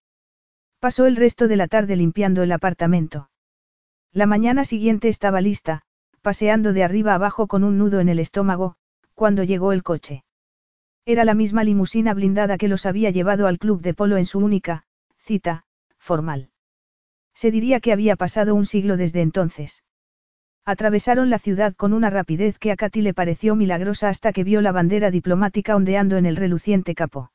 Pasó 0.79 1.05
el 1.05 1.15
resto 1.15 1.47
de 1.47 1.55
la 1.55 1.67
tarde 1.67 1.95
limpiando 1.95 2.43
el 2.43 2.51
apartamento. 2.51 3.29
La 4.13 4.27
mañana 4.27 4.63
siguiente 4.63 5.09
estaba 5.09 5.41
lista, 5.41 5.83
paseando 6.27 6.73
de 6.73 6.83
arriba 6.83 7.13
abajo 7.13 7.47
con 7.47 7.63
un 7.63 7.77
nudo 7.77 8.01
en 8.01 8.09
el 8.09 8.19
estómago, 8.19 8.75
cuando 9.15 9.45
llegó 9.45 9.71
el 9.71 9.81
coche. 9.81 10.25
Era 11.05 11.23
la 11.23 11.33
misma 11.33 11.63
limusina 11.63 12.13
blindada 12.13 12.57
que 12.57 12.67
los 12.67 12.85
había 12.85 13.11
llevado 13.11 13.47
al 13.47 13.59
club 13.59 13.79
de 13.79 13.93
polo 13.93 14.17
en 14.17 14.25
su 14.25 14.39
única, 14.39 14.83
cita, 15.19 15.63
formal. 15.97 16.49
Se 17.33 17.49
diría 17.49 17.79
que 17.79 17.93
había 17.93 18.17
pasado 18.17 18.55
un 18.55 18.65
siglo 18.65 18.97
desde 18.97 19.21
entonces. 19.21 19.85
Atravesaron 20.65 21.29
la 21.29 21.39
ciudad 21.39 21.73
con 21.73 21.93
una 21.93 22.09
rapidez 22.09 22.59
que 22.59 22.73
a 22.73 22.75
Katy 22.75 22.99
le 22.99 23.13
pareció 23.13 23.55
milagrosa 23.55 24.09
hasta 24.09 24.33
que 24.33 24.43
vio 24.43 24.59
la 24.59 24.73
bandera 24.73 25.11
diplomática 25.11 25.77
ondeando 25.77 26.17
en 26.17 26.25
el 26.25 26.35
reluciente 26.35 26.93
capó. 26.93 27.31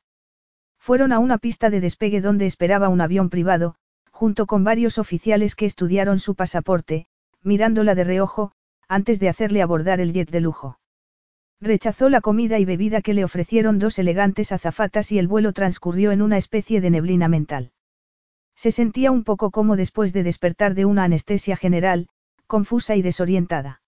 Fueron 0.77 1.11
a 1.13 1.17
una 1.17 1.39
pista 1.39 1.71
de 1.71 1.81
despegue 1.81 2.21
donde 2.21 2.45
esperaba 2.45 2.89
un 2.89 3.01
avión 3.01 3.31
privado, 3.31 3.73
junto 4.11 4.45
con 4.45 4.63
varios 4.63 4.99
oficiales 4.99 5.55
que 5.55 5.65
estudiaron 5.65 6.19
su 6.19 6.35
pasaporte, 6.35 7.07
mirándola 7.41 7.95
de 7.95 8.03
reojo, 8.03 8.51
antes 8.87 9.19
de 9.19 9.29
hacerle 9.29 9.61
abordar 9.61 9.99
el 9.99 10.13
jet 10.13 10.29
de 10.29 10.41
lujo. 10.41 10.79
Rechazó 11.61 12.09
la 12.09 12.21
comida 12.21 12.59
y 12.59 12.65
bebida 12.65 13.01
que 13.01 13.13
le 13.13 13.23
ofrecieron 13.23 13.79
dos 13.79 13.97
elegantes 13.97 14.51
azafatas 14.51 15.11
y 15.11 15.19
el 15.19 15.27
vuelo 15.27 15.53
transcurrió 15.53 16.11
en 16.11 16.21
una 16.21 16.37
especie 16.37 16.81
de 16.81 16.89
neblina 16.89 17.27
mental. 17.27 17.71
Se 18.55 18.71
sentía 18.71 19.11
un 19.11 19.23
poco 19.23 19.49
como 19.49 19.75
después 19.75 20.13
de 20.13 20.23
despertar 20.23 20.75
de 20.75 20.85
una 20.85 21.05
anestesia 21.05 21.55
general, 21.55 22.07
confusa 22.47 22.95
y 22.95 23.01
desorientada. 23.01 23.81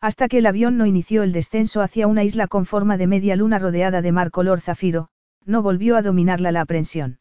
Hasta 0.00 0.28
que 0.28 0.38
el 0.38 0.46
avión 0.46 0.78
no 0.78 0.86
inició 0.86 1.22
el 1.22 1.32
descenso 1.32 1.80
hacia 1.80 2.06
una 2.06 2.24
isla 2.24 2.48
con 2.48 2.66
forma 2.66 2.96
de 2.96 3.06
media 3.06 3.36
luna 3.36 3.58
rodeada 3.58 4.02
de 4.02 4.12
mar 4.12 4.30
color 4.30 4.60
zafiro, 4.60 5.08
no 5.44 5.62
volvió 5.62 5.96
a 5.96 6.02
dominarla 6.02 6.52
la 6.52 6.60
aprensión. 6.60 7.18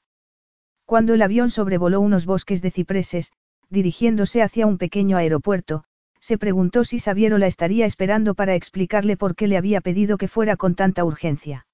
Cuando 0.86 1.14
el 1.14 1.22
avión 1.22 1.50
sobrevoló 1.50 2.02
unos 2.02 2.26
bosques 2.26 2.62
de 2.62 2.72
cipreses, 2.72 3.34
dirigiéndose 3.70 4.42
hacia 4.42 4.68
un 4.68 4.78
pequeño 4.78 5.18
aeropuerto, 5.18 5.86
se 6.22 6.38
preguntó 6.38 6.84
si 6.84 7.00
Sabiero 7.00 7.38
la 7.38 7.48
estaría 7.48 7.86
esperando 7.86 8.36
para 8.36 8.56
explicarle 8.56 9.18
por 9.18 9.36
qué 9.36 9.48
le 9.48 9.58
había 9.58 9.82
pedido 9.82 10.18
que 10.18 10.28
fuera 10.28 10.56
con 10.56 10.76
tanta 10.76 11.04
urgencia. 11.04 11.66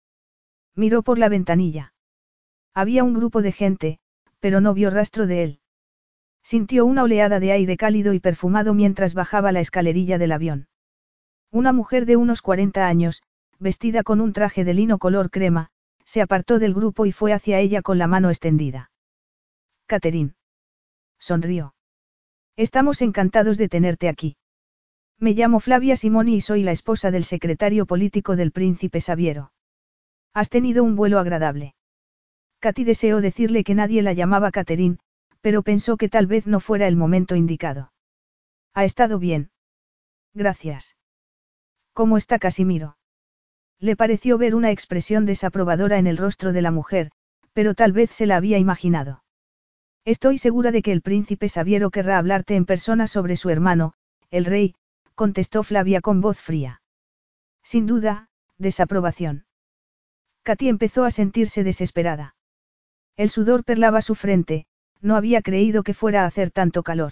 Miró 0.74 1.04
por 1.04 1.20
la 1.20 1.30
ventanilla. 1.30 1.94
Había 2.74 3.04
un 3.04 3.14
grupo 3.14 3.42
de 3.42 3.52
gente, 3.52 4.00
pero 4.40 4.62
no 4.62 4.74
vio 4.74 4.90
rastro 4.90 5.28
de 5.28 5.44
él. 5.44 5.60
Sintió 6.44 6.86
una 6.86 7.04
oleada 7.04 7.40
de 7.40 7.52
aire 7.52 7.76
cálido 7.76 8.14
y 8.14 8.20
perfumado 8.20 8.74
mientras 8.74 9.14
bajaba 9.14 9.52
la 9.52 9.60
escalerilla 9.60 10.18
del 10.18 10.32
avión. 10.32 10.68
Una 11.52 11.74
mujer 11.74 12.06
de 12.06 12.16
unos 12.16 12.42
40 12.42 12.88
años, 12.88 13.24
vestida 13.60 14.04
con 14.04 14.22
un 14.22 14.32
traje 14.32 14.64
de 14.64 14.74
lino 14.74 14.98
color 14.98 15.30
crema, 15.30 15.72
se 16.06 16.22
apartó 16.22 16.58
del 16.60 16.74
grupo 16.74 17.06
y 17.06 17.12
fue 17.12 17.34
hacia 17.34 17.60
ella 17.60 17.82
con 17.82 17.98
la 17.98 18.08
mano 18.08 18.30
extendida. 18.30 18.92
Catherine. 19.88 20.36
Sonrió. 21.20 21.74
Estamos 22.58 23.04
encantados 23.04 23.60
de 23.60 23.70
tenerte 23.70 24.10
aquí. 24.10 24.36
Me 25.20 25.34
llamo 25.34 25.60
Flavia 25.60 25.96
Simoni 25.96 26.38
y 26.38 26.42
soy 26.42 26.64
la 26.64 26.72
esposa 26.72 27.12
del 27.12 27.24
secretario 27.24 27.86
político 27.86 28.36
del 28.36 28.52
príncipe 28.52 29.00
Sabiero. 29.00 29.52
Has 30.34 30.50
tenido 30.50 30.84
un 30.84 30.96
vuelo 30.96 31.20
agradable. 31.20 31.76
Katy 32.60 32.84
deseó 32.84 33.22
decirle 33.22 33.64
que 33.64 33.76
nadie 33.76 34.02
la 34.02 34.14
llamaba 34.14 34.50
Catherine, 34.50 34.98
pero 35.40 35.62
pensó 35.62 35.98
que 35.98 36.10
tal 36.10 36.26
vez 36.26 36.48
no 36.48 36.60
fuera 36.60 36.88
el 36.88 36.96
momento 36.96 37.36
indicado. 37.36 37.94
Ha 38.74 38.86
estado 38.86 39.20
bien. 39.20 39.52
Gracias. 40.34 40.98
¿Cómo 41.94 42.18
está 42.18 42.40
Casimiro? 42.40 42.98
Le 43.80 43.96
pareció 43.96 44.40
ver 44.40 44.56
una 44.56 44.72
expresión 44.72 45.28
desaprobadora 45.28 46.00
en 46.00 46.08
el 46.08 46.18
rostro 46.18 46.54
de 46.54 46.64
la 46.64 46.72
mujer, 46.72 47.12
pero 47.54 47.76
tal 47.76 47.92
vez 47.92 48.10
se 48.10 48.26
la 48.26 48.38
había 48.38 48.58
imaginado. 48.58 49.22
Estoy 50.08 50.38
segura 50.38 50.72
de 50.72 50.82
que 50.82 50.94
el 50.94 51.02
príncipe 51.02 51.50
Sabiero 51.50 51.90
querrá 51.90 52.18
hablarte 52.18 52.56
en 52.56 52.66
persona 52.66 53.08
sobre 53.08 53.36
su 53.36 53.50
hermano, 53.50 53.94
el 54.32 54.46
rey, 54.46 54.74
contestó 55.16 55.64
Flavia 55.64 56.00
con 56.00 56.22
voz 56.22 56.40
fría. 56.40 56.82
Sin 57.62 57.88
duda, 57.88 58.30
desaprobación. 58.58 59.48
Katy 60.44 60.70
empezó 60.70 61.04
a 61.04 61.12
sentirse 61.12 61.66
desesperada. 61.66 62.38
El 63.18 63.30
sudor 63.30 63.66
perlaba 63.66 64.02
su 64.02 64.16
frente, 64.16 64.66
no 65.02 65.18
había 65.18 65.42
creído 65.42 65.84
que 65.84 65.94
fuera 65.94 66.24
a 66.24 66.28
hacer 66.28 66.52
tanto 66.52 66.84
calor. 66.84 67.12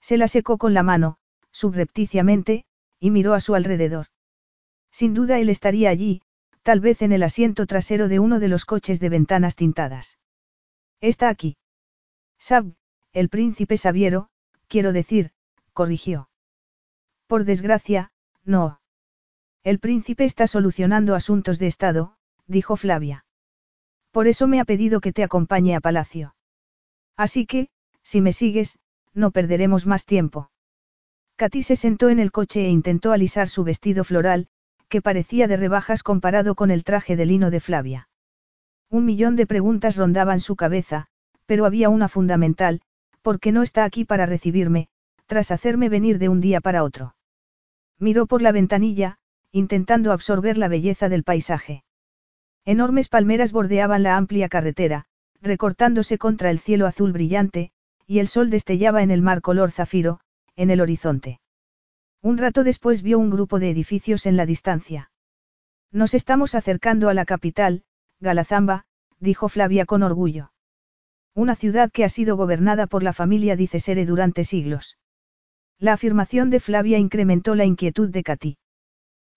Se 0.00 0.16
la 0.16 0.26
secó 0.26 0.58
con 0.58 0.74
la 0.74 0.82
mano, 0.82 1.18
subrepticiamente, 1.52 2.64
y 2.98 3.12
miró 3.12 3.34
a 3.34 3.40
su 3.40 3.54
alrededor. 3.54 4.06
Sin 4.90 5.14
duda 5.14 5.38
él 5.38 5.48
estaría 5.48 5.90
allí, 5.90 6.22
tal 6.64 6.80
vez 6.80 7.02
en 7.02 7.12
el 7.12 7.22
asiento 7.22 7.66
trasero 7.66 8.08
de 8.08 8.18
uno 8.18 8.40
de 8.40 8.48
los 8.48 8.64
coches 8.64 8.98
de 8.98 9.10
ventanas 9.10 9.54
tintadas. 9.54 10.18
Está 11.00 11.28
aquí. 11.28 11.56
Sab, 12.40 12.72
el 13.12 13.28
príncipe 13.28 13.76
Sabiero, 13.76 14.30
quiero 14.66 14.92
decir, 14.92 15.30
corrigió. 15.74 16.30
Por 17.26 17.44
desgracia, 17.44 18.12
no. 18.44 18.80
El 19.62 19.78
príncipe 19.78 20.24
está 20.24 20.46
solucionando 20.46 21.14
asuntos 21.14 21.58
de 21.58 21.66
Estado, 21.66 22.16
dijo 22.46 22.76
Flavia. 22.76 23.26
Por 24.10 24.26
eso 24.26 24.48
me 24.48 24.58
ha 24.58 24.64
pedido 24.64 25.02
que 25.02 25.12
te 25.12 25.22
acompañe 25.22 25.76
a 25.76 25.80
palacio. 25.80 26.34
Así 27.14 27.44
que, 27.44 27.68
si 28.02 28.22
me 28.22 28.32
sigues, 28.32 28.78
no 29.12 29.30
perderemos 29.32 29.86
más 29.86 30.06
tiempo. 30.06 30.50
Katy 31.36 31.62
se 31.62 31.76
sentó 31.76 32.08
en 32.08 32.18
el 32.18 32.32
coche 32.32 32.64
e 32.64 32.70
intentó 32.70 33.12
alisar 33.12 33.50
su 33.50 33.64
vestido 33.64 34.02
floral, 34.02 34.48
que 34.88 35.02
parecía 35.02 35.46
de 35.46 35.58
rebajas 35.58 36.02
comparado 36.02 36.54
con 36.54 36.70
el 36.70 36.84
traje 36.84 37.16
de 37.16 37.26
lino 37.26 37.50
de 37.50 37.60
Flavia. 37.60 38.08
Un 38.88 39.04
millón 39.04 39.36
de 39.36 39.46
preguntas 39.46 39.96
rondaban 39.96 40.40
su 40.40 40.56
cabeza, 40.56 41.09
pero 41.50 41.66
había 41.66 41.88
una 41.88 42.06
fundamental, 42.06 42.80
¿por 43.22 43.40
qué 43.40 43.50
no 43.50 43.64
está 43.64 43.82
aquí 43.82 44.04
para 44.04 44.24
recibirme, 44.24 44.86
tras 45.26 45.50
hacerme 45.50 45.88
venir 45.88 46.20
de 46.20 46.28
un 46.28 46.40
día 46.40 46.60
para 46.60 46.84
otro? 46.84 47.16
Miró 47.98 48.26
por 48.26 48.40
la 48.40 48.52
ventanilla, 48.52 49.18
intentando 49.50 50.12
absorber 50.12 50.56
la 50.56 50.68
belleza 50.68 51.08
del 51.08 51.24
paisaje. 51.24 51.82
Enormes 52.64 53.08
palmeras 53.08 53.50
bordeaban 53.50 54.04
la 54.04 54.16
amplia 54.16 54.48
carretera, 54.48 55.06
recortándose 55.42 56.18
contra 56.18 56.52
el 56.52 56.60
cielo 56.60 56.86
azul 56.86 57.10
brillante, 57.10 57.72
y 58.06 58.20
el 58.20 58.28
sol 58.28 58.48
destellaba 58.48 59.02
en 59.02 59.10
el 59.10 59.20
mar 59.20 59.40
color 59.40 59.72
zafiro, 59.72 60.20
en 60.54 60.70
el 60.70 60.80
horizonte. 60.80 61.40
Un 62.22 62.38
rato 62.38 62.62
después 62.62 63.02
vio 63.02 63.18
un 63.18 63.30
grupo 63.30 63.58
de 63.58 63.70
edificios 63.70 64.24
en 64.26 64.36
la 64.36 64.46
distancia. 64.46 65.10
Nos 65.90 66.14
estamos 66.14 66.54
acercando 66.54 67.08
a 67.08 67.14
la 67.14 67.24
capital, 67.24 67.82
Galazamba, 68.20 68.84
dijo 69.18 69.48
Flavia 69.48 69.84
con 69.84 70.04
orgullo. 70.04 70.52
Una 71.34 71.54
ciudad 71.54 71.90
que 71.92 72.04
ha 72.04 72.08
sido 72.08 72.36
gobernada 72.36 72.86
por 72.86 73.02
la 73.02 73.12
familia 73.12 73.56
Dicesere 73.56 74.04
durante 74.04 74.44
siglos. 74.44 74.98
La 75.78 75.92
afirmación 75.92 76.50
de 76.50 76.60
Flavia 76.60 76.98
incrementó 76.98 77.54
la 77.54 77.64
inquietud 77.64 78.10
de 78.10 78.22
Katy. 78.22 78.58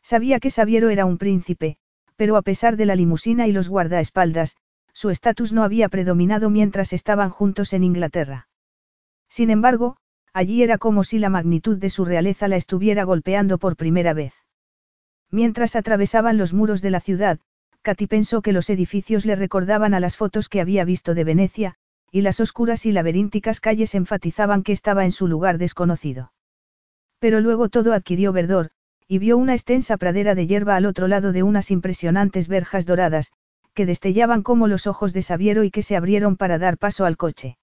Sabía 0.02 0.40
que 0.40 0.50
Sabiero 0.50 0.90
era 0.90 1.06
un 1.06 1.18
príncipe, 1.18 1.78
pero 2.16 2.36
a 2.36 2.42
pesar 2.42 2.78
de 2.78 2.86
la 2.86 2.96
limusina 2.96 3.48
y 3.48 3.52
los 3.52 3.70
guardaespaldas, 3.70 4.58
su 4.92 5.10
estatus 5.10 5.54
no 5.54 5.64
había 5.64 5.88
predominado 5.88 6.50
mientras 6.50 6.94
estaban 6.94 7.30
juntos 7.30 7.74
en 7.74 7.84
Inglaterra. 7.84 8.48
Sin 9.30 9.50
embargo, 9.50 9.98
allí 10.34 10.64
era 10.64 10.78
como 10.78 11.04
si 11.04 11.20
la 11.20 11.30
magnitud 11.30 11.78
de 11.78 11.90
su 11.90 12.06
realeza 12.06 12.48
la 12.48 12.56
estuviera 12.56 13.04
golpeando 13.04 13.58
por 13.58 13.76
primera 13.76 14.14
vez. 14.14 14.34
Mientras 15.32 15.76
atravesaban 15.76 16.38
los 16.38 16.54
muros 16.54 16.82
de 16.82 16.92
la 16.92 17.00
ciudad, 17.00 17.40
Katy 17.82 18.08
pensó 18.08 18.42
que 18.42 18.54
los 18.54 18.70
edificios 18.70 19.26
le 19.26 19.36
recordaban 19.36 19.94
a 19.94 20.00
las 20.00 20.18
fotos 20.18 20.50
que 20.50 20.62
había 20.62 20.86
visto 20.86 21.14
de 21.14 21.24
Venecia, 21.24 21.78
y 22.14 22.22
las 22.22 22.40
oscuras 22.40 22.86
y 22.86 22.92
laberínticas 22.92 23.60
calles 23.60 23.96
enfatizaban 23.96 24.62
que 24.62 24.72
estaba 24.72 25.04
en 25.04 25.12
su 25.12 25.28
lugar 25.28 25.58
desconocido. 25.58 26.32
Pero 27.18 27.42
luego 27.42 27.70
todo 27.70 27.92
adquirió 27.92 28.32
verdor, 28.32 28.70
y 29.08 29.18
vio 29.18 29.36
una 29.36 29.54
extensa 29.54 29.98
pradera 29.98 30.36
de 30.36 30.46
hierba 30.46 30.76
al 30.76 30.86
otro 30.86 31.08
lado 31.08 31.32
de 31.32 31.42
unas 31.42 31.72
impresionantes 31.72 32.48
verjas 32.48 32.86
doradas, 32.86 33.32
que 33.74 33.88
destellaban 33.88 34.44
como 34.44 34.68
los 34.68 34.86
ojos 34.86 35.12
de 35.12 35.24
Sabiero 35.24 35.64
y 35.64 35.72
que 35.72 35.82
se 35.82 35.96
abrieron 35.96 36.38
para 36.38 36.60
dar 36.60 36.78
paso 36.78 37.06
al 37.06 37.18
coche. 37.18 37.58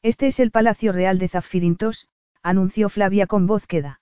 Este 0.00 0.28
es 0.28 0.40
el 0.40 0.50
Palacio 0.52 0.92
Real 0.92 1.18
de 1.18 1.28
Zafirintos, 1.28 2.08
anunció 2.42 2.88
Flavia 2.88 3.26
con 3.26 3.46
voz 3.46 3.66
queda. 3.66 4.00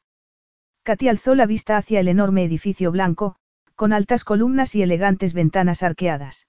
Katy 0.85 1.09
alzó 1.09 1.35
la 1.35 1.47
vista 1.47 1.77
hacia 1.79 1.99
el 1.99 2.07
enorme 2.07 2.45
edificio 2.45 2.93
blanco, 2.93 3.35
con 3.75 3.93
altas 3.93 4.23
columnas 4.23 4.77
y 4.77 4.83
elegantes 4.83 5.35
ventanas 5.35 5.83
arqueadas. 5.83 6.47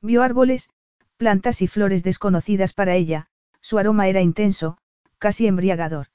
Vio 0.00 0.22
árboles, 0.22 0.68
plantas 1.16 1.62
y 1.62 1.66
flores 1.66 2.02
desconocidas 2.02 2.72
para 2.72 2.94
ella, 2.94 3.26
su 3.60 3.78
aroma 3.78 4.08
era 4.08 4.20
intenso, 4.20 4.78
casi 5.18 5.46
embriagador. 5.46 6.08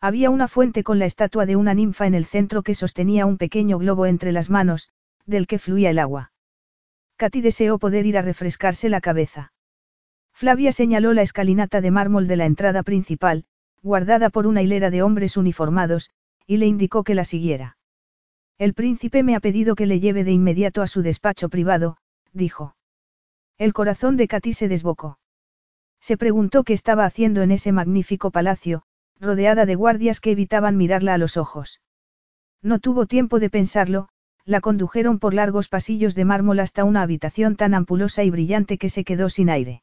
Había 0.00 0.30
una 0.30 0.48
fuente 0.48 0.84
con 0.84 0.98
la 0.98 1.06
estatua 1.06 1.46
de 1.46 1.56
una 1.56 1.74
ninfa 1.74 2.06
en 2.06 2.14
el 2.14 2.26
centro 2.26 2.62
que 2.62 2.74
sostenía 2.74 3.26
un 3.26 3.38
pequeño 3.38 3.78
globo 3.78 4.06
entre 4.06 4.32
las 4.32 4.50
manos, 4.50 4.90
del 5.24 5.46
que 5.46 5.58
fluía 5.58 5.90
el 5.90 5.98
agua. 5.98 6.32
Katy 7.16 7.40
deseó 7.40 7.78
poder 7.78 8.04
ir 8.04 8.18
a 8.18 8.22
refrescarse 8.22 8.88
la 8.88 9.00
cabeza. 9.00 9.52
Flavia 10.32 10.70
señaló 10.70 11.14
la 11.14 11.22
escalinata 11.22 11.80
de 11.80 11.90
mármol 11.90 12.28
de 12.28 12.36
la 12.36 12.44
entrada 12.44 12.82
principal, 12.82 13.46
guardada 13.82 14.28
por 14.28 14.46
una 14.46 14.60
hilera 14.60 14.90
de 14.90 15.02
hombres 15.02 15.38
uniformados, 15.38 16.10
y 16.46 16.58
le 16.58 16.66
indicó 16.66 17.04
que 17.04 17.14
la 17.14 17.24
siguiera. 17.24 17.78
El 18.58 18.74
príncipe 18.74 19.22
me 19.22 19.34
ha 19.34 19.40
pedido 19.40 19.74
que 19.74 19.86
le 19.86 19.98
lleve 19.98 20.24
de 20.24 20.32
inmediato 20.32 20.82
a 20.82 20.86
su 20.86 21.02
despacho 21.02 21.48
privado, 21.48 21.96
dijo. 22.32 22.75
El 23.58 23.72
corazón 23.72 24.16
de 24.16 24.28
Katy 24.28 24.52
se 24.52 24.68
desbocó. 24.68 25.18
Se 26.00 26.16
preguntó 26.16 26.62
qué 26.62 26.74
estaba 26.74 27.04
haciendo 27.04 27.42
en 27.42 27.50
ese 27.50 27.72
magnífico 27.72 28.30
palacio, 28.30 28.82
rodeada 29.18 29.64
de 29.64 29.74
guardias 29.74 30.20
que 30.20 30.32
evitaban 30.32 30.76
mirarla 30.76 31.14
a 31.14 31.18
los 31.18 31.36
ojos. 31.36 31.80
No 32.62 32.78
tuvo 32.80 33.06
tiempo 33.06 33.38
de 33.38 33.48
pensarlo, 33.48 34.08
la 34.44 34.60
condujeron 34.60 35.18
por 35.18 35.34
largos 35.34 35.68
pasillos 35.68 36.14
de 36.14 36.24
mármol 36.24 36.60
hasta 36.60 36.84
una 36.84 37.02
habitación 37.02 37.56
tan 37.56 37.74
ampulosa 37.74 38.24
y 38.24 38.30
brillante 38.30 38.78
que 38.78 38.90
se 38.90 39.04
quedó 39.04 39.28
sin 39.30 39.50
aire. 39.50 39.82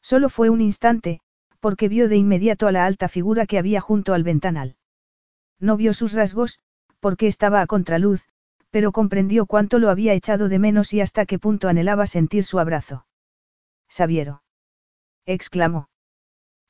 Solo 0.00 0.28
fue 0.28 0.48
un 0.48 0.60
instante, 0.60 1.20
porque 1.60 1.88
vio 1.88 2.08
de 2.08 2.16
inmediato 2.16 2.66
a 2.66 2.72
la 2.72 2.86
alta 2.86 3.08
figura 3.08 3.46
que 3.46 3.58
había 3.58 3.80
junto 3.80 4.14
al 4.14 4.22
ventanal. 4.22 4.76
No 5.58 5.76
vio 5.76 5.94
sus 5.94 6.12
rasgos, 6.12 6.60
porque 7.00 7.26
estaba 7.26 7.60
a 7.60 7.66
contraluz, 7.66 8.24
pero 8.74 8.90
comprendió 8.90 9.46
cuánto 9.46 9.78
lo 9.78 9.88
había 9.88 10.14
echado 10.14 10.48
de 10.48 10.58
menos 10.58 10.92
y 10.92 11.00
hasta 11.00 11.26
qué 11.26 11.38
punto 11.38 11.68
anhelaba 11.68 12.08
sentir 12.08 12.42
su 12.42 12.58
abrazo. 12.58 13.06
Sabiero. 13.88 14.42
exclamó. 15.26 15.88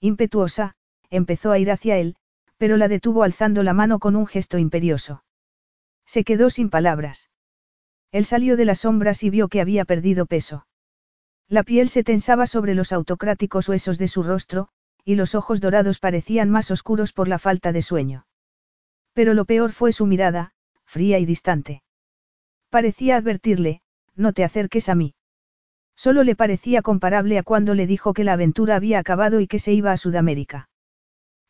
Impetuosa, 0.01 0.75
empezó 1.09 1.51
a 1.51 1.59
ir 1.59 1.71
hacia 1.71 1.97
él, 1.97 2.17
pero 2.59 2.77
la 2.77 2.89
detuvo 2.89 3.23
alzando 3.23 3.63
la 3.63 3.73
mano 3.73 4.01
con 4.01 4.17
un 4.17 4.27
gesto 4.27 4.59
imperioso. 4.59 5.25
Se 6.05 6.25
quedó 6.25 6.51
sin 6.51 6.69
palabras. 6.69 7.31
Él 8.13 8.27
salió 8.27 8.59
de 8.59 8.67
las 8.67 8.81
sombras 8.81 9.23
y 9.23 9.31
vio 9.31 9.49
que 9.49 9.63
había 9.63 9.87
perdido 9.87 10.27
peso. 10.27 10.67
La 11.49 11.63
piel 11.63 11.89
se 11.89 12.05
tensaba 12.05 12.47
sobre 12.47 12.75
los 12.75 12.93
autocráticos 12.93 13.67
huesos 13.67 13.97
de 13.97 14.09
su 14.09 14.23
rostro, 14.23 14.69
y 15.07 15.15
los 15.15 15.35
ojos 15.35 15.63
dorados 15.63 16.01
parecían 16.01 16.51
más 16.51 16.71
oscuros 16.71 17.15
por 17.15 17.29
la 17.29 17.39
falta 17.39 17.73
de 17.73 17.81
sueño. 17.81 18.27
Pero 19.15 19.33
lo 19.33 19.47
peor 19.47 19.73
fue 19.73 19.93
su 19.93 20.05
mirada, 20.05 20.53
fría 20.85 21.19
y 21.19 21.25
distante. 21.25 21.81
Parecía 22.75 23.15
advertirle, 23.15 23.83
no 24.17 24.33
te 24.33 24.43
acerques 24.43 24.89
a 24.89 24.97
mí. 24.97 25.15
Solo 25.95 26.25
le 26.25 26.35
parecía 26.35 26.83
comparable 26.83 27.39
a 27.39 27.45
cuando 27.45 27.73
le 27.73 27.87
dijo 27.87 28.15
que 28.15 28.25
la 28.25 28.33
aventura 28.33 28.75
había 28.75 28.99
acabado 28.99 29.39
y 29.39 29.47
que 29.47 29.61
se 29.61 29.73
iba 29.73 29.93
a 29.93 29.97
Sudamérica. 29.97 30.69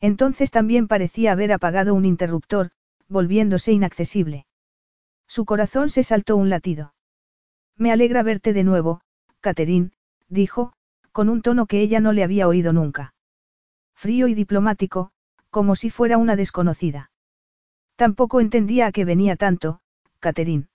Entonces 0.03 0.51
también 0.51 0.86
parecía 0.86 1.33
haber 1.33 1.55
apagado 1.55 1.94
un 1.94 2.05
interruptor, 2.05 2.73
volviéndose 3.09 3.73
inaccesible. 3.73 4.44
Su 5.27 5.47
corazón 5.47 5.89
se 5.89 6.03
saltó 6.03 6.36
un 6.36 6.51
latido. 6.51 6.93
Me 7.78 7.91
alegra 7.91 8.23
verte 8.23 8.53
de 8.53 8.65
nuevo, 8.65 9.01
Catherine, 9.41 9.93
dijo, 10.28 10.75
con 11.11 11.31
un 11.31 11.41
tono 11.41 11.65
que 11.65 11.81
ella 11.81 12.01
no 12.01 12.12
le 12.12 12.23
había 12.23 12.49
oído 12.49 12.75
nunca. 12.75 13.15
Frío 13.94 14.28
y 14.28 14.35
diplomático, 14.35 15.11
como 15.49 15.75
si 15.75 15.89
fuera 15.89 16.19
una 16.19 16.36
desconocida. 16.36 17.11
Tampoco 17.97 18.43
entendía 18.43 18.89
a 18.89 18.93
qué 18.93 19.07
venía 19.07 19.36
tanto, 19.36 19.81
Catherine. 20.20 20.67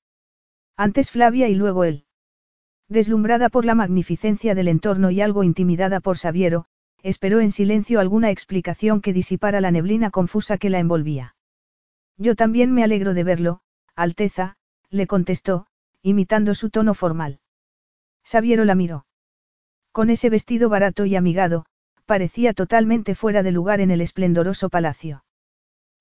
Antes 0.82 1.12
Flavia 1.12 1.50
y 1.50 1.56
luego 1.56 1.84
él. 1.84 2.06
Deslumbrada 2.88 3.50
por 3.50 3.66
la 3.66 3.76
magnificencia 3.76 4.56
del 4.56 4.70
entorno 4.70 5.12
y 5.12 5.20
algo 5.20 5.44
intimidada 5.44 6.00
por 6.00 6.18
Sabiero, 6.18 6.68
esperó 7.04 7.42
en 7.42 7.52
silencio 7.52 8.00
alguna 8.00 8.30
explicación 8.30 9.02
que 9.02 9.12
disipara 9.12 9.60
la 9.60 9.72
neblina 9.72 10.10
confusa 10.10 10.58
que 10.58 10.70
la 10.70 10.80
envolvía. 10.80 11.36
Yo 12.16 12.34
también 12.34 12.72
me 12.72 12.86
alegro 12.86 13.14
de 13.14 13.26
verlo, 13.26 13.60
Alteza, 13.94 14.56
le 14.90 15.06
contestó, 15.06 15.68
imitando 16.02 16.56
su 16.56 16.70
tono 16.70 16.94
formal. 16.94 17.42
Sabiero 18.24 18.64
la 18.64 18.76
miró. 18.76 19.06
Con 19.92 20.10
ese 20.10 20.30
vestido 20.30 20.70
barato 20.70 21.06
y 21.06 21.18
amigado, 21.18 21.66
parecía 22.06 22.54
totalmente 22.54 23.16
fuera 23.16 23.44
de 23.44 23.52
lugar 23.52 23.82
en 23.82 23.92
el 23.92 24.00
esplendoroso 24.00 24.70
palacio. 24.70 25.26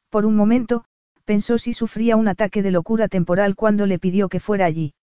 Por 0.09 0.25
un 0.25 0.37
momento, 0.37 0.85
pensó 1.29 1.59
si 1.59 1.75
sufría 1.75 2.17
un 2.17 2.27
ataque 2.27 2.63
de 2.63 2.71
locura 2.71 3.07
temporal 3.07 3.55
cuando 3.55 3.85
le 3.85 3.99
pidió 3.99 4.31
que 4.31 4.41
fuera 4.41 4.65
allí. 4.65 4.95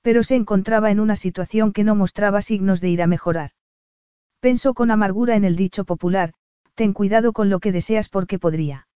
Pero 0.00 0.22
se 0.22 0.36
encontraba 0.36 0.92
en 0.92 1.00
una 1.00 1.16
situación 1.16 1.72
que 1.72 1.82
no 1.82 1.96
mostraba 1.96 2.40
signos 2.40 2.80
de 2.80 2.90
ir 2.90 3.02
a 3.02 3.08
mejorar. 3.08 3.50
Pensó 4.38 4.74
con 4.74 4.92
amargura 4.92 5.34
en 5.34 5.44
el 5.44 5.56
dicho 5.56 5.84
popular, 5.84 6.34
ten 6.76 6.92
cuidado 6.92 7.32
con 7.32 7.50
lo 7.50 7.58
que 7.58 7.72
deseas 7.72 8.08
porque 8.08 8.38
podría. 8.38 8.86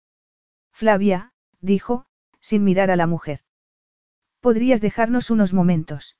Flavia, 0.70 1.33
dijo, 1.60 2.07
sin 2.41 2.62
mirar 2.62 2.92
a 2.92 2.94
la 2.94 3.08
mujer. 3.08 3.41
¿Podrías 4.39 4.81
dejarnos 4.81 5.31
unos 5.31 5.52
momentos? 5.52 6.16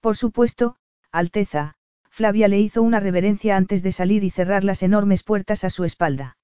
Por 0.00 0.16
supuesto, 0.16 0.76
Alteza, 1.10 1.74
Flavia 2.08 2.48
le 2.48 2.58
hizo 2.58 2.80
una 2.80 3.00
reverencia 3.00 3.58
antes 3.58 3.82
de 3.82 3.92
salir 3.92 4.24
y 4.24 4.30
cerrar 4.30 4.64
las 4.64 4.82
enormes 4.82 5.22
puertas 5.22 5.62
a 5.62 5.68
su 5.68 5.84
espalda. 5.84 6.38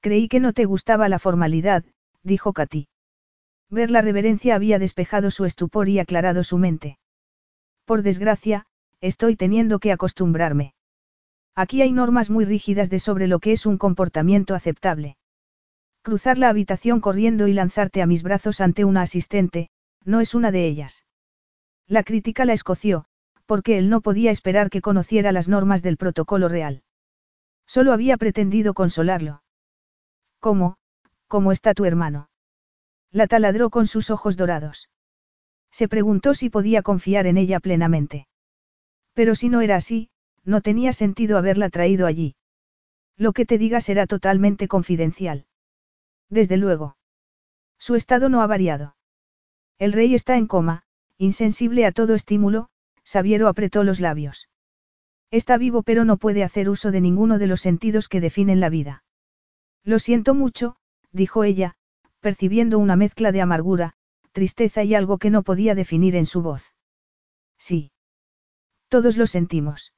Creí 0.00 0.28
que 0.28 0.38
no 0.38 0.52
te 0.52 0.64
gustaba 0.64 1.08
la 1.08 1.18
formalidad, 1.18 1.84
dijo 2.22 2.52
Katy. 2.52 2.88
Ver 3.70 3.90
la 3.90 4.02
reverencia 4.02 4.54
había 4.54 4.78
despejado 4.78 5.30
su 5.30 5.44
estupor 5.44 5.88
y 5.88 5.98
aclarado 5.98 6.42
su 6.42 6.58
mente. 6.58 6.98
Por 7.84 8.02
desgracia, 8.02 8.66
estoy 9.00 9.36
teniendo 9.36 9.78
que 9.78 9.92
acostumbrarme. 9.92 10.74
Aquí 11.54 11.82
hay 11.82 11.92
normas 11.92 12.30
muy 12.30 12.44
rígidas 12.44 12.90
de 12.90 12.98
sobre 12.98 13.26
lo 13.26 13.38
que 13.38 13.52
es 13.52 13.66
un 13.66 13.78
comportamiento 13.78 14.54
aceptable. 14.54 15.16
Cruzar 16.02 16.38
la 16.38 16.48
habitación 16.48 17.00
corriendo 17.00 17.46
y 17.46 17.52
lanzarte 17.52 18.02
a 18.02 18.06
mis 18.06 18.22
brazos 18.22 18.60
ante 18.60 18.84
una 18.84 19.02
asistente, 19.02 19.68
no 20.04 20.20
es 20.20 20.34
una 20.34 20.50
de 20.50 20.66
ellas. 20.66 21.04
La 21.86 22.02
crítica 22.02 22.44
la 22.44 22.54
escoció, 22.54 23.04
porque 23.46 23.78
él 23.78 23.90
no 23.90 24.00
podía 24.00 24.30
esperar 24.30 24.70
que 24.70 24.80
conociera 24.80 25.32
las 25.32 25.48
normas 25.48 25.82
del 25.82 25.96
protocolo 25.96 26.48
real. 26.48 26.82
Solo 27.66 27.92
había 27.92 28.16
pretendido 28.16 28.74
consolarlo. 28.74 29.42
¿Cómo? 30.40 30.79
¿Cómo 31.30 31.52
está 31.52 31.74
tu 31.74 31.84
hermano? 31.84 32.28
La 33.12 33.28
taladró 33.28 33.70
con 33.70 33.86
sus 33.86 34.10
ojos 34.10 34.36
dorados. 34.36 34.90
Se 35.70 35.86
preguntó 35.86 36.34
si 36.34 36.50
podía 36.50 36.82
confiar 36.82 37.28
en 37.28 37.36
ella 37.36 37.60
plenamente. 37.60 38.26
Pero 39.14 39.36
si 39.36 39.48
no 39.48 39.60
era 39.60 39.76
así, 39.76 40.10
no 40.44 40.60
tenía 40.60 40.92
sentido 40.92 41.38
haberla 41.38 41.70
traído 41.70 42.08
allí. 42.08 42.34
Lo 43.16 43.32
que 43.32 43.46
te 43.46 43.58
diga 43.58 43.80
será 43.80 44.08
totalmente 44.08 44.66
confidencial. 44.66 45.46
Desde 46.30 46.56
luego. 46.56 46.96
Su 47.78 47.94
estado 47.94 48.28
no 48.28 48.42
ha 48.42 48.48
variado. 48.48 48.96
El 49.78 49.92
rey 49.92 50.16
está 50.16 50.36
en 50.36 50.48
coma, 50.48 50.82
insensible 51.16 51.86
a 51.86 51.92
todo 51.92 52.16
estímulo, 52.16 52.70
Sabiero 53.04 53.46
apretó 53.46 53.84
los 53.84 54.00
labios. 54.00 54.48
Está 55.30 55.58
vivo 55.58 55.84
pero 55.84 56.04
no 56.04 56.16
puede 56.16 56.42
hacer 56.42 56.68
uso 56.68 56.90
de 56.90 57.00
ninguno 57.00 57.38
de 57.38 57.46
los 57.46 57.60
sentidos 57.60 58.08
que 58.08 58.20
definen 58.20 58.58
la 58.58 58.68
vida. 58.68 59.04
Lo 59.84 60.00
siento 60.00 60.34
mucho, 60.34 60.79
dijo 61.12 61.44
ella, 61.44 61.74
percibiendo 62.20 62.78
una 62.78 62.96
mezcla 62.96 63.32
de 63.32 63.40
amargura, 63.40 63.94
tristeza 64.32 64.84
y 64.84 64.94
algo 64.94 65.18
que 65.18 65.30
no 65.30 65.42
podía 65.42 65.74
definir 65.74 66.16
en 66.16 66.26
su 66.26 66.42
voz. 66.42 66.74
Sí. 67.58 67.92
Todos 68.88 69.16
lo 69.16 69.26
sentimos. 69.26 69.92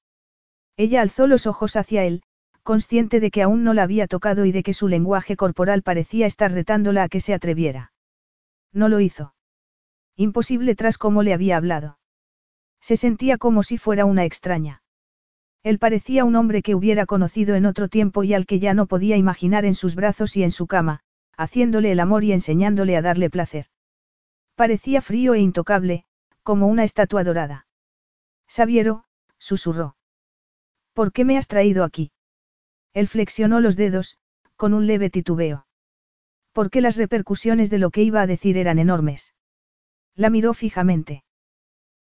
Ella 0.77 1.03
alzó 1.03 1.27
los 1.27 1.47
ojos 1.47 1.77
hacia 1.77 2.05
él, 2.05 2.23
consciente 2.63 3.21
de 3.21 3.31
que 3.31 3.43
aún 3.43 3.65
no 3.65 3.75
la 3.75 3.83
había 3.83 4.07
tocado 4.07 4.45
y 4.45 4.53
de 4.53 4.63
que 4.63 4.75
su 4.75 4.89
lenguaje 4.89 5.37
corporal 5.37 5.83
parecía 5.83 6.27
estar 6.27 6.53
retándola 6.53 7.05
a 7.05 7.09
que 7.09 7.21
se 7.21 7.35
atreviera. 7.35 7.93
No 8.73 8.89
lo 8.89 9.01
hizo. 9.01 9.35
Imposible 10.17 10.75
tras 10.75 10.99
cómo 10.99 11.23
le 11.23 11.35
había 11.35 11.57
hablado. 11.57 11.99
Se 12.81 12.97
sentía 12.97 13.39
como 13.39 13.63
si 13.63 13.79
fuera 13.79 14.05
una 14.05 14.25
extraña. 14.25 14.82
Él 15.63 15.79
parecía 15.79 16.25
un 16.25 16.35
hombre 16.35 16.63
que 16.63 16.75
hubiera 16.75 17.07
conocido 17.07 17.55
en 17.55 17.67
otro 17.67 17.89
tiempo 17.89 18.25
y 18.25 18.35
al 18.35 18.47
que 18.47 18.59
ya 18.59 18.75
no 18.75 18.87
podía 18.87 19.17
imaginar 19.17 19.65
en 19.65 19.75
sus 19.75 19.95
brazos 19.95 20.37
y 20.37 20.43
en 20.43 20.51
su 20.51 20.67
cama, 20.67 21.01
haciéndole 21.37 21.93
el 21.93 22.01
amor 22.01 22.25
y 22.25 22.33
enseñándole 22.33 22.97
a 22.97 23.03
darle 23.03 23.31
placer. 23.31 23.67
Parecía 24.57 25.01
frío 25.03 25.35
e 25.35 25.41
intocable, 25.41 26.05
como 26.43 26.67
una 26.67 26.85
estatua 26.85 27.23
dorada. 27.23 27.67
Sabiero, 28.49 29.05
susurró. 29.39 29.97
¿Por 30.93 31.13
qué 31.13 31.25
me 31.25 31.39
has 31.39 31.47
traído 31.49 31.85
aquí? 31.85 32.13
Él 32.93 33.09
flexionó 33.09 33.61
los 33.61 33.77
dedos, 33.77 34.19
con 34.57 34.75
un 34.75 34.87
leve 34.87 35.11
titubeo. 35.11 35.67
Porque 36.53 36.81
las 36.81 36.97
repercusiones 36.97 37.71
de 37.71 37.79
lo 37.79 37.91
que 37.91 38.03
iba 38.03 38.21
a 38.21 38.27
decir 38.27 38.59
eran 38.59 38.79
enormes. 38.79 39.35
La 40.15 40.29
miró 40.29 40.53
fijamente. 40.53 41.25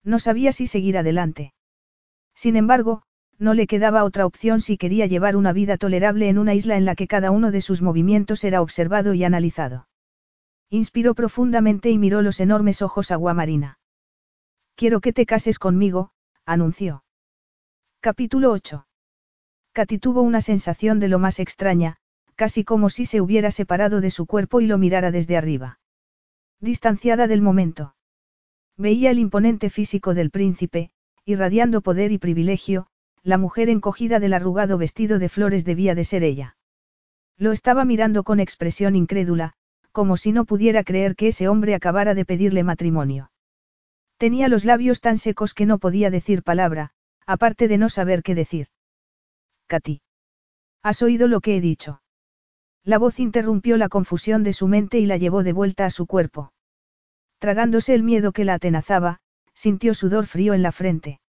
No 0.04 0.20
sabía 0.20 0.52
si 0.52 0.68
seguir 0.68 0.98
adelante. 0.98 1.54
Sin 2.36 2.58
embargo, 2.58 3.04
no 3.42 3.56
le 3.56 3.66
quedaba 3.66 4.03
otra 4.03 4.28
opción 4.28 4.61
si 4.61 4.78
quería 4.78 5.08
llevar 5.08 5.36
una 5.36 5.52
vida 5.52 5.78
tolerable 5.78 6.30
en 6.30 6.38
una 6.38 6.53
isla 6.53 6.78
en 6.78 6.86
la 6.86 6.95
que 6.95 7.08
cada 7.08 7.32
uno 7.32 7.50
de 7.50 7.60
sus 7.60 7.82
movimientos 7.82 8.44
era 8.44 8.61
observado 8.61 9.16
y 9.16 9.24
analizado. 9.24 9.88
Inspiró 10.70 11.16
profundamente 11.16 11.90
y 11.90 11.98
miró 11.98 12.22
los 12.22 12.40
enormes 12.40 12.84
ojos 12.84 13.10
aguamarina. 13.10 13.80
Quiero 14.76 15.02
que 15.02 15.11
te 15.11 15.26
cases 15.26 15.58
conmigo, 15.58 16.11
anunció. 16.45 17.03
Capítulo 18.00 18.52
8. 18.52 18.86
Katy 19.74 19.98
tuvo 19.98 20.22
una 20.22 20.42
sensación 20.42 21.00
de 21.00 21.08
lo 21.08 21.18
más 21.18 21.40
extraña, 21.40 21.98
casi 22.36 22.64
como 22.64 22.92
si 22.92 23.08
se 23.08 23.22
hubiera 23.22 23.50
separado 23.50 24.02
de 24.02 24.11
su 24.11 24.28
cuerpo 24.28 24.61
y 24.61 24.68
lo 24.68 24.78
mirara 24.78 25.10
desde 25.10 25.36
arriba. 25.36 25.80
Distanciada 26.60 27.26
del 27.26 27.42
momento. 27.42 27.95
Veía 28.78 29.10
el 29.10 29.18
imponente 29.18 29.72
físico 29.72 30.14
del 30.14 30.30
príncipe, 30.30 30.92
irradiando 31.26 31.82
poder 31.82 32.11
y 32.11 32.20
privilegio, 32.20 32.91
la 33.24 33.38
mujer 33.38 33.69
encogida 33.69 34.19
del 34.19 34.33
arrugado 34.33 34.77
vestido 34.77 35.19
de 35.19 35.30
flores 35.30 35.66
debía 35.66 35.95
de 35.95 36.03
ser 36.03 36.24
ella. 36.24 36.58
Lo 37.38 37.51
estaba 37.51 37.85
mirando 37.85 38.24
con 38.24 38.40
expresión 38.40 38.95
incrédula, 38.95 39.53
como 39.91 40.17
si 40.17 40.32
no 40.32 40.45
pudiera 40.45 40.83
creer 40.83 41.16
que 41.16 41.27
ese 41.27 41.48
hombre 41.48 41.75
acabara 41.75 42.14
de 42.14 42.25
pedirle 42.25 42.64
matrimonio. 42.64 43.32
Tenía 44.17 44.48
los 44.48 44.66
labios 44.66 45.01
tan 45.01 45.17
secos 45.17 45.53
que 45.53 45.66
no 45.66 45.80
podía 45.80 46.09
decir 46.09 46.43
palabra, 46.43 46.91
aparte 47.25 47.67
de 47.67 47.77
no 47.77 47.90
saber 47.90 48.24
qué 48.24 48.35
decir. 48.35 48.67
Katy. 49.67 50.01
¿Has 50.83 51.01
oído 51.01 51.27
lo 51.27 51.41
que 51.41 51.58
he 51.58 51.61
dicho? 51.61 52.01
La 52.83 52.98
voz 52.98 53.19
interrumpió 53.19 53.77
la 53.77 53.90
confusión 53.90 54.43
de 54.43 54.53
su 54.53 54.67
mente 54.67 55.00
y 55.00 55.06
la 55.06 55.17
llevó 55.17 55.43
de 55.43 55.53
vuelta 55.53 55.85
a 55.85 55.91
su 55.91 56.08
cuerpo. 56.08 56.53
Tragándose 57.38 57.93
el 57.93 58.03
miedo 58.03 58.32
que 58.32 58.45
la 58.45 58.56
atenazaba, 58.56 59.19
sintió 59.53 59.93
sudor 59.93 60.25
frío 60.25 60.53
en 60.53 60.64
la 60.64 60.72
frente. 60.72 61.19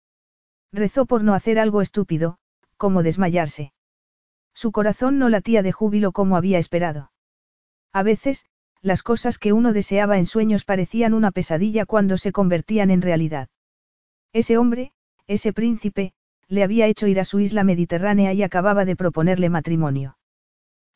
Rezó 0.73 1.07
por 1.07 1.23
no 1.23 1.35
hacer 1.35 1.59
algo 1.59 1.83
estúpido, 1.83 2.39
como 2.77 3.03
desmayarse. 3.03 3.73
Su 4.55 4.73
corazón 4.73 5.19
no 5.19 5.29
latía 5.29 5.63
de 5.63 5.73
júbilo 5.73 6.13
como 6.13 6.37
había 6.37 6.59
esperado. 6.59 7.13
A 7.93 8.03
veces, 8.03 8.47
las 8.81 9.03
cosas 9.03 9.39
que 9.39 9.53
uno 9.53 9.73
deseaba 9.73 10.19
en 10.19 10.27
sueños 10.27 10.65
parecían 10.65 11.15
una 11.15 11.31
pesadilla 11.31 11.87
cuando 11.87 12.19
se 12.19 12.33
convertían 12.33 12.91
en 12.91 13.03
realidad. 13.03 13.49
Ese 14.33 14.59
hombre, 14.59 14.93
ese 15.27 15.53
príncipe, 15.53 16.15
le 16.49 16.63
había 16.63 16.87
hecho 16.87 17.07
ir 17.07 17.21
a 17.21 17.25
su 17.25 17.39
isla 17.41 17.65
mediterránea 17.65 18.33
y 18.33 18.43
acababa 18.43 18.85
de 18.85 18.97
proponerle 18.97 19.51
matrimonio. 19.51 20.19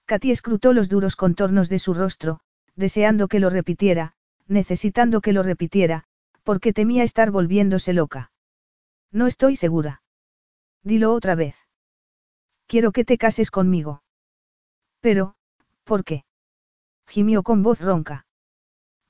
Katy 0.07 0.31
escrutó 0.31 0.73
los 0.73 0.89
duros 0.89 1.17
contornos 1.17 1.69
de 1.69 1.79
su 1.79 1.95
rostro, 1.95 2.41
deseando 2.77 3.29
que 3.29 3.41
lo 3.41 3.51
repitiera, 3.51 4.15
necesitando 4.49 5.21
que 5.21 5.33
lo 5.33 5.43
repitiera, 5.43 6.05
porque 6.45 6.73
temía 6.73 7.03
estar 7.03 7.31
volviéndose 7.31 7.93
loca. 7.93 8.31
No 9.13 9.27
estoy 9.27 9.57
segura. 9.57 10.03
Dilo 10.83 11.13
otra 11.13 11.35
vez. 11.35 11.57
Quiero 12.67 12.93
que 12.93 13.05
te 13.05 13.19
cases 13.19 13.51
conmigo. 13.51 14.03
Pero, 15.01 15.37
¿por 15.85 16.05
qué? 16.05 16.25
Gimió 17.07 17.43
con 17.43 17.63
voz 17.63 17.81
ronca. 17.81 18.27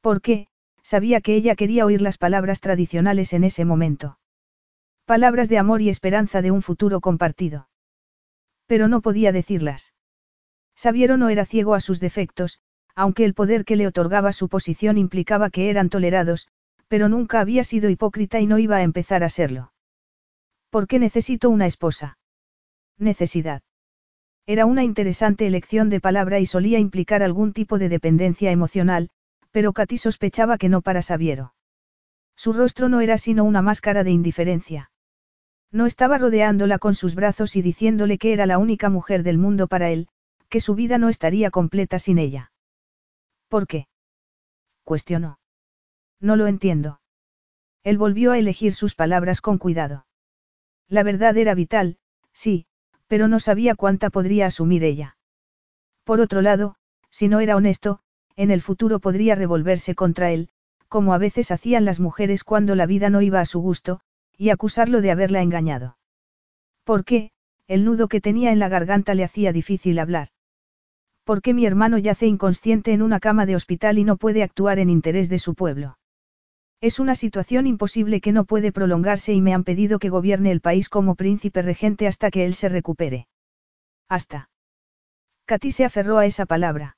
¿Por 0.01 0.21
qué? 0.21 0.49
Sabía 0.83 1.21
que 1.21 1.35
ella 1.35 1.57
quería 1.57 1.85
oír 1.85 2.03
las 2.03 2.19
palabras 2.19 2.61
tradicionales 2.61 3.33
en 3.33 3.45
ese 3.45 3.65
momento. 3.65 4.19
Palabras 5.05 5.49
de 5.49 5.59
amor 5.59 5.83
y 5.83 5.89
esperanza 5.89 6.43
de 6.43 6.51
un 6.51 6.63
futuro 6.63 7.01
compartido. 7.01 7.69
Pero 8.67 8.89
no 8.89 9.01
podía 9.01 9.33
decirlas. 9.33 9.95
Sabiero 10.75 11.17
no 11.17 11.29
era 11.29 11.47
ciego 11.47 11.75
a 11.75 11.81
sus 11.81 12.01
defectos, 12.01 12.61
aunque 12.95 13.25
el 13.25 13.35
poder 13.35 13.65
que 13.65 13.77
le 13.77 13.87
otorgaba 13.87 14.33
su 14.33 14.49
posición 14.49 14.99
implicaba 14.99 15.51
que 15.51 15.71
eran 15.71 15.89
tolerados, 15.89 16.49
pero 16.89 17.09
nunca 17.09 17.41
había 17.41 17.65
sido 17.65 17.89
hipócrita 17.89 18.41
y 18.41 18.47
no 18.47 18.59
iba 18.59 18.77
a 18.77 18.83
empezar 18.83 19.25
a 19.25 19.29
serlo. 19.29 19.73
¿Por 20.77 20.89
qué 20.89 20.99
necesito 20.99 21.49
una 21.49 21.65
esposa? 21.65 22.19
Necesidad. 22.99 23.63
Era 24.45 24.67
una 24.67 24.85
interesante 24.85 25.47
elección 25.47 25.89
de 25.89 26.03
palabra 26.03 26.39
y 26.39 26.45
solía 26.45 26.79
implicar 26.79 27.23
algún 27.23 27.55
tipo 27.55 27.79
de 27.79 27.89
dependencia 27.89 28.51
emocional, 28.51 29.09
pero 29.53 29.73
Katy 29.73 29.97
sospechaba 29.97 30.59
que 30.59 30.69
no 30.69 30.83
para 30.83 31.01
Sabiero. 31.01 31.55
Su 32.37 32.53
rostro 32.53 32.91
no 32.91 33.01
era 33.01 33.17
sino 33.17 33.45
una 33.45 33.63
máscara 33.63 34.05
de 34.05 34.11
indiferencia. 34.11 34.91
No 35.73 35.87
estaba 35.87 36.19
rodeándola 36.19 36.79
con 36.79 36.95
sus 36.95 37.15
brazos 37.15 37.57
y 37.57 37.63
diciéndole 37.63 38.19
que 38.19 38.35
era 38.35 38.45
la 38.45 38.59
única 38.59 38.91
mujer 38.91 39.23
del 39.23 39.39
mundo 39.39 39.69
para 39.69 39.89
él, 39.89 40.09
que 40.51 40.61
su 40.61 40.75
vida 40.75 40.99
no 40.99 41.09
estaría 41.09 41.51
completa 41.51 41.99
sin 41.99 42.19
ella. 42.19 42.53
¿Por 43.49 43.67
qué? 43.67 43.89
cuestionó. 44.85 45.39
No 46.21 46.37
lo 46.37 46.47
entiendo. 46.47 47.01
Él 47.83 47.97
volvió 47.97 48.33
a 48.33 48.39
elegir 48.39 48.75
sus 48.75 48.95
palabras 48.95 49.41
con 49.41 49.57
cuidado. 49.57 50.06
La 50.89 51.03
verdad 51.03 51.37
era 51.37 51.55
vital, 51.55 51.99
sí, 52.33 52.67
pero 53.07 53.29
no 53.29 53.41
sabía 53.41 53.75
cuánta 53.75 54.11
podría 54.11 54.47
asumir 54.47 54.85
ella. 54.85 55.17
Por 56.05 56.21
otro 56.21 56.43
lado, 56.43 56.77
si 57.11 57.29
no 57.29 57.41
era 57.41 57.57
honesto, 57.57 58.01
en 58.37 58.51
el 58.51 58.63
futuro 58.63 59.01
podría 59.01 59.35
revolverse 59.35 59.95
contra 59.95 60.31
él, 60.31 60.51
como 60.89 61.15
a 61.15 61.19
veces 61.19 61.51
hacían 61.51 61.85
las 61.85 62.01
mujeres 62.01 62.45
cuando 62.45 62.75
la 62.75 62.87
vida 62.87 63.11
no 63.11 63.23
iba 63.23 63.41
a 63.41 63.47
su 63.47 63.61
gusto, 63.61 64.01
y 64.37 64.51
acusarlo 64.51 65.01
de 65.01 65.11
haberla 65.11 65.43
engañado. 65.43 65.97
¿Por 66.85 67.05
qué? 67.05 67.31
El 67.67 67.85
nudo 67.85 68.07
que 68.07 68.21
tenía 68.21 68.53
en 68.53 68.61
la 68.61 68.69
garganta 68.69 69.15
le 69.15 69.25
hacía 69.25 69.53
difícil 69.53 69.99
hablar. 69.99 70.29
¿Por 71.25 71.43
qué 71.43 71.55
mi 71.55 71.67
hermano 71.67 71.99
yace 71.99 72.27
inconsciente 72.27 72.93
en 72.93 73.03
una 73.03 73.19
cama 73.19 73.47
de 73.47 73.57
hospital 73.57 73.99
y 73.99 74.05
no 74.05 74.17
puede 74.17 74.45
actuar 74.45 74.79
en 74.79 74.91
interés 74.91 75.29
de 75.29 75.41
su 75.41 75.55
pueblo? 75.55 75.99
Es 76.87 77.01
una 77.01 77.17
situación 77.17 77.67
imposible 77.67 78.21
que 78.21 78.31
no 78.31 78.45
puede 78.45 78.71
prolongarse 78.71 79.33
y 79.33 79.43
me 79.43 79.53
han 79.53 79.65
pedido 79.65 79.99
que 79.99 80.09
gobierne 80.09 80.53
el 80.53 80.61
país 80.61 80.89
como 80.89 81.17
príncipe 81.17 81.61
regente 81.61 82.07
hasta 82.07 82.31
que 82.31 82.47
él 82.47 82.55
se 82.55 82.69
recupere. 82.69 83.27
Hasta. 84.09 84.51
Katy 85.47 85.73
se 85.73 85.85
aferró 85.85 86.19
a 86.19 86.27
esa 86.27 86.47
palabra. 86.47 86.97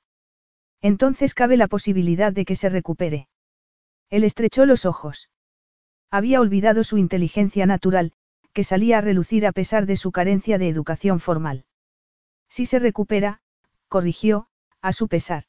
Entonces 0.79 1.33
cabe 1.33 1.57
la 1.57 1.67
posibilidad 1.67 2.31
de 2.31 2.45
que 2.45 2.55
se 2.55 2.69
recupere. 2.69 3.29
Él 4.11 4.25
estrechó 4.25 4.67
los 4.67 4.85
ojos. 4.85 5.31
Había 6.11 6.39
olvidado 6.39 6.83
su 6.83 6.99
inteligencia 6.99 7.65
natural, 7.65 8.13
que 8.53 8.63
salía 8.63 8.99
a 8.99 9.01
relucir 9.01 9.47
a 9.47 9.53
pesar 9.53 9.87
de 9.87 9.95
su 9.95 10.11
carencia 10.11 10.59
de 10.59 10.69
educación 10.69 11.19
formal. 11.19 11.65
Si 12.47 12.67
se 12.67 12.77
recupera, 12.77 13.41
corrigió, 13.87 14.49
a 14.83 14.93
su 14.93 15.07
pesar. 15.07 15.45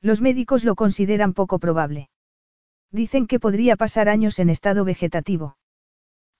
Los 0.00 0.20
médicos 0.20 0.64
lo 0.64 0.74
consideran 0.74 1.32
poco 1.32 1.60
probable. 1.60 2.10
Dicen 2.92 3.26
que 3.26 3.40
podría 3.40 3.76
pasar 3.76 4.10
años 4.10 4.38
en 4.38 4.50
estado 4.50 4.84
vegetativo. 4.84 5.56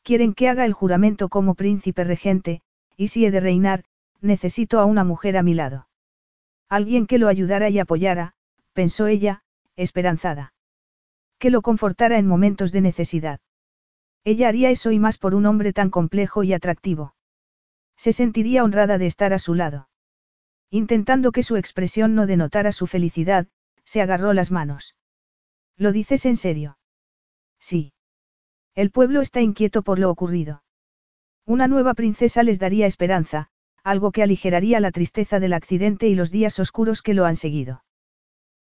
Quieren 0.03 0.35
que 0.35 0.51
haga 0.51 0.67
el 0.67 0.75
juramento 0.75 1.31
como 1.31 1.55
príncipe 1.55 2.05
regente, 2.05 2.61
y 2.97 3.09
si 3.09 3.25
he 3.25 3.31
de 3.31 3.41
reinar, 3.41 3.85
necesito 4.21 4.79
a 4.79 4.85
una 4.85 5.03
mujer 5.03 5.39
a 5.39 5.43
mi 5.43 5.55
lado. 5.55 5.89
Alguien 6.69 7.07
que 7.07 7.19
lo 7.19 7.29
ayudara 7.29 7.71
y 7.71 7.79
apoyara, 7.79 8.35
pensó 8.75 9.07
ella, 9.07 9.43
esperanzada. 9.77 10.53
Que 11.39 11.51
lo 11.51 11.63
confortara 11.63 12.19
en 12.19 12.27
momentos 12.27 12.71
de 12.71 12.83
necesidad. 12.83 13.41
Ella 14.23 14.49
haría 14.49 14.71
eso 14.71 14.93
y 14.93 14.99
más 14.99 15.19
por 15.19 15.35
un 15.35 15.47
hombre 15.47 15.73
tan 15.73 15.91
complejo 15.91 16.45
y 16.45 16.53
atractivo. 16.53 17.15
Se 17.97 18.13
sentiría 18.13 18.63
honrada 18.63 18.99
de 18.99 19.07
estar 19.07 19.33
a 19.33 19.39
su 19.39 19.55
lado. 19.55 19.89
Intentando 20.71 21.33
que 21.33 21.43
su 21.43 21.57
expresión 21.57 22.15
no 22.15 22.27
denotara 22.27 22.73
su 22.73 22.87
felicidad, 22.87 23.49
se 23.85 24.01
agarró 24.03 24.33
las 24.33 24.51
manos. 24.51 24.95
¿Lo 25.77 25.93
dices 25.93 26.27
en 26.27 26.37
serio? 26.37 26.79
Sí. 27.61 27.93
El 28.75 28.91
pueblo 28.91 29.21
está 29.21 29.41
inquieto 29.41 29.83
por 29.83 29.99
lo 29.99 30.11
ocurrido. 30.11 30.63
Una 31.45 31.69
nueva 31.69 31.95
princesa 31.95 32.43
les 32.43 32.59
daría 32.59 32.87
esperanza, 32.87 33.49
algo 33.83 34.13
que 34.13 34.23
aligeraría 34.23 34.81
la 34.81 34.93
tristeza 34.93 35.41
del 35.41 35.53
accidente 35.53 36.09
y 36.09 36.15
los 36.15 36.31
días 36.31 36.59
oscuros 36.59 37.03
que 37.03 37.15
lo 37.15 37.25
han 37.25 37.37
seguido. 37.37 37.85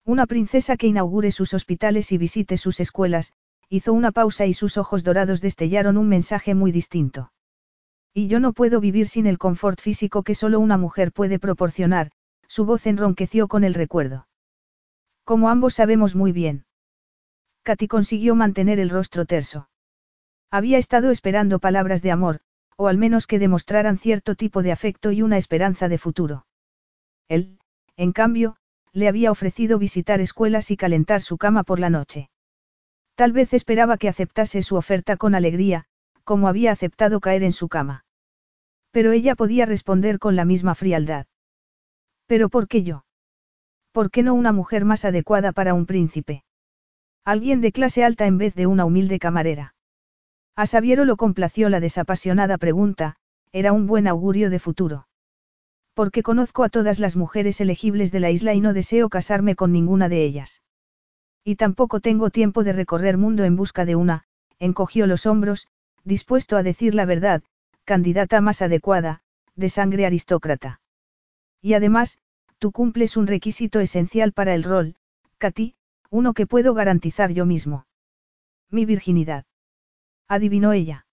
Una 0.04 0.26
princesa 0.26 0.78
que 0.78 0.88
inaugure 0.88 1.32
sus 1.32 1.54
hospitales 1.54 2.12
y 2.12 2.18
visite 2.18 2.58
sus 2.58 2.80
escuelas, 2.80 3.34
hizo 3.70 3.94
una 3.94 4.12
pausa 4.12 4.48
y 4.48 4.54
sus 4.54 4.78
ojos 4.78 5.04
dorados 5.04 5.42
destellaron 5.42 5.98
un 5.98 6.08
mensaje 6.08 6.56
muy 6.56 6.72
distinto. 6.72 7.32
Y 8.14 8.28
yo 8.28 8.40
no 8.40 8.52
puedo 8.52 8.82
vivir 8.82 9.08
sin 9.08 9.28
el 9.28 9.38
confort 9.38 9.80
físico 9.80 10.24
que 10.24 10.36
solo 10.36 10.60
una 10.60 10.78
mujer 10.78 11.12
puede 11.12 11.40
proporcionar, 11.40 12.12
su 12.48 12.66
voz 12.66 12.86
enronqueció 12.86 13.48
con 13.48 13.64
el 13.64 13.74
recuerdo. 13.74 14.28
Como 15.24 15.50
ambos 15.50 15.76
sabemos 15.76 16.16
muy 16.16 16.32
bien. 16.32 16.66
Katy 17.64 17.88
consiguió 17.88 18.36
mantener 18.36 18.80
el 18.80 18.90
rostro 18.90 19.26
terso. 19.26 19.70
Había 20.50 20.78
estado 20.78 21.12
esperando 21.12 21.60
palabras 21.60 22.02
de 22.02 22.12
amor, 22.12 22.42
o 22.76 22.88
al 22.88 22.98
menos 22.98 23.28
que 23.28 23.40
demostraran 23.40 23.98
cierto 23.98 24.36
tipo 24.36 24.64
de 24.64 24.72
afecto 24.72 25.12
y 25.12 25.22
una 25.22 25.38
esperanza 25.38 25.88
de 25.88 25.98
futuro. 25.98 26.46
Él, 27.28 27.60
en 27.96 28.12
cambio, 28.12 28.58
le 28.94 29.08
había 29.08 29.32
ofrecido 29.32 29.78
visitar 29.78 30.20
escuelas 30.20 30.72
y 30.72 30.78
calentar 30.78 31.22
su 31.22 31.38
cama 31.38 31.64
por 31.64 31.80
la 31.80 31.90
noche. 31.90 32.30
Tal 33.16 33.32
vez 33.32 33.54
esperaba 33.54 33.98
que 33.98 34.10
aceptase 34.10 34.64
su 34.64 34.76
oferta 34.76 35.16
con 35.16 35.36
alegría, 35.36 35.86
como 36.24 36.48
había 36.48 36.72
aceptado 36.72 37.20
caer 37.20 37.44
en 37.44 37.54
su 37.54 37.70
cama. 37.70 38.06
Pero 38.92 39.12
ella 39.12 39.36
podía 39.36 39.66
responder 39.66 40.20
con 40.20 40.36
la 40.36 40.46
misma 40.46 40.76
frialdad. 40.76 41.28
¿Pero 42.26 42.50
por 42.50 42.68
qué 42.68 42.84
yo? 42.84 43.06
¿Por 43.92 44.10
qué 44.10 44.24
no 44.24 44.34
una 44.34 44.52
mujer 44.52 44.86
más 44.86 45.06
adecuada 45.06 45.52
para 45.52 45.74
un 45.74 45.86
príncipe? 45.86 46.44
Alguien 47.24 47.62
de 47.62 47.72
clase 47.72 48.04
alta 48.04 48.26
en 48.26 48.38
vez 48.38 48.56
de 48.56 48.66
una 48.66 48.86
humilde 48.86 49.20
camarera. 49.20 49.76
A 50.56 50.66
Sabiero 50.66 51.06
lo 51.06 51.18
complació 51.18 51.70
la 51.70 51.80
desapasionada 51.80 52.58
pregunta, 52.58 53.16
era 53.52 53.74
un 53.74 53.86
buen 53.86 54.08
augurio 54.08 54.50
de 54.50 54.60
futuro. 54.60 55.08
Porque 55.94 56.24
conozco 56.24 56.64
a 56.64 56.70
todas 56.70 57.00
las 57.00 57.16
mujeres 57.16 57.62
elegibles 57.62 58.12
de 58.12 58.22
la 58.22 58.32
isla 58.32 58.54
y 58.54 58.62
no 58.62 58.74
deseo 58.74 59.10
casarme 59.10 59.56
con 59.56 59.72
ninguna 59.72 60.10
de 60.10 60.24
ellas. 60.24 60.64
Y 61.44 61.58
tampoco 61.58 62.00
tengo 62.00 62.30
tiempo 62.30 62.64
de 62.64 62.74
recorrer 62.74 63.18
mundo 63.18 63.44
en 63.44 63.56
busca 63.56 63.86
de 63.86 63.96
una, 63.96 64.24
encogió 64.58 65.06
los 65.06 65.26
hombros, 65.26 65.68
dispuesto 66.04 66.58
a 66.58 66.64
decir 66.64 66.96
la 66.96 67.06
verdad, 67.06 67.44
candidata 67.84 68.42
más 68.42 68.62
adecuada, 68.62 69.22
de 69.56 69.70
sangre 69.70 70.06
aristócrata. 70.06 70.82
Y 71.62 71.74
además, 71.74 72.18
tú 72.58 72.72
cumples 72.72 73.18
un 73.18 73.28
requisito 73.28 73.80
esencial 73.80 74.34
para 74.34 74.56
el 74.56 74.64
rol, 74.64 74.96
Katy, 75.38 75.76
uno 76.12 76.34
que 76.34 76.46
puedo 76.46 76.74
garantizar 76.74 77.32
yo 77.32 77.46
mismo. 77.46 77.88
Mi 78.70 78.86
virginidad. 78.86 79.46
Adivinó 80.28 80.74
ella. 80.74 81.08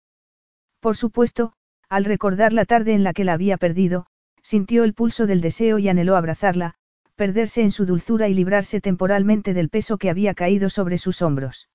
Por 0.81 0.97
supuesto, 0.97 1.53
al 1.89 2.05
recordar 2.05 2.53
la 2.53 2.65
tarde 2.65 2.93
en 2.95 3.05
la 3.05 3.15
que 3.15 3.25
la 3.25 3.33
había 3.33 3.57
perdido, 3.57 4.07
sintió 4.43 4.85
el 4.85 4.95
pulso 4.95 5.27
del 5.27 5.41
deseo 5.41 5.79
y 5.79 5.89
anheló 5.89 6.17
abrazarla, 6.17 6.75
perderse 7.15 7.63
en 7.63 7.71
su 7.71 7.87
dulzura 7.87 8.29
y 8.29 8.35
librarse 8.35 8.81
temporalmente 8.81 9.55
del 9.55 9.71
peso 9.71 9.99
que 9.99 10.11
había 10.11 10.35
caído 10.35 10.69
sobre 10.69 10.99
sus 10.99 11.23
hombros. 11.23 11.69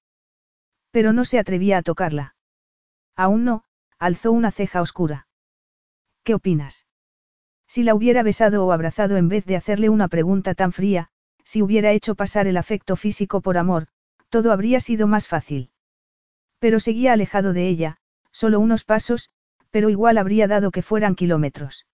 Pero 0.92 1.14
no 1.14 1.26
se 1.26 1.40
atrevía 1.40 1.78
a 1.78 1.82
tocarla. 1.82 2.36
Aún 3.16 3.46
no, 3.46 3.64
alzó 4.00 4.32
una 4.32 4.52
ceja 4.52 4.82
oscura. 4.82 5.28
¿Qué 6.24 6.34
opinas? 6.34 6.88
Si 7.68 7.84
la 7.84 7.96
hubiera 7.96 8.22
besado 8.22 8.66
o 8.66 8.72
abrazado 8.72 9.18
en 9.18 9.30
vez 9.30 9.46
de 9.46 9.56
hacerle 9.56 9.90
una 9.90 10.08
pregunta 10.08 10.54
tan 10.56 10.72
fría, 10.72 11.10
si 11.44 11.62
hubiera 11.62 11.92
hecho 11.92 12.16
pasar 12.16 12.48
el 12.48 12.58
afecto 12.58 12.96
físico 12.96 13.42
por 13.42 13.58
amor, 13.58 13.88
todo 14.30 14.52
habría 14.52 14.80
sido 14.80 15.08
más 15.08 15.28
fácil. 15.28 15.70
Pero 16.60 16.80
seguía 16.80 17.14
alejado 17.14 17.54
de 17.54 17.68
ella, 17.68 17.98
solo 18.32 18.60
unos 18.60 18.84
pasos, 18.84 19.30
pero 19.70 19.90
igual 19.90 20.18
habría 20.18 20.48
dado 20.48 20.72
que 20.72 20.82
fueran 20.82 21.16
kilómetros. 21.16 21.86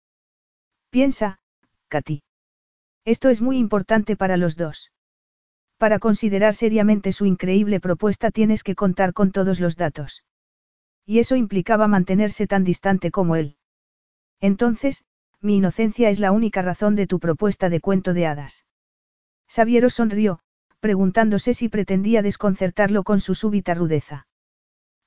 Piensa, 0.89 1.39
Katy. 1.87 2.23
Esto 3.05 3.29
es 3.29 3.41
muy 3.41 3.57
importante 3.57 4.15
para 4.15 4.37
los 4.37 4.55
dos. 4.55 4.91
Para 5.77 5.99
considerar 5.99 6.55
seriamente 6.55 7.13
su 7.13 7.25
increíble 7.25 7.79
propuesta 7.79 8.31
tienes 8.31 8.63
que 8.63 8.75
contar 8.75 9.13
con 9.13 9.31
todos 9.31 9.59
los 9.59 9.77
datos. 9.77 10.23
Y 11.05 11.19
eso 11.19 11.35
implicaba 11.35 11.87
mantenerse 11.87 12.47
tan 12.47 12.63
distante 12.63 13.11
como 13.11 13.35
él. 13.35 13.55
Entonces, 14.41 15.05
mi 15.41 15.57
inocencia 15.57 16.09
es 16.09 16.19
la 16.19 16.31
única 16.31 16.61
razón 16.61 16.95
de 16.95 17.07
tu 17.07 17.19
propuesta 17.19 17.69
de 17.69 17.79
cuento 17.79 18.13
de 18.13 18.27
hadas. 18.27 18.65
Sabiero 19.49 19.89
sonrió, 19.89 20.39
preguntándose 20.79 21.55
si 21.55 21.69
pretendía 21.69 22.21
desconcertarlo 22.21 23.03
con 23.03 23.19
su 23.19 23.33
súbita 23.33 23.73
rudeza. 23.73 24.27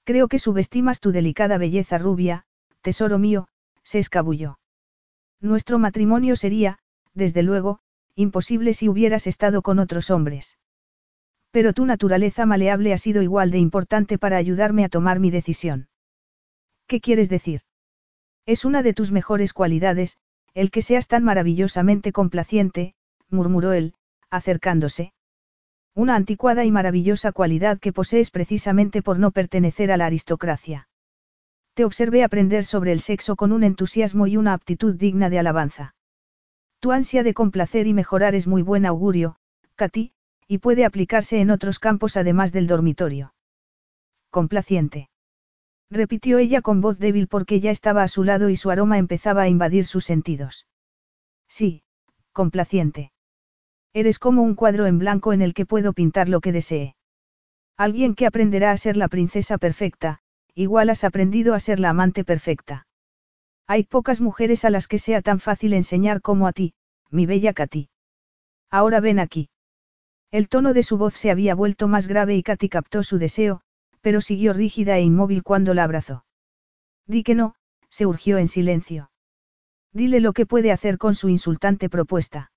Creo 0.05 0.27
que 0.27 0.41
subestimas 0.41 0.99
tu 0.99 1.13
delicada 1.13 1.59
belleza 1.59 1.97
rubia, 1.97 2.45
tesoro 2.81 3.19
mío, 3.19 3.47
se 3.85 4.01
escabulló. 4.01 4.59
Nuestro 5.41 5.79
matrimonio 5.79 6.35
sería, 6.35 6.81
desde 7.15 7.45
luego, 7.45 7.79
imposible 8.17 8.75
si 8.75 8.89
hubieras 8.89 9.29
estado 9.29 9.63
con 9.63 9.79
otros 9.79 10.11
hombres. 10.11 10.59
Pero 11.53 11.73
tu 11.73 11.87
naturaleza 11.87 12.45
maleable 12.45 12.93
ha 12.93 12.99
sido 12.99 13.23
igual 13.23 13.53
de 13.53 13.59
importante 13.59 14.19
para 14.19 14.39
ayudarme 14.39 14.85
a 14.85 14.89
tomar 14.89 15.21
mi 15.21 15.31
decisión. 15.31 15.89
¿Qué 16.89 17.01
quieres 17.01 17.29
decir? 17.29 17.61
Es 18.45 18.65
una 18.65 18.83
de 18.83 18.93
tus 18.93 19.13
mejores 19.13 19.53
cualidades, 19.53 20.19
el 20.53 20.73
que 20.73 20.83
seas 20.83 21.07
tan 21.07 21.23
maravillosamente 21.23 22.11
complaciente, 22.13 22.95
murmuró 23.29 23.73
él, 23.73 23.95
acercándose. 24.33 25.13
Una 25.95 26.17
anticuada 26.17 26.65
y 26.65 26.71
maravillosa 26.71 27.33
cualidad 27.33 27.79
que 27.79 27.93
posees 27.93 28.31
precisamente 28.31 29.03
por 29.03 29.19
no 29.19 29.31
pertenecer 29.31 29.93
a 29.93 29.99
la 29.99 30.07
aristocracia. 30.07 30.89
Te 31.75 31.85
observé 31.85 32.25
aprender 32.25 32.65
sobre 32.65 32.93
el 32.93 33.01
sexo 33.01 33.37
con 33.37 33.53
un 33.53 33.63
entusiasmo 33.63 34.27
y 34.27 34.39
una 34.39 34.55
aptitud 34.55 34.95
digna 34.95 35.29
de 35.29 35.39
alabanza. 35.39 35.95
Tu 36.81 36.93
ansia 36.93 37.23
de 37.23 37.35
complacer 37.35 37.87
y 37.87 37.93
mejorar 37.93 38.35
es 38.35 38.47
muy 38.47 38.63
buen 38.63 38.87
augurio, 38.87 39.37
Katy, 39.77 40.13
y 40.49 40.59
puede 40.59 40.85
aplicarse 40.87 41.41
en 41.41 41.51
otros 41.51 41.79
campos 41.79 42.17
además 42.17 42.53
del 42.53 42.67
dormitorio. 42.67 43.35
Complaciente. 44.31 45.11
Repitió 45.91 46.39
ella 46.39 46.63
con 46.63 46.81
voz 46.81 46.99
débil 46.99 47.29
porque 47.29 47.61
ya 47.61 47.71
estaba 47.71 48.03
a 48.03 48.09
su 48.09 48.25
lado 48.25 48.49
y 48.49 48.57
su 48.57 48.71
aroma 48.71 48.97
empezaba 48.97 49.43
a 49.43 49.49
invadir 49.49 49.85
sus 49.85 50.07
sentidos. 50.07 50.67
Sí, 51.49 51.83
complaciente. 52.33 53.13
Eres 53.95 54.19
como 54.19 54.43
un 54.43 54.55
cuadro 54.55 54.87
en 54.87 54.99
blanco 54.99 55.33
en 55.33 55.43
el 55.43 55.53
que 55.53 55.67
puedo 55.67 55.93
pintar 55.93 56.29
lo 56.29 56.41
que 56.41 56.53
desee. 56.53 56.97
Alguien 57.77 58.15
que 58.15 58.27
aprenderá 58.27 58.71
a 58.71 58.77
ser 58.77 58.97
la 58.97 59.09
princesa 59.09 59.59
perfecta, 59.59 60.21
igual 60.55 60.91
has 60.91 61.05
aprendido 61.05 61.55
a 61.55 61.61
ser 61.61 61.81
la 61.81 61.91
amante 61.91 62.25
perfecta. 62.25 62.87
Hay 63.67 63.85
pocas 63.85 64.21
mujeres 64.21 64.65
a 64.65 64.71
las 64.71 64.87
que 64.87 64.99
sea 64.99 65.23
tan 65.23 65.41
fácil 65.41 65.73
enseñar 65.73 66.21
como 66.21 66.47
a 66.47 66.53
ti, 66.53 66.75
mi 67.11 67.27
bella 67.27 67.53
Katy. 67.53 67.89
Ahora 68.71 69.01
ven 69.01 69.19
aquí. 69.19 69.51
El 70.31 70.49
tono 70.49 70.73
de 70.73 70.83
su 70.83 70.97
voz 70.97 71.15
se 71.15 71.31
había 71.31 71.55
vuelto 71.55 71.89
más 71.89 72.07
grave 72.07 72.35
y 72.37 72.43
Katy 72.43 72.69
captó 72.69 73.03
su 73.03 73.19
deseo, 73.19 73.61
pero 74.01 74.21
siguió 74.21 74.53
rígida 74.53 74.97
e 74.97 75.03
inmóvil 75.03 75.43
cuando 75.43 75.75
la 75.75 75.85
abrazó. 75.85 76.25
Di 77.07 77.23
que 77.23 77.35
no, 77.35 77.55
se 77.91 78.07
urgió 78.07 78.39
en 78.39 78.49
silencio. 78.49 79.11
Dile 79.93 80.21
lo 80.21 80.33
que 80.33 80.47
puede 80.47 80.73
hacer 80.73 80.97
con 80.97 81.15
su 81.15 81.29
insultante 81.29 81.91
propuesta. 81.91 82.52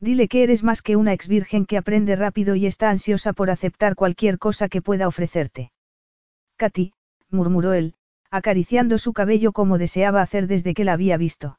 Dile 0.00 0.28
que 0.28 0.42
eres 0.42 0.62
más 0.62 0.80
que 0.80 0.96
una 0.96 1.12
ex 1.12 1.28
virgen 1.28 1.66
que 1.66 1.76
aprende 1.76 2.16
rápido 2.16 2.54
y 2.54 2.66
está 2.66 2.88
ansiosa 2.88 3.34
por 3.34 3.50
aceptar 3.50 3.94
cualquier 3.94 4.38
cosa 4.38 4.68
que 4.68 4.80
pueda 4.80 5.06
ofrecerte. 5.06 5.72
Katy, 6.56 6.94
murmuró 7.28 7.74
él, 7.74 7.94
acariciando 8.30 8.96
su 8.96 9.12
cabello 9.12 9.52
como 9.52 9.76
deseaba 9.76 10.22
hacer 10.22 10.46
desde 10.46 10.72
que 10.72 10.84
la 10.84 10.94
había 10.94 11.18
visto. 11.18 11.58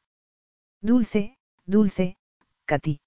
Dulce, 0.81 1.37
dulce, 1.65 2.17
Katy. 2.65 3.01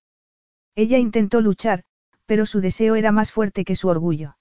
Ella 0.76 0.98
intentó 0.98 1.40
luchar, 1.40 1.82
pero 2.26 2.46
su 2.46 2.60
deseo 2.60 2.94
era 2.94 3.10
más 3.10 3.32
fuerte 3.32 3.64
que 3.64 3.74
su 3.74 3.88
orgullo. 3.88 4.36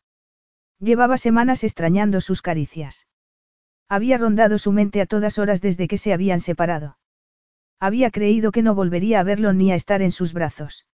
Llevaba 0.80 1.18
semanas 1.18 1.64
extrañando 1.64 2.22
sus 2.22 2.42
caricias. 2.42 3.08
Había 3.90 4.18
rondado 4.18 4.58
su 4.58 4.72
mente 4.72 5.02
a 5.02 5.06
todas 5.06 5.40
horas 5.40 5.62
desde 5.62 5.88
que 5.88 5.98
se 5.98 6.14
habían 6.14 6.40
separado. 6.40 6.98
Había 7.84 8.12
creído 8.12 8.54
que 8.54 8.62
no 8.62 8.76
volvería 8.76 9.20
a 9.20 9.24
verlo 9.24 9.52
ni 9.52 9.70
a 9.70 9.76
estar 9.76 10.02
en 10.02 10.14
sus 10.14 10.32
brazos. 10.32 10.86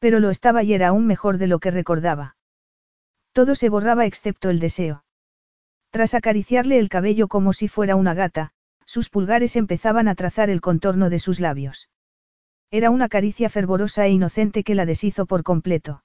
Pero 0.00 0.18
lo 0.18 0.30
estaba 0.30 0.64
y 0.64 0.72
era 0.72 0.88
aún 0.88 1.06
mejor 1.06 1.38
de 1.38 1.46
lo 1.46 1.60
que 1.60 1.70
recordaba. 1.70 2.34
Todo 3.30 3.54
se 3.54 3.68
borraba 3.68 4.06
excepto 4.06 4.50
el 4.50 4.58
deseo. 4.58 5.04
Tras 5.90 6.14
acariciarle 6.14 6.80
el 6.80 6.88
cabello 6.88 7.28
como 7.28 7.52
si 7.52 7.68
fuera 7.68 7.94
una 7.94 8.14
gata, 8.14 8.50
sus 8.86 9.08
pulgares 9.08 9.54
empezaban 9.54 10.08
a 10.08 10.16
trazar 10.16 10.50
el 10.50 10.60
contorno 10.60 11.10
de 11.10 11.20
sus 11.20 11.38
labios. 11.38 11.88
Era 12.72 12.90
una 12.90 13.08
caricia 13.08 13.48
fervorosa 13.48 14.04
e 14.06 14.10
inocente 14.10 14.64
que 14.64 14.74
la 14.74 14.86
deshizo 14.86 15.26
por 15.26 15.44
completo. 15.44 16.02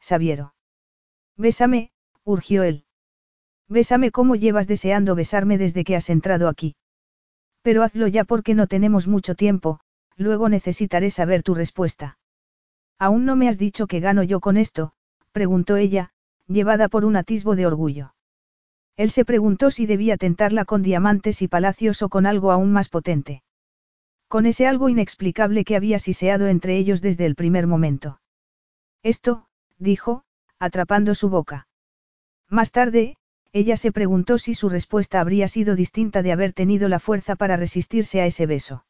Sabiero. 0.00 0.54
Bésame, 1.38 1.92
urgió 2.24 2.62
él. 2.62 2.84
Bésame 3.70 4.10
como 4.10 4.36
llevas 4.36 4.66
deseando 4.66 5.14
besarme 5.14 5.56
desde 5.56 5.82
que 5.82 5.96
has 5.96 6.10
entrado 6.10 6.46
aquí. 6.46 6.76
Pero 7.64 7.82
hazlo 7.82 8.06
ya 8.08 8.24
porque 8.24 8.54
no 8.54 8.66
tenemos 8.66 9.08
mucho 9.08 9.34
tiempo, 9.34 9.80
luego 10.16 10.50
necesitaré 10.50 11.10
saber 11.10 11.42
tu 11.42 11.54
respuesta. 11.54 12.18
Aún 12.98 13.24
no 13.24 13.36
me 13.36 13.48
has 13.48 13.56
dicho 13.56 13.86
qué 13.86 14.00
gano 14.00 14.22
yo 14.22 14.40
con 14.40 14.58
esto, 14.58 14.92
preguntó 15.32 15.76
ella, 15.76 16.10
llevada 16.46 16.88
por 16.88 17.06
un 17.06 17.16
atisbo 17.16 17.56
de 17.56 17.64
orgullo. 17.66 18.14
Él 18.96 19.10
se 19.10 19.24
preguntó 19.24 19.70
si 19.70 19.86
debía 19.86 20.18
tentarla 20.18 20.66
con 20.66 20.82
diamantes 20.82 21.40
y 21.40 21.48
palacios 21.48 22.02
o 22.02 22.10
con 22.10 22.26
algo 22.26 22.52
aún 22.52 22.70
más 22.70 22.90
potente. 22.90 23.42
Con 24.28 24.44
ese 24.44 24.66
algo 24.66 24.90
inexplicable 24.90 25.64
que 25.64 25.74
había 25.74 25.98
siseado 25.98 26.48
entre 26.48 26.76
ellos 26.76 27.00
desde 27.00 27.24
el 27.24 27.34
primer 27.34 27.66
momento. 27.66 28.20
Esto, 29.02 29.46
dijo, 29.78 30.24
atrapando 30.58 31.14
su 31.14 31.30
boca. 31.30 31.66
Más 32.50 32.70
tarde, 32.72 33.16
ella 33.54 33.76
se 33.76 33.92
preguntó 33.92 34.38
si 34.38 34.52
su 34.52 34.68
respuesta 34.68 35.20
habría 35.20 35.46
sido 35.46 35.76
distinta 35.76 36.22
de 36.22 36.32
haber 36.32 36.52
tenido 36.52 36.88
la 36.88 36.98
fuerza 36.98 37.36
para 37.36 37.56
resistirse 37.56 38.20
a 38.20 38.26
ese 38.26 38.46
beso. 38.46 38.84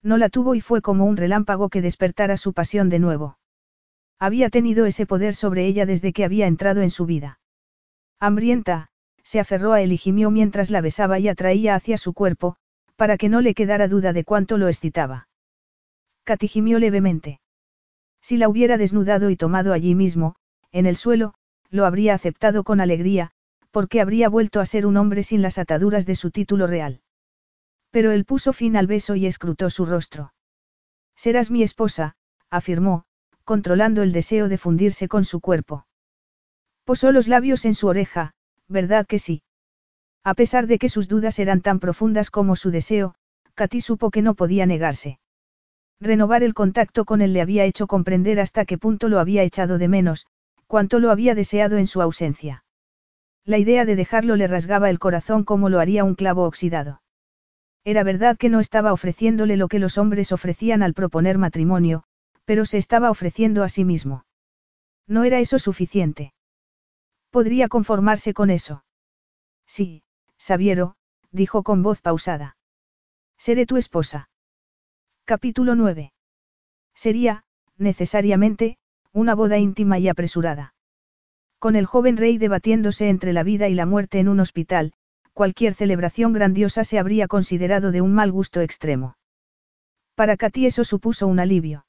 No 0.00 0.16
la 0.16 0.28
tuvo 0.28 0.54
y 0.54 0.60
fue 0.60 0.80
como 0.80 1.06
un 1.06 1.16
relámpago 1.16 1.68
que 1.68 1.82
despertara 1.82 2.36
su 2.36 2.52
pasión 2.52 2.88
de 2.88 3.00
nuevo. 3.00 3.36
Había 4.20 4.48
tenido 4.48 4.86
ese 4.86 5.06
poder 5.06 5.34
sobre 5.34 5.66
ella 5.66 5.86
desde 5.86 6.12
que 6.12 6.24
había 6.24 6.46
entrado 6.46 6.82
en 6.82 6.90
su 6.92 7.04
vida. 7.04 7.40
Hambrienta, 8.20 8.90
se 9.24 9.40
aferró 9.40 9.72
a 9.72 9.82
él 9.82 9.92
y 9.92 9.96
gimió 9.96 10.30
mientras 10.30 10.70
la 10.70 10.80
besaba 10.80 11.18
y 11.18 11.26
atraía 11.26 11.74
hacia 11.74 11.98
su 11.98 12.12
cuerpo, 12.12 12.54
para 12.94 13.16
que 13.16 13.28
no 13.28 13.40
le 13.40 13.54
quedara 13.54 13.88
duda 13.88 14.12
de 14.12 14.22
cuánto 14.22 14.56
lo 14.56 14.68
excitaba. 14.68 15.26
Katy 16.22 16.46
gimió 16.46 16.78
levemente. 16.78 17.40
Si 18.20 18.36
la 18.36 18.48
hubiera 18.48 18.78
desnudado 18.78 19.30
y 19.30 19.36
tomado 19.36 19.72
allí 19.72 19.96
mismo, 19.96 20.36
en 20.70 20.86
el 20.86 20.94
suelo, 20.94 21.34
lo 21.70 21.86
habría 21.86 22.14
aceptado 22.14 22.62
con 22.62 22.80
alegría, 22.80 23.32
porque 23.70 24.00
habría 24.00 24.28
vuelto 24.28 24.60
a 24.60 24.66
ser 24.66 24.86
un 24.86 24.96
hombre 24.96 25.22
sin 25.22 25.42
las 25.42 25.58
ataduras 25.58 26.06
de 26.06 26.16
su 26.16 26.30
título 26.30 26.66
real. 26.66 27.00
Pero 27.90 28.10
él 28.12 28.24
puso 28.24 28.52
fin 28.52 28.76
al 28.76 28.86
beso 28.86 29.16
y 29.16 29.26
escrutó 29.26 29.70
su 29.70 29.86
rostro. 29.86 30.32
Serás 31.16 31.50
mi 31.50 31.62
esposa, 31.62 32.16
afirmó, 32.50 33.04
controlando 33.44 34.02
el 34.02 34.12
deseo 34.12 34.48
de 34.48 34.58
fundirse 34.58 35.08
con 35.08 35.24
su 35.24 35.40
cuerpo. 35.40 35.86
Posó 36.84 37.12
los 37.12 37.28
labios 37.28 37.64
en 37.64 37.74
su 37.74 37.88
oreja, 37.88 38.32
¿verdad 38.68 39.06
que 39.06 39.18
sí? 39.18 39.42
A 40.24 40.34
pesar 40.34 40.66
de 40.66 40.78
que 40.78 40.88
sus 40.88 41.08
dudas 41.08 41.38
eran 41.38 41.60
tan 41.60 41.80
profundas 41.80 42.30
como 42.30 42.56
su 42.56 42.70
deseo, 42.70 43.14
Katy 43.54 43.80
supo 43.80 44.10
que 44.10 44.22
no 44.22 44.34
podía 44.34 44.66
negarse. 44.66 45.18
Renovar 46.00 46.42
el 46.42 46.54
contacto 46.54 47.04
con 47.04 47.20
él 47.20 47.32
le 47.32 47.42
había 47.42 47.64
hecho 47.64 47.86
comprender 47.86 48.40
hasta 48.40 48.64
qué 48.64 48.78
punto 48.78 49.08
lo 49.08 49.18
había 49.18 49.42
echado 49.42 49.78
de 49.78 49.88
menos, 49.88 50.26
cuánto 50.66 50.98
lo 50.98 51.10
había 51.10 51.34
deseado 51.34 51.76
en 51.76 51.86
su 51.86 52.00
ausencia. 52.00 52.64
La 53.44 53.58
idea 53.58 53.84
de 53.84 53.96
dejarlo 53.96 54.36
le 54.36 54.46
rasgaba 54.46 54.90
el 54.90 54.98
corazón 54.98 55.44
como 55.44 55.68
lo 55.68 55.80
haría 55.80 56.04
un 56.04 56.14
clavo 56.14 56.44
oxidado. 56.44 57.02
Era 57.84 58.02
verdad 58.02 58.36
que 58.36 58.50
no 58.50 58.60
estaba 58.60 58.92
ofreciéndole 58.92 59.56
lo 59.56 59.68
que 59.68 59.78
los 59.78 59.96
hombres 59.98 60.32
ofrecían 60.32 60.82
al 60.82 60.94
proponer 60.94 61.38
matrimonio, 61.38 62.04
pero 62.44 62.66
se 62.66 62.78
estaba 62.78 63.10
ofreciendo 63.10 63.62
a 63.62 63.68
sí 63.68 63.84
mismo. 63.84 64.24
No 65.06 65.24
era 65.24 65.40
eso 65.40 65.58
suficiente. 65.58 66.34
Podría 67.30 67.68
conformarse 67.68 68.34
con 68.34 68.50
eso. 68.50 68.84
Sí, 69.66 70.02
Sabiero, 70.36 70.96
dijo 71.30 71.62
con 71.62 71.82
voz 71.82 72.00
pausada. 72.00 72.56
Seré 73.38 73.66
tu 73.66 73.76
esposa. 73.76 74.28
Capítulo 75.24 75.74
9. 75.74 76.12
Sería, 76.94 77.44
necesariamente, 77.78 78.78
una 79.12 79.34
boda 79.34 79.58
íntima 79.58 79.98
y 79.98 80.08
apresurada. 80.08 80.74
Con 81.60 81.76
el 81.76 81.84
joven 81.84 82.16
rey 82.16 82.38
debatiéndose 82.38 83.10
entre 83.10 83.34
la 83.34 83.42
vida 83.42 83.68
y 83.68 83.74
la 83.74 83.84
muerte 83.84 84.18
en 84.18 84.28
un 84.28 84.40
hospital, 84.40 84.94
cualquier 85.34 85.74
celebración 85.74 86.32
grandiosa 86.32 86.84
se 86.84 86.98
habría 86.98 87.28
considerado 87.28 87.92
de 87.92 88.00
un 88.00 88.14
mal 88.14 88.32
gusto 88.32 88.62
extremo. 88.62 89.18
Para 90.14 90.38
Katy 90.38 90.64
eso 90.64 90.84
supuso 90.84 91.26
un 91.26 91.38
alivio. 91.38 91.84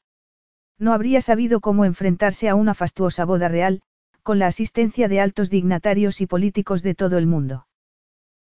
No 0.77 0.91
habría 0.91 1.21
sabido 1.21 1.61
cómo 1.61 1.85
enfrentarse 1.85 2.49
a 2.49 2.55
una 2.55 2.73
fastuosa 2.73 3.23
boda 3.23 3.47
real, 3.47 3.81
con 4.23 4.39
la 4.39 4.47
asistencia 4.47 5.07
de 5.07 5.21
altos 5.21 5.49
dignatarios 5.49 6.19
y 6.19 6.27
políticos 6.27 6.83
de 6.83 6.93
todo 6.93 7.17
el 7.17 7.25
mundo. 7.25 7.65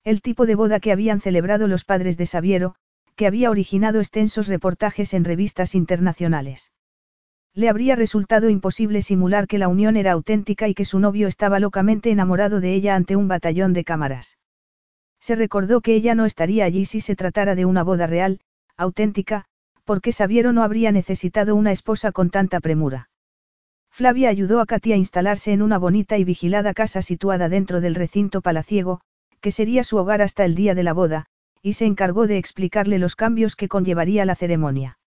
El 0.04 0.22
tipo 0.22 0.46
de 0.46 0.54
boda 0.54 0.78
que 0.78 0.92
habían 0.92 1.20
celebrado 1.20 1.66
los 1.66 1.84
padres 1.84 2.16
de 2.16 2.26
Sabiero, 2.26 2.76
que 3.16 3.26
había 3.26 3.50
originado 3.50 3.98
extensos 3.98 4.46
reportajes 4.46 5.12
en 5.12 5.24
revistas 5.24 5.74
internacionales. 5.74 6.70
Le 7.56 7.70
habría 7.70 7.96
resultado 7.96 8.50
imposible 8.50 9.00
simular 9.00 9.46
que 9.46 9.56
la 9.56 9.68
unión 9.68 9.96
era 9.96 10.12
auténtica 10.12 10.68
y 10.68 10.74
que 10.74 10.84
su 10.84 10.98
novio 11.00 11.26
estaba 11.26 11.58
locamente 11.58 12.10
enamorado 12.10 12.60
de 12.60 12.74
ella 12.74 12.94
ante 12.94 13.16
un 13.16 13.28
batallón 13.28 13.72
de 13.72 13.82
cámaras. 13.82 14.36
Se 15.20 15.34
recordó 15.34 15.80
que 15.80 15.94
ella 15.94 16.14
no 16.14 16.26
estaría 16.26 16.66
allí 16.66 16.84
si 16.84 17.00
se 17.00 17.16
tratara 17.16 17.54
de 17.54 17.64
una 17.64 17.82
boda 17.82 18.06
real, 18.06 18.40
auténtica, 18.76 19.46
porque 19.84 20.12
Sabiero 20.12 20.52
no 20.52 20.62
habría 20.62 20.92
necesitado 20.92 21.56
una 21.56 21.72
esposa 21.72 22.12
con 22.12 22.28
tanta 22.28 22.60
premura. 22.60 23.08
Flavia 23.90 24.28
ayudó 24.28 24.60
a 24.60 24.66
Katy 24.66 24.92
a 24.92 24.96
instalarse 24.96 25.54
en 25.54 25.62
una 25.62 25.78
bonita 25.78 26.18
y 26.18 26.24
vigilada 26.24 26.74
casa 26.74 27.00
situada 27.00 27.48
dentro 27.48 27.80
del 27.80 27.94
recinto 27.94 28.42
palaciego, 28.42 29.00
que 29.40 29.50
sería 29.50 29.82
su 29.82 29.96
hogar 29.96 30.20
hasta 30.20 30.44
el 30.44 30.54
día 30.56 30.74
de 30.74 30.82
la 30.82 30.92
boda, 30.92 31.24
y 31.62 31.72
se 31.72 31.86
encargó 31.86 32.26
de 32.26 32.36
explicarle 32.36 32.98
los 32.98 33.16
cambios 33.16 33.56
que 33.56 33.68
conllevaría 33.68 34.26
la 34.26 34.34
ceremonia. 34.34 34.98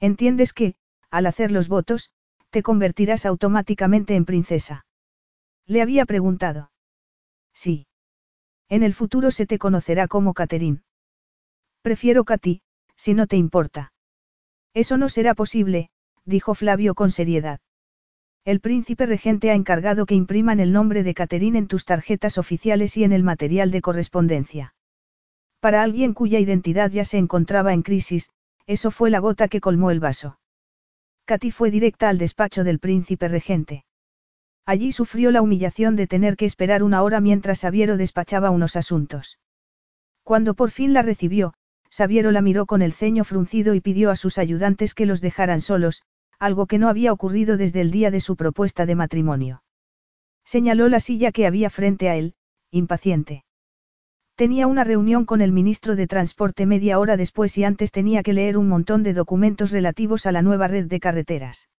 Entiendes 0.00 0.54
que, 0.54 0.76
al 1.16 1.26
hacer 1.26 1.50
los 1.50 1.68
votos, 1.68 2.10
te 2.50 2.62
convertirás 2.62 3.26
automáticamente 3.26 4.14
en 4.14 4.24
princesa. 4.24 4.86
Le 5.66 5.82
había 5.82 6.04
preguntado. 6.04 6.70
Sí. 7.54 7.86
En 8.68 8.82
el 8.82 8.94
futuro 8.94 9.30
se 9.30 9.46
te 9.46 9.58
conocerá 9.58 10.08
como 10.08 10.34
Catherine. 10.34 10.82
Prefiero 11.82 12.24
Katy, 12.24 12.62
si 12.96 13.14
no 13.14 13.26
te 13.26 13.36
importa. 13.36 13.92
Eso 14.74 14.96
no 14.96 15.08
será 15.08 15.34
posible, 15.34 15.90
dijo 16.24 16.54
Flavio 16.54 16.94
con 16.94 17.10
seriedad. 17.10 17.60
El 18.44 18.60
príncipe 18.60 19.06
regente 19.06 19.50
ha 19.50 19.54
encargado 19.54 20.04
que 20.04 20.14
impriman 20.14 20.60
el 20.60 20.72
nombre 20.72 21.02
de 21.02 21.14
Catherine 21.14 21.58
en 21.58 21.66
tus 21.66 21.84
tarjetas 21.84 22.38
oficiales 22.38 22.96
y 22.96 23.04
en 23.04 23.12
el 23.12 23.22
material 23.22 23.70
de 23.70 23.80
correspondencia. 23.80 24.74
Para 25.60 25.82
alguien 25.82 26.12
cuya 26.12 26.38
identidad 26.38 26.90
ya 26.90 27.04
se 27.04 27.18
encontraba 27.18 27.72
en 27.72 27.82
crisis, 27.82 28.30
eso 28.66 28.90
fue 28.90 29.10
la 29.10 29.18
gota 29.18 29.48
que 29.48 29.60
colmó 29.60 29.90
el 29.90 30.00
vaso. 30.00 30.38
Katy 31.26 31.50
fue 31.50 31.70
directa 31.70 32.08
al 32.08 32.18
despacho 32.18 32.64
del 32.64 32.78
príncipe 32.78 33.28
regente. 33.28 33.84
Allí 34.64 34.92
sufrió 34.92 35.30
la 35.30 35.42
humillación 35.42 35.96
de 35.96 36.06
tener 36.06 36.36
que 36.36 36.44
esperar 36.44 36.82
una 36.82 37.02
hora 37.02 37.20
mientras 37.20 37.60
Sabiero 37.60 37.96
despachaba 37.96 38.50
unos 38.50 38.76
asuntos. 38.76 39.38
Cuando 40.22 40.54
por 40.54 40.70
fin 40.70 40.92
la 40.92 41.02
recibió, 41.02 41.54
Sabiero 41.90 42.30
la 42.30 42.42
miró 42.42 42.66
con 42.66 42.82
el 42.82 42.92
ceño 42.92 43.24
fruncido 43.24 43.74
y 43.74 43.80
pidió 43.80 44.10
a 44.10 44.16
sus 44.16 44.38
ayudantes 44.38 44.94
que 44.94 45.06
los 45.06 45.20
dejaran 45.20 45.60
solos, 45.60 46.02
algo 46.38 46.66
que 46.66 46.78
no 46.78 46.88
había 46.88 47.12
ocurrido 47.12 47.56
desde 47.56 47.80
el 47.80 47.90
día 47.90 48.10
de 48.10 48.20
su 48.20 48.36
propuesta 48.36 48.86
de 48.86 48.94
matrimonio. 48.94 49.62
Señaló 50.44 50.88
la 50.88 51.00
silla 51.00 51.32
que 51.32 51.46
había 51.46 51.70
frente 51.70 52.08
a 52.08 52.16
él, 52.16 52.34
impaciente. 52.70 53.45
Tenía 54.36 54.66
una 54.66 54.84
reunión 54.84 55.24
con 55.24 55.40
el 55.40 55.50
ministro 55.50 55.96
de 55.96 56.06
Transporte 56.06 56.66
media 56.66 56.98
hora 56.98 57.16
después 57.16 57.56
y 57.56 57.64
antes 57.64 57.90
tenía 57.90 58.22
que 58.22 58.34
leer 58.34 58.58
un 58.58 58.68
montón 58.68 59.02
de 59.02 59.14
documentos 59.14 59.70
relativos 59.70 60.26
a 60.26 60.32
la 60.32 60.42
nueva 60.42 60.68
red 60.68 60.84
de 60.84 61.00
carreteras. 61.00 61.70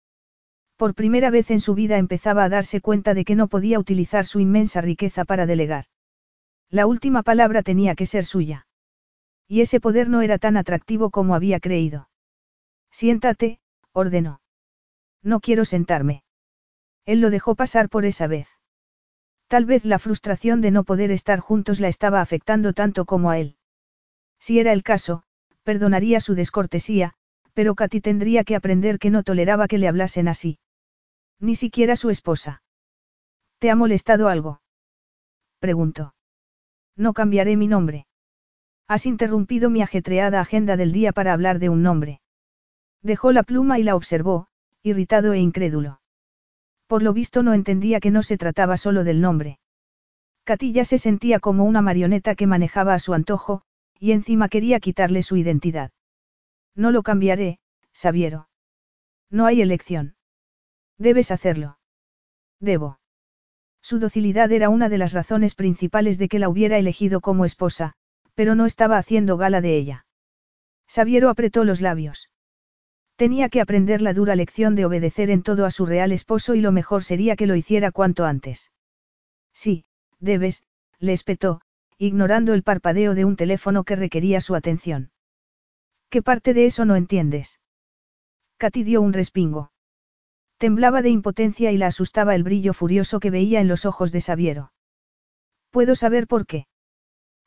Por 0.76 0.95
primera 0.95 1.30
vez 1.30 1.52
en 1.52 1.60
su 1.60 1.76
vida 1.76 2.00
empezaba 2.00 2.44
a 2.44 2.50
darse 2.50 2.82
cuenta 2.82 3.14
de 3.14 3.26
que 3.26 3.36
no 3.36 3.48
podía 3.48 3.77
utilizar 3.77 4.26
su 4.26 4.40
inmensa 4.40 4.82
riqueza 4.82 5.24
para 5.24 5.45
delegar. 5.45 5.86
La 6.72 6.88
última 6.88 7.22
palabra 7.22 7.61
tenía 7.61 7.94
que 7.94 8.08
ser 8.08 8.26
suya. 8.26 8.66
Y 9.48 9.61
ese 9.61 9.80
poder 9.80 10.10
no 10.10 10.24
era 10.24 10.40
tan 10.40 10.58
atractivo 10.58 11.11
como 11.11 11.36
había 11.36 11.60
creído. 11.60 12.10
Siéntate, 12.90 13.60
ordenó. 13.92 14.42
No 15.22 15.42
quiero 15.42 15.64
sentarme. 15.64 16.24
Él 17.06 17.22
lo 17.22 17.30
dejó 17.30 17.53
pasar 17.53 17.88
por 17.88 18.06
esa 18.06 18.26
vez. 18.26 18.57
Tal 19.48 19.66
vez 19.66 19.85
la 19.85 20.00
frustración 20.00 20.61
de 20.61 20.72
no 20.72 20.84
poder 20.84 21.11
estar 21.11 21.40
juntos 21.40 21.80
la 21.80 21.88
estaba 21.88 22.22
afectando 22.22 22.74
tanto 22.74 23.06
como 23.06 23.30
a 23.30 23.40
él. 23.40 23.56
Si 24.40 24.59
era 24.59 24.74
el 24.74 24.84
caso, 24.84 25.24
perdonaría 25.64 26.19
su 26.19 26.35
descortesía, 26.35 27.14
Pero 27.53 27.74
Katy 27.74 28.01
tendría 28.01 28.43
que 28.43 28.56
aprender 28.56 29.00
que 29.00 29.09
no 29.09 29.24
toleraba 29.24 29.67
que 29.67 29.80
le 29.80 29.88
hablasen 29.88 30.27
así. 30.27 30.59
Ni 31.40 31.56
siquiera 31.56 31.95
su 31.95 32.11
esposa. 32.11 32.61
¿Te 33.58 33.72
ha 33.72 33.76
molestado 33.76 34.27
algo? 34.27 34.61
Preguntó. 35.59 36.14
No 36.95 37.14
cambiaré 37.14 37.58
mi 37.58 37.67
nombre. 37.67 38.06
Has 38.88 39.08
interrumpido 39.08 39.69
mi 39.69 39.82
ajetreada 39.82 40.40
agenda 40.40 40.77
del 40.77 40.92
día 40.92 41.11
para 41.14 41.34
hablar 41.34 41.58
de 41.58 41.69
un 41.69 41.82
nombre. 41.82 42.22
Dejó 43.01 43.32
la 43.32 43.43
pluma 43.43 43.80
y 43.80 43.84
la 43.84 43.95
observó, 43.95 44.48
irritado 44.84 45.34
e 45.34 45.40
incrédulo. 45.40 46.00
Por 46.88 47.03
lo 47.03 47.14
visto 47.14 47.43
no 47.43 47.53
entendía 47.53 47.99
que 47.99 48.11
no 48.11 48.24
se 48.24 48.38
trataba 48.38 48.77
solo 48.77 49.03
del 49.03 49.22
nombre. 49.22 49.59
Catilla 50.45 50.85
se 50.85 50.98
sentía 50.98 51.40
como 51.40 51.66
una 51.66 51.82
marioneta 51.82 52.33
que 52.33 52.48
manejaba 52.48 52.93
a 52.93 52.99
su 52.99 53.14
antojo, 53.14 53.61
y 53.99 54.14
encima 54.14 54.48
quería 54.48 54.80
quitarle 54.80 55.22
su 55.22 55.35
identidad. 55.35 55.91
No 56.75 56.91
lo 56.91 57.03
cambiaré, 57.03 57.59
Sabiero. 57.91 58.48
No 59.30 59.45
hay 59.45 59.61
elección. 59.61 60.16
Debes 60.98 61.32
hacerlo. 61.32 61.80
Debo. 62.61 62.99
Su 63.82 63.99
docilidad 63.99 64.51
era 64.51 64.69
una 64.69 64.90
de 64.90 64.98
las 64.98 65.14
razones 65.14 65.56
principales 65.56 66.17
de 66.17 66.30
que 66.30 66.40
la 66.40 66.49
hubiera 66.49 66.77
elegido 66.77 67.22
como 67.22 67.43
esposa, 67.43 67.93
pero 68.33 68.56
no 68.56 68.66
estaba 68.66 68.98
haciendo 68.98 69.38
gala 69.38 69.61
de 69.61 69.75
ella. 69.75 70.06
Sabiero 70.88 71.30
apretó 71.30 71.64
los 71.64 71.82
labios. 71.82 72.30
Tenía 73.17 73.49
que 73.49 73.61
aprender 73.61 74.03
la 74.03 74.13
dura 74.13 74.35
lección 74.35 74.75
de 74.75 74.85
obedecer 74.85 75.31
en 75.31 75.41
todo 75.41 75.65
a 75.65 75.71
su 75.71 75.87
real 75.87 76.11
esposo 76.11 76.53
y 76.53 76.61
lo 76.61 76.71
mejor 76.71 77.03
sería 77.03 77.35
que 77.35 77.47
lo 77.47 77.55
hiciera 77.55 77.91
cuanto 77.91 78.25
antes. 78.25 78.71
Sí, 79.53 79.85
debes, 80.19 80.61
le 80.99 81.13
espetó, 81.13 81.61
ignorando 81.97 82.53
el 82.53 82.61
parpadeo 82.61 83.15
de 83.15 83.25
un 83.25 83.35
teléfono 83.35 83.83
que 83.83 83.95
requería 83.95 84.39
su 84.39 84.53
atención. 84.53 85.09
¿Qué 86.11 86.21
parte 86.21 86.53
de 86.53 86.67
eso 86.67 86.85
no 86.85 86.95
entiendes? 86.95 87.59
Katy 88.57 88.83
dio 88.83 89.01
un 89.01 89.13
respingo. 89.13 89.71
Temblaba 90.59 91.01
de 91.01 91.09
impotencia 91.09 91.71
y 91.71 91.77
la 91.77 91.87
asustaba 91.87 92.35
el 92.35 92.43
brillo 92.43 92.73
furioso 92.73 93.19
que 93.19 93.31
veía 93.31 93.61
en 93.61 93.67
los 93.67 93.85
ojos 93.85 94.11
de 94.11 94.21
Sabiero. 94.21 94.73
¿Puedo 95.71 95.95
saber 95.95 96.27
por 96.27 96.45
qué? 96.45 96.67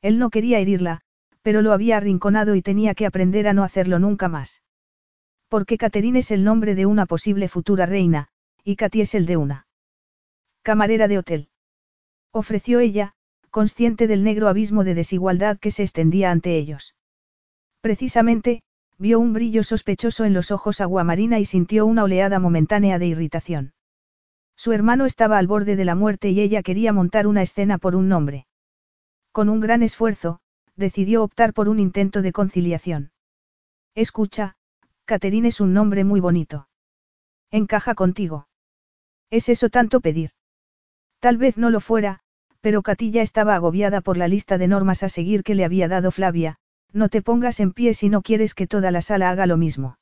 Él 0.03 0.19
no 0.19 0.31
quería 0.31 0.59
herirla, 0.59 1.03
pero 1.43 1.63
lo 1.63 1.73
había 1.73 1.97
arrinconado 1.97 2.57
y 2.57 2.63
tenía 2.63 2.97
que 2.97 3.07
aprender 3.07 3.47
a 3.47 3.53
no 3.53 3.63
hacerlo 3.63 4.01
nunca 4.01 4.29
más. 4.29 4.63
Porque 5.51 5.79
Catherine 5.79 6.21
es 6.21 6.31
el 6.31 6.45
nombre 6.45 6.77
de 6.77 6.87
una 6.87 7.07
posible 7.07 7.49
futura 7.49 7.85
reina, 7.85 8.29
y 8.63 8.77
Katy 8.77 9.01
es 9.01 9.17
el 9.17 9.27
de 9.27 9.37
una. 9.37 9.67
Camarera 10.63 11.09
de 11.09 11.19
hotel. 11.19 11.49
Ofreció 12.33 12.79
ella, 12.79 13.15
consciente 13.51 14.07
del 14.07 14.23
negro 14.23 14.47
abismo 14.47 14.85
de 14.85 14.95
desigualdad 14.95 15.59
que 15.59 15.73
se 15.73 15.83
extendía 15.83 16.31
ante 16.31 16.57
ellos. 16.57 16.95
Precisamente, 17.81 18.63
vio 18.97 19.19
un 19.19 19.33
brillo 19.33 19.65
sospechoso 19.65 20.25
en 20.25 20.35
los 20.35 20.53
ojos 20.53 20.81
aguamarina 20.81 21.41
y 21.41 21.45
sintió 21.45 21.85
una 21.85 22.05
oleada 22.05 22.39
momentánea 22.39 23.01
de 23.01 23.09
irritación. 23.09 23.73
Su 24.55 24.71
hermano 24.71 25.05
estaba 25.05 25.37
al 25.39 25.49
borde 25.49 25.75
de 25.75 25.85
la 25.85 25.97
muerte 25.97 26.31
y 26.31 26.41
ella 26.41 26.63
quería 26.63 26.93
montar 26.93 27.27
una 27.27 27.43
escena 27.43 27.79
por 27.79 27.97
un 27.97 28.09
nombre. 28.09 28.47
Con 29.33 29.49
un 29.49 29.59
gran 29.59 29.83
esfuerzo, 29.83 30.39
decidió 30.77 31.25
optar 31.25 31.55
por 31.55 31.69
un 31.69 31.81
intento 31.81 32.23
de 32.23 32.31
conciliación. 32.31 33.11
Escucha, 33.97 34.55
Catherine 35.11 35.49
es 35.49 35.61
un 35.61 35.75
nombre 35.75 36.05
muy 36.05 36.21
bonito. 36.21 36.69
Encaja 37.51 37.97
contigo. 37.97 38.47
¿Es 39.29 39.49
eso 39.49 39.69
tanto 39.69 40.01
pedir? 40.01 40.31
Tal 41.19 41.37
vez 41.37 41.59
no 41.59 41.71
lo 41.71 41.81
fuera, 41.81 42.21
pero 42.61 42.83
Catilla 42.83 43.21
estaba 43.21 43.57
agobiada 43.57 44.03
por 44.03 44.17
la 44.17 44.29
lista 44.29 44.57
de 44.57 44.69
normas 44.69 45.03
a 45.03 45.09
seguir 45.09 45.43
que 45.43 45.57
le 45.57 45.65
había 45.65 45.89
dado 45.89 46.13
Flavia, 46.13 46.59
no 46.93 47.09
te 47.09 47.23
pongas 47.23 47.59
en 47.59 47.73
pie 47.73 47.93
si 47.93 48.09
no 48.09 48.23
quieres 48.23 48.55
que 48.55 48.69
toda 48.69 48.93
la 48.93 49.03
sala 49.03 49.31
haga 49.31 49.47
lo 49.47 49.57
mismo. 49.57 49.99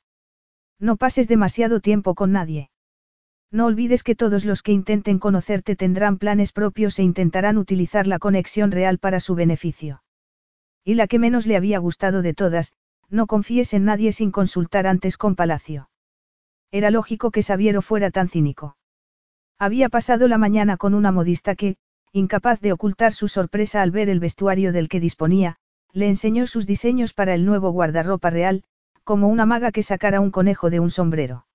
No 0.77 0.95
pases 0.95 1.27
demasiado 1.27 1.79
tiempo 1.79 2.13
con 2.13 2.31
nadie. 2.31 2.69
No 3.49 3.65
olvides 3.65 4.03
que 4.03 4.13
todos 4.13 4.45
los 4.45 4.61
que 4.61 4.73
intenten 4.73 5.17
conocerte 5.17 5.75
tendrán 5.75 6.19
planes 6.19 6.51
propios 6.51 6.99
e 6.99 7.01
intentarán 7.01 7.57
utilizar 7.57 8.05
la 8.05 8.19
conexión 8.19 8.71
real 8.71 8.99
para 8.99 9.19
su 9.19 9.33
beneficio. 9.33 10.03
Y 10.83 10.93
la 10.93 11.07
que 11.07 11.17
menos 11.17 11.47
le 11.47 11.55
había 11.55 11.79
gustado 11.79 12.21
de 12.21 12.35
todas, 12.35 12.73
no 13.09 13.27
confíes 13.27 13.73
en 13.73 13.85
nadie 13.85 14.11
sin 14.11 14.31
consultar 14.31 14.87
antes 14.87 15.17
con 15.17 15.35
Palacio. 15.35 15.89
Era 16.71 16.91
lógico 16.91 17.31
que 17.31 17.43
Sabiero 17.43 17.81
fuera 17.81 18.11
tan 18.11 18.29
cínico. 18.29 18.77
Había 19.57 19.89
pasado 19.89 20.27
la 20.27 20.37
mañana 20.37 20.77
con 20.77 20.93
una 20.93 21.11
modista 21.11 21.55
que, 21.55 21.77
incapaz 22.11 22.59
de 22.61 22.71
ocultar 22.73 23.13
su 23.13 23.27
sorpresa 23.27 23.81
al 23.81 23.91
ver 23.91 24.09
el 24.09 24.19
vestuario 24.19 24.71
del 24.71 24.89
que 24.89 24.99
disponía, 24.99 25.57
le 25.91 26.07
enseñó 26.07 26.47
sus 26.47 26.65
diseños 26.67 27.13
para 27.13 27.33
el 27.33 27.45
nuevo 27.45 27.71
guardarropa 27.71 28.29
real, 28.29 28.63
como 29.03 29.27
una 29.27 29.45
maga 29.45 29.71
que 29.71 29.83
sacara 29.83 30.21
un 30.21 30.31
conejo 30.31 30.69
de 30.69 30.79
un 30.79 30.91
sombrero. 30.91 31.45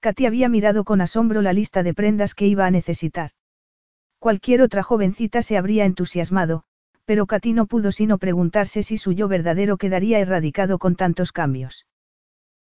Katy 0.00 0.26
había 0.26 0.48
mirado 0.48 0.84
con 0.84 1.00
asombro 1.00 1.42
la 1.42 1.52
lista 1.52 1.82
de 1.82 1.92
prendas 1.92 2.34
que 2.34 2.46
iba 2.46 2.66
a 2.66 2.70
necesitar. 2.70 3.32
Cualquier 4.20 4.62
otra 4.62 4.82
jovencita 4.82 5.42
se 5.42 5.56
habría 5.56 5.84
entusiasmado, 5.84 6.64
pero 7.08 7.26
Katy 7.26 7.54
no 7.54 7.64
pudo 7.64 7.90
sino 7.90 8.18
preguntarse 8.18 8.82
si 8.82 8.98
su 8.98 9.12
yo 9.12 9.28
verdadero 9.28 9.78
quedaría 9.78 10.18
erradicado 10.18 10.78
con 10.78 10.94
tantos 10.94 11.32
cambios. 11.32 11.86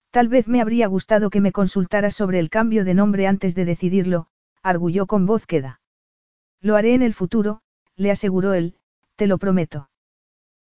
Tal 0.10 0.30
vez 0.30 0.48
me 0.48 0.62
habría 0.62 0.88
gustado 0.88 1.30
que 1.30 1.42
me 1.42 1.52
consultara 1.52 2.12
sobre 2.12 2.40
el 2.40 2.50
cambio 2.50 2.86
de 2.86 2.94
nombre 2.94 3.28
antes 3.28 3.56
de 3.56 3.66
decidirlo, 3.66 4.28
arguyó 4.64 5.06
con 5.06 5.26
voz 5.26 5.46
queda. 5.48 5.82
Lo 6.62 6.78
haré 6.78 6.94
en 6.94 7.02
el 7.02 7.14
futuro, 7.14 7.60
le 7.98 8.10
aseguró 8.10 8.54
él, 8.54 8.78
te 9.18 9.28
lo 9.28 9.38
prometo. 9.38 9.90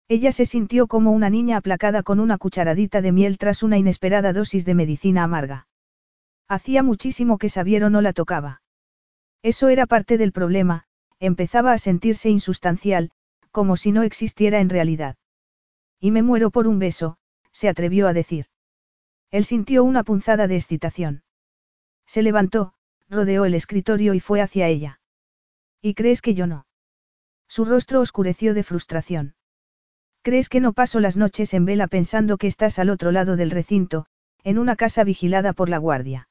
Ella 0.08 0.32
se 0.32 0.46
sintió 0.46 0.88
como 0.88 1.12
una 1.12 1.30
niña 1.30 1.58
aplacada 1.58 2.04
con 2.04 2.22
una 2.22 2.38
cucharadita 2.38 3.02
de 3.02 3.12
miel 3.12 3.38
tras 3.38 3.64
una 3.64 3.78
inesperada 3.78 4.32
dosis 4.32 4.64
de 4.64 4.76
medicina 4.76 5.26
amarga. 5.26 5.68
Hacía 6.48 6.84
muchísimo 6.84 7.38
que 7.38 7.50
Sabiero 7.50 7.90
no 7.90 8.00
la 8.00 8.14
tocaba. 8.14 8.62
Eso 9.42 9.68
era 9.68 9.88
parte 9.88 10.18
del 10.18 10.32
problema, 10.32 10.86
empezaba 11.20 11.74
a 11.74 11.78
sentirse 11.78 12.30
insustancial, 12.30 13.12
como 13.54 13.78
si 13.78 13.92
no 13.92 14.02
existiera 14.02 14.60
en 14.60 14.70
realidad. 14.70 15.16
Y 16.00 16.12
me 16.12 16.24
muero 16.24 16.50
por 16.50 16.68
un 16.68 16.80
beso, 16.80 17.18
se 17.54 17.70
atrevió 17.70 18.08
a 18.08 18.14
decir. 18.14 18.48
Él 19.30 19.46
sintió 19.46 19.84
una 19.84 20.04
punzada 20.04 20.48
de 20.48 20.56
excitación. 20.56 21.24
Se 22.06 22.24
levantó, 22.24 22.74
rodeó 23.10 23.46
el 23.46 23.54
escritorio 23.54 24.16
y 24.16 24.20
fue 24.20 24.42
hacia 24.42 24.68
ella. 24.68 25.00
¿Y 25.82 25.94
crees 25.94 26.22
que 26.22 26.34
yo 26.34 26.48
no? 26.48 26.66
Su 27.48 27.64
rostro 27.64 28.02
oscureció 28.02 28.56
de 28.56 28.64
frustración. 28.64 29.36
¿Crees 30.24 30.50
que 30.50 30.60
no 30.60 30.74
paso 30.74 31.00
las 31.00 31.16
noches 31.16 31.54
en 31.54 31.66
vela 31.66 31.88
pensando 31.88 32.38
que 32.38 32.48
estás 32.48 32.80
al 32.80 32.90
otro 32.90 33.12
lado 33.12 33.36
del 33.36 33.52
recinto, 33.52 34.08
en 34.44 34.58
una 34.58 34.76
casa 34.76 35.04
vigilada 35.04 35.54
por 35.54 35.70
la 35.70 35.78
guardia? 35.78 36.28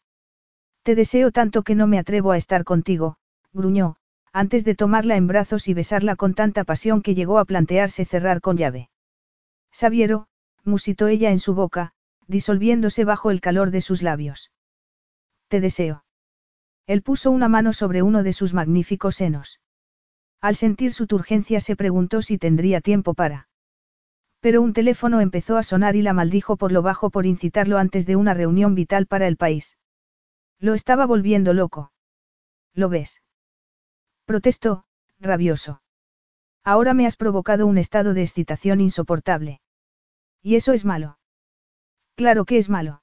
Te 0.83 0.97
deseo 0.97 1.31
tanto 1.31 1.63
que 1.63 1.77
no 1.77 1.87
me 1.87 2.01
atrevo 2.01 2.33
a 2.33 2.37
estar 2.37 2.65
contigo, 2.65 3.17
gruñó, 3.53 3.97
antes 4.33 4.65
de 4.65 4.75
tomarla 4.75 5.17
en 5.17 5.27
brazos 5.27 5.69
y 5.69 5.75
besarla 5.75 6.17
con 6.17 6.35
tanta 6.35 6.65
pasión 6.65 7.03
que 7.03 7.15
llegó 7.15 7.39
a 7.39 7.45
plantearse 7.45 8.05
cerrar 8.05 8.41
con 8.41 8.57
llave. 8.57 8.89
Sabiero, 9.71 10.27
musitó 10.65 11.09
ella 11.09 11.31
en 11.31 11.39
su 11.39 11.55
boca, 11.55 11.93
disolviéndose 12.27 13.05
bajo 13.05 13.31
el 13.31 13.41
calor 13.41 13.71
de 13.71 13.81
sus 13.83 14.03
labios. 14.03 14.51
Te 15.49 15.61
deseo. 15.61 16.05
Él 16.87 17.03
puso 17.03 17.31
una 17.31 17.49
mano 17.49 17.73
sobre 17.73 18.03
uno 18.03 18.23
de 18.23 18.33
sus 18.33 18.55
magníficos 18.55 19.17
senos. 19.17 19.61
Al 20.41 20.57
sentir 20.57 20.93
su 20.93 21.07
turgencia 21.07 21.61
se 21.61 21.77
preguntó 21.77 22.23
si 22.23 22.39
tendría 22.39 22.81
tiempo 22.81 23.15
para. 23.15 23.49
Pero 24.41 24.61
un 24.61 24.73
teléfono 24.73 25.21
empezó 25.21 25.57
a 25.57 25.63
sonar 25.63 25.95
y 25.95 26.03
la 26.03 26.15
maldijo 26.15 26.57
por 26.57 26.73
lo 26.73 26.83
bajo 26.83 27.11
por 27.11 27.27
incitarlo 27.27 27.79
antes 27.79 28.07
de 28.07 28.17
una 28.17 28.35
reunión 28.35 28.75
vital 28.75 29.07
para 29.07 29.29
el 29.29 29.37
país. 29.37 29.77
Lo 30.59 30.75
estaba 30.75 31.07
volviendo 31.07 31.53
loco. 31.53 31.93
¿Lo 32.75 32.89
ves? 32.89 33.23
Protestó, 34.33 34.85
rabioso. 35.21 35.83
Ahora 36.65 36.95
me 36.95 37.07
has 37.07 37.17
provocado 37.17 37.67
un 37.67 37.77
estado 37.77 38.15
de 38.15 38.23
excitación 38.23 38.81
insoportable. 38.81 39.61
¿Y 40.41 40.57
eso 40.57 40.73
es 40.73 40.87
malo? 40.87 41.19
Claro 42.15 42.47
que 42.47 42.57
es 42.57 42.71
malo. 42.71 43.03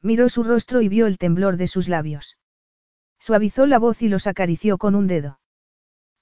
Miró 0.00 0.30
su 0.30 0.44
rostro 0.44 0.80
y 0.80 0.88
vio 0.88 1.06
el 1.06 1.18
temblor 1.18 1.58
de 1.58 1.66
sus 1.66 1.86
labios. 1.86 2.38
Suavizó 3.18 3.66
la 3.66 3.78
voz 3.78 4.00
y 4.00 4.08
los 4.08 4.26
acarició 4.26 4.78
con 4.78 4.94
un 4.94 5.06
dedo. 5.06 5.38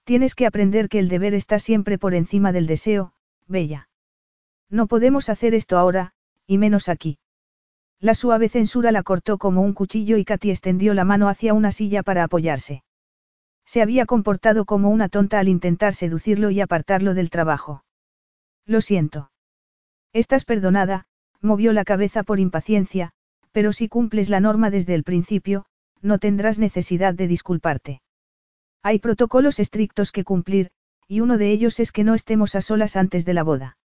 Tienes 0.02 0.34
que 0.34 0.46
aprender 0.46 0.88
que 0.88 0.98
el 0.98 1.08
deber 1.08 1.32
está 1.32 1.60
siempre 1.60 1.96
por 1.96 2.12
encima 2.12 2.50
del 2.50 2.66
deseo, 2.66 3.12
Bella. 3.46 3.88
No 4.68 4.88
podemos 4.88 5.28
hacer 5.28 5.54
esto 5.54 5.78
ahora, 5.78 6.14
y 6.48 6.58
menos 6.58 6.88
aquí. 6.88 7.20
La 8.00 8.16
suave 8.16 8.48
censura 8.48 8.90
la 8.90 9.04
cortó 9.04 9.38
como 9.38 9.62
un 9.62 9.72
cuchillo 9.72 10.16
y 10.16 10.24
Katy 10.24 10.50
extendió 10.50 10.94
la 10.94 11.04
mano 11.04 11.28
hacia 11.28 11.54
una 11.54 11.70
silla 11.70 12.02
para 12.02 12.24
apoyarse. 12.24 12.82
Se 13.66 13.82
había 13.82 14.06
comportado 14.06 14.64
como 14.64 14.90
una 14.90 15.08
tonta 15.08 15.40
al 15.40 15.48
intentar 15.48 15.92
seducirlo 15.92 16.50
y 16.50 16.60
apartarlo 16.60 17.14
del 17.14 17.30
trabajo. 17.30 17.84
Lo 18.64 18.80
siento. 18.80 19.30
Estás 20.12 20.44
perdonada, 20.44 21.06
movió 21.42 21.72
la 21.72 21.84
cabeza 21.84 22.22
por 22.22 22.40
impaciencia, 22.40 23.10
pero 23.52 23.72
si 23.72 23.88
cumples 23.88 24.30
la 24.30 24.40
norma 24.40 24.70
desde 24.70 24.94
el 24.94 25.02
principio, 25.02 25.66
no 26.00 26.18
tendrás 26.18 26.58
necesidad 26.58 27.12
de 27.14 27.26
disculparte. 27.26 28.02
Hay 28.82 29.00
protocolos 29.00 29.58
estrictos 29.58 30.12
que 30.12 30.24
cumplir, 30.24 30.70
y 31.08 31.20
uno 31.20 31.36
de 31.36 31.50
ellos 31.50 31.80
es 31.80 31.90
que 31.90 32.04
no 32.04 32.14
estemos 32.14 32.54
a 32.54 32.60
solas 32.60 32.96
antes 32.96 33.24
de 33.24 33.34
la 33.34 33.42
boda. 33.42 33.76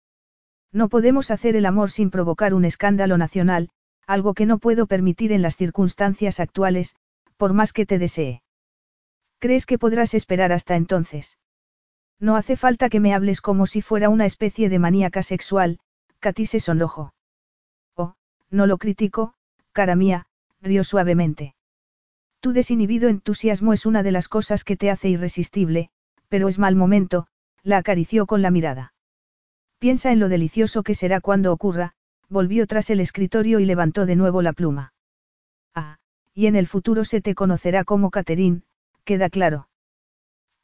No 0.72 0.88
podemos 0.88 1.30
hacer 1.30 1.56
el 1.56 1.66
amor 1.66 1.90
sin 1.90 2.10
provocar 2.10 2.54
un 2.54 2.64
escándalo 2.64 3.16
nacional, 3.16 3.70
algo 4.06 4.34
que 4.34 4.46
no 4.46 4.58
puedo 4.58 4.86
permitir 4.86 5.32
en 5.32 5.42
las 5.42 5.56
circunstancias 5.56 6.38
actuales, 6.38 6.96
por 7.36 7.54
más 7.54 7.72
que 7.72 7.86
te 7.86 7.98
desee. 7.98 8.42
¿Crees 9.40 9.64
que 9.64 9.78
podrás 9.78 10.14
esperar 10.14 10.52
hasta 10.52 10.76
entonces? 10.76 11.38
No 12.20 12.36
hace 12.36 12.56
falta 12.56 12.90
que 12.90 13.00
me 13.00 13.14
hables 13.14 13.40
como 13.40 13.66
si 13.66 13.80
fuera 13.80 14.10
una 14.10 14.26
especie 14.26 14.68
de 14.68 14.78
maníaca 14.78 15.22
sexual, 15.22 15.80
Katy 16.18 16.44
se 16.44 16.60
sonrojó. 16.60 17.14
Oh, 17.96 18.14
no 18.50 18.66
lo 18.66 18.76
critico, 18.76 19.32
cara 19.72 19.96
mía, 19.96 20.26
rió 20.60 20.84
suavemente. 20.84 21.54
Tu 22.40 22.52
desinhibido 22.52 23.08
entusiasmo 23.08 23.72
es 23.72 23.86
una 23.86 24.02
de 24.02 24.12
las 24.12 24.28
cosas 24.28 24.62
que 24.62 24.76
te 24.76 24.90
hace 24.90 25.08
irresistible, 25.08 25.88
pero 26.28 26.48
es 26.48 26.58
mal 26.58 26.76
momento, 26.76 27.26
la 27.62 27.78
acarició 27.78 28.26
con 28.26 28.42
la 28.42 28.50
mirada. 28.50 28.92
Piensa 29.78 30.12
en 30.12 30.20
lo 30.20 30.28
delicioso 30.28 30.82
que 30.82 30.94
será 30.94 31.22
cuando 31.22 31.50
ocurra, 31.50 31.94
volvió 32.28 32.66
tras 32.66 32.90
el 32.90 33.00
escritorio 33.00 33.58
y 33.60 33.64
levantó 33.64 34.04
de 34.04 34.16
nuevo 34.16 34.42
la 34.42 34.52
pluma. 34.52 34.92
Ah, 35.74 35.96
y 36.34 36.46
en 36.46 36.56
el 36.56 36.66
futuro 36.66 37.04
se 37.04 37.22
te 37.22 37.34
conocerá 37.34 37.84
como 37.84 38.10
Catherine, 38.10 38.62
queda 39.10 39.28
claro. 39.28 39.68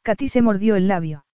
Katy 0.03 0.29
se 0.29 0.41
mordió 0.41 0.77
el 0.77 0.87
labio. 0.87 1.25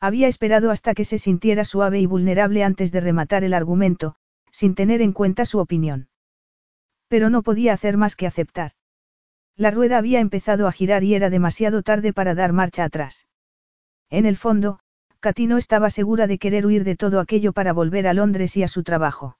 Había 0.00 0.26
esperado 0.26 0.70
hasta 0.70 0.94
que 0.94 1.04
se 1.04 1.18
sintiera 1.18 1.66
suave 1.66 2.00
y 2.00 2.06
vulnerable 2.06 2.64
antes 2.64 2.92
de 2.92 3.00
rematar 3.00 3.44
el 3.44 3.52
argumento, 3.52 4.14
sin 4.50 4.74
tener 4.74 5.02
en 5.02 5.12
cuenta 5.12 5.44
su 5.44 5.58
opinión. 5.58 6.08
Pero 7.08 7.28
no 7.28 7.42
podía 7.42 7.74
hacer 7.74 7.98
más 7.98 8.16
que 8.16 8.26
aceptar. 8.26 8.72
La 9.54 9.70
rueda 9.70 9.98
había 9.98 10.20
empezado 10.20 10.66
a 10.66 10.72
girar 10.72 11.04
y 11.04 11.14
era 11.14 11.28
demasiado 11.28 11.82
tarde 11.82 12.14
para 12.14 12.34
dar 12.34 12.54
marcha 12.54 12.84
atrás. 12.84 13.26
En 14.08 14.24
el 14.24 14.38
fondo, 14.38 14.80
Katy 15.20 15.46
no 15.46 15.58
estaba 15.58 15.90
segura 15.90 16.26
de 16.26 16.38
querer 16.38 16.64
huir 16.64 16.84
de 16.84 16.96
todo 16.96 17.20
aquello 17.20 17.52
para 17.52 17.74
volver 17.74 18.06
a 18.06 18.14
Londres 18.14 18.56
y 18.56 18.62
a 18.62 18.68
su 18.68 18.82
trabajo. 18.82 19.36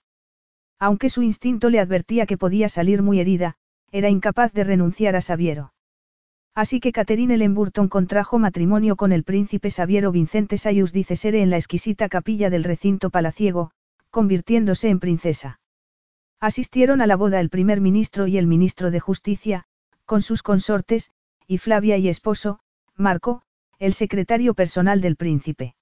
Aunque 0.79 1.09
su 1.09 1.23
instinto 1.23 1.70
le 1.70 1.81
advertía 1.81 2.27
que 2.27 2.37
podía 2.37 2.69
salir 2.69 3.01
muy 3.01 3.20
herida, 3.20 3.57
era 3.91 4.11
incapaz 4.11 4.53
de 4.53 4.65
renunciar 4.65 5.17
a 5.17 5.23
Saviero. 5.23 5.73
Así 6.55 6.81
que 6.81 6.93
Catherine 6.93 7.37
Lemburton 7.37 7.89
contrajo 7.89 8.39
matrimonio 8.39 8.97
con 8.97 9.12
el 9.12 9.25
príncipe 9.25 9.70
Saviero 9.70 10.11
Vicente 10.12 10.59
Sayus 10.59 10.93
di 10.93 11.05
Cesare 11.05 11.43
en 11.43 11.51
la 11.51 11.57
exquisita 11.57 12.09
capilla 12.09 12.51
del 12.51 12.65
recinto 12.65 13.11
palaciego, 13.11 13.70
convirtiéndose 14.11 14.89
en 14.89 14.99
princesa. 14.99 15.61
Asistieron 16.41 17.01
a 17.01 17.07
la 17.07 17.17
boda 17.17 17.39
el 17.41 17.51
primer 17.51 17.81
ministro 17.81 18.27
y 18.27 18.39
el 18.39 18.47
ministro 18.47 18.91
de 18.91 18.99
Justicia, 18.99 19.65
con 20.07 20.23
sus 20.23 20.43
consortes, 20.43 21.11
y 21.47 21.59
Flavia 21.59 21.97
y 21.99 22.09
esposo, 22.09 22.61
Marco, 22.97 23.43
el 23.79 23.93
secretario 23.93 24.55
personal 24.55 25.01
del 25.01 25.17
príncipe. 25.17 25.75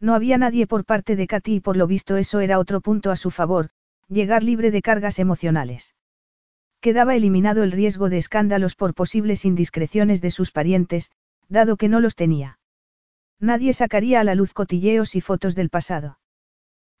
No 0.00 0.14
había 0.14 0.38
nadie 0.38 0.66
por 0.66 0.84
parte 0.84 1.16
de 1.16 1.26
Katy 1.26 1.54
y 1.56 1.60
por 1.60 1.76
lo 1.76 1.86
visto 1.86 2.16
eso 2.16 2.40
era 2.40 2.58
otro 2.58 2.80
punto 2.80 3.10
a 3.10 3.16
su 3.16 3.30
favor, 3.30 3.70
llegar 4.08 4.42
libre 4.42 4.70
de 4.70 4.82
cargas 4.82 5.18
emocionales. 5.18 5.94
Quedaba 6.84 7.16
eliminado 7.16 7.62
el 7.62 7.72
riesgo 7.72 8.10
de 8.10 8.18
escándalos 8.18 8.74
por 8.74 8.92
posibles 8.92 9.46
indiscreciones 9.46 10.20
de 10.20 10.30
sus 10.30 10.50
parientes, 10.50 11.10
dado 11.48 11.78
que 11.78 11.88
no 11.88 11.98
los 11.98 12.14
tenía. 12.14 12.58
Nadie 13.40 13.72
sacaría 13.72 14.20
a 14.20 14.24
la 14.24 14.34
luz 14.34 14.52
cotilleos 14.52 15.16
y 15.16 15.22
fotos 15.22 15.54
del 15.54 15.70
pasado. 15.70 16.18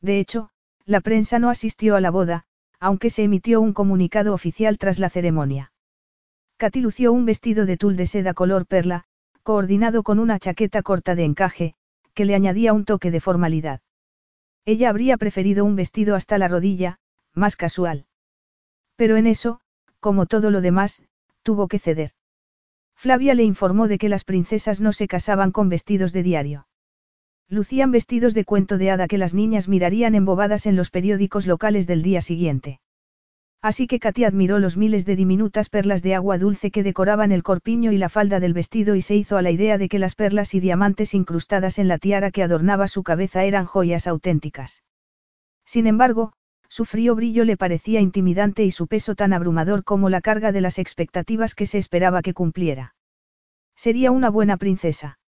De 0.00 0.20
hecho, 0.20 0.48
la 0.86 1.02
prensa 1.02 1.38
no 1.38 1.50
asistió 1.50 1.96
a 1.96 2.00
la 2.00 2.10
boda, 2.10 2.46
aunque 2.80 3.10
se 3.10 3.24
emitió 3.24 3.60
un 3.60 3.74
comunicado 3.74 4.32
oficial 4.32 4.78
tras 4.78 4.98
la 4.98 5.10
ceremonia. 5.10 5.70
Katy 6.56 6.80
lució 6.80 7.12
un 7.12 7.26
vestido 7.26 7.66
de 7.66 7.76
tul 7.76 7.98
de 7.98 8.06
seda 8.06 8.32
color 8.32 8.64
perla, 8.64 9.04
coordinado 9.42 10.02
con 10.02 10.18
una 10.18 10.38
chaqueta 10.38 10.82
corta 10.82 11.14
de 11.14 11.24
encaje, 11.24 11.74
que 12.14 12.24
le 12.24 12.34
añadía 12.34 12.72
un 12.72 12.86
toque 12.86 13.10
de 13.10 13.20
formalidad. 13.20 13.82
Ella 14.64 14.88
habría 14.88 15.18
preferido 15.18 15.62
un 15.62 15.76
vestido 15.76 16.14
hasta 16.14 16.38
la 16.38 16.48
rodilla, 16.48 17.00
más 17.34 17.56
casual. 17.56 18.06
Pero 18.96 19.16
en 19.18 19.26
eso, 19.26 19.60
como 20.04 20.26
todo 20.26 20.50
lo 20.50 20.60
demás, 20.60 21.00
tuvo 21.42 21.66
que 21.66 21.78
ceder. 21.78 22.10
Flavia 22.94 23.32
le 23.32 23.42
informó 23.42 23.88
de 23.88 23.96
que 23.96 24.10
las 24.10 24.24
princesas 24.24 24.82
no 24.82 24.92
se 24.92 25.08
casaban 25.08 25.50
con 25.50 25.70
vestidos 25.70 26.12
de 26.12 26.22
diario. 26.22 26.66
Lucían 27.48 27.90
vestidos 27.90 28.34
de 28.34 28.44
cuento 28.44 28.76
de 28.76 28.90
hada 28.90 29.08
que 29.08 29.16
las 29.16 29.32
niñas 29.32 29.66
mirarían 29.66 30.14
embobadas 30.14 30.66
en 30.66 30.76
los 30.76 30.90
periódicos 30.90 31.46
locales 31.46 31.86
del 31.86 32.02
día 32.02 32.20
siguiente. 32.20 32.80
Así 33.62 33.86
que 33.86 33.98
Katy 33.98 34.24
admiró 34.24 34.58
los 34.58 34.76
miles 34.76 35.06
de 35.06 35.16
diminutas 35.16 35.70
perlas 35.70 36.02
de 36.02 36.14
agua 36.14 36.36
dulce 36.36 36.70
que 36.70 36.82
decoraban 36.82 37.32
el 37.32 37.42
corpiño 37.42 37.90
y 37.90 37.96
la 37.96 38.10
falda 38.10 38.40
del 38.40 38.52
vestido 38.52 38.96
y 38.96 39.00
se 39.00 39.16
hizo 39.16 39.38
a 39.38 39.42
la 39.42 39.52
idea 39.52 39.78
de 39.78 39.88
que 39.88 39.98
las 39.98 40.16
perlas 40.16 40.52
y 40.52 40.60
diamantes 40.60 41.14
incrustadas 41.14 41.78
en 41.78 41.88
la 41.88 41.96
tiara 41.96 42.30
que 42.30 42.42
adornaba 42.42 42.88
su 42.88 43.02
cabeza 43.02 43.44
eran 43.44 43.64
joyas 43.64 44.06
auténticas. 44.06 44.82
Sin 45.64 45.86
embargo, 45.86 46.34
su 46.74 46.84
frío 46.84 47.14
brillo 47.14 47.44
le 47.44 47.56
parecía 47.56 48.00
intimidante 48.00 48.64
y 48.64 48.72
su 48.72 48.88
peso 48.88 49.14
tan 49.14 49.32
abrumador 49.32 49.84
como 49.84 50.10
la 50.10 50.20
carga 50.20 50.50
de 50.50 50.60
las 50.60 50.80
expectativas 50.80 51.54
que 51.54 51.66
se 51.66 51.78
esperaba 51.78 52.20
que 52.20 52.34
cumpliera. 52.34 52.96
Sería 53.76 54.10
una 54.10 54.28
buena 54.28 54.56
princesa. 54.56 55.20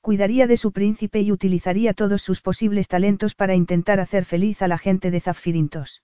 Cuidaría 0.00 0.46
de 0.46 0.56
su 0.56 0.72
príncipe 0.72 1.20
y 1.20 1.30
utilizaría 1.30 1.92
todos 1.92 2.22
sus 2.22 2.40
posibles 2.40 2.88
talentos 2.88 3.34
para 3.34 3.54
intentar 3.54 4.00
hacer 4.00 4.24
feliz 4.24 4.62
a 4.62 4.66
la 4.66 4.78
gente 4.78 5.10
de 5.10 5.20
Zaffirintos. 5.20 6.02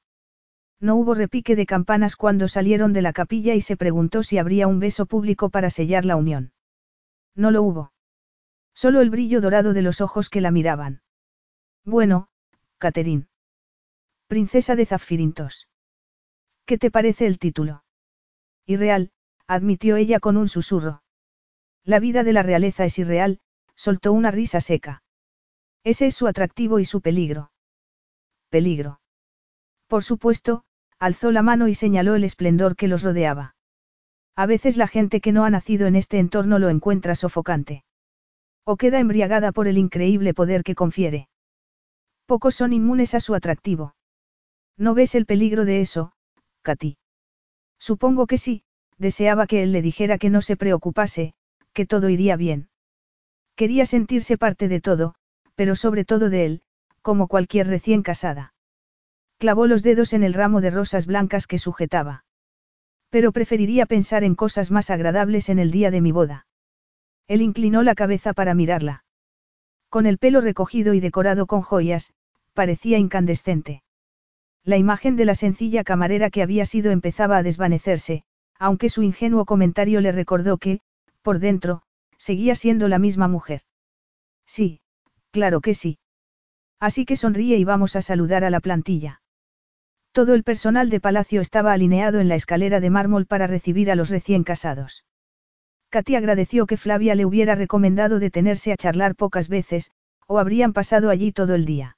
No 0.81 0.97
hubo 0.97 1.15
repique 1.15 1.57
de 1.57 1.65
campanas 1.65 2.15
cuando 2.15 2.47
salieron 2.47 2.93
de 2.93 3.01
la 3.01 3.15
capilla 3.15 3.55
y 3.55 3.63
se 3.63 3.79
preguntó 3.79 4.23
si 4.23 4.37
habría 4.37 4.67
un 4.67 4.81
beso 4.81 5.07
público 5.07 5.49
para 5.49 5.71
sellar 5.71 6.05
la 6.05 6.17
unión. 6.17 6.53
No 7.35 7.51
lo 7.51 7.63
hubo. 7.63 7.93
Solo 8.75 9.01
el 9.01 9.09
brillo 9.09 9.41
dorado 9.41 9.73
de 9.73 9.81
los 9.81 10.03
ojos 10.03 10.29
que 10.29 10.43
la 10.43 10.51
miraban. 10.51 11.01
Bueno, 11.87 12.29
Catherine. 12.77 13.29
Princesa 14.29 14.77
de 14.77 14.85
Zaffirintos. 14.85 15.69
¿Qué 16.67 16.77
te 16.77 16.91
parece 16.91 17.25
el 17.25 17.39
título? 17.39 17.83
Irreal, 18.67 19.11
admitió 19.47 19.97
ella 19.97 20.21
con 20.21 20.37
un 20.37 20.49
susurro. 20.49 21.03
La 21.83 21.99
vida 21.99 22.25
de 22.25 22.35
la 22.35 22.43
realeza 22.43 22.85
es 22.85 22.99
irreal, 22.99 23.41
soltó 23.75 24.13
una 24.13 24.31
risa 24.31 24.61
seca. 24.61 25.03
Ese 25.83 26.09
es 26.09 26.15
su 26.15 26.27
atractivo 26.27 26.79
y 26.79 26.85
su 26.85 27.01
peligro. 27.01 27.53
Peligro. 28.51 29.01
Por 29.87 30.05
supuesto, 30.05 30.65
alzó 30.99 31.33
la 31.33 31.41
mano 31.41 31.67
y 31.67 31.75
señaló 31.75 32.15
el 32.15 32.25
esplendor 32.25 32.77
que 32.77 32.87
los 32.89 33.03
rodeaba. 33.03 33.57
A 34.37 34.45
veces 34.45 34.77
la 34.77 34.89
gente 34.89 35.23
que 35.23 35.33
no 35.33 35.45
ha 35.45 35.51
nacido 35.51 35.87
en 35.87 35.97
este 35.97 36.19
entorno 36.19 36.59
lo 36.59 36.69
encuentra 36.69 37.15
sofocante. 37.15 37.83
O 38.63 38.77
queda 38.77 39.01
embriagada 39.01 39.53
por 39.53 39.69
el 39.69 39.79
increíble 39.79 40.35
poder 40.35 40.65
que 40.65 40.75
confiere. 40.75 41.31
Pocos 42.27 42.55
son 42.55 42.75
inmunes 42.75 43.15
a 43.15 43.21
su 43.21 43.35
atractivo. 43.35 43.95
¿No 44.79 44.95
ves 44.95 45.17
el 45.17 45.27
peligro 45.27 45.65
de 45.65 45.81
eso, 45.81 46.13
Katy? 46.63 46.97
Supongo 47.81 48.27
que 48.27 48.39
sí, 48.39 48.63
deseaba 48.97 49.49
que 49.49 49.63
él 49.65 49.73
le 49.73 49.83
dijera 49.83 50.19
que 50.19 50.31
no 50.31 50.41
se 50.41 50.57
preocupase, 50.57 51.35
que 51.73 51.85
todo 51.85 52.09
iría 52.09 52.37
bien. 52.37 52.69
Quería 53.57 53.87
sentirse 53.87 54.39
parte 54.39 54.69
de 54.69 54.81
todo, 54.81 55.15
pero 55.57 55.75
sobre 55.75 56.05
todo 56.05 56.31
de 56.31 56.47
él, 56.47 56.63
como 57.03 57.27
cualquier 57.27 57.67
recién 57.67 58.03
casada. 58.03 58.55
Clavó 59.39 59.67
los 59.67 59.83
dedos 59.83 60.13
en 60.13 60.23
el 60.23 60.33
ramo 60.33 60.61
de 60.61 60.71
rosas 60.71 61.07
blancas 61.07 61.49
que 61.49 61.59
sujetaba. 61.59 62.25
Pero 63.11 63.33
preferiría 63.33 63.87
pensar 63.87 64.23
en 64.23 64.37
cosas 64.37 64.71
más 64.71 64.91
agradables 64.91 65.49
en 65.49 65.59
el 65.59 65.73
día 65.73 65.91
de 65.91 66.01
mi 66.01 66.13
boda. 66.13 66.47
Él 67.27 67.43
inclinó 67.43 67.83
la 67.83 67.97
cabeza 67.97 68.33
para 68.33 68.55
mirarla. 68.55 69.05
Con 69.89 70.07
el 70.07 70.19
pelo 70.19 70.41
recogido 70.41 70.95
y 70.95 71.01
decorado 71.01 71.47
con 71.47 71.63
joyas, 71.63 72.13
parecía 72.53 72.99
incandescente. 72.99 73.83
La 74.69 74.77
imagen 74.77 75.17
de 75.17 75.25
la 75.25 75.35
sencilla 75.35 75.83
camarera 75.83 76.29
que 76.29 76.43
había 76.43 76.67
sido 76.67 76.91
empezaba 76.91 77.39
a 77.39 77.43
desvanecerse, 77.43 78.23
aunque 78.59 78.91
su 78.91 79.03
ingenuo 79.03 79.47
comentario 79.47 80.03
le 80.03 80.13
recordó 80.13 80.59
que, 80.59 80.81
por 81.23 81.39
dentro, 81.39 81.81
seguía 82.19 82.55
siendo 82.55 82.87
la 82.87 82.99
misma 82.99 83.29
mujer. 83.29 83.63
Sí, 84.45 84.83
claro 85.31 85.63
que 85.63 85.73
sí. 85.73 85.99
Así 86.79 87.07
que 87.07 87.17
sonríe 87.17 87.57
y 87.57 87.65
vamos 87.65 87.97
a 87.97 88.03
saludar 88.03 88.45
a 88.45 88.51
la 88.51 88.61
plantilla. 88.61 89.23
Todo 90.13 90.35
el 90.35 90.45
personal 90.45 90.91
de 90.91 91.01
palacio 91.01 91.41
estaba 91.41 91.73
alineado 91.73 92.21
en 92.21 92.29
la 92.29 92.35
escalera 92.35 92.79
de 92.81 92.91
mármol 92.91 93.25
para 93.25 93.47
recibir 93.47 93.91
a 93.91 93.95
los 93.95 94.11
recién 94.11 94.45
casados. 94.45 95.07
Katy 95.89 96.15
agradeció 96.15 96.67
que 96.67 96.77
Flavia 96.77 97.15
le 97.15 97.25
hubiera 97.25 97.55
recomendado 97.55 98.19
detenerse 98.19 98.73
a 98.73 98.77
charlar 98.77 99.17
pocas 99.17 99.49
veces, 99.49 99.93
o 100.27 100.39
habrían 100.39 100.75
pasado 100.75 101.09
allí 101.09 101.33
todo 101.33 101.55
el 101.55 101.65
día 101.65 101.98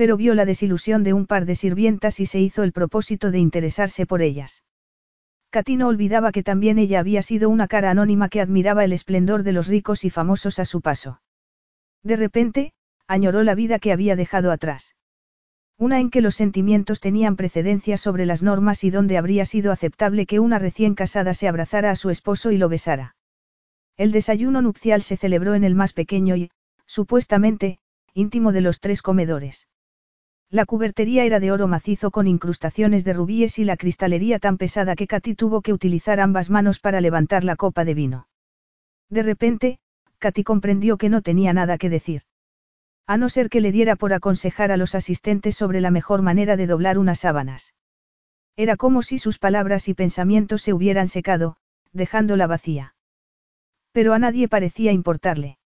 pero 0.00 0.16
vio 0.16 0.34
la 0.34 0.46
desilusión 0.46 1.04
de 1.04 1.12
un 1.12 1.26
par 1.26 1.44
de 1.44 1.54
sirvientas 1.54 2.20
y 2.20 2.24
se 2.24 2.40
hizo 2.40 2.62
el 2.62 2.72
propósito 2.72 3.30
de 3.30 3.38
interesarse 3.38 4.06
por 4.06 4.22
ellas. 4.22 4.64
Katy 5.50 5.76
no 5.76 5.88
olvidaba 5.88 6.32
que 6.32 6.42
también 6.42 6.78
ella 6.78 7.00
había 7.00 7.20
sido 7.20 7.50
una 7.50 7.68
cara 7.68 7.90
anónima 7.90 8.30
que 8.30 8.40
admiraba 8.40 8.82
el 8.82 8.94
esplendor 8.94 9.42
de 9.42 9.52
los 9.52 9.66
ricos 9.66 10.06
y 10.06 10.08
famosos 10.08 10.58
a 10.58 10.64
su 10.64 10.80
paso. 10.80 11.20
De 12.02 12.16
repente, 12.16 12.72
añoró 13.08 13.42
la 13.42 13.54
vida 13.54 13.78
que 13.78 13.92
había 13.92 14.16
dejado 14.16 14.52
atrás. 14.52 14.96
Una 15.76 16.00
en 16.00 16.08
que 16.08 16.22
los 16.22 16.34
sentimientos 16.34 17.00
tenían 17.00 17.36
precedencia 17.36 17.98
sobre 17.98 18.24
las 18.24 18.42
normas 18.42 18.84
y 18.84 18.90
donde 18.90 19.18
habría 19.18 19.44
sido 19.44 19.70
aceptable 19.70 20.24
que 20.24 20.40
una 20.40 20.58
recién 20.58 20.94
casada 20.94 21.34
se 21.34 21.46
abrazara 21.46 21.90
a 21.90 21.96
su 21.96 22.08
esposo 22.08 22.52
y 22.52 22.56
lo 22.56 22.70
besara. 22.70 23.16
El 23.98 24.12
desayuno 24.12 24.62
nupcial 24.62 25.02
se 25.02 25.18
celebró 25.18 25.52
en 25.52 25.62
el 25.62 25.74
más 25.74 25.92
pequeño 25.92 26.36
y, 26.36 26.50
supuestamente, 26.86 27.80
íntimo 28.14 28.52
de 28.52 28.62
los 28.62 28.80
tres 28.80 29.02
comedores. 29.02 29.66
La 30.50 30.66
cubertería 30.66 31.24
era 31.24 31.38
de 31.38 31.52
oro 31.52 31.68
macizo 31.68 32.10
con 32.10 32.26
incrustaciones 32.26 33.04
de 33.04 33.12
rubíes 33.12 33.60
y 33.60 33.64
la 33.64 33.76
cristalería 33.76 34.40
tan 34.40 34.58
pesada 34.58 34.96
que 34.96 35.06
Katy 35.06 35.36
tuvo 35.36 35.62
que 35.62 35.72
utilizar 35.72 36.18
ambas 36.18 36.50
manos 36.50 36.80
para 36.80 37.00
levantar 37.00 37.44
la 37.44 37.54
copa 37.54 37.84
de 37.84 37.94
vino. 37.94 38.26
De 39.08 39.22
repente, 39.22 39.78
Katy 40.18 40.42
comprendió 40.42 40.98
que 40.98 41.08
no 41.08 41.22
tenía 41.22 41.52
nada 41.52 41.78
que 41.78 41.88
decir. 41.88 42.22
A 43.06 43.16
no 43.16 43.28
ser 43.28 43.48
que 43.48 43.60
le 43.60 43.70
diera 43.70 43.94
por 43.94 44.12
aconsejar 44.12 44.72
a 44.72 44.76
los 44.76 44.96
asistentes 44.96 45.54
sobre 45.54 45.80
la 45.80 45.92
mejor 45.92 46.22
manera 46.22 46.56
de 46.56 46.66
doblar 46.66 46.98
unas 46.98 47.20
sábanas. 47.20 47.74
Era 48.56 48.76
como 48.76 49.02
si 49.02 49.18
sus 49.18 49.38
palabras 49.38 49.88
y 49.88 49.94
pensamientos 49.94 50.62
se 50.62 50.72
hubieran 50.72 51.06
secado, 51.06 51.56
dejándola 51.92 52.48
vacía. 52.48 52.94
Pero 53.92 54.14
a 54.14 54.18
nadie 54.18 54.48
parecía 54.48 54.90
importarle. 54.90 55.58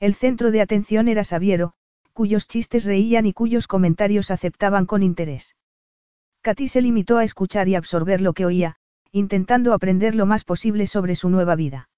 El 0.00 0.14
centro 0.14 0.50
de 0.50 0.60
atención 0.60 1.08
era 1.08 1.24
Sabiero, 1.24 1.74
cuyos 2.12 2.48
chistes 2.48 2.84
reían 2.84 3.26
y 3.26 3.32
cuyos 3.32 3.66
comentarios 3.66 4.30
aceptaban 4.30 4.86
con 4.86 5.02
interés. 5.02 5.56
Katy 6.42 6.68
se 6.68 6.82
limitó 6.82 7.18
a 7.18 7.24
escuchar 7.24 7.68
y 7.68 7.74
absorber 7.74 8.20
lo 8.20 8.32
que 8.32 8.46
oía, 8.46 8.76
intentando 9.12 9.74
aprender 9.74 10.14
lo 10.14 10.26
más 10.26 10.44
posible 10.44 10.86
sobre 10.86 11.14
su 11.14 11.28
nueva 11.28 11.54
vida. 11.54 11.88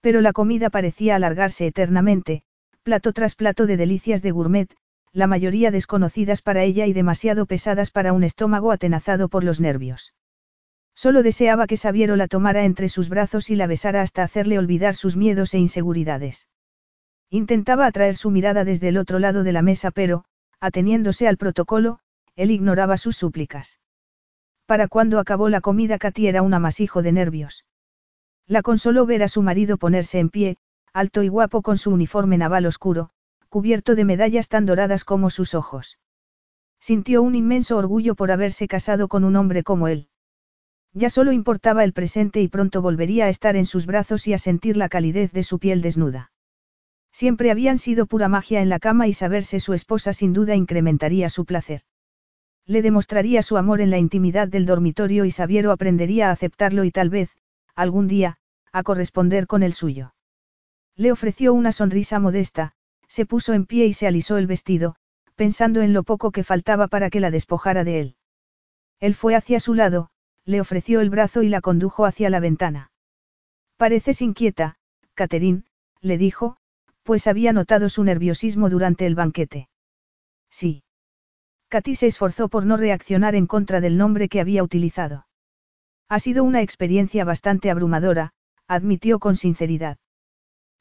Pero 0.00 0.20
la 0.20 0.32
comida 0.32 0.70
parecía 0.70 1.16
alargarse 1.16 1.66
eternamente, 1.66 2.42
plato 2.82 3.12
tras 3.12 3.34
plato 3.34 3.66
de 3.66 3.76
delicias 3.76 4.22
de 4.22 4.30
gourmet, 4.30 4.68
la 5.12 5.26
mayoría 5.26 5.70
desconocidas 5.70 6.42
para 6.42 6.62
ella 6.62 6.86
y 6.86 6.92
demasiado 6.92 7.46
pesadas 7.46 7.90
para 7.90 8.12
un 8.12 8.22
estómago 8.22 8.70
atenazado 8.70 9.28
por 9.28 9.44
los 9.44 9.60
nervios. 9.60 10.12
Solo 10.94 11.22
deseaba 11.22 11.66
que 11.66 11.76
Sabiero 11.76 12.16
la 12.16 12.28
tomara 12.28 12.64
entre 12.64 12.88
sus 12.88 13.08
brazos 13.08 13.50
y 13.50 13.56
la 13.56 13.66
besara 13.66 14.02
hasta 14.02 14.22
hacerle 14.22 14.58
olvidar 14.58 14.94
sus 14.94 15.16
miedos 15.16 15.54
e 15.54 15.58
inseguridades. 15.58 16.48
Intentaba 17.30 17.86
atraer 17.86 18.16
su 18.16 18.30
mirada 18.30 18.64
desde 18.64 18.88
el 18.88 18.98
otro 18.98 19.18
lado 19.18 19.42
de 19.42 19.52
la 19.52 19.62
mesa 19.62 19.90
pero, 19.90 20.24
ateniéndose 20.60 21.26
al 21.26 21.36
protocolo, 21.36 21.98
él 22.36 22.50
ignoraba 22.50 22.96
sus 22.96 23.16
súplicas. 23.16 23.80
Para 24.66 24.88
cuando 24.88 25.18
acabó 25.18 25.48
la 25.48 25.60
comida 25.60 25.98
Katy 25.98 26.28
era 26.28 26.42
un 26.42 26.54
amasijo 26.54 27.02
de 27.02 27.12
nervios. 27.12 27.64
La 28.46 28.62
consoló 28.62 29.06
ver 29.06 29.22
a 29.22 29.28
su 29.28 29.42
marido 29.42 29.76
ponerse 29.76 30.18
en 30.18 30.28
pie, 30.28 30.56
alto 30.92 31.22
y 31.22 31.28
guapo 31.28 31.62
con 31.62 31.78
su 31.78 31.90
uniforme 31.90 32.38
naval 32.38 32.66
oscuro, 32.66 33.10
cubierto 33.48 33.94
de 33.94 34.04
medallas 34.04 34.48
tan 34.48 34.66
doradas 34.66 35.04
como 35.04 35.30
sus 35.30 35.54
ojos. 35.54 35.98
Sintió 36.80 37.22
un 37.22 37.34
inmenso 37.34 37.76
orgullo 37.76 38.14
por 38.14 38.30
haberse 38.30 38.68
casado 38.68 39.08
con 39.08 39.24
un 39.24 39.34
hombre 39.36 39.62
como 39.62 39.88
él. 39.88 40.08
Ya 40.92 41.10
solo 41.10 41.32
importaba 41.32 41.84
el 41.84 41.92
presente 41.92 42.40
y 42.40 42.48
pronto 42.48 42.82
volvería 42.82 43.26
a 43.26 43.28
estar 43.28 43.56
en 43.56 43.66
sus 43.66 43.86
brazos 43.86 44.26
y 44.26 44.32
a 44.32 44.38
sentir 44.38 44.76
la 44.76 44.88
calidez 44.88 45.32
de 45.32 45.42
su 45.42 45.58
piel 45.58 45.82
desnuda. 45.82 46.30
Siempre 47.16 47.50
habían 47.50 47.78
sido 47.78 48.04
pura 48.04 48.28
magia 48.28 48.60
en 48.60 48.68
la 48.68 48.78
cama 48.78 49.08
y 49.08 49.14
saberse 49.14 49.58
su 49.58 49.72
esposa 49.72 50.12
sin 50.12 50.34
duda 50.34 50.54
incrementaría 50.54 51.30
su 51.30 51.46
placer. 51.46 51.80
Le 52.66 52.82
demostraría 52.82 53.42
su 53.42 53.56
amor 53.56 53.80
en 53.80 53.88
la 53.88 53.96
intimidad 53.96 54.48
del 54.48 54.66
dormitorio 54.66 55.24
y 55.24 55.30
Sabiero 55.30 55.72
aprendería 55.72 56.28
a 56.28 56.32
aceptarlo 56.32 56.84
y 56.84 56.90
tal 56.90 57.08
vez, 57.08 57.34
algún 57.74 58.06
día, 58.06 58.36
a 58.70 58.82
corresponder 58.82 59.46
con 59.46 59.62
el 59.62 59.72
suyo. 59.72 60.14
Le 60.94 61.10
ofreció 61.10 61.54
una 61.54 61.72
sonrisa 61.72 62.18
modesta, 62.18 62.74
se 63.08 63.24
puso 63.24 63.54
en 63.54 63.64
pie 63.64 63.86
y 63.86 63.94
se 63.94 64.06
alisó 64.06 64.36
el 64.36 64.46
vestido, 64.46 64.96
pensando 65.36 65.80
en 65.80 65.94
lo 65.94 66.02
poco 66.02 66.30
que 66.32 66.44
faltaba 66.44 66.86
para 66.86 67.08
que 67.08 67.20
la 67.20 67.30
despojara 67.30 67.82
de 67.82 68.00
él. 68.00 68.16
Él 69.00 69.14
fue 69.14 69.34
hacia 69.34 69.58
su 69.58 69.72
lado, 69.72 70.10
le 70.44 70.60
ofreció 70.60 71.00
el 71.00 71.08
brazo 71.08 71.42
y 71.42 71.48
la 71.48 71.62
condujo 71.62 72.04
hacia 72.04 72.28
la 72.28 72.40
ventana. 72.40 72.90
Pareces 73.78 74.20
inquieta, 74.20 74.76
Catherine, 75.14 75.64
le 76.02 76.18
dijo, 76.18 76.58
pues 77.06 77.28
había 77.28 77.52
notado 77.52 77.88
su 77.88 78.02
nerviosismo 78.02 78.68
durante 78.68 79.06
el 79.06 79.14
banquete. 79.14 79.68
Sí. 80.50 80.82
Katy 81.68 81.94
se 81.94 82.08
esforzó 82.08 82.48
por 82.48 82.66
no 82.66 82.76
reaccionar 82.76 83.36
en 83.36 83.46
contra 83.46 83.80
del 83.80 83.96
nombre 83.96 84.28
que 84.28 84.40
había 84.40 84.64
utilizado. 84.64 85.26
Ha 86.08 86.18
sido 86.18 86.42
una 86.42 86.62
experiencia 86.62 87.24
bastante 87.24 87.70
abrumadora, 87.70 88.32
admitió 88.66 89.20
con 89.20 89.36
sinceridad. 89.36 89.98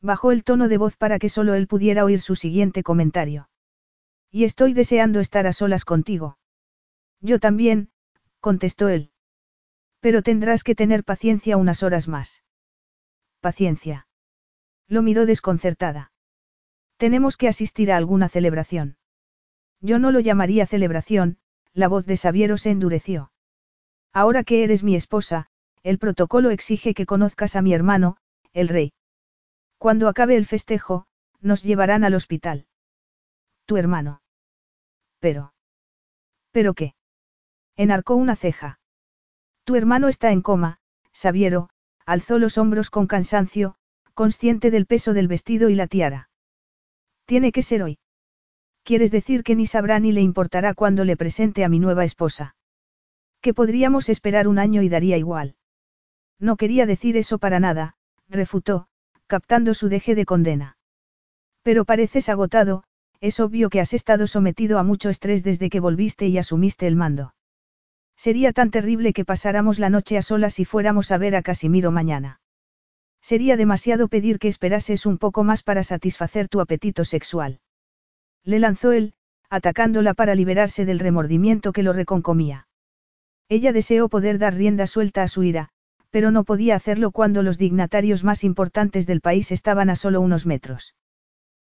Bajó 0.02 0.32
el 0.32 0.44
tono 0.44 0.68
de 0.68 0.78
voz 0.78 0.98
para 0.98 1.20
que 1.20 1.30
solo 1.30 1.54
él 1.54 1.68
pudiera 1.68 2.04
oír 2.04 2.20
su 2.20 2.36
siguiente 2.36 2.82
comentario. 2.82 3.50
Y 4.32 4.44
estoy 4.44 4.74
deseando 4.74 5.20
estar 5.20 5.46
a 5.46 5.54
solas 5.54 5.86
contigo. 5.86 6.38
Yo 7.22 7.40
también, 7.40 7.90
contestó 8.40 8.90
él. 8.90 9.12
Pero 10.00 10.24
tendrás 10.24 10.64
que 10.64 10.74
tener 10.74 11.04
paciencia 11.04 11.56
unas 11.58 11.84
horas 11.84 12.08
más. 12.08 12.44
Paciencia. 13.42 14.08
Lo 14.88 15.04
miró 15.04 15.28
desconcertada. 15.28 16.12
Tenemos 16.98 17.38
que 17.38 17.48
asistir 17.48 17.92
a 17.92 17.98
alguna 17.98 18.30
celebración. 18.30 18.98
Yo 19.82 20.00
no 20.00 20.12
lo 20.12 20.20
llamaría 20.20 20.66
celebración, 20.66 21.38
la 21.74 21.88
voz 21.88 22.06
de 22.06 22.18
Sabiero 22.18 22.58
se 22.58 22.72
endureció. 22.72 23.32
Ahora 24.14 24.44
que 24.44 24.64
eres 24.64 24.84
mi 24.84 24.96
esposa, 24.96 25.48
el 25.84 26.00
protocolo 26.00 26.50
exige 26.50 26.94
que 26.94 27.06
conozcas 27.06 27.56
a 27.56 27.62
mi 27.62 27.74
hermano, 27.74 28.18
el 28.54 28.70
rey. 28.70 28.94
Cuando 29.78 30.08
acabe 30.08 30.38
el 30.38 30.46
festejo, 30.46 31.06
nos 31.42 31.64
llevarán 31.64 32.04
al 32.04 32.16
hospital. 32.16 32.66
Tu 33.66 33.78
hermano. 33.78 34.22
Pero. 35.20 35.54
¿Pero 36.52 36.74
qué? 36.74 36.96
Enarcó 37.76 38.16
una 38.16 38.36
ceja. 38.36 38.80
Tu 39.66 39.76
hermano 39.76 40.08
está 40.08 40.32
en 40.32 40.42
coma, 40.42 40.80
Sabiero, 41.12 41.70
alzó 42.06 42.40
los 42.40 42.58
hombros 42.58 42.90
con 42.90 43.08
cansancio, 43.08 43.76
consciente 44.14 44.72
del 44.72 44.86
peso 44.86 45.14
del 45.14 45.28
vestido 45.28 45.70
y 45.70 45.76
la 45.76 45.88
tiara. 45.88 46.30
Tiene 47.26 47.52
que 47.52 47.62
ser 47.62 47.84
hoy. 47.84 47.98
¿Quieres 48.84 49.10
decir 49.12 49.44
que 49.44 49.56
ni 49.56 49.66
sabrá 49.66 50.00
ni 50.00 50.12
le 50.12 50.22
importará 50.22 50.76
cuando 50.76 51.06
le 51.06 51.18
presente 51.18 51.64
a 51.64 51.70
mi 51.70 51.80
nueva 51.80 52.04
esposa? 52.04 52.56
Que 53.42 53.54
podríamos 53.54 54.10
esperar 54.10 54.48
un 54.48 54.60
año 54.60 54.84
y 54.84 54.90
daría 54.90 55.18
igual. 55.18 55.56
No 56.40 56.56
quería 56.56 56.86
decir 56.86 57.18
eso 57.18 57.40
para 57.40 57.60
nada, 57.60 57.96
refutó, 58.30 58.88
captando 59.28 59.74
su 59.74 59.90
deje 59.90 60.14
de 60.14 60.26
condena. 60.26 60.78
Pero 61.64 61.84
pareces 61.86 62.30
agotado, 62.30 62.84
es 63.22 63.40
obvio 63.40 63.70
que 63.70 63.80
has 63.80 63.94
estado 63.94 64.28
sometido 64.28 64.78
a 64.78 64.84
mucho 64.84 65.10
estrés 65.10 65.44
desde 65.44 65.70
que 65.70 65.80
volviste 65.80 66.28
y 66.28 66.38
asumiste 66.38 66.86
el 66.86 66.96
mando. 66.96 67.34
Sería 68.16 68.54
tan 68.54 68.70
terrible 68.70 69.14
que 69.14 69.26
pasáramos 69.26 69.80
la 69.80 69.90
noche 69.90 70.18
a 70.18 70.22
solas 70.22 70.60
y 70.60 70.66
fuéramos 70.66 71.12
a 71.12 71.18
ver 71.18 71.36
a 71.36 71.42
Casimiro 71.42 71.92
mañana. 71.92 72.40
Sería 73.26 73.58
demasiado 73.58 74.08
pedir 74.08 74.38
que 74.38 74.48
esperases 74.48 75.08
un 75.08 75.18
poco 75.18 75.44
más 75.44 75.64
para 75.64 75.82
satisfacer 75.82 76.48
tu 76.48 76.62
apetito 76.62 77.04
sexual. 77.06 77.60
Le 78.44 78.60
lanzó 78.60 78.92
él, 78.92 79.16
atacándola 79.50 80.14
para 80.14 80.36
liberarse 80.36 80.86
del 80.86 81.00
remordimiento 81.00 81.74
que 81.74 81.82
lo 81.82 81.92
reconcomía. 81.92 82.68
Ella 83.50 83.74
deseó 83.74 84.10
poder 84.10 84.38
dar 84.38 84.54
rienda 84.54 84.86
suelta 84.86 85.24
a 85.24 85.28
su 85.28 85.42
ira, 85.42 85.70
pero 86.12 86.30
no 86.30 86.44
podía 86.44 86.76
hacerlo 86.76 87.10
cuando 87.10 87.42
los 87.42 87.58
dignatarios 87.58 88.24
más 88.24 88.44
importantes 88.44 89.08
del 89.08 89.22
país 89.22 89.52
estaban 89.52 89.90
a 89.90 89.96
solo 89.96 90.22
unos 90.22 90.46
metros. 90.46 90.94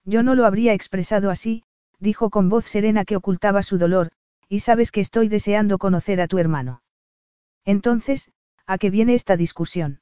Yo 0.07 0.23
no 0.23 0.35
lo 0.35 0.47
habría 0.47 0.73
expresado 0.73 1.31
así, 1.31 1.65
dijo 1.99 2.31
con 2.31 2.49
voz 2.49 2.65
serena 2.65 3.05
que 3.05 3.17
ocultaba 3.17 3.63
su 3.63 3.77
dolor, 3.77 4.13
y 4.49 4.61
sabes 4.61 4.91
que 4.91 5.03
estoy 5.03 5.29
deseando 5.29 5.77
conocer 5.77 6.23
a 6.23 6.29
tu 6.29 6.39
hermano. 6.39 6.83
Entonces, 7.67 8.33
¿a 8.67 8.79
qué 8.79 8.89
viene 8.89 9.13
esta 9.13 9.37
discusión? 9.37 10.02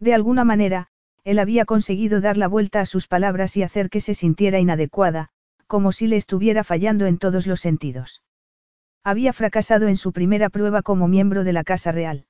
De 0.00 0.14
alguna 0.14 0.44
manera, 0.44 0.88
él 1.24 1.38
había 1.38 1.64
conseguido 1.64 2.20
dar 2.20 2.36
la 2.36 2.48
vuelta 2.48 2.80
a 2.80 2.86
sus 2.86 3.08
palabras 3.08 3.56
y 3.56 3.62
hacer 3.62 3.90
que 3.90 4.00
se 4.00 4.14
sintiera 4.14 4.58
inadecuada, 4.58 5.28
como 5.66 5.92
si 5.92 6.06
le 6.06 6.16
estuviera 6.16 6.64
fallando 6.64 7.06
en 7.06 7.18
todos 7.18 7.46
los 7.46 7.60
sentidos. 7.60 8.22
Había 9.04 9.32
fracasado 9.32 9.88
en 9.88 9.96
su 9.96 10.12
primera 10.12 10.48
prueba 10.48 10.82
como 10.82 11.08
miembro 11.08 11.44
de 11.44 11.52
la 11.52 11.64
Casa 11.64 11.92
Real. 11.92 12.26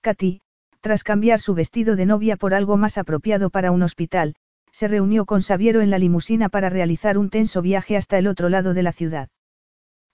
Katy, 0.00 0.40
tras 0.80 1.04
cambiar 1.04 1.40
su 1.40 1.54
vestido 1.54 1.96
de 1.96 2.06
novia 2.06 2.36
por 2.36 2.54
algo 2.54 2.76
más 2.76 2.98
apropiado 2.98 3.50
para 3.50 3.72
un 3.72 3.82
hospital, 3.82 4.36
se 4.70 4.88
reunió 4.88 5.24
con 5.24 5.42
Sabiero 5.42 5.80
en 5.80 5.90
la 5.90 5.98
limusina 5.98 6.48
para 6.48 6.68
realizar 6.68 7.18
un 7.18 7.30
tenso 7.30 7.62
viaje 7.62 7.96
hasta 7.96 8.18
el 8.18 8.26
otro 8.26 8.48
lado 8.48 8.72
de 8.74 8.82
la 8.82 8.92
ciudad. 8.92 9.28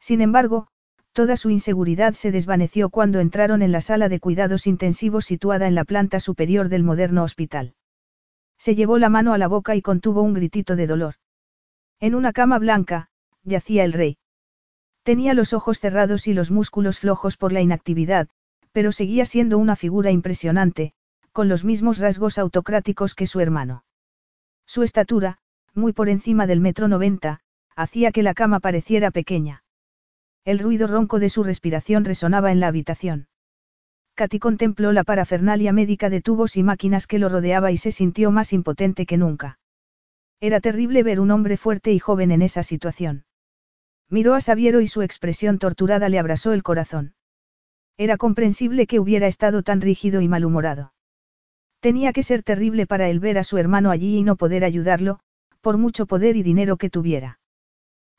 Sin 0.01 0.21
embargo, 0.21 0.69
Toda 1.13 1.37
su 1.37 1.51
inseguridad 1.51 2.15
se 2.15 2.31
desvaneció 2.31 2.89
cuando 2.89 3.21
entraron 3.21 3.61
en 3.61 3.71
la 3.71 3.83
sala 3.83 4.09
de 4.09 4.19
cuidados 4.19 4.67
intensivos 4.67 5.27
situada 5.27 5.67
en 5.67 5.75
la 5.75 5.85
planta 5.85 6.21
superior 6.21 6.71
del 6.71 6.85
moderno 6.85 7.23
hospital. 7.23 7.75
Se 8.59 8.75
llevó 8.75 8.97
la 8.97 9.11
mano 9.11 9.35
a 9.35 9.39
la 9.39 9.49
boca 9.49 9.77
y 9.77 9.83
contuvo 9.83 10.23
un 10.23 10.33
gritito 10.33 10.75
de 10.75 10.87
dolor. 10.87 11.15
En 12.01 12.15
una 12.15 12.33
cama 12.33 12.59
blanca, 12.59 13.11
yacía 13.43 13.85
el 13.85 13.93
rey. 13.93 14.17
Tenía 15.03 15.35
los 15.35 15.53
ojos 15.53 15.81
cerrados 15.81 16.27
y 16.29 16.33
los 16.33 16.51
músculos 16.51 16.99
flojos 16.99 17.37
por 17.37 17.53
la 17.53 17.61
inactividad, 17.61 18.29
pero 18.73 18.91
seguía 18.91 19.27
siendo 19.27 19.59
una 19.59 19.77
figura 19.77 20.11
impresionante, 20.11 20.95
con 21.33 21.49
los 21.49 21.65
mismos 21.65 21.99
rasgos 21.99 22.39
autocráticos 22.39 23.15
que 23.15 23.27
su 23.27 23.41
hermano. 23.41 23.85
Su 24.65 24.83
estatura, 24.83 25.39
muy 25.75 25.93
por 25.93 26.09
encima 26.09 26.47
del 26.47 26.61
metro 26.61 26.89
noventa, 26.89 27.41
hacía 27.77 28.13
que 28.13 28.23
la 28.23 28.33
cama 28.33 28.61
pareciera 28.61 29.11
pequeña. 29.11 29.62
El 30.45 30.59
ruido 30.59 30.89
ronco 30.89 31.21
de 31.21 31.29
su 31.29 31.45
respiración 31.45 32.05
resonaba 32.05 32.51
en 32.51 32.59
la 32.59 32.67
habitación. 32.67 33.29
Katy 34.15 34.41
contempló 34.41 34.93
la 34.93 35.05
parafernalia 35.05 35.73
médica 35.73 36.11
de 36.11 36.21
tubos 36.21 36.57
y 36.57 36.63
máquinas 36.63 37.07
que 37.07 37.19
lo 37.19 37.29
rodeaba 37.29 37.71
y 37.71 37.77
se 37.77 37.93
sintió 37.93 38.31
más 38.31 38.53
impotente 38.53 39.07
que 39.07 39.17
nunca. 39.17 39.59
Era 40.41 40.61
terrible 40.61 41.03
ver 41.03 41.21
un 41.21 41.31
hombre 41.31 41.57
fuerte 41.57 41.93
y 41.93 41.99
joven 41.99 42.33
en 42.33 42.43
esa 42.43 42.63
situación. 42.63 43.25
Miró 44.11 44.35
a 44.35 44.41
Sabiero 44.41 44.81
y 44.81 44.89
su 44.89 45.03
expresión 45.03 45.59
torturada 45.59 46.09
le 46.09 46.19
abrasó 46.19 46.53
el 46.53 46.63
corazón. 46.63 47.15
Era 47.97 48.17
comprensible 48.17 48.87
que 48.87 48.99
hubiera 48.99 49.29
estado 49.29 49.63
tan 49.63 49.81
rígido 49.81 50.21
y 50.21 50.29
malhumorado. 50.29 50.93
Tenía 51.81 52.13
que 52.13 52.23
ser 52.23 52.43
terrible 52.43 52.87
para 52.87 53.09
él 53.09 53.21
ver 53.21 53.39
a 53.39 53.45
su 53.45 53.59
hermano 53.59 53.91
allí 53.91 54.17
y 54.17 54.23
no 54.25 54.37
poder 54.37 54.65
ayudarlo, 54.65 55.21
por 55.61 55.79
mucho 55.79 56.07
poder 56.07 56.37
y 56.37 56.43
dinero 56.43 56.77
que 56.77 56.91
tuviera. 56.91 57.39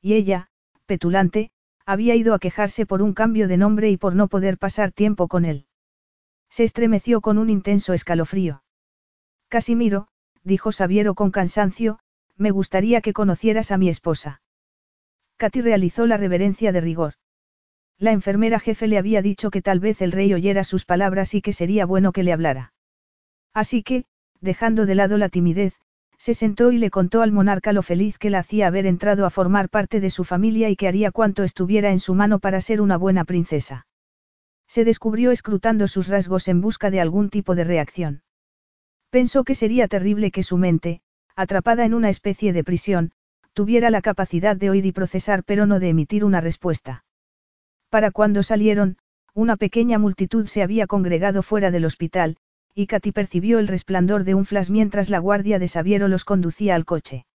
Y 0.02 0.14
ella, 0.14 0.50
petulante, 0.85 1.52
había 1.85 2.15
ido 2.15 2.33
a 2.33 2.39
quejarse 2.39 2.85
por 2.85 3.01
un 3.01 3.13
cambio 3.13 3.47
de 3.47 3.57
nombre 3.57 3.89
y 3.89 3.97
por 3.97 4.15
no 4.15 4.27
poder 4.27 4.57
pasar 4.57 4.91
tiempo 4.91 5.27
con 5.27 5.45
él. 5.45 5.65
Se 6.49 6.63
estremeció 6.63 7.21
con 7.21 7.37
un 7.37 7.49
intenso 7.49 7.93
escalofrío. 7.93 8.63
Casimiro, 9.49 10.07
dijo 10.43 10.71
Sabiero 10.71 11.15
con 11.15 11.31
cansancio, 11.31 11.99
me 12.37 12.51
gustaría 12.51 13.01
que 13.01 13.13
conocieras 13.13 13.71
a 13.71 13.77
mi 13.77 13.89
esposa. 13.89 14.41
Katy 15.37 15.61
realizó 15.61 16.05
la 16.05 16.17
reverencia 16.17 16.71
de 16.71 16.81
rigor. 16.81 17.13
La 17.97 18.11
enfermera 18.11 18.59
jefe 18.59 18.87
le 18.87 18.97
había 18.97 19.21
dicho 19.21 19.51
que 19.51 19.61
tal 19.61 19.79
vez 19.79 20.01
el 20.01 20.11
rey 20.11 20.33
oyera 20.33 20.63
sus 20.63 20.85
palabras 20.85 21.33
y 21.33 21.41
que 21.41 21.53
sería 21.53 21.85
bueno 21.85 22.11
que 22.11 22.23
le 22.23 22.33
hablara. 22.33 22.73
Así 23.53 23.83
que, 23.83 24.05
dejando 24.41 24.85
de 24.85 24.95
lado 24.95 25.17
la 25.17 25.29
timidez, 25.29 25.75
se 26.24 26.34
sentó 26.34 26.72
y 26.72 26.77
le 26.77 26.90
contó 26.90 27.22
al 27.22 27.34
monarca 27.34 27.74
lo 27.74 27.82
feliz 27.82 28.18
que 28.18 28.30
la 28.30 28.40
hacía 28.40 28.68
haber 28.68 28.85
entrado 28.85 29.26
a 29.26 29.30
formar 29.30 29.68
parte 29.68 30.00
de 30.00 30.10
su 30.10 30.24
familia 30.24 30.69
y 30.69 30.77
que 30.77 30.88
haría 30.88 31.11
cuanto 31.11 31.43
estuviera 31.43 31.92
en 31.92 32.00
su 32.00 32.16
mano 32.16 32.40
para 32.40 32.61
ser 32.61 32.80
una 32.80 32.95
buena 32.95 33.26
princesa. 33.26 33.88
Se 34.66 34.85
descubrió 34.85 35.32
escrutando 35.32 35.90
sus 35.90 36.08
rasgos 36.08 36.48
en 36.48 36.61
busca 36.61 36.92
de 36.92 37.02
algún 37.02 37.30
tipo 37.30 37.56
de 37.56 37.66
reacción. 37.66 38.22
Pensó 39.10 39.43
que 39.43 39.53
sería 39.53 39.90
terrible 39.90 40.32
que 40.32 40.43
su 40.43 40.58
mente, 40.58 41.02
atrapada 41.35 41.84
en 41.84 41.93
una 41.93 42.10
especie 42.10 42.53
de 42.53 42.64
prisión, 42.64 43.11
tuviera 43.52 43.90
la 43.90 44.02
capacidad 44.02 44.56
de 44.56 44.69
oír 44.69 44.85
y 44.85 44.93
procesar 44.93 45.43
pero 45.43 45.66
no 45.66 45.82
de 45.82 45.90
emitir 45.90 46.24
una 46.24 46.40
respuesta. 46.40 47.03
Para 47.90 48.11
cuando 48.11 48.43
salieron, 48.43 48.95
una 49.34 49.58
pequeña 49.58 50.00
multitud 50.00 50.48
se 50.48 50.64
había 50.64 50.88
congregado 50.88 51.43
fuera 51.43 51.69
del 51.69 51.84
hospital, 51.84 52.38
y 52.76 52.88
Katy 52.88 53.11
percibió 53.11 53.60
el 53.60 53.68
resplandor 53.68 54.24
de 54.24 54.35
un 54.35 54.45
flash 54.45 54.69
mientras 54.69 55.10
la 55.10 55.19
guardia 55.19 55.60
de 55.60 55.68
Sabiero 55.68 56.08
los 56.08 56.26
conducía 56.26 56.76
al 56.76 56.85
coche. 56.85 57.26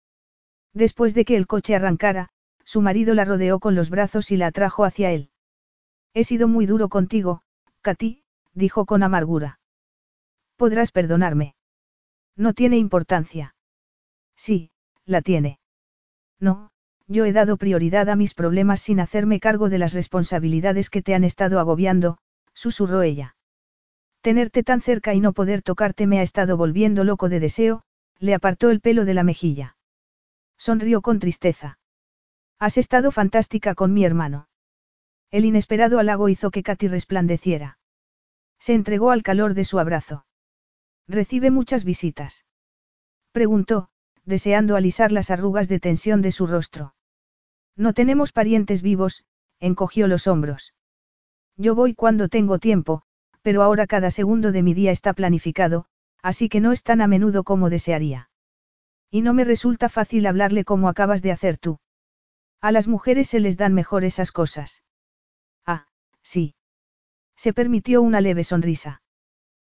Después 0.73 1.13
de 1.13 1.25
que 1.25 1.37
el 1.37 1.47
coche 1.47 1.75
arrancara, 1.75 2.29
su 2.63 2.81
marido 2.81 3.13
la 3.13 3.25
rodeó 3.25 3.59
con 3.59 3.75
los 3.75 3.89
brazos 3.89 4.31
y 4.31 4.37
la 4.37 4.47
atrajo 4.47 4.83
hacia 4.83 5.11
él. 5.11 5.29
He 6.13 6.23
sido 6.23 6.47
muy 6.47 6.65
duro 6.65 6.89
contigo, 6.89 7.41
Katy, 7.81 8.23
dijo 8.53 8.85
con 8.85 9.03
amargura. 9.03 9.59
Podrás 10.57 10.91
perdonarme. 10.91 11.55
No 12.35 12.53
tiene 12.53 12.77
importancia. 12.77 13.55
Sí, 14.35 14.71
la 15.05 15.21
tiene. 15.21 15.59
No, 16.39 16.71
yo 17.07 17.25
he 17.25 17.33
dado 17.33 17.57
prioridad 17.57 18.09
a 18.09 18.15
mis 18.15 18.33
problemas 18.33 18.81
sin 18.81 18.99
hacerme 18.99 19.39
cargo 19.39 19.69
de 19.69 19.79
las 19.79 19.93
responsabilidades 19.93 20.89
que 20.89 21.01
te 21.01 21.15
han 21.15 21.23
estado 21.23 21.59
agobiando, 21.59 22.17
susurró 22.53 23.01
ella. 23.01 23.35
Tenerte 24.21 24.63
tan 24.63 24.81
cerca 24.81 25.13
y 25.13 25.19
no 25.19 25.33
poder 25.33 25.61
tocarte 25.61 26.05
me 26.07 26.19
ha 26.19 26.23
estado 26.23 26.57
volviendo 26.57 27.03
loco 27.03 27.29
de 27.29 27.39
deseo, 27.39 27.83
le 28.19 28.33
apartó 28.33 28.69
el 28.69 28.81
pelo 28.81 29.05
de 29.05 29.13
la 29.13 29.23
mejilla. 29.23 29.77
Sonrió 30.57 31.01
con 31.01 31.19
tristeza. 31.19 31.79
Has 32.59 32.77
estado 32.77 33.11
fantástica 33.11 33.75
con 33.75 33.93
mi 33.93 34.03
hermano. 34.03 34.49
El 35.31 35.45
inesperado 35.45 35.99
halago 35.99 36.27
hizo 36.27 36.51
que 36.51 36.63
Katy 36.63 36.89
resplandeciera. 36.89 37.79
Se 38.59 38.73
entregó 38.73 39.11
al 39.11 39.23
calor 39.23 39.53
de 39.53 39.63
su 39.63 39.79
abrazo. 39.79 40.25
¿Recibe 41.07 41.49
muchas 41.49 41.85
visitas? 41.85 42.45
Preguntó, 43.31 43.89
deseando 44.25 44.75
alisar 44.75 45.13
las 45.13 45.31
arrugas 45.31 45.69
de 45.69 45.79
tensión 45.79 46.21
de 46.21 46.33
su 46.33 46.45
rostro. 46.45 46.93
No 47.77 47.93
tenemos 47.93 48.33
parientes 48.33 48.81
vivos, 48.81 49.23
encogió 49.59 50.07
los 50.07 50.27
hombros. 50.27 50.73
Yo 51.55 51.73
voy 51.75 51.93
cuando 51.93 52.27
tengo 52.27 52.59
tiempo, 52.59 53.03
pero 53.41 53.63
ahora 53.63 53.87
cada 53.87 54.11
segundo 54.11 54.51
de 54.51 54.63
mi 54.63 54.73
día 54.73 54.91
está 54.91 55.13
planificado, 55.13 55.85
así 56.21 56.49
que 56.49 56.59
no 56.59 56.71
es 56.71 56.83
tan 56.83 57.01
a 57.01 57.07
menudo 57.07 57.43
como 57.43 57.69
desearía. 57.69 58.29
Y 59.09 59.21
no 59.21 59.33
me 59.33 59.43
resulta 59.43 59.89
fácil 59.89 60.27
hablarle 60.27 60.65
como 60.65 60.89
acabas 60.89 61.21
de 61.21 61.31
hacer 61.31 61.57
tú. 61.57 61.79
A 62.61 62.71
las 62.71 62.87
mujeres 62.87 63.29
se 63.29 63.39
les 63.39 63.57
dan 63.57 63.73
mejor 63.73 64.03
esas 64.03 64.31
cosas. 64.31 64.83
Ah, 65.65 65.87
sí. 66.21 66.55
Se 67.35 67.53
permitió 67.53 68.01
una 68.01 68.21
leve 68.21 68.43
sonrisa. 68.43 69.01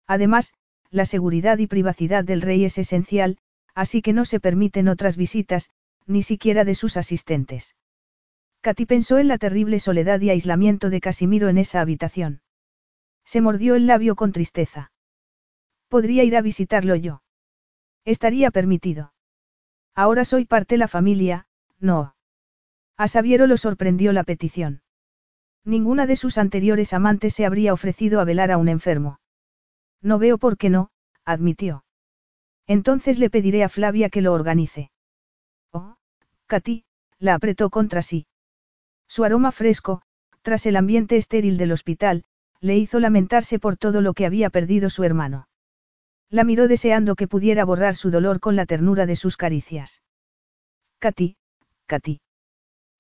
Además, 0.07 0.53
la 0.91 1.07
seguridad 1.07 1.59
y 1.59 1.67
privacidad 1.67 2.25
del 2.25 2.43
rey 2.43 2.65
es 2.65 2.79
esencial, 2.79 3.39
así 3.75 4.03
que 4.03 4.13
no 4.13 4.25
se 4.25 4.39
permiten 4.39 4.89
otras 4.89 5.17
visitas, 5.17 5.71
ni 6.07 6.23
siquiera 6.23 6.65
de 6.65 6.75
sus 6.75 6.97
asistentes. 6.97 7.75
Katy 8.61 8.87
pensó 8.87 9.19
en 9.19 9.29
la 9.29 9.39
terrible 9.39 9.81
soledad 9.81 10.21
y 10.21 10.31
aislamiento 10.31 10.91
de 10.91 11.01
Casimiro 11.01 11.49
en 11.49 11.59
esa 11.59 11.81
habitación. 11.81 12.43
Se 13.25 13.41
mordió 13.41 13.75
el 13.75 13.87
labio 13.87 14.17
con 14.17 14.33
tristeza. 14.33 14.93
Podría 15.89 16.25
ir 16.25 16.37
a 16.37 16.43
visitarlo 16.43 16.95
yo. 16.97 17.23
Estaría 18.05 18.51
permitido. 18.51 19.13
Ahora 19.95 20.25
soy 20.25 20.45
parte 20.45 20.75
de 20.75 20.79
la 20.79 20.89
familia, 20.89 21.47
no. 21.79 22.15
A 22.97 23.09
Sabiero 23.09 23.47
lo 23.47 23.57
sorprendió 23.57 24.13
la 24.13 24.25
petición. 24.25 24.83
Ninguna 25.65 26.07
de 26.07 26.17
sus 26.17 26.37
anteriores 26.37 26.93
amantes 26.93 27.35
se 27.35 27.47
habría 27.47 27.73
ofrecido 27.73 28.21
a 28.21 28.25
velar 28.25 28.51
a 28.51 28.59
un 28.59 28.69
enfermo. 28.69 29.19
No 30.03 30.19
veo 30.19 30.37
por 30.37 30.59
qué 30.59 30.69
no, 30.69 30.91
admitió. 31.25 31.85
Entonces 32.67 33.19
le 33.19 33.31
pediré 33.31 33.65
a 33.65 33.69
Flavia 33.69 34.11
que 34.11 34.21
lo 34.21 34.33
organice. 34.33 34.91
Oh, 35.73 35.97
Katy, 36.47 36.85
la 37.19 37.35
apretó 37.35 37.71
contra 37.71 38.03
sí. 38.03 38.27
Su 39.09 39.25
aroma 39.25 39.53
fresco, 39.53 40.03
tras 40.43 40.67
el 40.67 40.77
ambiente 40.77 41.17
estéril 41.17 41.57
del 41.57 41.73
hospital, 41.73 42.25
le 42.61 42.77
hizo 42.77 43.01
lamentarse 43.01 43.59
por 43.59 43.77
todo 43.77 44.01
lo 44.01 44.15
que 44.15 44.27
había 44.27 44.51
perdido 44.51 44.91
su 44.91 45.05
hermano. 45.05 45.49
La 46.31 46.45
miró 46.45 46.69
deseando 46.69 47.15
que 47.15 47.29
pudiera 47.29 47.65
borrar 47.65 47.95
su 47.95 48.11
dolor 48.11 48.41
con 48.41 48.57
la 48.57 48.67
ternura 48.67 49.07
de 49.07 49.17
sus 49.17 49.37
caricias. 49.37 50.03
Katy, 50.99 51.37
Katy. 51.87 52.21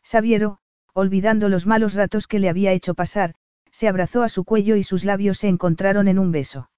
Sabiero, 0.02 0.58
olvidando 0.92 1.48
los 1.48 1.66
malos 1.66 1.94
ratos 1.94 2.26
que 2.26 2.38
le 2.38 2.48
había 2.48 2.72
hecho 2.72 2.94
pasar, 2.94 3.34
se 3.70 3.88
abrazó 3.88 4.22
a 4.22 4.28
su 4.28 4.44
cuello 4.44 4.76
y 4.76 4.82
sus 4.82 5.04
labios 5.04 5.38
se 5.38 5.48
encontraron 5.48 6.06
en 6.06 6.18
un 6.18 6.30
beso. 6.30 6.70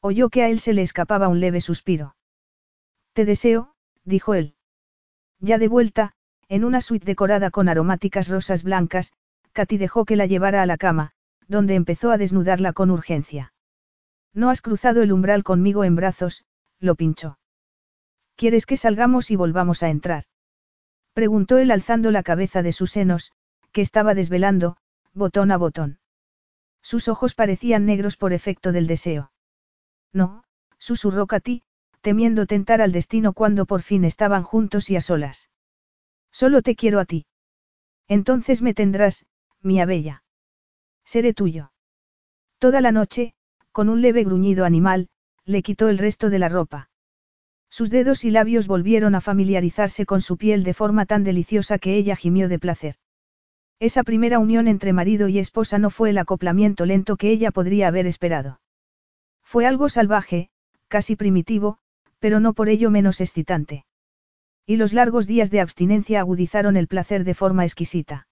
Oyó 0.00 0.30
que 0.30 0.42
a 0.42 0.48
él 0.48 0.60
se 0.60 0.72
le 0.72 0.82
escapaba 0.82 1.28
un 1.28 1.40
leve 1.40 1.60
suspiro. 1.60 2.16
Te 3.12 3.24
deseo, 3.24 3.74
dijo 4.04 4.34
él. 4.34 4.54
Ya 5.40 5.58
de 5.58 5.68
vuelta, 5.68 6.12
en 6.48 6.64
una 6.64 6.80
suite 6.80 7.04
decorada 7.04 7.50
con 7.50 7.68
aromáticas 7.68 8.28
rosas 8.28 8.62
blancas, 8.62 9.12
Katy 9.52 9.76
dejó 9.76 10.04
que 10.04 10.16
la 10.16 10.26
llevara 10.26 10.62
a 10.62 10.66
la 10.66 10.76
cama, 10.76 11.12
donde 11.48 11.74
empezó 11.74 12.10
a 12.10 12.18
desnudarla 12.18 12.72
con 12.72 12.90
urgencia. 12.90 13.52
No 14.32 14.50
has 14.50 14.62
cruzado 14.62 15.02
el 15.02 15.12
umbral 15.12 15.44
conmigo 15.44 15.84
en 15.84 15.96
brazos, 15.96 16.44
lo 16.80 16.94
pinchó. 16.94 17.38
¿Quieres 18.36 18.66
que 18.66 18.76
salgamos 18.76 19.30
y 19.30 19.36
volvamos 19.36 19.82
a 19.82 19.90
entrar? 19.90 20.24
Preguntó 21.12 21.58
él 21.58 21.70
alzando 21.70 22.10
la 22.10 22.24
cabeza 22.24 22.62
de 22.62 22.72
sus 22.72 22.90
senos, 22.90 23.32
que 23.70 23.80
estaba 23.80 24.14
desvelando, 24.14 24.76
botón 25.12 25.52
a 25.52 25.56
botón. 25.56 26.00
Sus 26.82 27.08
ojos 27.08 27.34
parecían 27.34 27.86
negros 27.86 28.16
por 28.16 28.32
efecto 28.32 28.72
del 28.72 28.88
deseo. 28.88 29.30
No, 30.12 30.44
susurró 30.78 31.26
Katy, 31.26 31.62
temiendo 32.00 32.46
tentar 32.46 32.82
al 32.82 32.92
destino 32.92 33.32
cuando 33.32 33.64
por 33.64 33.82
fin 33.82 34.04
estaban 34.04 34.42
juntos 34.42 34.90
y 34.90 34.96
a 34.96 35.00
solas. 35.00 35.48
Solo 36.32 36.60
te 36.60 36.74
quiero 36.74 36.98
a 36.98 37.04
ti. 37.04 37.26
Entonces 38.08 38.60
me 38.60 38.74
tendrás, 38.74 39.24
mía 39.62 39.86
bella. 39.86 40.23
Seré 41.04 41.34
tuyo. 41.34 41.72
Toda 42.58 42.80
la 42.80 42.92
noche, 42.92 43.34
con 43.72 43.88
un 43.88 44.00
leve 44.00 44.24
gruñido 44.24 44.64
animal, 44.64 45.08
le 45.44 45.62
quitó 45.62 45.88
el 45.88 45.98
resto 45.98 46.30
de 46.30 46.38
la 46.38 46.48
ropa. 46.48 46.90
Sus 47.68 47.90
dedos 47.90 48.24
y 48.24 48.30
labios 48.30 48.66
volvieron 48.66 49.14
a 49.14 49.20
familiarizarse 49.20 50.06
con 50.06 50.20
su 50.20 50.36
piel 50.36 50.62
de 50.62 50.74
forma 50.74 51.06
tan 51.06 51.24
deliciosa 51.24 51.78
que 51.78 51.96
ella 51.96 52.16
gimió 52.16 52.48
de 52.48 52.58
placer. 52.58 52.96
Esa 53.80 54.04
primera 54.04 54.38
unión 54.38 54.68
entre 54.68 54.92
marido 54.92 55.28
y 55.28 55.38
esposa 55.38 55.78
no 55.78 55.90
fue 55.90 56.10
el 56.10 56.18
acoplamiento 56.18 56.86
lento 56.86 57.16
que 57.16 57.30
ella 57.30 57.50
podría 57.50 57.88
haber 57.88 58.06
esperado. 58.06 58.60
Fue 59.42 59.66
algo 59.66 59.88
salvaje, 59.88 60.50
casi 60.88 61.16
primitivo, 61.16 61.78
pero 62.18 62.40
no 62.40 62.54
por 62.54 62.68
ello 62.68 62.90
menos 62.90 63.20
excitante. 63.20 63.84
Y 64.66 64.76
los 64.76 64.92
largos 64.92 65.26
días 65.26 65.50
de 65.50 65.60
abstinencia 65.60 66.20
agudizaron 66.20 66.76
el 66.76 66.88
placer 66.88 67.24
de 67.24 67.34
forma 67.34 67.64
exquisita. 67.64 68.26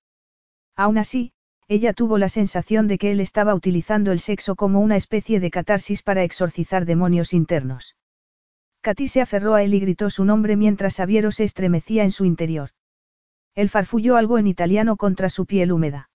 Aún 0.76 0.96
así, 0.96 1.32
ella 1.68 1.92
tuvo 1.92 2.18
la 2.18 2.28
sensación 2.28 2.88
de 2.88 2.98
que 2.98 3.12
él 3.12 3.20
estaba 3.20 3.54
utilizando 3.54 4.12
el 4.12 4.20
sexo 4.20 4.56
como 4.56 4.80
una 4.80 4.96
especie 4.96 5.40
de 5.40 5.50
catarsis 5.50 6.02
para 6.02 6.22
exorcizar 6.22 6.84
demonios 6.84 7.32
internos. 7.32 7.96
Katy 8.82 9.08
se 9.08 9.20
aferró 9.20 9.54
a 9.54 9.62
él 9.62 9.74
y 9.74 9.80
gritó 9.80 10.10
su 10.10 10.24
nombre 10.24 10.56
mientras 10.56 10.94
Sabiero 10.94 11.30
se 11.30 11.44
estremecía 11.44 12.02
en 12.02 12.10
su 12.10 12.24
interior. 12.24 12.70
Él 13.54 13.68
farfulló 13.68 14.16
algo 14.16 14.38
en 14.38 14.46
italiano 14.46 14.96
contra 14.96 15.28
su 15.28 15.46
piel 15.46 15.72
húmeda. 15.72 16.10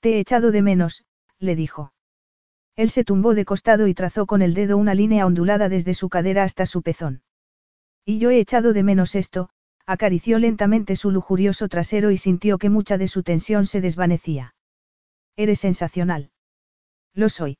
Te 0.00 0.14
he 0.14 0.20
echado 0.20 0.50
de 0.50 0.62
menos, 0.62 1.04
le 1.38 1.54
dijo. 1.54 1.92
Él 2.76 2.90
se 2.90 3.04
tumbó 3.04 3.34
de 3.34 3.44
costado 3.44 3.88
y 3.88 3.94
trazó 3.94 4.26
con 4.26 4.42
el 4.42 4.54
dedo 4.54 4.76
una 4.76 4.94
línea 4.94 5.26
ondulada 5.26 5.68
desde 5.68 5.94
su 5.94 6.08
cadera 6.08 6.44
hasta 6.44 6.66
su 6.66 6.82
pezón. 6.82 7.22
Y 8.04 8.18
yo 8.18 8.30
he 8.30 8.38
echado 8.38 8.72
de 8.72 8.82
menos 8.82 9.14
esto, 9.14 9.50
acarició 9.86 10.38
lentamente 10.38 10.96
su 10.96 11.10
lujurioso 11.10 11.68
trasero 11.68 12.10
y 12.10 12.16
sintió 12.16 12.58
que 12.58 12.70
mucha 12.70 12.98
de 12.98 13.08
su 13.08 13.22
tensión 13.22 13.66
se 13.66 13.80
desvanecía. 13.80 14.54
Eres 15.36 15.60
sensacional. 15.60 16.30
Lo 17.14 17.28
soy. 17.28 17.58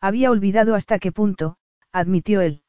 Había 0.00 0.30
olvidado 0.30 0.74
hasta 0.74 0.98
qué 0.98 1.10
punto, 1.10 1.56
admitió 1.90 2.42
él. 2.42 2.62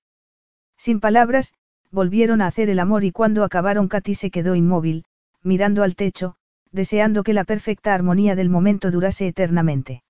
Sin 0.77 0.99
palabras, 0.99 1.53
volvieron 1.91 2.41
a 2.41 2.47
hacer 2.47 2.69
el 2.69 2.79
amor 2.79 3.03
y 3.03 3.11
cuando 3.11 3.43
acabaron 3.43 3.87
Katy 3.87 4.15
se 4.15 4.31
quedó 4.31 4.55
inmóvil, 4.55 5.05
mirando 5.43 5.83
al 5.83 5.95
techo, 5.95 6.35
deseando 6.71 7.23
que 7.23 7.33
la 7.33 7.43
perfecta 7.43 7.93
armonía 7.93 8.35
del 8.35 8.49
momento 8.49 8.91
durase 8.91 9.27
eternamente. 9.27 10.03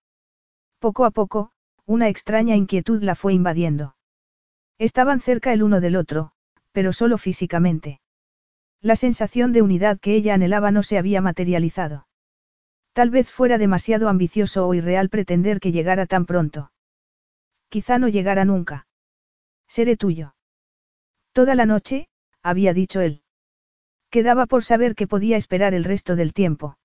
Poco 0.80 1.06
a 1.06 1.11
poco, 1.11 1.51
una 1.85 2.07
extraña 2.07 2.56
inquietud 2.56 3.01
la 3.01 3.15
fue 3.15 3.33
invadiendo. 3.33 3.95
Estaban 4.77 5.22
cerca 5.22 5.51
el 5.53 5.64
uno 5.64 5.81
del 5.81 5.95
otro, 5.95 6.31
pero 6.72 6.93
solo 6.93 7.17
físicamente. 7.17 7.99
La 8.82 8.95
sensación 8.95 9.51
de 9.51 9.61
unidad 9.61 9.99
que 9.99 10.16
ella 10.16 10.33
anhelaba 10.33 10.72
no 10.72 10.83
se 10.83 10.98
había 10.98 11.22
materializado. 11.22 12.08
Tal 12.93 13.09
vez 13.09 13.30
fuera 13.30 13.58
demasiado 13.58 14.08
ambicioso 14.08 14.67
o 14.67 14.74
irreal 14.74 15.09
pretender 15.09 15.59
que 15.59 15.72
llegara 15.72 16.06
tan 16.06 16.25
pronto. 16.25 16.72
Quizá 17.67 17.99
no 17.99 18.08
llegara 18.08 18.45
nunca. 18.45 18.88
Seré 19.67 19.98
tuyo. 19.98 20.33
Toda 21.33 21.56
la 21.56 21.66
noche, 21.66 22.08
había 22.41 22.74
dicho 22.74 23.01
él. 23.01 23.22
Quedaba 24.09 24.45
por 24.45 24.64
saber 24.64 24.95
que 24.95 25.08
podía 25.08 25.38
esperar 25.38 25.74
el 25.74 25.83
resto 25.83 26.16
del 26.16 26.33
tiempo. 26.33 26.77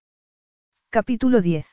Capítulo 0.90 1.40
10. 1.40 1.66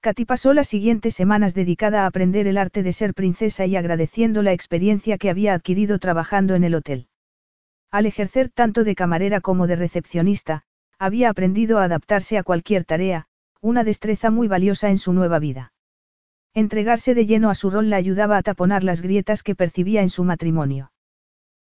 Katy 0.00 0.24
pasó 0.24 0.52
las 0.52 0.68
siguientes 0.68 1.14
semanas 1.14 1.54
dedicada 1.54 2.04
a 2.04 2.06
aprender 2.06 2.46
el 2.46 2.56
arte 2.56 2.82
de 2.82 2.92
ser 2.92 3.14
princesa 3.14 3.66
y 3.66 3.76
agradeciendo 3.76 4.42
la 4.42 4.52
experiencia 4.52 5.18
que 5.18 5.28
había 5.28 5.54
adquirido 5.54 5.98
trabajando 5.98 6.54
en 6.54 6.64
el 6.64 6.74
hotel. 6.74 7.07
Al 7.90 8.06
ejercer 8.06 8.50
tanto 8.50 8.84
de 8.84 8.94
camarera 8.94 9.40
como 9.40 9.66
de 9.66 9.76
recepcionista, 9.76 10.62
había 10.98 11.30
aprendido 11.30 11.78
a 11.78 11.84
adaptarse 11.84 12.36
a 12.36 12.42
cualquier 12.42 12.84
tarea, 12.84 13.26
una 13.60 13.82
destreza 13.82 14.30
muy 14.30 14.46
valiosa 14.46 14.90
en 14.90 14.98
su 14.98 15.12
nueva 15.12 15.38
vida. 15.38 15.72
Entregarse 16.54 17.14
de 17.14 17.26
lleno 17.26 17.50
a 17.50 17.54
su 17.54 17.70
rol 17.70 17.88
la 17.88 17.96
ayudaba 17.96 18.36
a 18.36 18.42
taponar 18.42 18.84
las 18.84 19.00
grietas 19.00 19.42
que 19.42 19.54
percibía 19.54 20.02
en 20.02 20.10
su 20.10 20.24
matrimonio. 20.24 20.92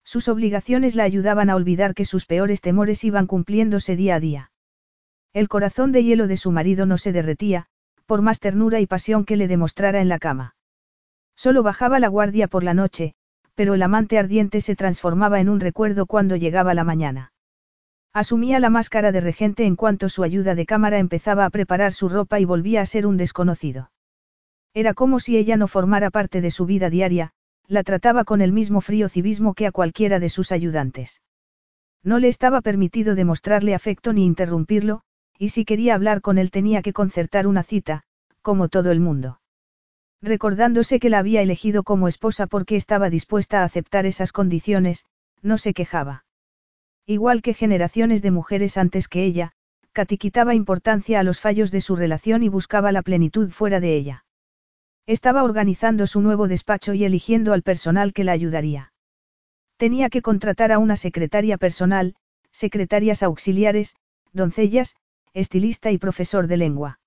Sus 0.03 0.29
obligaciones 0.29 0.95
la 0.95 1.05
ayudaban 1.05 1.51
a 1.51 1.57
olvidar 1.57 1.95
que 1.95 2.05
sus 2.05 2.25
peores 2.25 2.63
temores 2.63 3.05
iban 3.05 3.27
cumpliéndose 3.27 3.95
día 3.95 4.15
a 4.15 4.21
día. 4.21 4.51
El 5.35 5.49
corazón 5.49 5.93
de 5.93 6.03
hielo 6.03 6.27
de 6.27 6.39
su 6.39 6.51
marido 6.51 6.87
no 6.87 6.97
se 6.97 7.13
derretía, 7.13 7.67
por 8.07 8.23
más 8.23 8.41
ternura 8.41 8.81
y 8.81 8.87
pasión 8.87 9.25
que 9.27 9.37
le 9.37 9.49
demostrara 9.49 10.01
en 10.01 10.09
la 10.09 10.19
cama. 10.19 10.57
Solo 11.37 11.63
bajaba 11.63 12.01
la 12.01 12.09
guardia 12.09 12.49
por 12.49 12.65
la 12.65 12.73
noche, 12.73 13.15
pero 13.59 13.75
el 13.75 13.83
amante 13.83 14.21
ardiente 14.21 14.61
se 14.61 14.77
transformaba 14.77 15.41
en 15.41 15.49
un 15.49 15.59
recuerdo 15.59 16.07
cuando 16.07 16.37
llegaba 16.37 16.75
la 16.75 16.85
mañana. 16.85 17.33
Asumía 18.13 18.61
la 18.61 18.71
máscara 18.71 19.11
de 19.11 19.21
regente 19.21 19.67
en 19.67 19.75
cuanto 19.75 20.09
su 20.09 20.23
ayuda 20.23 20.55
de 20.55 20.65
cámara 20.65 21.01
empezaba 21.01 21.45
a 21.45 21.51
preparar 21.51 21.93
su 21.93 22.09
ropa 22.09 22.39
y 22.39 22.45
volvía 22.45 22.83
a 22.83 22.87
ser 22.87 23.05
un 23.05 23.17
desconocido. 23.17 23.91
Era 24.75 24.95
como 24.95 25.19
si 25.19 25.37
ella 25.37 25.57
no 25.57 25.67
formara 25.67 26.11
parte 26.11 26.41
de 26.41 26.53
su 26.53 26.67
vida 26.67 26.89
diaria, 26.89 27.33
la 27.67 27.83
trataba 27.83 28.23
con 28.23 28.43
el 28.43 28.53
mismo 28.53 28.81
frío 28.81 29.09
civismo 29.09 29.55
que 29.55 29.67
a 29.67 29.73
cualquiera 29.73 30.21
de 30.21 30.29
sus 30.29 30.53
ayudantes. 30.53 31.21
No 32.05 32.21
le 32.21 32.29
estaba 32.29 32.61
permitido 32.61 33.17
demostrarle 33.17 33.75
afecto 33.75 34.13
ni 34.13 34.25
interrumpirlo, 34.25 35.01
y 35.37 35.49
si 35.49 35.65
quería 35.65 35.97
hablar 35.97 36.21
con 36.21 36.39
él 36.39 36.53
tenía 36.53 36.81
que 36.81 36.93
concertar 36.93 37.49
una 37.49 37.65
cita, 37.65 38.05
como 38.41 38.69
todo 38.69 38.93
el 38.93 39.01
mundo 39.01 39.41
recordándose 40.21 40.99
que 40.99 41.11
la 41.11 41.19
había 41.19 41.43
elegido 41.43 41.83
como 41.83 42.09
esposa 42.09 42.47
porque 42.47 42.77
estaba 42.77 43.11
dispuesta 43.11 43.61
a 43.61 43.65
aceptar 43.65 44.07
esas 44.07 44.33
condiciones, 44.33 45.07
no 45.43 45.59
se 45.59 45.75
quejaba. 45.75 46.25
Igual 47.07 47.43
que 47.43 47.55
generaciones 47.55 48.23
de 48.23 48.31
mujeres 48.31 48.77
antes 48.77 49.09
que 49.09 49.25
ella, 49.25 49.53
Katy 49.93 50.19
quitaba 50.19 50.55
importancia 50.55 51.21
a 51.21 51.23
los 51.23 51.41
fallos 51.41 51.71
de 51.71 51.81
su 51.81 51.97
relación 51.97 52.43
y 52.43 52.49
buscaba 52.49 52.93
la 52.93 53.03
plenitud 53.03 53.51
fuera 53.51 53.81
de 53.81 53.97
ella. 53.97 54.25
Estaba 55.07 55.43
organizando 55.43 56.07
su 56.07 56.21
nuevo 56.21 56.49
despacho 56.49 56.93
y 56.93 57.05
eligiendo 57.05 57.53
al 57.53 57.63
personal 57.63 58.13
que 58.13 58.25
la 58.25 58.33
ayudaría. 58.33 58.93
Tenía 59.79 60.11
que 60.11 60.23
contratar 60.23 60.71
a 60.71 60.79
una 60.79 60.97
secretaria 60.97 61.57
personal, 61.57 62.15
secretarias 62.51 63.23
auxiliares, 63.23 63.97
doncellas, 64.33 64.97
estilista 65.33 65.91
y 65.91 65.99
profesor 65.99 66.47
de 66.47 66.57
lengua. 66.59 66.98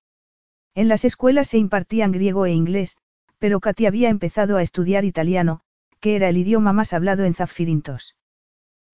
En 0.74 0.88
las 0.88 1.04
escuelas 1.04 1.48
se 1.48 1.58
impartían 1.58 2.12
griego 2.12 2.46
e 2.46 2.52
inglés, 2.52 2.96
pero 3.38 3.60
Katy 3.60 3.86
había 3.86 4.08
empezado 4.08 4.56
a 4.56 4.62
estudiar 4.62 5.04
italiano, 5.04 5.60
que 6.00 6.16
era 6.16 6.28
el 6.28 6.36
idioma 6.36 6.72
más 6.72 6.92
hablado 6.92 7.24
en 7.24 7.34
Zaffirintos. 7.34 8.16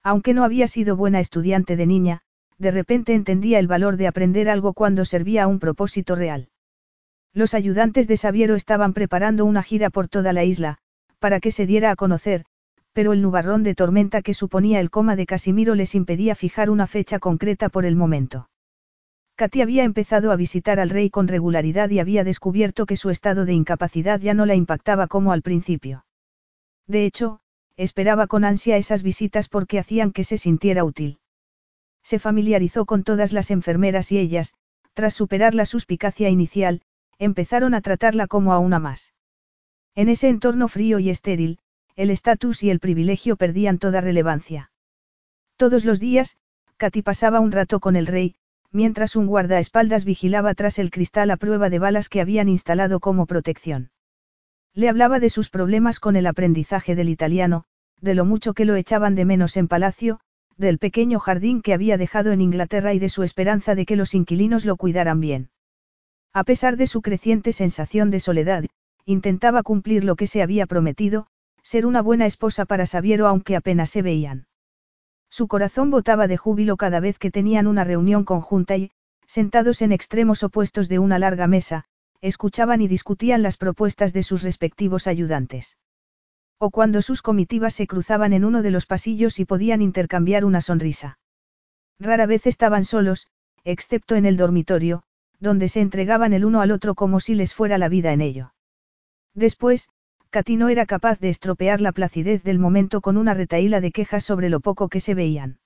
Aunque 0.02 0.34
no 0.34 0.44
había 0.44 0.66
sido 0.66 0.96
buena 0.96 1.20
estudiante 1.20 1.76
de 1.76 1.86
niña, 1.86 2.22
de 2.58 2.70
repente 2.70 3.14
entendía 3.14 3.58
el 3.58 3.68
valor 3.68 3.96
de 3.96 4.08
aprender 4.08 4.48
algo 4.48 4.72
cuando 4.72 5.04
servía 5.04 5.44
a 5.44 5.46
un 5.46 5.60
propósito 5.60 6.16
real. 6.16 6.48
Los 7.32 7.54
ayudantes 7.54 8.08
de 8.08 8.16
Sabiero 8.16 8.54
estaban 8.56 8.92
preparando 8.94 9.44
una 9.44 9.62
gira 9.62 9.90
por 9.90 10.08
toda 10.08 10.32
la 10.32 10.44
isla, 10.44 10.78
para 11.18 11.40
que 11.40 11.52
se 11.52 11.66
diera 11.66 11.90
a 11.90 11.96
conocer, 11.96 12.44
pero 12.92 13.12
el 13.12 13.22
nubarrón 13.22 13.62
de 13.62 13.74
tormenta 13.74 14.22
que 14.22 14.34
suponía 14.34 14.80
el 14.80 14.90
coma 14.90 15.14
de 15.14 15.26
Casimiro 15.26 15.74
les 15.76 15.94
impedía 15.94 16.34
fijar 16.34 16.70
una 16.70 16.86
fecha 16.86 17.18
concreta 17.20 17.68
por 17.68 17.84
el 17.84 17.94
momento. 17.94 18.48
Katy 19.38 19.62
había 19.62 19.84
empezado 19.84 20.32
a 20.32 20.36
visitar 20.36 20.80
al 20.80 20.90
rey 20.90 21.10
con 21.10 21.28
regularidad 21.28 21.90
y 21.90 22.00
había 22.00 22.24
descubierto 22.24 22.86
que 22.86 22.96
su 22.96 23.08
estado 23.08 23.44
de 23.44 23.52
incapacidad 23.52 24.18
ya 24.18 24.34
no 24.34 24.46
la 24.46 24.56
impactaba 24.56 25.06
como 25.06 25.30
al 25.30 25.42
principio. 25.42 26.04
De 26.88 27.04
hecho, 27.04 27.38
esperaba 27.76 28.26
con 28.26 28.44
ansia 28.44 28.76
esas 28.78 29.04
visitas 29.04 29.48
porque 29.48 29.78
hacían 29.78 30.10
que 30.10 30.24
se 30.24 30.38
sintiera 30.38 30.82
útil. 30.82 31.20
Se 32.02 32.18
familiarizó 32.18 32.84
con 32.84 33.04
todas 33.04 33.32
las 33.32 33.52
enfermeras 33.52 34.10
y 34.10 34.18
ellas, 34.18 34.54
tras 34.92 35.14
superar 35.14 35.54
la 35.54 35.66
suspicacia 35.66 36.28
inicial, 36.28 36.82
empezaron 37.20 37.74
a 37.74 37.80
tratarla 37.80 38.26
como 38.26 38.52
a 38.52 38.58
una 38.58 38.80
más. 38.80 39.14
En 39.94 40.08
ese 40.08 40.28
entorno 40.30 40.66
frío 40.66 40.98
y 40.98 41.10
estéril, 41.10 41.60
el 41.94 42.10
estatus 42.10 42.64
y 42.64 42.70
el 42.70 42.80
privilegio 42.80 43.36
perdían 43.36 43.78
toda 43.78 44.00
relevancia. 44.00 44.72
Todos 45.56 45.84
los 45.84 46.00
días, 46.00 46.36
Katy 46.76 47.02
pasaba 47.02 47.38
un 47.38 47.52
rato 47.52 47.78
con 47.78 47.94
el 47.94 48.08
rey, 48.08 48.34
mientras 48.72 49.16
un 49.16 49.26
guardaespaldas 49.26 50.04
vigilaba 50.04 50.54
tras 50.54 50.78
el 50.78 50.90
cristal 50.90 51.30
a 51.30 51.36
prueba 51.36 51.70
de 51.70 51.78
balas 51.78 52.08
que 52.08 52.20
habían 52.20 52.48
instalado 52.48 53.00
como 53.00 53.26
protección. 53.26 53.90
Le 54.74 54.88
hablaba 54.88 55.20
de 55.20 55.30
sus 55.30 55.50
problemas 55.50 56.00
con 56.00 56.16
el 56.16 56.26
aprendizaje 56.26 56.94
del 56.94 57.08
italiano, 57.08 57.64
de 58.00 58.14
lo 58.14 58.24
mucho 58.24 58.54
que 58.54 58.64
lo 58.64 58.76
echaban 58.76 59.14
de 59.14 59.24
menos 59.24 59.56
en 59.56 59.68
palacio, 59.68 60.20
del 60.56 60.78
pequeño 60.78 61.20
jardín 61.20 61.62
que 61.62 61.72
había 61.72 61.96
dejado 61.96 62.32
en 62.32 62.40
Inglaterra 62.40 62.92
y 62.92 62.98
de 62.98 63.08
su 63.08 63.22
esperanza 63.22 63.74
de 63.74 63.86
que 63.86 63.96
los 63.96 64.14
inquilinos 64.14 64.64
lo 64.64 64.76
cuidaran 64.76 65.20
bien. 65.20 65.50
A 66.32 66.44
pesar 66.44 66.76
de 66.76 66.86
su 66.86 67.00
creciente 67.00 67.52
sensación 67.52 68.10
de 68.10 68.20
soledad, 68.20 68.64
intentaba 69.04 69.62
cumplir 69.62 70.04
lo 70.04 70.16
que 70.16 70.26
se 70.26 70.42
había 70.42 70.66
prometido, 70.66 71.28
ser 71.62 71.86
una 71.86 72.02
buena 72.02 72.26
esposa 72.26 72.64
para 72.64 72.86
Sabiero 72.86 73.26
aunque 73.26 73.56
apenas 73.56 73.90
se 73.90 74.02
veían. 74.02 74.47
Su 75.38 75.46
corazón 75.46 75.92
botaba 75.92 76.26
de 76.26 76.36
júbilo 76.36 76.76
cada 76.76 76.98
vez 76.98 77.16
que 77.16 77.30
tenían 77.30 77.68
una 77.68 77.84
reunión 77.84 78.24
conjunta 78.24 78.76
y, 78.76 78.90
sentados 79.28 79.82
en 79.82 79.92
extremos 79.92 80.42
opuestos 80.42 80.88
de 80.88 80.98
una 80.98 81.20
larga 81.20 81.46
mesa, 81.46 81.84
escuchaban 82.20 82.80
y 82.80 82.88
discutían 82.88 83.44
las 83.44 83.56
propuestas 83.56 84.12
de 84.12 84.24
sus 84.24 84.42
respectivos 84.42 85.06
ayudantes. 85.06 85.78
O 86.58 86.70
cuando 86.70 87.02
sus 87.02 87.22
comitivas 87.22 87.74
se 87.74 87.86
cruzaban 87.86 88.32
en 88.32 88.44
uno 88.44 88.62
de 88.62 88.72
los 88.72 88.84
pasillos 88.84 89.38
y 89.38 89.44
podían 89.44 89.80
intercambiar 89.80 90.44
una 90.44 90.60
sonrisa. 90.60 91.20
Rara 92.00 92.26
vez 92.26 92.48
estaban 92.48 92.84
solos, 92.84 93.28
excepto 93.62 94.16
en 94.16 94.26
el 94.26 94.36
dormitorio, 94.36 95.04
donde 95.38 95.68
se 95.68 95.82
entregaban 95.82 96.32
el 96.32 96.44
uno 96.44 96.62
al 96.62 96.72
otro 96.72 96.96
como 96.96 97.20
si 97.20 97.36
les 97.36 97.54
fuera 97.54 97.78
la 97.78 97.88
vida 97.88 98.12
en 98.12 98.22
ello. 98.22 98.54
Después, 99.34 99.88
Katy 100.30 100.56
no 100.56 100.68
era 100.68 100.84
capaz 100.84 101.18
de 101.20 101.30
estropear 101.30 101.80
la 101.80 101.92
placidez 101.92 102.42
del 102.42 102.58
momento 102.58 103.00
con 103.00 103.16
una 103.16 103.32
retaíla 103.32 103.80
de 103.80 103.92
quejas 103.92 104.24
sobre 104.24 104.50
lo 104.50 104.60
poco 104.60 104.88
que 104.88 105.00
se 105.00 105.14
veían. 105.14 105.58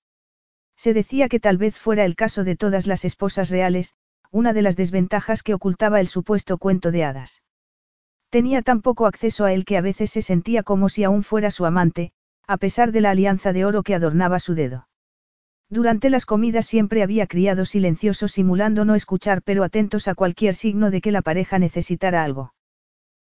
Se 0.77 0.95
decía 0.95 1.29
que 1.29 1.41
tal 1.41 1.59
vez 1.59 1.77
fuera 1.77 2.05
el 2.05 2.15
caso 2.15 2.45
de 2.45 2.57
todas 2.57 2.87
las 2.87 3.05
esposas 3.05 3.51
reales, 3.51 3.95
una 4.31 4.53
de 4.53 4.63
las 4.63 4.77
desventajas 4.77 5.43
que 5.43 5.55
ocultaba 5.55 6.01
el 6.01 6.09
supuesto 6.09 6.59
cuento 6.59 6.93
de 6.93 7.05
hadas. 7.05 7.43
Tenía 8.31 8.63
tan 8.63 8.83
poco 8.83 9.07
acceso 9.07 9.45
a 9.45 9.53
él 9.53 9.65
que 9.65 9.77
a 9.77 9.83
veces 9.83 10.11
se 10.11 10.23
sentía 10.23 10.63
como 10.63 10.89
si 10.89 11.05
aún 11.05 11.23
fuera 11.23 11.51
su 11.51 11.67
amante, 11.67 12.13
a 12.47 12.57
pesar 12.57 12.93
de 12.93 13.01
la 13.01 13.11
alianza 13.11 13.53
de 13.53 13.65
oro 13.65 13.83
que 13.83 13.95
adornaba 13.95 14.39
su 14.39 14.55
dedo. 14.55 14.89
Durante 15.69 16.09
las 16.09 16.25
comidas 16.25 16.67
siempre 16.67 17.03
había 17.03 17.27
criado 17.27 17.65
silenciosos 17.65 18.33
simulando 18.33 18.85
no 18.85 18.95
escuchar 18.95 19.43
pero 19.43 19.65
atentos 19.65 20.07
a 20.07 20.15
cualquier 20.15 20.55
signo 20.55 20.91
de 20.91 21.01
que 21.01 21.13
la 21.13 21.23
pareja 21.23 21.59
necesitara 21.59 22.23
algo. 22.23 22.55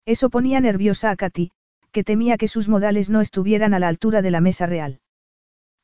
Eso 0.05 0.31
ponía 0.31 0.60
nerviosa 0.60 1.10
a 1.10 1.16
Katy, 1.16 1.52
que 1.92 2.05
temía 2.05 2.36
que 2.36 2.48
sus 2.48 2.68
modales 2.68 3.10
no 3.10 3.20
estuvieran 3.20 3.74
a 3.74 3.78
la 3.78 3.89
altura 3.89 4.22
de 4.22 4.31
la 4.31 4.40
mesa 4.40 4.66
real. 4.66 5.00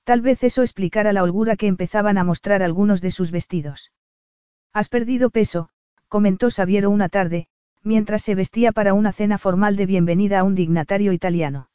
Tal 0.05 0.23
vez 0.23 0.43
eso 0.43 0.63
explicara 0.63 1.13
la 1.13 1.23
holgura 1.23 1.57
que 1.57 1.67
empezaban 1.67 2.19
a 2.19 2.25
mostrar 2.25 2.63
algunos 2.63 3.01
de 3.01 3.11
sus 3.11 3.31
vestidos. 3.31 3.93
Has 4.73 4.89
perdido 4.89 5.31
peso, 5.31 5.69
comentó 6.09 6.51
Sabiero 6.51 6.91
una 6.91 7.09
tarde, 7.09 7.47
mientras 7.83 8.23
se 8.23 8.35
vestía 8.35 8.73
para 8.73 8.95
una 8.95 9.13
cena 9.13 9.39
formal 9.39 9.77
de 9.77 9.87
bienvenida 9.87 10.41
a 10.41 10.45
un 10.45 10.55
dignatario 10.55 11.13
italiano. 11.13 11.71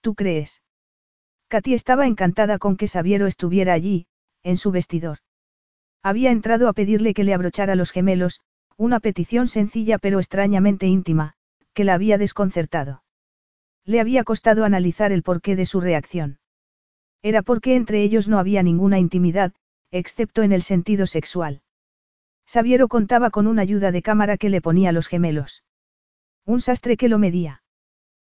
¿Tú 0.00 0.14
crees? 0.14 0.62
Katy 1.48 1.74
estaba 1.74 2.06
encantada 2.06 2.58
con 2.58 2.76
que 2.76 2.88
Sabiero 2.88 3.26
estuviera 3.26 3.72
allí, 3.74 4.06
en 4.42 4.56
su 4.56 4.70
vestidor. 4.70 5.18
Había 6.02 6.30
entrado 6.30 6.68
a 6.68 6.72
pedirle 6.72 7.12
que 7.12 7.24
le 7.24 7.34
abrochara 7.34 7.74
los 7.74 7.90
gemelos, 7.90 8.40
una 8.76 9.00
petición 9.00 9.48
sencilla 9.48 9.98
pero 9.98 10.18
extrañamente 10.18 10.86
íntima, 10.86 11.34
que 11.74 11.84
la 11.84 11.94
había 11.94 12.18
desconcertado. 12.18 13.02
Le 13.84 14.00
había 14.00 14.24
costado 14.24 14.64
analizar 14.64 15.12
el 15.12 15.22
porqué 15.22 15.56
de 15.56 15.66
su 15.66 15.80
reacción. 15.80 16.38
Era 17.22 17.42
porque 17.42 17.76
entre 17.76 18.02
ellos 18.02 18.28
no 18.28 18.38
había 18.38 18.62
ninguna 18.62 18.98
intimidad, 18.98 19.52
excepto 19.90 20.42
en 20.42 20.52
el 20.52 20.62
sentido 20.62 21.06
sexual. 21.06 21.62
Sabiero 22.46 22.88
contaba 22.88 23.30
con 23.30 23.46
una 23.46 23.62
ayuda 23.62 23.92
de 23.92 24.02
cámara 24.02 24.36
que 24.36 24.50
le 24.50 24.60
ponía 24.60 24.92
los 24.92 25.08
gemelos. 25.08 25.64
Un 26.44 26.60
sastre 26.60 26.96
que 26.96 27.08
lo 27.08 27.18
medía. 27.18 27.62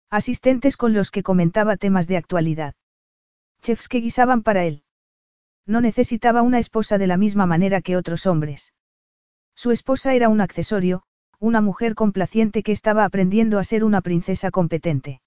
Asistentes 0.10 0.78
con 0.78 0.94
los 0.94 1.12
que 1.12 1.22
comentaba 1.22 1.78
temas 1.78 2.08
de 2.08 2.18
actualidad. 2.18 2.74
Chefs 3.62 3.88
que 3.88 4.00
guisaban 4.00 4.42
para 4.42 4.66
él. 4.66 4.84
No 5.68 5.82
necesitaba 5.82 6.42
una 6.42 6.58
esposa 6.58 6.98
de 6.98 7.06
la 7.06 7.18
misma 7.18 7.46
manera 7.46 7.82
que 7.82 7.96
otros 7.96 8.26
hombres. 8.26 8.74
Su 9.56 9.72
esposa 9.72 10.16
era 10.16 10.30
un 10.30 10.42
accesorio, 10.42 11.04
una 11.40 11.62
mujer 11.62 11.96
complaciente 11.96 12.64
que 12.64 12.72
estaba 12.72 13.06
aprendiendo 13.06 13.60
a 13.60 13.64
ser 13.64 13.84
una 13.84 14.02
princesa 14.02 14.52
competente. 14.52 15.22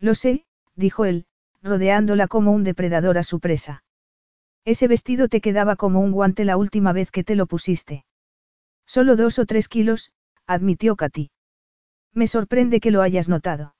Lo 0.00 0.14
sé, 0.14 0.44
dijo 0.74 1.04
él, 1.04 1.26
rodeándola 1.62 2.26
como 2.26 2.52
un 2.52 2.64
depredador 2.64 3.18
a 3.18 3.22
su 3.22 3.40
presa. 3.40 3.84
Ese 4.64 4.88
vestido 4.88 5.28
te 5.28 5.40
quedaba 5.40 5.76
como 5.76 6.00
un 6.00 6.10
guante 6.12 6.44
la 6.44 6.56
última 6.56 6.92
vez 6.92 7.10
que 7.10 7.22
te 7.22 7.36
lo 7.36 7.46
pusiste. 7.46 8.04
Solo 8.86 9.16
dos 9.16 9.38
o 9.38 9.46
tres 9.46 9.68
kilos, 9.68 10.12
admitió 10.46 10.96
Katy. 10.96 11.30
Me 12.12 12.26
sorprende 12.26 12.80
que 12.80 12.90
lo 12.90 13.02
hayas 13.02 13.28
notado. 13.28 13.74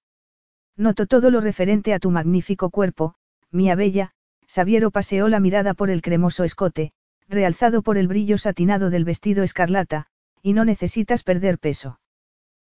Noto 0.76 1.06
todo 1.06 1.30
lo 1.30 1.40
referente 1.40 1.94
a 1.94 1.98
tu 1.98 2.10
magnífico 2.10 2.70
cuerpo, 2.70 3.14
mía 3.50 3.74
bella, 3.74 4.12
Sabiero 4.46 4.90
paseó 4.90 5.28
la 5.28 5.40
mirada 5.40 5.74
por 5.74 5.90
el 5.90 6.02
cremoso 6.02 6.44
escote, 6.44 6.92
realzado 7.28 7.82
por 7.82 7.96
el 7.96 8.08
brillo 8.08 8.36
satinado 8.36 8.90
del 8.90 9.04
vestido 9.04 9.42
escarlata, 9.42 10.06
y 10.46 10.52
no 10.52 10.64
necesitas 10.64 11.24
perder 11.24 11.58
peso. 11.58 11.98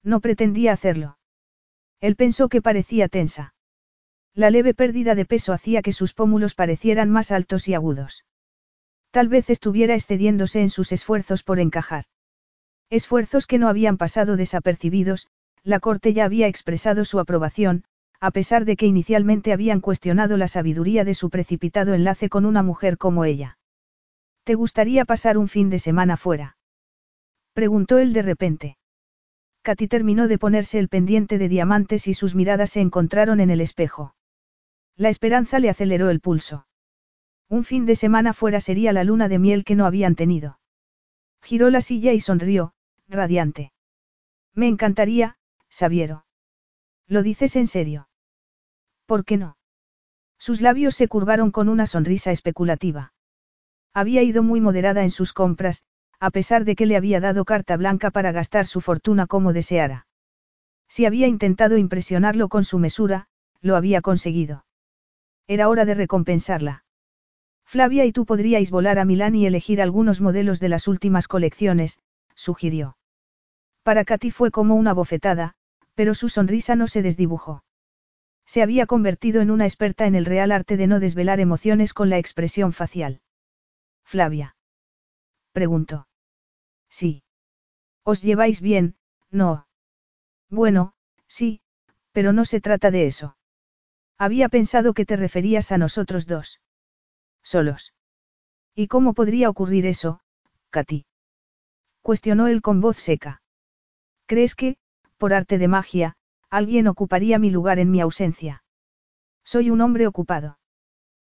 No 0.02 0.20
pretendía 0.20 0.72
hacerlo. 0.72 1.18
Él 2.00 2.16
pensó 2.16 2.48
que 2.48 2.62
parecía 2.62 3.08
tensa. 3.08 3.52
La 4.34 4.48
leve 4.48 4.72
pérdida 4.72 5.14
de 5.14 5.26
peso 5.26 5.52
hacía 5.52 5.82
que 5.82 5.92
sus 5.92 6.14
pómulos 6.14 6.55
parecieran 6.55 7.10
más 7.10 7.30
altos 7.30 7.68
y 7.68 7.74
agudos. 7.74 8.24
Tal 9.10 9.28
vez 9.28 9.50
estuviera 9.50 9.94
excediéndose 9.94 10.62
en 10.62 10.70
sus 10.70 10.92
esfuerzos 10.92 11.42
por 11.42 11.60
encajar. 11.60 12.06
Esfuerzos 12.88 13.47
que 13.47 13.58
no 13.58 13.68
habían 13.68 13.98
pasado 13.98 14.38
desapercibidos, 14.38 15.26
la 15.62 15.78
corte 15.78 16.14
ya 16.14 16.24
había 16.24 16.47
expresado 16.47 17.05
su 17.05 17.20
aprobación, 17.20 17.84
a 18.18 18.30
pesar 18.30 18.64
de 18.64 18.76
que 18.76 18.86
inicialmente 18.86 19.52
habían 19.52 19.82
cuestionado 19.82 20.38
la 20.38 20.48
sabiduría 20.48 21.05
de 21.05 21.12
su 21.12 21.28
precipitado 21.28 21.92
enlace 21.92 22.30
con 22.30 22.47
una 22.47 22.62
mujer 22.62 22.97
como 22.97 23.26
ella. 23.26 23.58
¿Te 24.44 24.55
gustaría 24.55 25.05
pasar 25.05 25.36
un 25.36 25.48
fin 25.48 25.68
de 25.68 25.80
semana 25.80 26.16
fuera? 26.16 26.57
Preguntó 27.58 27.98
él 27.98 28.12
de 28.12 28.22
repente. 28.22 28.78
Katy 29.62 29.88
terminó 29.88 30.28
de 30.28 30.38
ponerse 30.38 30.78
el 30.78 30.88
pendiente 30.88 31.38
de 31.38 31.48
diamantes 31.48 32.06
y 32.06 32.14
sus 32.14 32.36
miradas 32.36 32.70
se 32.70 32.80
encontraron 32.80 33.40
en 33.40 33.50
el 33.50 33.60
espejo. 33.60 34.14
La 34.94 35.08
esperanza 35.08 35.58
le 35.58 35.68
aceleró 35.68 36.08
el 36.10 36.20
pulso. 36.20 36.68
Un 37.48 37.64
fin 37.64 37.84
de 37.84 37.96
semana 37.96 38.32
fuera 38.32 38.60
sería 38.60 38.92
la 38.92 39.02
luna 39.02 39.28
de 39.28 39.40
miel 39.40 39.64
que 39.64 39.74
no 39.74 39.86
habían 39.86 40.14
tenido. 40.14 40.60
Giró 41.42 41.68
la 41.68 41.80
silla 41.80 42.12
y 42.12 42.20
sonrió, 42.20 42.74
radiante. 43.08 43.72
Me 44.54 44.68
encantaría, 44.68 45.36
Sabiero. 45.68 46.26
¿Lo 47.08 47.24
dices 47.24 47.56
en 47.56 47.66
serio? 47.66 48.08
¿Por 49.04 49.24
qué 49.24 49.36
no? 49.36 49.56
Sus 50.38 50.60
labios 50.60 50.94
se 50.94 51.08
curvaron 51.08 51.50
con 51.50 51.68
una 51.68 51.88
sonrisa 51.88 52.30
especulativa. 52.30 53.14
Había 53.92 54.22
ido 54.22 54.44
muy 54.44 54.60
moderada 54.60 55.02
en 55.02 55.10
sus 55.10 55.32
compras, 55.32 55.82
a 56.20 56.30
pesar 56.30 56.64
de 56.64 56.74
que 56.74 56.86
le 56.86 56.97
había 56.97 57.20
dado 57.20 57.44
carta 57.44 57.76
blanca 57.76 58.10
para 58.10 58.32
gastar 58.32 58.66
su 58.66 58.80
fortuna 58.80 59.26
como 59.26 59.52
deseara. 59.52 60.06
Si 60.88 61.06
había 61.06 61.26
intentado 61.26 61.76
impresionarlo 61.76 62.48
con 62.48 62.64
su 62.64 62.78
mesura, 62.78 63.26
lo 63.60 63.76
había 63.76 64.00
conseguido. 64.00 64.64
Era 65.47 65.68
hora 65.68 65.84
de 65.84 65.94
recompensarla. 65.94 66.84
Flavia 67.64 68.05
y 68.05 68.12
tú 68.12 68.24
podríais 68.24 68.70
volar 68.70 68.98
a 68.98 69.05
Milán 69.05 69.34
y 69.34 69.47
elegir 69.47 69.82
algunos 69.82 70.20
modelos 70.20 70.60
de 70.60 70.70
las 70.70 70.88
últimas 70.88 71.28
colecciones, 71.28 72.00
sugirió. 72.34 72.97
Para 73.82 74.05
Katy 74.05 74.30
fue 74.30 74.50
como 74.50 74.74
una 74.74 74.94
bofetada, 74.94 75.55
pero 75.94 76.14
su 76.14 76.28
sonrisa 76.28 76.76
no 76.76 76.86
se 76.86 77.02
desdibujó. 77.02 77.64
Se 78.47 78.62
había 78.62 78.86
convertido 78.86 79.42
en 79.42 79.50
una 79.50 79.66
experta 79.66 80.06
en 80.06 80.14
el 80.14 80.24
real 80.24 80.52
arte 80.52 80.76
de 80.76 80.86
no 80.86 81.00
desvelar 81.00 81.40
emociones 81.40 81.92
con 81.92 82.08
la 82.08 82.18
expresión 82.18 82.72
facial. 82.72 83.20
Flavia. 84.05 84.56
Preguntó. 85.52 86.09
Sí. 86.89 87.23
¿Os 88.05 88.23
lleváis 88.23 88.60
bien, 88.60 88.97
no? 89.31 89.67
Bueno, 90.49 90.94
sí, 91.27 91.60
pero 92.12 92.33
no 92.33 92.44
se 92.44 92.60
trata 92.60 92.91
de 92.91 93.07
eso. 93.07 93.36
Había 94.17 94.49
pensado 94.49 94.94
que 94.94 95.07
te 95.07 95.17
referías 95.17 95.70
a 95.73 95.78
nosotros 95.78 96.27
dos. 96.27 96.60
Solos. 97.43 97.94
¿Y 98.75 98.89
cómo 98.89 99.15
podría 99.15 99.49
ocurrir 99.51 99.86
eso, 99.86 100.20
Katy? 100.70 101.07
Cuestionó 102.02 102.47
él 102.49 102.62
con 102.62 102.81
voz 102.81 102.97
seca. 102.97 103.43
¿Crees 104.27 104.55
que, 104.55 104.77
por 105.17 105.33
arte 105.33 105.59
de 105.59 105.68
magia, 105.68 106.17
alguien 106.51 106.86
ocuparía 106.89 107.39
mi 107.39 107.51
lugar 107.51 107.78
en 107.78 107.91
mi 107.91 108.01
ausencia? 108.01 108.62
Soy 109.44 109.70
un 109.70 109.81
hombre 109.81 110.07
ocupado. 110.07 110.59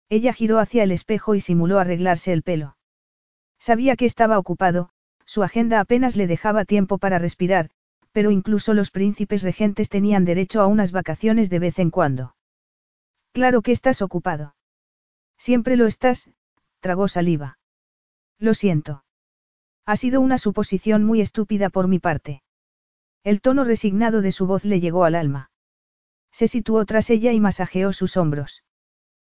Ella 0.08 0.32
giró 0.32 0.58
hacia 0.58 0.84
el 0.84 0.92
espejo 0.92 1.34
y 1.34 1.40
simuló 1.40 1.78
arreglarse 1.78 2.32
el 2.32 2.42
pelo. 2.42 2.76
Sabía 3.58 3.96
que 3.96 4.06
estaba 4.06 4.38
ocupado, 4.38 4.90
su 5.24 5.42
agenda 5.42 5.80
apenas 5.80 6.16
le 6.16 6.26
dejaba 6.26 6.64
tiempo 6.64 6.98
para 6.98 7.18
respirar, 7.18 7.70
pero 8.12 8.30
incluso 8.30 8.74
los 8.74 8.90
príncipes 8.90 9.42
regentes 9.42 9.88
tenían 9.88 10.24
derecho 10.24 10.60
a 10.60 10.66
unas 10.66 10.92
vacaciones 10.92 11.50
de 11.50 11.58
vez 11.58 11.78
en 11.78 11.90
cuando. 11.90 12.36
Claro 13.32 13.60
que 13.62 13.72
estás 13.72 14.00
ocupado. 14.00 14.54
Siempre 15.36 15.76
lo 15.76 15.86
estás, 15.86 16.30
tragó 16.80 17.08
saliva. 17.08 17.58
Lo 18.38 18.54
siento. 18.54 19.04
Ha 19.84 19.96
sido 19.96 20.20
una 20.20 20.38
suposición 20.38 21.04
muy 21.04 21.20
estúpida 21.20 21.68
por 21.70 21.88
mi 21.88 21.98
parte. 21.98 22.42
El 23.22 23.40
tono 23.40 23.64
resignado 23.64 24.22
de 24.22 24.32
su 24.32 24.46
voz 24.46 24.64
le 24.64 24.80
llegó 24.80 25.04
al 25.04 25.14
alma. 25.14 25.50
Se 26.32 26.48
situó 26.48 26.84
tras 26.86 27.10
ella 27.10 27.32
y 27.32 27.40
masajeó 27.40 27.92
sus 27.92 28.16
hombros. 28.16 28.62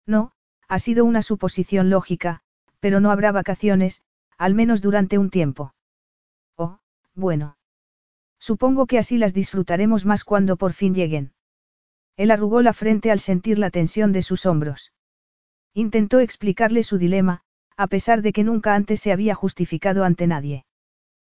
No, 0.06 0.32
ha 0.68 0.78
sido 0.78 1.04
una 1.04 1.22
suposición 1.22 1.90
lógica, 1.90 2.42
pero 2.80 3.00
no 3.00 3.10
habrá 3.10 3.32
vacaciones, 3.32 4.02
al 4.38 4.54
menos 4.54 4.80
durante 4.80 5.18
un 5.18 5.30
tiempo. 5.30 5.74
Oh, 6.56 6.78
bueno. 7.14 7.58
Supongo 8.38 8.86
que 8.86 8.98
así 8.98 9.18
las 9.18 9.34
disfrutaremos 9.34 10.06
más 10.06 10.24
cuando 10.24 10.56
por 10.56 10.72
fin 10.72 10.94
lleguen. 10.94 11.32
Él 12.16 12.30
arrugó 12.30 12.62
la 12.62 12.72
frente 12.72 13.10
al 13.10 13.20
sentir 13.20 13.58
la 13.58 13.70
tensión 13.70 14.12
de 14.12 14.22
sus 14.22 14.46
hombros. 14.46 14.92
Intentó 15.74 16.20
explicarle 16.20 16.82
su 16.84 16.98
dilema, 16.98 17.42
a 17.76 17.88
pesar 17.88 18.22
de 18.22 18.32
que 18.32 18.44
nunca 18.44 18.74
antes 18.74 19.00
se 19.00 19.12
había 19.12 19.34
justificado 19.34 20.04
ante 20.04 20.26
nadie. 20.26 20.64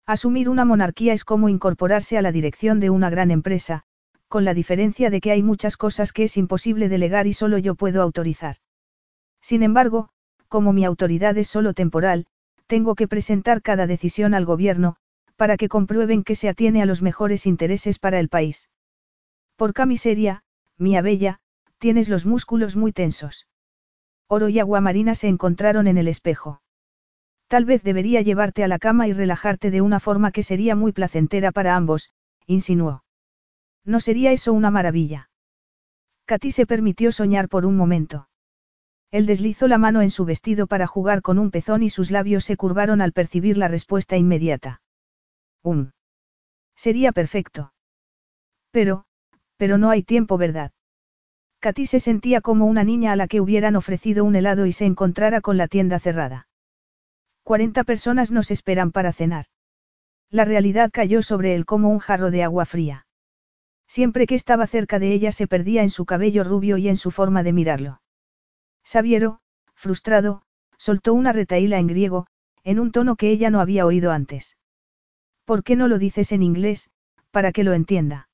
Asumir 0.07 0.49
una 0.49 0.65
monarquía 0.65 1.13
es 1.13 1.25
como 1.25 1.49
incorporarse 1.49 2.19
a 2.19 2.23
la 2.23 2.33
dirección 2.33 2.81
de 2.81 2.91
una 2.91 3.11
gran 3.11 3.31
empresa, 3.31 3.85
con 4.29 4.45
la 4.45 4.55
diferencia 4.55 5.11
de 5.11 5.21
que 5.21 5.33
hay 5.33 5.43
muchas 5.43 5.77
cosas 5.77 6.13
que 6.13 6.25
es 6.25 6.37
imposible 6.37 6.89
delegar 6.89 7.27
y 7.27 7.33
solo 7.33 7.59
yo 7.59 7.75
puedo 7.75 8.03
autorizar. 8.03 8.57
Sin 9.41 9.63
embargo, 9.63 10.11
como 10.49 10.73
mi 10.73 10.85
autoridad 10.85 11.37
es 11.39 11.49
solo 11.49 11.75
temporal, 11.75 12.27
tengo 12.69 12.95
que 12.95 13.09
presentar 13.09 13.63
cada 13.63 13.89
decisión 13.89 14.35
al 14.35 14.45
gobierno, 14.45 14.97
para 15.37 15.57
que 15.57 15.69
comprueben 15.69 16.23
que 16.23 16.37
se 16.37 16.49
atiene 16.49 16.83
a 16.83 16.87
los 16.87 17.03
mejores 17.03 17.47
intereses 17.47 17.99
para 17.99 18.21
el 18.21 18.29
país. 18.29 18.69
Por 19.57 19.73
camiseria, 19.73 20.45
mía 20.77 21.03
bella, 21.03 21.41
tienes 21.79 22.09
los 22.09 22.27
músculos 22.27 22.77
muy 22.77 22.93
tensos. 22.93 23.49
Oro 24.29 24.49
y 24.49 24.59
agua 24.59 24.81
marina 24.81 25.15
se 25.15 25.29
encontraron 25.29 25.87
en 25.87 25.97
el 25.97 26.07
espejo. 26.07 26.61
Tal 27.49 27.65
vez 27.65 27.83
debería 27.83 28.21
llevarte 28.21 28.63
a 28.63 28.69
la 28.69 28.79
cama 28.79 29.09
y 29.09 29.15
relajarte 29.15 29.71
de 29.71 29.81
una 29.81 30.01
forma 30.01 30.33
que 30.33 30.43
sería 30.43 30.77
muy 30.77 30.93
placentera 30.93 31.51
para 31.51 31.75
ambos, 31.75 32.13
insinuó. 32.47 33.05
¿No 33.85 34.01
sería 34.01 34.33
eso 34.33 34.53
una 34.53 34.71
maravilla? 34.71 35.31
Katy 36.27 36.53
se 36.53 36.67
permitió 36.67 37.11
soñar 37.11 37.49
por 37.49 37.65
un 37.65 37.77
momento. 37.77 38.29
Él 39.11 39.25
deslizó 39.27 39.69
la 39.69 39.79
mano 39.79 40.03
en 40.03 40.11
su 40.11 40.25
vestido 40.25 40.67
para 40.67 40.87
jugar 40.87 41.23
con 41.23 41.39
un 41.39 41.51
pezón 41.51 41.83
y 41.83 41.89
sus 41.89 42.11
labios 42.11 42.45
se 42.45 42.57
curvaron 42.57 43.01
al 43.01 43.13
percibir 43.13 43.57
la 43.57 43.69
respuesta 43.69 44.17
inmediata. 44.17 44.83
Um. 45.63 45.93
Sería 46.77 47.13
perfecto. 47.13 47.73
Pero, 48.71 49.05
pero 49.57 49.79
no 49.79 49.91
hay 49.91 50.03
tiempo, 50.03 50.37
¿verdad? 50.37 50.73
Katy 51.61 51.87
se 51.87 52.01
sentía 52.01 52.41
como 52.41 52.67
una 52.67 52.85
niña 52.85 53.13
a 53.13 53.17
la 53.17 53.27
que 53.27 53.41
hubieran 53.41 53.77
ofrecido 53.77 54.25
un 54.25 54.37
helado 54.37 54.67
y 54.67 54.73
se 54.73 54.85
encontrara 54.85 55.41
con 55.41 55.57
la 55.57 55.69
tienda 55.69 55.99
cerrada. 55.99 56.47
Cuarenta 57.43 57.83
personas 57.85 58.31
nos 58.31 58.51
esperan 58.51 58.93
para 58.93 59.13
cenar. 59.13 59.47
La 60.31 60.45
realidad 60.45 60.91
cayó 60.93 61.23
sobre 61.23 61.55
él 61.55 61.65
como 61.65 61.89
un 61.89 61.99
jarro 61.99 62.31
de 62.31 62.43
agua 62.43 62.67
fría. 62.67 63.07
Siempre 63.87 64.27
que 64.27 64.35
estaba 64.35 64.67
cerca 64.67 64.99
de 64.99 65.13
ella 65.13 65.33
se 65.33 65.47
perdía 65.47 65.83
en 65.83 65.91
su 65.91 66.05
cabello 66.05 66.45
rubio 66.45 66.77
y 66.77 66.89
en 66.89 66.99
su 66.99 67.11
forma 67.11 67.43
de 67.43 67.55
mirarlo. 67.55 68.03
Sabiero, 68.89 69.41
frustrado, 69.75 70.41
soltó 70.79 71.13
una 71.13 71.33
retaíla 71.33 71.79
en 71.79 71.89
griego, 71.89 72.27
en 72.65 72.81
un 72.81 72.91
tono 72.91 73.17
que 73.17 73.31
ella 73.31 73.51
no 73.51 73.61
había 73.61 73.85
oído 73.85 74.13
antes. 74.13 74.57
¿Por 75.45 75.63
qué 75.63 75.77
no 75.77 75.89
lo 75.89 75.99
dices 75.99 76.33
en 76.33 76.43
inglés, 76.43 76.91
para 77.31 77.53
que 77.53 77.65
lo 77.65 77.75
entienda? 77.75 78.31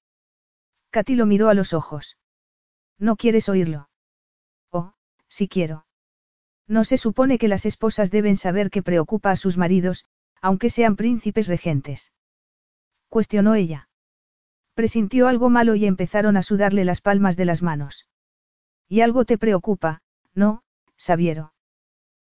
Katy 0.91 1.17
lo 1.17 1.27
miró 1.27 1.49
a 1.49 1.55
los 1.55 1.73
ojos. 1.73 2.19
¿No 3.01 3.17
quieres 3.17 3.49
oírlo? 3.49 3.89
Oh, 4.71 4.95
sí 5.27 5.49
quiero. 5.49 5.87
No 6.69 6.85
se 6.85 6.99
supone 6.99 7.37
que 7.37 7.49
las 7.49 7.67
esposas 7.67 8.13
deben 8.13 8.37
saber 8.37 8.71
que 8.71 8.85
preocupa 8.85 9.33
a 9.33 9.37
sus 9.37 9.57
maridos, 9.57 10.05
aunque 10.41 10.71
sean 10.71 10.95
príncipes 10.95 11.49
regentes. 11.49 12.13
Cuestionó 13.09 13.57
ella. 13.57 13.89
Presintió 14.75 15.27
algo 15.27 15.51
malo 15.51 15.75
y 15.75 15.85
empezaron 15.85 16.37
a 16.37 16.45
sudarle 16.45 16.85
las 16.85 17.01
palmas 17.01 17.37
de 17.37 17.45
las 17.45 17.61
manos. 17.61 18.09
Y 18.89 19.01
algo 19.01 19.25
te 19.25 19.37
preocupa, 19.37 20.04
¿no, 20.35 20.63
Sabiero? 20.97 21.53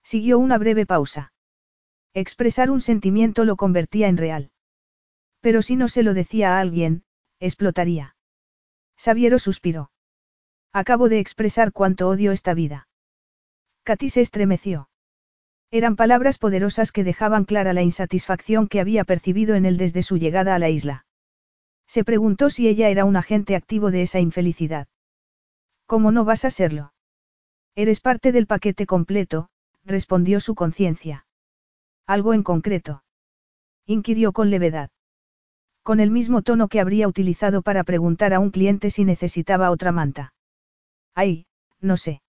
Siguió 0.03 0.39
una 0.39 0.59
breve 0.59 0.87
pausa. 0.87 1.33
Expresar 2.15 2.71
un 2.71 2.81
sentimiento 2.81 3.45
lo 3.45 3.57
convertía 3.57 4.09
en 4.09 4.17
real. 4.17 4.51
Pero 5.41 5.63
si 5.63 5.77
no 5.77 5.89
se 5.89 6.03
lo 6.03 6.15
decía 6.15 6.57
a 6.57 6.61
alguien, 6.61 7.05
explotaría. 7.41 8.17
Sabiero 8.97 9.39
suspiró. 9.39 9.91
Acabo 10.73 11.09
de 11.09 11.19
expresar 11.19 11.73
cuánto 11.73 12.09
odio 12.09 12.33
esta 12.33 12.55
vida. 12.55 12.89
Katy 13.85 14.11
se 14.11 14.21
estremeció. 14.21 14.89
Eran 15.71 15.97
palabras 15.97 16.39
poderosas 16.39 16.93
que 16.93 17.03
dejaban 17.03 17.45
clara 17.45 17.73
la 17.73 17.83
insatisfacción 17.83 18.69
que 18.69 18.81
había 18.81 19.05
percibido 19.05 19.55
en 19.55 19.65
él 19.65 19.77
desde 19.79 20.03
su 20.03 20.19
llegada 20.19 20.55
a 20.55 20.59
la 20.59 20.69
isla. 20.69 21.07
Se 21.87 22.05
preguntó 22.05 22.51
si 22.51 22.69
ella 22.69 22.89
era 22.91 23.05
un 23.05 23.17
agente 23.17 23.57
activo 23.57 23.91
de 23.91 24.03
esa 24.03 24.21
infelicidad. 24.21 24.87
¿Cómo 25.87 26.13
no 26.13 26.25
vas 26.25 26.45
a 26.45 26.51
serlo? 26.51 26.93
Eres 27.75 28.01
parte 28.01 28.33
del 28.33 28.47
paquete 28.47 28.87
completo, 28.87 29.49
respondió 29.85 30.41
su 30.41 30.55
conciencia. 30.55 31.27
¿Algo 32.07 32.35
en 32.35 32.43
concreto? 32.43 33.03
inquirió 33.87 34.33
con 34.33 34.51
levedad. 34.51 34.91
Con 35.83 35.99
el 35.99 36.11
mismo 36.11 36.43
tono 36.43 36.69
que 36.69 36.81
habría 36.81 37.09
utilizado 37.09 37.63
para 37.63 37.83
preguntar 37.83 38.35
a 38.35 38.41
un 38.41 38.51
cliente 38.51 38.91
si 38.91 39.05
necesitaba 39.05 39.71
otra 39.71 39.91
manta. 39.91 40.33
Ay, 41.15 41.47
no 41.81 41.97
sé. 41.97 42.23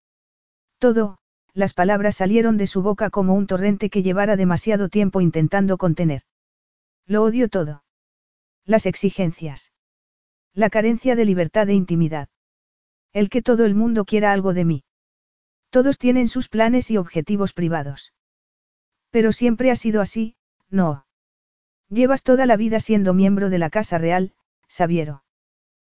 Todo, 0.79 1.19
las 1.53 1.73
palabras 1.73 2.15
salieron 2.15 2.57
de 2.57 2.65
su 2.65 2.81
boca 2.81 3.09
como 3.09 3.35
un 3.35 3.45
torrente 3.45 3.89
que 3.89 4.01
llevara 4.01 4.35
demasiado 4.35 4.89
tiempo 4.89 5.21
intentando 5.21 5.77
contener. 5.77 6.23
Lo 7.05 7.21
odio 7.23 7.49
todo. 7.49 7.83
Las 8.65 8.85
exigencias. 8.85 9.71
La 10.53 10.69
carencia 10.69 11.15
de 11.15 11.25
libertad 11.25 11.69
e 11.69 11.73
intimidad. 11.73 12.29
El 13.11 13.29
que 13.29 13.41
todo 13.41 13.65
el 13.65 13.75
mundo 13.75 14.05
quiera 14.05 14.31
algo 14.31 14.53
de 14.53 14.65
mí. 14.65 14.83
Todos 15.73 15.97
tienen 15.97 16.27
sus 16.27 16.49
planes 16.49 16.91
y 16.91 16.97
objetivos 16.97 17.51
privados. 17.51 18.13
Pero 19.09 19.31
siempre 19.31 19.71
ha 19.71 19.75
sido 19.75 20.01
así, 20.01 20.35
no. 20.69 21.07
Llevas 21.89 22.21
toda 22.21 22.45
la 22.45 22.57
vida 22.57 22.79
siendo 22.79 23.15
miembro 23.15 23.49
de 23.49 23.57
la 23.57 23.71
Casa 23.71 23.97
Real, 23.97 24.33
Sabiero. 24.67 25.23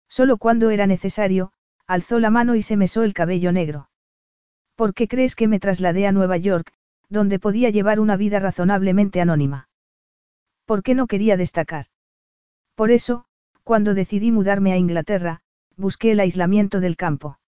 Solo 0.09 0.39
cuando 0.39 0.71
era 0.71 0.87
necesario, 0.87 1.53
alzó 1.87 2.21
la 2.21 2.31
mano 2.31 2.55
y 2.55 2.63
se 2.63 2.79
mesó 2.79 3.03
el 3.03 3.13
cabello 3.13 3.53
negro. 3.53 3.91
¿Por 4.77 4.95
qué 4.95 5.09
crees 5.09 5.35
que 5.35 5.47
me 5.47 5.61
trasladé 5.61 6.07
a 6.07 6.13
Nueva 6.13 6.39
York, 6.39 6.73
donde 7.11 7.39
podía 7.39 7.69
llevar 7.69 8.01
una 8.01 8.17
vida 8.17 8.39
razonablemente 8.39 9.21
anónima? 9.21 9.69
¿Por 10.65 10.83
qué 10.83 10.95
no 10.95 11.07
quería 11.07 11.37
destacar? 11.37 11.89
Por 12.77 12.91
eso, 12.91 13.27
cuando 13.63 13.93
decidí 13.93 14.33
mudarme 14.33 14.73
a 14.73 14.79
Inglaterra, 14.79 15.43
busqué 15.77 16.13
el 16.13 16.21
aislamiento 16.21 16.81
del 16.81 16.97
campo. 16.97 17.39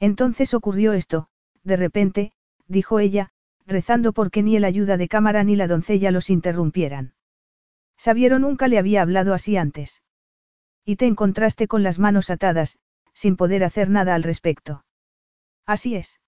Entonces 0.00 0.52
ocurrió 0.52 0.94
esto, 0.94 1.28
de 1.64 1.76
repente, 1.76 2.32
dijo 2.68 3.00
ella, 3.00 3.30
rezando 3.66 4.12
porque 4.12 4.42
ni 4.42 4.56
el 4.56 4.64
ayuda 4.64 4.96
de 4.96 5.08
cámara 5.08 5.42
ni 5.44 5.56
la 5.56 5.66
doncella 5.66 6.10
los 6.10 6.30
interrumpieran. 6.30 7.14
Sabiero 7.96 8.38
nunca 8.38 8.68
le 8.68 8.78
había 8.78 9.02
hablado 9.02 9.34
así 9.34 9.56
antes. 9.56 10.02
Y 10.84 10.96
te 10.96 11.06
encontraste 11.06 11.66
con 11.66 11.82
las 11.82 11.98
manos 11.98 12.30
atadas, 12.30 12.78
sin 13.14 13.36
poder 13.36 13.64
hacer 13.64 13.88
nada 13.88 14.14
al 14.14 14.22
respecto. 14.22 14.84
Así 15.64 15.94
es. 15.94 16.20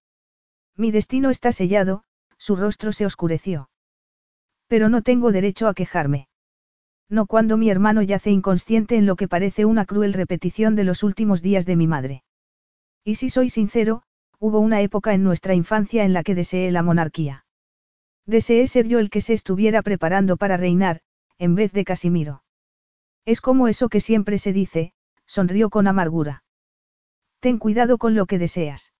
Mi 0.77 0.91
destino 0.91 1.31
está 1.31 1.53
sellado, 1.53 2.05
su 2.39 2.57
rostro 2.57 2.93
se 2.93 3.07
oscureció. 3.07 3.69
Pero 4.67 4.89
no 4.89 5.03
tengo 5.03 5.33
derecho 5.33 5.69
a 5.69 5.75
quejarme. 5.75 6.29
No 7.09 7.27
cuando 7.27 7.57
mi 7.57 7.71
hermano 7.71 8.03
yace 8.03 8.31
inconsciente 8.31 8.97
en 8.97 9.07
lo 9.07 9.17
que 9.17 9.29
parece 9.29 9.65
una 9.65 9.85
cruel 9.85 10.13
repetición 10.13 10.75
de 10.75 10.85
los 10.85 11.03
últimos 11.03 11.41
días 11.43 11.67
de 11.67 11.77
mi 11.77 11.87
madre. 11.87 12.25
Y 13.05 13.17
si 13.17 13.31
soy 13.31 13.51
sincero, 13.51 14.03
hubo 14.39 14.61
una 14.61 14.81
época 14.83 15.15
en 15.15 15.25
nuestra 15.25 15.55
infancia 15.55 16.05
en 16.05 16.13
la 16.13 16.23
que 16.23 16.35
deseé 16.35 16.71
la 16.71 16.83
monarquía. 16.83 17.45
Deseé 18.27 18.67
ser 18.67 18.89
yo 18.89 18.99
el 18.99 19.11
que 19.11 19.21
se 19.21 19.33
estuviera 19.33 19.83
preparando 19.83 20.37
para 20.37 20.57
reinar, 20.57 21.01
en 21.39 21.55
vez 21.55 21.73
de 21.73 21.85
Casimiro. 21.85 22.43
Es 23.25 23.41
como 23.41 23.69
eso 23.69 23.89
que 23.89 24.01
siempre 24.01 24.39
se 24.39 24.53
dice, 24.53 24.93
sonrió 25.27 25.71
con 25.71 25.87
amargura. 25.87 26.45
Ten 27.41 27.59
cuidado 27.59 27.99
con 27.99 28.15
lo 28.15 28.27
que 28.27 28.39
deseas. 28.39 28.93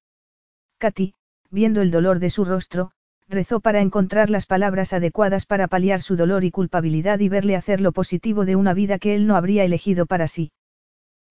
Katy, 0.79 1.15
viendo 1.51 1.81
el 1.81 1.91
dolor 1.91 2.19
de 2.19 2.31
su 2.31 2.45
rostro, 2.45 2.93
rezó 3.29 3.61
para 3.61 3.81
encontrar 3.81 4.31
las 4.31 4.47
palabras 4.47 4.93
adecuadas 4.93 5.47
para 5.47 5.69
paliar 5.69 6.01
su 6.01 6.17
dolor 6.17 6.45
y 6.45 6.51
culpabilidad 6.51 7.19
y 7.19 7.29
verle 7.29 7.57
hacer 7.57 7.81
lo 7.81 7.93
positivo 7.93 8.45
de 8.45 8.57
una 8.57 8.75
vida 8.75 8.99
que 8.99 9.15
él 9.15 9.27
no 9.27 9.37
habría 9.37 9.65
elegido 9.65 10.07
para 10.07 10.29
sí. 10.29 10.53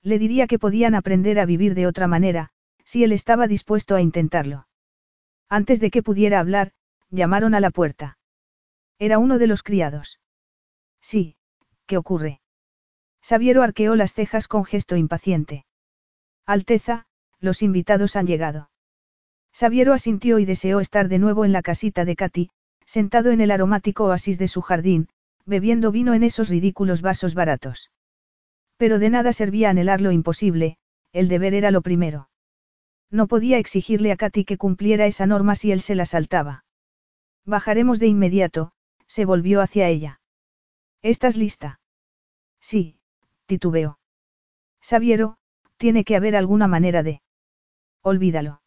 Le 0.01 0.19
diría 0.19 0.48
que 0.48 0.59
podían 0.59 0.95
aprender 0.95 1.40
a 1.40 1.45
vivir 1.45 1.74
de 1.74 1.88
otra 1.88 2.08
manera, 2.08 2.51
si 2.85 3.03
él 3.03 3.11
estaba 3.11 3.47
dispuesto 3.47 3.95
a 3.95 4.01
intentarlo. 4.01 4.67
Antes 5.49 5.80
de 5.80 5.91
que 5.91 6.03
pudiera 6.03 6.39
hablar, 6.39 6.72
llamaron 7.09 7.53
a 7.53 7.59
la 7.59 7.72
puerta. 7.72 8.17
Era 8.97 9.19
uno 9.19 9.38
de 9.38 9.47
los 9.47 9.64
criados. 9.64 10.19
Sí, 11.01 11.35
¿qué 11.85 11.97
ocurre? 11.97 12.41
Sabiero 13.22 13.64
arqueó 13.64 13.95
las 13.95 14.14
cejas 14.14 14.47
con 14.47 14.65
gesto 14.65 14.95
impaciente. 14.95 15.65
Alteza, 16.45 17.07
los 17.39 17.61
invitados 17.61 18.15
han 18.15 18.27
llegado. 18.27 18.69
Sabiero 19.51 19.93
asintió 19.93 20.39
y 20.39 20.45
deseó 20.45 20.80
estar 20.80 21.07
de 21.07 21.19
nuevo 21.19 21.45
en 21.45 21.51
la 21.51 21.61
casita 21.61 22.05
de 22.05 22.15
Katy, 22.15 22.49
sentado 22.85 23.31
en 23.31 23.41
el 23.41 23.51
aromático 23.51 24.05
oasis 24.05 24.38
de 24.38 24.47
su 24.47 24.61
jardín, 24.61 25.09
bebiendo 25.45 25.91
vino 25.91 26.14
en 26.14 26.23
esos 26.23 26.49
ridículos 26.49 27.01
vasos 27.01 27.33
baratos. 27.33 27.91
Pero 28.77 28.99
de 28.99 29.09
nada 29.09 29.33
servía 29.33 29.69
anhelar 29.69 30.01
lo 30.01 30.11
imposible, 30.11 30.77
el 31.14 31.27
deber 31.27 31.53
era 31.53 31.72
lo 31.72 31.81
primero. 31.81 32.30
No 33.16 33.27
podía 33.27 33.60
exigirle 33.60 34.11
a 34.11 34.18
Katy 34.18 34.44
que 34.44 34.58
cumpliera 34.58 35.06
esa 35.06 35.26
norma 35.26 35.56
si 35.56 35.72
él 35.72 35.80
se 35.80 35.95
la 35.95 36.06
saltaba. 36.06 36.66
Bajaremos 37.45 37.98
de 37.98 38.08
inmediato, 38.08 38.74
se 39.08 39.24
volvió 39.24 39.61
hacia 39.61 39.88
ella. 39.88 40.19
¿Estás 41.02 41.38
lista? 41.38 41.80
Sí, 42.60 43.00
titubeó. 43.45 44.00
Sabiero, 44.82 45.38
tiene 45.77 46.03
que 46.03 46.18
haber 46.18 46.35
alguna 46.35 46.68
manera 46.68 47.03
de. 47.03 47.22
Olvídalo. 48.02 48.61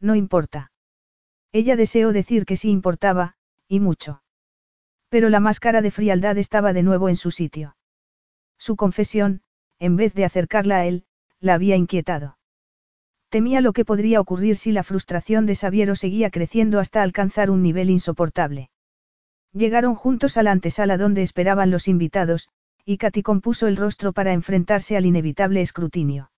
No 0.00 0.16
importa. 0.16 0.70
Ella 1.50 1.74
deseó 1.74 2.12
decir 2.12 2.44
que 2.44 2.56
sí 2.56 2.70
importaba, 2.70 3.36
y 3.68 3.80
mucho. 3.80 4.22
Pero 5.08 5.30
la 5.30 5.40
máscara 5.40 5.80
de 5.80 5.90
frialdad 5.90 6.36
estaba 6.36 6.74
de 6.74 6.82
nuevo 6.82 7.08
en 7.08 7.16
su 7.16 7.30
sitio. 7.30 7.74
Su 8.58 8.76
confesión, 8.76 9.40
en 9.78 9.96
vez 9.96 10.12
de 10.12 10.26
acercarla 10.26 10.76
a 10.76 10.84
él, 10.84 11.06
la 11.40 11.54
había 11.54 11.76
inquietado. 11.76 12.36
Temía 13.32 13.62
lo 13.62 13.72
que 13.72 13.86
podría 13.86 14.20
ocurrir 14.20 14.58
si 14.58 14.72
la 14.72 14.82
frustración 14.82 15.46
de 15.46 15.54
Sabiero 15.54 15.94
seguía 15.94 16.28
creciendo 16.28 16.78
hasta 16.78 17.02
alcanzar 17.02 17.50
un 17.50 17.62
nivel 17.62 17.88
insoportable. 17.88 18.68
Llegaron 19.54 19.94
juntos 19.94 20.36
a 20.36 20.42
la 20.42 20.50
antesala 20.50 20.98
donde 20.98 21.22
esperaban 21.22 21.70
los 21.70 21.88
invitados, 21.88 22.50
y 22.84 22.98
Katy 22.98 23.22
compuso 23.22 23.68
el 23.68 23.78
rostro 23.78 24.12
para 24.12 24.34
enfrentarse 24.34 24.98
al 24.98 25.06
inevitable 25.06 25.62
escrutinio. 25.62 26.30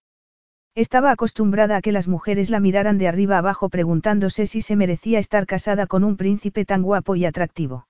Estaba 0.76 1.10
acostumbrada 1.10 1.78
a 1.78 1.82
que 1.82 1.90
las 1.90 2.06
mujeres 2.06 2.48
la 2.48 2.60
miraran 2.60 2.96
de 2.96 3.08
arriba 3.08 3.38
abajo 3.38 3.70
preguntándose 3.70 4.46
si 4.46 4.62
se 4.62 4.76
merecía 4.76 5.18
estar 5.18 5.46
casada 5.46 5.88
con 5.88 6.04
un 6.04 6.16
príncipe 6.16 6.64
tan 6.64 6.82
guapo 6.82 7.16
y 7.16 7.24
atractivo. 7.24 7.88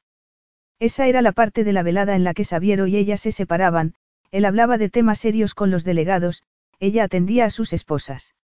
Esa 0.78 1.08
era 1.08 1.20
la 1.20 1.32
parte 1.32 1.62
de 1.62 1.74
la 1.74 1.82
velada 1.82 2.16
en 2.16 2.24
la 2.24 2.32
que 2.32 2.44
Sabiero 2.44 2.86
y 2.86 2.96
ella 2.96 3.18
se 3.18 3.32
separaban, 3.32 3.96
él 4.30 4.46
hablaba 4.46 4.78
de 4.78 4.88
temas 4.88 5.18
serios 5.18 5.52
con 5.52 5.70
los 5.70 5.84
delegados, 5.84 6.42
ella 6.80 7.04
atendía 7.04 7.44
a 7.44 7.50
sus 7.50 7.74
esposas. 7.74 8.34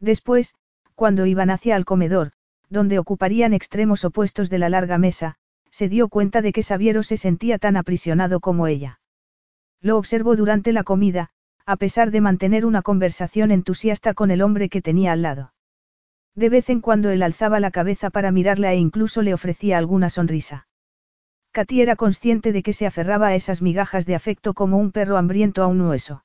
Después, 0.00 0.54
cuando 0.94 1.26
iban 1.26 1.50
hacia 1.50 1.76
el 1.76 1.84
comedor, 1.84 2.32
donde 2.70 2.98
ocuparían 2.98 3.52
extremos 3.54 4.04
opuestos 4.04 4.50
de 4.50 4.58
la 4.58 4.68
larga 4.68 4.98
mesa, 4.98 5.36
se 5.70 5.88
dio 5.88 6.08
cuenta 6.08 6.42
de 6.42 6.52
que 6.52 6.62
Sabiero 6.62 7.02
se 7.02 7.16
sentía 7.16 7.58
tan 7.58 7.76
aprisionado 7.76 8.40
como 8.40 8.66
ella. 8.66 9.00
Lo 9.80 9.96
observó 9.96 10.36
durante 10.36 10.72
la 10.72 10.82
comida, 10.82 11.30
a 11.66 11.76
pesar 11.76 12.10
de 12.10 12.20
mantener 12.20 12.64
una 12.64 12.82
conversación 12.82 13.50
entusiasta 13.50 14.14
con 14.14 14.30
el 14.30 14.42
hombre 14.42 14.68
que 14.68 14.82
tenía 14.82 15.12
al 15.12 15.22
lado. 15.22 15.52
De 16.34 16.48
vez 16.48 16.70
en 16.70 16.80
cuando 16.80 17.10
él 17.10 17.22
alzaba 17.22 17.60
la 17.60 17.70
cabeza 17.70 18.10
para 18.10 18.30
mirarla 18.30 18.72
e 18.72 18.76
incluso 18.76 19.22
le 19.22 19.34
ofrecía 19.34 19.76
alguna 19.78 20.08
sonrisa. 20.08 20.66
Katy 21.52 21.80
era 21.80 21.96
consciente 21.96 22.52
de 22.52 22.62
que 22.62 22.72
se 22.72 22.86
aferraba 22.86 23.28
a 23.28 23.34
esas 23.34 23.62
migajas 23.62 24.06
de 24.06 24.14
afecto 24.14 24.54
como 24.54 24.78
un 24.78 24.92
perro 24.92 25.16
hambriento 25.16 25.62
a 25.62 25.66
un 25.66 25.80
hueso. 25.80 26.24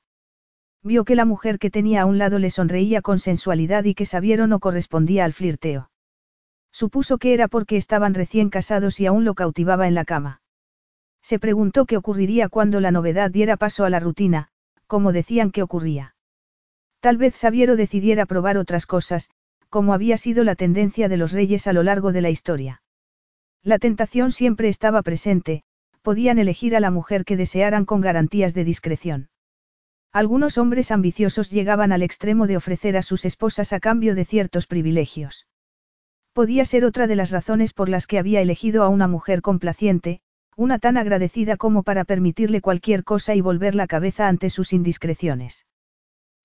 Vio 0.84 1.06
que 1.06 1.14
la 1.14 1.24
mujer 1.24 1.58
que 1.58 1.70
tenía 1.70 2.02
a 2.02 2.04
un 2.04 2.18
lado 2.18 2.38
le 2.38 2.50
sonreía 2.50 3.00
con 3.00 3.18
sensualidad 3.18 3.84
y 3.84 3.94
que 3.94 4.04
Sabiero 4.04 4.46
no 4.46 4.60
correspondía 4.60 5.24
al 5.24 5.32
flirteo. 5.32 5.90
Supuso 6.72 7.16
que 7.16 7.32
era 7.32 7.48
porque 7.48 7.78
estaban 7.78 8.12
recién 8.12 8.50
casados 8.50 9.00
y 9.00 9.06
aún 9.06 9.24
lo 9.24 9.34
cautivaba 9.34 9.88
en 9.88 9.94
la 9.94 10.04
cama. 10.04 10.42
Se 11.22 11.38
preguntó 11.38 11.86
qué 11.86 11.96
ocurriría 11.96 12.50
cuando 12.50 12.80
la 12.80 12.90
novedad 12.90 13.30
diera 13.30 13.56
paso 13.56 13.86
a 13.86 13.90
la 13.90 13.98
rutina, 13.98 14.48
como 14.86 15.12
decían 15.12 15.52
que 15.52 15.62
ocurría. 15.62 16.16
Tal 17.00 17.16
vez 17.16 17.34
Sabiero 17.34 17.76
decidiera 17.76 18.26
probar 18.26 18.58
otras 18.58 18.84
cosas, 18.84 19.30
como 19.70 19.94
había 19.94 20.18
sido 20.18 20.44
la 20.44 20.54
tendencia 20.54 21.08
de 21.08 21.16
los 21.16 21.32
reyes 21.32 21.66
a 21.66 21.72
lo 21.72 21.82
largo 21.82 22.12
de 22.12 22.20
la 22.20 22.28
historia. 22.28 22.82
La 23.62 23.78
tentación 23.78 24.32
siempre 24.32 24.68
estaba 24.68 25.00
presente, 25.00 25.62
podían 26.02 26.38
elegir 26.38 26.76
a 26.76 26.80
la 26.80 26.90
mujer 26.90 27.24
que 27.24 27.38
desearan 27.38 27.86
con 27.86 28.02
garantías 28.02 28.52
de 28.52 28.64
discreción. 28.64 29.30
Algunos 30.14 30.58
hombres 30.58 30.92
ambiciosos 30.92 31.50
llegaban 31.50 31.90
al 31.90 32.04
extremo 32.04 32.46
de 32.46 32.56
ofrecer 32.56 32.96
a 32.96 33.02
sus 33.02 33.24
esposas 33.24 33.72
a 33.72 33.80
cambio 33.80 34.14
de 34.14 34.24
ciertos 34.24 34.68
privilegios. 34.68 35.48
Podía 36.32 36.64
ser 36.64 36.84
otra 36.84 37.08
de 37.08 37.16
las 37.16 37.32
razones 37.32 37.72
por 37.72 37.88
las 37.88 38.06
que 38.06 38.20
había 38.20 38.40
elegido 38.40 38.84
a 38.84 38.88
una 38.88 39.08
mujer 39.08 39.42
complaciente, 39.42 40.20
una 40.56 40.78
tan 40.78 40.98
agradecida 40.98 41.56
como 41.56 41.82
para 41.82 42.04
permitirle 42.04 42.60
cualquier 42.60 43.02
cosa 43.02 43.34
y 43.34 43.40
volver 43.40 43.74
la 43.74 43.88
cabeza 43.88 44.28
ante 44.28 44.50
sus 44.50 44.72
indiscreciones. 44.72 45.66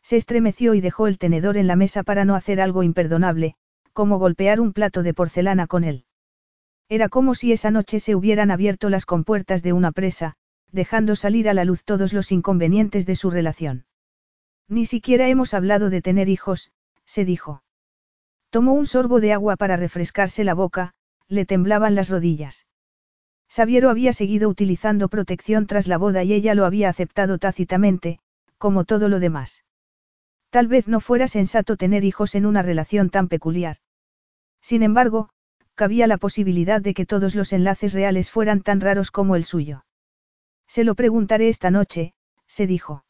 Se 0.01 0.17
estremeció 0.17 0.73
y 0.73 0.81
dejó 0.81 1.05
el 1.05 1.19
tenedor 1.19 1.55
en 1.55 1.67
la 1.67 1.75
mesa 1.75 2.01
para 2.01 2.25
no 2.25 2.33
hacer 2.33 2.59
algo 2.61 2.81
imperdonable, 2.81 3.53
como 3.93 4.17
golpear 4.17 4.61
un 4.61 4.73
plato 4.73 5.03
de 5.03 5.13
porcelana 5.13 5.67
con 5.67 5.83
él. 5.83 6.05
Era 6.89 7.07
como 7.07 7.35
si 7.35 7.51
esa 7.51 7.69
noche 7.69 7.99
se 7.99 8.15
hubieran 8.15 8.49
abierto 8.49 8.89
las 8.89 9.05
compuertas 9.05 9.61
de 9.61 9.73
una 9.73 9.91
presa, 9.91 10.37
dejando 10.71 11.15
salir 11.15 11.49
a 11.49 11.53
la 11.53 11.65
luz 11.65 11.83
todos 11.83 12.13
los 12.13 12.31
inconvenientes 12.31 13.05
de 13.05 13.15
su 13.15 13.31
relación. 13.31 13.85
Ni 14.67 14.85
siquiera 14.85 15.27
hemos 15.27 15.53
hablado 15.53 15.89
de 15.89 16.01
tener 16.01 16.29
hijos, 16.29 16.71
se 17.05 17.25
dijo. 17.25 17.63
Tomó 18.49 18.73
un 18.73 18.85
sorbo 18.85 19.19
de 19.19 19.33
agua 19.33 19.55
para 19.55 19.77
refrescarse 19.77 20.43
la 20.43 20.53
boca, 20.53 20.93
le 21.27 21.45
temblaban 21.45 21.95
las 21.95 22.09
rodillas. 22.09 22.67
Sabiero 23.47 23.89
había 23.89 24.13
seguido 24.13 24.47
utilizando 24.47 25.09
protección 25.09 25.65
tras 25.65 25.87
la 25.87 25.97
boda 25.97 26.23
y 26.23 26.33
ella 26.33 26.53
lo 26.53 26.65
había 26.65 26.89
aceptado 26.89 27.39
tácitamente, 27.39 28.19
como 28.59 28.85
todo 28.85 29.09
lo 29.09 29.19
demás. 29.19 29.63
Tal 30.51 30.67
vez 30.67 30.87
no 30.87 30.99
fuera 30.99 31.27
sensato 31.27 31.77
tener 31.77 32.03
hijos 32.03 32.35
en 32.35 32.45
una 32.45 32.61
relación 32.61 33.09
tan 33.09 33.27
peculiar. 33.27 33.77
Sin 34.61 34.83
embargo, 34.83 35.29
cabía 35.73 36.07
la 36.07 36.17
posibilidad 36.17 36.81
de 36.81 36.93
que 36.93 37.05
todos 37.05 37.35
los 37.35 37.53
enlaces 37.53 37.93
reales 37.93 38.29
fueran 38.29 38.61
tan 38.61 38.81
raros 38.81 39.11
como 39.11 39.35
el 39.35 39.43
suyo. 39.43 39.83
Se 40.69 40.83
lo 40.83 40.93
preguntaré 40.93 41.49
esta 41.49 41.71
noche, 41.71 42.13
se 42.45 42.67
dijo. 42.67 43.03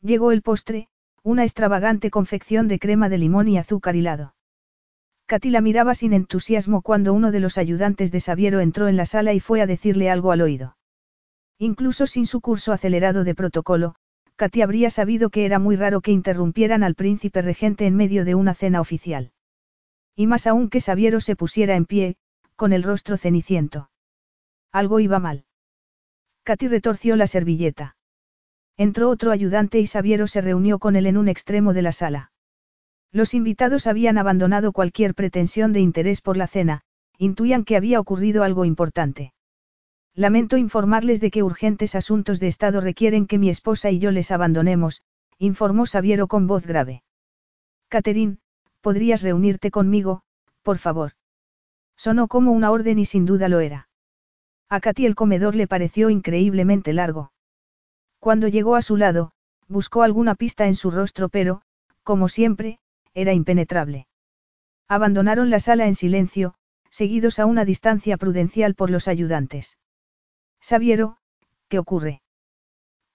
Llegó 0.00 0.32
el 0.32 0.42
postre, 0.42 0.88
una 1.22 1.44
extravagante 1.44 2.10
confección 2.10 2.66
de 2.66 2.80
crema 2.80 3.08
de 3.08 3.18
limón 3.18 3.46
y 3.46 3.56
azúcar 3.56 3.94
hilado. 3.94 4.34
Katy 5.26 5.50
la 5.50 5.60
miraba 5.60 5.94
sin 5.94 6.12
entusiasmo 6.12 6.82
cuando 6.82 7.12
uno 7.12 7.30
de 7.30 7.38
los 7.38 7.56
ayudantes 7.56 8.10
de 8.10 8.18
Sabiero 8.18 8.58
entró 8.58 8.88
en 8.88 8.96
la 8.96 9.06
sala 9.06 9.32
y 9.32 9.38
fue 9.38 9.60
a 9.60 9.66
decirle 9.66 10.10
algo 10.10 10.32
al 10.32 10.40
oído. 10.40 10.76
Incluso 11.56 12.06
sin 12.06 12.26
su 12.26 12.40
curso 12.40 12.72
acelerado 12.72 13.22
de 13.22 13.36
protocolo, 13.36 13.94
Katy 14.34 14.62
habría 14.62 14.90
sabido 14.90 15.30
que 15.30 15.44
era 15.44 15.60
muy 15.60 15.76
raro 15.76 16.00
que 16.00 16.10
interrumpieran 16.10 16.82
al 16.82 16.96
príncipe 16.96 17.42
regente 17.42 17.86
en 17.86 17.94
medio 17.94 18.24
de 18.24 18.34
una 18.34 18.54
cena 18.54 18.80
oficial. 18.80 19.30
Y 20.16 20.26
más 20.26 20.48
aún 20.48 20.68
que 20.68 20.80
Sabiero 20.80 21.20
se 21.20 21.36
pusiera 21.36 21.76
en 21.76 21.86
pie, 21.86 22.16
con 22.56 22.72
el 22.72 22.82
rostro 22.82 23.16
ceniciento. 23.16 23.88
Algo 24.72 24.98
iba 24.98 25.20
mal. 25.20 25.44
Katy 26.44 26.68
retorció 26.68 27.16
la 27.16 27.26
servilleta. 27.26 27.96
Entró 28.76 29.10
otro 29.10 29.30
ayudante 29.30 29.78
y 29.78 29.86
Sabiero 29.86 30.26
se 30.26 30.40
reunió 30.40 30.78
con 30.78 30.96
él 30.96 31.06
en 31.06 31.16
un 31.16 31.28
extremo 31.28 31.72
de 31.72 31.82
la 31.82 31.92
sala. 31.92 32.32
Los 33.12 33.34
invitados 33.34 33.86
habían 33.86 34.18
abandonado 34.18 34.72
cualquier 34.72 35.14
pretensión 35.14 35.72
de 35.72 35.80
interés 35.80 36.20
por 36.20 36.36
la 36.36 36.46
cena, 36.46 36.82
intuían 37.18 37.64
que 37.64 37.76
había 37.76 38.00
ocurrido 38.00 38.42
algo 38.42 38.64
importante. 38.64 39.34
Lamento 40.14 40.56
informarles 40.56 41.20
de 41.20 41.30
que 41.30 41.42
urgentes 41.42 41.94
asuntos 41.94 42.40
de 42.40 42.48
Estado 42.48 42.80
requieren 42.80 43.26
que 43.26 43.38
mi 43.38 43.48
esposa 43.48 43.90
y 43.90 43.98
yo 43.98 44.10
les 44.10 44.30
abandonemos, 44.30 45.02
informó 45.38 45.86
Sabiero 45.86 46.26
con 46.26 46.46
voz 46.46 46.66
grave. 46.66 47.02
Catherine, 47.88 48.38
¿podrías 48.80 49.22
reunirte 49.22 49.70
conmigo, 49.70 50.22
por 50.62 50.78
favor? 50.78 51.12
Sonó 51.96 52.28
como 52.28 52.52
una 52.52 52.70
orden 52.70 52.98
y 52.98 53.04
sin 53.04 53.26
duda 53.26 53.48
lo 53.48 53.60
era. 53.60 53.88
A 54.72 54.80
Katy 54.80 55.04
el 55.04 55.14
comedor 55.14 55.54
le 55.54 55.66
pareció 55.66 56.08
increíblemente 56.08 56.94
largo. 56.94 57.30
Cuando 58.18 58.48
llegó 58.48 58.74
a 58.74 58.80
su 58.80 58.96
lado, 58.96 59.32
buscó 59.68 60.02
alguna 60.02 60.34
pista 60.34 60.66
en 60.66 60.76
su 60.76 60.90
rostro 60.90 61.28
pero, 61.28 61.60
como 62.04 62.30
siempre, 62.30 62.78
era 63.12 63.34
impenetrable. 63.34 64.06
Abandonaron 64.88 65.50
la 65.50 65.60
sala 65.60 65.88
en 65.88 65.94
silencio, 65.94 66.54
seguidos 66.88 67.38
a 67.38 67.44
una 67.44 67.66
distancia 67.66 68.16
prudencial 68.16 68.74
por 68.74 68.88
los 68.88 69.08
ayudantes. 69.08 69.76
Sabiero, 70.58 71.18
¿qué 71.68 71.78
ocurre? 71.78 72.22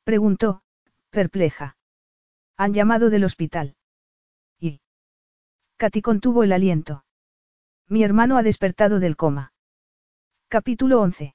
Preguntó, 0.04 0.62
perpleja. 1.10 1.76
Han 2.56 2.76
llamado 2.76 3.10
del 3.10 3.24
hospital. 3.24 3.78
Y. 4.60 4.80
Katy 5.78 6.04
contuvo 6.04 6.44
el 6.44 6.52
aliento. 6.52 7.04
Mi 7.88 8.04
hermano 8.04 8.38
ha 8.38 8.44
despertado 8.44 9.00
del 9.00 9.18
coma. 9.18 9.54
Capítulo 10.50 11.02
11. 11.02 11.34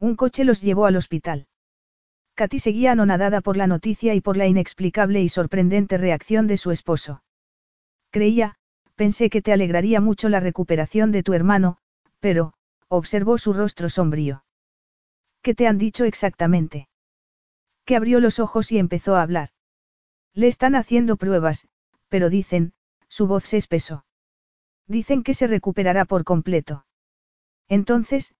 Un 0.00 0.16
coche 0.16 0.44
los 0.44 0.62
llevó 0.62 0.86
al 0.86 0.96
hospital. 0.96 1.46
Katy 2.34 2.58
seguía 2.58 2.92
anonadada 2.92 3.42
por 3.42 3.58
la 3.58 3.66
noticia 3.66 4.14
y 4.14 4.22
por 4.22 4.38
la 4.38 4.46
inexplicable 4.46 5.20
y 5.20 5.28
sorprendente 5.28 5.98
reacción 5.98 6.46
de 6.46 6.56
su 6.56 6.70
esposo. 6.70 7.22
Creía, 8.10 8.56
pensé 8.94 9.28
que 9.28 9.42
te 9.42 9.52
alegraría 9.52 10.00
mucho 10.00 10.30
la 10.30 10.40
recuperación 10.40 11.12
de 11.12 11.22
tu 11.22 11.34
hermano, 11.34 11.76
pero, 12.18 12.54
observó 12.88 13.36
su 13.36 13.52
rostro 13.52 13.90
sombrío. 13.90 14.42
¿Qué 15.42 15.54
te 15.54 15.66
han 15.66 15.76
dicho 15.76 16.04
exactamente? 16.04 16.88
Que 17.84 17.96
abrió 17.96 18.20
los 18.20 18.38
ojos 18.38 18.72
y 18.72 18.78
empezó 18.78 19.16
a 19.16 19.22
hablar. 19.22 19.50
Le 20.32 20.46
están 20.46 20.74
haciendo 20.74 21.16
pruebas, 21.16 21.68
pero 22.08 22.30
dicen, 22.30 22.72
su 23.08 23.26
voz 23.26 23.44
se 23.44 23.58
espesó. 23.58 24.06
Dicen 24.86 25.22
que 25.22 25.34
se 25.34 25.46
recuperará 25.46 26.06
por 26.06 26.24
completo. 26.24 26.86
Entonces, 27.68 28.34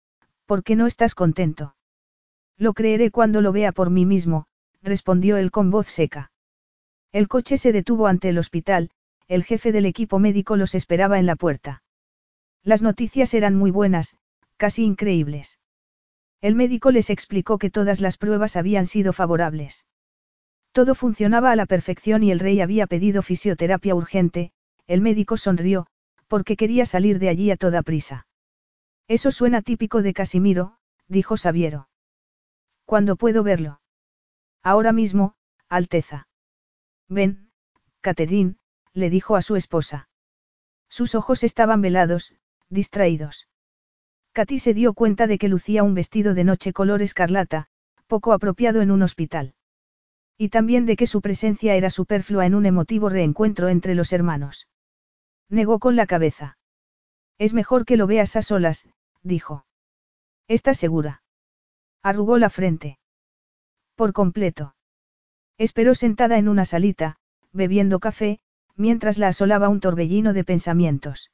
¿por 0.51 0.65
qué 0.65 0.75
no 0.75 0.89
estás 0.89 1.15
contento? 1.15 1.77
Lo 2.57 2.73
creeré 2.73 3.13
cuando 3.13 3.41
lo 3.41 3.53
vea 3.53 3.71
por 3.71 3.89
mí 3.89 4.05
mismo, 4.05 4.47
respondió 4.83 5.37
él 5.37 5.53
con 5.53 5.71
voz 5.71 5.87
seca. 5.87 6.33
El 7.13 7.29
coche 7.29 7.57
se 7.57 7.71
detuvo 7.71 8.09
ante 8.09 8.31
el 8.31 8.37
hospital, 8.37 8.91
el 9.29 9.45
jefe 9.45 9.71
del 9.71 9.87
equipo 9.87 10.19
médico 10.19 10.57
los 10.57 10.75
esperaba 10.75 11.21
en 11.21 11.27
la 11.27 11.37
puerta. 11.37 11.85
Las 12.65 12.83
noticias 12.83 13.33
eran 13.33 13.55
muy 13.55 13.71
buenas, 13.71 14.17
casi 14.57 14.83
increíbles. 14.83 15.61
El 16.41 16.57
médico 16.57 16.91
les 16.91 17.11
explicó 17.11 17.57
que 17.57 17.71
todas 17.71 18.01
las 18.01 18.17
pruebas 18.17 18.57
habían 18.57 18.87
sido 18.87 19.13
favorables. 19.13 19.85
Todo 20.73 20.97
funcionaba 20.97 21.53
a 21.53 21.57
la 21.57 21.67
perfección 21.67 22.25
y 22.25 22.33
el 22.33 22.41
rey 22.41 22.61
había 22.61 22.89
pedido 22.89 23.23
fisioterapia 23.23 23.95
urgente, 23.95 24.51
el 24.89 25.01
médico 25.01 25.37
sonrió, 25.37 25.87
porque 26.27 26.57
quería 26.57 26.87
salir 26.87 27.21
de 27.21 27.29
allí 27.29 27.53
a 27.53 27.57
toda 27.57 27.83
prisa. 27.83 28.27
Eso 29.11 29.33
suena 29.33 29.61
típico 29.61 30.03
de 30.03 30.13
Casimiro, 30.13 30.77
dijo 31.09 31.37
Sabiero. 31.37 31.89
¿Cuándo 32.85 33.17
puedo 33.17 33.43
verlo? 33.43 33.81
Ahora 34.63 34.93
mismo, 34.93 35.35
Alteza. 35.69 36.29
Ven, 37.09 37.51
Catherine, 38.03 38.55
le 38.93 39.11
dijo 39.11 39.35
a 39.35 39.43
su 39.43 39.57
esposa. 39.57 40.09
Sus 40.89 41.17
ojos 41.17 41.43
estaban 41.43 41.83
velados, 41.83 42.37
distraídos. 42.69 43.49
Katy 44.31 44.61
se 44.61 44.75
dio 44.75 44.95
cuenta 44.95 45.27
de 45.27 45.39
que 45.39 45.49
lucía 45.49 45.83
un 45.83 45.95
vestido 45.95 46.33
de 46.33 46.45
noche 46.45 46.73
color 46.73 47.03
escarlata, 47.03 47.67
poco 48.07 48.33
apropiado 48.33 48.81
en 48.81 48.93
un 48.93 49.03
hospital. 49.03 49.55
Y 50.39 50.51
también 50.51 50.87
de 50.87 50.95
que 50.95 51.09
su 51.09 51.21
presencia 51.21 51.75
era 51.75 51.91
superflua 51.91 52.47
en 52.47 52.55
un 52.55 52.65
emotivo 52.65 53.09
reencuentro 53.09 53.71
entre 53.71 53.97
los 53.97 54.13
hermanos. 54.13 54.69
Negó 55.49 55.81
con 55.81 55.97
la 55.97 56.07
cabeza. 56.07 56.59
Es 57.39 57.55
mejor 57.55 57.85
que 57.85 57.97
lo 57.97 58.07
veas 58.07 58.37
a 58.37 58.43
solas, 58.43 58.87
dijo. 59.23 59.67
¿Estás 60.49 60.79
segura? 60.79 61.23
Arrugó 62.03 62.39
la 62.39 62.51
frente. 62.51 62.99
Por 63.95 64.13
completo. 64.13 64.75
Esperó 65.59 65.95
sentada 65.95 66.39
en 66.39 66.49
una 66.49 66.65
salita, 66.65 67.17
bebiendo 67.53 68.01
café, 68.01 68.41
mientras 68.77 69.19
la 69.19 69.29
asolaba 69.29 69.69
un 69.69 69.81
torbellino 69.81 70.33
de 70.33 70.45
pensamientos. 70.45 71.31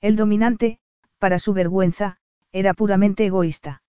El 0.00 0.16
dominante, 0.16 0.78
para 1.18 1.38
su 1.38 1.52
vergüenza, 1.54 2.18
era 2.52 2.74
puramente 2.74 3.26
egoísta. 3.26 3.82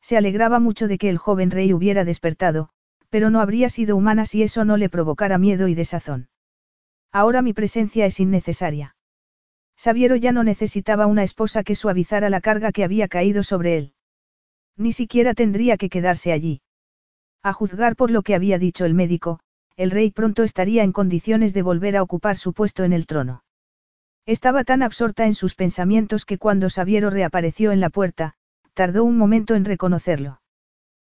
Se 0.00 0.16
alegraba 0.16 0.60
mucho 0.60 0.88
de 0.88 0.98
que 0.98 1.10
el 1.10 1.18
joven 1.18 1.50
rey 1.50 1.72
hubiera 1.72 2.04
despertado, 2.04 2.70
pero 3.10 3.30
no 3.30 3.40
habría 3.40 3.68
sido 3.68 3.96
humana 3.96 4.26
si 4.26 4.42
eso 4.42 4.64
no 4.64 4.76
le 4.76 4.88
provocara 4.88 5.38
miedo 5.38 5.68
y 5.68 5.74
desazón. 5.74 6.28
Ahora 7.12 7.42
mi 7.42 7.52
presencia 7.52 8.06
es 8.06 8.20
innecesaria. 8.20 8.95
Sabiero 9.76 10.16
ya 10.16 10.32
no 10.32 10.42
necesitaba 10.42 11.06
una 11.06 11.22
esposa 11.22 11.62
que 11.62 11.74
suavizara 11.74 12.30
la 12.30 12.40
carga 12.40 12.72
que 12.72 12.84
había 12.84 13.08
caído 13.08 13.42
sobre 13.42 13.76
él. 13.76 13.92
Ni 14.76 14.92
siquiera 14.92 15.34
tendría 15.34 15.76
que 15.76 15.88
quedarse 15.88 16.32
allí. 16.32 16.62
A 17.42 17.52
juzgar 17.52 17.96
por 17.96 18.10
lo 18.10 18.22
que 18.22 18.34
había 18.34 18.58
dicho 18.58 18.84
el 18.84 18.94
médico, 18.94 19.40
el 19.76 19.90
rey 19.90 20.10
pronto 20.10 20.42
estaría 20.42 20.82
en 20.82 20.92
condiciones 20.92 21.52
de 21.54 21.62
volver 21.62 21.96
a 21.96 22.02
ocupar 22.02 22.36
su 22.36 22.52
puesto 22.52 22.84
en 22.84 22.92
el 22.92 23.06
trono. 23.06 23.44
Estaba 24.24 24.64
tan 24.64 24.82
absorta 24.82 25.26
en 25.26 25.34
sus 25.34 25.54
pensamientos 25.54 26.24
que 26.24 26.38
cuando 26.38 26.70
Sabiero 26.70 27.10
reapareció 27.10 27.70
en 27.72 27.80
la 27.80 27.90
puerta, 27.90 28.34
tardó 28.74 29.04
un 29.04 29.16
momento 29.16 29.54
en 29.54 29.64
reconocerlo. 29.64 30.40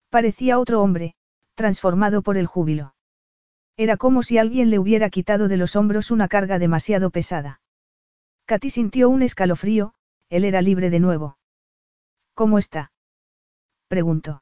Parecía 0.09 0.59
otro 0.59 0.81
hombre, 0.81 1.15
transformado 1.55 2.21
por 2.21 2.37
el 2.37 2.47
júbilo. 2.47 2.95
Era 3.77 3.95
como 3.95 4.23
si 4.23 4.37
alguien 4.37 4.69
le 4.69 4.79
hubiera 4.79 5.09
quitado 5.09 5.47
de 5.47 5.57
los 5.57 5.75
hombros 5.75 6.11
una 6.11 6.27
carga 6.27 6.59
demasiado 6.59 7.11
pesada. 7.11 7.61
Katy 8.47 8.69
sintió 8.69 9.09
un 9.09 9.23
escalofrío, 9.23 9.93
él 10.29 10.45
era 10.45 10.61
libre 10.61 10.89
de 10.89 11.01
nuevo. 11.01 11.37
¿Cómo 12.33 12.57
está? 12.57 12.93
preguntó. 13.89 14.41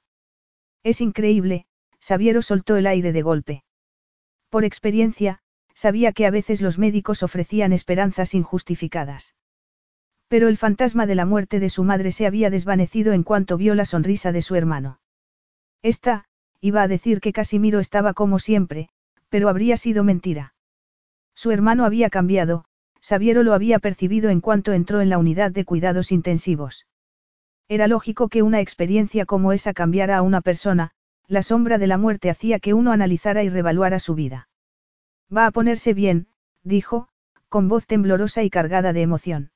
Es 0.83 1.01
increíble, 1.01 1.65
Sabiero 1.99 2.43
soltó 2.43 2.75
el 2.75 2.85
aire 2.85 3.11
de 3.13 3.23
golpe. 3.23 3.63
Por 4.49 4.63
experiencia, 4.63 5.39
sabía 5.73 6.11
que 6.11 6.27
a 6.27 6.29
veces 6.29 6.61
los 6.61 6.77
médicos 6.77 7.23
ofrecían 7.23 7.73
esperanzas 7.73 8.35
injustificadas. 8.35 9.33
Pero 10.27 10.49
el 10.49 10.57
fantasma 10.57 11.07
de 11.07 11.15
la 11.15 11.25
muerte 11.25 11.59
de 11.59 11.69
su 11.69 11.83
madre 11.83 12.11
se 12.11 12.27
había 12.27 12.51
desvanecido 12.51 13.11
en 13.11 13.23
cuanto 13.23 13.57
vio 13.57 13.73
la 13.73 13.85
sonrisa 13.85 14.31
de 14.31 14.43
su 14.43 14.53
hermano. 14.53 14.99
Esta, 15.81 16.25
iba 16.61 16.83
a 16.83 16.87
decir 16.87 17.21
que 17.21 17.33
Casimiro 17.33 17.79
estaba 17.79 18.13
como 18.13 18.37
siempre, 18.37 18.89
pero 19.29 19.49
habría 19.49 19.77
sido 19.77 20.03
mentira. 20.03 20.53
Su 21.33 21.49
hermano 21.49 21.85
había 21.85 22.11
cambiado, 22.11 22.65
Sabiero 23.05 23.43
lo 23.43 23.53
había 23.53 23.77
percibido 23.77 24.31
en 24.31 24.41
cuanto 24.41 24.73
entró 24.73 24.99
en 24.99 25.09
la 25.09 25.19
unidad 25.19 25.51
de 25.51 25.63
cuidados 25.63 26.11
intensivos. 26.11 26.87
Era 27.67 27.87
lógico 27.87 28.29
que 28.29 28.41
una 28.41 28.61
experiencia 28.61 29.27
como 29.27 29.53
esa 29.53 29.73
cambiara 29.75 30.17
a 30.17 30.23
una 30.23 30.41
persona, 30.41 30.89
la 31.27 31.43
sombra 31.43 31.77
de 31.77 31.85
la 31.85 31.99
muerte 31.99 32.31
hacía 32.31 32.57
que 32.57 32.73
uno 32.73 32.91
analizara 32.91 33.43
y 33.43 33.49
revaluara 33.49 33.99
su 33.99 34.15
vida. 34.15 34.49
Va 35.29 35.45
a 35.45 35.51
ponerse 35.51 35.93
bien, 35.93 36.29
dijo, 36.63 37.07
con 37.47 37.67
voz 37.67 37.85
temblorosa 37.85 38.41
y 38.41 38.49
cargada 38.49 38.91
de 38.91 39.03
emoción. 39.03 39.51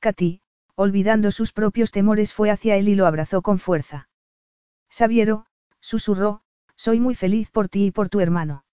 Katy, 0.00 0.40
olvidando 0.74 1.30
sus 1.30 1.52
propios 1.52 1.92
temores, 1.92 2.34
fue 2.34 2.50
hacia 2.50 2.74
él 2.74 2.88
y 2.88 2.96
lo 2.96 3.06
abrazó 3.06 3.42
con 3.42 3.60
fuerza. 3.60 4.08
Sabiero, 4.90 5.46
susurró, 5.78 6.40
soy 6.74 6.98
muy 6.98 7.14
feliz 7.14 7.48
por 7.48 7.68
ti 7.68 7.86
y 7.86 7.90
por 7.92 8.08
tu 8.08 8.18
hermano. 8.18 8.64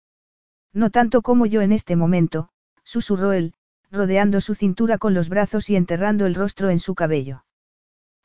No 0.74 0.90
tanto 0.90 1.22
como 1.22 1.46
yo 1.46 1.62
en 1.62 1.72
este 1.72 1.96
momento, 1.96 2.50
susurró 2.84 3.34
él, 3.34 3.54
rodeando 3.94 4.42
su 4.42 4.56
cintura 4.56 4.98
con 4.98 5.14
los 5.14 5.30
brazos 5.30 5.70
y 5.70 5.76
enterrando 5.76 6.26
el 6.26 6.34
rostro 6.34 6.72
en 6.72 6.80
su 6.80 6.96
cabello. 6.96 7.46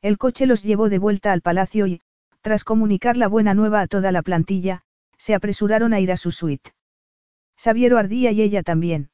El 0.01 0.17
coche 0.17 0.47
los 0.47 0.63
llevó 0.63 0.89
de 0.89 0.99
vuelta 0.99 1.31
al 1.31 1.43
palacio 1.43 1.87
y, 1.87 2.01
tras 2.41 2.65
comunicar 2.65 3.19
la 3.19 3.29
buena 3.29 3.53
nueva 3.53 3.83
a 3.83 3.87
toda 3.87 4.11
la 4.11 4.23
plantilla, 4.23 4.81
se 5.19 5.35
apresuraron 5.35 5.93
a 5.93 6.01
ir 6.01 6.11
a 6.11 6.17
su 6.17 6.31
suite. 6.31 6.73
Sabiero 7.57 7.99
ardía 7.99 8.31
y 8.31 8.41
ella 8.41 8.63
también. 8.63 9.11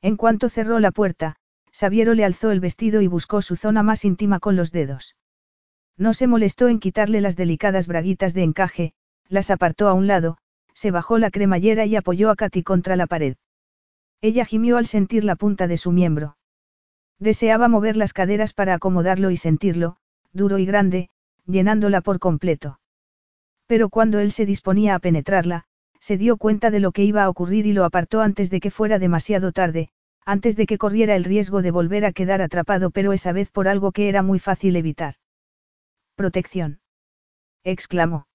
En 0.00 0.16
cuanto 0.16 0.48
cerró 0.48 0.80
la 0.80 0.92
puerta, 0.92 1.36
Sabiero 1.72 2.14
le 2.14 2.24
alzó 2.24 2.52
el 2.52 2.60
vestido 2.60 3.02
y 3.02 3.06
buscó 3.06 3.42
su 3.42 3.54
zona 3.54 3.82
más 3.82 4.06
íntima 4.06 4.40
con 4.40 4.56
los 4.56 4.72
dedos. 4.72 5.14
No 5.98 6.14
se 6.14 6.26
molestó 6.26 6.68
en 6.68 6.78
quitarle 6.78 7.20
las 7.20 7.36
delicadas 7.36 7.86
braguitas 7.86 8.32
de 8.32 8.44
encaje, 8.44 8.92
las 9.28 9.50
apartó 9.50 9.88
a 9.88 9.92
un 9.92 10.06
lado, 10.06 10.38
se 10.72 10.90
bajó 10.90 11.18
la 11.18 11.30
cremallera 11.30 11.84
y 11.84 11.96
apoyó 11.96 12.30
a 12.30 12.36
Katy 12.36 12.62
contra 12.62 12.96
la 12.96 13.06
pared. 13.06 13.36
Ella 14.20 14.44
gimió 14.44 14.76
al 14.76 14.86
sentir 14.86 15.24
la 15.24 15.36
punta 15.36 15.66
de 15.66 15.76
su 15.76 15.92
miembro. 15.92 16.36
Deseaba 17.18 17.68
mover 17.68 17.96
las 17.96 18.12
caderas 18.12 18.52
para 18.52 18.74
acomodarlo 18.74 19.30
y 19.30 19.36
sentirlo, 19.36 19.96
duro 20.32 20.58
y 20.58 20.66
grande, 20.66 21.08
llenándola 21.46 22.00
por 22.00 22.18
completo. 22.18 22.80
Pero 23.66 23.88
cuando 23.88 24.18
él 24.18 24.32
se 24.32 24.46
disponía 24.46 24.94
a 24.94 24.98
penetrarla, 24.98 25.64
se 26.00 26.18
dio 26.18 26.36
cuenta 26.36 26.70
de 26.70 26.80
lo 26.80 26.92
que 26.92 27.04
iba 27.04 27.24
a 27.24 27.28
ocurrir 27.28 27.66
y 27.66 27.72
lo 27.72 27.84
apartó 27.84 28.20
antes 28.20 28.50
de 28.50 28.60
que 28.60 28.70
fuera 28.70 28.98
demasiado 28.98 29.52
tarde, 29.52 29.90
antes 30.24 30.56
de 30.56 30.66
que 30.66 30.78
corriera 30.78 31.16
el 31.16 31.24
riesgo 31.24 31.62
de 31.62 31.70
volver 31.70 32.04
a 32.04 32.12
quedar 32.12 32.42
atrapado 32.42 32.90
pero 32.90 33.12
esa 33.12 33.32
vez 33.32 33.50
por 33.50 33.68
algo 33.68 33.92
que 33.92 34.08
era 34.08 34.22
muy 34.22 34.38
fácil 34.38 34.76
evitar. 34.76 35.14
Protección. 36.14 36.80
exclamó. 37.64 38.26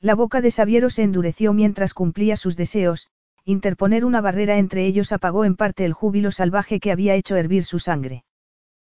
La 0.00 0.14
boca 0.14 0.40
de 0.40 0.50
Sabiero 0.50 0.90
se 0.90 1.02
endureció 1.02 1.52
mientras 1.52 1.92
cumplía 1.92 2.36
sus 2.36 2.56
deseos, 2.56 3.08
interponer 3.50 4.04
una 4.04 4.20
barrera 4.20 4.58
entre 4.58 4.84
ellos 4.84 5.10
apagó 5.10 5.46
en 5.46 5.56
parte 5.56 5.86
el 5.86 5.94
júbilo 5.94 6.30
salvaje 6.32 6.80
que 6.80 6.92
había 6.92 7.14
hecho 7.14 7.34
hervir 7.34 7.64
su 7.64 7.78
sangre. 7.78 8.24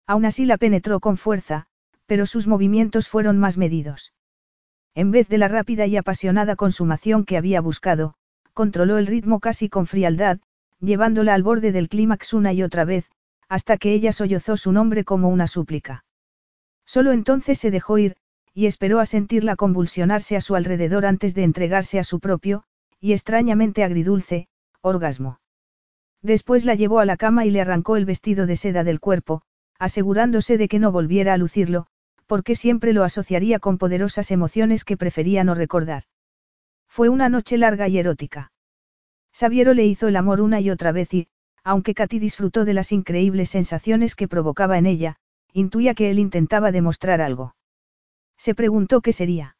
Aún 0.07 0.25
así 0.25 0.45
la 0.45 0.57
penetró 0.57 0.99
con 0.99 1.17
fuerza, 1.17 1.67
pero 2.07 2.25
sus 2.25 2.47
movimientos 2.47 3.07
fueron 3.07 3.37
más 3.37 3.59
medidos. 3.59 4.11
En 4.95 5.11
vez 5.11 5.29
de 5.29 5.37
la 5.37 5.49
rápida 5.49 5.85
y 5.85 5.97
apasionada 5.97 6.55
consumación 6.55 7.25
que 7.25 7.37
había 7.37 7.61
buscado, 7.61 8.15
controló 8.55 8.97
el 8.97 9.05
ritmo 9.05 9.39
casi 9.39 9.69
con 9.69 9.85
frialdad, 9.85 10.39
llevándola 10.79 11.35
al 11.35 11.43
borde 11.43 11.71
del 11.71 11.87
clímax 11.87 12.33
una 12.33 12.51
y 12.51 12.63
otra 12.63 12.85
vez, 12.85 13.07
hasta 13.49 13.77
que 13.77 13.93
ella 13.93 14.11
sollozó 14.11 14.57
su 14.57 14.71
nombre 14.71 15.03
como 15.03 15.29
una 15.29 15.45
súplica. 15.45 16.05
Solo 16.87 17.11
entonces 17.11 17.59
se 17.59 17.69
dejó 17.69 17.99
ir, 17.99 18.15
y 18.55 18.65
esperó 18.65 18.99
a 18.99 19.05
sentirla 19.05 19.55
convulsionarse 19.55 20.35
a 20.35 20.41
su 20.41 20.55
alrededor 20.55 21.05
antes 21.05 21.35
de 21.35 21.43
entregarse 21.43 21.99
a 21.99 22.03
su 22.03 22.19
propio, 22.19 22.63
y 22.99 23.13
extrañamente 23.13 23.83
agridulce, 23.83 24.47
orgasmo. 24.81 25.39
Después 26.21 26.65
la 26.65 26.75
llevó 26.75 26.99
a 26.99 27.05
la 27.05 27.17
cama 27.17 27.45
y 27.45 27.51
le 27.51 27.61
arrancó 27.61 27.95
el 27.95 28.05
vestido 28.05 28.45
de 28.45 28.57
seda 28.57 28.83
del 28.83 28.99
cuerpo, 28.99 29.41
asegurándose 29.77 30.57
de 30.57 30.67
que 30.67 30.79
no 30.79 30.91
volviera 30.91 31.33
a 31.33 31.37
lucirlo, 31.37 31.87
porque 32.27 32.55
siempre 32.55 32.93
lo 32.93 33.03
asociaría 33.03 33.59
con 33.59 33.77
poderosas 33.77 34.31
emociones 34.31 34.83
que 34.83 34.97
prefería 34.97 35.43
no 35.43 35.55
recordar. 35.55 36.03
Fue 36.87 37.09
una 37.09 37.29
noche 37.29 37.57
larga 37.57 37.87
y 37.87 37.97
erótica. 37.97 38.51
Sabiero 39.31 39.73
le 39.73 39.85
hizo 39.85 40.07
el 40.07 40.15
amor 40.15 40.41
una 40.41 40.59
y 40.59 40.69
otra 40.69 40.91
vez 40.91 41.13
y, 41.13 41.27
aunque 41.63 41.93
Katy 41.93 42.19
disfrutó 42.19 42.65
de 42.65 42.73
las 42.73 42.91
increíbles 42.91 43.49
sensaciones 43.49 44.15
que 44.15 44.27
provocaba 44.27 44.77
en 44.77 44.85
ella, 44.85 45.15
intuía 45.53 45.93
que 45.93 46.09
él 46.09 46.19
intentaba 46.19 46.71
demostrar 46.71 47.21
algo. 47.21 47.55
Se 48.37 48.55
preguntó 48.55 49.01
qué 49.01 49.13
sería. 49.13 49.55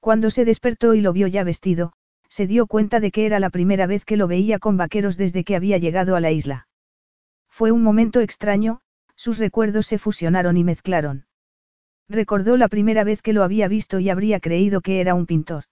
Cuando 0.00 0.30
se 0.30 0.44
despertó 0.44 0.94
y 0.94 1.00
lo 1.00 1.12
vio 1.12 1.26
ya 1.26 1.44
vestido, 1.44 1.92
se 2.28 2.46
dio 2.46 2.66
cuenta 2.66 3.00
de 3.00 3.10
que 3.10 3.26
era 3.26 3.40
la 3.40 3.50
primera 3.50 3.86
vez 3.86 4.04
que 4.04 4.16
lo 4.16 4.28
veía 4.28 4.58
con 4.58 4.76
vaqueros 4.76 5.16
desde 5.16 5.44
que 5.44 5.56
había 5.56 5.78
llegado 5.78 6.16
a 6.16 6.20
la 6.20 6.30
isla. 6.30 6.68
Fue 7.48 7.72
un 7.72 7.82
momento 7.82 8.20
extraño, 8.20 8.80
sus 9.16 9.38
recuerdos 9.38 9.86
se 9.86 9.98
fusionaron 9.98 10.56
y 10.56 10.64
mezclaron. 10.64 11.26
Recordó 12.08 12.56
la 12.56 12.68
primera 12.68 13.04
vez 13.04 13.20
que 13.20 13.32
lo 13.32 13.42
había 13.42 13.68
visto 13.68 13.98
y 13.98 14.10
habría 14.10 14.40
creído 14.40 14.80
que 14.80 15.00
era 15.00 15.14
un 15.14 15.26
pintor. 15.26 15.64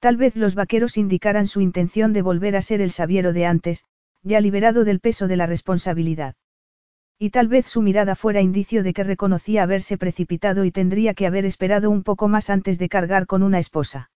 Tal 0.00 0.16
vez 0.16 0.36
los 0.36 0.54
vaqueros 0.54 0.96
indicaran 0.96 1.46
su 1.46 1.60
intención 1.60 2.12
de 2.12 2.22
volver 2.22 2.56
a 2.56 2.62
ser 2.62 2.80
el 2.80 2.90
sabiero 2.90 3.32
de 3.32 3.46
antes, 3.46 3.84
ya 4.22 4.40
liberado 4.40 4.84
del 4.84 5.00
peso 5.00 5.28
de 5.28 5.36
la 5.36 5.46
responsabilidad. 5.46 6.34
Y 7.18 7.30
tal 7.30 7.48
vez 7.48 7.66
su 7.66 7.82
mirada 7.82 8.16
fuera 8.16 8.40
indicio 8.40 8.82
de 8.82 8.92
que 8.92 9.04
reconocía 9.04 9.62
haberse 9.62 9.96
precipitado 9.96 10.64
y 10.64 10.72
tendría 10.72 11.14
que 11.14 11.26
haber 11.26 11.44
esperado 11.44 11.90
un 11.90 12.02
poco 12.02 12.28
más 12.28 12.50
antes 12.50 12.78
de 12.78 12.88
cargar 12.88 13.26
con 13.26 13.42
una 13.42 13.58
esposa. 13.58 14.10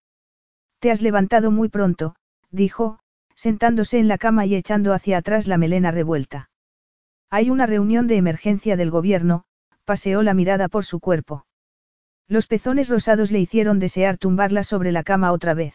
Te 0.81 0.91
has 0.91 1.03
levantado 1.03 1.51
muy 1.51 1.69
pronto, 1.69 2.15
dijo, 2.51 3.01
sentándose 3.35 3.99
en 3.99 4.09
la 4.09 4.19
cama 4.19 4.47
y 4.47 4.55
echando 4.55 4.93
hacia 4.93 5.19
atrás 5.19 5.47
la 5.47 5.59
melena 5.59 5.91
revuelta. 5.91 6.51
Hay 7.31 7.51
una 7.51 7.67
reunión 7.67 8.07
de 8.07 8.17
emergencia 8.17 8.77
del 8.77 8.91
gobierno, 8.91 9.45
paseó 9.85 10.23
la 10.23 10.35
mirada 10.35 10.69
por 10.69 10.85
su 10.85 11.01
cuerpo. 11.01 11.47
Los 12.27 12.47
pezones 12.47 12.89
rosados 12.89 13.31
le 13.31 13.41
hicieron 13.41 13.79
desear 13.79 14.19
tumbarla 14.19 14.63
sobre 14.63 14.93
la 14.93 15.03
cama 15.03 15.33
otra 15.33 15.55
vez. 15.55 15.75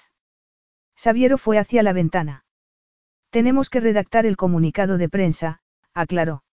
Sabiero 0.96 1.38
fue 1.38 1.58
hacia 1.58 1.84
la 1.84 1.94
ventana. 1.94 2.46
Tenemos 3.30 3.70
que 3.70 3.80
redactar 3.80 4.26
el 4.26 4.38
comunicado 4.38 4.98
de 4.98 5.10
prensa, 5.10 5.62
aclaró. 5.94 6.44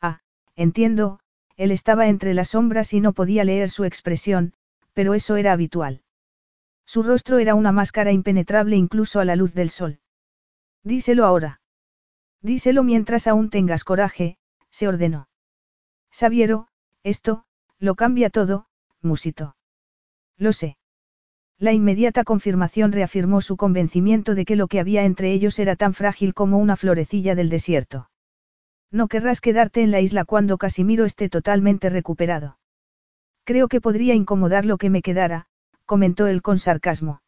Ah, 0.00 0.20
entiendo, 0.56 1.20
él 1.56 1.70
estaba 1.70 2.08
entre 2.08 2.32
las 2.32 2.50
sombras 2.50 2.94
y 2.94 3.00
no 3.00 3.12
podía 3.12 3.44
leer 3.44 3.68
su 3.68 3.84
expresión, 3.84 4.54
pero 4.94 5.14
eso 5.14 5.36
era 5.36 5.52
habitual. 5.52 6.02
Su 6.88 7.02
rostro 7.02 7.38
era 7.38 7.54
una 7.54 7.70
máscara 7.70 8.12
impenetrable 8.12 8.74
incluso 8.74 9.20
a 9.20 9.26
la 9.26 9.36
luz 9.36 9.52
del 9.52 9.68
sol. 9.68 10.00
Díselo 10.82 11.26
ahora. 11.26 11.60
Díselo 12.40 12.82
mientras 12.82 13.26
aún 13.26 13.50
tengas 13.50 13.84
coraje, 13.84 14.38
se 14.70 14.88
ordenó. 14.88 15.28
Sabiero, 16.10 16.68
esto, 17.02 17.44
lo 17.78 17.94
cambia 17.94 18.30
todo, 18.30 18.68
musito. 19.02 19.54
Lo 20.38 20.54
sé. 20.54 20.78
La 21.58 21.74
inmediata 21.74 22.24
confirmación 22.24 22.90
reafirmó 22.92 23.42
su 23.42 23.58
convencimiento 23.58 24.34
de 24.34 24.46
que 24.46 24.56
lo 24.56 24.66
que 24.66 24.80
había 24.80 25.04
entre 25.04 25.30
ellos 25.30 25.58
era 25.58 25.76
tan 25.76 25.92
frágil 25.92 26.32
como 26.32 26.56
una 26.56 26.76
florecilla 26.76 27.34
del 27.34 27.50
desierto. 27.50 28.08
No 28.90 29.08
querrás 29.08 29.42
quedarte 29.42 29.82
en 29.82 29.90
la 29.90 30.00
isla 30.00 30.24
cuando 30.24 30.56
Casimiro 30.56 31.04
esté 31.04 31.28
totalmente 31.28 31.90
recuperado. 31.90 32.58
Creo 33.44 33.68
que 33.68 33.82
podría 33.82 34.14
incomodar 34.14 34.64
lo 34.64 34.78
que 34.78 34.88
me 34.88 35.02
quedara, 35.02 35.47
comentó 35.88 36.26
él 36.26 36.42
con 36.42 36.58
sarcasmo. 36.58 37.22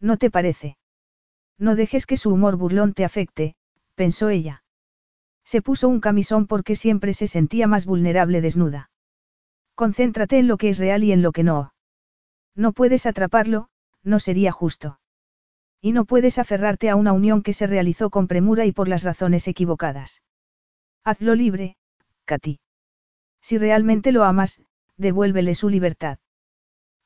¿No 0.00 0.16
te 0.16 0.30
parece? 0.30 0.78
No 1.58 1.76
dejes 1.76 2.06
que 2.06 2.16
su 2.16 2.30
humor 2.32 2.56
burlón 2.56 2.94
te 2.94 3.04
afecte, 3.04 3.56
pensó 3.94 4.30
ella. 4.30 4.64
Se 5.44 5.60
puso 5.60 5.90
un 5.90 6.00
camisón 6.00 6.46
porque 6.46 6.76
siempre 6.76 7.12
se 7.12 7.26
sentía 7.26 7.66
más 7.66 7.84
vulnerable 7.84 8.40
desnuda. 8.40 8.90
Concéntrate 9.74 10.38
en 10.38 10.48
lo 10.48 10.56
que 10.56 10.70
es 10.70 10.78
real 10.78 11.04
y 11.04 11.12
en 11.12 11.20
lo 11.20 11.32
que 11.32 11.42
no. 11.42 11.74
No 12.56 12.72
puedes 12.72 13.04
atraparlo, 13.04 13.68
no 14.02 14.18
sería 14.18 14.50
justo. 14.50 14.98
Y 15.82 15.92
no 15.92 16.06
puedes 16.06 16.38
aferrarte 16.38 16.88
a 16.88 16.96
una 16.96 17.12
unión 17.12 17.42
que 17.42 17.52
se 17.52 17.66
realizó 17.66 18.08
con 18.08 18.28
premura 18.28 18.64
y 18.64 18.72
por 18.72 18.88
las 18.88 19.02
razones 19.02 19.46
equivocadas. 19.46 20.22
Hazlo 21.04 21.34
libre, 21.34 21.76
Katy. 22.24 22.60
Si 23.42 23.58
realmente 23.58 24.10
lo 24.10 24.24
amas, 24.24 24.62
devuélvele 24.96 25.54
su 25.54 25.68
libertad. 25.68 26.18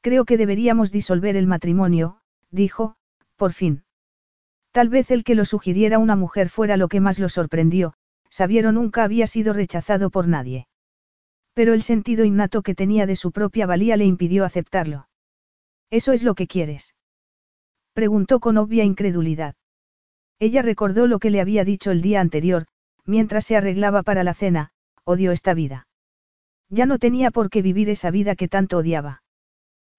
Creo 0.00 0.24
que 0.24 0.36
deberíamos 0.36 0.90
disolver 0.92 1.36
el 1.36 1.46
matrimonio, 1.46 2.18
dijo, 2.50 2.96
por 3.36 3.52
fin. 3.52 3.84
Tal 4.72 4.88
vez 4.88 5.10
el 5.10 5.24
que 5.24 5.34
lo 5.34 5.44
sugiriera 5.44 5.98
una 5.98 6.16
mujer 6.16 6.48
fuera 6.48 6.76
lo 6.76 6.88
que 6.88 7.00
más 7.00 7.18
lo 7.18 7.28
sorprendió, 7.28 7.94
Sabiero 8.30 8.72
nunca 8.72 9.04
había 9.04 9.26
sido 9.26 9.52
rechazado 9.52 10.10
por 10.10 10.28
nadie. 10.28 10.68
Pero 11.54 11.74
el 11.74 11.82
sentido 11.82 12.24
innato 12.24 12.62
que 12.62 12.74
tenía 12.74 13.06
de 13.06 13.16
su 13.16 13.32
propia 13.32 13.66
valía 13.66 13.96
le 13.96 14.04
impidió 14.04 14.44
aceptarlo. 14.44 15.08
¿Eso 15.90 16.12
es 16.12 16.22
lo 16.22 16.34
que 16.34 16.46
quieres? 16.46 16.94
Preguntó 17.94 18.38
con 18.38 18.58
obvia 18.58 18.84
incredulidad. 18.84 19.56
Ella 20.38 20.62
recordó 20.62 21.06
lo 21.06 21.18
que 21.18 21.30
le 21.30 21.40
había 21.40 21.64
dicho 21.64 21.90
el 21.90 22.00
día 22.00 22.20
anterior, 22.20 22.66
mientras 23.04 23.46
se 23.46 23.56
arreglaba 23.56 24.02
para 24.02 24.22
la 24.22 24.34
cena, 24.34 24.70
odió 25.02 25.32
esta 25.32 25.54
vida. 25.54 25.88
Ya 26.68 26.86
no 26.86 26.98
tenía 26.98 27.30
por 27.30 27.50
qué 27.50 27.62
vivir 27.62 27.88
esa 27.88 28.10
vida 28.10 28.36
que 28.36 28.46
tanto 28.46 28.76
odiaba. 28.78 29.22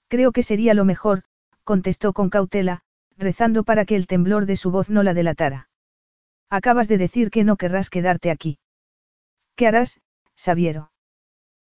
Creo 0.10 0.32
que 0.32 0.44
sería 0.44 0.74
lo 0.74 0.86
mejor, 0.86 1.24
contestó 1.64 2.14
con 2.14 2.30
cautela, 2.30 2.82
rezando 3.16 3.64
para 3.64 3.86
que 3.86 3.96
el 3.96 4.08
temblor 4.08 4.48
de 4.48 4.56
su 4.56 4.72
voz 4.72 4.90
no 4.90 5.04
la 5.04 5.14
delatara. 5.14 5.70
Acabas 6.50 6.88
de 6.88 6.98
decir 6.98 7.30
que 7.30 7.44
no 7.44 7.58
querrás 7.58 7.90
quedarte 7.92 8.32
aquí. 8.32 8.58
¿Qué 9.56 9.68
harás, 9.68 10.02
Sabiero? 10.36 10.92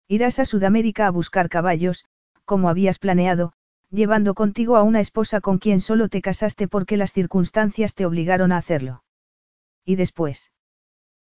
Irás 0.08 0.38
a 0.38 0.44
Sudamérica 0.44 1.06
a 1.06 1.10
buscar 1.10 1.48
caballos, 1.48 2.04
como 2.44 2.68
habías 2.68 2.98
planeado, 2.98 3.54
llevando 3.90 4.34
contigo 4.34 4.76
a 4.76 4.82
una 4.82 5.00
esposa 5.00 5.40
con 5.40 5.58
quien 5.58 5.80
solo 5.80 6.08
te 6.08 6.20
casaste 6.20 6.68
porque 6.68 6.98
las 6.98 7.12
circunstancias 7.12 7.94
te 7.94 8.04
obligaron 8.04 8.52
a 8.52 8.58
hacerlo. 8.58 9.04
Y 9.86 9.96
después. 9.96 10.52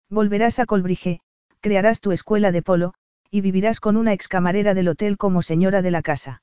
Volverás 0.09 0.59
a 0.59 0.65
Colbrige, 0.65 1.19
crearás 1.59 1.99
tu 1.99 2.13
escuela 2.13 2.53
de 2.53 2.61
polo, 2.61 2.93
y 3.29 3.41
vivirás 3.41 3.81
con 3.81 3.97
una 3.97 4.13
excamarera 4.13 4.73
del 4.73 4.87
hotel 4.87 5.17
como 5.17 5.41
señora 5.41 5.81
de 5.81 5.91
la 5.91 6.01
casa. 6.01 6.41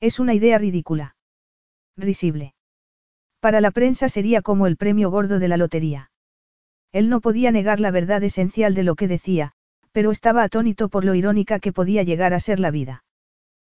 Es 0.00 0.20
una 0.20 0.34
idea 0.34 0.58
ridícula. 0.58 1.16
Risible. 1.96 2.54
Para 3.40 3.60
la 3.60 3.70
prensa 3.70 4.08
sería 4.08 4.42
como 4.42 4.66
el 4.66 4.76
premio 4.76 5.10
gordo 5.10 5.38
de 5.38 5.48
la 5.48 5.56
lotería. 5.56 6.10
Él 6.92 7.08
no 7.08 7.20
podía 7.20 7.50
negar 7.50 7.80
la 7.80 7.90
verdad 7.90 8.22
esencial 8.22 8.74
de 8.74 8.82
lo 8.82 8.94
que 8.94 9.08
decía, 9.08 9.52
pero 9.92 10.10
estaba 10.10 10.42
atónito 10.42 10.88
por 10.88 11.04
lo 11.04 11.14
irónica 11.14 11.58
que 11.58 11.72
podía 11.72 12.02
llegar 12.02 12.34
a 12.34 12.40
ser 12.40 12.60
la 12.60 12.70
vida. 12.70 13.04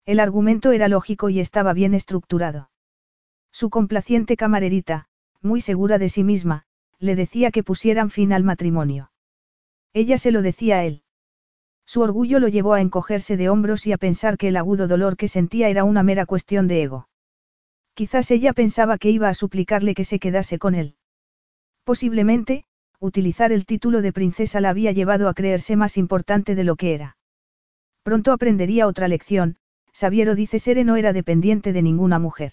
El 0.07 0.21
argumento 0.21 0.73
era 0.73 0.89
lógico 0.89 1.29
y 1.29 1.41
estaba 1.41 1.73
bien 1.73 1.93
estructurado. 1.93 2.71
Su 3.53 3.71
complaciente 3.71 4.37
camarerita, 4.37 5.09
muy 5.43 5.61
segura 5.61 5.99
de 5.99 6.09
sí 6.09 6.25
misma, 6.25 6.65
le 6.99 7.17
decía 7.17 7.51
que 7.51 7.63
pusieran 7.63 8.11
fin 8.11 8.33
al 8.33 8.45
matrimonio. 8.45 9.11
Ella 9.93 10.17
se 10.19 10.31
lo 10.31 10.43
decía 10.43 10.79
a 10.79 10.85
él. 10.85 11.03
Su 11.87 12.01
orgullo 12.01 12.41
lo 12.41 12.49
llevó 12.49 12.75
a 12.75 12.81
encogerse 12.81 13.37
de 13.37 13.49
hombros 13.49 13.87
y 13.87 13.93
a 13.93 13.97
pensar 13.97 14.37
que 14.37 14.49
el 14.49 14.57
agudo 14.57 14.89
dolor 14.89 15.17
que 15.17 15.29
sentía 15.29 15.69
era 15.69 15.85
una 15.85 16.03
mera 16.03 16.27
cuestión 16.27 16.67
de 16.67 16.83
ego. 16.83 17.09
Quizás 17.95 18.31
ella 18.31 18.53
pensaba 18.53 18.99
que 18.99 19.11
iba 19.11 19.29
a 19.29 19.35
suplicarle 19.35 19.95
que 19.95 20.05
se 20.05 20.19
quedase 20.19 20.59
con 20.59 20.75
él. 20.75 20.97
Posiblemente, 21.85 22.65
utilizar 22.99 23.53
el 23.53 23.65
título 23.65 24.03
de 24.03 24.13
princesa 24.13 24.61
la 24.61 24.71
había 24.71 24.91
llevado 24.91 25.29
a 25.29 25.35
creerse 25.35 25.77
más 25.77 25.97
importante 25.97 26.55
de 26.57 26.65
lo 26.65 26.77
que 26.77 26.95
era. 26.95 27.17
Pronto 28.03 28.33
aprendería 28.33 28.87
otra 28.87 29.09
lección, 29.09 29.57
Sabiero 29.93 30.35
dice 30.35 30.59
Sere 30.59 30.85
no 30.85 30.97
era 30.97 31.13
dependiente 31.13 31.73
de 31.73 31.83
ninguna 31.83 32.19
mujer. 32.19 32.53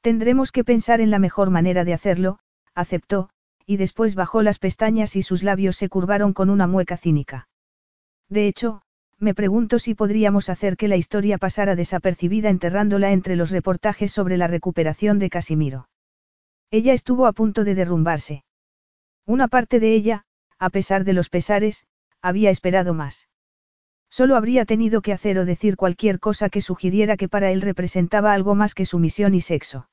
Tendremos 0.00 0.52
que 0.52 0.64
pensar 0.64 1.00
en 1.00 1.10
la 1.10 1.18
mejor 1.18 1.50
manera 1.50 1.84
de 1.84 1.92
hacerlo, 1.92 2.38
aceptó, 2.74 3.28
y 3.66 3.76
después 3.76 4.14
bajó 4.14 4.42
las 4.42 4.60
pestañas 4.60 5.16
y 5.16 5.22
sus 5.22 5.42
labios 5.42 5.76
se 5.76 5.88
curvaron 5.88 6.32
con 6.32 6.48
una 6.48 6.66
mueca 6.66 6.96
cínica. 6.96 7.48
De 8.28 8.48
hecho, 8.48 8.82
me 9.18 9.34
pregunto 9.34 9.78
si 9.78 9.94
podríamos 9.94 10.48
hacer 10.48 10.76
que 10.76 10.88
la 10.88 10.96
historia 10.96 11.38
pasara 11.38 11.76
desapercibida 11.76 12.50
enterrándola 12.50 13.12
entre 13.12 13.36
los 13.36 13.50
reportajes 13.50 14.12
sobre 14.12 14.36
la 14.36 14.46
recuperación 14.46 15.18
de 15.18 15.30
Casimiro. 15.30 15.88
Ella 16.70 16.92
estuvo 16.92 17.26
a 17.26 17.32
punto 17.32 17.64
de 17.64 17.74
derrumbarse. 17.74 18.44
Una 19.24 19.48
parte 19.48 19.80
de 19.80 19.94
ella, 19.94 20.24
a 20.58 20.70
pesar 20.70 21.04
de 21.04 21.12
los 21.12 21.28
pesares, 21.28 21.86
había 22.20 22.50
esperado 22.50 22.94
más. 22.94 23.28
Solo 24.10 24.36
habría 24.36 24.64
tenido 24.64 25.02
que 25.02 25.12
hacer 25.12 25.38
o 25.38 25.44
decir 25.44 25.76
cualquier 25.76 26.20
cosa 26.20 26.48
que 26.48 26.60
sugiriera 26.60 27.16
que 27.16 27.28
para 27.28 27.50
él 27.50 27.60
representaba 27.60 28.32
algo 28.32 28.54
más 28.54 28.74
que 28.74 28.84
sumisión 28.84 29.34
y 29.34 29.40
sexo. 29.40 29.88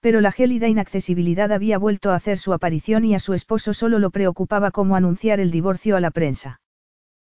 Pero 0.00 0.20
la 0.20 0.32
gélida 0.32 0.68
inaccesibilidad 0.68 1.50
había 1.52 1.78
vuelto 1.78 2.10
a 2.10 2.16
hacer 2.16 2.38
su 2.38 2.52
aparición 2.52 3.04
y 3.04 3.14
a 3.14 3.18
su 3.18 3.32
esposo 3.32 3.74
solo 3.74 3.98
lo 3.98 4.10
preocupaba 4.10 4.70
como 4.70 4.96
anunciar 4.96 5.40
el 5.40 5.50
divorcio 5.50 5.96
a 5.96 6.00
la 6.00 6.10
prensa. 6.10 6.60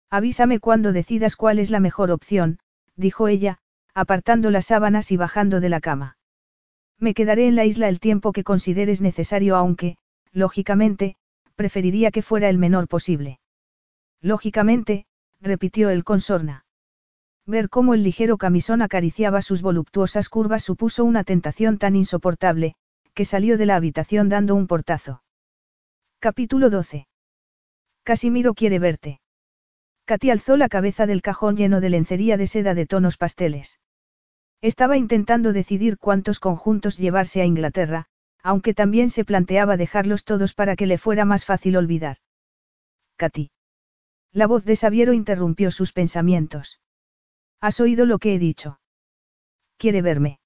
Avísame 0.09 0.59
cuando 0.59 0.93
decidas 0.93 1.35
cuál 1.35 1.59
es 1.59 1.71
la 1.71 1.79
mejor 1.79 2.11
opción, 2.11 2.59
dijo 2.95 3.27
ella, 3.27 3.59
apartando 3.93 4.51
las 4.51 4.67
sábanas 4.67 5.11
y 5.11 5.17
bajando 5.17 5.59
de 5.59 5.69
la 5.69 5.81
cama. 5.81 6.17
Me 6.99 7.13
quedaré 7.13 7.47
en 7.47 7.55
la 7.55 7.65
isla 7.65 7.89
el 7.89 7.99
tiempo 7.99 8.31
que 8.31 8.43
consideres 8.43 9.01
necesario 9.01 9.55
aunque, 9.55 9.97
lógicamente, 10.31 11.15
preferiría 11.55 12.11
que 12.11 12.21
fuera 12.21 12.49
el 12.49 12.57
menor 12.57 12.87
posible. 12.87 13.39
Lógicamente, 14.21 15.05
repitió 15.41 15.89
él 15.89 16.03
con 16.03 16.21
sorna. 16.21 16.65
Ver 17.45 17.69
cómo 17.69 17.93
el 17.93 18.03
ligero 18.03 18.37
camisón 18.37 18.81
acariciaba 18.81 19.41
sus 19.41 19.61
voluptuosas 19.61 20.29
curvas 20.29 20.63
supuso 20.63 21.03
una 21.03 21.23
tentación 21.23 21.77
tan 21.77 21.95
insoportable, 21.95 22.75
que 23.13 23.25
salió 23.25 23.57
de 23.57 23.65
la 23.65 23.75
habitación 23.75 24.29
dando 24.29 24.55
un 24.55 24.67
portazo. 24.67 25.23
Capítulo 26.19 26.69
12. 26.69 27.05
Casimiro 28.03 28.53
quiere 28.53 28.79
verte. 28.79 29.19
Katy 30.05 30.31
alzó 30.31 30.57
la 30.57 30.69
cabeza 30.69 31.05
del 31.05 31.21
cajón 31.21 31.55
lleno 31.55 31.79
de 31.79 31.89
lencería 31.89 32.37
de 32.37 32.47
seda 32.47 32.73
de 32.73 32.85
tonos 32.85 33.17
pasteles. 33.17 33.79
Estaba 34.61 34.97
intentando 34.97 35.53
decidir 35.53 35.97
cuántos 35.97 36.39
conjuntos 36.39 36.97
llevarse 36.97 37.41
a 37.41 37.45
Inglaterra, 37.45 38.07
aunque 38.41 38.73
también 38.73 39.09
se 39.09 39.23
planteaba 39.23 39.77
dejarlos 39.77 40.25
todos 40.25 40.53
para 40.53 40.75
que 40.75 40.87
le 40.87 40.97
fuera 40.97 41.23
más 41.23 41.45
fácil 41.45 41.77
olvidar. 41.77 42.17
Katy. 43.15 43.51
La 44.33 44.47
voz 44.47 44.65
de 44.65 44.75
Sabiero 44.75 45.13
interrumpió 45.13 45.71
sus 45.71 45.93
pensamientos. 45.93 46.81
¿Has 47.61 47.79
oído 47.79 48.05
lo 48.05 48.19
que 48.19 48.35
he 48.35 48.39
dicho? 48.39 48.79
¿Quiere 49.77 50.01
verme? 50.01 50.39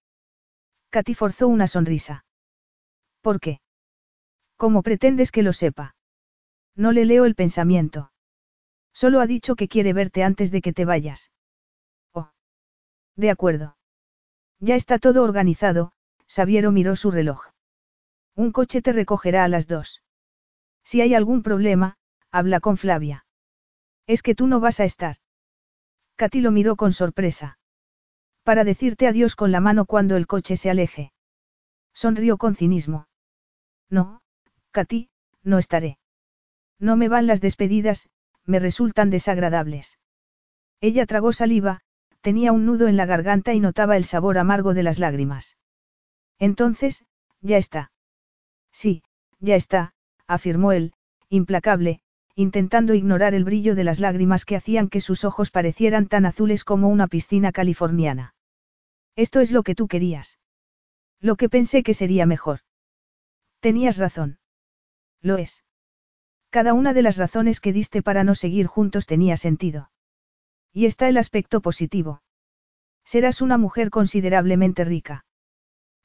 Katy 0.91 1.15
forzó 1.15 1.47
una 1.47 1.65
sonrisa. 1.67 2.25
¿Por 3.21 3.39
qué? 3.39 3.61
¿Cómo 4.55 4.83
pretendes 4.83 5.31
que 5.31 5.43
lo 5.43 5.53
sepa? 5.53 5.95
No 6.75 6.91
le 6.91 7.05
leo 7.05 7.25
el 7.25 7.35
pensamiento. 7.35 8.11
Solo 9.01 9.21
ha 9.21 9.27
dicho 9.27 9.55
que 9.55 9.67
quiere 9.67 9.93
verte 9.93 10.23
antes 10.23 10.49
de 10.49 10.59
que 10.59 10.73
te 10.73 10.83
vayas. 10.83 11.31
Oh. 12.13 12.31
De 13.15 13.29
acuerdo. 13.29 13.77
Ya 14.59 14.73
está 14.73 14.97
todo 14.97 15.21
organizado, 15.21 15.91
Sabiero 16.25 16.71
miró 16.71 16.95
su 16.95 17.11
reloj. 17.11 17.51
Un 18.35 18.51
coche 18.51 18.81
te 18.81 18.93
recogerá 18.93 19.43
a 19.43 19.49
las 19.49 19.67
dos. 19.67 20.01
Si 20.83 20.99
hay 21.01 21.13
algún 21.13 21.43
problema, 21.43 21.97
habla 22.31 22.59
con 22.59 22.75
Flavia. 22.75 23.27
Es 24.07 24.23
que 24.23 24.33
tú 24.33 24.47
no 24.47 24.59
vas 24.59 24.79
a 24.79 24.85
estar. 24.85 25.17
Katy 26.15 26.41
lo 26.41 26.49
miró 26.49 26.75
con 26.75 26.91
sorpresa. 26.91 27.59
Para 28.41 28.63
decirte 28.63 29.05
adiós 29.05 29.35
con 29.35 29.51
la 29.51 29.59
mano 29.59 29.85
cuando 29.85 30.15
el 30.15 30.25
coche 30.25 30.57
se 30.57 30.71
aleje. 30.71 31.13
Sonrió 31.93 32.37
con 32.37 32.55
cinismo. 32.55 33.07
No, 33.91 34.23
Katy, 34.71 35.11
no 35.43 35.59
estaré. 35.59 35.99
No 36.79 36.97
me 36.97 37.09
van 37.09 37.27
las 37.27 37.41
despedidas, 37.41 38.09
me 38.47 38.59
resultan 38.59 39.11
desagradables. 39.11 39.99
Ella 40.81 41.05
tragó 41.05 41.33
saliva, 41.33 41.81
tenía 42.21 42.51
un 42.51 42.65
nudo 42.65 42.87
en 42.87 42.97
la 42.97 43.05
garganta 43.05 43.53
y 43.53 43.59
notaba 43.59 43.97
el 43.97 44.05
sabor 44.05 44.37
amargo 44.37 44.73
de 44.73 44.83
las 44.83 44.97
lágrimas. 44.97 45.57
Entonces, 46.39 47.05
ya 47.41 47.57
está. 47.57 47.91
Sí, 48.71 49.03
ya 49.39 49.55
está, 49.55 49.93
afirmó 50.27 50.71
él, 50.71 50.93
implacable, 51.29 51.99
intentando 52.35 52.93
ignorar 52.93 53.33
el 53.33 53.43
brillo 53.43 53.75
de 53.75 53.83
las 53.83 53.99
lágrimas 53.99 54.45
que 54.45 54.55
hacían 54.55 54.89
que 54.89 55.01
sus 55.01 55.25
ojos 55.25 55.51
parecieran 55.51 56.07
tan 56.07 56.25
azules 56.25 56.63
como 56.63 56.89
una 56.89 57.07
piscina 57.07 57.51
californiana. 57.51 58.35
Esto 59.15 59.39
es 59.39 59.51
lo 59.51 59.63
que 59.63 59.75
tú 59.75 59.87
querías. 59.87 60.39
Lo 61.19 61.35
que 61.35 61.49
pensé 61.49 61.81
que 61.81 61.95
sería 61.95 62.25
mejor. 62.27 62.59
Tenías 63.59 63.97
razón. 63.97 64.39
Lo 65.21 65.37
es. 65.37 65.63
Cada 66.49 66.73
una 66.73 66.93
de 66.93 67.01
las 67.01 67.17
razones 67.17 67.59
que 67.59 67.73
diste 67.73 68.01
para 68.01 68.23
no 68.23 68.35
seguir 68.35 68.67
juntos 68.67 69.05
tenía 69.05 69.37
sentido. 69.37 69.91
Y 70.73 70.85
está 70.85 71.09
el 71.09 71.17
aspecto 71.17 71.61
positivo. 71.61 72.21
Serás 73.03 73.41
una 73.41 73.57
mujer 73.57 73.89
considerablemente 73.89 74.85
rica. 74.85 75.25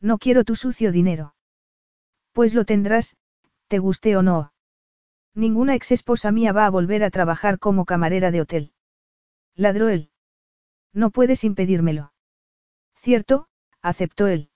No 0.00 0.18
quiero 0.18 0.44
tu 0.44 0.56
sucio 0.56 0.92
dinero. 0.92 1.34
Pues 2.32 2.54
lo 2.54 2.64
tendrás, 2.64 3.16
te 3.68 3.78
guste 3.78 4.16
o 4.16 4.22
no. 4.22 4.52
Ninguna 5.34 5.74
ex 5.74 5.92
esposa 5.92 6.30
mía 6.32 6.52
va 6.52 6.66
a 6.66 6.70
volver 6.70 7.04
a 7.04 7.10
trabajar 7.10 7.58
como 7.58 7.84
camarera 7.84 8.30
de 8.30 8.40
hotel. 8.40 8.72
Ladró 9.54 9.88
él. 9.88 10.10
No 10.92 11.10
puedes 11.10 11.44
impedírmelo. 11.44 12.12
Cierto, 12.96 13.48
aceptó 13.80 14.26
él. 14.26 14.50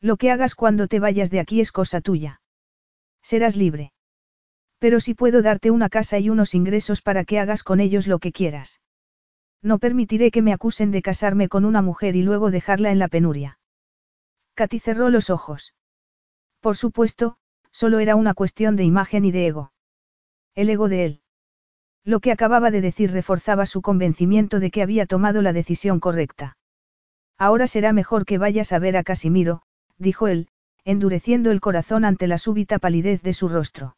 Lo 0.00 0.16
que 0.16 0.30
hagas 0.30 0.54
cuando 0.54 0.88
te 0.88 1.00
vayas 1.00 1.30
de 1.30 1.40
aquí 1.40 1.60
es 1.60 1.72
cosa 1.72 2.00
tuya. 2.00 2.40
Serás 3.22 3.56
libre. 3.56 3.92
Pero 4.80 4.98
si 4.98 5.14
puedo 5.14 5.42
darte 5.42 5.70
una 5.70 5.90
casa 5.90 6.18
y 6.18 6.30
unos 6.30 6.54
ingresos 6.54 7.02
para 7.02 7.24
que 7.24 7.38
hagas 7.38 7.62
con 7.62 7.80
ellos 7.80 8.06
lo 8.06 8.18
que 8.18 8.32
quieras. 8.32 8.80
No 9.62 9.78
permitiré 9.78 10.30
que 10.30 10.40
me 10.40 10.54
acusen 10.54 10.90
de 10.90 11.02
casarme 11.02 11.48
con 11.48 11.66
una 11.66 11.82
mujer 11.82 12.16
y 12.16 12.22
luego 12.22 12.50
dejarla 12.50 12.90
en 12.90 12.98
la 12.98 13.08
penuria. 13.08 13.58
Katy 14.54 14.78
cerró 14.78 15.10
los 15.10 15.28
ojos. 15.28 15.74
Por 16.60 16.78
supuesto, 16.78 17.36
solo 17.70 17.98
era 17.98 18.16
una 18.16 18.32
cuestión 18.32 18.74
de 18.76 18.84
imagen 18.84 19.26
y 19.26 19.32
de 19.32 19.46
ego. 19.48 19.72
El 20.54 20.70
ego 20.70 20.88
de 20.88 21.04
él. 21.04 21.20
Lo 22.02 22.20
que 22.20 22.32
acababa 22.32 22.70
de 22.70 22.80
decir 22.80 23.12
reforzaba 23.12 23.66
su 23.66 23.82
convencimiento 23.82 24.60
de 24.60 24.70
que 24.70 24.82
había 24.82 25.04
tomado 25.04 25.42
la 25.42 25.52
decisión 25.52 26.00
correcta. 26.00 26.56
Ahora 27.36 27.66
será 27.66 27.92
mejor 27.92 28.24
que 28.24 28.38
vayas 28.38 28.72
a 28.72 28.78
ver 28.78 28.96
a 28.96 29.04
Casimiro, 29.04 29.62
dijo 29.98 30.26
él, 30.26 30.48
endureciendo 30.84 31.50
el 31.50 31.60
corazón 31.60 32.06
ante 32.06 32.26
la 32.26 32.38
súbita 32.38 32.78
palidez 32.78 33.22
de 33.22 33.34
su 33.34 33.50
rostro. 33.50 33.96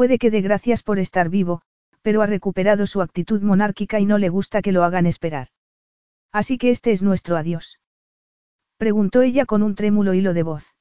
Puede 0.00 0.18
que 0.18 0.30
dé 0.30 0.40
gracias 0.40 0.82
por 0.82 0.98
estar 0.98 1.28
vivo, 1.28 1.60
pero 2.00 2.22
ha 2.22 2.26
recuperado 2.26 2.86
su 2.86 3.02
actitud 3.02 3.42
monárquica 3.42 4.00
y 4.00 4.06
no 4.06 4.16
le 4.16 4.30
gusta 4.30 4.62
que 4.62 4.72
lo 4.72 4.82
hagan 4.82 5.04
esperar. 5.04 5.48
Así 6.32 6.56
que 6.56 6.70
este 6.70 6.92
es 6.92 7.02
nuestro 7.02 7.36
adiós. 7.36 7.80
Preguntó 8.78 9.20
ella 9.20 9.44
con 9.44 9.62
un 9.62 9.74
trémulo 9.74 10.14
hilo 10.14 10.32
de 10.32 10.42
voz. 10.42 10.74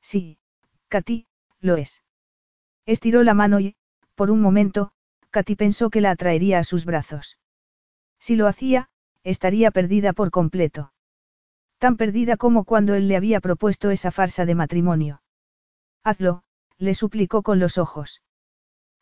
Sí, 0.00 0.40
Katy, 0.88 1.28
lo 1.60 1.76
es. 1.76 2.02
Estiró 2.84 3.22
la 3.22 3.32
mano 3.32 3.60
y, 3.60 3.76
por 4.16 4.32
un 4.32 4.40
momento, 4.40 4.90
Katy 5.30 5.54
pensó 5.54 5.88
que 5.88 6.00
la 6.00 6.10
atraería 6.10 6.58
a 6.58 6.64
sus 6.64 6.84
brazos. 6.84 7.38
Si 8.18 8.34
lo 8.34 8.48
hacía, 8.48 8.90
estaría 9.22 9.70
perdida 9.70 10.12
por 10.12 10.32
completo. 10.32 10.92
Tan 11.78 11.96
perdida 11.96 12.36
como 12.36 12.64
cuando 12.64 12.96
él 12.96 13.06
le 13.06 13.14
había 13.14 13.38
propuesto 13.38 13.92
esa 13.92 14.10
farsa 14.10 14.46
de 14.46 14.56
matrimonio. 14.56 15.22
Hazlo, 16.02 16.42
le 16.76 16.94
suplicó 16.94 17.44
con 17.44 17.60
los 17.60 17.78
ojos. 17.78 18.20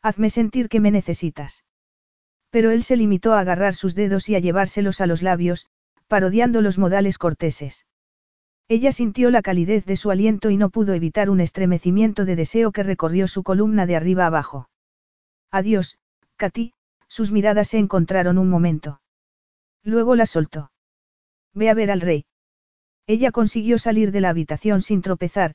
Hazme 0.01 0.29
sentir 0.29 0.67
que 0.69 0.79
me 0.79 0.91
necesitas. 0.91 1.63
Pero 2.49 2.71
él 2.71 2.83
se 2.83 2.97
limitó 2.97 3.33
a 3.33 3.39
agarrar 3.39 3.75
sus 3.75 3.95
dedos 3.95 4.27
y 4.29 4.35
a 4.35 4.39
llevárselos 4.39 4.99
a 4.99 5.07
los 5.07 5.21
labios, 5.21 5.67
parodiando 6.07 6.61
los 6.61 6.77
modales 6.77 7.17
corteses. 7.17 7.85
Ella 8.67 8.91
sintió 8.91 9.31
la 9.31 9.41
calidez 9.41 9.85
de 9.85 9.95
su 9.95 10.11
aliento 10.11 10.49
y 10.49 10.57
no 10.57 10.69
pudo 10.69 10.93
evitar 10.93 11.29
un 11.29 11.39
estremecimiento 11.39 12.25
de 12.25 12.35
deseo 12.35 12.71
que 12.71 12.83
recorrió 12.83 13.27
su 13.27 13.43
columna 13.43 13.85
de 13.85 13.95
arriba 13.95 14.25
abajo. 14.25 14.69
Adiós, 15.51 15.97
Katy, 16.37 16.73
sus 17.07 17.31
miradas 17.31 17.67
se 17.67 17.77
encontraron 17.77 18.37
un 18.37 18.49
momento. 18.49 19.01
Luego 19.83 20.15
la 20.15 20.25
soltó. 20.25 20.71
Ve 21.53 21.69
a 21.69 21.73
ver 21.73 21.91
al 21.91 22.01
rey. 22.01 22.25
Ella 23.07 23.31
consiguió 23.31 23.77
salir 23.77 24.11
de 24.11 24.21
la 24.21 24.29
habitación 24.29 24.81
sin 24.81 25.01
tropezar, 25.01 25.53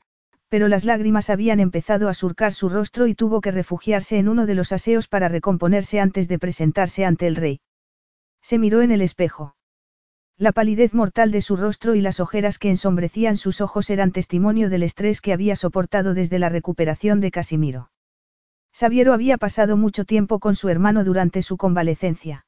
pero 0.49 0.67
las 0.67 0.85
lágrimas 0.85 1.29
habían 1.29 1.59
empezado 1.59 2.09
a 2.09 2.13
surcar 2.13 2.53
su 2.53 2.69
rostro 2.69 3.07
y 3.07 3.15
tuvo 3.15 3.41
que 3.41 3.51
refugiarse 3.51 4.17
en 4.17 4.29
uno 4.29 4.45
de 4.45 4.55
los 4.55 4.71
aseos 4.71 5.07
para 5.07 5.27
recomponerse 5.27 5.99
antes 5.99 6.27
de 6.27 6.39
presentarse 6.39 7.05
ante 7.05 7.27
el 7.27 7.35
rey. 7.35 7.59
Se 8.41 8.57
miró 8.57 8.81
en 8.81 8.91
el 8.91 9.01
espejo. 9.01 9.55
La 10.37 10.51
palidez 10.51 10.93
mortal 10.93 11.31
de 11.31 11.41
su 11.41 11.55
rostro 11.55 11.95
y 11.95 12.01
las 12.01 12.19
ojeras 12.19 12.59
que 12.59 12.69
ensombrecían 12.69 13.37
sus 13.37 13.59
ojos 13.59 13.89
eran 13.89 14.11
testimonio 14.11 14.69
del 14.69 14.83
estrés 14.83 15.19
que 15.19 15.33
había 15.33 15.55
soportado 15.55 16.13
desde 16.13 16.39
la 16.39 16.47
recuperación 16.47 17.19
de 17.19 17.31
Casimiro. 17.31 17.91
Sabiero 18.71 19.13
había 19.13 19.37
pasado 19.37 19.75
mucho 19.75 20.05
tiempo 20.05 20.39
con 20.39 20.53
su 20.53 20.69
hermano 20.69 21.03
durante 21.03 21.41
su 21.41 21.57
convalecencia. 21.57 22.45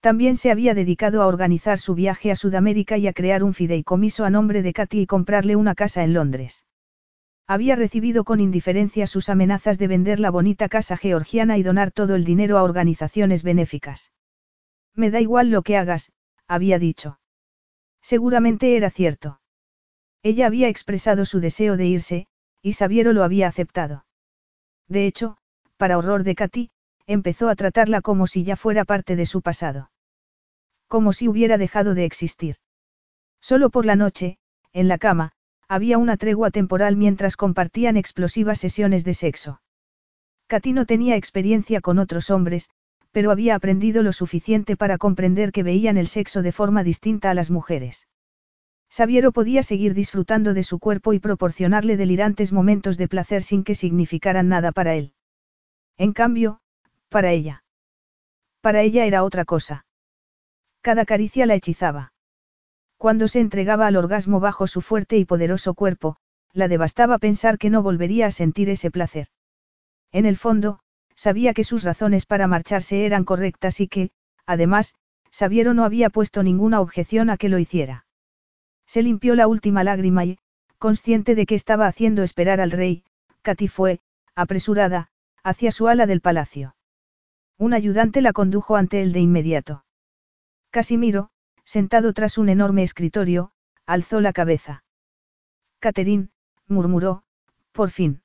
También 0.00 0.36
se 0.36 0.50
había 0.50 0.74
dedicado 0.74 1.22
a 1.22 1.26
organizar 1.28 1.78
su 1.78 1.94
viaje 1.94 2.30
a 2.30 2.36
Sudamérica 2.36 2.98
y 2.98 3.06
a 3.06 3.12
crear 3.12 3.42
un 3.42 3.54
fideicomiso 3.54 4.24
a 4.24 4.30
nombre 4.30 4.62
de 4.62 4.72
Katy 4.72 5.02
y 5.02 5.06
comprarle 5.06 5.56
una 5.56 5.74
casa 5.74 6.02
en 6.02 6.12
Londres. 6.12 6.65
Había 7.48 7.76
recibido 7.76 8.24
con 8.24 8.40
indiferencia 8.40 9.06
sus 9.06 9.28
amenazas 9.28 9.78
de 9.78 9.86
vender 9.86 10.18
la 10.18 10.30
bonita 10.30 10.68
casa 10.68 10.96
georgiana 10.96 11.58
y 11.58 11.62
donar 11.62 11.92
todo 11.92 12.16
el 12.16 12.24
dinero 12.24 12.58
a 12.58 12.64
organizaciones 12.64 13.44
benéficas. 13.44 14.12
Me 14.94 15.10
da 15.10 15.20
igual 15.20 15.50
lo 15.50 15.62
que 15.62 15.76
hagas, 15.76 16.10
había 16.48 16.78
dicho. 16.78 17.20
Seguramente 18.02 18.76
era 18.76 18.90
cierto. 18.90 19.40
Ella 20.22 20.46
había 20.46 20.68
expresado 20.68 21.24
su 21.24 21.38
deseo 21.38 21.76
de 21.76 21.86
irse, 21.86 22.26
y 22.62 22.72
Sabiero 22.72 23.12
lo 23.12 23.22
había 23.22 23.46
aceptado. 23.46 24.06
De 24.88 25.06
hecho, 25.06 25.36
para 25.76 25.98
horror 25.98 26.24
de 26.24 26.34
Katy, 26.34 26.70
empezó 27.06 27.48
a 27.48 27.54
tratarla 27.54 28.00
como 28.00 28.26
si 28.26 28.42
ya 28.42 28.56
fuera 28.56 28.84
parte 28.84 29.14
de 29.14 29.26
su 29.26 29.40
pasado. 29.40 29.90
Como 30.88 31.12
si 31.12 31.28
hubiera 31.28 31.58
dejado 31.58 31.94
de 31.94 32.04
existir. 32.04 32.56
Solo 33.40 33.70
por 33.70 33.86
la 33.86 33.94
noche, 33.94 34.38
en 34.72 34.88
la 34.88 34.98
cama, 34.98 35.32
había 35.68 35.98
una 35.98 36.16
tregua 36.16 36.50
temporal 36.50 36.96
mientras 36.96 37.36
compartían 37.36 37.96
explosivas 37.96 38.58
sesiones 38.58 39.04
de 39.04 39.14
sexo. 39.14 39.60
Katy 40.46 40.72
no 40.72 40.86
tenía 40.86 41.16
experiencia 41.16 41.80
con 41.80 41.98
otros 41.98 42.30
hombres, 42.30 42.70
pero 43.10 43.30
había 43.30 43.54
aprendido 43.54 44.02
lo 44.02 44.12
suficiente 44.12 44.76
para 44.76 44.98
comprender 44.98 45.50
que 45.50 45.62
veían 45.62 45.96
el 45.96 46.06
sexo 46.06 46.42
de 46.42 46.52
forma 46.52 46.84
distinta 46.84 47.30
a 47.30 47.34
las 47.34 47.50
mujeres. 47.50 48.06
Sabiero 48.88 49.32
podía 49.32 49.62
seguir 49.62 49.94
disfrutando 49.94 50.54
de 50.54 50.62
su 50.62 50.78
cuerpo 50.78 51.12
y 51.12 51.18
proporcionarle 51.18 51.96
delirantes 51.96 52.52
momentos 52.52 52.96
de 52.96 53.08
placer 53.08 53.42
sin 53.42 53.64
que 53.64 53.74
significaran 53.74 54.48
nada 54.48 54.70
para 54.70 54.94
él. 54.94 55.12
En 55.96 56.12
cambio, 56.12 56.60
para 57.08 57.32
ella. 57.32 57.64
Para 58.60 58.82
ella 58.82 59.06
era 59.06 59.24
otra 59.24 59.44
cosa. 59.44 59.86
Cada 60.82 61.04
caricia 61.04 61.46
la 61.46 61.54
hechizaba. 61.54 62.12
Cuando 62.98 63.28
se 63.28 63.40
entregaba 63.40 63.86
al 63.86 63.96
orgasmo 63.96 64.40
bajo 64.40 64.66
su 64.66 64.80
fuerte 64.80 65.18
y 65.18 65.24
poderoso 65.24 65.74
cuerpo, 65.74 66.16
la 66.52 66.68
devastaba 66.68 67.18
pensar 67.18 67.58
que 67.58 67.70
no 67.70 67.82
volvería 67.82 68.26
a 68.26 68.30
sentir 68.30 68.70
ese 68.70 68.90
placer. 68.90 69.28
En 70.12 70.24
el 70.24 70.36
fondo, 70.36 70.80
sabía 71.14 71.52
que 71.52 71.64
sus 71.64 71.84
razones 71.84 72.24
para 72.24 72.46
marcharse 72.46 73.04
eran 73.04 73.24
correctas 73.24 73.80
y 73.80 73.88
que, 73.88 74.10
además, 74.46 74.94
Sabiero 75.30 75.74
no 75.74 75.84
había 75.84 76.08
puesto 76.08 76.42
ninguna 76.42 76.80
objeción 76.80 77.28
a 77.28 77.36
que 77.36 77.50
lo 77.50 77.58
hiciera. 77.58 78.06
Se 78.86 79.02
limpió 79.02 79.34
la 79.34 79.48
última 79.48 79.84
lágrima 79.84 80.24
y, 80.24 80.38
consciente 80.78 81.34
de 81.34 81.44
que 81.44 81.54
estaba 81.54 81.86
haciendo 81.86 82.22
esperar 82.22 82.60
al 82.60 82.70
rey, 82.70 83.04
Katy 83.42 83.68
fue, 83.68 84.00
apresurada, 84.34 85.10
hacia 85.42 85.72
su 85.72 85.88
ala 85.88 86.06
del 86.06 86.22
palacio. 86.22 86.74
Un 87.58 87.74
ayudante 87.74 88.20
la 88.22 88.32
condujo 88.32 88.76
ante 88.76 89.02
él 89.02 89.12
de 89.12 89.20
inmediato. 89.20 89.84
Casimiro, 90.70 91.30
sentado 91.66 92.14
tras 92.14 92.38
un 92.38 92.48
enorme 92.48 92.82
escritorio, 92.84 93.50
alzó 93.84 94.20
la 94.20 94.32
cabeza. 94.32 94.84
Catherine, 95.80 96.28
murmuró, 96.68 97.24
por 97.72 97.90
fin. 97.90 98.22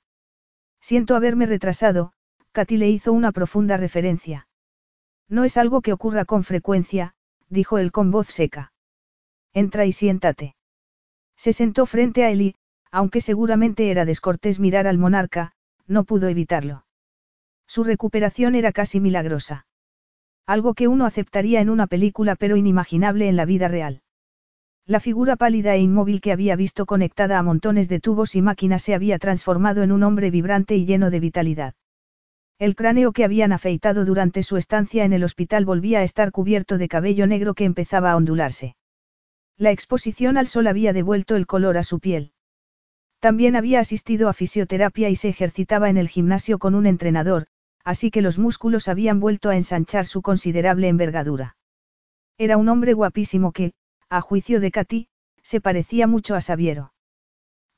Siento 0.79 1.15
haberme 1.15 1.47
retrasado, 1.47 2.13
Katy 2.53 2.77
le 2.77 2.89
hizo 2.89 3.11
una 3.11 3.31
profunda 3.31 3.77
referencia. 3.77 4.47
No 5.27 5.43
es 5.43 5.57
algo 5.57 5.81
que 5.81 5.91
ocurra 5.91 6.25
con 6.25 6.43
frecuencia, 6.43 7.15
dijo 7.49 7.77
él 7.77 7.91
con 7.91 8.11
voz 8.11 8.27
seca. 8.27 8.73
Entra 9.53 9.85
y 9.85 9.91
siéntate. 9.91 10.55
Se 11.35 11.51
sentó 11.51 11.85
frente 11.85 12.23
a 12.23 12.29
él 12.29 12.41
y, 12.41 12.55
aunque 12.91 13.21
seguramente 13.21 13.89
era 13.89 14.05
descortés 14.05 14.59
mirar 14.59 14.87
al 14.87 14.97
monarca, 14.97 15.53
no 15.87 16.03
pudo 16.03 16.27
evitarlo. 16.27 16.85
Su 17.67 17.83
recuperación 17.83 18.55
era 18.55 18.71
casi 18.71 18.99
milagrosa. 18.99 19.65
Algo 20.45 20.73
que 20.73 20.87
uno 20.87 21.05
aceptaría 21.05 21.61
en 21.61 21.69
una 21.69 21.87
película 21.87 22.35
pero 22.35 22.57
inimaginable 22.57 23.29
en 23.29 23.35
la 23.35 23.45
vida 23.45 23.67
real. 23.67 24.01
La 24.85 24.99
figura 24.99 25.35
pálida 25.35 25.75
e 25.75 25.79
inmóvil 25.79 26.21
que 26.21 26.31
había 26.31 26.55
visto 26.55 26.85
conectada 26.85 27.37
a 27.37 27.43
montones 27.43 27.87
de 27.87 27.99
tubos 27.99 28.35
y 28.35 28.41
máquinas 28.41 28.81
se 28.81 28.95
había 28.95 29.19
transformado 29.19 29.83
en 29.83 29.91
un 29.91 30.03
hombre 30.03 30.31
vibrante 30.31 30.75
y 30.75 30.85
lleno 30.85 31.11
de 31.11 31.19
vitalidad. 31.19 31.75
El 32.57 32.75
cráneo 32.75 33.11
que 33.11 33.23
habían 33.23 33.53
afeitado 33.53 34.05
durante 34.05 34.43
su 34.43 34.57
estancia 34.57 35.03
en 35.03 35.13
el 35.13 35.23
hospital 35.23 35.65
volvía 35.65 35.99
a 35.99 36.03
estar 36.03 36.31
cubierto 36.31 36.77
de 36.77 36.87
cabello 36.87 37.25
negro 37.27 37.53
que 37.53 37.65
empezaba 37.65 38.11
a 38.11 38.15
ondularse. 38.15 38.75
La 39.57 39.71
exposición 39.71 40.37
al 40.37 40.47
sol 40.47 40.67
había 40.67 40.93
devuelto 40.93 41.35
el 41.35 41.47
color 41.47 41.77
a 41.77 41.83
su 41.83 41.99
piel. 41.99 42.33
También 43.19 43.55
había 43.55 43.79
asistido 43.79 44.29
a 44.29 44.33
fisioterapia 44.33 45.09
y 45.09 45.15
se 45.15 45.29
ejercitaba 45.29 45.89
en 45.89 45.97
el 45.97 46.09
gimnasio 46.09 46.57
con 46.57 46.73
un 46.73 46.87
entrenador, 46.87 47.47
así 47.83 48.11
que 48.11 48.21
los 48.21 48.37
músculos 48.37 48.87
habían 48.87 49.19
vuelto 49.19 49.49
a 49.49 49.55
ensanchar 49.55 50.05
su 50.05 50.21
considerable 50.21 50.87
envergadura. 50.87 51.55
Era 52.37 52.57
un 52.57 52.69
hombre 52.69 52.93
guapísimo 52.93 53.51
que, 53.51 53.73
a 54.09 54.21
juicio 54.21 54.59
de 54.59 54.71
Katy, 54.71 55.07
se 55.43 55.61
parecía 55.61 56.07
mucho 56.07 56.35
a 56.35 56.41
Sabiero. 56.41 56.93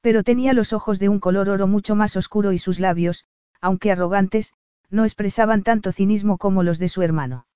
Pero 0.02 0.24
tenía 0.24 0.54
los 0.54 0.74
ojos 0.74 1.00
de 1.00 1.10
un 1.10 1.20
color 1.20 1.50
oro 1.50 1.68
mucho 1.68 1.96
más 1.96 2.16
oscuro 2.18 2.52
y 2.52 2.58
sus 2.58 2.80
labios, 2.80 3.26
aunque 3.62 3.92
arrogantes, 3.92 4.54
no 4.90 5.06
expresaban 5.06 5.64
tanto 5.64 5.92
cinismo 5.92 6.38
como 6.38 6.64
los 6.64 6.80
de 6.80 6.90
su 6.90 7.02
hermano. 7.02 7.48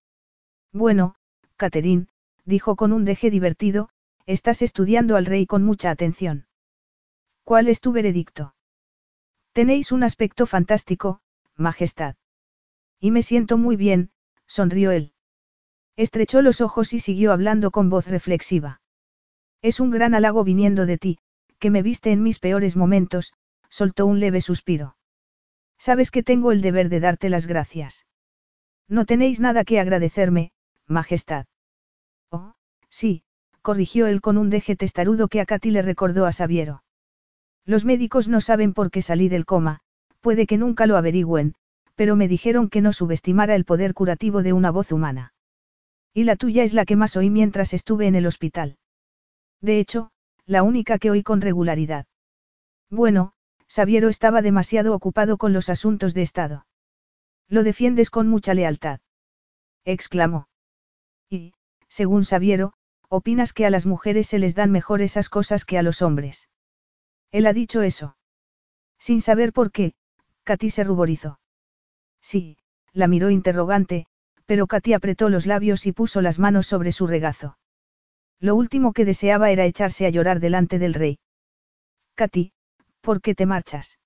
Bueno, 0.72 1.16
Catherine, 1.58 2.08
dijo 2.46 2.76
con 2.76 2.94
un 2.94 3.04
deje 3.04 3.30
divertido, 3.30 3.90
estás 4.26 4.62
estudiando 4.62 5.16
al 5.16 5.26
rey 5.26 5.46
con 5.46 5.64
mucha 5.64 5.90
atención. 5.90 6.48
¿Cuál 7.44 7.68
es 7.68 7.82
tu 7.82 7.92
veredicto? 7.92 8.56
Tenéis 9.54 9.92
un 9.92 10.04
aspecto 10.04 10.46
fantástico, 10.46 11.22
Majestad. 11.56 12.16
Y 13.00 13.12
me 13.12 13.22
siento 13.22 13.58
muy 13.58 13.76
bien, 13.76 14.12
sonrió 14.48 14.92
él. 14.92 15.14
Estrechó 15.96 16.42
los 16.42 16.62
ojos 16.62 16.94
y 16.94 17.00
siguió 17.00 17.32
hablando 17.32 17.72
con 17.72 17.90
voz 17.90 18.08
reflexiva. 18.08 18.82
Es 19.62 19.80
un 19.80 19.92
gran 19.92 20.14
halago 20.14 20.44
viniendo 20.44 20.86
de 20.86 20.98
ti, 20.98 21.18
que 21.60 21.72
me 21.72 21.82
viste 21.82 22.12
en 22.12 22.24
mis 22.24 22.40
peores 22.40 22.76
momentos, 22.76 23.34
soltó 23.70 24.06
un 24.06 24.20
leve 24.20 24.42
suspiro. 24.42 24.96
Sabes 25.78 26.12
que 26.12 26.24
tengo 26.24 26.52
el 26.52 26.62
deber 26.62 26.90
de 26.90 27.00
darte 27.00 27.30
las 27.30 27.48
gracias. 27.48 28.06
No 28.88 29.06
tenéis 29.06 29.40
nada 29.40 29.64
que 29.64 29.80
agradecerme, 29.80 30.52
Majestad. 30.88 31.46
Oh, 32.30 32.54
sí, 32.90 33.24
corrigió 33.62 34.08
él 34.08 34.22
con 34.22 34.38
un 34.38 34.50
deje 34.50 34.76
testarudo 34.76 35.28
que 35.28 35.42
a 35.42 35.46
Katy 35.46 35.72
le 35.72 35.82
recordó 35.82 36.26
a 36.26 36.32
Sabiero. 36.32 36.84
Los 37.66 37.84
médicos 37.84 38.28
no 38.28 38.40
saben 38.40 38.74
por 38.74 38.92
qué 38.92 39.02
salí 39.02 39.28
del 39.28 39.46
coma, 39.46 39.82
puede 40.22 40.48
que 40.48 40.58
nunca 40.58 40.88
lo 40.88 40.96
averigüen, 40.96 41.56
pero 41.98 42.16
me 42.16 42.28
dijeron 42.28 42.70
que 42.70 42.80
no 42.82 42.94
subestimara 42.94 43.56
el 43.56 43.66
poder 43.66 43.96
curativo 43.96 44.44
de 44.44 44.54
una 44.54 44.70
voz 44.70 44.92
humana. 44.92 45.34
Y 46.14 46.26
la 46.26 46.36
tuya 46.36 46.64
es 46.64 46.74
la 46.74 46.86
que 46.86 46.96
más 46.96 47.18
oí 47.18 47.32
mientras 47.32 47.74
estuve 47.74 48.06
en 48.06 48.14
el 48.14 48.28
hospital. 48.28 48.78
De 49.62 49.80
hecho, 49.80 50.12
la 50.46 50.62
única 50.62 51.00
que 51.00 51.10
oí 51.10 51.24
con 51.24 51.42
regularidad. 51.42 52.06
Bueno, 52.92 53.34
Sabiero 53.68 54.10
estaba 54.10 54.44
demasiado 54.44 54.94
ocupado 54.94 55.38
con 55.38 55.54
los 55.54 55.70
asuntos 55.70 56.14
de 56.14 56.22
Estado. 56.22 56.68
Lo 57.50 57.64
defiendes 57.64 58.12
con 58.12 58.28
mucha 58.28 58.54
lealtad. 58.54 59.00
exclamó. 59.84 60.50
Y, 61.32 61.54
según 61.90 62.26
Sabiero, 62.26 62.74
opinas 63.10 63.54
que 63.54 63.66
a 63.66 63.72
las 63.72 63.88
mujeres 63.88 64.28
se 64.28 64.38
les 64.38 64.54
dan 64.54 64.72
mejor 64.72 65.02
esas 65.02 65.30
cosas 65.30 65.66
que 65.66 65.80
a 65.80 65.82
los 65.82 66.04
hombres. 66.04 66.48
Él 67.32 67.48
ha 67.48 67.54
dicho 67.54 67.82
eso. 67.82 68.18
Sin 69.00 69.20
saber 69.22 69.52
por 69.52 69.72
qué, 69.72 69.96
Katy 70.44 70.70
se 70.70 70.84
ruborizó. 70.84 71.40
Sí, 72.30 72.58
la 72.92 73.08
miró 73.08 73.30
interrogante, 73.30 74.06
pero 74.46 74.68
Katy 74.68 74.92
apretó 74.92 75.30
los 75.30 75.46
labios 75.46 75.86
y 75.86 75.94
puso 75.94 76.22
las 76.22 76.40
manos 76.40 76.68
sobre 76.68 76.92
su 76.92 77.08
regazo. 77.08 77.58
Lo 78.42 78.54
último 78.54 78.92
que 78.92 79.06
deseaba 79.06 79.50
era 79.50 79.64
echarse 79.66 80.06
a 80.06 80.10
llorar 80.10 80.42
delante 80.42 80.78
del 80.78 80.94
rey. 80.94 81.20
Katy, 82.16 82.52
¿por 83.00 83.22
qué 83.22 83.34
te 83.34 83.46
marchas? 83.46 83.98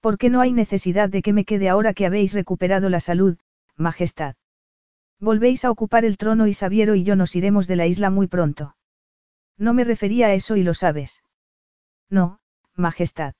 ¿Por 0.00 0.18
qué 0.18 0.30
no 0.30 0.40
hay 0.40 0.52
necesidad 0.52 1.08
de 1.08 1.20
que 1.20 1.32
me 1.32 1.44
quede 1.44 1.68
ahora 1.68 1.94
que 1.94 2.06
habéis 2.06 2.32
recuperado 2.32 2.88
la 2.88 3.00
salud, 3.00 3.36
Majestad? 3.76 4.36
Volvéis 5.18 5.64
a 5.64 5.72
ocupar 5.72 6.04
el 6.04 6.18
trono 6.18 6.46
y 6.46 6.54
Sabiero 6.54 6.94
y 6.94 7.02
yo 7.02 7.16
nos 7.16 7.34
iremos 7.34 7.66
de 7.66 7.74
la 7.74 7.86
isla 7.86 8.08
muy 8.10 8.28
pronto. 8.28 8.76
No 9.58 9.74
me 9.74 9.82
refería 9.82 10.28
a 10.28 10.34
eso 10.34 10.54
y 10.54 10.62
lo 10.62 10.74
sabes. 10.74 11.24
No, 12.08 12.38
Majestad. 12.76 13.34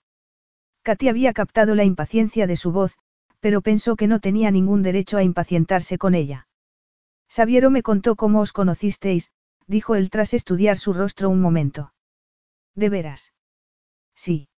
Katy 0.83 1.09
había 1.09 1.33
captado 1.33 1.77
la 1.77 1.85
impaciencia 1.85 2.49
de 2.49 2.57
su 2.57 2.73
voz, 2.73 2.97
pero 3.43 3.61
pensó 3.61 3.97
que 3.97 4.07
no 4.07 4.21
tenía 4.21 4.53
ningún 4.53 4.85
derecho 4.85 5.19
a 5.19 5.25
impacientarse 5.25 5.99
con 5.99 6.15
ella. 6.15 6.47
Sabiero 7.29 7.71
me 7.73 7.83
contó 7.83 8.15
cómo 8.15 8.41
os 8.41 8.53
conocisteis, 8.53 9.33
dijo 9.67 9.97
él 9.97 10.11
tras 10.11 10.33
estudiar 10.33 10.79
su 10.79 10.93
rostro 10.93 11.29
un 11.29 11.41
momento. 11.41 11.93
¿De 12.77 12.89
veras? 12.89 13.33
Sí. 14.15 14.49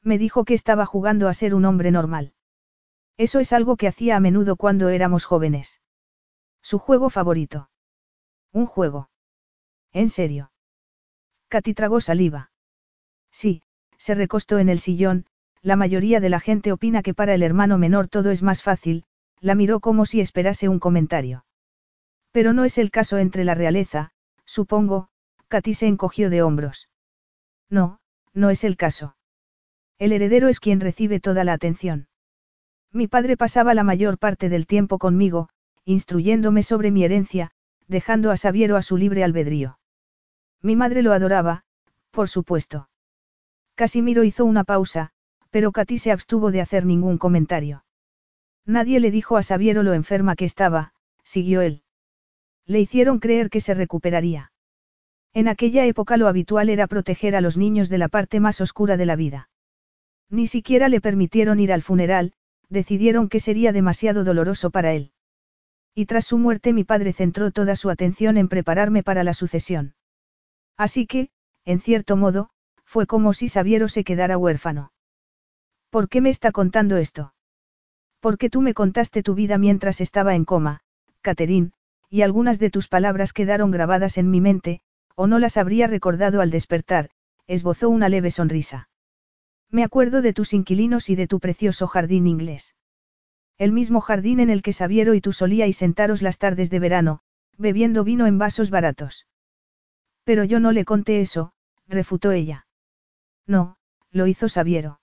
Me 0.00 0.16
dijo 0.16 0.44
que 0.44 0.54
estaba 0.54 0.86
jugando 0.86 1.28
a 1.28 1.34
ser 1.34 1.56
un 1.56 1.64
hombre 1.64 1.90
normal. 1.90 2.34
Eso 3.16 3.40
es 3.40 3.52
algo 3.52 3.76
que 3.76 3.88
hacía 3.88 4.14
a 4.14 4.20
menudo 4.20 4.54
cuando 4.54 4.90
éramos 4.90 5.24
jóvenes. 5.24 5.80
Su 6.62 6.78
juego 6.78 7.10
favorito. 7.10 7.68
Un 8.52 8.66
juego. 8.66 9.10
¿En 9.92 10.08
serio? 10.08 10.52
Katy 11.48 11.74
tragó 11.74 12.00
saliva. 12.00 12.52
Sí, 13.32 13.62
se 13.98 14.14
recostó 14.14 14.60
en 14.60 14.68
el 14.68 14.78
sillón, 14.78 15.26
la 15.64 15.76
mayoría 15.76 16.20
de 16.20 16.28
la 16.28 16.40
gente 16.40 16.72
opina 16.72 17.02
que 17.02 17.14
para 17.14 17.34
el 17.34 17.42
hermano 17.42 17.78
menor 17.78 18.06
todo 18.06 18.30
es 18.30 18.42
más 18.42 18.62
fácil, 18.62 19.04
la 19.40 19.54
miró 19.54 19.80
como 19.80 20.04
si 20.04 20.20
esperase 20.20 20.68
un 20.68 20.78
comentario. 20.78 21.46
Pero 22.32 22.52
no 22.52 22.64
es 22.64 22.76
el 22.76 22.90
caso 22.90 23.16
entre 23.16 23.44
la 23.44 23.54
realeza, 23.54 24.10
supongo, 24.44 25.08
Katy 25.48 25.72
se 25.72 25.86
encogió 25.86 26.28
de 26.28 26.42
hombros. 26.42 26.90
No, 27.70 27.98
no 28.34 28.50
es 28.50 28.62
el 28.62 28.76
caso. 28.76 29.16
El 29.98 30.12
heredero 30.12 30.48
es 30.48 30.60
quien 30.60 30.80
recibe 30.80 31.18
toda 31.18 31.44
la 31.44 31.54
atención. 31.54 32.08
Mi 32.92 33.08
padre 33.08 33.38
pasaba 33.38 33.72
la 33.72 33.84
mayor 33.84 34.18
parte 34.18 34.50
del 34.50 34.66
tiempo 34.66 34.98
conmigo, 34.98 35.48
instruyéndome 35.86 36.62
sobre 36.62 36.90
mi 36.90 37.04
herencia, 37.04 37.52
dejando 37.88 38.30
a 38.30 38.36
Sabiero 38.36 38.76
a 38.76 38.82
su 38.82 38.98
libre 38.98 39.24
albedrío. 39.24 39.78
Mi 40.60 40.76
madre 40.76 41.00
lo 41.02 41.14
adoraba, 41.14 41.64
por 42.10 42.28
supuesto. 42.28 42.90
Casimiro 43.74 44.24
hizo 44.24 44.44
una 44.44 44.64
pausa, 44.64 45.13
pero 45.54 45.70
Katy 45.70 45.98
se 45.98 46.10
abstuvo 46.10 46.50
de 46.50 46.60
hacer 46.60 46.84
ningún 46.84 47.16
comentario. 47.16 47.84
Nadie 48.66 48.98
le 48.98 49.12
dijo 49.12 49.36
a 49.36 49.44
Sabiero 49.44 49.84
lo 49.84 49.94
enferma 49.94 50.34
que 50.34 50.44
estaba, 50.44 50.94
siguió 51.22 51.60
él. 51.60 51.84
Le 52.66 52.80
hicieron 52.80 53.20
creer 53.20 53.50
que 53.50 53.60
se 53.60 53.72
recuperaría. 53.72 54.50
En 55.32 55.46
aquella 55.46 55.86
época 55.86 56.16
lo 56.16 56.26
habitual 56.26 56.70
era 56.70 56.88
proteger 56.88 57.36
a 57.36 57.40
los 57.40 57.56
niños 57.56 57.88
de 57.88 57.98
la 57.98 58.08
parte 58.08 58.40
más 58.40 58.60
oscura 58.60 58.96
de 58.96 59.06
la 59.06 59.14
vida. 59.14 59.48
Ni 60.28 60.48
siquiera 60.48 60.88
le 60.88 61.00
permitieron 61.00 61.60
ir 61.60 61.72
al 61.72 61.82
funeral, 61.82 62.32
decidieron 62.68 63.28
que 63.28 63.38
sería 63.38 63.70
demasiado 63.70 64.24
doloroso 64.24 64.70
para 64.70 64.92
él. 64.92 65.12
Y 65.94 66.06
tras 66.06 66.26
su 66.26 66.36
muerte 66.36 66.72
mi 66.72 66.82
padre 66.82 67.12
centró 67.12 67.52
toda 67.52 67.76
su 67.76 67.90
atención 67.90 68.38
en 68.38 68.48
prepararme 68.48 69.04
para 69.04 69.22
la 69.22 69.34
sucesión. 69.34 69.94
Así 70.76 71.06
que, 71.06 71.30
en 71.64 71.78
cierto 71.78 72.16
modo, 72.16 72.50
fue 72.84 73.06
como 73.06 73.32
si 73.32 73.46
Sabiero 73.46 73.86
se 73.88 74.02
quedara 74.02 74.36
huérfano. 74.36 74.90
¿Por 75.94 76.08
qué 76.08 76.20
me 76.20 76.30
está 76.30 76.50
contando 76.50 76.96
esto? 76.96 77.34
Porque 78.18 78.50
tú 78.50 78.62
me 78.62 78.74
contaste 78.74 79.22
tu 79.22 79.36
vida 79.36 79.58
mientras 79.58 80.00
estaba 80.00 80.34
en 80.34 80.44
coma, 80.44 80.80
Catherine, 81.20 81.70
y 82.10 82.22
algunas 82.22 82.58
de 82.58 82.68
tus 82.68 82.88
palabras 82.88 83.32
quedaron 83.32 83.70
grabadas 83.70 84.18
en 84.18 84.28
mi 84.28 84.40
mente, 84.40 84.80
o 85.14 85.28
no 85.28 85.38
las 85.38 85.56
habría 85.56 85.86
recordado 85.86 86.40
al 86.40 86.50
despertar, 86.50 87.10
esbozó 87.46 87.90
una 87.90 88.08
leve 88.08 88.32
sonrisa. 88.32 88.88
Me 89.70 89.84
acuerdo 89.84 90.20
de 90.20 90.32
tus 90.32 90.52
inquilinos 90.52 91.10
y 91.10 91.14
de 91.14 91.28
tu 91.28 91.38
precioso 91.38 91.86
jardín 91.86 92.26
inglés. 92.26 92.74
El 93.56 93.70
mismo 93.70 94.00
jardín 94.00 94.40
en 94.40 94.50
el 94.50 94.62
que 94.62 94.72
Sabiero 94.72 95.14
y 95.14 95.20
tú 95.20 95.32
solíais 95.32 95.76
sentaros 95.76 96.22
las 96.22 96.38
tardes 96.38 96.70
de 96.70 96.80
verano, 96.80 97.20
bebiendo 97.56 98.02
vino 98.02 98.26
en 98.26 98.36
vasos 98.36 98.68
baratos. 98.68 99.28
Pero 100.24 100.42
yo 100.42 100.58
no 100.58 100.72
le 100.72 100.84
conté 100.84 101.20
eso, 101.20 101.52
refutó 101.86 102.32
ella. 102.32 102.66
No, 103.46 103.76
lo 104.10 104.26
hizo 104.26 104.48
Sabiero. 104.48 104.98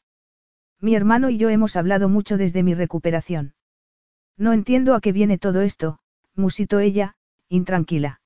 Mi 0.81 0.95
hermano 0.95 1.29
y 1.29 1.37
yo 1.37 1.49
hemos 1.49 1.75
hablado 1.75 2.09
mucho 2.09 2.37
desde 2.37 2.63
mi 2.63 2.73
recuperación. 2.73 3.53
No 4.35 4.51
entiendo 4.51 4.95
a 4.95 5.01
qué 5.01 5.11
viene 5.11 5.37
todo 5.37 5.61
esto, 5.61 5.99
musitó 6.35 6.79
ella, 6.79 7.15
intranquila. 7.49 8.21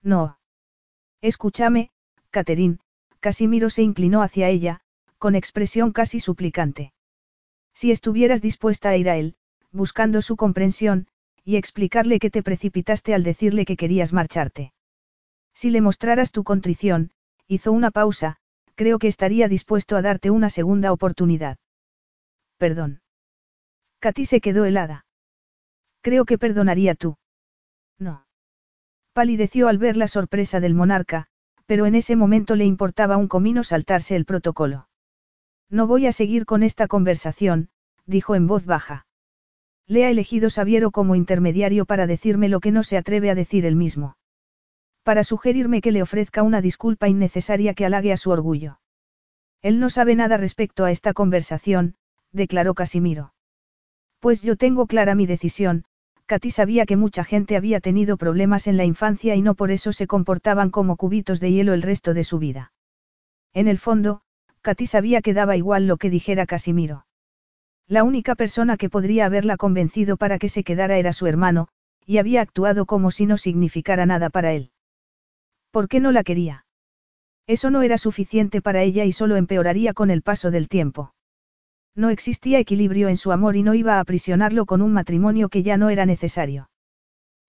No. 0.00 0.38
Escúchame, 1.20 1.90
Catherine, 2.30 2.78
Casimiro 3.18 3.68
se 3.68 3.82
inclinó 3.82 4.22
hacia 4.22 4.48
ella, 4.48 4.80
con 5.18 5.34
expresión 5.34 5.92
casi 5.92 6.20
suplicante. 6.20 6.92
Si 7.74 7.90
estuvieras 7.90 8.42
dispuesta 8.42 8.90
a 8.90 8.96
ir 8.96 9.08
a 9.08 9.16
él, 9.16 9.34
buscando 9.72 10.22
su 10.22 10.36
comprensión, 10.36 11.08
y 11.44 11.56
explicarle 11.56 12.20
que 12.20 12.30
te 12.30 12.44
precipitaste 12.44 13.12
al 13.14 13.24
decirle 13.24 13.64
que 13.64 13.76
querías 13.76 14.12
marcharte. 14.12 14.72
Si 15.54 15.70
le 15.70 15.80
mostraras 15.80 16.30
tu 16.30 16.44
contrición, 16.44 17.10
hizo 17.48 17.72
una 17.72 17.90
pausa, 17.90 18.36
creo 18.76 18.98
que 18.98 19.08
estaría 19.08 19.48
dispuesto 19.48 19.96
a 19.96 20.02
darte 20.02 20.30
una 20.30 20.48
segunda 20.48 20.92
oportunidad. 20.92 21.58
Perdón. 22.62 23.00
Katy 23.98 24.24
se 24.24 24.40
quedó 24.40 24.64
helada. 24.64 25.04
Creo 26.00 26.24
que 26.24 26.38
perdonaría 26.38 26.94
tú. 26.94 27.16
No. 27.98 28.24
Palideció 29.12 29.66
al 29.66 29.78
ver 29.78 29.96
la 29.96 30.06
sorpresa 30.06 30.60
del 30.60 30.72
monarca, 30.72 31.26
pero 31.66 31.86
en 31.86 31.96
ese 31.96 32.14
momento 32.14 32.54
le 32.54 32.64
importaba 32.64 33.16
un 33.16 33.26
comino 33.26 33.64
saltarse 33.64 34.14
el 34.14 34.26
protocolo. 34.26 34.88
No 35.70 35.88
voy 35.88 36.06
a 36.06 36.12
seguir 36.12 36.46
con 36.46 36.62
esta 36.62 36.86
conversación, 36.86 37.68
dijo 38.06 38.36
en 38.36 38.46
voz 38.46 38.64
baja. 38.64 39.06
Le 39.88 40.04
ha 40.04 40.10
elegido 40.10 40.48
Sabiero 40.48 40.92
como 40.92 41.16
intermediario 41.16 41.84
para 41.84 42.06
decirme 42.06 42.48
lo 42.48 42.60
que 42.60 42.70
no 42.70 42.84
se 42.84 42.96
atreve 42.96 43.28
a 43.28 43.34
decir 43.34 43.66
él 43.66 43.74
mismo. 43.74 44.16
Para 45.02 45.24
sugerirme 45.24 45.80
que 45.80 45.90
le 45.90 46.00
ofrezca 46.00 46.44
una 46.44 46.60
disculpa 46.60 47.08
innecesaria 47.08 47.74
que 47.74 47.86
halague 47.86 48.12
a 48.12 48.16
su 48.16 48.30
orgullo. 48.30 48.78
Él 49.62 49.80
no 49.80 49.90
sabe 49.90 50.14
nada 50.14 50.36
respecto 50.36 50.84
a 50.84 50.92
esta 50.92 51.12
conversación, 51.12 51.96
declaró 52.32 52.74
Casimiro. 52.74 53.34
Pues 54.20 54.42
yo 54.42 54.56
tengo 54.56 54.86
clara 54.86 55.14
mi 55.14 55.26
decisión, 55.26 55.84
Katy 56.26 56.50
sabía 56.50 56.86
que 56.86 56.96
mucha 56.96 57.24
gente 57.24 57.56
había 57.56 57.80
tenido 57.80 58.16
problemas 58.16 58.66
en 58.66 58.76
la 58.76 58.84
infancia 58.84 59.34
y 59.34 59.42
no 59.42 59.54
por 59.54 59.70
eso 59.70 59.92
se 59.92 60.06
comportaban 60.06 60.70
como 60.70 60.96
cubitos 60.96 61.40
de 61.40 61.52
hielo 61.52 61.74
el 61.74 61.82
resto 61.82 62.14
de 62.14 62.24
su 62.24 62.38
vida. 62.38 62.72
En 63.52 63.68
el 63.68 63.78
fondo, 63.78 64.22
Katy 64.62 64.86
sabía 64.86 65.20
que 65.20 65.34
daba 65.34 65.56
igual 65.56 65.86
lo 65.86 65.96
que 65.96 66.08
dijera 66.08 66.46
Casimiro. 66.46 67.06
La 67.88 68.04
única 68.04 68.34
persona 68.34 68.76
que 68.76 68.88
podría 68.88 69.26
haberla 69.26 69.56
convencido 69.56 70.16
para 70.16 70.38
que 70.38 70.48
se 70.48 70.64
quedara 70.64 70.96
era 70.96 71.12
su 71.12 71.26
hermano, 71.26 71.68
y 72.06 72.18
había 72.18 72.40
actuado 72.40 72.86
como 72.86 73.10
si 73.10 73.26
no 73.26 73.36
significara 73.36 74.06
nada 74.06 74.30
para 74.30 74.52
él. 74.52 74.70
¿Por 75.70 75.88
qué 75.88 76.00
no 76.00 76.12
la 76.12 76.22
quería? 76.22 76.64
Eso 77.46 77.70
no 77.70 77.82
era 77.82 77.98
suficiente 77.98 78.62
para 78.62 78.82
ella 78.82 79.04
y 79.04 79.12
solo 79.12 79.36
empeoraría 79.36 79.94
con 79.94 80.10
el 80.10 80.22
paso 80.22 80.50
del 80.50 80.68
tiempo. 80.68 81.12
No 81.94 82.08
existía 82.08 82.58
equilibrio 82.58 83.08
en 83.08 83.16
su 83.16 83.32
amor 83.32 83.56
y 83.56 83.62
no 83.62 83.74
iba 83.74 83.96
a 83.96 84.00
aprisionarlo 84.00 84.64
con 84.66 84.80
un 84.80 84.92
matrimonio 84.92 85.48
que 85.48 85.62
ya 85.62 85.76
no 85.76 85.90
era 85.90 86.06
necesario. 86.06 86.70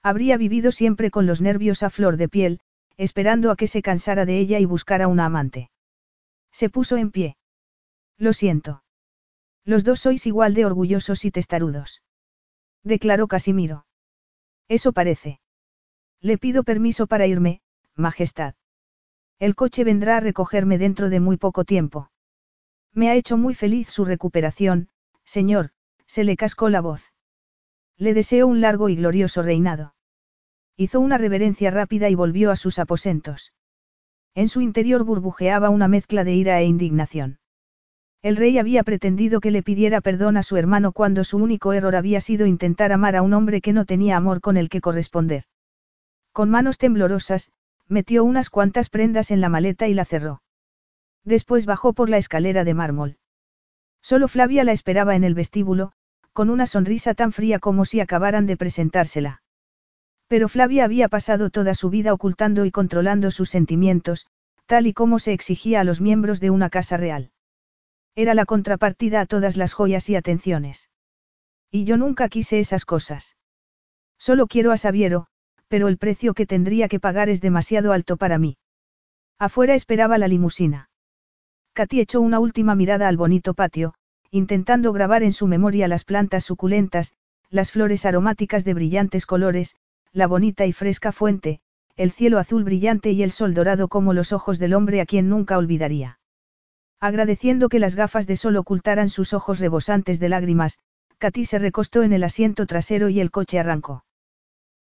Habría 0.02 0.38
vivido 0.38 0.72
siempre 0.72 1.12
con 1.12 1.26
los 1.26 1.42
nervios 1.42 1.82
a 1.82 1.90
flor 1.90 2.18
de 2.18 2.28
piel, 2.28 2.60
esperando 2.98 3.52
a 3.52 3.56
que 3.56 3.68
se 3.68 3.82
cansara 3.82 4.26
de 4.26 4.38
ella 4.40 4.60
y 4.60 4.66
buscara 4.66 5.08
una 5.08 5.26
amante. 5.26 5.72
Se 6.52 6.70
puso 6.70 6.98
en 6.98 7.12
pie. 7.12 7.38
Lo 8.18 8.34
siento. 8.34 8.84
Los 9.66 9.84
dos 9.86 10.02
sois 10.02 10.26
igual 10.28 10.54
de 10.54 10.66
orgullosos 10.66 11.24
y 11.24 11.32
testarudos. 11.32 12.02
Declaró 12.84 13.28
Casimiro. 13.28 13.86
Eso 14.68 14.92
parece. 14.92 15.40
Le 16.20 16.38
pido 16.38 16.64
permiso 16.64 17.08
para 17.08 17.28
irme, 17.28 17.62
Majestad. 17.96 18.56
El 19.40 19.56
coche 19.56 19.84
vendrá 19.84 20.18
a 20.18 20.20
recogerme 20.20 20.78
dentro 20.78 21.10
de 21.10 21.20
muy 21.20 21.38
poco 21.38 21.64
tiempo. 21.64 22.10
Me 22.94 23.10
ha 23.10 23.16
hecho 23.16 23.38
muy 23.38 23.56
feliz 23.56 23.90
su 23.90 24.06
recuperación, 24.06 24.90
señor, 25.26 25.72
se 26.06 26.24
le 26.24 26.38
cascó 26.38 26.70
la 26.70 26.82
voz. 26.82 27.12
Le 27.98 28.14
deseo 28.14 28.48
un 28.48 28.62
largo 28.62 28.90
y 28.90 28.96
glorioso 28.96 29.42
reinado. 29.42 29.96
Hizo 30.78 31.00
una 31.00 31.18
reverencia 31.18 31.72
rápida 31.72 32.10
y 32.10 32.16
volvió 32.16 32.52
a 32.52 32.56
sus 32.56 32.78
aposentos. 32.78 33.54
En 34.36 34.48
su 34.48 34.62
interior 34.62 35.04
burbujeaba 35.04 35.70
una 35.70 35.88
mezcla 35.88 36.24
de 36.24 36.34
ira 36.34 36.60
e 36.60 36.66
indignación. 36.66 37.40
El 38.22 38.38
rey 38.38 38.58
había 38.58 38.84
pretendido 38.84 39.42
que 39.42 39.52
le 39.52 39.64
pidiera 39.64 40.00
perdón 40.00 40.38
a 40.38 40.44
su 40.44 40.56
hermano 40.56 40.92
cuando 40.92 41.24
su 41.24 41.38
único 41.38 41.74
error 41.74 41.96
había 41.96 42.22
sido 42.22 42.46
intentar 42.46 42.92
amar 42.92 43.16
a 43.16 43.22
un 43.22 43.34
hombre 43.34 43.60
que 43.60 43.74
no 43.74 43.86
tenía 43.86 44.18
amor 44.18 44.40
con 44.40 44.56
el 44.56 44.70
que 44.70 44.82
corresponder. 44.82 45.44
Con 46.32 46.50
manos 46.50 46.78
temblorosas, 46.78 47.52
metió 47.88 48.24
unas 48.24 48.50
cuantas 48.50 48.90
prendas 48.90 49.32
en 49.32 49.42
la 49.42 49.50
maleta 49.50 49.88
y 49.88 49.94
la 49.94 50.06
cerró. 50.06 50.43
Después 51.24 51.66
bajó 51.66 51.94
por 51.94 52.10
la 52.10 52.18
escalera 52.18 52.64
de 52.64 52.74
mármol. 52.74 53.18
Solo 54.02 54.28
Flavia 54.28 54.64
la 54.64 54.74
esperaba 54.74 55.16
en 55.16 55.24
el 55.24 55.34
vestíbulo, 55.34 55.94
con 56.34 56.50
una 56.50 56.68
sonrisa 56.68 57.14
tan 57.14 57.32
fría 57.32 57.60
como 57.60 57.86
si 57.86 58.00
acabaran 58.00 58.46
de 58.46 58.58
presentársela. 58.58 59.42
Pero 60.28 60.50
Flavia 60.50 60.84
había 60.84 61.08
pasado 61.08 61.50
toda 61.50 61.74
su 61.74 61.90
vida 61.90 62.14
ocultando 62.14 62.66
y 62.66 62.72
controlando 62.72 63.32
sus 63.32 63.50
sentimientos, 63.50 64.26
tal 64.66 64.88
y 64.88 64.94
como 64.94 65.20
se 65.20 65.34
exigía 65.34 65.82
a 65.82 65.84
los 65.84 66.02
miembros 66.02 66.40
de 66.40 66.50
una 66.50 66.70
casa 66.70 66.98
real. 66.98 67.32
Era 68.16 68.34
la 68.34 68.46
contrapartida 68.46 69.22
a 69.22 69.26
todas 69.26 69.58
las 69.58 69.74
joyas 69.74 70.10
y 70.10 70.16
atenciones. 70.16 70.90
Y 71.72 71.86
yo 71.86 71.98
nunca 71.98 72.30
quise 72.30 72.60
esas 72.60 72.86
cosas. 72.86 73.38
Solo 74.18 74.48
quiero 74.48 74.72
a 74.72 74.78
Sabiero, 74.78 75.28
pero 75.68 75.88
el 75.88 75.98
precio 75.98 76.34
que 76.34 76.46
tendría 76.46 76.88
que 76.88 77.00
pagar 77.00 77.30
es 77.30 77.42
demasiado 77.42 77.94
alto 77.94 78.18
para 78.18 78.38
mí. 78.38 78.58
Afuera 79.40 79.74
esperaba 79.74 80.18
la 80.18 80.28
limusina. 80.28 80.90
Katy 81.74 82.02
echó 82.02 82.22
una 82.22 82.40
última 82.40 82.76
mirada 82.76 83.08
al 83.08 83.18
bonito 83.18 83.56
patio, 83.56 83.96
intentando 84.30 84.94
grabar 84.94 85.24
en 85.24 85.34
su 85.34 85.48
memoria 85.48 85.88
las 85.88 86.04
plantas 86.04 86.44
suculentas, 86.44 87.14
las 87.50 87.72
flores 87.72 88.06
aromáticas 88.06 88.64
de 88.64 88.76
brillantes 88.76 89.26
colores, 89.26 89.76
la 90.12 90.28
bonita 90.28 90.68
y 90.68 90.74
fresca 90.74 91.12
fuente, 91.12 91.62
el 91.96 92.12
cielo 92.12 92.38
azul 92.38 92.64
brillante 92.64 93.12
y 93.12 93.24
el 93.24 93.32
sol 93.32 93.54
dorado 93.54 93.88
como 93.88 94.14
los 94.14 94.34
ojos 94.34 94.60
del 94.60 94.74
hombre 94.76 95.02
a 95.02 95.06
quien 95.06 95.30
nunca 95.30 95.58
olvidaría. 95.58 96.20
Agradeciendo 97.00 97.70
que 97.70 97.80
las 97.80 97.96
gafas 97.96 98.28
de 98.28 98.38
sol 98.38 98.56
ocultaran 98.58 99.10
sus 99.10 99.34
ojos 99.34 99.60
rebosantes 99.60 100.20
de 100.20 100.30
lágrimas, 100.30 100.78
Katy 101.18 101.46
se 101.46 101.60
recostó 101.60 102.04
en 102.04 102.14
el 102.14 102.24
asiento 102.24 102.66
trasero 102.66 103.10
y 103.10 103.20
el 103.20 103.32
coche 103.32 103.60
arrancó. 103.60 104.04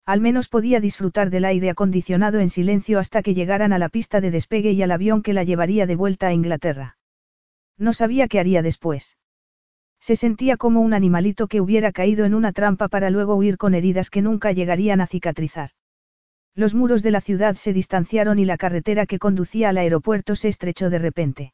Al 0.05 0.19
menos 0.19 0.49
podía 0.49 0.81
disfrutar 0.81 1.29
del 1.29 1.45
aire 1.45 1.69
acondicionado 1.69 2.39
en 2.39 2.49
silencio 2.49 2.99
hasta 2.99 3.23
que 3.23 3.33
llegaran 3.33 3.71
a 3.71 3.79
la 3.79 3.87
pista 3.87 4.19
de 4.19 4.31
despegue 4.31 4.71
y 4.71 4.81
al 4.83 4.91
avión 4.91 5.23
que 5.23 5.33
la 5.33 5.43
llevaría 5.43 5.85
de 5.87 5.95
vuelta 5.95 6.27
a 6.27 6.33
Inglaterra. 6.33 6.97
No 7.77 7.93
sabía 7.93 8.27
qué 8.27 8.39
haría 8.39 8.61
después. 8.61 9.17
Se 10.01 10.17
sentía 10.17 10.57
como 10.57 10.81
un 10.81 10.93
animalito 10.93 11.47
que 11.47 11.61
hubiera 11.61 11.93
caído 11.93 12.25
en 12.25 12.33
una 12.33 12.51
trampa 12.51 12.89
para 12.89 13.09
luego 13.09 13.35
huir 13.35 13.57
con 13.57 13.73
heridas 13.73 14.09
que 14.09 14.21
nunca 14.21 14.51
llegarían 14.51 14.99
a 14.99 15.07
cicatrizar. 15.07 15.69
Los 16.53 16.73
muros 16.73 17.01
de 17.01 17.11
la 17.11 17.21
ciudad 17.21 17.55
se 17.55 17.71
distanciaron 17.71 18.37
y 18.37 18.45
la 18.45 18.57
carretera 18.57 19.05
que 19.05 19.17
conducía 19.17 19.69
al 19.69 19.77
aeropuerto 19.77 20.35
se 20.35 20.49
estrechó 20.49 20.89
de 20.89 20.99
repente. 20.99 21.53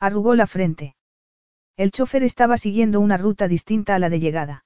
Arrugó 0.00 0.34
la 0.34 0.46
frente. 0.46 0.96
El 1.76 1.90
chofer 1.90 2.22
estaba 2.22 2.56
siguiendo 2.56 2.98
una 3.00 3.18
ruta 3.18 3.46
distinta 3.46 3.94
a 3.94 3.98
la 3.98 4.08
de 4.08 4.20
llegada. 4.20 4.64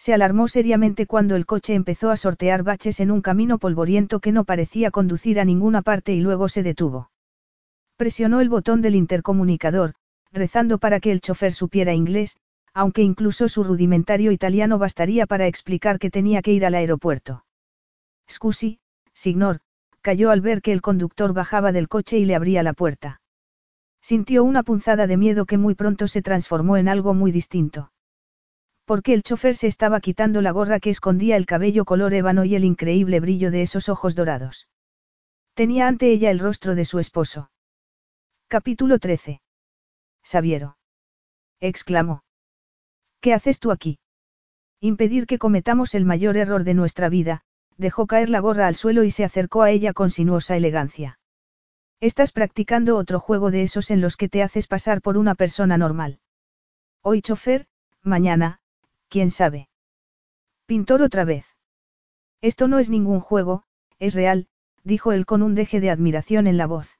Se 0.00 0.14
alarmó 0.14 0.48
seriamente 0.48 1.04
cuando 1.04 1.36
el 1.36 1.44
coche 1.44 1.74
empezó 1.74 2.10
a 2.10 2.16
sortear 2.16 2.62
baches 2.62 3.00
en 3.00 3.10
un 3.10 3.20
camino 3.20 3.58
polvoriento 3.58 4.18
que 4.20 4.32
no 4.32 4.44
parecía 4.44 4.90
conducir 4.90 5.38
a 5.38 5.44
ninguna 5.44 5.82
parte 5.82 6.14
y 6.14 6.20
luego 6.20 6.48
se 6.48 6.62
detuvo. 6.62 7.10
Presionó 7.98 8.40
el 8.40 8.48
botón 8.48 8.80
del 8.80 8.94
intercomunicador, 8.94 9.92
rezando 10.32 10.78
para 10.78 11.00
que 11.00 11.12
el 11.12 11.20
chofer 11.20 11.52
supiera 11.52 11.92
inglés, 11.92 12.38
aunque 12.72 13.02
incluso 13.02 13.46
su 13.50 13.62
rudimentario 13.62 14.32
italiano 14.32 14.78
bastaría 14.78 15.26
para 15.26 15.46
explicar 15.46 15.98
que 15.98 16.10
tenía 16.10 16.40
que 16.40 16.54
ir 16.54 16.64
al 16.64 16.76
aeropuerto. 16.76 17.44
Scusi, 18.26 18.78
signor, 19.12 19.60
cayó 20.00 20.30
al 20.30 20.40
ver 20.40 20.62
que 20.62 20.72
el 20.72 20.80
conductor 20.80 21.34
bajaba 21.34 21.72
del 21.72 21.88
coche 21.88 22.16
y 22.16 22.24
le 22.24 22.34
abría 22.34 22.62
la 22.62 22.72
puerta. 22.72 23.20
Sintió 24.00 24.44
una 24.44 24.62
punzada 24.62 25.06
de 25.06 25.18
miedo 25.18 25.44
que 25.44 25.58
muy 25.58 25.74
pronto 25.74 26.08
se 26.08 26.22
transformó 26.22 26.78
en 26.78 26.88
algo 26.88 27.12
muy 27.12 27.32
distinto. 27.32 27.92
Porque 28.90 29.14
el 29.14 29.22
chofer 29.22 29.54
se 29.54 29.68
estaba 29.68 30.00
quitando 30.00 30.42
la 30.42 30.50
gorra 30.50 30.80
que 30.80 30.90
escondía 30.90 31.36
el 31.36 31.46
cabello 31.46 31.84
color 31.84 32.12
ébano 32.12 32.44
y 32.44 32.56
el 32.56 32.64
increíble 32.64 33.20
brillo 33.20 33.52
de 33.52 33.62
esos 33.62 33.88
ojos 33.88 34.16
dorados. 34.16 34.66
Tenía 35.54 35.86
ante 35.86 36.10
ella 36.10 36.32
el 36.32 36.40
rostro 36.40 36.74
de 36.74 36.84
su 36.84 36.98
esposo. 36.98 37.52
Capítulo 38.48 38.98
13. 38.98 39.42
Sabiero. 40.24 40.76
exclamó. 41.60 42.24
¿Qué 43.20 43.32
haces 43.32 43.60
tú 43.60 43.70
aquí? 43.70 44.00
Impedir 44.80 45.28
que 45.28 45.38
cometamos 45.38 45.94
el 45.94 46.04
mayor 46.04 46.36
error 46.36 46.64
de 46.64 46.74
nuestra 46.74 47.08
vida, 47.08 47.42
dejó 47.76 48.08
caer 48.08 48.28
la 48.28 48.40
gorra 48.40 48.66
al 48.66 48.74
suelo 48.74 49.04
y 49.04 49.12
se 49.12 49.22
acercó 49.22 49.62
a 49.62 49.70
ella 49.70 49.92
con 49.92 50.10
sinuosa 50.10 50.56
elegancia. 50.56 51.20
Estás 52.00 52.32
practicando 52.32 52.96
otro 52.96 53.20
juego 53.20 53.52
de 53.52 53.62
esos 53.62 53.92
en 53.92 54.00
los 54.00 54.16
que 54.16 54.28
te 54.28 54.42
haces 54.42 54.66
pasar 54.66 55.00
por 55.00 55.16
una 55.16 55.36
persona 55.36 55.78
normal. 55.78 56.18
Hoy 57.02 57.22
chofer, 57.22 57.68
mañana, 58.02 58.59
quién 59.10 59.30
sabe. 59.30 59.68
Pintor 60.66 61.02
otra 61.02 61.24
vez. 61.24 61.44
Esto 62.40 62.68
no 62.68 62.78
es 62.78 62.88
ningún 62.88 63.20
juego, 63.20 63.64
es 63.98 64.14
real, 64.14 64.46
dijo 64.84 65.12
él 65.12 65.26
con 65.26 65.42
un 65.42 65.54
deje 65.54 65.80
de 65.80 65.90
admiración 65.90 66.46
en 66.46 66.56
la 66.56 66.66
voz. 66.66 66.98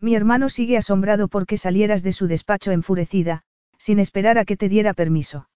Mi 0.00 0.14
hermano 0.14 0.48
sigue 0.48 0.76
asombrado 0.76 1.28
porque 1.28 1.58
salieras 1.58 2.02
de 2.02 2.12
su 2.12 2.26
despacho 2.26 2.70
enfurecida, 2.70 3.42
sin 3.76 3.98
esperar 3.98 4.38
a 4.38 4.44
que 4.44 4.56
te 4.56 4.68
diera 4.68 4.94
permiso. 4.94 5.48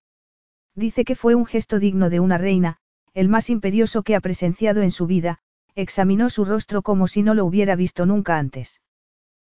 Dice 0.74 1.04
que 1.04 1.14
fue 1.14 1.34
un 1.34 1.46
gesto 1.46 1.78
digno 1.78 2.10
de 2.10 2.20
una 2.20 2.36
reina, 2.36 2.78
el 3.14 3.28
más 3.28 3.48
imperioso 3.48 4.02
que 4.02 4.16
ha 4.16 4.20
presenciado 4.20 4.82
en 4.82 4.90
su 4.90 5.06
vida, 5.06 5.38
examinó 5.74 6.30
su 6.30 6.44
rostro 6.44 6.82
como 6.82 7.06
si 7.06 7.22
no 7.22 7.34
lo 7.34 7.44
hubiera 7.44 7.76
visto 7.76 8.06
nunca 8.06 8.38
antes. 8.38 8.80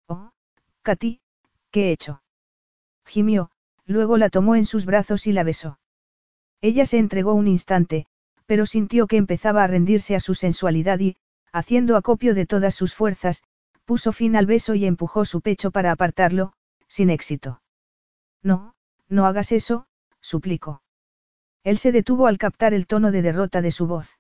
Oh, 0.07 0.31
Katy, 0.83 1.20
¿qué 1.70 1.89
he 1.89 1.93
hecho? 1.93 2.23
Gimió, 3.05 3.51
luego 3.84 4.17
la 4.17 4.31
tomó 4.31 4.55
en 4.55 4.65
sus 4.65 4.86
brazos 4.86 5.26
y 5.26 5.33
la 5.33 5.43
besó. 5.43 5.78
Ella 6.65 6.86
se 6.86 6.97
entregó 6.97 7.34
un 7.34 7.47
instante, 7.47 8.07
pero 8.47 8.65
sintió 8.65 9.07
que 9.07 9.18
empezaba 9.18 9.62
a 9.62 9.67
rendirse 9.67 10.17
a 10.17 10.20
su 10.20 10.34
sensualidad 10.34 10.99
y, 10.99 11.18
haciendo 11.52 11.94
acopio 11.94 12.34
de 12.34 12.47
todas 12.47 12.75
sus 12.75 12.94
fuerzas, 12.94 13.43
puso 13.84 14.12
fin 14.12 14.34
al 14.34 14.47
beso 14.47 14.75
y 14.75 14.86
empujó 14.86 15.26
su 15.26 15.43
pecho 15.43 15.73
para 15.73 15.93
apartarlo, 15.93 16.55
sin 16.89 17.10
éxito. 17.10 17.60
No, 18.43 18.75
no 19.10 19.26
hagas 19.26 19.52
eso, 19.52 19.86
suplicó. 20.23 20.81
Él 21.65 21.76
se 21.76 21.93
detuvo 21.93 22.28
al 22.28 22.39
captar 22.39 22.73
el 22.73 22.86
tono 22.86 23.10
de 23.10 23.20
derrota 23.20 23.60
de 23.60 23.70
su 23.70 23.86
voz. 23.86 24.18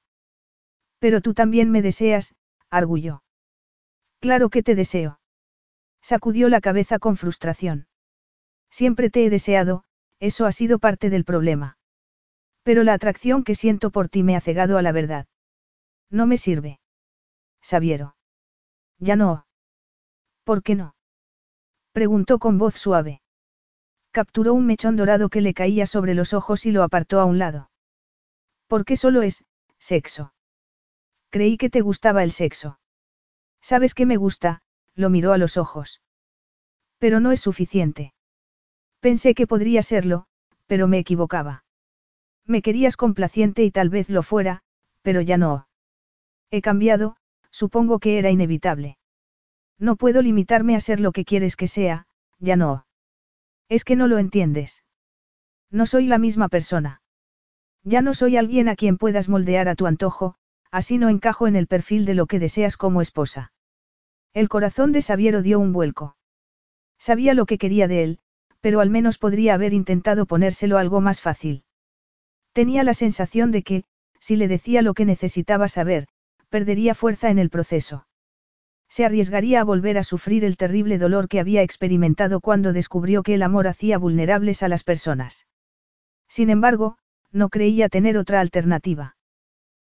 Pero 0.98 1.22
tú 1.22 1.32
también 1.32 1.70
me 1.70 1.80
deseas, 1.80 2.34
arguyó. 2.68 3.22
Claro 4.20 4.50
que 4.50 4.62
te 4.62 4.74
deseo. 4.74 5.18
Sacudió 6.02 6.50
la 6.50 6.60
cabeza 6.60 6.98
con 6.98 7.16
frustración. 7.16 7.86
Siempre 8.68 9.08
te 9.08 9.24
he 9.24 9.30
deseado, 9.30 9.84
eso 10.20 10.44
ha 10.44 10.52
sido 10.52 10.78
parte 10.78 11.08
del 11.08 11.24
problema. 11.24 11.78
Pero 12.64 12.82
la 12.82 12.94
atracción 12.94 13.44
que 13.44 13.54
siento 13.54 13.90
por 13.90 14.08
ti 14.08 14.22
me 14.22 14.36
ha 14.36 14.40
cegado 14.40 14.78
a 14.78 14.82
la 14.82 14.90
verdad. 14.90 15.26
No 16.10 16.26
me 16.26 16.38
sirve. 16.38 16.80
Sabiero. 17.60 18.16
Ya 18.98 19.16
no. 19.16 19.46
¿Por 20.44 20.62
qué 20.62 20.74
no? 20.74 20.96
Preguntó 21.92 22.38
con 22.38 22.58
voz 22.58 22.74
suave. 22.74 23.20
Capturó 24.10 24.54
un 24.54 24.66
mechón 24.66 24.96
dorado 24.96 25.28
que 25.28 25.40
le 25.40 25.54
caía 25.54 25.86
sobre 25.86 26.14
los 26.14 26.32
ojos 26.32 26.66
y 26.66 26.72
lo 26.72 26.82
apartó 26.82 27.20
a 27.20 27.24
un 27.24 27.38
lado. 27.38 27.70
¿Por 28.66 28.84
qué 28.84 28.96
solo 28.96 29.22
es, 29.22 29.44
sexo? 29.78 30.34
Creí 31.30 31.56
que 31.56 31.68
te 31.68 31.80
gustaba 31.80 32.22
el 32.22 32.32
sexo. 32.32 32.78
¿Sabes 33.60 33.94
que 33.94 34.06
me 34.06 34.16
gusta? 34.16 34.62
Lo 34.94 35.10
miró 35.10 35.32
a 35.32 35.38
los 35.38 35.56
ojos. 35.56 36.00
Pero 36.98 37.20
no 37.20 37.32
es 37.32 37.40
suficiente. 37.40 38.14
Pensé 39.00 39.34
que 39.34 39.46
podría 39.46 39.82
serlo, 39.82 40.26
pero 40.66 40.86
me 40.86 40.98
equivocaba. 40.98 41.63
Me 42.46 42.62
querías 42.62 42.96
complaciente 42.96 43.64
y 43.64 43.70
tal 43.70 43.88
vez 43.88 44.08
lo 44.08 44.22
fuera, 44.22 44.62
pero 45.02 45.20
ya 45.20 45.38
no. 45.38 45.66
He 46.50 46.60
cambiado, 46.60 47.16
supongo 47.50 47.98
que 47.98 48.18
era 48.18 48.30
inevitable. 48.30 48.98
No 49.78 49.96
puedo 49.96 50.22
limitarme 50.22 50.76
a 50.76 50.80
ser 50.80 51.00
lo 51.00 51.12
que 51.12 51.24
quieres 51.24 51.56
que 51.56 51.68
sea, 51.68 52.06
ya 52.38 52.56
no. 52.56 52.86
Es 53.68 53.84
que 53.84 53.96
no 53.96 54.06
lo 54.06 54.18
entiendes. 54.18 54.84
No 55.70 55.86
soy 55.86 56.06
la 56.06 56.18
misma 56.18 56.48
persona. 56.48 57.00
Ya 57.82 58.02
no 58.02 58.14
soy 58.14 58.36
alguien 58.36 58.68
a 58.68 58.76
quien 58.76 58.98
puedas 58.98 59.28
moldear 59.28 59.68
a 59.68 59.74
tu 59.74 59.86
antojo, 59.86 60.36
así 60.70 60.98
no 60.98 61.08
encajo 61.08 61.46
en 61.46 61.56
el 61.56 61.66
perfil 61.66 62.04
de 62.04 62.14
lo 62.14 62.26
que 62.26 62.38
deseas 62.38 62.76
como 62.76 63.00
esposa. 63.00 63.52
El 64.32 64.48
corazón 64.48 64.92
de 64.92 65.02
Sabiero 65.02 65.42
dio 65.42 65.60
un 65.60 65.72
vuelco. 65.72 66.16
Sabía 66.98 67.34
lo 67.34 67.46
que 67.46 67.58
quería 67.58 67.88
de 67.88 68.02
él, 68.04 68.18
Pero 68.64 68.80
al 68.80 68.88
menos 68.88 69.18
podría 69.18 69.52
haber 69.52 69.74
intentado 69.74 70.24
ponérselo 70.24 70.78
algo 70.78 71.02
más 71.02 71.20
fácil. 71.20 71.64
Tenía 72.54 72.84
la 72.84 72.94
sensación 72.94 73.50
de 73.50 73.64
que, 73.64 73.84
si 74.20 74.36
le 74.36 74.46
decía 74.46 74.80
lo 74.80 74.94
que 74.94 75.04
necesitaba 75.04 75.66
saber, 75.66 76.06
perdería 76.48 76.94
fuerza 76.94 77.28
en 77.30 77.40
el 77.40 77.50
proceso. 77.50 78.06
Se 78.88 79.04
arriesgaría 79.04 79.60
a 79.60 79.64
volver 79.64 79.98
a 79.98 80.04
sufrir 80.04 80.44
el 80.44 80.56
terrible 80.56 80.98
dolor 80.98 81.26
que 81.26 81.40
había 81.40 81.62
experimentado 81.62 82.40
cuando 82.40 82.72
descubrió 82.72 83.24
que 83.24 83.34
el 83.34 83.42
amor 83.42 83.66
hacía 83.66 83.98
vulnerables 83.98 84.62
a 84.62 84.68
las 84.68 84.84
personas. 84.84 85.48
Sin 86.28 86.48
embargo, 86.48 86.96
no 87.32 87.48
creía 87.48 87.88
tener 87.88 88.16
otra 88.16 88.38
alternativa. 88.38 89.16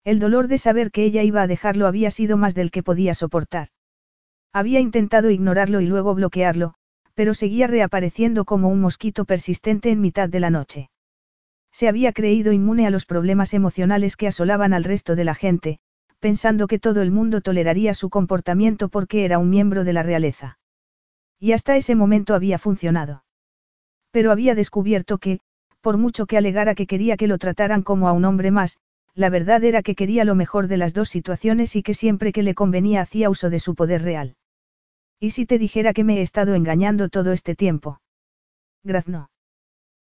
El 0.04 0.20
dolor 0.20 0.48
de 0.48 0.60
saber 0.60 0.92
que 0.92 1.04
ella 1.04 1.24
iba 1.24 1.42
a 1.42 1.48
dejarlo 1.48 1.88
había 1.88 2.12
sido 2.12 2.38
más 2.38 2.54
del 2.54 2.70
que 2.70 2.84
podía 2.84 3.16
soportar. 3.16 3.70
Había 4.54 4.80
intentado 4.80 5.32
ignorarlo 5.32 5.82
y 5.82 5.88
luego 5.88 6.14
bloquearlo, 6.14 6.76
pero 7.16 7.34
seguía 7.34 7.66
reapareciendo 7.66 8.46
como 8.46 8.70
un 8.70 8.82
mosquito 8.82 9.26
persistente 9.26 9.90
en 9.90 10.00
mitad 10.00 10.30
de 10.30 10.40
la 10.40 10.52
noche. 10.52 10.91
Se 11.72 11.88
había 11.88 12.12
creído 12.12 12.52
inmune 12.52 12.86
a 12.86 12.90
los 12.90 13.06
problemas 13.06 13.54
emocionales 13.54 14.18
que 14.18 14.28
asolaban 14.28 14.74
al 14.74 14.84
resto 14.84 15.16
de 15.16 15.24
la 15.24 15.36
gente, 15.36 15.80
pensando 16.20 16.68
que 16.68 16.80
todo 16.80 17.02
el 17.02 17.12
mundo 17.12 17.42
toleraría 17.42 17.94
su 17.94 18.10
comportamiento 18.10 18.90
porque 18.90 19.26
era 19.26 19.40
un 19.40 19.50
miembro 19.50 19.84
de 19.84 19.94
la 19.94 20.04
realeza. 20.04 20.60
Y 21.40 21.54
hasta 21.54 21.76
ese 21.76 21.96
momento 21.96 22.36
había 22.36 22.60
funcionado. 22.60 23.24
Pero 24.12 24.32
había 24.32 24.54
descubierto 24.54 25.18
que, 25.18 25.40
por 25.82 25.98
mucho 25.98 26.28
que 26.28 26.38
alegara 26.38 26.76
que 26.76 26.86
quería 26.86 27.18
que 27.18 27.28
lo 27.28 27.38
trataran 27.38 27.82
como 27.82 28.08
a 28.08 28.12
un 28.12 28.26
hombre 28.26 28.52
más, 28.52 28.78
la 29.16 29.30
verdad 29.30 29.64
era 29.64 29.82
que 29.82 29.96
quería 29.96 30.24
lo 30.24 30.36
mejor 30.36 30.68
de 30.68 30.78
las 30.78 30.94
dos 30.94 31.10
situaciones 31.10 31.76
y 31.76 31.84
que 31.84 31.94
siempre 31.94 32.32
que 32.32 32.44
le 32.44 32.54
convenía 32.54 33.02
hacía 33.02 33.30
uso 33.30 33.50
de 33.50 33.60
su 33.60 33.76
poder 33.76 34.04
real. 34.04 34.36
¿Y 35.20 35.32
si 35.32 35.46
te 35.46 35.58
dijera 35.58 35.94
que 35.94 36.04
me 36.04 36.18
he 36.18 36.22
estado 36.22 36.56
engañando 36.56 37.10
todo 37.10 37.32
este 37.32 37.56
tiempo? 37.56 38.02
Grazno. 38.84 39.30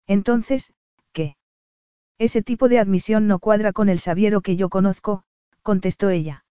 Entonces, 0.08 0.68
¿qué? 0.68 0.74
Ese 2.18 2.42
tipo 2.42 2.70
de 2.70 2.80
admisión 2.80 3.28
no 3.28 3.40
cuadra 3.40 3.74
con 3.74 3.90
el 3.90 4.00
Sabiero 4.00 4.42
que 4.42 4.56
yo 4.56 4.70
conozco, 4.70 5.24
contestó 5.62 6.10
ella. 6.10 6.46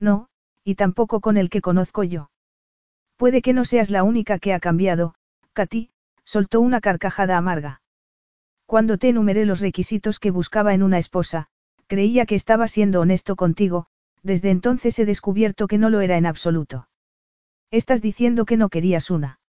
No, 0.00 0.28
y 0.64 0.74
tampoco 0.74 1.20
con 1.20 1.36
el 1.36 1.50
que 1.50 1.60
conozco 1.60 2.02
yo. 2.02 2.30
Puede 3.16 3.42
que 3.42 3.52
no 3.52 3.64
seas 3.64 3.90
la 3.90 4.02
única 4.02 4.38
que 4.38 4.54
ha 4.54 4.60
cambiado, 4.60 5.14
Katy, 5.52 5.90
soltó 6.24 6.60
una 6.60 6.80
carcajada 6.80 7.36
amarga. 7.36 7.82
Cuando 8.66 8.98
te 8.98 9.08
enumeré 9.08 9.46
los 9.46 9.60
requisitos 9.60 10.20
que 10.20 10.30
buscaba 10.30 10.74
en 10.74 10.82
una 10.82 10.98
esposa, 10.98 11.48
creía 11.86 12.24
que 12.24 12.36
estaba 12.36 12.68
siendo 12.68 13.00
honesto 13.00 13.34
contigo, 13.34 13.86
desde 14.22 14.50
entonces 14.50 14.98
he 14.98 15.04
descubierto 15.04 15.66
que 15.66 15.76
no 15.76 15.90
lo 15.90 16.00
era 16.00 16.16
en 16.16 16.26
absoluto. 16.26 16.88
Estás 17.72 18.00
diciendo 18.00 18.44
que 18.44 18.56
no 18.56 18.68
querías 18.68 19.10
una. 19.10 19.39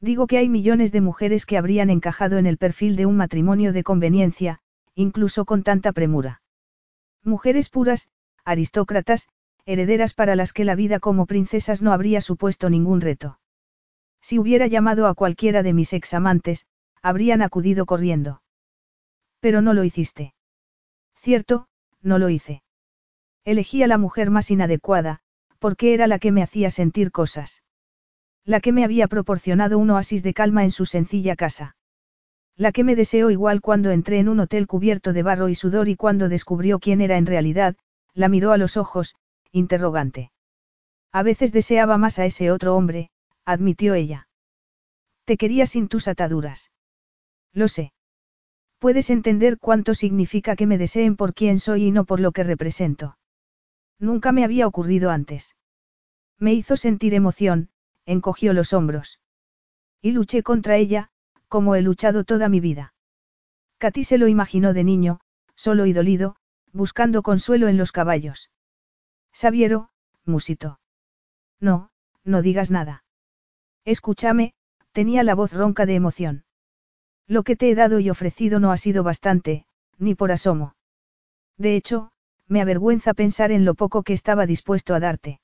Digo 0.00 0.26
que 0.26 0.38
hay 0.38 0.48
millones 0.48 0.92
de 0.92 1.00
mujeres 1.00 1.44
que 1.44 1.58
habrían 1.58 1.90
encajado 1.90 2.38
en 2.38 2.46
el 2.46 2.56
perfil 2.56 2.96
de 2.96 3.06
un 3.06 3.16
matrimonio 3.16 3.72
de 3.72 3.82
conveniencia, 3.82 4.60
incluso 4.94 5.44
con 5.44 5.62
tanta 5.62 5.92
premura. 5.92 6.40
Mujeres 7.22 7.68
puras, 7.68 8.10
aristócratas, 8.44 9.28
herederas 9.66 10.14
para 10.14 10.36
las 10.36 10.52
que 10.54 10.64
la 10.64 10.74
vida 10.74 11.00
como 11.00 11.26
princesas 11.26 11.82
no 11.82 11.92
habría 11.92 12.22
supuesto 12.22 12.70
ningún 12.70 13.02
reto. 13.02 13.38
Si 14.22 14.38
hubiera 14.38 14.66
llamado 14.66 15.06
a 15.06 15.14
cualquiera 15.14 15.62
de 15.62 15.74
mis 15.74 15.92
examantes, 15.92 16.66
habrían 17.02 17.42
acudido 17.42 17.84
corriendo. 17.84 18.42
Pero 19.40 19.60
no 19.60 19.74
lo 19.74 19.84
hiciste. 19.84 20.34
Cierto, 21.14 21.68
no 22.02 22.18
lo 22.18 22.30
hice. 22.30 22.62
Elegí 23.44 23.82
a 23.82 23.86
la 23.86 23.98
mujer 23.98 24.30
más 24.30 24.50
inadecuada, 24.50 25.20
porque 25.58 25.92
era 25.92 26.06
la 26.06 26.18
que 26.18 26.32
me 26.32 26.42
hacía 26.42 26.70
sentir 26.70 27.10
cosas. 27.10 27.62
La 28.44 28.60
que 28.60 28.72
me 28.72 28.84
había 28.84 29.06
proporcionado 29.06 29.78
un 29.78 29.90
oasis 29.90 30.22
de 30.22 30.34
calma 30.34 30.64
en 30.64 30.70
su 30.70 30.86
sencilla 30.86 31.36
casa. 31.36 31.76
La 32.56 32.72
que 32.72 32.84
me 32.84 32.96
deseó 32.96 33.30
igual 33.30 33.60
cuando 33.60 33.90
entré 33.90 34.18
en 34.18 34.28
un 34.28 34.40
hotel 34.40 34.66
cubierto 34.66 35.12
de 35.12 35.22
barro 35.22 35.48
y 35.48 35.54
sudor 35.54 35.88
y 35.88 35.96
cuando 35.96 36.28
descubrió 36.28 36.78
quién 36.78 37.00
era 37.00 37.16
en 37.16 37.26
realidad, 37.26 37.76
la 38.14 38.28
miró 38.28 38.52
a 38.52 38.58
los 38.58 38.76
ojos, 38.76 39.14
interrogante. 39.52 40.30
A 41.12 41.22
veces 41.22 41.52
deseaba 41.52 41.98
más 41.98 42.18
a 42.18 42.26
ese 42.26 42.50
otro 42.50 42.76
hombre, 42.76 43.10
admitió 43.44 43.94
ella. 43.94 44.28
Te 45.24 45.36
quería 45.36 45.66
sin 45.66 45.88
tus 45.88 46.08
ataduras. 46.08 46.70
Lo 47.52 47.68
sé. 47.68 47.92
Puedes 48.78 49.10
entender 49.10 49.58
cuánto 49.58 49.94
significa 49.94 50.56
que 50.56 50.66
me 50.66 50.78
deseen 50.78 51.16
por 51.16 51.34
quién 51.34 51.60
soy 51.60 51.84
y 51.84 51.90
no 51.90 52.04
por 52.04 52.20
lo 52.20 52.32
que 52.32 52.44
represento. 52.44 53.16
Nunca 53.98 54.32
me 54.32 54.44
había 54.44 54.66
ocurrido 54.66 55.10
antes. 55.10 55.56
Me 56.38 56.54
hizo 56.54 56.76
sentir 56.76 57.12
emoción, 57.12 57.68
encogió 58.10 58.52
los 58.52 58.72
hombros. 58.72 59.20
Y 60.02 60.10
luché 60.10 60.42
contra 60.42 60.76
ella, 60.76 61.10
como 61.48 61.76
he 61.76 61.82
luchado 61.82 62.24
toda 62.24 62.48
mi 62.48 62.58
vida. 62.58 62.92
Katy 63.78 64.04
se 64.04 64.18
lo 64.18 64.26
imaginó 64.26 64.72
de 64.72 64.84
niño, 64.84 65.20
solo 65.54 65.86
y 65.86 65.92
dolido, 65.92 66.36
buscando 66.72 67.22
consuelo 67.22 67.68
en 67.68 67.76
los 67.76 67.92
caballos. 67.92 68.50
Sabiero, 69.32 69.90
musito. 70.24 70.80
No, 71.60 71.90
no 72.24 72.42
digas 72.42 72.70
nada. 72.70 73.04
Escúchame, 73.84 74.54
tenía 74.92 75.22
la 75.22 75.34
voz 75.34 75.52
ronca 75.52 75.86
de 75.86 75.94
emoción. 75.94 76.44
Lo 77.28 77.44
que 77.44 77.54
te 77.54 77.70
he 77.70 77.74
dado 77.76 78.00
y 78.00 78.10
ofrecido 78.10 78.58
no 78.58 78.72
ha 78.72 78.76
sido 78.76 79.04
bastante, 79.04 79.66
ni 79.98 80.16
por 80.16 80.32
asomo. 80.32 80.74
De 81.56 81.76
hecho, 81.76 82.10
me 82.48 82.60
avergüenza 82.60 83.14
pensar 83.14 83.52
en 83.52 83.64
lo 83.64 83.74
poco 83.74 84.02
que 84.02 84.14
estaba 84.14 84.46
dispuesto 84.46 84.94
a 84.94 85.00
darte. 85.00 85.40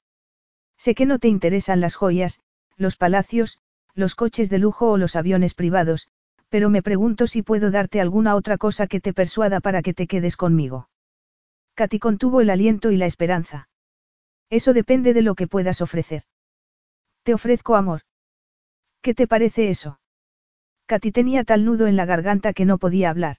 Sé 0.77 0.95
que 0.95 1.07
no 1.07 1.19
te 1.19 1.29
interesan 1.29 1.81
las 1.81 1.95
joyas, 1.95 2.41
los 2.77 2.97
palacios, 2.97 3.59
los 3.95 4.15
coches 4.15 4.51
de 4.51 4.59
lujo 4.59 4.91
o 4.91 4.97
los 4.97 5.17
aviones 5.17 5.55
privados, 5.55 6.09
pero 6.49 6.71
me 6.71 6.83
pregunto 6.83 7.27
si 7.27 7.43
puedo 7.43 7.71
darte 7.71 8.01
alguna 8.01 8.35
otra 8.35 8.59
cosa 8.59 8.87
que 8.87 9.01
te 9.01 9.13
persuada 9.13 9.61
para 9.61 9.83
que 9.83 9.95
te 9.95 10.07
quedes 10.07 10.37
conmigo. 10.37 10.89
Katy 11.75 11.99
contuvo 11.99 12.41
el 12.41 12.51
aliento 12.51 12.91
y 12.91 12.97
la 12.97 13.07
esperanza. 13.07 13.69
Eso 14.51 14.73
depende 14.73 15.13
de 15.13 15.23
lo 15.23 15.35
que 15.35 15.49
puedas 15.49 15.81
ofrecer. 15.81 16.23
Te 17.23 17.35
ofrezco 17.35 17.75
amor. 17.75 18.03
¿Qué 19.03 19.15
te 19.15 19.27
parece 19.27 19.69
eso? 19.69 20.01
Katy 20.87 21.11
tenía 21.11 21.45
tal 21.45 21.65
nudo 21.65 21.87
en 21.87 21.97
la 21.97 22.05
garganta 22.05 22.53
que 22.53 22.65
no 22.65 22.79
podía 22.79 23.11
hablar. 23.11 23.39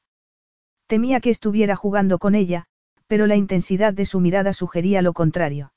Temía 0.88 1.22
que 1.22 1.30
estuviera 1.30 1.76
jugando 1.76 2.20
con 2.20 2.36
ella, 2.36 2.66
pero 3.08 3.26
la 3.26 3.36
intensidad 3.36 3.94
de 3.94 4.06
su 4.06 4.20
mirada 4.20 4.54
sugería 4.54 5.02
lo 5.02 5.14
contrario. 5.14 5.72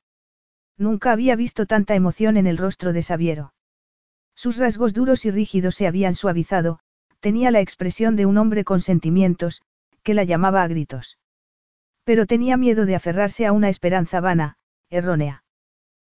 Nunca 0.81 1.13
había 1.13 1.37
visto 1.37 1.67
tanta 1.67 1.95
emoción 1.95 2.39
en 2.39 2.47
el 2.47 2.57
rostro 2.57 2.95
de 2.95 3.03
Sabiero. 3.03 3.53
Sus 4.35 4.57
rasgos 4.57 4.95
duros 4.95 5.27
y 5.27 5.31
rígidos 5.31 5.75
se 5.75 5.87
habían 5.87 6.15
suavizado, 6.15 6.81
tenía 7.21 7.51
la 7.51 7.61
expresión 7.61 8.17
de 8.17 8.25
un 8.25 8.39
hombre 8.39 8.65
con 8.65 8.81
sentimientos, 8.81 9.61
que 10.03 10.15
la 10.15 10.25
llamaba 10.25 10.63
a 10.63 10.69
gritos. 10.69 11.19
Pero 12.05 12.25
tenía 12.25 12.57
miedo 12.57 12.87
de 12.87 12.95
aferrarse 12.95 13.45
a 13.45 13.53
una 13.53 13.69
esperanza 13.69 14.23
vana, 14.23 14.57
errónea. 14.89 15.45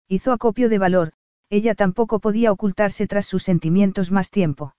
Hizo 0.07 0.31
acopio 0.31 0.69
de 0.69 0.77
valor, 0.77 1.11
ella 1.49 1.75
tampoco 1.75 2.19
podía 2.19 2.53
ocultarse 2.53 3.05
tras 3.05 3.25
sus 3.25 3.43
sentimientos 3.43 4.11
más 4.11 4.29
tiempo. 4.29 4.77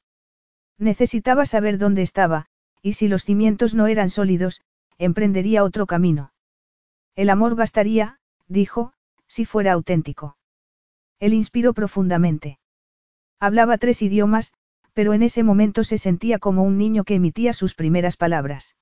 Necesitaba 0.78 1.44
saber 1.44 1.76
dónde 1.76 2.00
estaba, 2.00 2.46
y 2.80 2.94
si 2.94 3.06
los 3.06 3.26
cimientos 3.26 3.74
no 3.74 3.86
eran 3.86 4.08
sólidos, 4.08 4.62
emprendería 4.96 5.62
otro 5.62 5.84
camino. 5.84 6.32
El 7.16 7.28
amor 7.28 7.54
bastaría, 7.54 8.18
dijo, 8.48 8.94
si 9.34 9.44
fuera 9.44 9.72
auténtico. 9.72 10.36
Él 11.18 11.34
inspiró 11.34 11.74
profundamente. 11.74 12.60
Hablaba 13.40 13.78
tres 13.78 14.00
idiomas, 14.00 14.52
pero 14.92 15.12
en 15.12 15.24
ese 15.24 15.42
momento 15.42 15.82
se 15.82 15.98
sentía 15.98 16.38
como 16.38 16.62
un 16.62 16.78
niño 16.78 17.02
que 17.02 17.16
emitía 17.16 17.52
sus 17.52 17.74
primeras 17.74 18.16
palabras. 18.16 18.76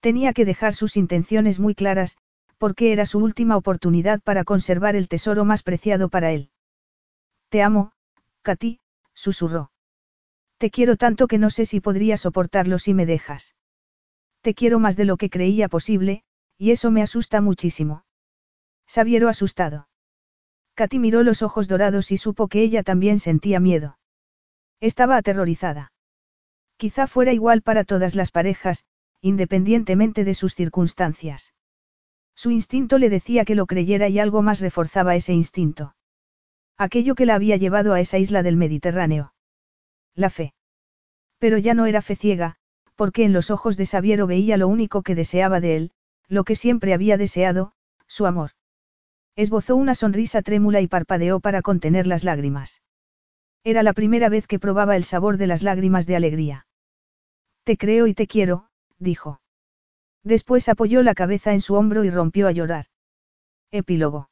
Tenía 0.00 0.34
que 0.34 0.44
dejar 0.44 0.74
sus 0.74 0.98
intenciones 0.98 1.58
muy 1.58 1.74
claras, 1.74 2.18
porque 2.58 2.92
era 2.92 3.06
su 3.06 3.18
última 3.18 3.56
oportunidad 3.56 4.20
para 4.20 4.44
conservar 4.44 4.94
el 4.94 5.08
tesoro 5.08 5.46
más 5.46 5.62
preciado 5.62 6.10
para 6.10 6.32
él. 6.32 6.50
Te 7.48 7.62
amo, 7.62 7.92
Katy, 8.42 8.78
susurró. 9.14 9.72
Te 10.58 10.70
quiero 10.70 10.98
tanto 10.98 11.28
que 11.28 11.38
no 11.38 11.48
sé 11.48 11.64
si 11.64 11.80
podría 11.80 12.18
soportarlo 12.18 12.78
si 12.78 12.92
me 12.92 13.06
dejas. 13.06 13.54
Te 14.42 14.52
quiero 14.52 14.78
más 14.78 14.96
de 14.96 15.06
lo 15.06 15.16
que 15.16 15.30
creía 15.30 15.70
posible, 15.70 16.24
y 16.58 16.72
eso 16.72 16.90
me 16.90 17.00
asusta 17.00 17.40
muchísimo. 17.40 18.04
Sabiero 18.94 19.30
asustado. 19.30 19.88
Katy 20.74 20.98
miró 20.98 21.22
los 21.22 21.40
ojos 21.40 21.66
dorados 21.66 22.12
y 22.12 22.18
supo 22.18 22.48
que 22.48 22.60
ella 22.60 22.82
también 22.82 23.18
sentía 23.20 23.58
miedo. 23.58 23.96
Estaba 24.80 25.16
aterrorizada. 25.16 25.94
Quizá 26.76 27.06
fuera 27.06 27.32
igual 27.32 27.62
para 27.62 27.84
todas 27.84 28.14
las 28.14 28.30
parejas, 28.30 28.84
independientemente 29.22 30.24
de 30.24 30.34
sus 30.34 30.54
circunstancias. 30.54 31.54
Su 32.34 32.50
instinto 32.50 32.98
le 32.98 33.08
decía 33.08 33.46
que 33.46 33.54
lo 33.54 33.64
creyera 33.64 34.10
y 34.10 34.18
algo 34.18 34.42
más 34.42 34.60
reforzaba 34.60 35.14
ese 35.14 35.32
instinto. 35.32 35.96
Aquello 36.76 37.14
que 37.14 37.24
la 37.24 37.36
había 37.36 37.56
llevado 37.56 37.94
a 37.94 38.00
esa 38.00 38.18
isla 38.18 38.42
del 38.42 38.58
Mediterráneo. 38.58 39.32
La 40.14 40.28
fe. 40.28 40.52
Pero 41.38 41.56
ya 41.56 41.72
no 41.72 41.86
era 41.86 42.02
fe 42.02 42.14
ciega, 42.14 42.56
porque 42.94 43.24
en 43.24 43.32
los 43.32 43.50
ojos 43.50 43.78
de 43.78 43.86
Sabiero 43.86 44.26
veía 44.26 44.58
lo 44.58 44.68
único 44.68 45.00
que 45.00 45.14
deseaba 45.14 45.60
de 45.60 45.76
él, 45.76 45.92
lo 46.28 46.44
que 46.44 46.56
siempre 46.56 46.92
había 46.92 47.16
deseado, 47.16 47.72
su 48.06 48.26
amor. 48.26 48.50
Esbozó 49.36 49.76
una 49.76 49.94
sonrisa 49.94 50.42
trémula 50.42 50.80
y 50.80 50.88
parpadeó 50.88 51.40
para 51.40 51.62
contener 51.62 52.06
las 52.06 52.24
lágrimas. 52.24 52.82
Era 53.64 53.82
la 53.82 53.92
primera 53.92 54.28
vez 54.28 54.46
que 54.46 54.58
probaba 54.58 54.96
el 54.96 55.04
sabor 55.04 55.36
de 55.36 55.46
las 55.46 55.62
lágrimas 55.62 56.06
de 56.06 56.16
alegría. 56.16 56.66
Te 57.64 57.76
creo 57.76 58.06
y 58.06 58.14
te 58.14 58.26
quiero, 58.26 58.68
dijo. 58.98 59.40
Después 60.24 60.68
apoyó 60.68 61.02
la 61.02 61.14
cabeza 61.14 61.52
en 61.52 61.60
su 61.60 61.74
hombro 61.74 62.04
y 62.04 62.10
rompió 62.10 62.46
a 62.46 62.52
llorar. 62.52 62.86
Epílogo. 63.70 64.28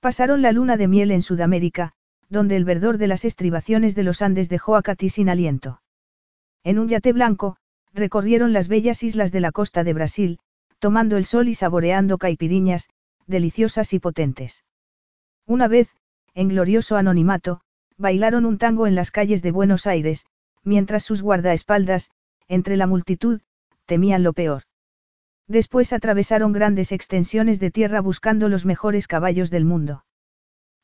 Pasaron 0.00 0.42
la 0.42 0.52
luna 0.52 0.76
de 0.76 0.88
miel 0.88 1.10
en 1.10 1.22
Sudamérica, 1.22 1.92
donde 2.28 2.56
el 2.56 2.64
verdor 2.64 2.98
de 2.98 3.08
las 3.08 3.24
estribaciones 3.24 3.94
de 3.94 4.02
los 4.02 4.22
Andes 4.22 4.48
dejó 4.48 4.76
a 4.76 4.82
Katy 4.82 5.08
sin 5.08 5.28
aliento. 5.28 5.82
En 6.64 6.78
un 6.78 6.88
yate 6.88 7.12
blanco, 7.12 7.56
recorrieron 7.92 8.52
las 8.52 8.68
bellas 8.68 9.02
islas 9.02 9.32
de 9.32 9.40
la 9.40 9.52
costa 9.52 9.84
de 9.84 9.92
Brasil, 9.92 10.38
tomando 10.78 11.16
el 11.16 11.24
sol 11.24 11.48
y 11.48 11.54
saboreando 11.54 12.18
caipiriñas, 12.18 12.88
deliciosas 13.26 13.92
y 13.92 13.98
potentes. 13.98 14.64
Una 15.46 15.68
vez, 15.68 15.88
en 16.34 16.48
glorioso 16.48 16.96
anonimato, 16.96 17.60
bailaron 17.96 18.44
un 18.44 18.58
tango 18.58 18.86
en 18.86 18.94
las 18.94 19.10
calles 19.10 19.42
de 19.42 19.52
Buenos 19.52 19.86
Aires, 19.86 20.26
mientras 20.62 21.04
sus 21.04 21.22
guardaespaldas, 21.22 22.10
entre 22.48 22.76
la 22.76 22.86
multitud, 22.86 23.40
temían 23.86 24.22
lo 24.22 24.32
peor. 24.32 24.62
Después 25.48 25.92
atravesaron 25.92 26.52
grandes 26.52 26.92
extensiones 26.92 27.60
de 27.60 27.70
tierra 27.70 28.00
buscando 28.00 28.48
los 28.48 28.64
mejores 28.64 29.06
caballos 29.06 29.50
del 29.50 29.64
mundo. 29.64 30.04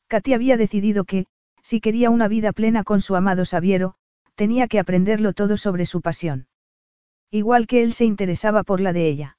Katy 0.07 0.33
había 0.33 0.57
decidido 0.57 1.03
que, 1.03 1.25
si 1.61 1.81
quería 1.81 2.09
una 2.09 2.27
vida 2.27 2.51
plena 2.53 2.83
con 2.83 3.01
su 3.01 3.15
amado 3.15 3.45
Sabiero, 3.45 3.95
tenía 4.35 4.67
que 4.67 4.79
aprenderlo 4.79 5.33
todo 5.33 5.57
sobre 5.57 5.85
su 5.85 6.01
pasión. 6.01 6.47
Igual 7.29 7.67
que 7.67 7.83
él 7.83 7.93
se 7.93 8.05
interesaba 8.05 8.63
por 8.63 8.79
la 8.79 8.93
de 8.93 9.07
ella. 9.07 9.37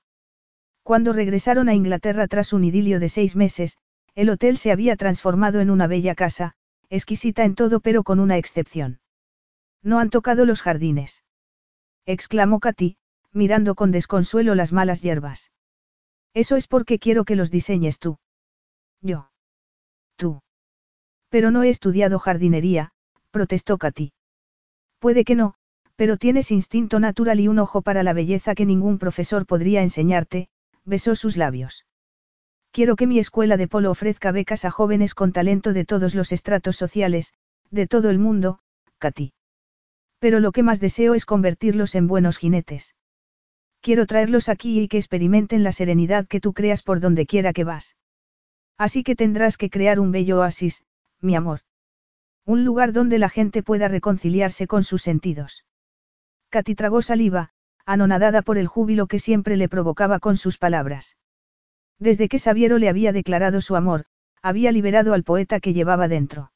Cuando 0.84 1.14
regresaron 1.14 1.70
a 1.70 1.74
Inglaterra 1.74 2.28
tras 2.28 2.52
un 2.52 2.62
idilio 2.62 3.00
de 3.00 3.08
seis 3.08 3.36
meses, 3.36 3.78
el 4.14 4.28
hotel 4.28 4.58
se 4.58 4.70
había 4.70 4.96
transformado 4.96 5.60
en 5.60 5.70
una 5.70 5.86
bella 5.86 6.14
casa, 6.14 6.54
exquisita 6.90 7.44
en 7.44 7.54
todo 7.54 7.80
pero 7.80 8.04
con 8.04 8.20
una 8.20 8.36
excepción. 8.36 9.00
No 9.82 9.98
han 9.98 10.10
tocado 10.10 10.44
los 10.44 10.60
jardines. 10.60 11.24
exclamó 12.04 12.60
Katy, 12.60 12.98
mirando 13.32 13.74
con 13.74 13.92
desconsuelo 13.92 14.54
las 14.54 14.72
malas 14.72 15.00
hierbas. 15.00 15.52
Eso 16.34 16.56
es 16.56 16.68
porque 16.68 16.98
quiero 16.98 17.24
que 17.24 17.34
los 17.34 17.50
diseñes 17.50 17.98
tú. 17.98 18.18
Yo. 19.00 19.30
Tú. 20.16 20.42
Pero 21.30 21.50
no 21.50 21.62
he 21.62 21.70
estudiado 21.70 22.18
jardinería, 22.18 22.92
protestó 23.30 23.78
Katy. 23.78 24.12
Puede 24.98 25.24
que 25.24 25.34
no, 25.34 25.54
pero 25.96 26.18
tienes 26.18 26.50
instinto 26.50 27.00
natural 27.00 27.40
y 27.40 27.48
un 27.48 27.58
ojo 27.58 27.80
para 27.80 28.02
la 28.02 28.12
belleza 28.12 28.54
que 28.54 28.66
ningún 28.66 28.98
profesor 28.98 29.46
podría 29.46 29.82
enseñarte, 29.82 30.48
besó 30.84 31.16
sus 31.16 31.36
labios. 31.36 31.86
Quiero 32.70 32.96
que 32.96 33.06
mi 33.06 33.18
escuela 33.18 33.56
de 33.56 33.68
polo 33.68 33.90
ofrezca 33.90 34.32
becas 34.32 34.64
a 34.64 34.70
jóvenes 34.70 35.14
con 35.14 35.32
talento 35.32 35.72
de 35.72 35.84
todos 35.84 36.14
los 36.14 36.32
estratos 36.32 36.76
sociales, 36.76 37.32
de 37.70 37.86
todo 37.86 38.10
el 38.10 38.18
mundo, 38.18 38.58
Katy. 38.98 39.32
Pero 40.18 40.40
lo 40.40 40.52
que 40.52 40.62
más 40.62 40.80
deseo 40.80 41.14
es 41.14 41.24
convertirlos 41.24 41.94
en 41.94 42.08
buenos 42.08 42.38
jinetes. 42.38 42.96
Quiero 43.80 44.06
traerlos 44.06 44.48
aquí 44.48 44.80
y 44.80 44.88
que 44.88 44.96
experimenten 44.96 45.62
la 45.62 45.70
serenidad 45.70 46.26
que 46.26 46.40
tú 46.40 46.52
creas 46.52 46.82
por 46.82 47.00
donde 47.00 47.26
quiera 47.26 47.52
que 47.52 47.64
vas. 47.64 47.96
Así 48.76 49.04
que 49.04 49.14
tendrás 49.14 49.56
que 49.56 49.70
crear 49.70 50.00
un 50.00 50.10
bello 50.10 50.40
oasis, 50.40 50.84
mi 51.20 51.36
amor. 51.36 51.60
Un 52.44 52.64
lugar 52.64 52.92
donde 52.92 53.18
la 53.18 53.28
gente 53.28 53.62
pueda 53.62 53.88
reconciliarse 53.88 54.66
con 54.66 54.84
sus 54.84 55.02
sentidos. 55.02 55.64
Katy 56.50 56.74
tragó 56.74 57.02
saliva, 57.02 57.50
anonadada 57.86 58.42
por 58.42 58.58
el 58.58 58.66
júbilo 58.66 59.06
que 59.06 59.18
siempre 59.18 59.56
le 59.56 59.68
provocaba 59.68 60.18
con 60.18 60.36
sus 60.36 60.58
palabras. 60.58 61.16
Desde 61.98 62.28
que 62.28 62.38
Sabiero 62.38 62.78
le 62.78 62.88
había 62.88 63.12
declarado 63.12 63.60
su 63.60 63.76
amor, 63.76 64.06
había 64.42 64.72
liberado 64.72 65.14
al 65.14 65.24
poeta 65.24 65.60
que 65.60 65.72
llevaba 65.72 66.08
dentro. 66.08 66.52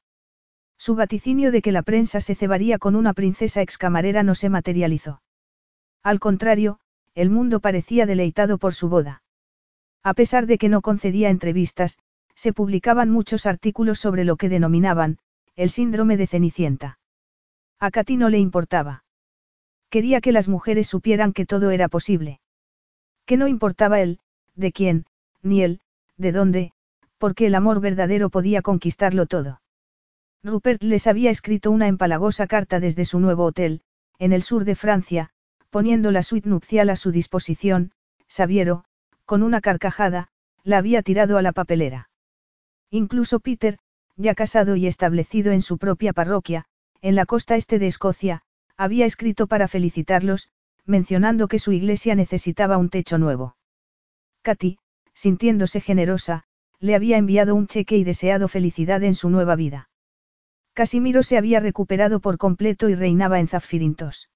Su 0.79 0.95
vaticinio 0.95 1.51
de 1.51 1.63
que 1.63 1.73
la 1.73 1.83
prensa 1.83 2.21
se 2.21 2.35
cebaría 2.35 2.79
con 2.79 2.95
una 2.95 3.13
princesa 3.13 3.63
excamarera 3.63 4.23
no 4.23 4.35
se 4.35 4.49
materializó. 4.49 5.23
Al 6.03 6.21
contrario, 6.21 6.79
el 7.15 7.31
mundo 7.31 7.61
parecía 7.61 8.07
deleitado 8.07 8.59
por 8.59 8.75
su 8.75 8.89
boda. 8.89 9.23
A 10.05 10.15
pesar 10.15 10.47
de 10.47 10.59
que 10.59 10.69
no 10.69 10.81
concedía 10.83 11.31
entrevistas, 11.31 11.99
se 12.35 12.53
publicaban 12.53 13.11
muchos 13.11 13.47
artículos 13.47 13.99
sobre 13.99 14.25
lo 14.25 14.37
que 14.37 14.49
denominaban, 14.49 15.19
el 15.57 15.71
síndrome 15.71 16.17
de 16.17 16.29
Cenicienta. 16.29 17.01
A 17.81 17.91
Katy 17.91 18.17
no 18.17 18.29
le 18.29 18.39
importaba. 18.39 19.03
Quería 19.91 20.21
que 20.21 20.33
las 20.33 20.49
mujeres 20.49 20.87
supieran 20.87 21.33
que 21.33 21.47
todo 21.47 21.71
era 21.71 21.89
posible. 21.89 22.41
Que 23.27 23.37
no 23.37 23.49
importaba 23.49 24.01
él, 24.01 24.21
de 24.55 24.73
quién, 24.73 25.07
ni 25.43 25.63
él, 25.63 25.81
de 26.17 26.33
dónde, 26.33 26.73
porque 27.19 27.47
el 27.47 27.55
amor 27.55 27.81
verdadero 27.81 28.31
podía 28.31 28.63
conquistarlo 28.63 29.27
todo. 29.27 29.61
Rupert 30.43 30.83
les 30.83 31.07
había 31.07 31.31
escrito 31.31 31.71
una 31.71 31.89
empalagosa 31.89 32.47
carta 32.47 32.81
desde 32.81 33.05
su 33.05 33.19
nuevo 33.19 33.45
hotel, 33.45 33.83
en 34.19 34.33
el 34.33 34.43
sur 34.43 34.65
de 34.65 34.75
Francia, 34.75 35.31
poniendo 35.71 36.11
la 36.11 36.23
suite 36.23 36.49
nupcial 36.49 36.91
a 36.91 36.97
su 36.97 37.11
disposición, 37.11 37.93
Sabiero, 38.29 38.85
con 39.25 39.43
una 39.43 39.61
carcajada, 39.61 40.29
la 40.65 40.79
había 40.79 41.03
tirado 41.03 41.39
a 41.39 41.43
la 41.43 41.53
papelera. 41.53 42.11
Incluso 42.91 43.41
Peter, 43.41 43.79
ya 44.17 44.35
casado 44.35 44.77
y 44.77 44.87
establecido 44.87 45.53
en 45.53 45.63
su 45.63 45.79
propia 45.79 46.13
parroquia, 46.13 46.67
en 47.01 47.15
la 47.15 47.27
costa 47.27 47.57
este 47.57 47.79
de 47.79 47.87
Escocia, 47.87 48.43
había 48.79 49.05
escrito 49.07 49.49
para 49.49 49.69
felicitarlos, 49.69 50.49
mencionando 50.87 51.49
que 51.49 51.59
su 51.59 51.73
iglesia 51.73 52.15
necesitaba 52.15 52.79
un 52.79 52.89
techo 52.89 53.19
nuevo. 53.19 53.57
Katy, 54.43 54.79
sintiéndose 55.13 55.81
generosa, 55.81 56.45
le 56.79 56.95
había 56.95 57.19
enviado 57.19 57.57
un 57.57 57.67
cheque 57.67 57.97
y 57.97 58.05
deseado 58.05 58.47
felicidad 58.47 59.03
en 59.03 59.17
su 59.17 59.31
nueva 59.31 59.57
vida. 59.57 59.91
Casimiro 60.75 61.25
se 61.25 61.37
había 61.37 61.59
recuperado 61.59 62.21
por 62.21 62.39
completo 62.39 62.89
y 62.89 62.95
reinaba 62.95 63.41
en 63.41 63.49
Zafirintos. 63.49 64.31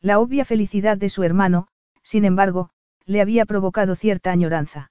La 0.00 0.18
obvia 0.18 0.46
felicidad 0.46 0.96
de 0.96 1.10
su 1.10 1.22
hermano, 1.24 1.68
sin 2.02 2.24
embargo, 2.24 2.70
le 3.04 3.20
había 3.20 3.44
provocado 3.44 3.94
cierta 3.94 4.30
añoranza. 4.30 4.90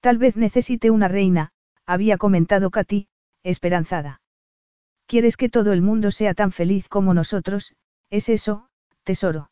Tal 0.00 0.16
vez 0.16 0.36
necesite 0.36 0.90
una 0.90 1.08
reina, 1.08 1.50
había 1.84 2.16
comentado 2.16 2.70
Katy, 2.70 3.08
esperanzada. 3.42 4.22
¿Quieres 5.06 5.36
que 5.36 5.50
todo 5.50 5.74
el 5.74 5.82
mundo 5.82 6.10
sea 6.10 6.32
tan 6.32 6.52
feliz 6.52 6.88
como 6.88 7.12
nosotros? 7.12 7.74
¿Es 8.12 8.28
eso, 8.28 8.68
tesoro? 9.04 9.50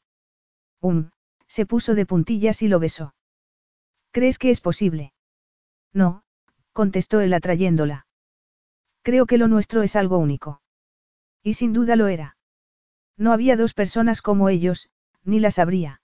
Um, 0.82 1.08
se 1.48 1.64
puso 1.64 1.94
de 1.94 2.04
puntillas 2.04 2.60
y 2.60 2.68
lo 2.68 2.78
besó. 2.78 3.14
¿Crees 4.10 4.38
que 4.38 4.50
es 4.50 4.60
posible? 4.60 5.14
No, 5.94 6.24
contestó 6.74 7.20
él 7.20 7.32
atrayéndola. 7.32 8.06
Creo 9.00 9.24
que 9.24 9.38
lo 9.38 9.48
nuestro 9.48 9.82
es 9.82 9.96
algo 9.96 10.18
único. 10.18 10.60
Y 11.42 11.54
sin 11.54 11.72
duda 11.72 11.96
lo 11.96 12.08
era. 12.08 12.36
No 13.16 13.32
había 13.32 13.56
dos 13.56 13.72
personas 13.72 14.20
como 14.20 14.50
ellos, 14.50 14.90
ni 15.24 15.40
las 15.40 15.58
habría. 15.58 16.02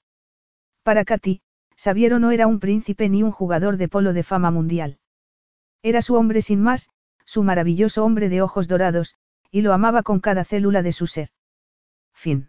Para 0.83 1.05
Katy, 1.05 1.43
Sabiero 1.77 2.19
no 2.19 2.31
era 2.31 2.47
un 2.47 2.59
príncipe 2.59 3.11
ni 3.11 3.23
un 3.23 3.33
jugador 3.33 3.77
de 3.77 3.89
polo 3.89 4.15
de 4.15 4.23
fama 4.23 4.51
mundial. 4.51 4.99
Era 5.83 6.01
su 6.01 6.15
hombre 6.15 6.41
sin 6.41 6.63
más, 6.63 6.89
su 7.27 7.43
maravilloso 7.43 8.03
hombre 8.03 8.31
de 8.31 8.41
ojos 8.41 8.67
dorados, 8.67 9.15
y 9.51 9.61
lo 9.61 9.75
amaba 9.75 10.03
con 10.03 10.21
cada 10.21 10.43
célula 10.43 10.81
de 10.83 10.93
su 10.93 11.07
ser. 11.07 11.29
Fin. 12.17 12.49